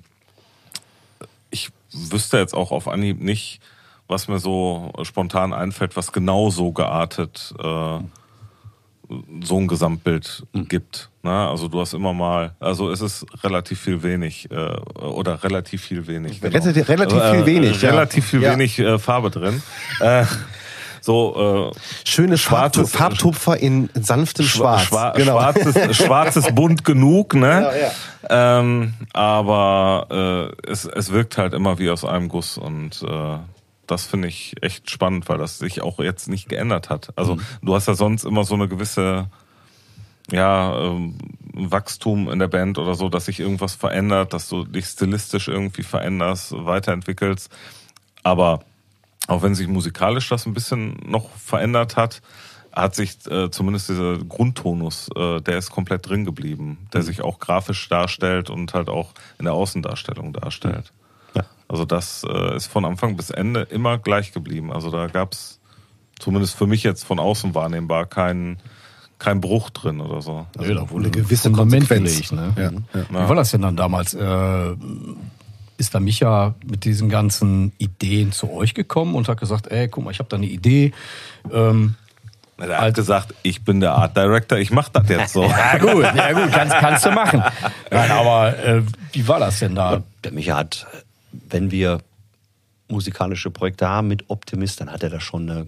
ich 1.49 1.71
wüsste 1.91 2.37
jetzt 2.37 2.53
auch 2.53 2.71
auf 2.71 2.87
Anhieb 2.87 3.19
nicht, 3.19 3.59
was 4.07 4.27
mir 4.27 4.39
so 4.39 4.93
spontan 5.03 5.53
einfällt, 5.53 5.97
was 5.97 6.11
genau 6.11 6.49
so 6.49 6.71
geartet 6.71 7.53
äh, 7.59 7.99
so 9.43 9.57
ein 9.57 9.67
Gesamtbild 9.67 10.43
Hm. 10.53 10.67
gibt. 10.67 11.09
Ne? 11.23 11.31
Also 11.31 11.67
du 11.67 11.79
hast 11.79 11.93
immer 11.93 12.13
mal, 12.13 12.55
also 12.59 12.91
es 12.91 13.01
ist 13.01 13.25
relativ 13.43 13.79
viel 13.79 14.03
wenig 14.03 14.49
äh, 14.51 14.55
oder 15.01 15.43
relativ 15.43 15.81
viel 15.83 16.07
wenig. 16.07 16.41
Relativ- 16.43 16.87
relativ 16.89 17.17
Also, 17.19 17.35
viel 17.35 17.45
wenig, 17.45 17.81
ja. 17.81 17.89
Relativ 17.91 18.25
viel 18.25 18.41
Ja. 18.41 18.51
wenig 18.53 18.79
äh, 18.79 18.99
Farbe 18.99 19.29
drin. 19.31 19.61
Äh, 20.01 20.25
so 20.99 21.71
äh, 21.73 21.79
Schöne 22.09 22.37
Schwarzes- 22.37 22.91
Farbtu- 22.91 22.97
Farbtupfer 22.97 23.57
in 23.57 23.89
sanftem 23.93 24.45
Schwarz. 24.45 24.81
Schwa 24.83 25.11
genau. 25.11 25.39
schwarzes, 25.39 25.95
schwarzes 25.97 26.53
bunt 26.53 26.83
genug, 26.83 27.33
ne? 27.33 27.47
Ja, 27.47 27.71
ja. 27.75 28.59
Ähm, 28.59 28.93
aber 29.13 30.51
äh, 30.65 30.69
es, 30.69 30.83
es 30.85 31.11
wirkt 31.13 31.37
halt 31.37 31.53
immer 31.53 31.79
wie 31.79 31.89
aus 31.89 32.03
einem 32.03 32.27
Guss 32.27 32.57
und 32.57 33.01
äh, 33.07 33.37
das 33.87 34.05
finde 34.05 34.27
ich 34.27 34.55
echt 34.61 34.89
spannend, 34.89 35.27
weil 35.29 35.37
das 35.37 35.59
sich 35.59 35.81
auch 35.81 35.99
jetzt 35.99 36.27
nicht 36.27 36.49
geändert 36.49 36.89
hat. 36.89 37.11
Also 37.15 37.35
Mhm. 37.35 37.41
du 37.61 37.75
hast 37.75 37.87
ja 37.87 37.93
sonst 37.95 38.25
immer 38.25 38.43
so 38.43 38.53
eine 38.55 38.67
gewisse 38.67 39.29
ja, 40.29 40.77
ähm, 40.77 41.17
Wachstum 41.53 42.29
in 42.29 42.39
der 42.39 42.49
Band 42.49 42.77
oder 42.77 42.95
so, 42.95 43.07
dass 43.09 43.25
sich 43.25 43.39
irgendwas 43.39 43.75
verändert, 43.75 44.33
dass 44.33 44.49
du 44.49 44.65
dich 44.65 44.85
stilistisch 44.85 45.47
irgendwie 45.47 45.83
veränderst, 45.83 46.53
weiterentwickelst. 46.53 47.49
Aber 48.23 48.59
auch 49.27 49.41
wenn 49.41 49.55
sich 49.55 49.67
musikalisch 49.67 50.27
das 50.29 50.45
ein 50.45 50.53
bisschen 50.53 50.97
noch 51.05 51.29
verändert 51.37 51.95
hat, 51.95 52.21
hat 52.73 52.93
sich 52.93 53.25
äh, 53.31 53.49
zumindest 53.49 53.89
dieser 53.89 54.17
Grundtonus, 54.19 55.09
äh, 55.15 55.39
der 55.41 55.57
ist 55.57 55.71
komplett 55.71 56.07
drin 56.07 56.25
geblieben, 56.25 56.87
der 56.93 57.01
sich 57.01 57.21
auch 57.21 57.39
grafisch 57.39 57.87
darstellt 57.89 58.49
und 58.49 58.73
halt 58.73 58.89
auch 58.89 59.13
in 59.39 59.45
der 59.45 59.53
Außendarstellung 59.53 60.33
darstellt. 60.33 60.91
Ja. 61.35 61.43
Also 61.67 61.85
das 61.85 62.23
äh, 62.27 62.55
ist 62.55 62.67
von 62.67 62.85
Anfang 62.85 63.15
bis 63.17 63.29
Ende 63.29 63.61
immer 63.61 63.97
gleich 63.97 64.31
geblieben. 64.31 64.71
Also 64.71 64.89
da 64.91 65.07
gab 65.07 65.33
es 65.33 65.59
zumindest 66.19 66.55
für 66.55 66.67
mich 66.67 66.83
jetzt 66.83 67.03
von 67.03 67.19
außen 67.19 67.53
wahrnehmbar 67.55 68.05
keinen 68.05 68.57
kein 69.19 69.41
Bruch 69.41 69.71
drin 69.71 69.99
oder 69.99 70.21
so. 70.21 70.45
Ja, 70.59 70.73
da 70.75 70.89
wurde 70.91 71.05
eine 71.05 71.11
gewisse 71.11 71.51
Konsequenz. 71.51 72.29
gelegt. 72.29 72.31
Ne? 72.31 72.53
Ja, 72.93 73.01
Wie 73.09 73.29
war 73.29 73.35
das 73.35 73.51
denn 73.51 73.63
dann 73.63 73.75
damals? 73.75 74.13
Äh, 74.13 74.75
ist 75.77 75.93
da 75.93 75.99
Micha 75.99 76.55
mit 76.65 76.85
diesen 76.85 77.09
ganzen 77.09 77.71
Ideen 77.77 78.31
zu 78.31 78.51
euch 78.51 78.73
gekommen 78.73 79.15
und 79.15 79.27
hat 79.27 79.39
gesagt, 79.39 79.67
ey, 79.67 79.87
guck 79.87 80.03
mal, 80.03 80.11
ich 80.11 80.19
habe 80.19 80.29
da 80.29 80.37
eine 80.37 80.45
Idee. 80.47 80.91
Ähm, 81.51 81.95
Der 82.59 82.81
hat 82.81 82.93
gesagt, 82.95 83.33
ich 83.43 83.63
bin 83.63 83.79
der 83.79 83.93
Art 83.93 84.17
Director, 84.17 84.57
ich 84.57 84.71
mach 84.71 84.89
das 84.89 85.07
jetzt 85.09 85.33
so. 85.33 85.43
ja 85.43 85.77
gut, 85.77 86.03
ja 86.03 86.31
gut, 86.33 86.51
kannst, 86.51 86.75
kannst 86.77 87.05
du 87.05 87.11
machen. 87.11 87.43
Nein, 87.91 88.11
aber 88.11 88.57
äh, 88.57 88.81
wie 89.13 89.27
war 89.27 89.39
das 89.39 89.59
denn 89.59 89.75
da? 89.75 90.01
Der 90.23 90.31
Micha 90.31 90.57
hat, 90.57 90.87
wenn 91.49 91.71
wir 91.71 91.99
musikalische 92.89 93.51
Projekte 93.51 93.87
haben 93.87 94.07
mit 94.07 94.29
Optimist, 94.29 94.79
dann 94.81 94.91
hat 94.91 95.03
er 95.03 95.09
da 95.09 95.19
schon 95.19 95.49
eine 95.49 95.67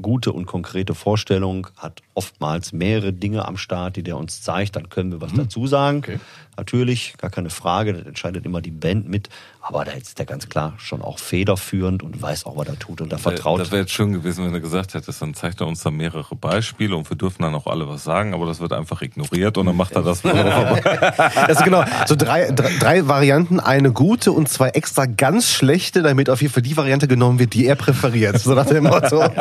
gute 0.00 0.32
und 0.32 0.46
konkrete 0.46 0.94
Vorstellung, 0.94 1.68
hat 1.76 2.02
oftmals 2.14 2.72
mehrere 2.72 3.12
Dinge 3.12 3.46
am 3.46 3.56
Start, 3.56 3.96
die 3.96 4.02
der 4.02 4.16
uns 4.16 4.42
zeigt, 4.42 4.76
dann 4.76 4.88
können 4.88 5.12
wir 5.12 5.20
was 5.20 5.32
dazu 5.34 5.66
sagen. 5.66 5.98
Okay. 5.98 6.18
Natürlich, 6.56 7.14
gar 7.18 7.30
keine 7.30 7.50
Frage, 7.50 7.92
das 7.94 8.06
entscheidet 8.06 8.46
immer 8.46 8.60
die 8.60 8.70
Band 8.70 9.08
mit, 9.08 9.28
aber 9.60 9.84
da 9.84 9.92
ist 9.92 10.18
der 10.18 10.26
ganz 10.26 10.48
klar 10.48 10.74
schon 10.78 11.02
auch 11.02 11.18
federführend 11.18 12.02
und 12.02 12.20
weiß 12.22 12.46
auch, 12.46 12.56
was 12.56 12.68
er 12.68 12.78
tut 12.78 13.00
und 13.00 13.12
da 13.12 13.18
vertraut. 13.18 13.60
Das 13.60 13.70
wäre 13.72 13.80
jetzt 13.82 13.92
schön 13.92 14.12
gewesen, 14.12 14.44
wenn 14.44 14.52
du 14.52 14.60
gesagt 14.60 14.94
hättest, 14.94 15.20
dann 15.20 15.34
zeigt 15.34 15.60
er 15.60 15.66
uns 15.66 15.82
da 15.82 15.90
mehrere 15.90 16.34
Beispiele 16.36 16.94
und 16.96 17.10
wir 17.10 17.16
dürfen 17.16 17.42
dann 17.42 17.54
auch 17.54 17.66
alle 17.66 17.88
was 17.88 18.04
sagen, 18.04 18.34
aber 18.34 18.46
das 18.46 18.60
wird 18.60 18.72
einfach 18.72 19.02
ignoriert 19.02 19.58
und 19.58 19.66
dann 19.66 19.76
macht 19.76 19.92
er 19.96 20.02
das. 20.02 20.22
Das 20.24 21.58
ist 21.58 21.64
genau 21.64 21.84
so 22.06 22.14
drei, 22.16 22.50
drei, 22.50 22.70
drei 22.78 23.08
Varianten, 23.08 23.58
eine 23.60 23.92
gute 23.92 24.32
und 24.32 24.48
zwei 24.48 24.68
extra 24.70 25.06
ganz 25.06 25.50
schlechte, 25.50 26.02
damit 26.02 26.30
auf 26.30 26.40
jeden 26.42 26.52
Fall 26.52 26.62
die 26.62 26.76
Variante 26.76 27.08
genommen 27.08 27.38
wird, 27.38 27.54
die 27.54 27.66
er 27.66 27.74
präferiert. 27.76 28.38
So 28.40 28.54
nach 28.54 28.66
dem 28.66 28.84
Motto. 28.84 29.24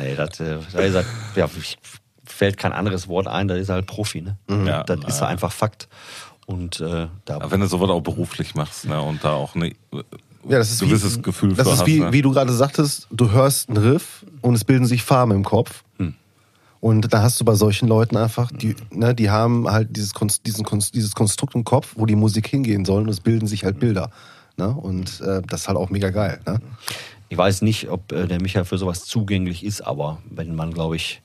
Nee, 0.00 0.14
das, 0.16 0.40
äh, 0.40 0.56
da 0.72 0.78
ist 0.80 0.94
er, 0.94 1.04
ja, 1.36 1.48
ich- 1.58 1.76
fällt 2.42 2.56
kein 2.56 2.72
anderes 2.72 3.06
Wort 3.06 3.28
ein, 3.28 3.46
da 3.46 3.54
ist 3.54 3.68
er 3.68 3.76
halt 3.76 3.86
Profi. 3.86 4.20
Ne? 4.20 4.36
Ja. 4.66 4.82
das 4.82 4.98
ist 5.06 5.20
ja 5.20 5.28
einfach 5.28 5.52
Fakt. 5.52 5.86
Und 6.46 6.80
äh, 6.80 7.06
da 7.24 7.36
Aber 7.36 7.52
wenn 7.52 7.60
du 7.60 7.68
sowas 7.68 7.88
auch 7.88 8.00
beruflich 8.00 8.56
machst 8.56 8.88
ne, 8.88 9.00
und 9.00 9.22
da 9.22 9.34
auch 9.34 9.54
ein 9.54 9.72
Ja, 10.48 10.58
das 10.58 10.72
ist 10.72 10.80
gewisses 10.80 11.18
wie, 11.18 11.22
Gefühl 11.22 11.54
Das 11.54 11.68
ist 11.68 11.72
hast. 11.74 11.86
wie, 11.86 12.00
ne? 12.00 12.12
wie 12.12 12.20
du 12.20 12.32
gerade 12.32 12.52
sagtest, 12.52 13.06
du 13.12 13.30
hörst 13.30 13.68
einen 13.68 13.78
Riff 13.78 14.26
und 14.40 14.56
es 14.56 14.64
bilden 14.64 14.86
sich 14.86 15.04
Farben 15.04 15.30
im 15.30 15.44
Kopf. 15.44 15.84
Und 16.80 17.12
da 17.12 17.22
hast 17.22 17.40
du 17.40 17.44
bei 17.44 17.54
solchen 17.54 17.86
Leuten 17.86 18.16
einfach, 18.16 18.50
die, 18.50 18.74
ne, 18.90 19.14
die 19.14 19.30
haben 19.30 19.70
halt 19.70 19.96
dieses, 19.96 20.14
Konst, 20.14 20.44
diesen, 20.44 20.64
Konst, 20.64 20.96
dieses 20.96 21.14
Konstrukt 21.14 21.54
im 21.54 21.62
Kopf, 21.62 21.94
wo 21.94 22.06
die 22.06 22.16
Musik 22.16 22.48
hingehen 22.48 22.84
soll 22.84 23.02
und 23.02 23.08
es 23.08 23.20
bilden 23.20 23.46
sich 23.46 23.62
halt 23.64 23.78
Bilder. 23.78 24.10
Ne? 24.56 24.66
Und 24.68 25.20
äh, 25.20 25.42
das 25.46 25.60
ist 25.60 25.68
halt 25.68 25.78
auch 25.78 25.90
mega 25.90 26.10
geil. 26.10 26.40
Ne? 26.44 26.60
Ich 27.28 27.38
weiß 27.38 27.62
nicht, 27.62 27.88
ob 27.88 28.10
äh, 28.10 28.26
der 28.26 28.42
Michael 28.42 28.64
für 28.64 28.78
sowas 28.78 29.04
zugänglich 29.04 29.64
ist, 29.64 29.82
aber 29.82 30.18
wenn 30.28 30.56
man, 30.56 30.74
glaube 30.74 30.96
ich, 30.96 31.22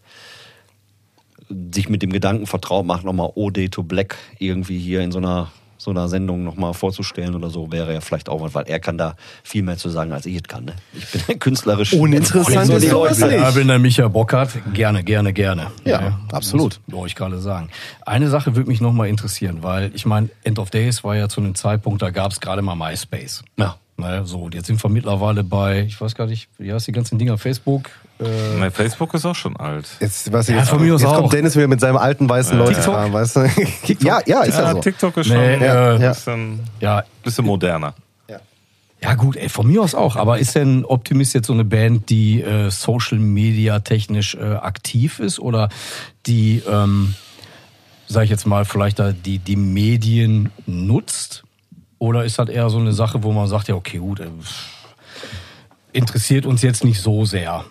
sich 1.73 1.89
mit 1.89 2.01
dem 2.01 2.11
Gedanken 2.11 2.45
vertraut 2.47 2.85
macht, 2.85 3.03
nochmal 3.03 3.31
OD 3.35 3.69
to 3.71 3.83
Black 3.83 4.15
irgendwie 4.39 4.77
hier 4.79 5.01
in 5.01 5.11
so 5.11 5.19
einer, 5.19 5.51
so 5.77 5.91
einer 5.91 6.09
Sendung 6.09 6.43
nochmal 6.43 6.73
vorzustellen 6.73 7.35
oder 7.35 7.49
so, 7.49 7.71
wäre 7.71 7.93
ja 7.93 8.01
vielleicht 8.01 8.29
auch 8.29 8.41
was, 8.41 8.53
weil 8.55 8.65
er 8.67 8.79
kann 8.79 8.97
da 8.97 9.15
viel 9.43 9.61
mehr 9.63 9.77
zu 9.77 9.89
sagen, 9.89 10.11
als 10.11 10.25
ich 10.25 10.35
es 10.35 10.43
kann. 10.43 10.65
Ne? 10.65 10.73
Ich 10.93 11.25
bin 11.25 11.39
künstlerisch. 11.39 11.93
Uninteressant 11.93 12.69
ist 12.71 12.89
sowas 12.89 13.19
Ja, 13.19 13.27
nicht. 13.27 13.55
wenn 13.55 13.67
der 13.67 13.79
Micha 13.79 14.07
Bock 14.07 14.33
hat, 14.33 14.49
gerne, 14.73 15.03
gerne, 15.03 15.33
gerne. 15.33 15.67
Ja, 15.85 16.19
absolut. 16.31 16.79
Muss 16.87 17.07
ich 17.07 17.15
gerade 17.15 17.39
sagen. 17.39 17.69
Eine 18.05 18.29
Sache 18.29 18.55
würde 18.55 18.69
mich 18.69 18.81
noch 18.81 18.91
mal 18.93 19.07
interessieren, 19.07 19.59
weil 19.61 19.91
ich 19.93 20.05
meine, 20.05 20.29
End 20.43 20.59
of 20.59 20.69
Days 20.71 21.03
war 21.03 21.15
ja 21.15 21.29
zu 21.29 21.41
einem 21.41 21.55
Zeitpunkt, 21.55 22.01
da 22.01 22.09
gab 22.09 22.31
es 22.31 22.39
gerade 22.39 22.61
mal 22.61 22.75
MySpace. 22.75 23.43
Ja. 23.57 23.77
Naja, 23.99 24.25
so, 24.25 24.41
und 24.41 24.53
jetzt 24.53 24.67
sind 24.67 24.83
wir 24.83 24.89
mittlerweile 24.91 25.43
bei, 25.43 25.81
ich 25.81 25.99
weiß 25.99 26.13
gar 26.13 26.27
nicht, 26.27 26.49
wie 26.59 26.71
heißt 26.71 26.85
die 26.85 26.91
ganzen 26.91 27.17
Dinger, 27.17 27.39
Facebook? 27.39 27.89
Äh, 28.19 28.57
Mein 28.57 28.71
Facebook 28.71 29.13
ist 29.13 29.25
auch 29.25 29.35
schon 29.35 29.55
alt. 29.57 29.87
Jetzt, 29.99 30.31
was, 30.33 30.47
Ja, 30.47 30.57
jetzt, 30.57 30.69
von 30.69 30.81
mir 30.81 30.95
aus 30.95 31.01
jetzt 31.01 31.09
auch. 31.11 31.17
kommt 31.17 31.33
Dennis 31.33 31.55
wieder 31.55 31.67
mit 31.67 31.79
seinem 31.79 31.97
alten 31.97 32.27
weißen 32.27 32.57
Leute 32.57 32.73
TikTok? 32.75 32.93
dran, 32.95 33.13
weißt 33.13 33.35
du? 33.35 33.41
Ja, 33.99 34.19
ja, 34.25 34.41
ist 34.43 34.57
ja, 34.57 34.63
Ja, 34.65 34.71
so. 34.73 34.79
TikTok 34.79 35.17
ist 35.17 35.27
schon 35.27 35.37
Nee, 35.37 35.53
ein 35.55 35.61
ja, 35.61 35.97
ja. 35.97 36.09
bisschen, 36.09 36.59
ja, 36.79 37.03
bisschen 37.23 37.45
moderner. 37.45 37.93
Ja 38.99 39.13
gut, 39.13 39.35
ey, 39.35 39.47
von 39.47 39.67
mir 39.67 39.83
aus 39.83 39.93
auch. 39.93 40.15
Aber 40.15 40.39
ist 40.39 40.55
denn 40.55 40.83
Optimist 40.83 41.35
jetzt 41.35 41.45
so 41.45 41.53
eine 41.53 41.63
Band, 41.63 42.09
die 42.09 42.41
äh, 42.41 42.71
Social 42.71 43.19
Media 43.19 43.77
technisch 43.79 44.33
äh, 44.33 44.39
aktiv 44.55 45.19
ist 45.19 45.37
oder 45.39 45.69
die, 46.25 46.63
ähm, 46.67 47.13
sag 48.07 48.23
ich 48.23 48.31
jetzt 48.31 48.47
mal, 48.47 48.65
vielleicht 48.65 48.97
da 48.97 49.11
die, 49.11 49.37
die 49.37 49.55
Medien 49.55 50.51
nutzt? 50.65 51.43
Oder 51.99 52.25
ist 52.25 52.39
das 52.39 52.49
eher 52.49 52.71
so 52.71 52.79
eine 52.79 52.91
Sache, 52.91 53.21
wo 53.21 53.31
man 53.33 53.47
sagt, 53.47 53.67
ja 53.67 53.75
okay, 53.75 53.99
gut, 53.99 54.19
äh, 54.19 54.29
interessiert 55.93 56.47
uns 56.47 56.63
jetzt 56.63 56.83
nicht 56.83 56.99
so 56.99 57.23
sehr? 57.23 57.65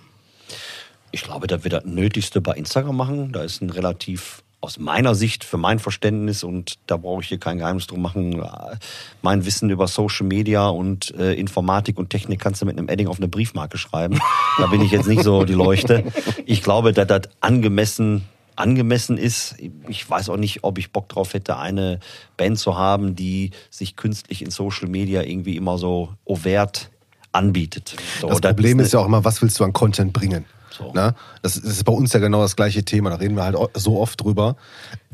Ich 1.17 1.23
glaube, 1.23 1.47
dass 1.47 1.65
wir 1.65 1.71
das 1.71 1.87
Nötigste 1.87 2.43
bei 2.43 2.53
Instagram 2.53 2.95
machen. 2.95 3.33
Da 3.33 3.43
ist 3.43 3.63
ein 3.63 3.71
relativ, 3.71 4.43
aus 4.61 4.79
meiner 4.79 5.15
Sicht, 5.15 5.45
für 5.45 5.57
mein 5.57 5.79
Verständnis, 5.79 6.45
und 6.45 6.75
da 6.87 6.99
brauche 6.99 7.23
ich 7.23 7.29
hier 7.29 7.39
kein 7.39 7.57
Geheimnis 7.57 7.87
drum 7.87 8.03
machen, 8.03 8.39
äh, 8.43 8.77
mein 9.23 9.47
Wissen 9.47 9.71
über 9.71 9.89
Social 9.89 10.27
Media 10.27 10.69
und 10.69 11.15
äh, 11.15 11.33
Informatik 11.33 11.97
und 11.97 12.11
Technik 12.11 12.39
kannst 12.39 12.61
du 12.61 12.67
mit 12.67 12.77
einem 12.77 12.91
Edding 12.91 13.09
auf 13.09 13.17
eine 13.17 13.29
Briefmarke 13.29 13.79
schreiben. 13.79 14.21
Da 14.59 14.67
bin 14.67 14.83
ich 14.83 14.91
jetzt 14.91 15.07
nicht 15.07 15.23
so 15.23 15.47
die 15.47 15.55
Leuchte. 15.55 16.05
Ich 16.45 16.63
glaube, 16.63 16.93
dass 16.93 17.07
das 17.07 17.23
angemessen 17.41 18.27
angemessen 18.55 19.17
ist. 19.17 19.55
Ich 19.89 20.09
weiß 20.09 20.29
auch 20.29 20.37
nicht, 20.37 20.65
ob 20.65 20.77
ich 20.77 20.91
Bock 20.91 21.09
drauf 21.09 21.33
hätte, 21.33 21.57
eine 21.57 22.01
Band 22.37 22.59
zu 22.59 22.77
haben, 22.77 23.17
die 23.17 23.53
sich 23.71 23.97
künstlich 23.97 24.43
in 24.43 24.51
Social 24.51 24.89
Media 24.89 25.23
irgendwie 25.23 25.57
immer 25.57 25.79
so 25.79 26.11
overt 26.27 26.91
anbietet. 27.33 27.97
So, 28.21 28.29
Das 28.29 28.41
Problem 28.41 28.81
ist 28.81 28.93
ja 28.93 29.01
auch 29.01 29.07
immer, 29.07 29.25
was 29.25 29.41
willst 29.41 29.59
du 29.61 29.65
an 29.65 29.73
Content 29.73 30.13
bringen? 30.13 30.45
So. 30.77 30.93
Na? 30.95 31.15
Das, 31.43 31.55
das 31.55 31.65
ist 31.65 31.85
bei 31.85 31.93
uns 31.93 32.13
ja 32.13 32.21
genau 32.21 32.43
das 32.43 32.57
gleiche 32.57 32.85
Thema, 32.85 33.11
da 33.11 33.17
reden 33.17 33.37
wir 33.37 33.45
halt 33.45 33.57
so 33.75 33.99
oft 34.01 34.23
drüber. 34.23 34.57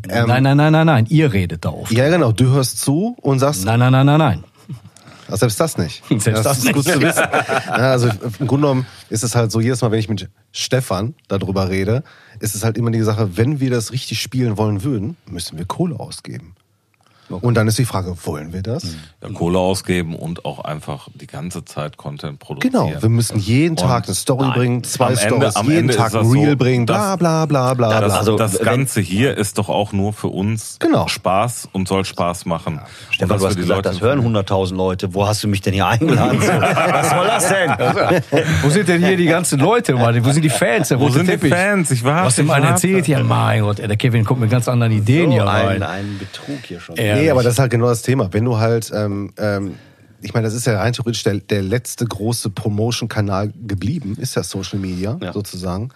Ähm, 0.09 0.26
nein, 0.26 0.43
nein, 0.43 0.56
nein, 0.56 0.72
nein, 0.72 0.86
nein, 0.86 1.06
ihr 1.09 1.32
redet 1.32 1.64
da 1.64 1.70
oft. 1.70 1.93
Ja, 1.93 2.09
genau, 2.09 2.32
du 2.32 2.47
hörst 2.51 2.80
zu 2.80 3.16
und 3.20 3.39
sagst, 3.39 3.64
Nein, 3.64 3.78
nein, 3.78 3.93
nein, 3.93 4.06
nein, 4.06 4.18
nein. 4.18 4.44
Ach, 5.30 5.36
selbst 5.36 5.59
das 5.60 5.78
nicht. 5.78 6.02
Selbst 6.18 6.44
das 6.44 6.59
ist 6.59 6.72
gut 6.72 6.84
nicht. 6.84 6.93
zu 6.93 7.01
wissen. 7.01 7.24
Ja, 7.68 7.93
also 7.93 8.09
im 8.09 8.47
Grunde 8.47 8.66
genommen 8.66 8.86
ist 9.09 9.22
es 9.22 9.34
halt 9.34 9.51
so, 9.51 9.60
jedes 9.60 9.80
Mal, 9.80 9.90
wenn 9.90 9.98
ich 9.98 10.09
mit 10.09 10.28
Stefan 10.51 11.14
darüber 11.28 11.70
rede, 11.70 12.02
ist 12.40 12.55
es 12.55 12.64
halt 12.64 12.76
immer 12.76 12.90
die 12.90 13.01
Sache, 13.01 13.36
wenn 13.36 13.59
wir 13.59 13.70
das 13.70 13.93
richtig 13.93 14.20
spielen 14.20 14.59
wollen 14.59 14.82
würden, 14.82 15.16
müssen 15.26 15.56
wir 15.56 15.64
Kohle 15.64 15.98
ausgeben. 15.98 16.55
Und 17.40 17.54
dann 17.54 17.68
ist 17.68 17.78
die 17.78 17.84
Frage, 17.84 18.14
wollen 18.24 18.52
wir 18.52 18.62
das? 18.62 18.84
Ja, 19.22 19.28
Kohle 19.32 19.59
ausgeben 19.59 20.14
und 20.16 20.44
auch 20.44 20.60
einfach 20.64 21.09
die 21.14 21.26
ganze 21.26 21.64
Zeit 21.64 21.96
Content 21.96 22.38
produzieren. 22.38 22.72
Genau, 22.72 23.02
wir 23.02 23.09
müssen 23.09 23.38
jeden 23.38 23.76
Tag 23.76 24.02
Und 24.02 24.06
eine 24.09 24.14
Story 24.14 24.44
nein, 24.46 24.52
bringen, 24.59 24.84
zwei 24.84 25.06
am 25.06 25.10
Ende- 25.12 25.22
Stories, 25.26 25.56
am 25.56 25.66
jeden 25.66 25.78
Ende 25.80 25.94
Tag 25.96 26.14
ein 26.14 26.26
Reel 26.26 26.50
so, 26.50 26.56
bringen, 26.56 26.86
bla 26.86 27.16
bla 27.16 27.46
bla 27.46 27.74
bla 27.74 28.00
Das, 28.00 28.09
bla. 28.10 28.18
also, 28.18 28.36
das 28.36 28.59
wenn- 28.59 28.64
Ganze 28.66 29.00
hier 29.00 29.36
ist 29.36 29.59
doch 29.59 29.68
auch 29.68 29.92
nur 29.92 30.12
für 30.12 30.28
uns 30.28 30.76
Genau. 30.78 31.09
Spaß 31.09 31.68
und 31.72 31.88
soll 31.88 32.04
Spaß 32.04 32.46
machen. 32.46 32.74
Und 32.78 32.82
Stefan, 33.10 33.38
du 33.38 33.46
hast 33.46 33.54
die 33.54 33.60
gesagt, 33.62 33.76
Leute 33.86 33.88
das 33.90 34.00
hören 34.00 34.20
100.000 34.20 34.76
Leute. 34.76 35.14
Wo 35.14 35.26
hast 35.26 35.42
du 35.44 35.48
mich 35.48 35.60
denn 35.60 35.72
hier 35.74 35.86
eingeladen? 35.86 36.40
Was 36.42 37.10
soll 37.10 37.26
das 37.26 37.48
denn? 37.48 38.42
Wo 38.62 38.68
sind 38.68 38.88
denn 38.88 39.04
hier 39.04 39.16
die 39.16 39.26
ganzen 39.26 39.59
Leute? 39.59 39.94
Wo 39.98 40.30
sind 40.32 40.42
die 40.42 40.50
Fans? 40.50 40.90
Wo 40.96 41.09
sind 41.09 41.28
die? 41.28 41.48
Fans? 41.48 41.90
Ich 41.90 42.04
warte, 42.04 42.26
Was 42.26 42.36
dem 42.36 42.50
einen 42.50 42.66
erzählt? 42.66 43.06
Ja, 43.09 43.22
mein 43.22 43.62
Gott, 43.62 43.78
der 43.78 43.96
Kevin 43.96 44.24
kommt 44.24 44.40
mit 44.40 44.50
ganz 44.50 44.68
anderen 44.68 44.92
Ideen 44.92 45.30
hier 45.30 45.48
ein, 45.48 45.66
rein. 45.66 45.82
ein 45.82 46.18
Betrug 46.18 46.59
hier 46.66 46.80
schon. 46.80 46.96
Ja. 46.96 47.16
Nee, 47.23 47.31
aber 47.31 47.43
das 47.43 47.55
ist 47.55 47.59
halt 47.59 47.70
genau 47.70 47.86
das 47.86 48.03
Thema. 48.03 48.32
Wenn 48.32 48.44
du 48.44 48.59
halt, 48.59 48.90
ähm, 48.94 49.32
ähm, 49.39 49.74
ich 50.20 50.35
meine, 50.35 50.44
das 50.47 50.55
ist 50.55 50.66
ja 50.66 50.78
rein 50.78 50.93
theoretisch 50.93 51.23
der, 51.24 51.39
der 51.39 51.62
letzte 51.62 52.05
große 52.05 52.51
Promotion-Kanal 52.51 53.53
geblieben, 53.66 54.16
ist 54.20 54.36
ja 54.36 54.43
Social 54.43 54.78
Media 54.78 55.19
Ja. 55.20 55.32
sozusagen. 55.32 55.90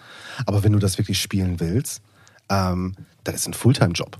Aber 0.45 0.63
wenn 0.63 0.73
du 0.73 0.79
das 0.79 0.97
wirklich 0.97 1.19
spielen 1.21 1.59
willst, 1.59 2.01
ähm, 2.49 2.95
dann 3.23 3.35
ist 3.35 3.47
ein 3.47 3.53
Fulltime-Job. 3.53 4.17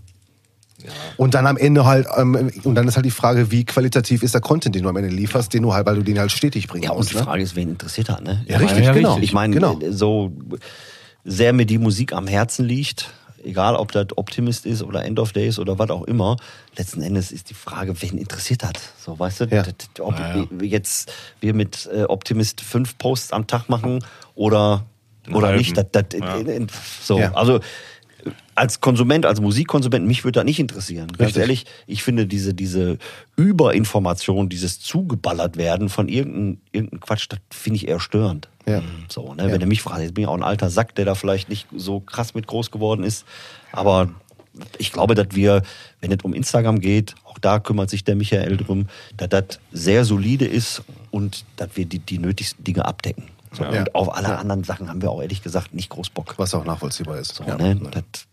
Und 1.18 1.34
dann 1.34 1.48
am 1.48 1.58
Ende 1.58 1.86
halt, 1.86 2.08
ähm, 2.18 2.52
und 2.64 2.76
dann 2.76 2.88
ist 2.88 2.96
halt 2.96 3.06
die 3.06 3.12
Frage, 3.12 3.52
wie 3.52 3.66
qualitativ 3.66 4.22
ist 4.22 4.36
der 4.36 4.42
Content, 4.42 4.76
den 4.76 4.84
du 4.84 4.90
am 4.90 4.96
Ende 4.96 5.10
lieferst, 5.10 5.52
den 5.54 5.64
du 5.64 5.74
halt, 5.74 5.88
weil 5.88 5.96
du 5.96 6.04
den 6.04 6.20
halt 6.20 6.32
stetig 6.32 6.68
bringen 6.68 6.84
Ja, 6.84 6.92
und 6.92 6.98
musst. 6.98 7.12
die 7.12 7.16
ne? 7.16 7.24
Frage 7.24 7.42
ist, 7.42 7.56
wen 7.56 7.70
interessiert 7.70 8.10
hat, 8.10 8.24
ne? 8.24 8.46
Ja, 8.48 8.58
richtig, 8.60 8.86
ja, 8.86 8.94
genau. 8.94 9.14
richtig. 9.14 9.30
Ich 9.30 9.34
meine, 9.34 9.54
genau. 9.56 9.80
so 9.90 10.32
sehr 11.26 11.52
mir 11.52 11.66
die 11.66 11.80
Musik 11.80 12.14
am 12.14 12.28
Herzen 12.28 12.64
liegt, 12.66 13.10
egal 13.48 13.76
ob 13.76 13.92
das 13.92 14.08
Optimist 14.16 14.66
ist 14.66 14.84
oder 14.84 15.04
End 15.06 15.20
of 15.20 15.32
Days 15.34 15.58
oder 15.60 15.80
was 15.80 15.90
auch 15.90 16.04
immer, 16.04 16.38
letzten 16.78 17.02
Endes 17.02 17.32
ist 17.32 17.50
die 17.50 17.54
Frage, 17.54 18.00
wen 18.02 18.18
interessiert 18.18 18.64
hat. 18.64 18.80
So, 19.00 19.18
weißt 19.18 19.42
du, 19.42 19.46
Ja. 19.46 19.64
das, 19.64 19.74
ob 20.00 20.16
wir 20.18 20.68
jetzt 20.68 21.12
wir 21.40 21.54
mit 21.54 21.90
äh, 21.92 22.04
Optimist 22.04 22.62
fünf 22.62 22.98
Posts 22.98 23.32
am 23.34 23.48
Tag 23.48 23.70
machen 23.70 24.04
oder, 24.36 24.86
oder 25.34 25.48
halben. 25.48 25.60
nicht. 25.60 25.76
Das, 25.78 25.86
das, 25.92 26.06
Ja. 26.14 26.38
So, 27.02 27.20
Ja. 27.20 27.34
also 27.34 27.60
als 28.58 28.82
Konsument, 28.82 29.26
als 29.26 29.40
Musikkonsument, 29.40 30.08
mich 30.08 30.24
würde 30.24 30.40
das 30.40 30.46
nicht 30.46 30.60
interessieren. 30.60 31.08
Ganz 31.10 31.20
Richtig. 31.20 31.42
ehrlich, 31.42 31.66
ich 31.86 32.02
finde 32.02 32.26
diese, 32.26 32.56
diese 32.56 32.98
Überinformation, 33.36 34.50
dieses 34.50 34.80
zugeballert 34.80 35.58
werden 35.58 35.90
von 35.90 36.10
irgendeinem 36.10 36.58
irgendein 36.72 37.00
Quatsch, 37.00 37.28
das 37.30 37.40
finde 37.52 37.78
ich 37.78 37.88
eher 37.88 38.00
störend. 38.00 38.50
Ja. 38.66 38.82
So, 39.10 39.36
ne? 39.36 39.52
Wenn 39.52 39.60
du 39.60 39.68
mich 39.68 39.82
fragst, 39.82 40.02
jetzt 40.02 40.16
bin 40.16 40.24
ich 40.24 40.28
auch 40.28 40.34
ein 40.34 40.44
alter 40.44 40.72
Sack, 40.72 40.96
der 40.96 41.06
da 41.06 41.14
vielleicht 41.14 41.50
nicht 41.50 41.68
so 41.76 42.00
krass 42.00 42.34
mit 42.34 42.48
groß 42.48 42.72
geworden 42.72 43.04
ist. 43.04 43.26
Aber 43.72 44.10
ich 44.80 44.92
glaube, 44.92 45.14
dass 45.14 45.28
wir, 45.32 45.62
wenn 46.02 46.12
es 46.12 46.24
um 46.24 46.34
Instagram 46.34 46.80
geht, 46.80 47.14
auch 47.26 47.38
da 47.38 47.60
kümmert 47.60 47.92
sich 47.92 48.04
der 48.04 48.16
Michael 48.16 48.58
drum, 48.58 48.88
dass 49.16 49.30
das 49.30 49.60
sehr 49.72 50.04
solide 50.04 50.46
ist 50.46 50.82
und 51.12 51.46
dass 51.58 51.70
wir 51.76 51.86
die, 51.86 52.00
die 52.00 52.18
nötigsten 52.18 52.64
Dinge 52.64 52.86
abdecken. 52.86 53.26
So, 53.52 53.64
Ja. 53.64 53.82
Und 53.82 53.96
auf 53.96 54.16
alle 54.16 54.38
anderen 54.38 54.64
Sachen 54.64 54.90
haben 54.90 55.02
wir 55.02 55.12
auch 55.12 55.22
ehrlich 55.22 55.44
gesagt 55.44 55.74
nicht 55.74 55.90
groß 55.90 56.10
Bock. 56.10 56.34
Was 56.38 56.54
auch 56.54 56.66
nachvollziehbar 56.66 57.20
ist. 57.20 57.36
So, 57.36 57.44
ja. 57.44 57.56
ne? 57.56 57.76
Das 57.92 58.04
ist 58.14 58.27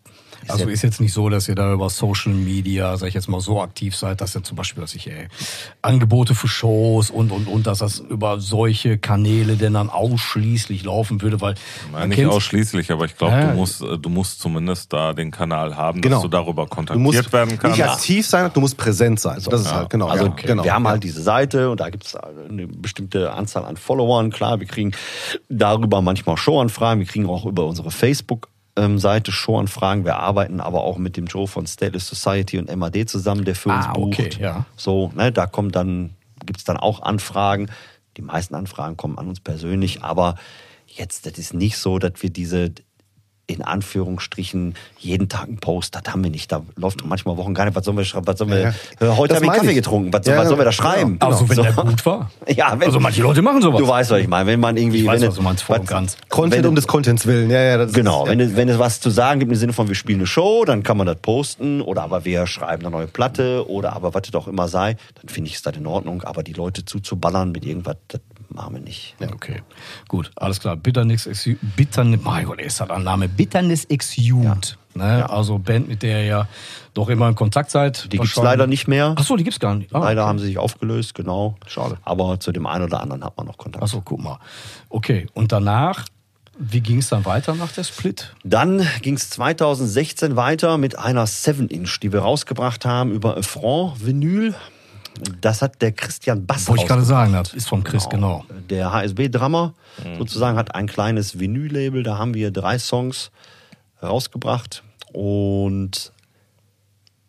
Also 0.48 0.68
ist 0.68 0.82
jetzt 0.82 1.00
nicht 1.00 1.12
so, 1.12 1.28
dass 1.28 1.48
ihr 1.48 1.54
da 1.54 1.72
über 1.72 1.88
Social 1.90 2.32
Media, 2.32 2.96
sag 2.96 3.08
ich 3.08 3.14
jetzt 3.14 3.28
mal, 3.28 3.40
so 3.40 3.60
aktiv 3.60 3.96
seid, 3.96 4.20
dass 4.20 4.34
ihr 4.36 4.42
zum 4.42 4.56
Beispiel, 4.56 4.80
dass 4.80 4.94
ich 4.94 5.06
ey, 5.08 5.28
Angebote 5.82 6.34
für 6.34 6.48
Shows 6.48 7.10
und 7.10 7.30
und 7.32 7.46
und, 7.48 7.66
dass 7.66 7.78
das 7.78 7.98
über 7.98 8.40
solche 8.40 8.98
Kanäle 8.98 9.56
denn 9.56 9.74
dann 9.74 9.90
ausschließlich 9.90 10.84
laufen 10.84 11.22
würde, 11.22 11.40
weil 11.40 11.54
Nein, 11.92 12.00
man 12.00 12.08
nicht 12.10 12.26
ausschließlich, 12.26 12.90
aber 12.92 13.04
ich 13.06 13.16
glaube, 13.16 13.34
Ja. 13.34 13.50
du 13.50 13.56
musst, 13.56 13.82
äh, 13.82 13.98
du 13.98 14.08
musst 14.08 14.40
zumindest 14.40 14.92
da 14.92 15.12
den 15.12 15.30
Kanal 15.30 15.76
haben, 15.76 16.00
Genau. 16.00 16.16
dass 16.16 16.22
du 16.22 16.28
darüber 16.28 16.64
Du 16.64 16.70
kontaktiert 16.70 17.02
musst 17.02 17.32
werden 17.32 17.58
kannst. 17.58 17.76
nicht 17.78 17.86
aktiv 17.88 18.26
sein, 18.26 18.50
du 18.52 18.60
musst 18.60 18.76
präsent 18.76 19.20
sein. 19.20 19.40
das 19.48 19.60
ist 19.62 19.72
halt, 19.74 19.90
genau. 19.90 20.08
Also 20.08 20.26
ja, 20.26 20.30
genau. 20.34 20.64
wir 20.64 20.72
haben 20.74 20.86
halt 20.88 21.02
diese 21.04 21.22
Seite 21.22 21.70
und 21.70 21.80
da 21.80 21.90
gibt 21.90 22.04
es 22.04 22.16
eine 22.16 22.66
bestimmte 22.66 23.32
Anzahl 23.32 23.64
an 23.64 23.76
Followern. 23.76 24.30
Klar, 24.30 24.60
wir 24.60 24.66
kriegen 24.66 24.92
darüber 25.48 26.02
manchmal 26.02 26.36
Showanfragen, 26.36 27.00
wir 27.00 27.06
kriegen 27.06 27.28
auch 27.28 27.44
über 27.46 27.64
unsere 27.66 27.90
Facebook-Seite 28.76 29.32
Showanfragen. 29.32 30.04
Wir 30.04 30.16
arbeiten 30.16 30.60
aber 30.60 30.82
auch 30.82 30.98
mit 30.98 31.16
dem 31.16 31.26
Joe 31.26 31.46
von 31.46 31.66
Stateless 31.66 32.08
Society 32.08 32.58
und 32.58 32.74
MAD 32.74 33.08
zusammen, 33.08 33.44
der 33.44 33.54
für 33.54 33.70
uns 33.70 33.86
Ah, 33.86 33.92
bucht. 33.92 34.18
okay, 34.18 34.30
ja. 34.40 34.66
So, 34.76 35.10
ne, 35.14 35.32
da 35.32 35.46
kommt 35.46 35.76
dann, 35.76 36.14
gibt's 36.44 36.64
dann 36.64 36.76
auch 36.76 37.02
Anfragen. 37.02 37.70
Die 38.16 38.22
meisten 38.22 38.54
Anfragen 38.54 38.96
kommen 38.96 39.18
an 39.18 39.28
uns 39.28 39.40
persönlich, 39.40 40.02
aber 40.02 40.36
jetzt, 40.86 41.26
das 41.26 41.38
ist 41.38 41.54
nicht 41.54 41.78
so, 41.78 41.98
dass 41.98 42.12
wir 42.22 42.30
diese 42.30 42.72
in 43.46 43.62
Anführungsstrichen 43.62 44.74
jeden 44.98 45.28
Tag 45.28 45.48
einen 45.48 45.58
Post, 45.58 45.94
das 45.94 46.02
haben 46.10 46.24
wir 46.24 46.30
nicht. 46.30 46.50
Da 46.50 46.62
läuft 46.76 47.04
manchmal 47.04 47.36
Wochen 47.36 47.52
gar 47.52 47.66
nicht. 47.66 47.74
Was 47.76 47.84
sollen 47.84 47.96
wir 47.98 48.04
schreiben? 48.04 48.26
Was 48.26 48.38
sollen 48.38 48.50
wir? 48.50 48.58
Ja, 48.60 48.68
Äh, 48.68 48.72
Heute 49.16 49.34
Das 49.34 49.36
habe 49.36 49.36
ich 49.36 49.40
meine 49.42 49.58
Kaffee 49.58 49.70
ich. 49.70 49.76
getrunken. 49.76 50.12
Was, 50.12 50.26
Ja, 50.26 50.36
was 50.38 50.48
sollen 50.48 50.60
wir 50.60 50.64
da 50.64 50.70
genau. 50.70 50.82
schreiben? 50.82 51.16
Also 51.20 51.48
wenn 51.48 51.56
So. 51.56 51.62
der 51.62 51.72
gut 51.72 52.06
war. 52.06 52.30
Ja, 52.48 52.72
wenn, 52.78 52.86
Also 52.86 53.00
manche 53.00 53.22
Leute 53.22 53.42
machen 53.42 53.60
sowas. 53.60 53.80
Du 53.80 53.86
weißt, 53.88 54.10
was 54.10 54.20
ich 54.20 54.28
meine. 54.28 54.46
Wenn 54.46 54.60
man 54.60 54.76
irgendwie, 54.76 55.00
Ich 55.00 55.06
weiß, 55.06 55.20
wenn 55.20 55.28
was 55.28 55.34
du 55.36 55.42
meinst, 55.42 55.62
voll 55.62 55.80
ganz. 55.80 56.16
Content 56.30 56.62
wenn 56.62 56.68
um 56.70 56.74
des 56.74 56.86
Contents 56.86 57.26
willen. 57.26 57.50
Ja, 57.50 57.60
ja, 57.62 57.76
das 57.76 57.92
Genau, 57.92 58.24
ist, 58.24 58.30
wenn, 58.30 58.40
es, 58.40 58.56
wenn 58.56 58.68
es 58.68 58.78
was 58.78 59.00
zu 59.00 59.10
sagen 59.10 59.40
gibt 59.40 59.52
im 59.52 59.58
Sinne 59.58 59.72
von, 59.74 59.88
wir 59.88 59.94
spielen 59.94 60.20
eine 60.20 60.26
Show, 60.26 60.64
dann 60.64 60.82
kann 60.82 60.96
man 60.96 61.06
das 61.06 61.16
posten 61.20 61.80
oder 61.82 62.02
aber 62.02 62.24
wir 62.24 62.46
schreiben 62.46 62.82
eine 62.86 62.90
neue 62.90 63.06
Platte 63.06 63.68
oder 63.68 63.92
aber 63.94 64.14
was 64.14 64.22
es 64.28 64.34
auch 64.34 64.48
immer 64.48 64.68
sei, 64.68 64.96
dann 65.20 65.28
finde 65.28 65.50
ich 65.50 65.56
es 65.56 65.62
das 65.62 65.76
in 65.76 65.86
Ordnung. 65.86 66.22
Aber 66.22 66.42
die 66.42 66.52
Leute 66.54 66.84
zuzuballern 66.84 67.52
mit 67.52 67.64
irgendwas, 67.66 67.96
das 68.08 68.20
machen 68.54 68.74
wir 68.74 68.80
nicht. 68.80 69.14
Ja, 69.20 69.32
okay. 69.32 69.62
Gut, 70.08 70.30
alles 70.36 70.60
klar. 70.60 70.76
Bitterness 70.76 71.26
Exude. 71.26 71.58
Bitterness, 71.76 72.20
mein 72.22 72.46
Gott, 72.46 72.60
ist 72.60 72.80
das 72.80 72.90
ein 72.90 73.02
Name. 73.02 73.28
Bitterness 73.28 73.84
Exude. 73.86 74.76
Ne? 74.94 75.28
Also 75.28 75.58
Band, 75.58 75.88
mit 75.88 76.02
der 76.02 76.20
ihr 76.20 76.24
ja 76.26 76.48
doch 76.94 77.08
immer 77.08 77.28
in 77.28 77.34
Kontakt 77.34 77.70
seid. 77.70 78.04
Die 78.04 78.16
gibt's 78.18 78.36
Wahrscheinlich- 78.36 78.44
leider 78.52 78.66
nicht 78.68 78.86
mehr. 78.88 79.14
Ach 79.18 79.24
so, 79.24 79.36
die 79.36 79.42
gibt's 79.44 79.58
gar 79.58 79.74
nicht. 79.74 79.92
Ah, 79.94 79.98
Leider 79.98 80.22
okay. 80.22 80.28
haben 80.28 80.38
sie 80.38 80.46
sich 80.46 80.58
aufgelöst, 80.58 81.14
genau. 81.14 81.56
Schade. 81.66 81.98
Aber 82.04 82.38
zu 82.38 82.52
dem 82.52 82.66
einen 82.66 82.84
oder 82.84 83.00
anderen 83.00 83.24
hat 83.24 83.36
man 83.36 83.46
noch 83.46 83.58
Kontakt. 83.58 83.82
Ach 83.84 83.88
so, 83.88 84.00
guck 84.02 84.20
mal. 84.22 84.38
Okay, 84.88 85.26
und 85.34 85.50
danach, 85.50 86.04
wie 86.56 86.80
ging 86.80 86.98
es 86.98 87.08
dann 87.08 87.24
weiter 87.24 87.56
nach 87.56 87.72
der 87.72 87.82
Split? 87.82 88.36
Dann 88.44 88.86
ging 89.02 89.14
es 89.14 89.30
2016 89.30 90.36
weiter 90.36 90.78
mit 90.78 90.96
einer 90.96 91.26
7-Inch, 91.26 91.98
die 92.00 92.12
wir 92.12 92.20
rausgebracht 92.20 92.84
haben 92.84 93.10
über 93.10 93.42
Franc 93.42 93.94
Vinyl. 94.06 94.54
Das 95.40 95.62
hat 95.62 95.80
der 95.80 95.92
Christian 95.92 96.44
Bass 96.46 96.68
Wollte 96.68 96.82
ich 96.82 96.88
gerade 96.88 97.04
sagen, 97.04 97.32
das 97.32 97.54
ist 97.54 97.68
vom 97.68 97.84
Chris, 97.84 98.08
genau. 98.08 98.44
Der 98.68 98.92
HSB-Drummer 98.92 99.74
sozusagen 100.18 100.56
hat 100.56 100.74
ein 100.74 100.86
kleines 100.86 101.38
Vinyl-Label. 101.38 102.02
Da 102.02 102.18
haben 102.18 102.34
wir 102.34 102.50
drei 102.50 102.78
Songs 102.78 103.30
rausgebracht 104.02 104.82
und 105.12 106.12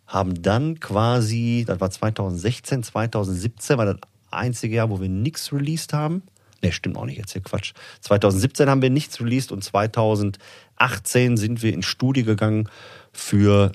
haben 0.08 0.42
dann 0.42 0.80
quasi, 0.80 1.64
das 1.68 1.80
war 1.80 1.92
2016, 1.92 2.84
2017, 2.84 3.78
war 3.78 3.86
das 3.86 3.98
einzige 4.32 4.76
Jahr, 4.76 4.90
wo 4.90 5.00
wir 5.00 5.10
nichts 5.10 5.52
released 5.52 5.94
haben. 5.94 6.24
Ne, 6.64 6.72
stimmt 6.72 6.98
auch 6.98 7.06
nicht, 7.06 7.18
jetzt 7.18 7.34
hier 7.34 7.42
Quatsch. 7.42 7.74
2017 8.02 8.70
haben 8.70 8.82
wir 8.82 8.90
nichts 8.90 9.20
released 9.20 9.52
und 9.52 9.64
2018 9.64 11.38
sind 11.38 11.62
wir 11.62 11.74
ins 11.74 11.86
Studio 11.86 12.26
gegangen 12.26 12.70
für 13.12 13.72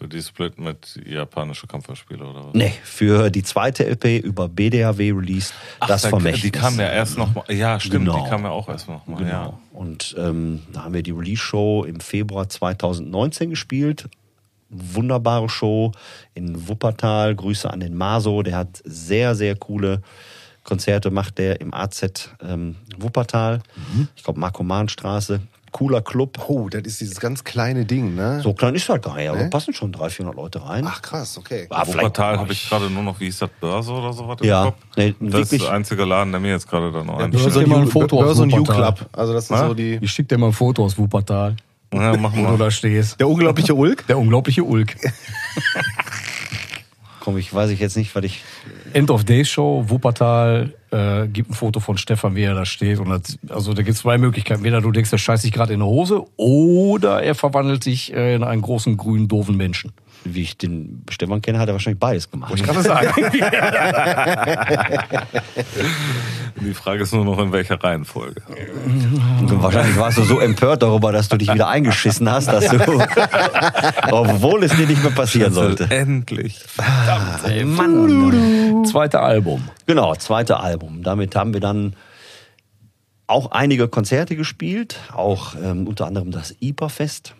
Für 0.00 0.08
die 0.08 0.22
Split 0.22 0.58
mit 0.58 0.98
japanische 1.06 1.66
Kampfspiele 1.66 2.24
oder 2.24 2.46
was? 2.46 2.54
Nee, 2.54 2.72
für 2.82 3.28
die 3.30 3.42
zweite 3.42 3.84
LP 3.86 4.18
über 4.24 4.48
BDAW 4.48 4.98
released, 4.98 5.52
das 5.86 6.02
da- 6.02 6.08
Vermächtnis. 6.08 6.42
Die 6.42 6.50
kam 6.50 6.80
ja 6.80 6.88
erst 6.88 7.18
noch 7.18 7.34
mal. 7.34 7.44
Ja, 7.52 7.78
stimmt, 7.78 8.06
Genau. 8.06 8.24
die 8.24 8.30
kam 8.30 8.44
ja 8.44 8.48
auch 8.50 8.66
erst 8.70 8.88
noch 8.88 9.06
mal. 9.06 9.16
Genau. 9.18 9.28
Ja. 9.30 9.58
Und 9.74 10.14
ähm, 10.18 10.62
da 10.72 10.84
haben 10.84 10.94
wir 10.94 11.02
die 11.02 11.10
Release-Show 11.10 11.84
im 11.84 12.00
Februar 12.00 12.48
2019 12.48 13.50
gespielt. 13.50 14.08
Wunderbare 14.70 15.50
Show 15.50 15.92
in 16.32 16.66
Wuppertal. 16.66 17.34
Grüße 17.34 17.68
an 17.70 17.80
den 17.80 17.94
Maso. 17.94 18.42
Der 18.42 18.56
hat 18.56 18.80
sehr, 18.84 19.34
sehr 19.34 19.54
coole 19.54 20.00
Konzerte, 20.64 21.10
macht 21.10 21.36
der 21.36 21.60
im 21.60 21.74
AZ 21.74 22.30
ähm, 22.42 22.76
Wuppertal. 22.96 23.60
Ich 24.16 24.22
glaube, 24.24 24.40
Markomanstraße. 24.40 25.40
Cooler 25.72 26.02
Club. 26.02 26.38
Oh, 26.48 26.68
das 26.68 26.82
ist 26.82 27.00
dieses 27.00 27.20
ganz 27.20 27.44
kleine 27.44 27.84
Ding, 27.84 28.14
ne? 28.14 28.40
So 28.42 28.52
klein 28.52 28.74
ist 28.74 28.88
halt 28.88 29.02
gar 29.02 29.16
nicht, 29.16 29.28
aber 29.28 29.42
Nee? 29.44 29.48
passen 29.50 29.72
schon 29.72 29.92
300, 29.92 30.12
400 30.12 30.36
Leute 30.36 30.64
rein. 30.66 30.84
Ach 30.86 31.00
krass, 31.02 31.38
okay. 31.38 31.66
Ah, 31.70 31.86
Wuppertal 31.86 32.38
habe 32.38 32.52
ich 32.52 32.68
gerade 32.68 32.90
nur 32.90 33.02
noch, 33.02 33.20
wie 33.20 33.26
hieß 33.26 33.38
das, 33.38 33.50
Börse 33.60 33.92
oder 33.92 34.12
so 34.12 34.26
was 34.28 34.40
im 34.40 34.46
Ja, 34.46 34.64
Kopf? 34.64 34.76
nee, 34.96 35.14
das 35.20 35.52
ist 35.52 35.62
der 35.62 35.72
einzige 35.72 36.04
Laden, 36.04 36.32
der 36.32 36.40
mir 36.40 36.50
jetzt 36.50 36.68
gerade 36.68 36.90
da 36.92 37.04
noch 37.04 37.18
Ja, 37.18 37.24
einfällt. 37.26 37.42
Börse 37.44 37.60
dir 37.60 37.66
mal 37.66 37.80
ein 37.82 37.86
Foto 37.88 38.18
aus 38.18 38.24
Börse 38.24 38.42
und 38.42 38.52
Wuppertal. 38.52 38.90
U-Club. 38.92 39.08
Also 39.12 39.32
das 39.32 39.46
sind 39.48 39.56
Was? 39.58 39.68
so 39.68 39.74
die. 39.74 39.98
Ich 40.00 40.10
schick 40.10 40.28
dir 40.28 40.38
mal 40.38 40.46
ein 40.48 40.52
Foto 40.52 40.84
aus 40.84 40.98
Wuppertal, 40.98 41.56
Ja, 41.92 42.16
mach 42.16 42.32
wo 42.32 42.36
du 42.36 42.42
mal. 42.42 42.58
da 42.58 42.70
stehst. 42.70 43.18
Der 43.20 43.28
unglaubliche 43.28 43.74
Ulk. 43.74 44.06
Der 44.06 44.18
unglaubliche 44.18 44.64
Ulk. 44.64 44.96
Komm, 47.20 47.36
ich 47.36 47.52
weiß 47.52 47.70
ich 47.70 47.80
jetzt 47.80 47.96
nicht, 47.96 48.14
was 48.14 48.24
ich. 48.24 48.42
End 48.92 49.10
of 49.10 49.24
Days 49.24 49.48
Show, 49.48 49.84
Wuppertal, 49.88 50.74
äh, 50.90 51.28
gibt 51.28 51.50
ein 51.50 51.54
Foto 51.54 51.78
von 51.78 51.98
Stefan, 51.98 52.34
wie 52.34 52.42
er 52.42 52.54
da 52.54 52.64
steht. 52.64 52.98
Und 52.98 53.10
das, 53.10 53.38
also 53.48 53.74
da 53.74 53.82
gibt 53.82 53.94
es 53.94 54.02
zwei 54.02 54.18
Möglichkeiten. 54.18 54.60
Entweder 54.60 54.80
du 54.80 54.90
denkst, 54.90 55.12
er 55.12 55.18
scheißt 55.18 55.42
sich 55.42 55.52
gerade 55.52 55.74
in 55.74 55.80
die 55.80 55.86
Hose 55.86 56.24
oder 56.36 57.22
er 57.22 57.34
verwandelt 57.34 57.84
sich 57.84 58.12
äh, 58.12 58.34
in 58.34 58.42
einen 58.42 58.62
großen, 58.62 58.96
grünen, 58.96 59.28
doofen 59.28 59.56
Menschen. 59.56 59.92
Wie 60.24 60.42
ich 60.42 60.58
den 60.58 61.02
Stefan 61.10 61.40
kenne, 61.40 61.58
hat 61.58 61.68
er 61.68 61.74
wahrscheinlich 61.74 61.98
beides 61.98 62.30
gemacht. 62.30 62.52
Ich 62.54 62.62
kann 62.62 62.74
das 62.74 62.84
sagen. 62.84 63.10
Die 66.60 66.74
Frage 66.74 67.02
ist 67.04 67.14
nur 67.14 67.24
noch, 67.24 67.38
in 67.38 67.52
welcher 67.52 67.82
Reihenfolge. 67.82 68.42
Und 69.40 69.62
wahrscheinlich 69.62 69.96
warst 69.96 70.18
du 70.18 70.24
so 70.24 70.38
empört 70.40 70.82
darüber, 70.82 71.10
dass 71.12 71.28
du 71.28 71.38
dich 71.38 71.52
wieder 71.52 71.68
eingeschissen 71.68 72.30
hast, 72.30 72.48
dass 72.48 72.68
du, 72.68 72.76
obwohl 74.10 74.64
es 74.64 74.76
dir 74.76 74.86
nicht 74.86 75.02
mehr 75.02 75.12
passieren 75.12 75.54
sollte. 75.54 75.84
Endlich. 75.90 76.60
Ey, 77.44 77.64
Mann. 77.64 78.84
Zweite 78.84 79.20
Album. 79.20 79.68
Genau, 79.86 80.14
zweite 80.16 80.60
Album. 80.60 81.02
Damit 81.02 81.34
haben 81.34 81.54
wir 81.54 81.60
dann 81.60 81.94
auch 83.26 83.52
einige 83.52 83.88
Konzerte 83.88 84.36
gespielt, 84.36 84.98
auch 85.14 85.54
ähm, 85.54 85.86
unter 85.86 86.06
anderem 86.06 86.30
das 86.30 86.54
IPA-Fest 86.60 87.34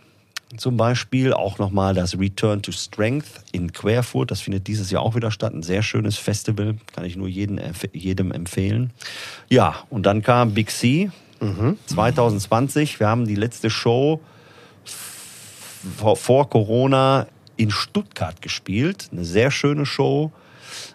zum 0.56 0.76
Beispiel, 0.76 1.32
auch 1.32 1.58
nochmal 1.58 1.94
das 1.94 2.18
Return 2.18 2.62
to 2.62 2.72
Strength 2.72 3.44
in 3.52 3.72
Querfurt. 3.72 4.30
Das 4.30 4.40
findet 4.40 4.66
dieses 4.66 4.90
Jahr 4.90 5.02
auch 5.02 5.14
wieder 5.14 5.30
statt. 5.30 5.54
Ein 5.54 5.62
sehr 5.62 5.82
schönes 5.82 6.16
Festival, 6.16 6.76
kann 6.92 7.04
ich 7.04 7.16
nur 7.16 7.28
jeden, 7.28 7.60
jedem 7.92 8.32
empfehlen. 8.32 8.90
Ja, 9.48 9.76
und 9.90 10.06
dann 10.06 10.22
kam 10.22 10.54
Big 10.54 10.70
C 10.70 11.10
2020. 11.86 13.00
Wir 13.00 13.08
haben 13.08 13.26
die 13.26 13.36
letzte 13.36 13.70
Show 13.70 14.20
vor, 16.14 16.50
Corona 16.50 17.26
in 17.56 17.70
Stuttgart 17.70 18.42
gespielt. 18.42 19.08
Eine 19.12 19.24
sehr 19.24 19.50
schöne 19.50 19.86
Show. 19.86 20.32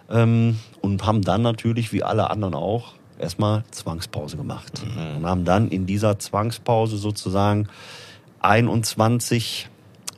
Ähm, 0.10 0.60
und 0.82 1.06
haben 1.06 1.22
dann 1.22 1.42
natürlich, 1.42 1.92
wie 1.94 2.04
alle 2.04 2.30
anderen 2.30 2.54
auch, 2.54 2.94
erstmal 3.18 3.64
Zwangspause 3.72 4.38
gemacht. 4.38 4.84
Und 5.18 5.26
haben 5.26 5.46
dann 5.46 5.70
in 5.70 5.86
dieser 5.86 6.20
Zwangspause 6.20 6.98
sozusagen 6.98 7.68
21, 8.46 9.70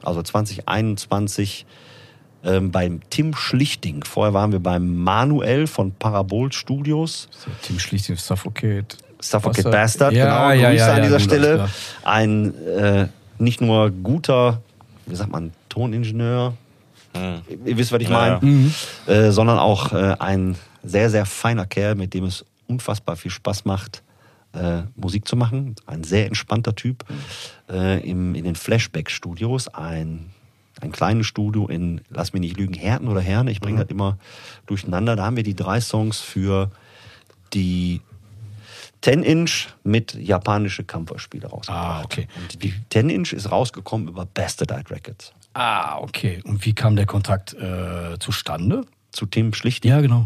also 0.03 0.21
2021, 0.21 1.65
ähm, 2.43 2.71
beim 2.71 3.01
Tim 3.09 3.35
Schlichting. 3.35 4.03
Vorher 4.03 4.33
waren 4.33 4.51
wir 4.51 4.59
beim 4.59 4.95
Manuel 4.95 5.67
von 5.67 5.91
Parabol 5.91 6.51
Studios. 6.51 7.29
Tim 7.63 7.79
Schlichting, 7.79 8.15
Suffocate. 8.15 8.97
Suffocate 9.19 9.71
Bastard, 9.71 10.13
ja, 10.13 10.25
genau. 10.25 10.61
ja, 10.61 10.69
Grüße 10.69 10.85
ja, 10.85 10.93
an 10.93 11.01
dieser 11.03 11.19
Stelle. 11.19 11.69
Ein 12.03 12.53
äh, 12.65 13.07
nicht 13.39 13.61
nur 13.61 13.89
guter, 13.89 14.61
wie 15.05 15.15
sagt 15.15 15.31
man, 15.31 15.51
Toningenieur, 15.69 16.53
ihr 17.65 17.77
wisst, 17.77 17.91
was 17.91 18.01
ich 18.01 18.09
Ja, 18.09 18.39
meine, 18.41 18.71
äh, 19.07 19.31
sondern 19.31 19.57
auch 19.57 19.91
äh, 19.93 20.15
ein 20.19 20.55
sehr, 20.83 21.09
sehr 21.09 21.25
feiner 21.25 21.65
Kerl, 21.65 21.95
mit 21.95 22.13
dem 22.13 22.25
es 22.25 22.45
unfassbar 22.67 23.15
viel 23.15 23.31
Spaß 23.31 23.65
macht, 23.65 24.03
äh, 24.57 24.83
Musik 24.95 25.27
zu 25.27 25.35
machen. 25.35 25.75
Ein 25.85 26.03
sehr 26.03 26.25
entspannter 26.25 26.75
Typ. 26.75 27.05
Äh, 27.69 28.07
im, 28.07 28.35
in 28.35 28.43
den 28.43 28.55
Flashback-Studios, 28.55 29.67
ein, 29.69 30.31
ein 30.81 30.91
kleines 30.91 31.27
Studio 31.27 31.67
in, 31.67 32.01
lass 32.09 32.33
mich 32.33 32.41
nicht 32.41 32.57
lügen, 32.57 32.73
Herten 32.73 33.07
oder 33.07 33.21
Herne, 33.21 33.51
ich 33.51 33.61
bringe 33.61 33.81
das 33.81 33.89
immer 33.89 34.17
durcheinander. 34.65 35.15
Da 35.15 35.25
haben 35.25 35.35
wir 35.35 35.43
die 35.43 35.55
drei 35.55 35.81
Songs 35.81 36.19
für 36.19 36.71
die 37.53 38.01
10-Inch 39.03 39.67
mit 39.83 40.15
japanische 40.15 40.83
Kampferspiele 40.83 41.47
rausgebracht. 41.47 41.85
Ah, 41.85 42.01
okay. 42.03 42.27
Und 42.35 42.63
die 42.63 42.73
10-Inch 42.91 43.33
ist 43.33 43.51
rausgekommen 43.51 44.07
über 44.07 44.25
Bastardite 44.25 44.91
Records. 44.91 45.33
Ah, 45.53 45.99
okay. 45.99 46.41
Und 46.43 46.65
wie 46.65 46.73
kam 46.73 46.95
der 46.95 47.05
Kontakt 47.05 47.53
äh, 47.53 48.17
zustande? 48.19 48.85
Zu 49.11 49.25
Tim 49.25 49.53
Schlichting. 49.53 49.91
Ja, 49.91 50.01
genau. 50.01 50.25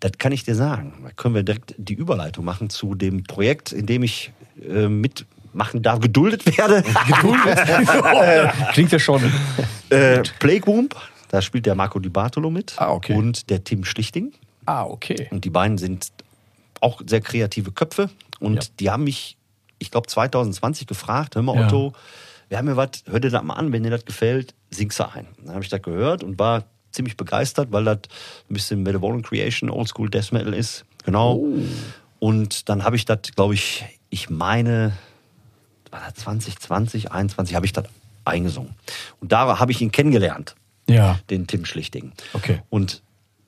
Das 0.00 0.12
kann 0.18 0.32
ich 0.32 0.44
dir 0.44 0.54
sagen. 0.54 0.92
Da 1.02 1.10
können 1.10 1.34
wir 1.34 1.42
direkt 1.42 1.74
die 1.76 1.94
Überleitung 1.94 2.44
machen 2.44 2.70
zu 2.70 2.94
dem 2.94 3.24
Projekt, 3.24 3.72
in 3.72 3.86
dem 3.86 4.02
ich 4.04 4.32
äh, 4.68 4.88
mitmachen 4.88 5.82
darf, 5.82 6.00
geduldet 6.00 6.46
werde. 6.46 6.82
Klingt 8.72 8.92
ja 8.92 8.98
schon. 8.98 9.22
äh, 9.90 10.22
Plague 10.38 10.88
da 11.30 11.42
spielt 11.42 11.66
der 11.66 11.74
Marco 11.74 11.98
Di 11.98 12.08
Bartolo 12.08 12.50
mit. 12.50 12.74
Ah, 12.78 12.90
okay. 12.92 13.14
Und 13.14 13.50
der 13.50 13.62
Tim 13.62 13.84
Schlichting. 13.84 14.32
Ah, 14.64 14.84
okay. 14.84 15.28
Und 15.30 15.44
die 15.44 15.50
beiden 15.50 15.78
sind 15.78 16.10
auch 16.80 17.00
sehr 17.06 17.20
kreative 17.20 17.72
Köpfe. 17.72 18.10
Und 18.40 18.64
Ja. 18.64 18.70
die 18.80 18.90
haben 18.90 19.04
mich, 19.04 19.36
ich 19.78 19.90
glaube, 19.90 20.06
2020 20.06 20.86
gefragt: 20.86 21.34
Hör 21.34 21.42
mal, 21.42 21.56
Ja. 21.56 21.66
Otto, 21.66 21.92
wir 22.48 22.56
haben 22.58 22.68
ja 22.68 22.76
was, 22.76 22.88
hör 23.06 23.20
dir 23.20 23.30
das 23.30 23.42
mal 23.42 23.54
an, 23.54 23.72
wenn 23.72 23.82
dir 23.82 23.90
das 23.90 24.04
gefällt, 24.06 24.54
singst 24.70 24.98
du 25.00 25.12
ein. 25.12 25.26
Dann 25.44 25.54
habe 25.54 25.64
ich 25.64 25.68
das 25.70 25.82
gehört 25.82 26.22
und 26.24 26.38
war 26.38 26.64
ziemlich 26.98 27.16
begeistert, 27.16 27.70
weil 27.70 27.84
das 27.84 27.98
ein 28.50 28.54
bisschen 28.54 28.82
Malevolent 28.82 29.24
Creation, 29.24 29.70
Oldschool 29.70 30.10
Death 30.10 30.32
Metal 30.32 30.52
ist. 30.52 30.84
Genau. 31.04 31.36
Oh. 31.36 31.58
Und 32.18 32.68
dann 32.68 32.82
habe 32.82 32.96
ich 32.96 33.04
das, 33.04 33.20
glaube 33.36 33.54
ich, 33.54 33.84
ich 34.10 34.28
meine, 34.28 34.92
war 35.90 36.00
das 36.00 36.24
2020, 36.24 37.04
2021, 37.04 37.54
habe 37.54 37.66
ich 37.66 37.72
das 37.72 37.84
eingesungen. 38.24 38.74
Und 39.20 39.30
da 39.32 39.58
habe 39.60 39.70
ich 39.72 39.80
ihn 39.80 39.92
kennengelernt 39.92 40.56
Ja. 40.88 41.20
den 41.30 41.46
Tim 41.46 41.64
Schlichting. 41.64 42.12
Okay. 42.32 42.62
Und 42.68 43.02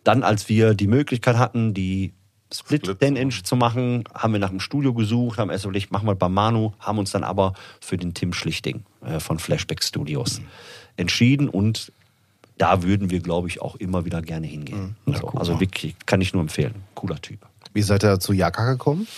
dann, 0.04 0.22
als 0.22 0.48
wir 0.48 0.74
die 0.74 0.86
Möglichkeit 0.86 1.36
hatten, 1.36 1.74
die 1.74 2.12
Split 2.52 2.86
Split 2.86 3.02
10-Inch 3.02 3.42
zu 3.44 3.56
machen, 3.56 4.04
haben 4.14 4.32
wir 4.32 4.40
nach 4.40 4.50
einem 4.50 4.60
Studio 4.60 4.94
gesucht, 4.94 5.38
haben 5.38 5.50
erst 5.50 5.64
überlegt, 5.64 5.92
machen 5.92 6.06
wir 6.06 6.14
bei 6.14 6.28
Manu, 6.28 6.72
haben 6.78 6.98
uns 6.98 7.10
dann 7.10 7.24
aber 7.24 7.52
für 7.80 7.96
den 7.96 8.14
Tim 8.14 8.32
Schlichting 8.32 8.84
äh, 9.04 9.20
von 9.20 9.38
Flashback 9.38 9.82
Studios 9.84 10.40
entschieden 10.96 11.48
und 11.48 11.92
da 12.60 12.82
würden 12.82 13.08
wir, 13.10 13.20
glaube 13.20 13.48
ich, 13.48 13.62
auch 13.62 13.76
immer 13.76 14.04
wieder 14.04 14.20
gerne 14.20 14.46
hingehen. 14.46 14.94
Also, 15.06 15.20
guck 15.22 15.40
also 15.40 15.60
wirklich, 15.60 15.94
kann 16.04 16.20
ich 16.20 16.34
nur 16.34 16.42
empfehlen. 16.42 16.74
Cooler 16.94 17.20
Typ. 17.20 17.38
Wie 17.72 17.80
seid 17.80 18.04
ihr 18.04 18.20
zu 18.20 18.34
Jaka 18.34 18.72
gekommen? 18.72 19.08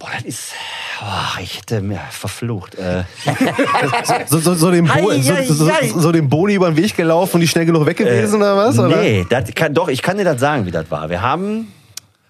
Boah, 0.00 0.08
das 0.16 0.24
ist. 0.24 0.52
Oh, 1.00 1.40
ich 1.40 1.58
hätte 1.58 1.80
mir 1.80 2.00
verflucht. 2.10 2.74
Äh, 2.74 3.04
So, 4.26 4.40
so, 4.40 4.54
so, 4.54 4.70
den, 4.72 4.86
Bo 4.86 5.12
so, 5.12 5.34
so, 5.44 5.54
so, 5.54 6.00
so 6.00 6.12
den 6.12 6.28
Boni 6.28 6.54
über 6.54 6.68
den 6.68 6.76
Weg 6.76 6.96
gelaufen 6.96 7.36
und 7.36 7.42
die 7.42 7.48
schnell 7.48 7.66
genug 7.66 7.86
weg 7.86 7.98
gewesen 7.98 8.36
oder 8.36 8.56
was? 8.56 8.76
Oder? 8.76 9.00
Nee, 9.00 9.24
kann, 9.54 9.72
doch, 9.72 9.88
ich 9.88 10.02
kann 10.02 10.18
dir 10.18 10.24
das 10.24 10.40
sagen, 10.40 10.66
wie 10.66 10.72
das 10.72 10.90
war. 10.90 11.10
Wir 11.10 11.22
haben 11.22 11.72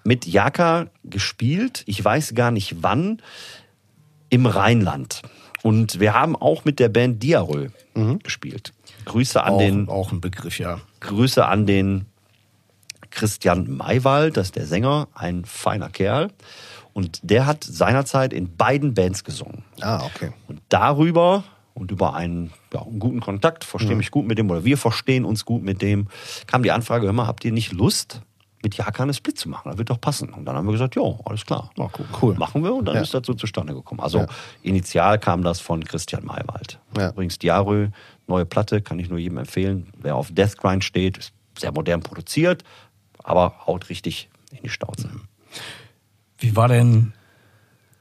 mit 0.03 0.27
Jaka 0.27 0.87
gespielt, 1.03 1.83
ich 1.87 2.03
weiß 2.03 2.35
gar 2.35 2.51
nicht 2.51 2.83
wann, 2.83 3.19
im 4.29 4.45
Rheinland. 4.45 5.23
Und 5.63 5.99
wir 5.99 6.13
haben 6.13 6.35
auch 6.35 6.65
mit 6.65 6.79
der 6.79 6.89
Band 6.89 7.23
Diarö 7.23 7.69
gespielt. 8.21 8.73
Grüße 9.05 9.43
an 9.43 9.53
Auch, 9.53 9.57
den 9.59 9.89
auch 9.89 10.11
ein 10.11 10.21
Begriff, 10.21 10.59
ja. 10.59 10.79
Grüße 10.99 11.45
an 11.45 11.65
den 11.65 12.05
Christian 13.11 13.69
Maywald, 13.77 14.37
das 14.37 14.47
ist 14.47 14.55
der 14.55 14.65
Sänger, 14.65 15.07
ein 15.13 15.45
feiner 15.45 15.89
Kerl. 15.89 16.31
Und 16.93 17.19
der 17.23 17.45
hat 17.45 17.63
seinerzeit 17.63 18.33
in 18.33 18.55
beiden 18.55 18.93
Bands 18.93 19.23
gesungen. 19.23 19.63
Ah, 19.81 20.03
okay. 20.05 20.31
Und 20.47 20.61
darüber 20.69 21.43
und 21.73 21.89
über 21.89 22.13
einen, 22.13 22.51
ja, 22.71 22.83
einen 22.83 22.99
guten 22.99 23.19
Kontakt, 23.19 23.63
verstehe 23.63 23.95
mich 23.95 24.11
gut 24.11 24.27
mit 24.27 24.37
dem 24.37 24.49
oder 24.49 24.63
wir 24.63 24.77
verstehen 24.77 25.25
uns 25.25 25.43
gut 25.43 25.63
mit 25.63 25.81
dem, 25.81 26.07
kam 26.45 26.61
die 26.61 26.71
Anfrage, 26.71 27.07
hör 27.07 27.13
mal, 27.13 27.25
habt 27.25 27.43
ihr 27.45 27.51
nicht 27.51 27.71
Lust, 27.71 28.21
mit 28.61 28.75
Jaka 28.77 29.03
eine 29.03 29.13
Split 29.13 29.39
zu 29.39 29.49
machen? 29.49 29.69
Das 29.69 29.77
wird 29.79 29.89
doch 29.89 29.99
passen. 29.99 30.29
Und 30.29 30.45
dann 30.45 30.55
haben 30.55 30.65
wir 30.67 30.71
gesagt, 30.71 30.95
ja, 30.95 31.01
alles 31.25 31.45
klar. 31.45 31.71
Ah, 31.79 31.89
cool. 31.97 32.05
Cool. 32.21 32.35
Machen 32.35 32.63
wir 32.63 32.73
und 32.75 32.85
dann 32.85 32.95
Ja. 32.95 33.01
ist 33.01 33.13
das 33.13 33.25
so 33.25 33.33
zustande 33.33 33.73
gekommen. 33.73 33.99
Also 34.01 34.19
Ja. 34.19 34.27
initial 34.61 35.17
kam 35.19 35.43
das 35.43 35.59
von 35.59 35.83
Christian 35.83 36.23
Maywald. 36.25 36.79
Ja. 36.95 37.09
Übrigens 37.09 37.39
Diarö, 37.39 37.89
neue 38.27 38.45
Platte, 38.45 38.81
kann 38.81 38.99
ich 38.99 39.09
nur 39.09 39.19
jedem 39.19 39.37
empfehlen. 39.37 39.91
Wer 39.97 40.15
auf 40.15 40.31
Death 40.31 40.57
Grind 40.57 40.83
steht, 40.83 41.17
ist 41.17 41.33
sehr 41.57 41.71
modern 41.71 42.01
produziert, 42.01 42.63
aber 43.23 43.65
haut 43.67 43.89
richtig 43.89 44.29
in 44.51 44.63
die 44.63 44.69
Stauze. 44.69 45.09
Wie 46.37 46.55
war 46.55 46.67
denn 46.67 47.13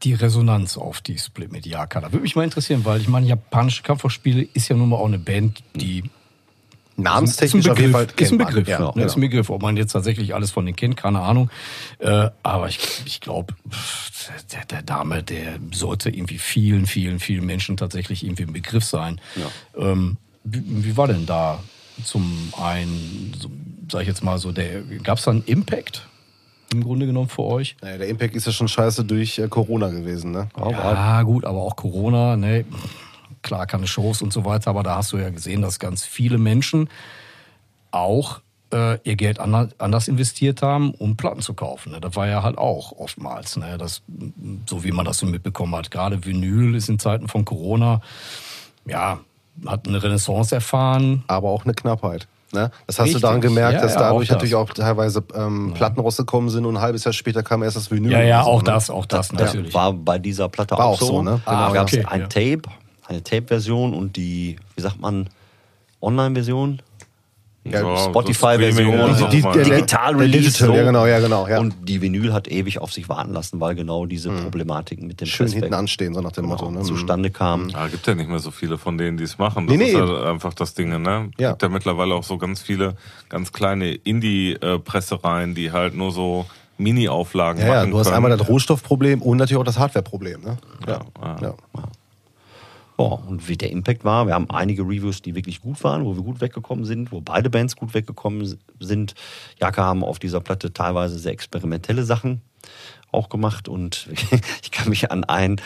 die 0.03 0.15
Resonanz 0.15 0.77
auf 0.77 1.01
die 1.01 1.19
Split 1.19 1.53
mit 1.53 1.67
Yaka? 1.67 2.01
Da 2.01 2.13
würde 2.13 2.23
mich 2.23 2.37
mal 2.37 2.45
interessieren, 2.45 2.85
weil 2.85 3.01
ich 3.01 3.09
meine, 3.09 3.27
japanische 3.27 3.83
Kampfsportspiele 3.83 4.43
ist 4.55 4.69
ja 4.69 4.77
nun 4.77 4.89
mal 4.89 4.97
auch 4.97 5.07
eine 5.07 5.19
Band, 5.19 5.63
die 5.75 6.05
Namenstechnisch 6.97 7.67
ist 7.67 7.71
ein 7.71 7.73
auf 7.73 7.79
Begriff, 7.79 8.21
ist 8.21 8.33
ein. 8.33 8.39
Begriff, 8.39 8.69
Ja, 8.69 8.81
ja, 8.81 8.93
ne, 8.95 9.05
ist 9.05 9.17
ein 9.17 9.21
Begriff. 9.21 9.51
Ob 9.51 9.63
man 9.63 9.77
jetzt 9.77 9.93
tatsächlich 9.93 10.35
alles 10.35 10.51
von 10.51 10.67
denen 10.67 10.77
kennt, 10.77 10.97
keine 10.97 11.21
Ahnung. 11.21 11.51
Äh, 11.99 12.31
aber 12.43 12.69
ich, 12.69 12.79
ich 13.07 13.21
glaube, 13.21 13.55
der, 14.53 14.65
der 14.67 14.83
Dame, 14.83 15.23
der 15.23 15.59
sollte 15.73 16.11
irgendwie 16.11 16.39
vielen, 16.39 16.87
vielen, 16.87 17.19
vielen 17.19 17.47
Menschen 17.47 17.77
tatsächlich 17.77 18.25
irgendwie 18.25 18.45
ein 18.45 18.53
Begriff 18.53 18.85
sein. 18.85 19.21
Ähm, 19.77 20.19
wie, 20.45 20.63
wie 20.85 20.97
war 20.97 21.09
denn 21.09 21.27
da 21.27 21.61
zum 22.05 22.53
einen, 22.61 23.33
so, 23.39 23.51
sag 23.91 24.03
ich 24.03 24.09
jetzt 24.09 24.25
mal 24.25 24.39
so, 24.39 24.53
gab 25.03 25.19
es 25.19 25.25
da 25.25 25.31
einen 25.31 25.45
Impact 25.45 26.07
im 26.73 26.83
Grunde 26.83 27.07
genommen 27.07 27.29
für 27.29 27.43
euch? 27.43 27.77
Naja, 27.83 27.99
der 27.99 28.09
Impact 28.09 28.35
ist 28.35 28.47
ja 28.47 28.53
schon 28.53 28.69
scheiße 28.69 29.05
durch 29.05 29.39
äh, 29.39 29.49
Corona 29.49 29.89
gewesen, 29.89 30.33
ne? 30.33 30.49
Ja, 30.57 31.23
gut, 31.23 31.45
aber 31.45 31.61
auch 31.61 31.77
Corona, 31.77 32.37
ne? 32.37 32.65
Klar, 33.43 33.67
keine 33.67 33.87
Shows 33.87 34.23
und 34.23 34.33
so 34.33 34.45
weiter, 34.45 34.71
aber 34.71 34.83
da 34.83 34.97
hast 34.97 35.13
du 35.13 35.19
ja 35.19 35.31
gesehen, 35.31 35.63
dass 35.63 35.79
ganz 35.79 36.05
viele 36.05 36.39
Menschen 36.39 36.89
auch 37.91 38.41
äh, 38.73 38.99
ihr 39.05 39.17
Geld 39.17 39.39
ander, 39.39 39.69
anders 39.79 40.09
investiert 40.09 40.63
haben, 40.63 40.93
um 40.93 41.17
Platten 41.17 41.43
zu 41.43 41.53
kaufen. 41.55 41.93
Ne? 41.93 42.01
Das 42.01 42.17
war 42.17 42.27
ja 42.27 42.43
halt 42.43 42.57
auch 42.57 42.93
oftmals, 42.93 43.57
ne? 43.57 43.77
das, 43.79 44.03
so 44.67 44.83
wie 44.85 44.93
man 44.93 45.05
das 45.05 45.19
so 45.19 45.27
mitbekommen 45.27 45.75
hat. 45.77 45.91
Gerade 45.91 46.25
Vinyl 46.25 46.75
ist 46.75 46.89
in 46.89 46.99
Zeiten 46.99 47.29
von 47.29 47.45
Corona, 47.45 48.01
ja, 48.87 49.21
hat 49.67 49.87
eine 49.87 50.03
Renaissance 50.03 50.55
erfahren. 50.55 51.25
aber 51.27 51.51
auch 51.51 51.65
eine 51.65 51.75
Knappheit. 51.75 52.27
Ne? 52.55 52.71
Das 52.87 52.99
hast 52.99 53.07
Richtig. 53.07 53.21
du 53.23 53.27
daran 53.27 53.41
gemerkt, 53.41 53.75
Ja, 53.75 53.81
dass 53.83 53.95
ja, 53.95 54.01
dadurch 54.01 54.15
auch 54.15 54.21
das. 54.21 54.31
natürlich 54.37 54.55
auch 54.55 54.71
teilweise 54.71 55.23
ähm, 55.35 55.73
Platten 55.75 56.01
rausgekommen 56.01 56.51
sind 56.51 56.67
und 56.67 56.77
ein 56.77 56.83
halbes 56.83 57.05
Jahr 57.05 57.13
später 57.15 57.43
kam 57.43 57.63
erst 57.63 57.77
das 57.77 57.91
Vinyl. 57.91 58.13
Ja, 58.13 58.21
ja, 58.23 58.45
oder 58.45 58.45
so, 58.45 58.51
auch 58.51 58.63
ne? 58.63 58.65
das, 58.73 58.91
auch 58.91 59.07
das, 59.07 59.33
natürlich. 59.33 59.75
War 59.75 59.93
bei 59.95 60.19
dieser 60.19 60.49
Platte 60.51 60.77
War 60.77 60.85
auch 60.87 60.93
auch 60.95 60.99
so, 61.01 61.07
so. 61.07 61.23
ne? 61.23 61.41
Da 61.47 61.51
Ah, 61.69 61.73
gab 61.73 61.89
es 61.89 61.95
okay, 61.95 62.05
ein 62.07 62.21
ja. 62.21 62.27
Tape, 62.27 62.63
eine 63.13 63.23
Tape-Version 63.23 63.95
und 63.95 64.17
die, 64.17 64.57
wie 64.77 64.81
sagt 64.83 65.01
man, 65.01 65.29
Online-Version. 66.01 66.81
Ja, 67.65 67.81
Ja, 67.81 67.97
Spotify-Version, 67.97 68.97
das 68.99 69.19
so 69.21 69.27
Streaming, 69.29 69.53
die- 69.53 69.59
der- 69.59 69.77
digital 69.77 70.15
der 70.15 70.21
Release. 70.23 70.39
Digital, 70.47 70.67
so. 70.67 70.75
ja, 70.75 70.83
genau, 70.83 71.07
ja, 71.07 71.21
genau, 71.21 71.47
ja. 71.47 71.61
Und 71.61 71.75
die 71.89 72.03
Vinyl 72.03 72.33
hat 72.33 72.49
ewig 72.49 72.81
auf 72.81 72.93
sich 72.93 73.09
warten 73.09 73.33
lassen, 73.33 73.61
weil 73.61 73.77
genau 73.77 74.05
diese 74.05 74.31
Problematiken 74.33 75.07
mit 75.07 75.21
dem 75.21 75.29
Schön 75.29 75.45
Pressback 75.47 75.63
hinten 75.63 75.75
anstehen, 75.75 76.13
so 76.13 76.21
nach 76.23 76.33
dem 76.33 76.47
Motto. 76.47 76.69
Ne? 76.73 76.83
zustande 76.83 77.31
kamen. 77.31 77.69
Ja, 77.69 77.87
gibt 77.87 78.05
ja 78.05 78.17
nicht 78.17 78.29
mehr 78.29 78.41
so 78.41 78.51
viele 78.51 78.79
von 78.79 78.99
denen, 78.99 79.17
die 79.17 79.23
es 79.23 79.39
machen. 79.39 79.69
Das 79.69 79.77
Nee, 79.77 79.85
ist 79.85 79.95
nee. 79.95 80.01
halt 80.01 80.25
einfach 80.27 80.55
das 80.55 80.75
Ding, 80.75 80.89
ne? 81.01 81.31
Ja. 81.39 81.51
Gibt 81.51 81.63
ja 81.63 81.69
mittlerweile 81.69 82.17
auch 82.17 82.25
so 82.25 82.37
ganz 82.37 82.61
viele, 82.63 82.97
ganz 83.29 83.53
kleine 83.53 83.93
Indie-Pressereien, 83.95 85.55
die 85.55 85.71
halt 85.71 85.95
nur 85.95 86.11
so 86.11 86.47
Mini-Auflagen 86.79 87.61
Ja, 87.61 87.67
ja, 87.67 87.75
machen 87.81 87.91
du 87.93 87.99
hast 88.01 88.07
können. 88.07 88.17
einmal 88.17 88.37
das 88.37 88.49
Rohstoffproblem 88.49 89.23
und 89.23 89.37
natürlich 89.37 89.61
auch 89.61 89.65
das 89.65 89.79
Hardwareproblem. 89.79 90.41
Ne? 90.43 90.59
Ja, 90.89 91.01
ja. 91.43 91.55
Ja. 92.99 93.05
Ja, 93.05 93.11
und 93.13 93.49
wie 93.49 93.57
der 93.57 93.71
Impact 93.71 94.05
war, 94.05 94.27
wir 94.27 94.35
haben 94.35 94.51
einige 94.51 94.83
Reviews, 94.83 95.23
die 95.23 95.35
wirklich 95.35 95.61
gut 95.61 95.83
waren, 95.85 96.05
wo 96.05 96.15
wir 96.15 96.23
gut 96.23 96.41
weggekommen 96.41 96.85
sind, 96.85 97.13
wo 97.13 97.21
beide 97.21 97.51
Bands 97.51 97.77
gut 97.77 97.95
weggekommen 97.95 98.59
sind. 98.81 99.15
Jaka 99.61 99.83
haben 99.83 100.05
auf 100.05 100.19
dieser 100.19 100.41
Platte 100.41 100.73
teilweise 100.73 101.19
sehr 101.19 101.33
experimentelle 101.33 102.05
Sachen 102.05 102.43
auch 103.11 103.29
gemacht 103.29 103.69
und 103.69 104.09
ich 104.63 104.71
kann 104.71 104.89
mich 104.89 105.11
an 105.11 105.25
ein 105.25 105.61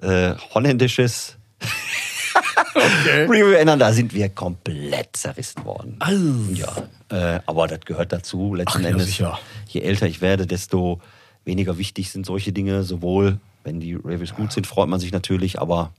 äh, 0.00 0.34
holländisches 0.52 1.36
Review 2.74 3.52
erinnern, 3.52 3.78
da 3.78 3.92
sind 3.92 4.12
wir 4.12 4.28
komplett 4.28 5.16
zerrissen 5.16 5.64
worden. 5.64 5.98
Ja, 6.54 6.88
äh, 7.10 7.40
aber 7.46 7.68
das 7.68 7.80
gehört 7.80 8.12
dazu. 8.12 8.54
Letzten 8.54 8.78
Ach 8.78 8.82
ja, 8.82 8.88
Endes, 8.90 9.06
sicher. 9.06 9.38
je 9.68 9.80
älter 9.80 10.06
ich 10.06 10.20
werde, 10.20 10.46
desto 10.46 11.00
weniger 11.44 11.78
wichtig 11.78 12.10
sind 12.10 12.26
solche 12.26 12.52
Dinge. 12.52 12.82
Sowohl, 12.82 13.38
wenn 13.64 13.80
die 13.80 13.94
Reviews 13.94 14.34
gut 14.34 14.52
sind, 14.52 14.66
freut 14.66 14.88
man 14.88 15.00
sich 15.00 15.12
natürlich, 15.12 15.60
aber 15.60 15.90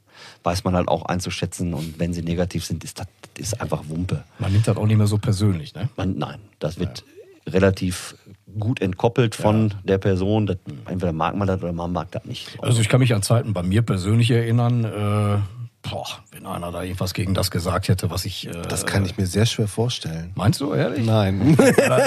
weiß 0.43 0.63
man 0.63 0.75
halt 0.75 0.87
auch 0.87 1.05
einzuschätzen. 1.05 1.73
Und 1.73 1.99
wenn 1.99 2.13
sie 2.13 2.21
negativ 2.21 2.65
sind, 2.65 2.83
ist 2.83 2.99
das, 2.99 3.07
ist 3.37 3.59
einfach 3.61 3.83
Wumpe. 3.89 4.23
Man 4.39 4.51
nimmt 4.53 4.67
das 4.67 4.77
auch 4.77 4.85
nicht 4.85 4.97
mehr 4.97 5.07
so 5.07 5.17
persönlich, 5.17 5.73
ne? 5.75 5.89
Man, 5.97 6.17
nein, 6.17 6.39
das 6.59 6.79
wird 6.79 7.03
relativ 7.47 8.15
gut 8.57 8.81
entkoppelt 8.81 9.35
von 9.35 9.73
der 9.83 9.97
Person. 9.97 10.47
Das, 10.47 10.57
entweder 10.87 11.11
mag 11.11 11.35
man 11.35 11.47
das 11.47 11.61
oder 11.61 11.73
man 11.73 11.91
mag 11.91 12.11
das 12.11 12.25
nicht. 12.25 12.57
Also 12.61 12.81
ich 12.81 12.89
kann 12.89 12.99
mich 12.99 13.13
an 13.13 13.21
Zeiten 13.21 13.53
bei 13.53 13.61
mir 13.61 13.81
persönlich 13.81 14.31
erinnern, 14.31 14.83
äh, 14.85 15.87
boah, 15.87 16.07
wenn 16.31 16.45
einer 16.47 16.71
da 16.71 16.81
irgendwas 16.81 17.13
gegen 17.13 17.33
das 17.35 17.51
gesagt 17.51 17.87
hätte, 17.89 18.09
was 18.09 18.25
ich... 18.25 18.47
Äh, 18.47 18.61
Das 18.69 18.85
kann 18.85 19.05
ich 19.05 19.17
mir 19.17 19.27
sehr 19.27 19.45
schwer 19.45 19.67
vorstellen. 19.67 20.31
Meinst 20.35 20.59
du, 20.61 20.73
ehrlich? 20.73 21.05
Nein. 21.05 21.55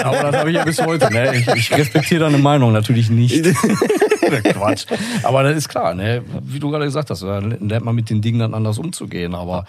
Aber 0.03 0.23
das 0.23 0.35
habe 0.35 0.49
ich 0.49 0.57
ja 0.57 0.65
bis 0.65 0.81
heute. 0.85 1.11
Ne? 1.13 1.37
Ich, 1.37 1.47
ich 1.47 1.71
respektiere 1.71 2.25
deine 2.25 2.37
Meinung 2.39 2.73
natürlich 2.73 3.09
nicht. 3.09 3.45
Quatsch. 4.29 4.85
Aber 5.23 5.43
das 5.43 5.57
ist 5.57 5.69
klar, 5.69 5.93
ne? 5.93 6.23
wie 6.43 6.59
du 6.59 6.69
gerade 6.69 6.85
gesagt 6.85 7.09
hast, 7.09 7.23
da 7.23 7.39
lernt 7.39 7.85
man 7.85 7.95
mit 7.95 8.09
den 8.09 8.21
Dingen 8.21 8.39
dann 8.39 8.53
anders 8.53 8.77
umzugehen. 8.77 9.35
Aber 9.35 9.65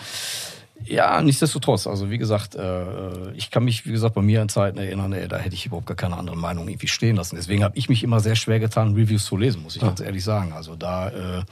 ja, 0.86 1.20
nichtsdestotrotz, 1.20 1.86
also 1.86 2.10
wie 2.10 2.18
gesagt, 2.18 2.54
äh, 2.54 3.32
ich 3.32 3.50
kann 3.50 3.64
mich, 3.64 3.86
wie 3.86 3.92
gesagt, 3.92 4.14
bei 4.14 4.22
mir 4.22 4.40
an 4.40 4.48
Zeiten 4.48 4.78
erinnern, 4.78 5.12
ey, 5.12 5.28
da 5.28 5.38
hätte 5.38 5.54
ich 5.54 5.66
überhaupt 5.66 5.86
gar 5.86 5.96
keine 5.96 6.16
andere 6.16 6.36
Meinung 6.36 6.68
irgendwie 6.68 6.88
stehen 6.88 7.16
lassen. 7.16 7.36
Deswegen 7.36 7.64
habe 7.64 7.76
ich 7.76 7.88
mich 7.88 8.02
immer 8.02 8.20
sehr 8.20 8.36
schwer 8.36 8.60
getan, 8.60 8.94
Reviews 8.94 9.24
zu 9.24 9.36
lesen, 9.36 9.62
muss 9.62 9.76
ich 9.76 9.82
ganz 9.82 10.00
ehrlich 10.00 10.24
sagen. 10.24 10.52
Also 10.52 10.76
da, 10.76 11.08
äh, 11.08 11.42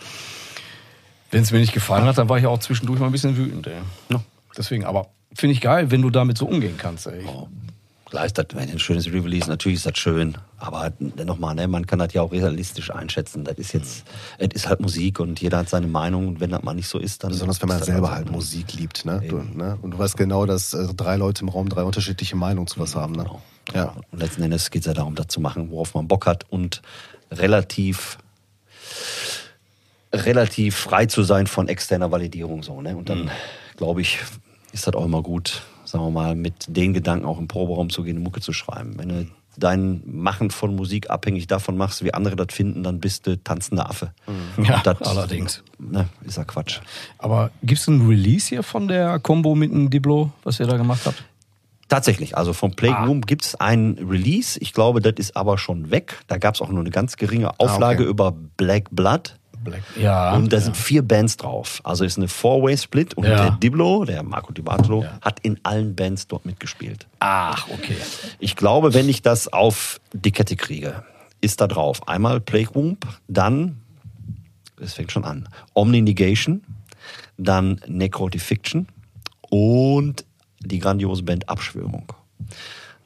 wenn 1.30 1.42
es 1.42 1.52
mir 1.52 1.58
nicht 1.58 1.74
gefallen 1.74 2.04
hat, 2.04 2.16
dann 2.16 2.28
war 2.28 2.38
ich 2.38 2.46
auch 2.46 2.58
zwischendurch 2.58 3.00
mal 3.00 3.06
ein 3.06 3.12
bisschen 3.12 3.36
wütend. 3.36 3.66
Ey. 3.66 3.74
Ja. 4.10 4.22
Deswegen, 4.56 4.84
aber 4.84 5.08
finde 5.34 5.52
ich 5.52 5.60
geil, 5.60 5.90
wenn 5.90 6.02
du 6.02 6.10
damit 6.10 6.38
so 6.38 6.46
umgehen 6.46 6.76
kannst. 6.78 7.06
Ey. 7.06 7.24
Klar 8.10 8.24
ist 8.24 8.38
das, 8.38 8.46
wenn 8.54 8.70
ein 8.70 8.78
schönes 8.78 9.06
Release, 9.06 9.48
natürlich 9.50 9.76
ist 9.76 9.86
das 9.86 9.98
schön. 9.98 10.38
Aber 10.56 10.92
nochmal, 11.24 11.54
ne, 11.54 11.68
man 11.68 11.86
kann 11.86 11.98
das 11.98 12.14
ja 12.14 12.22
auch 12.22 12.32
realistisch 12.32 12.90
einschätzen. 12.90 13.44
Das 13.44 13.58
ist 13.58 13.74
jetzt, 13.74 14.04
es 14.38 14.48
ist 14.54 14.68
halt 14.68 14.80
Musik 14.80 15.20
und 15.20 15.40
jeder 15.40 15.58
hat 15.58 15.68
seine 15.68 15.86
Meinung. 15.88 16.28
Und 16.28 16.40
wenn 16.40 16.50
das 16.50 16.62
mal 16.62 16.72
nicht 16.74 16.88
so 16.88 16.98
ist, 16.98 17.22
dann. 17.22 17.30
Besonders 17.30 17.60
wenn 17.60 17.68
man 17.68 17.82
selber 17.82 18.08
so, 18.08 18.14
halt 18.14 18.26
ne? 18.26 18.32
Musik 18.32 18.72
liebt. 18.72 19.04
Ne? 19.04 19.22
Du, 19.28 19.36
ne? 19.36 19.78
Und 19.82 19.90
du 19.90 19.98
weißt 19.98 20.16
genau, 20.16 20.46
dass 20.46 20.72
äh, 20.72 20.86
drei 20.94 21.16
Leute 21.16 21.42
im 21.42 21.50
Raum 21.50 21.68
drei 21.68 21.82
unterschiedliche 21.82 22.34
Meinungen 22.34 22.66
zu 22.66 22.80
was 22.80 22.96
haben. 22.96 23.12
Ne? 23.12 23.24
Genau. 23.24 23.42
Ja. 23.74 23.94
Und 24.10 24.20
letzten 24.20 24.42
Endes 24.42 24.70
geht 24.70 24.82
es 24.82 24.86
ja 24.86 24.94
darum, 24.94 25.14
das 25.14 25.26
zu 25.26 25.40
machen, 25.40 25.70
worauf 25.70 25.94
man 25.94 26.08
Bock 26.08 26.26
hat 26.26 26.46
und 26.48 26.80
relativ 27.30 28.16
relativ 30.14 30.76
frei 30.76 31.04
zu 31.06 31.22
sein 31.22 31.46
von 31.46 31.68
externer 31.68 32.10
Validierung 32.10 32.62
so. 32.62 32.80
Ne? 32.80 32.96
Und 32.96 33.10
dann, 33.10 33.24
Mhm. 33.24 33.30
glaube 33.76 34.00
ich, 34.00 34.18
ist 34.72 34.86
das 34.86 34.94
auch 34.94 35.04
immer 35.04 35.22
gut, 35.22 35.62
sagen 35.88 36.04
wir 36.04 36.10
mal, 36.10 36.34
mit 36.34 36.66
den 36.68 36.92
Gedanken 36.92 37.26
auch 37.26 37.38
im 37.38 37.48
Proberaum 37.48 37.90
zu 37.90 38.02
gehen, 38.02 38.16
eine 38.16 38.24
Mucke 38.24 38.40
zu 38.40 38.52
schreiben. 38.52 38.94
Wenn 38.98 39.08
du 39.08 39.26
dein 39.56 40.02
Machen 40.06 40.50
von 40.50 40.76
Musik 40.76 41.10
abhängig 41.10 41.46
davon 41.46 41.76
machst, 41.76 42.04
wie 42.04 42.14
andere 42.14 42.36
das 42.36 42.54
finden, 42.54 42.82
dann 42.82 43.00
bist 43.00 43.26
du 43.26 43.36
tanzender 43.42 43.90
Affe. 43.90 44.12
Ja, 44.62 44.76
Und 44.76 44.86
das, 44.86 45.02
allerdings. 45.02 45.64
Ne, 45.78 46.08
ist 46.24 46.36
ja 46.36 46.44
Quatsch. 46.44 46.80
Aber 47.18 47.50
gibt 47.62 47.80
es 47.80 47.88
ein 47.88 48.06
Release 48.06 48.48
hier 48.48 48.62
von 48.62 48.88
der 48.88 49.18
Combo 49.18 49.54
mit 49.54 49.72
dem 49.72 49.90
Diblo, 49.90 50.30
was 50.44 50.60
ihr 50.60 50.66
da 50.66 50.76
gemacht 50.76 51.02
habt? 51.06 51.24
Tatsächlich, 51.88 52.36
also 52.36 52.52
vom 52.52 52.72
Plague 52.72 52.98
Ah. 52.98 53.06
Room 53.06 53.22
gibt 53.22 53.46
es 53.46 53.54
ein 53.54 53.98
Release. 53.98 54.58
Ich 54.60 54.74
glaube, 54.74 55.00
das 55.00 55.14
ist 55.16 55.36
aber 55.36 55.56
schon 55.56 55.90
weg. 55.90 56.20
Da 56.26 56.36
gab 56.36 56.54
es 56.54 56.60
auch 56.60 56.68
nur 56.68 56.80
eine 56.80 56.90
ganz 56.90 57.16
geringe 57.16 57.58
Auflage 57.58 58.02
okay. 58.02 58.10
über 58.10 58.32
Black 58.58 58.88
Blood. 58.90 59.37
Black. 59.62 59.82
Ja. 60.00 60.34
Und 60.34 60.52
da 60.52 60.56
ja. 60.58 60.62
sind 60.62 60.76
vier 60.76 61.02
Bands 61.02 61.36
drauf. 61.36 61.80
Also 61.84 62.04
ist 62.04 62.16
eine 62.18 62.28
Four-Way-Split 62.28 63.14
und 63.14 63.24
Ja. 63.24 63.42
der 63.42 63.50
Diblo, 63.52 64.04
der 64.04 64.22
Marco 64.22 64.52
Di 64.52 64.62
Bartolo, 64.62 65.02
Ja. 65.04 65.18
hat 65.20 65.40
in 65.40 65.58
allen 65.64 65.94
Bands 65.94 66.26
dort 66.26 66.46
mitgespielt. 66.46 67.06
Ach, 67.20 67.68
okay. 67.70 67.96
Ich 68.38 68.56
glaube, 68.56 68.94
wenn 68.94 69.08
ich 69.08 69.22
das 69.22 69.52
auf 69.52 70.00
die 70.12 70.32
Kette 70.32 70.56
kriege, 70.56 71.04
ist 71.40 71.60
da 71.60 71.66
drauf 71.66 72.06
einmal 72.08 72.40
Plague 72.40 72.74
Womb, 72.74 73.06
dann, 73.28 73.80
es 74.80 74.94
fängt 74.94 75.12
schon 75.12 75.24
an, 75.24 75.48
Omni 75.74 76.00
Negation, 76.02 76.62
dann 77.36 77.80
Necrotifiction 77.86 78.88
und 79.50 80.24
die 80.60 80.78
grandiose 80.78 81.22
Band 81.22 81.48
Abschwörung. 81.48 82.12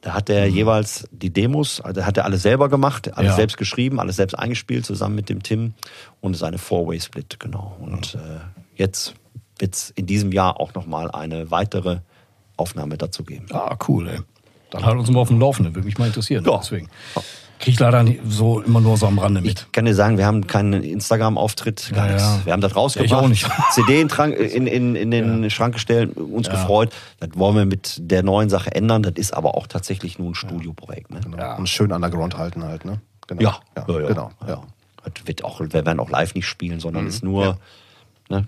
Da 0.03 0.13
hat 0.13 0.29
er 0.29 0.45
jeweils 0.47 1.07
die 1.11 1.31
Demos, 1.31 1.79
also 1.79 2.05
hat 2.05 2.17
er 2.17 2.25
alles 2.25 2.41
selber 2.43 2.67
gemacht, 2.67 3.15
alles 3.17 3.31
Ja. 3.31 3.35
selbst 3.37 3.57
geschrieben, 3.57 3.99
alles 4.01 4.17
selbst 4.17 4.33
eingespielt, 4.37 4.85
zusammen 4.85 5.15
mit 5.15 5.29
dem 5.29 5.41
Tim 5.41 5.73
und 6.19 6.35
seine 6.35 6.57
Four-Way-Split, 6.57 7.39
genau. 7.39 7.77
Und 7.79 8.15
äh, 8.15 8.39
jetzt 8.75 9.15
wird 9.59 9.75
es 9.75 9.91
in 9.91 10.05
diesem 10.05 10.33
Jahr 10.33 10.59
auch 10.59 10.73
nochmal 10.73 11.09
eine 11.09 11.51
weitere 11.51 11.99
Aufnahme 12.57 12.97
dazu 12.97 13.23
geben. 13.23 13.45
Ah, 13.53 13.77
cool, 13.87 14.09
ey. 14.09 14.19
Dann 14.71 14.85
halt 14.85 14.97
uns 14.97 15.09
mal 15.09 15.21
auf 15.21 15.29
dem 15.29 15.39
Laufenden, 15.39 15.73
würde 15.73 15.85
mich 15.85 15.97
mal 15.97 16.07
interessieren. 16.07 16.43
Ja. 16.45 16.57
Deswegen. 16.57 16.89
Krieg 17.63 17.73
ich 17.75 17.79
leider 17.79 18.03
nicht 18.03 18.19
so 18.27 18.59
immer 18.61 18.81
nur 18.81 18.97
so 18.97 19.07
am 19.07 19.17
Rande 19.19 19.41
mit. 19.41 19.61
Ich 19.61 19.71
kann 19.71 19.85
dir 19.85 19.95
sagen, 19.95 20.17
wir 20.17 20.25
haben 20.25 20.47
keinen 20.47 20.83
Instagram-Auftritt, 20.83 21.91
gar 21.93 22.07
Ja, 22.07 22.11
nichts. 22.13 22.27
ja. 22.27 22.45
Wir 22.45 22.53
haben 22.53 22.61
das 22.61 22.71
Ja, 22.71 22.75
ich 22.75 22.81
rausgebracht, 22.83 23.13
auch 23.23 23.27
nicht. 23.29 23.47
CD 23.71 24.01
in, 24.01 24.09
Trank, 24.09 24.35
in, 24.37 24.67
in, 24.67 24.95
in 24.95 25.11
den 25.11 25.49
Schrank 25.49 25.73
gestellt, 25.75 26.17
uns 26.17 26.49
gefreut. 26.49 26.91
Das 27.19 27.29
wollen 27.35 27.55
wir 27.55 27.65
mit 27.65 27.95
der 27.99 28.21
neuen 28.23 28.49
Sache 28.49 28.73
ändern. 28.75 29.01
Das 29.03 29.13
ist 29.15 29.33
aber 29.33 29.55
auch 29.55 29.67
tatsächlich 29.67 30.19
nur 30.19 30.31
ein 30.31 30.35
Studioprojekt. 30.35 31.11
Ne? 31.11 31.21
Genau. 31.23 31.57
Und 31.57 31.69
schön 31.69 31.91
underground 31.91 32.37
halten 32.37 32.63
halt. 32.63 32.85
Ne? 32.85 32.99
Genau. 33.27 33.41
Ja, 33.41 33.59
ja, 33.77 33.85
ja, 33.87 33.99
ja. 34.01 34.07
genau. 34.07 34.31
Ja. 34.47 34.61
Das 35.03 35.13
wird 35.25 35.43
auch, 35.43 35.59
wir 35.61 35.71
werden 35.73 35.99
auch 35.99 36.09
live 36.09 36.35
nicht 36.35 36.47
spielen, 36.47 36.75
Mhm. 36.75 36.81
sondern 36.81 37.07
ist 37.07 37.23
nur 37.23 37.57
ne, 38.29 38.47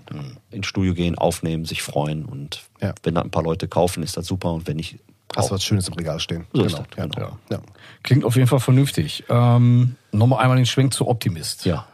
ins 0.52 0.68
Studio 0.68 0.94
gehen, 0.94 1.18
aufnehmen, 1.18 1.66
sich 1.66 1.84
freuen. 1.84 2.26
Und 2.26 2.64
Ja. 2.82 2.94
wenn 3.04 3.16
da 3.16 3.22
ein 3.22 3.30
paar 3.32 3.44
Leute 3.44 3.68
kaufen, 3.68 4.04
ist 4.04 4.18
das 4.18 4.26
super. 4.26 4.52
Und 4.54 4.68
wenn 4.68 4.78
nicht, 4.78 4.98
Hast 5.36 5.50
du 5.50 5.56
was 5.56 5.64
Schönes 5.64 5.88
im 5.88 5.96
Regal 5.96 6.20
stehen. 6.20 6.48
So 6.54 6.64
ist 6.64 6.78
das, 6.78 6.86
ja, 6.98 7.08
genau. 7.08 7.38
ja. 7.50 7.60
Klingt 8.04 8.24
auf 8.24 8.36
jeden 8.36 8.48
Fall 8.48 8.60
vernünftig. 8.60 9.24
Ähm, 9.30 9.96
Nochmal 10.12 10.40
einmal 10.42 10.58
den 10.58 10.66
Schwenk 10.66 10.94
zu 10.94 11.08
Optimist. 11.08 11.66
Ja. 11.66 11.88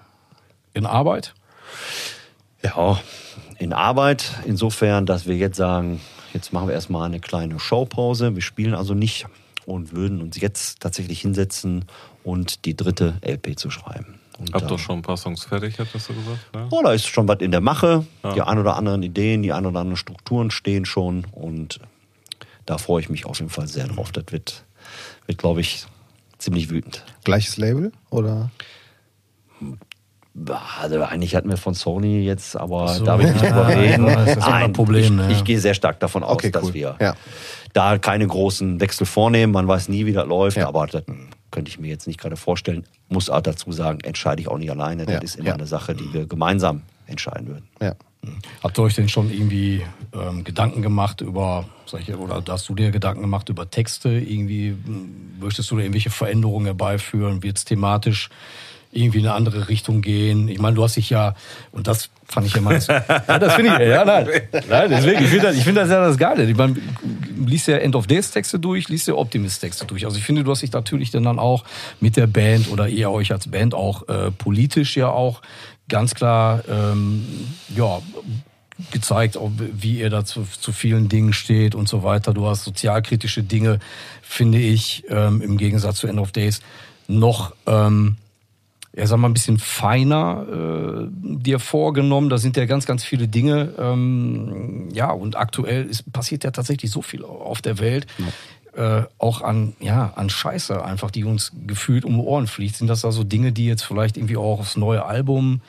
In 0.73 0.85
Arbeit? 0.85 1.33
Ja, 2.63 2.99
in 3.57 3.73
Arbeit, 3.73 4.31
insofern, 4.45 5.05
dass 5.05 5.25
wir 5.25 5.35
jetzt 5.35 5.57
sagen, 5.57 6.01
jetzt 6.33 6.53
machen 6.53 6.67
wir 6.67 6.75
erstmal 6.75 7.05
eine 7.05 7.19
kleine 7.19 7.59
Showpause. 7.59 8.35
Wir 8.35 8.41
spielen 8.41 8.75
also 8.75 8.93
nicht 8.93 9.25
und 9.65 9.93
würden 9.93 10.21
uns 10.21 10.39
jetzt 10.39 10.79
tatsächlich 10.79 11.21
hinsetzen 11.21 11.85
und 12.23 12.65
die 12.65 12.75
dritte 12.75 13.15
LP 13.25 13.57
zu 13.57 13.69
schreiben. 13.69 14.19
Und, 14.37 14.53
Habt 14.53 14.71
doch 14.71 14.79
schon 14.79 14.99
ein 14.99 15.01
paar 15.03 15.17
Songs 15.17 15.43
fertig, 15.43 15.77
hattest 15.79 16.09
du 16.09 16.13
gesagt? 16.15 16.53
Ne? 16.53 16.67
Oh, 16.71 16.81
da 16.83 16.93
ist 16.93 17.05
schon 17.05 17.27
was 17.27 17.39
in 17.41 17.51
der 17.51 17.61
Mache. 17.61 18.05
Ja. 18.23 18.33
Die 18.33 18.41
ein 18.41 18.57
oder 18.57 18.75
anderen 18.75 19.03
Ideen, 19.03 19.43
die 19.43 19.53
ein 19.53 19.65
oder 19.65 19.79
anderen 19.79 19.97
Strukturen 19.97 20.49
stehen 20.49 20.85
schon. 20.85 21.25
Und 21.31 21.79
da 22.71 22.77
freue 22.77 23.01
ich 23.01 23.09
mich 23.09 23.25
auf 23.25 23.37
jeden 23.39 23.49
Fall 23.51 23.67
sehr 23.67 23.85
drauf. 23.87 24.13
Das 24.13 24.23
wird, 24.29 24.63
wird 25.25 25.37
glaube 25.37 25.59
ich, 25.59 25.85
ziemlich 26.37 26.69
wütend. 26.69 27.03
Gleiches 27.25 27.57
Label? 27.57 27.91
Oder? 28.09 28.49
Also 30.79 31.03
eigentlich 31.03 31.35
hatten 31.35 31.49
wir 31.49 31.57
von 31.57 31.73
Sony 31.73 32.23
jetzt, 32.23 32.55
aber 32.55 32.87
so, 32.87 33.03
da 33.03 33.19
will 33.19 33.25
ich 33.25 33.33
nicht 33.33 33.43
ja, 33.43 33.49
drüber 33.49 33.67
reden. 33.67 34.07
ja, 34.07 34.15
das 34.25 34.37
ist 34.37 34.43
ein 34.47 34.71
Problem, 34.71 35.19
ich, 35.19 35.25
ja. 35.25 35.29
ich 35.31 35.43
gehe 35.43 35.59
sehr 35.59 35.73
stark 35.73 35.99
davon 35.99 36.23
aus, 36.23 36.35
Okay, 36.35 36.51
dass 36.51 36.63
cool. 36.63 36.73
wir 36.73 36.95
Ja. 37.01 37.15
da 37.73 37.97
keine 37.97 38.25
großen 38.25 38.79
Wechsel 38.79 39.05
vornehmen. 39.05 39.51
Man 39.51 39.67
weiß 39.67 39.89
nie, 39.89 40.05
wie 40.05 40.13
das 40.13 40.25
läuft, 40.25 40.55
Ja. 40.55 40.69
aber 40.69 40.87
das 40.87 41.03
könnte 41.51 41.67
ich 41.69 41.77
mir 41.77 41.89
jetzt 41.89 42.07
nicht 42.07 42.21
gerade 42.21 42.37
vorstellen. 42.37 42.85
Muss 43.09 43.29
auch 43.29 43.41
dazu 43.41 43.73
sagen, 43.73 43.99
entscheide 44.05 44.41
ich 44.41 44.47
auch 44.47 44.57
nicht 44.57 44.71
alleine. 44.71 45.05
Das 45.05 45.15
Ja, 45.15 45.19
ist 45.21 45.35
immer 45.35 45.49
ja. 45.49 45.53
eine 45.55 45.67
Sache, 45.67 45.93
die 45.93 46.13
wir 46.13 46.25
gemeinsam 46.25 46.83
entscheiden 47.11 47.47
würden. 47.47 47.67
Ja. 47.81 47.95
Habt 48.63 48.77
ihr 48.77 48.83
euch 48.83 48.93
denn 48.93 49.09
schon 49.09 49.31
irgendwie 49.31 49.83
ähm, 50.13 50.43
Gedanken 50.43 50.81
gemacht 50.81 51.21
über, 51.21 51.65
sag 51.87 52.01
ich, 52.01 52.15
oder 52.15 52.43
hast 52.47 52.69
du 52.69 52.75
dir 52.75 52.91
Gedanken 52.91 53.21
gemacht 53.21 53.49
über 53.49 53.69
Texte? 53.69 54.09
Irgendwie 54.09 54.75
möchtest 55.39 55.71
du 55.71 55.75
da 55.75 55.81
irgendwelche 55.81 56.11
Veränderungen 56.11 56.65
herbeiführen? 56.65 57.41
Wird 57.41 57.57
es 57.57 57.65
thematisch 57.65 58.29
irgendwie 58.91 59.19
in 59.19 59.25
eine 59.25 59.33
andere 59.33 59.69
Richtung 59.69 60.01
gehen? 60.01 60.49
Ich 60.49 60.59
meine, 60.59 60.75
du 60.75 60.83
hast 60.83 60.97
dich 60.97 61.09
ja, 61.09 61.33
und 61.71 61.87
das 61.87 62.11
fand 62.25 62.45
ich 62.45 62.53
ja 62.53 62.61
mal. 62.61 62.79
ja, 63.27 63.39
das 63.39 63.53
finde 63.55 63.73
ich, 63.73 63.89
ja, 63.89 64.05
nein. 64.05 64.27
nein 64.69 64.89
deswegen, 64.89 65.23
ich 65.23 65.29
finde 65.29 65.47
das, 65.47 65.55
ich 65.57 65.63
finde 65.63 65.81
das 65.81 65.89
ja 65.89 66.05
das 66.05 66.17
Geile. 66.17 66.49
Ich 66.49 66.55
meine, 66.55 66.75
du 66.75 67.45
liest 67.45 67.67
ja 67.67 67.77
End 67.77 67.95
of 67.95 68.07
Days 68.07 68.31
Texte 68.31 68.59
durch, 68.59 68.87
liest 68.87 69.07
ja 69.07 69.15
Optimist 69.15 69.61
Texte 69.61 69.85
durch. 69.85 70.05
Also 70.05 70.17
ich 70.17 70.23
finde, 70.23 70.43
du 70.43 70.51
hast 70.51 70.61
dich 70.61 70.71
natürlich 70.71 71.11
dann 71.11 71.27
auch 71.39 71.63
mit 71.99 72.17
der 72.17 72.27
Band 72.27 72.69
oder 72.69 72.87
ihr 72.87 73.09
euch 73.11 73.31
als 73.31 73.47
Band 73.47 73.73
auch 73.73 74.07
äh, 74.07 74.31
politisch 74.31 74.95
ja 74.95 75.09
auch 75.09 75.41
ganz 75.91 76.15
klar, 76.15 76.63
ähm, 76.67 77.23
ja, 77.75 78.01
gezeigt, 78.89 79.37
wie 79.57 79.99
ihr 79.99 80.09
da 80.09 80.25
zu, 80.25 80.47
zu 80.59 80.71
vielen 80.71 81.07
Dingen 81.09 81.33
steht 81.33 81.75
und 81.75 81.87
so 81.87 82.01
weiter. 82.01 82.33
Du 82.33 82.47
hast 82.47 82.63
sozialkritische 82.63 83.43
Dinge, 83.43 83.79
finde 84.23 84.57
ich, 84.57 85.03
ähm, 85.09 85.41
im 85.41 85.57
Gegensatz 85.57 85.97
zu 85.97 86.07
End 86.07 86.17
of 86.17 86.31
Days, 86.31 86.61
noch, 87.07 87.53
ähm, 87.67 88.15
ja, 88.95 89.05
sag 89.05 89.19
mal, 89.19 89.29
ein 89.29 89.33
bisschen 89.33 89.59
feiner 89.59 90.45
äh, 90.49 91.07
dir 91.11 91.59
vorgenommen. 91.59 92.29
Da 92.29 92.37
sind 92.37 92.57
ja 92.57 92.65
ganz, 92.65 92.85
ganz 92.85 93.03
viele 93.03 93.27
Dinge. 93.27 93.73
Ähm, 93.77 94.89
ja, 94.93 95.11
und 95.11 95.35
aktuell 95.35 95.85
ist, 95.85 96.11
passiert 96.11 96.43
ja 96.43 96.51
tatsächlich 96.51 96.89
so 96.89 97.01
viel 97.01 97.23
auf 97.23 97.61
der 97.61 97.79
Welt. 97.79 98.07
Äh, 98.73 99.03
auch 99.17 99.41
an, 99.41 99.75
ja, 99.81 100.13
an 100.15 100.29
Scheiße 100.29 100.83
einfach, 100.83 101.11
die 101.11 101.25
uns 101.25 101.51
gefühlt 101.67 102.05
um 102.05 102.13
die 102.13 102.21
Ohren 102.21 102.47
fliegt. 102.47 102.77
Sind 102.77 102.87
das 102.87 103.03
also 103.03 103.25
Dinge, 103.25 103.51
die 103.51 103.65
jetzt 103.65 103.83
vielleicht 103.83 104.15
irgendwie 104.15 104.37
auch 104.37 104.59
aufs 104.59 104.77
neue 104.77 105.03
Album 105.05 105.59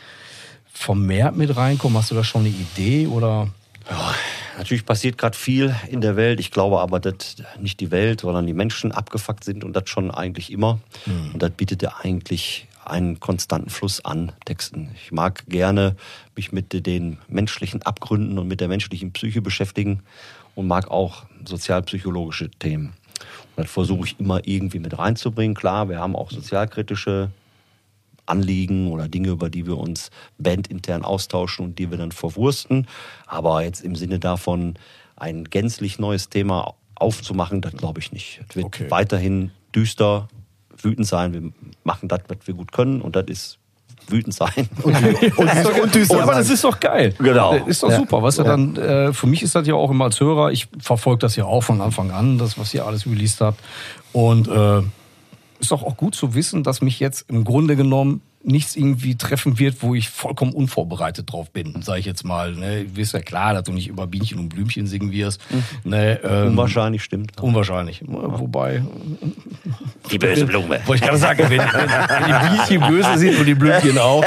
vermehrt 0.73 1.37
mit 1.37 1.57
reinkommen? 1.57 1.99
Hast 1.99 2.13
du 2.13 2.15
da 2.15 2.23
schon 2.23 2.43
eine 2.43 2.51
Idee 2.51 3.09
oder? 3.09 3.49
Ja, 3.91 4.15
natürlich 4.57 4.87
passiert 4.87 5.19
gerade 5.19 5.37
viel 5.37 5.75
in 5.91 6.01
der 6.01 6.15
Welt. 6.15 6.39
Ich 6.39 6.53
glaube 6.53 6.79
aber, 6.79 7.01
dass 7.01 7.37
nicht 7.59 7.81
die 7.81 7.91
Welt, 7.91 8.21
sondern 8.21 8.47
die 8.47 8.55
Menschen 8.55 8.93
abgefuckt 8.93 9.43
sind 9.43 9.65
und 9.65 9.75
das 9.75 9.91
schon 9.91 10.13
eigentlich 10.13 10.53
immer. 10.53 10.79
Und 11.33 11.43
das 11.43 11.51
bietet 11.51 11.83
ja 11.83 11.95
eigentlich 12.03 12.69
einen 12.85 13.21
konstanten 13.21 13.71
Fluss 13.71 14.05
an 14.05 14.33
Texten. 14.45 14.91
Ich 14.95 15.13
mag 15.13 15.45
gerne 15.49 15.97
mich 16.37 16.53
mit 16.53 16.87
den 16.87 17.19
menschlichen 17.29 17.83
Abgründen 17.83 18.39
und 18.39 18.49
mit 18.49 18.61
der 18.61 18.69
menschlichen 18.69 19.13
Psyche 19.13 19.43
beschäftigen 19.43 20.03
und 20.55 20.67
mag 20.67 20.91
auch 20.91 21.25
sozialpsychologische 21.45 22.51
Themen. 22.51 22.95
Und 23.57 23.65
das 23.65 23.71
versuche 23.71 24.07
ich 24.07 24.19
immer 24.21 24.47
irgendwie 24.47 24.79
mit 24.79 24.99
reinzubringen. 24.99 25.55
Klar, 25.55 25.89
wir 25.89 25.99
haben 25.99 26.17
auch 26.17 26.31
sozialkritische 26.31 27.31
Anliegen 28.27 28.91
oder 28.91 29.09
Dinge, 29.09 29.31
über 29.31 29.51
die 29.51 29.67
wir 29.67 29.77
uns 29.79 30.11
bandintern 30.39 31.05
austauschen 31.05 31.67
und 31.67 31.79
die 31.79 31.91
wir 31.91 31.99
dann 31.99 32.13
verwursten. 32.13 32.87
Aber 33.27 33.63
jetzt 33.63 33.81
im 33.81 33.97
Sinne 33.97 34.19
davon, 34.19 34.75
ein 35.17 35.45
gänzlich 35.45 35.99
neues 35.99 36.29
Thema 36.29 36.75
aufzumachen, 36.95 37.61
das 37.61 37.73
glaube 37.73 38.01
ich 38.01 38.13
nicht. 38.13 38.41
Es 38.49 38.57
wird 38.57 38.67
Okay. 38.67 38.91
weiterhin 38.91 39.51
düster, 39.75 40.29
wütend 40.81 41.07
sein. 41.07 41.33
Wir 41.33 41.53
machen 41.85 42.09
das, 42.09 42.21
was 42.29 42.39
wir 42.47 42.55
gut 42.55 42.73
können 42.73 43.03
und 43.03 43.17
das 43.17 43.27
ist 43.27 43.59
wütend 44.09 44.35
sein. 44.35 44.69
Und, 44.83 44.95
und, 45.39 45.81
und 45.83 45.95
düster 45.95 46.23
aber 46.23 46.35
das 46.35 46.51
ist 46.51 46.65
doch 46.65 46.79
geil. 46.81 47.15
Genau. 47.19 47.55
Ist 47.67 47.83
doch 47.83 47.91
Ja. 47.91 47.97
super. 47.99 48.23
Weißt 48.23 48.39
du, 48.39 48.43
Ja. 48.43 48.49
dann, 48.49 48.77
äh, 48.77 49.13
für 49.13 49.27
mich 49.27 49.43
ist 49.43 49.55
das 49.55 49.67
ja 49.67 49.75
auch 49.75 49.91
immer 49.91 50.05
als 50.05 50.21
Hörer, 50.21 50.51
ich 50.53 50.69
verfolge 50.81 51.19
das 51.21 51.37
ja 51.37 51.45
auch 51.45 51.63
von 51.63 51.81
Anfang 51.81 52.11
an, 52.11 52.39
das, 52.39 52.59
was 52.59 52.75
ihr 52.75 52.85
alles 52.87 53.07
released 53.07 53.41
habt. 53.41 53.61
Und 54.13 54.49
äh, 54.49 54.81
ist 55.61 55.71
doch 55.71 55.83
auch 55.83 55.97
gut 55.97 56.15
zu 56.15 56.35
wissen, 56.35 56.63
dass 56.63 56.81
mich 56.83 57.01
jetzt 57.01 57.27
im 57.31 57.45
Grunde 57.45 57.77
genommen 57.77 58.21
nichts 58.45 58.77
irgendwie 58.77 59.17
treffen 59.17 59.59
wird, 59.59 59.83
wo 59.83 59.95
ich 59.95 60.09
vollkommen 60.09 60.53
unvorbereitet 60.53 61.31
drauf 61.33 61.51
bin, 61.51 61.81
sage 61.83 62.01
ich 62.01 62.07
jetzt 62.07 62.25
mal. 62.25 62.53
Ne? 62.55 62.85
Du 62.85 62.97
wirst 62.97 63.13
ja 63.15 63.21
klar, 63.21 63.55
dass 63.55 63.65
du 63.65 63.73
nicht 63.73 63.89
über 63.89 64.07
Bienchen 64.07 64.39
und 64.39 64.49
Blümchen 64.49 64.87
singen 64.87 65.13
wirst. 65.13 65.41
Ne? 65.85 66.21
Ähm, 66.25 66.49
Unwahrscheinlich 66.49 67.03
stimmt. 67.05 67.41
Unwahrscheinlich. 67.41 68.03
Wobei, 68.07 68.83
Die 70.11 70.19
böse 70.19 70.45
Blume. 70.47 70.81
wollte 70.87 70.95
ich 70.95 71.03
gerade 71.03 71.19
sagen, 71.19 71.45
wenn, 71.49 71.59
wenn 71.59 72.27
die 72.27 72.57
Bienchen 72.57 72.89
böse 72.89 73.19
sind 73.19 73.39
und 73.39 73.47
die 73.47 73.55
Blümchen 73.55 73.99
auch. 73.99 74.25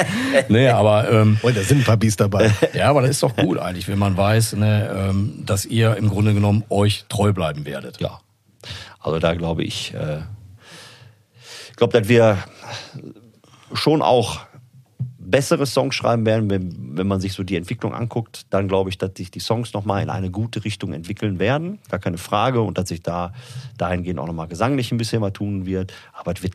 Nee, 0.50 0.70
aber 0.70 1.12
ähm, 1.12 1.38
Oh, 1.44 1.50
da 1.50 1.62
sind 1.62 1.80
ein 1.80 1.84
paar 1.84 1.98
Bies 1.98 2.16
dabei. 2.16 2.52
ja, 2.74 2.90
aber 2.90 3.02
das 3.02 3.12
ist 3.12 3.24
doch 3.24 3.36
gut 3.36 3.60
eigentlich, 3.60 3.88
wenn 3.88 4.00
man 4.00 4.16
weiß, 4.16 4.54
ne, 4.54 5.10
ähm, 5.10 5.44
dass 5.46 5.66
ihr 5.66 5.96
im 5.98 6.10
Grunde 6.10 6.34
genommen 6.34 6.64
euch 6.70 7.06
treu 7.10 7.34
bleiben 7.34 7.66
werdet. 7.66 8.00
Ja. 8.00 8.20
Also 9.00 9.20
da 9.20 9.34
glaube 9.36 9.64
ich, 9.64 9.94
äh, 9.94 10.20
ich 11.70 11.76
glaube, 11.76 12.00
dass 12.00 12.08
wir 12.08 12.38
schon 13.76 14.02
auch 14.02 14.42
bessere 15.26 15.66
Songs 15.66 15.96
schreiben 15.96 16.26
werden, 16.26 16.50
wenn, 16.50 16.98
wenn 16.98 17.08
man 17.08 17.20
sich 17.20 17.34
so 17.34 17.44
die 17.44 17.56
Entwicklung 17.56 17.94
anguckt, 17.94 18.46
dann 18.52 18.68
glaube 18.68 18.90
ich, 18.90 18.98
dass 18.98 19.12
sich 19.16 19.32
die 19.32 19.40
Songs 19.40 19.74
nochmal 19.74 20.04
in 20.04 20.10
eine 20.10 20.30
gute 20.30 20.64
Richtung 20.64 20.94
entwickeln 20.94 21.40
werden. 21.40 21.80
Gar 21.90 22.00
keine 22.00 22.18
Frage. 22.18 22.62
Und 22.62 22.78
dass 22.78 22.90
sich 22.90 23.02
da 23.02 23.34
dahingehend 23.78 24.20
auch 24.20 24.28
nochmal 24.28 24.48
gesanglich 24.48 24.92
ein 24.92 24.98
bisschen 24.98 25.22
was 25.22 25.34
tun 25.34 25.66
wird. 25.66 25.94
Aber 26.14 26.34
es 26.34 26.44
wird 26.44 26.54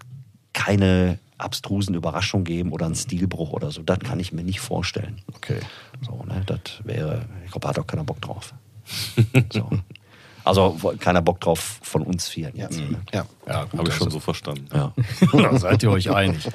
keine 0.52 1.18
abstrusen 1.38 1.94
Überraschungen 1.94 2.44
geben 2.44 2.72
oder 2.72 2.86
einen 2.86 2.94
Stilbruch 2.94 3.52
oder 3.52 3.70
so. 3.70 3.82
Das 3.82 3.98
kann 4.00 4.20
ich 4.20 4.32
mir 4.32 4.44
nicht 4.44 4.60
vorstellen. 4.60 5.20
Okay. 5.34 5.60
So, 6.02 6.22
ne, 6.24 6.42
das 6.46 6.84
wäre, 6.84 7.26
ich 7.44 7.50
glaube, 7.50 7.62
da 7.62 7.68
hat 7.70 7.78
auch 7.78 7.86
keiner 7.86 8.04
Bock 8.04 8.20
drauf. 8.20 8.54
so. 9.52 9.70
Also 10.50 10.94
keiner 10.98 11.22
Bock 11.22 11.40
drauf 11.40 11.78
von 11.82 12.02
uns 12.02 12.28
vieren 12.28 12.54
jetzt. 12.56 12.78
Ne? 12.78 13.00
Ja. 13.12 13.24
Ja, 13.46 13.54
Habe 13.60 13.68
ich 13.82 13.88
das 13.88 13.94
schon 13.96 14.10
so 14.10 14.20
verstanden. 14.20 14.68
Ja. 14.74 14.92
Da 15.32 15.58
seid 15.58 15.82
ihr 15.82 15.90
euch 15.90 16.10
einig. 16.10 16.48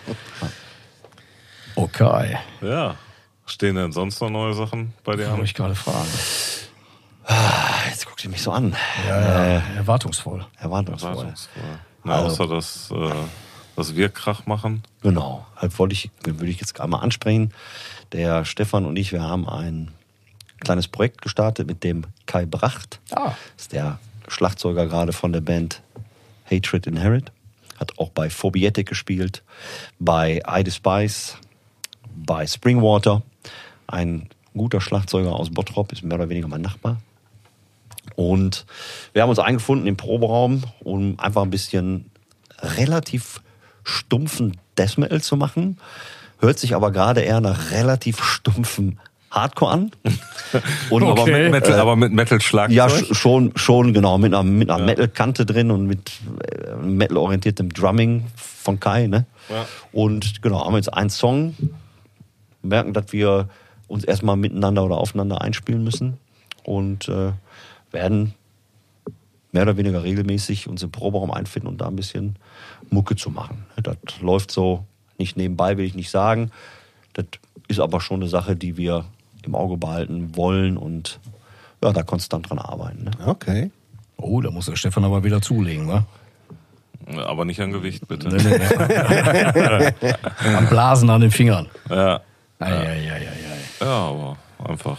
Okay. 1.76 2.38
Ja. 2.62 2.96
Stehen 3.46 3.76
denn 3.76 3.92
sonst 3.92 4.22
noch 4.22 4.30
neue 4.30 4.54
Sachen 4.54 4.94
bei 5.04 5.16
dir 5.16 5.30
an? 5.32 5.44
ich 5.44 5.54
gerade 5.54 5.76
fragen. 5.76 6.08
Ah, 7.26 7.34
Jetzt 7.90 8.06
guckt 8.08 8.24
ihr 8.24 8.30
mich 8.30 8.42
so 8.42 8.52
an. 8.52 8.76
Ja, 9.08 9.46
ja, 9.48 9.62
erwartungsvoll. 9.76 10.46
Erwartungsvoll. 10.58 11.12
Erwartungsvoll. 11.12 11.62
Na, 12.04 12.16
Also- 12.16 12.44
außer 12.44 12.48
dass, 12.56 12.92
äh, 12.92 13.14
dass 13.76 13.96
wir 13.96 14.10
Krach 14.10 14.46
machen. 14.46 14.84
Genau. 15.02 15.46
Halt 15.56 15.78
wollte 15.80 15.94
ich, 15.94 16.10
würde 16.24 16.48
ich 16.48 16.60
jetzt 16.60 16.80
einmal 16.80 17.02
ansprechen. 17.04 17.54
Der 18.14 18.46
Stefan 18.46 18.86
und 18.86 18.96
ich, 18.96 19.12
wir 19.12 19.22
haben 19.24 19.48
ein 19.50 19.92
kleines 20.60 20.88
Projekt 20.88 21.22
gestartet 21.22 21.68
mit 21.68 21.84
dem 21.84 22.06
Kai 22.26 22.46
Bracht. 22.46 23.00
Ah. 23.12 23.34
ist 23.58 23.74
der 23.74 24.00
Schlagzeuger 24.28 24.88
gerade 24.88 25.14
von 25.14 25.32
der 25.34 25.42
Band 25.42 25.82
Hatred 26.50 26.88
Inherit. 26.88 27.32
Hat 27.78 27.98
auch 28.00 28.10
bei 28.10 28.30
Phobietic 28.30 28.88
gespielt, 28.88 29.44
bei 30.00 30.42
I 30.48 30.64
Despise, 30.64 31.34
bei 32.16 32.48
Springwater. 32.48 33.22
Ein 33.88 34.30
guter 34.56 34.82
Schlagzeuger 34.82 35.34
aus 35.34 35.50
Bottrop, 35.50 35.92
ist 35.92 36.04
mehr 36.04 36.18
oder 36.18 36.30
weniger 36.30 36.48
mein 36.48 36.62
Nachbar. 36.62 36.98
Und 38.16 38.66
wir 39.14 39.22
haben 39.22 39.30
uns 39.30 39.40
eingefunden 39.40 39.88
im 39.88 39.98
Proberaum, 39.98 40.64
um 40.80 41.20
einfach 41.20 41.42
ein 41.42 41.50
bisschen 41.50 42.10
relativ 42.60 43.42
stumpfen 43.84 44.58
Death 44.78 44.98
Metal 44.98 45.22
zu 45.22 45.36
machen. 45.36 45.78
Hört 46.40 46.60
sich 46.60 46.76
aber 46.76 46.92
gerade 46.92 47.22
eher 47.22 47.42
nach 47.42 47.72
relativ 47.72 48.24
stumpfen 48.24 49.00
Hardcore 49.32 49.72
an. 49.72 49.92
Und 50.90 51.04
Aber 51.04 51.22
Okay. 51.24 51.44
mit 51.44 51.52
Metal, 51.52 51.80
aber 51.80 51.96
mit 51.96 52.14
Metal-Schlagzeug? 52.14 52.76
ja, 52.76 52.88
sch- 52.88 53.14
schon, 53.14 53.52
schon, 53.58 53.94
genau, 53.94 54.18
mit 54.18 54.34
einer, 54.34 54.44
mit 54.44 54.70
einer 54.70 54.84
Metal-Kante 54.86 55.46
drin 55.46 55.72
und 55.72 55.88
mit 55.88 56.12
äh, 56.42 56.76
Metal-orientiertem 56.76 57.70
Drumming 57.74 58.26
von 58.36 58.80
Kai, 58.80 59.08
ne? 59.08 59.26
Ja. 59.50 59.66
Und 59.92 60.42
genau, 60.42 60.66
haben 60.66 60.76
jetzt 60.76 60.94
einen 60.94 61.10
Song, 61.10 61.56
merken, 62.62 62.94
dass 62.94 63.12
wir 63.12 63.50
uns 63.88 64.04
erstmal 64.04 64.38
miteinander 64.38 64.84
oder 64.86 64.98
aufeinander 64.98 65.42
einspielen 65.42 65.84
müssen 65.84 66.18
und 66.64 67.08
äh, 67.10 67.32
werden 67.92 68.34
mehr 69.52 69.64
oder 69.64 69.78
weniger 69.78 70.04
regelmäßig 70.04 70.68
uns 70.68 70.82
im 70.84 70.92
Proberaum 70.92 71.32
einfinden 71.32 71.68
und 71.68 71.80
da 71.82 71.88
ein 71.88 71.96
bisschen 71.96 72.38
Mucke 72.90 73.16
zu 73.16 73.30
machen. 73.30 73.66
Das 73.82 73.98
läuft 74.22 74.52
so 74.52 74.86
nicht 75.18 75.38
nebenbei, 75.38 75.78
will 75.78 75.86
ich 75.86 75.96
nicht 75.96 76.10
sagen. 76.10 76.52
Das 77.14 77.26
ist 77.68 77.80
aber 77.80 78.02
schon 78.02 78.22
eine 78.22 78.30
Sache, 78.30 78.56
die 78.56 78.76
wir 78.78 79.06
im 79.46 79.56
Auge 79.56 79.78
behalten 79.78 80.36
wollen 80.36 80.78
und 80.78 81.20
ja, 81.84 81.92
da 81.92 82.04
konstant 82.04 82.50
dran 82.50 82.60
arbeiten. 82.60 83.06
Ne? 83.06 83.12
Okay. 83.26 83.72
Oh, 84.18 84.42
da 84.42 84.52
muss 84.52 84.66
der 84.66 84.76
Stefan 84.76 85.04
aber 85.04 85.24
wieder 85.24 85.42
zulegen, 85.42 85.88
wa? 85.88 86.06
Aber 87.28 87.46
nicht 87.46 87.62
an 87.62 87.72
Gewicht, 87.72 88.08
bitte. 88.08 88.30
Nee, 88.30 88.42
nee, 88.42 89.92
nee. 90.02 90.14
Am 90.56 90.68
Blasen 90.68 91.10
an 91.10 91.22
den 91.22 91.32
Fingern. 91.32 91.68
Ja. 91.90 92.22
Ei, 92.60 93.20
ja, 93.80 93.86
aber 93.86 94.38
einfach 94.64 94.98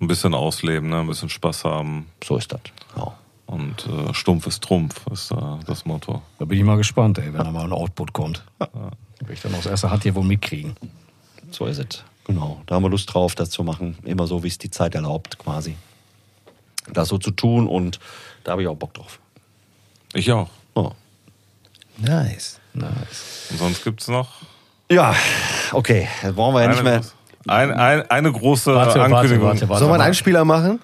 ein 0.00 0.06
bisschen 0.06 0.34
ausleben, 0.34 0.90
ne? 0.90 1.00
ein 1.00 1.06
bisschen 1.06 1.30
Spaß 1.30 1.64
haben. 1.64 2.06
So 2.22 2.36
ist 2.36 2.52
das. 2.52 2.60
Ja. 2.96 3.12
Und 3.46 3.86
äh, 3.86 4.14
stumpf 4.14 4.46
ist 4.46 4.62
Trumpf, 4.62 5.06
ist 5.12 5.30
äh, 5.30 5.36
das 5.66 5.84
Motto. 5.84 6.22
Da 6.38 6.44
bin 6.44 6.58
ich 6.58 6.64
mal 6.64 6.76
gespannt, 6.76 7.18
ey, 7.18 7.32
wenn 7.32 7.44
da 7.44 7.50
mal 7.50 7.64
ein 7.64 7.72
Output 7.72 8.12
kommt. 8.12 8.44
Will 8.58 9.32
ich 9.32 9.40
dann 9.40 9.54
aus 9.54 9.66
erster 9.66 9.90
Hand 9.90 10.02
hier 10.02 10.14
wohl 10.14 10.24
mitkriegen. 10.24 10.76
So 11.50 11.66
ist 11.66 11.78
es. 11.78 12.04
Genau. 12.26 12.60
Da 12.66 12.76
haben 12.76 12.82
wir 12.82 12.90
Lust 12.90 13.12
drauf, 13.12 13.34
das 13.34 13.50
zu 13.50 13.62
machen. 13.64 13.98
Immer 14.04 14.26
so, 14.26 14.42
wie 14.42 14.48
es 14.48 14.58
die 14.58 14.70
Zeit 14.70 14.94
erlaubt, 14.94 15.38
quasi. 15.38 15.76
Das 16.92 17.08
so 17.08 17.18
zu 17.18 17.30
tun 17.30 17.66
und 17.66 17.98
da 18.44 18.52
habe 18.52 18.62
ich 18.62 18.68
auch 18.68 18.76
Bock 18.76 18.94
drauf. 18.94 19.18
Ich 20.12 20.30
auch. 20.32 20.48
Oh. 20.74 20.92
Nice. 21.98 22.60
Nice. 22.72 23.48
Und 23.50 23.58
sonst 23.58 23.84
gibt's 23.84 24.08
noch 24.08 24.28
Ja, 24.90 25.14
okay. 25.72 26.08
Jetzt 26.22 26.34
brauchen 26.36 26.54
wir 26.54 26.62
ja 26.62 26.68
nicht 26.68 26.82
mehr. 26.82 27.00
ein, 27.46 27.70
ein, 27.72 28.10
eine 28.10 28.32
große 28.32 28.74
Warte, 28.74 28.98
warte, 29.00 29.14
Ankündigung. 29.14 29.48
warte, 29.48 29.68
warte. 29.68 29.78
Sollen 29.80 29.90
wir 29.90 29.94
einen. 29.94 30.02
Einspieler 30.04 30.44
machen? 30.44 30.80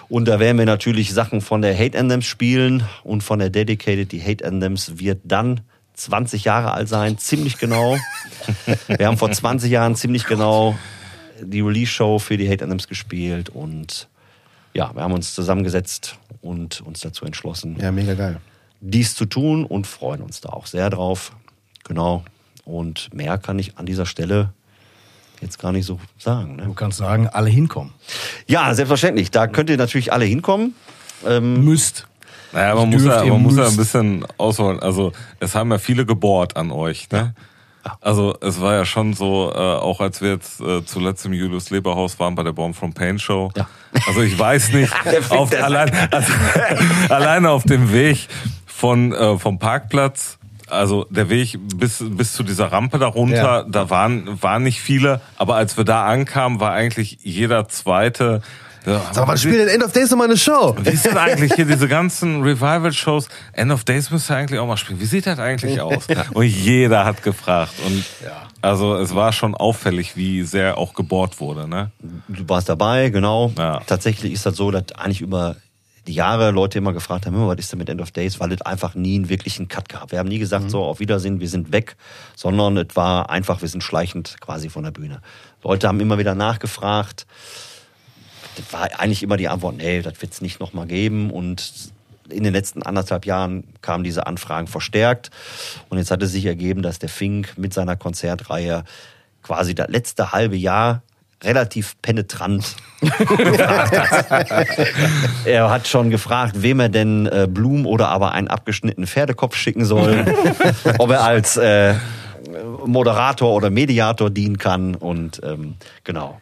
Und 0.08 0.28
da 0.28 0.40
werden 0.40 0.58
wir 0.58 0.66
natürlich 0.66 1.14
Sachen 1.14 1.42
von 1.42 1.62
der 1.62 1.78
Hate 1.78 1.98
Anthems 1.98 2.26
spielen 2.26 2.84
und 3.04 3.22
von 3.24 3.40
der 3.40 3.50
Dedicated. 3.50 4.12
Die 4.12 4.22
Hate 4.22 4.46
Anthems 4.46 5.00
wird 5.00 5.22
dann 5.24 5.62
20 5.96 6.46
Jahre 6.46 6.72
alt 6.72 6.88
sein, 6.88 7.18
ziemlich 7.18 7.58
genau. 7.58 7.98
Wir 8.88 9.08
haben 9.08 9.18
vor 9.18 9.32
20 9.32 9.70
Jahren 9.70 9.96
ziemlich 9.96 10.26
genau 10.26 10.78
die 11.42 11.62
Release-Show 11.62 12.20
für 12.20 12.38
die 12.38 12.50
Hate 12.50 12.64
Anthems 12.64 12.88
gespielt 12.88 13.50
und 13.50 14.08
ja, 14.74 14.94
wir 14.94 15.02
haben 15.02 15.14
uns 15.14 15.34
zusammengesetzt 15.34 16.18
und 16.42 16.82
uns 16.82 17.00
dazu 17.00 17.26
entschlossen, 17.26 17.78
Ja, 17.82 17.92
mega 17.92 18.14
geil. 18.14 18.40
dies 18.82 19.16
zu 19.16 19.26
tun 19.26 19.66
und 19.66 19.88
freuen 19.88 20.22
uns 20.22 20.42
da 20.42 20.50
auch 20.50 20.68
sehr 20.68 20.90
drauf. 20.90 21.36
Genau. 21.86 22.24
Und 22.66 23.14
mehr 23.14 23.38
kann 23.38 23.58
ich 23.58 23.78
an 23.78 23.86
dieser 23.86 24.06
Stelle 24.06 24.54
jetzt 25.42 25.60
gar 25.60 25.72
nicht 25.72 25.86
so 25.86 26.00
sagen. 26.18 26.58
Du 26.58 26.66
Ne? 26.66 26.74
kannst 26.76 26.98
sagen, 26.98 27.28
alle 27.28 27.50
hinkommen. 27.50 27.94
Ja, 28.48 28.74
selbstverständlich. 28.74 29.32
Da 29.32 29.48
könnt 29.48 29.70
ihr 29.70 29.78
natürlich 29.78 30.12
alle 30.14 30.26
hinkommen. 30.26 30.76
Müsst. 31.42 32.08
Naja, 32.52 32.74
man 32.76 32.90
muss, 32.90 33.04
ja, 33.04 33.24
man 33.26 33.44
muss 33.44 33.58
ja 33.58 33.68
ein 33.68 33.78
bisschen 33.78 34.26
ausholen. 34.38 34.80
Also 34.80 35.12
es 35.40 35.54
haben 35.54 35.70
ja 35.72 35.78
viele 35.78 36.06
gebohrt 36.06 36.58
an 36.58 36.72
euch. 36.72 37.10
Ne? 37.12 37.36
Also 38.02 38.36
es 38.42 38.60
war 38.60 38.74
ja 38.74 38.86
schon 38.86 39.14
so, 39.14 39.52
äh, 39.54 39.58
auch 39.58 40.00
als 40.02 40.22
wir 40.22 40.32
jetzt 40.32 40.60
äh, 40.62 40.84
zuletzt 40.84 41.26
im 41.26 41.34
Julius 41.34 41.70
Leberhaus 41.70 42.20
waren 42.20 42.36
bei 42.36 42.44
der 42.44 42.52
Born 42.54 42.74
from 42.74 42.94
Pain 42.94 43.20
Show. 43.20 43.52
Ja. 43.56 43.68
Also 44.08 44.22
ich 44.22 44.38
weiß 44.38 44.74
nicht, 44.74 44.92
auf, 45.30 45.52
allein, 45.62 45.92
also, 46.12 46.34
alleine 47.10 47.52
auf 47.52 47.64
dem 47.64 47.92
Weg 47.94 48.28
von 48.66 49.14
äh, 49.14 49.38
vom 49.38 49.60
Parkplatz. 49.60 50.39
Also 50.72 51.06
der 51.10 51.30
Weg 51.30 51.58
bis 51.78 52.04
bis 52.08 52.34
zu 52.34 52.44
dieser 52.44 52.72
Rampe 52.72 52.98
darunter, 53.00 53.36
Ja. 53.62 53.64
da 53.64 53.90
waren 53.90 54.42
waren 54.42 54.64
nicht 54.64 54.80
viele, 54.82 55.22
aber 55.38 55.56
als 55.56 55.78
wir 55.78 55.84
da 55.84 56.06
ankamen, 56.06 56.60
war 56.60 56.72
eigentlich 56.72 57.20
jeder 57.24 57.68
zweite. 57.70 58.42
Ja, 58.86 59.02
Sag 59.12 59.28
mal, 59.28 59.36
denn 59.36 59.68
End 59.68 59.84
of 59.84 59.92
Days 59.92 60.10
nochmal 60.10 60.28
eine 60.28 60.38
Show? 60.38 60.74
wie 60.82 60.90
ist 60.90 61.06
denn 61.06 61.18
eigentlich 61.18 61.54
hier 61.54 61.66
diese 61.66 61.90
ganzen 61.90 62.42
Revival-Shows? 62.42 63.28
End 63.52 63.72
of 63.74 63.84
Days 63.84 64.10
müsste 64.10 64.34
eigentlich 64.36 64.58
auch 64.60 64.68
mal 64.68 64.78
spielen. 64.78 65.02
Wie 65.02 65.06
sieht 65.06 65.28
das 65.28 65.38
eigentlich 65.38 65.82
aus? 65.82 66.08
Und 66.34 66.46
jeder 66.46 67.04
hat 67.04 67.22
gefragt. 67.22 67.74
Und 67.86 68.06
also 68.62 68.96
es 68.96 69.14
war 69.14 69.34
schon 69.34 69.54
auffällig, 69.54 70.16
wie 70.16 70.44
sehr 70.44 70.78
auch 70.78 70.94
gebohrt 70.94 71.42
wurde. 71.42 71.68
Ne? 71.68 71.92
Du 72.30 72.48
warst 72.48 72.70
dabei, 72.70 73.10
genau. 73.10 73.52
Ja. 73.58 73.82
Tatsächlich 73.86 74.32
ist 74.32 74.46
das 74.46 74.56
so, 74.56 74.72
dass 74.72 74.92
eigentlich 74.98 75.22
über 75.22 75.58
die 76.10 76.16
Jahre 76.16 76.50
Leute 76.50 76.80
immer 76.80 76.92
gefragt 76.92 77.28
haben, 77.28 77.36
"Hör 77.36 77.46
mal, 77.46 77.54
was 77.54 77.60
ist 77.60 77.72
denn 77.72 77.78
mit 77.78 77.88
End 77.88 78.02
of 78.02 78.10
Days, 78.10 78.40
weil 78.40 78.52
es 78.52 78.64
einfach 78.64 78.96
nie 78.96 79.16
einen 79.16 79.30
wirklichen 79.30 79.68
Cut 79.68 79.90
gab. 79.90 80.12
Wir 80.12 80.18
haben 80.18 80.28
nie 80.28 80.40
gesagt, 80.40 80.72
so 80.72 80.84
auf 80.84 81.00
Wiedersehen, 81.00 81.40
wir 81.40 81.48
sind 81.48 81.72
weg, 81.72 81.96
sondern 82.36 82.78
es 82.78 82.96
war 82.96 83.30
einfach, 83.30 83.62
wir 83.62 83.70
sind 83.70 83.84
schleichend 83.84 84.38
quasi 84.42 84.70
von 84.70 84.84
der 84.84 84.92
Bühne. 84.92 85.22
Leute 85.64 85.88
haben 85.88 86.00
immer 86.00 86.18
wieder 86.18 86.34
nachgefragt. 86.34 87.28
Das 88.56 88.74
war 88.74 89.00
eigentlich 89.00 89.22
immer 89.22 89.38
die 89.38 89.48
Antwort, 89.48 89.78
nee, 89.78 90.02
das 90.02 90.20
wird 90.20 90.34
es 90.34 90.42
nicht 90.42 90.60
nochmal 90.60 90.88
geben. 90.88 91.30
Und 91.30 91.92
in 92.28 92.44
den 92.44 92.54
letzten 92.54 92.82
anderthalb 92.82 93.28
Jahren 93.28 93.64
kamen 93.84 94.04
diese 94.04 94.26
Anfragen 94.26 94.66
verstärkt. 94.66 95.30
Und 95.90 96.00
jetzt 96.00 96.10
hat 96.10 96.24
es 96.24 96.32
sich 96.32 96.46
ergeben, 96.46 96.82
dass 96.82 96.98
der 96.98 97.10
Fink 97.10 97.56
mit 97.56 97.72
seiner 97.72 97.96
Konzertreihe 97.96 98.84
quasi 99.44 99.76
das 99.76 99.90
letzte 99.90 100.32
halbe 100.32 100.56
Jahr 100.56 101.04
relativ 101.44 101.96
penetrant 102.02 102.76
gefragt 103.00 103.96
hat. 104.52 104.68
er 105.46 105.70
hat 105.70 105.88
schon 105.88 106.10
gefragt, 106.10 106.62
wem 106.62 106.80
er 106.80 106.90
denn 106.90 107.28
äh, 107.28 107.48
Blumen 107.50 107.86
oder 107.86 108.10
aber 108.10 108.34
einen 108.34 108.48
abgeschnittenen 108.48 109.08
Pferdekopf 109.08 109.56
schicken 109.56 109.86
soll, 109.86 110.26
ob 110.98 111.12
er 111.12 111.24
als 111.24 111.56
äh, 111.58 111.96
Moderator 112.86 113.54
oder 113.54 113.70
Mediator 113.70 114.30
dienen 114.30 114.58
kann 114.58 114.96
und 114.96 115.42
ähm, 115.44 115.76
genau. 116.04 116.42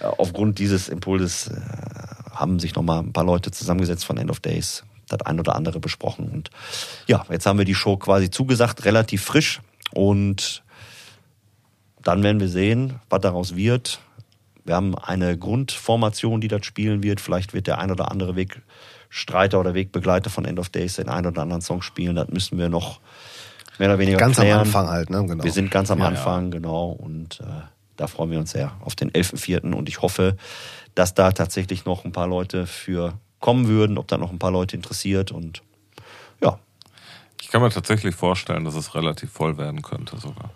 Äh, 0.00 0.06
Aufgrund 0.06 0.58
dieses 0.58 0.88
Impulses 0.88 1.48
äh, 1.48 1.60
haben 2.34 2.58
sich 2.58 2.74
noch 2.74 2.82
mal 2.82 3.00
ein 3.00 3.12
paar 3.12 3.24
Leute 3.24 3.50
zusammengesetzt 3.50 4.04
von 4.04 4.16
End 4.16 4.30
of 4.30 4.40
Days, 4.40 4.84
das 5.08 5.20
ein 5.22 5.38
oder 5.38 5.54
andere 5.54 5.78
besprochen 5.78 6.28
und 6.28 6.50
ja, 7.06 7.24
jetzt 7.30 7.46
haben 7.46 7.58
wir 7.58 7.64
die 7.64 7.74
Show 7.74 7.96
quasi 7.96 8.30
zugesagt, 8.30 8.84
relativ 8.84 9.22
frisch 9.22 9.60
und 9.92 10.62
dann 12.02 12.22
werden 12.22 12.40
wir 12.40 12.48
sehen, 12.48 13.00
was 13.08 13.20
daraus 13.20 13.54
wird. 13.54 14.00
Wir 14.64 14.74
haben 14.76 14.96
eine 14.96 15.36
Grundformation, 15.36 16.40
die 16.40 16.48
das 16.48 16.64
spielen 16.64 17.02
wird. 17.02 17.20
Vielleicht 17.20 17.52
wird 17.54 17.66
der 17.66 17.78
ein 17.78 17.90
oder 17.90 18.10
andere 18.10 18.36
Wegstreiter 18.36 19.58
oder 19.58 19.74
Wegbegleiter 19.74 20.30
von 20.30 20.44
End 20.44 20.58
of 20.58 20.68
Days 20.68 20.96
den 20.96 21.08
einen 21.08 21.26
oder 21.26 21.42
anderen 21.42 21.62
Song 21.62 21.82
spielen. 21.82 22.16
Das 22.16 22.28
müssen 22.28 22.58
wir 22.58 22.68
noch 22.68 23.00
mehr 23.78 23.88
oder 23.88 23.98
weniger 23.98 24.18
Ganz 24.18 24.38
am 24.38 24.44
klären. 24.44 24.60
Anfang 24.60 24.88
halt, 24.88 25.10
ne? 25.10 25.24
Genau. 25.26 25.42
Wir 25.44 25.52
sind 25.52 25.70
ganz 25.70 25.90
am 25.90 25.98
Ja, 25.98 26.06
Anfang, 26.06 26.50
genau. 26.50 26.90
Und 26.90 27.40
äh, 27.40 27.44
da 27.96 28.06
freuen 28.06 28.30
wir 28.30 28.38
uns 28.38 28.52
sehr 28.52 28.72
auf 28.84 28.94
den 28.94 29.10
11.04. 29.10 29.72
Und 29.74 29.88
ich 29.88 30.02
hoffe, 30.02 30.36
dass 30.94 31.14
da 31.14 31.32
tatsächlich 31.32 31.84
noch 31.84 32.04
ein 32.04 32.12
paar 32.12 32.26
Leute 32.28 32.66
für 32.66 33.14
kommen 33.40 33.66
würden, 33.66 33.98
ob 33.98 34.06
da 34.08 34.18
noch 34.18 34.30
ein 34.30 34.38
paar 34.38 34.52
Leute 34.52 34.76
interessiert. 34.76 35.32
Und 35.32 35.62
ja, 36.40 36.58
Ich 37.40 37.48
kann 37.50 37.60
mir 37.60 37.70
tatsächlich 37.70 38.14
vorstellen, 38.14 38.64
dass 38.64 38.74
es 38.76 38.94
relativ 38.94 39.32
voll 39.32 39.58
werden 39.58 39.82
könnte 39.82 40.16
sogar. 40.18 40.50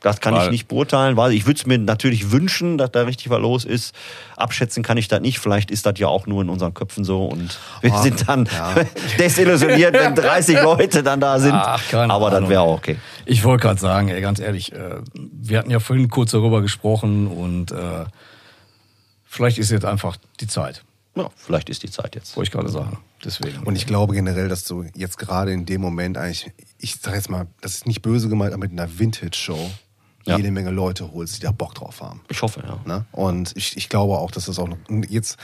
Das 0.00 0.20
kann 0.20 0.34
ich 0.34 0.40
Weil- 0.42 0.50
nicht 0.50 0.68
beurteilen, 0.68 1.16
weil 1.16 1.32
ich 1.32 1.44
würde 1.46 1.58
es 1.58 1.66
mir 1.66 1.76
natürlich 1.76 2.30
wünschen, 2.30 2.78
dass 2.78 2.92
da 2.92 3.02
richtig 3.02 3.30
was 3.30 3.40
los 3.40 3.64
ist. 3.64 3.94
Abschätzen 4.36 4.84
kann 4.84 4.96
ich 4.96 5.08
das 5.08 5.20
nicht. 5.20 5.40
Vielleicht 5.40 5.72
ist 5.72 5.86
das 5.86 5.94
ja 5.98 6.06
auch 6.06 6.28
nur 6.28 6.40
in 6.42 6.48
unseren 6.50 6.72
Köpfen 6.72 7.02
so 7.02 7.24
und 7.26 7.58
wir 7.80 7.92
Ah, 7.92 8.02
sind 8.02 8.28
dann 8.28 8.46
ja. 8.46 8.74
desillusioniert, 9.18 9.94
wenn 9.94 10.14
30 10.14 10.62
Leute 10.62 11.02
dann 11.02 11.18
da 11.20 11.40
sind. 11.40 11.52
Ach, 11.54 11.82
keine 11.90 12.12
Aber 12.12 12.30
das 12.30 12.36
Ahnung. 12.38 12.50
wäre 12.50 12.60
auch 12.60 12.76
okay. 12.76 12.96
Ich 13.26 13.42
wollte 13.42 13.62
gerade 13.62 13.80
sagen, 13.80 14.08
ey, 14.08 14.20
ganz 14.20 14.38
ehrlich, 14.38 14.72
äh, 14.72 15.00
wir 15.14 15.58
hatten 15.58 15.70
ja 15.70 15.80
vorhin 15.80 16.08
kurz 16.08 16.30
darüber 16.30 16.62
gesprochen 16.62 17.26
und 17.26 17.72
äh, 17.72 18.04
vielleicht 19.24 19.58
ist 19.58 19.70
jetzt 19.70 19.84
einfach 19.84 20.16
die 20.40 20.46
Zeit, 20.46 20.84
Ja, 21.16 21.28
vielleicht 21.36 21.68
ist 21.70 21.82
die 21.82 21.90
Zeit 21.90 22.14
jetzt. 22.14 22.36
wollte 22.36 22.48
ich 22.48 22.52
gerade 22.52 22.68
sagen. 22.68 22.98
Deswegen. 23.24 23.64
Und 23.64 23.74
ich 23.74 23.86
glaube 23.86 24.14
generell, 24.14 24.48
dass 24.48 24.62
du 24.62 24.84
jetzt 24.94 25.18
gerade 25.18 25.52
in 25.52 25.66
dem 25.66 25.80
Moment 25.80 26.16
eigentlich, 26.16 26.52
ich 26.78 26.96
sag 27.00 27.14
jetzt 27.16 27.28
mal, 27.28 27.48
das 27.60 27.72
ist 27.74 27.86
nicht 27.88 28.00
böse 28.00 28.28
gemeint, 28.28 28.52
aber 28.54 28.60
mit 28.60 28.70
einer 28.70 28.96
Vintage-Show 29.00 29.70
Ja. 30.28 30.36
jede 30.36 30.50
Menge 30.50 30.70
Leute 30.70 31.12
holst, 31.12 31.36
die 31.36 31.40
da 31.40 31.50
Bock 31.50 31.74
drauf 31.74 32.00
haben. 32.00 32.20
Ich 32.28 32.40
hoffe, 32.42 32.62
ja. 32.66 32.78
Ne? 32.86 33.04
Und 33.12 33.52
ich, 33.56 33.76
ich 33.76 33.88
glaube 33.88 34.18
auch, 34.18 34.30
dass 34.30 34.46
das 34.46 34.58
auch 34.58 34.68
noch, 34.68 34.78
jetzt 35.08 35.36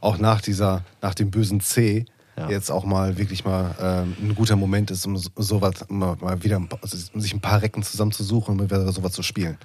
auch 0.00 0.18
nach 0.18 0.40
dieser, 0.40 0.84
nach 1.02 1.14
dem 1.14 1.30
bösen 1.30 1.60
C, 1.60 2.04
Ja. 2.38 2.50
jetzt 2.50 2.70
auch 2.70 2.84
mal 2.84 3.16
wirklich 3.16 3.44
mal 3.46 3.74
ähm, 3.80 4.14
ein 4.20 4.34
guter 4.34 4.56
Moment 4.56 4.90
ist, 4.90 5.06
um 5.06 5.16
so- 5.16 5.30
sowas 5.36 5.86
mal, 5.88 6.16
mal 6.20 6.42
wieder 6.44 6.60
paar- 6.60 6.78
also 6.82 6.96
sich 7.18 7.32
ein 7.32 7.40
paar 7.40 7.62
Recken 7.62 7.82
zusammenzusuchen 7.82 8.60
und 8.60 8.70
wieder 8.70 8.92
sowas 8.92 9.12
zu 9.12 9.22
spielen. 9.22 9.56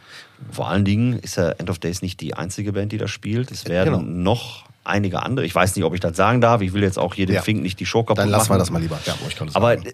Vor 0.52 0.70
allen 0.70 0.86
Dingen 0.86 1.20
ist 1.20 1.36
ja 1.36 1.50
End 1.50 1.70
of 1.70 1.80
Days 1.80 2.02
nicht 2.02 2.22
die 2.22 2.34
einzige 2.34 2.72
Band, 2.72 2.94
die 2.94 2.98
das 2.98 3.12
spielt. 3.12 3.52
Es 3.52 3.66
werden 3.66 3.94
Genau. 3.94 4.04
noch 4.32 4.66
einige 4.86 5.22
andere. 5.22 5.46
Ich 5.46 5.54
weiß 5.54 5.76
nicht, 5.76 5.84
ob 5.84 5.94
ich 5.94 6.00
das 6.00 6.16
sagen 6.16 6.40
darf. 6.40 6.62
Ich 6.62 6.72
will 6.72 6.82
jetzt 6.82 6.98
auch 6.98 7.14
hier 7.14 7.26
den 7.26 7.36
Ja. 7.36 7.42
Fink 7.42 7.62
nicht 7.62 7.78
die 7.80 7.86
Show 7.86 8.04
kaputt 8.04 8.20
Dann 8.20 8.30
lassen 8.30 8.46
wir 8.50 8.54
machen. 8.54 8.60
das 8.60 8.70
mal 8.72 8.80
lieber. 8.82 9.00
Ja, 9.06 9.16
ich 9.28 9.36
kann 9.36 9.48
das 9.48 9.56
Aber 9.58 9.76
sagen. 9.76 9.90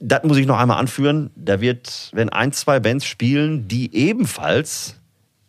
Äh, 0.00 0.04
das 0.06 0.22
muss 0.24 0.36
ich 0.36 0.46
noch 0.46 0.58
einmal 0.58 0.78
anführen. 0.78 1.30
Da 1.36 1.60
wird, 1.60 2.10
wenn 2.12 2.28
ein, 2.28 2.52
zwei 2.52 2.80
Bands 2.80 3.04
spielen, 3.04 3.68
die 3.68 3.94
ebenfalls 3.94 4.96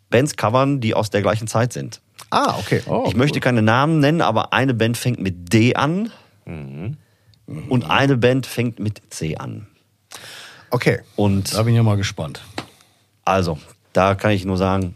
Bands 0.10 0.36
covern, 0.36 0.82
die 0.82 0.94
aus 0.94 1.10
der 1.10 1.22
gleichen 1.22 1.48
Zeit 1.48 1.74
sind. 1.74 2.02
Ah, 2.32 2.56
okay. 2.60 2.82
ich 3.08 3.16
möchte 3.16 3.40
keine 3.40 3.62
Namen 3.62 4.00
nennen, 4.00 4.22
aber 4.22 4.54
eine 4.54 4.74
Band 4.74 4.98
fängt 4.98 5.20
mit 5.20 5.52
D 5.52 5.76
an 5.76 6.12
und 6.46 7.90
eine 7.90 8.18
Band 8.18 8.46
fängt 8.46 8.80
mit 8.80 9.02
C 9.10 9.36
an. 9.38 9.68
Okay. 10.70 11.00
Und 11.16 11.54
Da 11.54 11.64
bin 11.64 11.74
ich 11.74 11.78
ja 11.78 11.84
mal 11.84 11.98
gespannt. 11.98 12.42
also, 13.26 13.58
da 13.94 14.14
kann 14.16 14.32
ich 14.32 14.46
nur 14.46 14.58
sagen, 14.58 14.96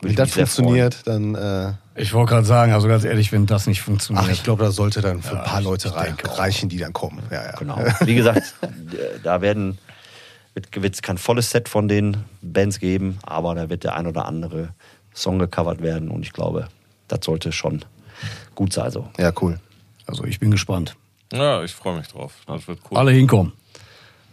Wenn 0.00 0.16
das 0.16 0.32
funktioniert, 0.32 1.06
dann. 1.06 1.78
Ich 1.94 2.14
wollte 2.14 2.30
gerade 2.32 2.46
sagen, 2.46 2.72
also 2.72 2.88
ganz 2.88 3.04
ehrlich, 3.04 3.32
wenn 3.32 3.46
das 3.46 3.66
nicht 3.66 3.82
funktioniert. 3.82 4.26
ach, 4.26 4.32
ich 4.32 4.42
glaube, 4.42 4.64
da 4.64 4.70
sollte 4.70 5.00
dann 5.02 5.22
für 5.22 5.38
ein 5.38 5.44
paar 5.44 5.60
Leute 5.60 5.88
ich 5.88 5.94
rei 5.94 6.06
denke 6.06 6.30
auch. 6.30 6.38
reichen, 6.38 6.68
die 6.68 6.78
dann 6.78 6.92
kommen. 6.92 7.22
Ja, 7.30 7.44
ja. 7.44 7.52
Genau. 7.56 7.78
Wie 8.00 8.14
gesagt, 8.14 8.54
da 9.22 9.40
werden 9.42 9.78
wird 10.54 10.94
es 10.94 11.02
kein 11.02 11.18
volles 11.18 11.50
Set 11.50 11.68
von 11.68 11.88
den 11.88 12.24
Bands 12.42 12.78
geben, 12.78 13.18
aber 13.22 13.54
da 13.54 13.70
wird 13.70 13.84
der 13.84 13.94
ein 13.96 14.06
oder 14.06 14.26
andere 14.26 14.70
Song 15.14 15.38
gecovert 15.38 15.82
werden 15.82 16.10
und 16.10 16.22
ich 16.22 16.32
glaube, 16.32 16.68
das 17.08 17.20
sollte 17.24 17.52
schon 17.52 17.84
gut 18.54 18.72
sein. 18.72 18.90
So. 18.90 19.08
Ja, 19.18 19.32
cool. 19.40 19.60
Also 20.06 20.24
ich 20.24 20.40
bin 20.40 20.50
gespannt. 20.50 20.96
Ja, 21.32 21.62
ich 21.62 21.74
freue 21.74 21.96
mich 21.98 22.08
drauf. 22.08 22.34
Das 22.46 22.68
wird 22.68 22.80
cool. 22.90 22.98
Alle 22.98 23.12
hinkommen. 23.12 23.52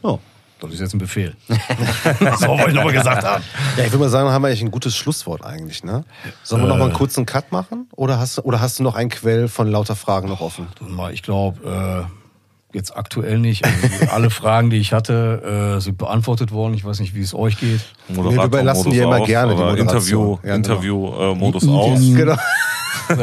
Oh. 0.02 0.20
Das 0.60 0.72
ist 0.74 0.80
jetzt 0.82 0.94
ein 0.94 1.00
Befehl. 1.00 1.36
so 1.48 2.48
wollte 2.50 2.70
ich 2.70 2.74
nochmal 2.76 2.94
gesagt 2.94 3.24
haben. 3.24 3.44
Ja, 3.78 3.84
ich 3.86 3.92
würde 3.92 4.04
mal 4.04 4.10
sagen, 4.10 4.30
haben 4.30 4.42
wir 4.42 4.48
eigentlich 4.50 4.62
ein 4.62 4.72
gutes 4.72 4.96
Schlusswort 4.96 5.44
eigentlich, 5.46 5.84
ne? 5.84 6.04
Sollen 6.44 6.62
wir 6.64 6.68
noch 6.68 6.78
mal 6.78 6.86
einen 6.86 6.94
kurzen 6.94 7.26
Cut 7.26 7.52
machen? 7.52 7.88
Oder 7.96 8.20
hast, 8.20 8.38
du- 8.38 8.42
oder 8.42 8.60
hast 8.60 8.78
du 8.80 8.84
noch 8.84 8.96
ein 8.96 9.10
Quell 9.10 9.48
von 9.48 9.68
lauter 9.72 9.96
Fragen 9.96 10.28
noch 10.28 10.42
offen? 10.42 10.68
Ich 11.14 11.24
glaube, 11.24 12.06
äh, 12.06 12.76
jetzt 12.78 12.96
aktuell 12.96 13.40
nicht. 13.40 13.64
Also, 13.66 14.12
alle 14.14 14.30
Fragen, 14.42 14.70
die 14.70 14.78
ich 14.78 14.92
hatte, 14.94 15.78
äh, 15.78 15.82
sind 15.82 15.98
beantwortet 15.98 16.52
worden. 16.52 16.74
Ich 16.74 16.84
weiß 16.84 17.00
nicht, 17.00 17.16
wie 17.16 17.22
es 17.22 17.34
euch 17.34 17.58
geht. 17.58 17.80
Moderator- 18.10 18.38
Wir 18.38 18.44
überlassen 18.46 18.92
dir 18.92 19.04
immer 19.04 19.22
gerne 19.26 19.56
die 19.56 19.62
oder 19.62 19.72
Moderation. 19.78 19.88
Interview, 19.88 20.34
Ja, 20.34 20.40
genau. 20.42 20.56
Interview 20.56 21.32
äh, 21.32 21.36
Modus 21.36 21.68
aus. 21.68 22.00
Genau. 22.00 22.36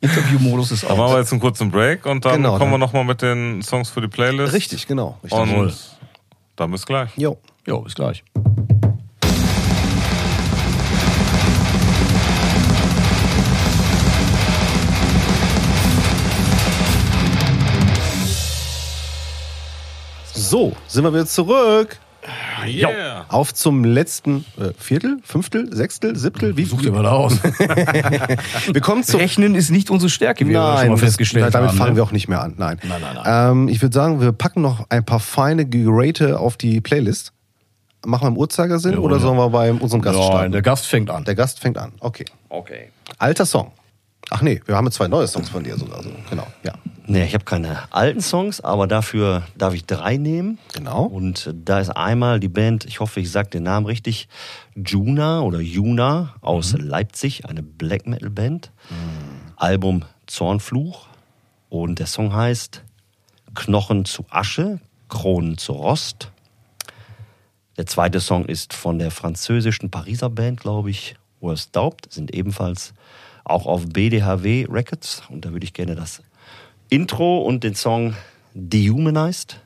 Interviewmodus 0.00 0.70
ist 0.72 0.84
Dann 0.88 0.96
machen 0.96 1.12
wir 1.14 1.18
jetzt 1.18 1.32
einen 1.32 1.40
kurzen 1.40 1.70
Break 1.70 2.06
und 2.06 2.24
dann 2.24 2.34
Genau, 2.36 2.58
kommen 2.58 2.70
wir 2.70 2.72
dann- 2.72 2.80
nochmal 2.80 3.04
mit 3.04 3.22
den 3.22 3.62
Songs 3.62 3.88
für 3.90 4.00
die 4.00 4.08
Playlist. 4.08 4.52
Richtig, 4.52 4.86
genau. 4.86 5.18
Richtig. 5.24 5.56
Und. 5.56 5.74
Dann 6.56 6.70
bis 6.70 6.86
gleich. 6.86 7.16
Jo. 7.16 7.38
Jo, 7.66 7.80
bis 7.80 7.94
gleich. 7.94 8.24
So, 20.34 20.72
sind 20.86 21.04
wir 21.04 21.12
wieder 21.14 21.26
zurück. 21.26 21.98
Yeah. 22.66 23.24
Auf 23.28 23.52
zum 23.52 23.84
letzten 23.84 24.44
äh, 24.56 24.72
Viertel, 24.78 25.18
Fünftel, 25.24 25.74
Sechstel, 25.74 26.16
Siebtel. 26.16 26.56
Wie 26.56 26.64
Sucht 26.64 26.84
ihr 26.84 26.92
mal 26.92 27.02
da 27.02 27.10
aus. 27.12 27.42
Wir 28.72 28.80
kommen 28.80 29.02
zum 29.02 29.20
Rechnen 29.20 29.54
ist 29.56 29.70
nicht 29.70 29.90
unsere 29.90 30.08
Stärke, 30.08 30.46
wie 30.46 30.50
wir 30.50 30.60
schon 30.78 30.88
mal 30.88 30.90
das- 30.90 31.00
festgestellt 31.00 31.52
damit 31.54 31.70
haben. 31.70 31.78
fangen 31.78 31.90
ne? 31.90 31.96
wir 31.96 32.02
auch 32.04 32.12
nicht 32.12 32.28
mehr 32.28 32.40
an. 32.40 32.54
Nein. 32.58 32.78
Nein, 32.84 33.00
nein, 33.00 33.16
nein. 33.22 33.50
Ähm, 33.52 33.68
ich 33.68 33.82
würde 33.82 33.94
sagen, 33.94 34.20
wir 34.20 34.32
packen 34.32 34.62
noch 34.62 34.86
ein 34.88 35.04
paar 35.04 35.20
feine 35.20 35.66
Gerate 35.66 36.38
auf 36.38 36.56
die 36.56 36.80
Playlist. 36.80 37.32
Machen 38.04 38.24
wir 38.24 38.28
im 38.28 38.36
Uhrzeigersinn 38.36 38.92
Jawohl, 38.92 39.04
oder 39.06 39.16
ja. 39.16 39.22
sollen 39.22 39.36
wir 39.38 39.50
bei 39.50 39.72
unserem 39.72 40.02
Gast 40.02 40.18
Nein, 40.18 40.26
starten? 40.28 40.52
der 40.52 40.62
Gast 40.62 40.86
fängt 40.86 41.10
an. 41.10 41.24
Der 41.24 41.34
Gast 41.34 41.60
fängt 41.60 41.78
an. 41.78 41.92
Okay. 42.00 42.24
Okay. 42.48 42.90
Alter 43.18 43.46
Song. 43.46 43.72
Ach 44.34 44.40
nee, 44.40 44.62
wir 44.64 44.76
haben 44.76 44.86
jetzt 44.86 44.94
zwei 44.94 45.08
neue 45.08 45.28
Songs 45.28 45.50
von 45.50 45.62
dir 45.62 45.76
sogar. 45.76 46.02
So. 46.02 46.10
Genau. 46.30 46.46
Ja. 46.62 46.72
Nee, 47.06 47.26
ich 47.26 47.34
habe 47.34 47.44
keine 47.44 47.92
alten 47.92 48.22
Songs, 48.22 48.62
aber 48.62 48.86
dafür 48.86 49.42
darf 49.58 49.74
ich 49.74 49.84
drei 49.84 50.16
nehmen. 50.16 50.58
Genau. 50.72 51.04
Und 51.04 51.52
da 51.52 51.80
ist 51.80 51.90
einmal 51.90 52.40
die 52.40 52.48
Band, 52.48 52.86
ich 52.86 53.00
hoffe, 53.00 53.20
ich 53.20 53.30
sage 53.30 53.50
den 53.50 53.64
Namen 53.64 53.84
richtig, 53.84 54.28
Juna 54.74 55.42
oder 55.42 55.60
Juna 55.60 56.34
aus 56.40 56.72
Leipzig, 56.72 57.44
eine 57.44 57.62
Black 57.62 58.06
Metal 58.06 58.30
Band. 58.30 58.72
Album 59.56 60.06
Zornfluch. 60.26 61.08
Und 61.68 61.98
der 61.98 62.06
Song 62.06 62.34
heißt 62.34 62.84
Knochen 63.54 64.06
zu 64.06 64.24
Asche, 64.30 64.80
Kronen 65.10 65.58
zu 65.58 65.72
Rost. 65.72 66.30
Der 67.76 67.84
zweite 67.84 68.18
Song 68.18 68.46
ist 68.46 68.72
von 68.72 68.98
der 68.98 69.10
französischen 69.10 69.90
Pariser 69.90 70.30
Band, 70.30 70.60
glaube 70.60 70.88
ich, 70.88 71.16
Worst 71.40 71.76
Daubt, 71.76 72.10
sind 72.10 72.34
ebenfalls 72.34 72.94
auch 73.44 73.66
auf 73.66 73.86
BDHW 73.86 74.66
Records. 74.68 75.22
Und 75.28 75.44
da 75.44 75.52
würde 75.52 75.64
ich 75.64 75.72
gerne 75.72 75.94
das 75.94 76.22
Intro 76.88 77.42
und 77.42 77.64
den 77.64 77.74
Song 77.74 78.14
Dehumanized 78.54 79.60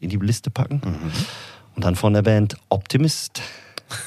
in 0.00 0.10
die 0.10 0.16
Liste 0.16 0.50
packen. 0.50 0.80
Und 1.74 1.84
dann 1.84 1.96
von 1.96 2.12
der 2.12 2.22
Band 2.22 2.56
Optimist 2.68 3.40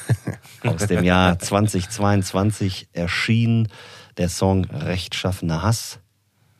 aus 0.64 0.86
dem 0.86 1.04
Jahr 1.04 1.38
2022 1.38 2.88
erschien 2.92 3.68
der 4.16 4.28
Song 4.28 4.64
Rechtschaffener 4.66 5.62
Hass 5.62 5.98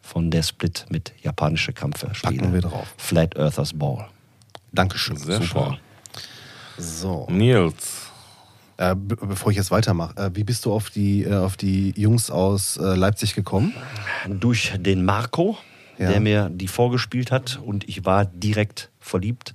von 0.01 0.31
der 0.31 0.43
Split 0.43 0.87
mit 0.91 1.13
japanische 1.23 1.73
Kampfspiele. 1.73 2.39
Packen 2.39 2.53
wir 2.53 2.61
drauf. 2.61 2.93
Flat 2.97 3.37
Earthers 3.37 3.73
Ball. 3.75 4.09
Dankeschön. 4.73 5.17
Sehr 5.17 5.41
Super. 5.41 5.79
schön. 6.77 6.85
So. 6.85 7.27
Nils. 7.31 8.02
Äh, 8.79 8.95
be 8.95 9.17
bevor 9.17 9.51
ich 9.51 9.57
jetzt 9.59 9.71
weitermache, 9.71 10.17
äh, 10.17 10.31
wie 10.35 10.45
bist 10.45 10.65
du 10.65 10.73
auf 10.73 10.91
die, 10.91 11.25
äh, 11.25 11.35
auf 11.35 11.57
die 11.57 11.93
Jungs 11.97 12.31
aus 12.31 12.77
äh, 12.79 12.95
Leipzig 12.95 13.35
gekommen? 13.35 13.73
durch 14.29 14.73
den 14.79 15.05
Marco, 15.05 15.59
Ja. 15.99 16.11
der 16.11 16.21
mir 16.21 16.49
die 16.51 16.69
vorgespielt 16.69 17.31
hat 17.31 17.61
und 17.63 17.89
ich 17.89 18.05
war 18.05 18.25
direkt 18.25 18.91
verliebt. 18.99 19.53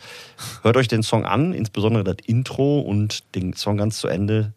Hört 0.62 0.78
euch 0.78 0.88
den 0.88 1.04
Song 1.04 1.26
an, 1.26 1.54
insbesondere 1.54 2.04
das 2.04 2.18
Intro 2.26 2.80
und 2.80 3.24
den 3.36 3.54
Song 3.54 3.78
ganz 3.78 3.98
zu 3.98 4.08
Ende. 4.08 4.54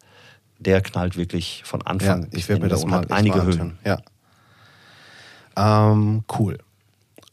Der 0.59 0.81
knallt 0.81 1.17
wirklich 1.17 1.63
von 1.65 1.79
Ja, 1.79 1.87
Anfang 1.87 2.27
ich 2.31 2.47
werde 2.47 2.61
mir 2.61 2.69
das 2.69 2.85
mal 2.85 3.05
einige 3.09 3.37
mal 3.37 3.45
Höhen. 3.47 3.79
Ja. 3.83 3.97
Ähm, 5.57 6.23
cool. 6.37 6.57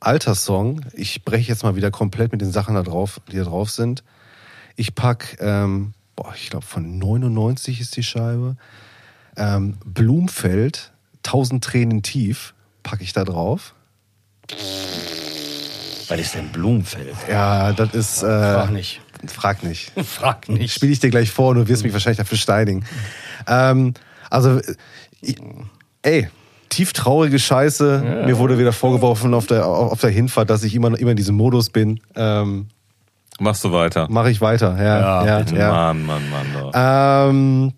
Alter 0.01 0.35
Song. 0.35 0.81
Ich 0.95 1.25
breche 1.25 1.49
jetzt 1.49 1.63
mal 1.63 1.77
wieder 1.77 1.91
komplett 1.91 2.33
mit 2.33 2.41
den 2.41 2.51
Sachen 2.53 2.75
da 2.75 2.83
drauf, 2.83 3.21
die 3.31 3.37
da 3.37 3.45
drauf 3.45 3.71
sind. 3.71 4.03
Ich 4.77 4.95
pack, 4.95 5.37
ähm, 5.41 5.93
boah, 6.19 6.35
ich 6.35 6.51
glaube 6.51 6.67
von 6.67 6.99
99 6.99 7.81
ist 7.81 7.97
die 7.97 8.03
Scheibe. 8.03 8.57
Ähm, 9.37 9.77
Blumfeld, 9.85 10.91
1000 11.19 11.63
Tränen 11.63 12.03
tief, 12.03 12.55
packe 12.83 13.05
ich 13.05 13.13
da 13.13 13.25
drauf. 13.25 13.75
Was 16.09 16.19
ist 16.19 16.35
denn 16.35 16.49
Blumenfeld? 16.49 17.15
Ja, 17.31 17.73
das 17.73 17.95
ist. 17.95 18.23
Äh, 18.25 18.27
Frag 18.27 18.71
nicht. 18.73 19.01
Frag 19.27 19.63
nicht. 19.63 19.93
Frag 20.05 20.49
nicht. 20.49 20.75
Spiele 20.75 20.91
ich 20.91 20.99
dir 20.99 21.11
gleich 21.11 21.31
vor 21.31 21.51
und 21.51 21.57
du 21.57 21.69
wirst 21.69 21.85
mich 21.85 21.93
wahrscheinlich 21.93 22.19
dafür 22.19 22.39
steinigen. 22.39 22.85
Ähm, 23.47 23.95
also, 24.29 24.61
ich, 25.21 25.37
ey, 26.03 26.29
tief 26.69 26.95
traurige 26.95 27.39
Scheiße. 27.39 28.25
Mir 28.27 28.39
wurde 28.39 28.59
wieder 28.59 28.73
vorgeworfen 28.73 29.35
auf 29.35 29.47
der, 29.47 29.67
auf 29.67 30.01
der 30.01 30.11
Hinfahrt, 30.11 30.51
dass 30.51 30.65
ich 30.65 30.75
immer, 30.75 30.99
immer 30.99 31.13
in 31.13 31.17
diesem 31.17 31.37
Modus 31.37 31.71
bin. 31.71 32.01
Ähm, 32.17 32.69
Machst 33.39 33.63
du 33.65 33.73
weiter? 33.73 34.07
Mache 34.11 34.31
ich 34.31 34.41
weiter. 34.41 34.77
Ja, 34.77 35.01
Ja, 35.01 35.27
ja, 35.27 35.39
bitte. 35.41 35.57
ja. 35.57 35.71
Mann, 35.73 36.05
Mann, 36.07 36.23
Mann. 36.31 36.47
Doch. 36.55 36.73
Ähm, 36.75 37.73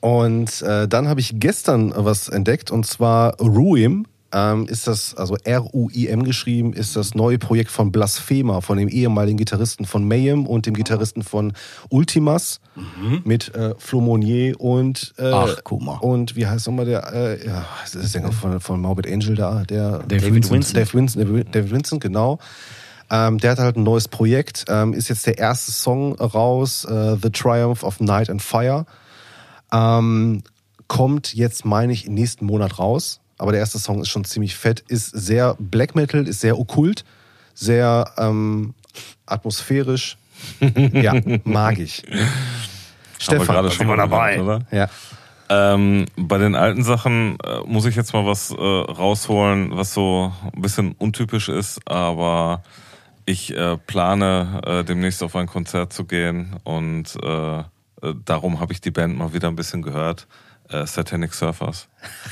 und 0.00 0.62
äh, 0.62 0.88
dann 0.88 1.08
habe 1.08 1.20
ich 1.20 1.34
gestern 1.38 1.92
was 1.96 2.28
entdeckt 2.28 2.70
und 2.70 2.86
zwar 2.86 3.36
Ruim. 3.40 4.06
Ähm, 4.34 4.66
ist 4.66 4.86
das, 4.86 5.14
also 5.14 5.36
R-U-I-M 5.44 6.24
geschrieben, 6.24 6.72
ist 6.72 6.96
das 6.96 7.14
neue 7.14 7.38
Projekt 7.38 7.70
von 7.70 7.92
Blasphema, 7.92 8.62
von 8.62 8.78
dem 8.78 8.88
ehemaligen 8.88 9.36
Gitarristen 9.36 9.84
von 9.84 10.08
Mayhem 10.08 10.46
und 10.46 10.64
dem 10.64 10.72
Gitarristen 10.72 11.22
von 11.22 11.52
Ultimas 11.90 12.58
mit 13.24 13.54
äh, 13.54 13.74
Flo 13.76 14.00
Monnier 14.00 14.58
und 14.58 15.12
äh, 15.18 15.30
Ach, 15.30 15.56
guck 15.64 15.82
mal. 15.82 15.98
und 15.98 16.34
wie 16.34 16.46
heißt 16.46 16.66
nochmal 16.66 16.86
der, 16.86 17.12
äh, 17.12 17.46
ja, 17.46 17.66
das 17.82 17.94
ist 17.94 18.02
der 18.14 18.22
Sänger 18.22 18.32
von, 18.32 18.58
von 18.58 18.80
Morbid 18.80 19.06
Angel 19.06 19.34
da, 19.34 19.64
der 19.68 19.98
David 20.08 20.50
Vincent. 20.50 20.76
Dave 20.78 20.94
Vincent, 20.94 21.28
David- 21.28 21.54
David 21.54 21.70
Vincent, 21.70 22.02
genau. 22.02 22.38
Ähm, 23.12 23.36
der 23.36 23.50
hat 23.50 23.58
halt 23.58 23.76
ein 23.76 23.82
neues 23.82 24.08
Projekt, 24.08 24.64
ähm, 24.68 24.94
ist 24.94 25.08
jetzt 25.08 25.26
der 25.26 25.36
erste 25.36 25.70
Song 25.70 26.14
raus, 26.14 26.86
äh, 26.86 27.16
The 27.22 27.28
Triumph 27.28 27.84
of 27.84 28.00
Night 28.00 28.30
and 28.30 28.40
Fire. 28.40 28.86
Ähm, 29.70 30.42
kommt 30.88 31.34
jetzt, 31.34 31.66
meine 31.66 31.92
ich, 31.92 32.06
im 32.06 32.14
nächsten 32.14 32.46
Monat 32.46 32.78
raus. 32.78 33.20
Aber 33.36 33.52
der 33.52 33.60
erste 33.60 33.78
Song 33.78 34.00
ist 34.00 34.08
schon 34.08 34.24
ziemlich 34.24 34.56
fett, 34.56 34.80
ist 34.88 35.10
sehr 35.10 35.56
Black 35.58 35.94
Metal, 35.94 36.26
ist 36.26 36.40
sehr 36.40 36.58
okkult, 36.58 37.04
sehr 37.54 38.10
ähm, 38.16 38.72
atmosphärisch. 39.26 40.16
ja, 40.92 41.14
mag 41.44 41.78
ich. 41.78 42.04
Wir 42.08 43.38
gerade 43.38 43.70
schon 43.70 43.88
mal 43.88 43.96
dabei. 43.96 44.36
gemacht, 44.36 44.64
oder? 44.70 44.78
Ja. 44.78 44.88
Ähm, 45.74 46.06
bei 46.16 46.38
den 46.38 46.54
alten 46.54 46.82
Sachen 46.82 47.36
äh, 47.44 47.60
muss 47.66 47.84
ich 47.84 47.94
jetzt 47.94 48.14
mal 48.14 48.24
was 48.24 48.52
äh, 48.52 48.54
rausholen, 48.54 49.76
was 49.76 49.92
so 49.92 50.32
ein 50.54 50.62
bisschen 50.62 50.92
untypisch 50.92 51.50
ist, 51.50 51.80
aber 51.86 52.62
ich 53.32 53.56
äh, 53.56 53.76
plane 53.78 54.60
äh, 54.66 54.84
demnächst 54.84 55.22
auf 55.22 55.34
ein 55.36 55.46
Konzert 55.46 55.92
zu 55.92 56.04
gehen 56.04 56.56
und 56.64 57.04
äh, 57.22 57.58
äh, 57.58 57.62
darum 58.24 58.60
habe 58.60 58.72
ich 58.72 58.80
die 58.80 58.90
Band 58.90 59.16
mal 59.18 59.32
wieder 59.32 59.48
ein 59.48 59.56
bisschen 59.56 59.82
gehört. 59.82 60.26
Äh, 60.70 60.86
Satanic 60.86 61.34
Surfers. 61.34 61.88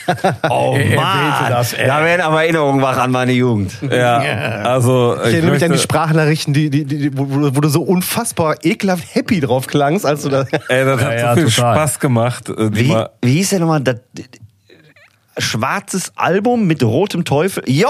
Oh 0.48 0.74
er 0.78 0.96
Mann, 0.96 1.50
das, 1.50 1.72
ey. 1.74 1.86
da 1.86 2.02
werden 2.04 2.22
aber 2.22 2.42
Erinnerungen 2.42 2.80
wach 2.80 2.96
an 2.96 3.10
meine 3.10 3.32
Jugend. 3.32 3.72
Ja, 3.82 4.18
also 4.64 5.16
Ich 5.22 5.28
ich 5.28 5.34
erinnere 5.34 5.52
mich 5.54 5.64
an 5.64 5.72
die 5.72 5.78
Sprachnachrichten, 5.78 6.54
die, 6.54 6.70
die, 6.70 6.84
die, 6.84 7.16
wo, 7.18 7.26
wo 7.28 7.60
du 7.60 7.68
so 7.68 7.82
unfassbar 7.82 8.56
ekelhaft 8.64 9.14
happy 9.14 9.40
drauf 9.40 9.66
klangst, 9.66 10.06
als 10.06 10.22
du 10.22 10.28
da. 10.30 10.44
ey, 10.68 10.84
das 10.84 11.00
hat 11.02 11.12
Ja, 11.12 11.18
ja, 11.18 11.34
so 11.34 11.40
viel 11.42 11.50
total. 11.50 11.74
Spaß 11.76 11.98
gemacht. 12.00 12.48
äh, 12.48 12.74
Wie, 12.74 12.88
mal, 12.88 13.10
wie 13.22 13.32
hieß 13.34 13.50
der 13.50 13.60
nochmal? 13.60 13.80
Das, 13.82 13.96
schwarzes 15.40 16.12
Album 16.16 16.66
mit 16.66 16.82
rotem 16.82 17.24
Teufel. 17.24 17.62
Yo! 17.66 17.88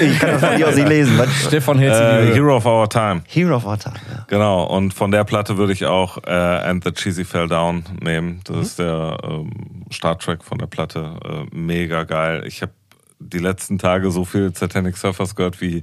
Ich 0.00 0.18
kann 0.18 0.30
das 0.32 0.44
von 0.44 0.56
dir 0.56 0.68
aus 0.68 0.76
nicht 0.76 0.88
lesen. 0.88 1.18
Stefan 1.46 1.78
sie 1.78 1.84
äh, 1.86 2.32
Hero 2.34 2.56
of 2.56 2.66
Our 2.66 2.88
Time. 2.88 3.22
Hero 3.26 3.56
of 3.56 3.66
Our 3.66 3.78
Time. 3.78 3.94
Ja. 4.10 4.24
Genau, 4.28 4.64
und 4.64 4.94
von 4.94 5.10
der 5.10 5.24
Platte 5.24 5.56
würde 5.56 5.72
ich 5.72 5.86
auch 5.86 6.18
äh, 6.26 6.30
And 6.30 6.84
the 6.84 6.92
Cheesy 6.92 7.24
Fell 7.24 7.48
Down 7.48 7.84
nehmen. 8.02 8.40
Das 8.44 8.56
ist 8.58 8.78
der 8.78 9.16
ähm, 9.22 9.50
Starttrack 9.90 10.44
von 10.44 10.58
der 10.58 10.66
Platte. 10.66 11.16
Äh, 11.52 11.54
mega 11.56 12.04
geil. 12.04 12.44
Ich 12.46 12.62
habe 12.62 12.72
die 13.20 13.38
letzten 13.38 13.78
Tage 13.78 14.10
so 14.10 14.24
viel 14.24 14.54
Satanic 14.54 14.96
Surfers 14.96 15.34
gehört 15.34 15.60
wie, 15.60 15.82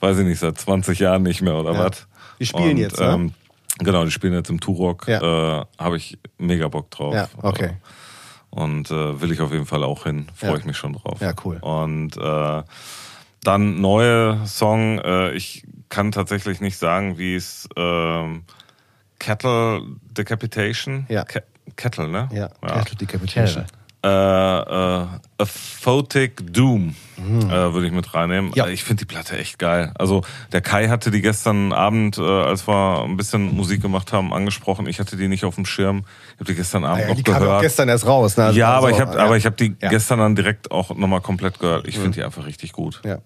weiß 0.00 0.18
ich 0.18 0.24
nicht, 0.26 0.38
seit 0.40 0.58
20 0.58 0.98
Jahren 0.98 1.22
nicht 1.22 1.42
mehr 1.42 1.54
oder 1.56 1.72
Ja. 1.72 1.78
was. 1.86 2.06
Die 2.40 2.46
spielen 2.46 2.70
Und, 2.70 2.76
jetzt, 2.78 2.98
ne? 3.00 3.06
Ähm, 3.12 3.32
genau, 3.78 4.04
die 4.04 4.10
spielen 4.10 4.32
jetzt 4.32 4.50
im 4.50 4.60
Turok. 4.60 5.06
Ja. 5.08 5.60
Äh, 5.60 5.64
habe 5.78 5.96
ich 5.96 6.18
mega 6.38 6.68
Bock 6.68 6.90
drauf. 6.90 7.14
Ja, 7.14 7.28
okay. 7.42 7.70
Und 8.54 8.90
äh, 8.92 9.20
will 9.20 9.32
ich 9.32 9.40
auf 9.40 9.50
jeden 9.52 9.66
Fall 9.66 9.82
auch 9.82 10.04
hin. 10.04 10.28
Freue 10.36 10.50
Ja. 10.52 10.56
ich 10.58 10.64
mich 10.64 10.76
schon 10.76 10.92
drauf. 10.92 11.20
Ja, 11.20 11.32
cool. 11.44 11.56
Und 11.56 12.16
äh, 12.16 12.62
dann 13.42 13.80
neue 13.80 14.46
Song. 14.46 15.00
Äh, 15.00 15.32
ich 15.32 15.64
kann 15.88 16.12
tatsächlich 16.12 16.60
nicht 16.60 16.78
sagen, 16.78 17.18
wie 17.18 17.34
es 17.34 17.68
ähm, 17.76 18.44
Cattle 19.18 19.82
Decapitation. 20.02 21.06
Ja. 21.08 21.24
Ke 21.24 21.42
Kettle, 21.76 22.08
ne? 22.08 22.28
Ja, 22.32 22.48
Cattle 22.60 22.96
Decapitation. 22.96 23.64
Äh, 24.04 24.06
äh, 24.06 25.06
A 25.38 25.44
Photic 25.46 26.52
Doom 26.52 26.94
äh, 27.16 27.22
würde 27.50 27.86
ich 27.86 27.92
mit 27.92 28.12
reinnehmen. 28.12 28.52
Ja. 28.54 28.66
Ich 28.68 28.84
finde 28.84 29.06
die 29.06 29.06
Platte 29.06 29.38
echt 29.38 29.58
geil. 29.58 29.92
Also 29.98 30.22
der 30.52 30.60
Kai 30.60 30.88
hatte 30.88 31.10
die 31.10 31.22
gestern 31.22 31.72
Abend, 31.72 32.18
äh, 32.18 32.22
als 32.22 32.68
wir 32.68 33.02
ein 33.02 33.16
bisschen 33.16 33.56
Musik 33.56 33.80
gemacht 33.80 34.12
haben, 34.12 34.34
angesprochen. 34.34 34.86
Ich 34.86 35.00
hatte 35.00 35.16
die 35.16 35.26
nicht 35.28 35.44
auf 35.44 35.54
dem 35.54 35.64
Schirm. 35.64 36.04
Ich 36.34 36.40
habe 36.40 36.44
die 36.44 36.54
gestern 36.54 36.84
Abend 36.84 37.00
Ja, 37.02 37.08
noch 37.08 37.16
die 37.16 37.22
kam 37.22 37.40
gehört. 37.40 37.56
auch 37.58 37.62
gestern 37.62 37.88
erst 37.88 38.06
raus. 38.06 38.36
Ne? 38.36 38.44
Also- 38.44 38.58
ja, 38.58 38.68
aber 38.74 38.88
also, 38.88 38.98
ich 38.98 39.06
habe, 39.06 39.16
ja. 39.16 39.24
aber 39.24 39.36
ich 39.38 39.46
habe 39.46 39.56
die 39.56 39.74
Ja. 39.80 39.88
gestern 39.88 40.18
dann 40.18 40.36
direkt 40.36 40.70
auch 40.70 40.94
nochmal 40.94 41.22
komplett 41.22 41.58
gehört. 41.58 41.88
Ich 41.88 41.94
finde 41.96 42.12
die 42.12 42.22
einfach 42.24 42.44
richtig 42.46 42.72
gut. 42.72 43.00
Ja. 43.06 43.18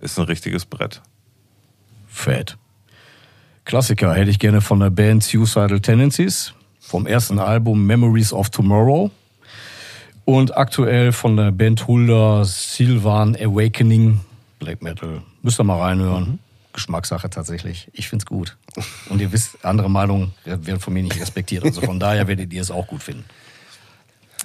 Ist 0.00 0.16
ein 0.18 0.26
richtiges 0.26 0.64
Brett. 0.64 1.02
Fett. 2.06 2.56
Klassiker 3.64 4.14
hätte 4.14 4.30
ich 4.30 4.38
gerne 4.38 4.60
von 4.60 4.78
der 4.78 4.90
Band 4.90 5.24
Suicidal 5.24 5.80
Tendencies, 5.80 6.52
vom 6.78 7.06
ersten 7.06 7.38
Album 7.40 7.84
Memories 7.86 8.32
of 8.32 8.50
Tomorrow 8.50 9.10
und 10.24 10.56
aktuell 10.56 11.12
von 11.12 11.36
der 11.36 11.50
Band 11.52 11.86
Hulda 11.86 12.44
Sylvan 12.44 13.36
Awakening 13.36 14.20
Black 14.58 14.82
Metal. 14.82 15.22
Müsst 15.42 15.60
ihr 15.60 15.64
mal 15.64 15.78
reinhören. 15.80 16.38
Geschmackssache 16.72 17.30
tatsächlich. 17.30 17.88
Ich 17.92 18.08
find's 18.08 18.26
gut. 18.26 18.56
Und 19.08 19.20
ihr 19.20 19.30
wisst, 19.32 19.64
andere 19.64 19.88
Meinungen 19.88 20.32
werden 20.44 20.80
von 20.80 20.92
mir 20.92 21.02
nicht 21.02 21.20
respektiert. 21.20 21.62
Also 21.64 21.80
von 21.82 22.00
daher 22.00 22.26
werdet 22.26 22.52
ihr 22.52 22.62
es 22.62 22.70
auch 22.70 22.86
gut 22.86 23.02
finden. 23.02 23.24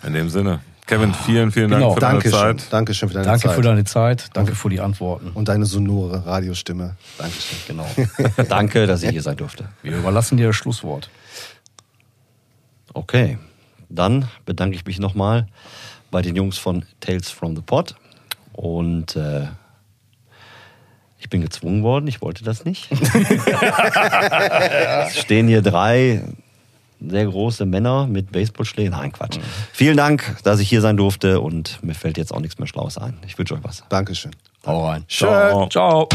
In 0.06 0.14
dem 0.14 0.30
Sinne. 0.30 0.60
Kevin, 0.86 1.14
vielen, 1.14 1.52
vielen 1.52 1.70
Dank 1.70 1.82
Genau. 1.82 1.94
für 1.94 2.00
deine 2.00 2.14
Dankeschön. 2.20 2.60
Zeit. 2.60 2.74
Dankeschön 2.74 3.10
für 3.10 3.14
deine 3.16 3.26
Danke 3.28 3.48
Zeit. 3.48 3.56
für 3.56 3.62
deine 3.62 3.84
Zeit, 3.84 4.26
danke 4.34 4.56
für 4.56 4.70
die 4.70 4.80
Antworten. 4.80 5.30
und 5.36 5.48
deine 5.48 5.66
sonore 5.66 6.26
Radiostimme. 6.26 6.96
Dankeschön. 7.20 7.58
Genau. 7.68 7.88
Danke, 8.50 8.88
dass 8.88 9.04
ich 9.04 9.12
hier 9.12 9.22
sein 9.22 9.38
durfte. 9.38 9.70
Wir 9.84 9.98
überlassen 9.98 10.38
dir 10.38 10.48
das 10.48 10.56
Schlusswort. 10.56 11.10
Okay, 12.94 13.38
dann 13.90 14.30
bedanke 14.46 14.76
ich 14.76 14.86
mich 14.86 15.00
nochmal 15.00 15.48
bei 16.12 16.22
den 16.22 16.36
Jungs 16.36 16.58
von 16.58 16.86
Tales 17.00 17.30
from 17.30 17.56
the 17.56 17.62
Pod. 17.62 17.96
Und 18.54 19.16
äh, 19.16 19.48
ich 21.20 21.30
bin 21.30 21.42
gezwungen 21.42 21.84
worden, 21.84 22.08
ich 22.08 22.22
wollte 22.22 22.44
das 22.44 22.66
nicht. 22.66 22.90
es 25.08 25.18
stehen 25.18 25.48
hier 25.48 25.62
drei 25.62 26.24
sehr 27.00 27.26
große 27.26 27.66
Männer 27.66 28.08
mit 28.08 28.32
Baseballschlägen. 28.32 28.92
Nein, 28.92 29.12
Quatsch. 29.12 29.40
Vielen 29.72 29.98
Dank, 29.98 30.38
dass 30.44 30.60
ich 30.60 30.70
hier 30.70 30.82
sein 30.82 30.98
durfte 30.98 31.40
und 31.40 31.82
mir 31.84 31.94
fällt 31.94 32.18
jetzt 32.18 32.34
auch 32.34 32.42
nichts 32.42 32.58
mehr 32.60 32.68
Schlaues 32.68 32.98
ein. 32.98 33.18
Ich 33.26 33.38
wünsche 33.38 33.54
euch 33.54 33.64
was. 33.64 33.84
Dankeschön. 33.90 34.32
Hau 34.66 34.88
rein. 34.88 35.06
Ciao. 35.08 35.70
Ciao. 35.70 36.10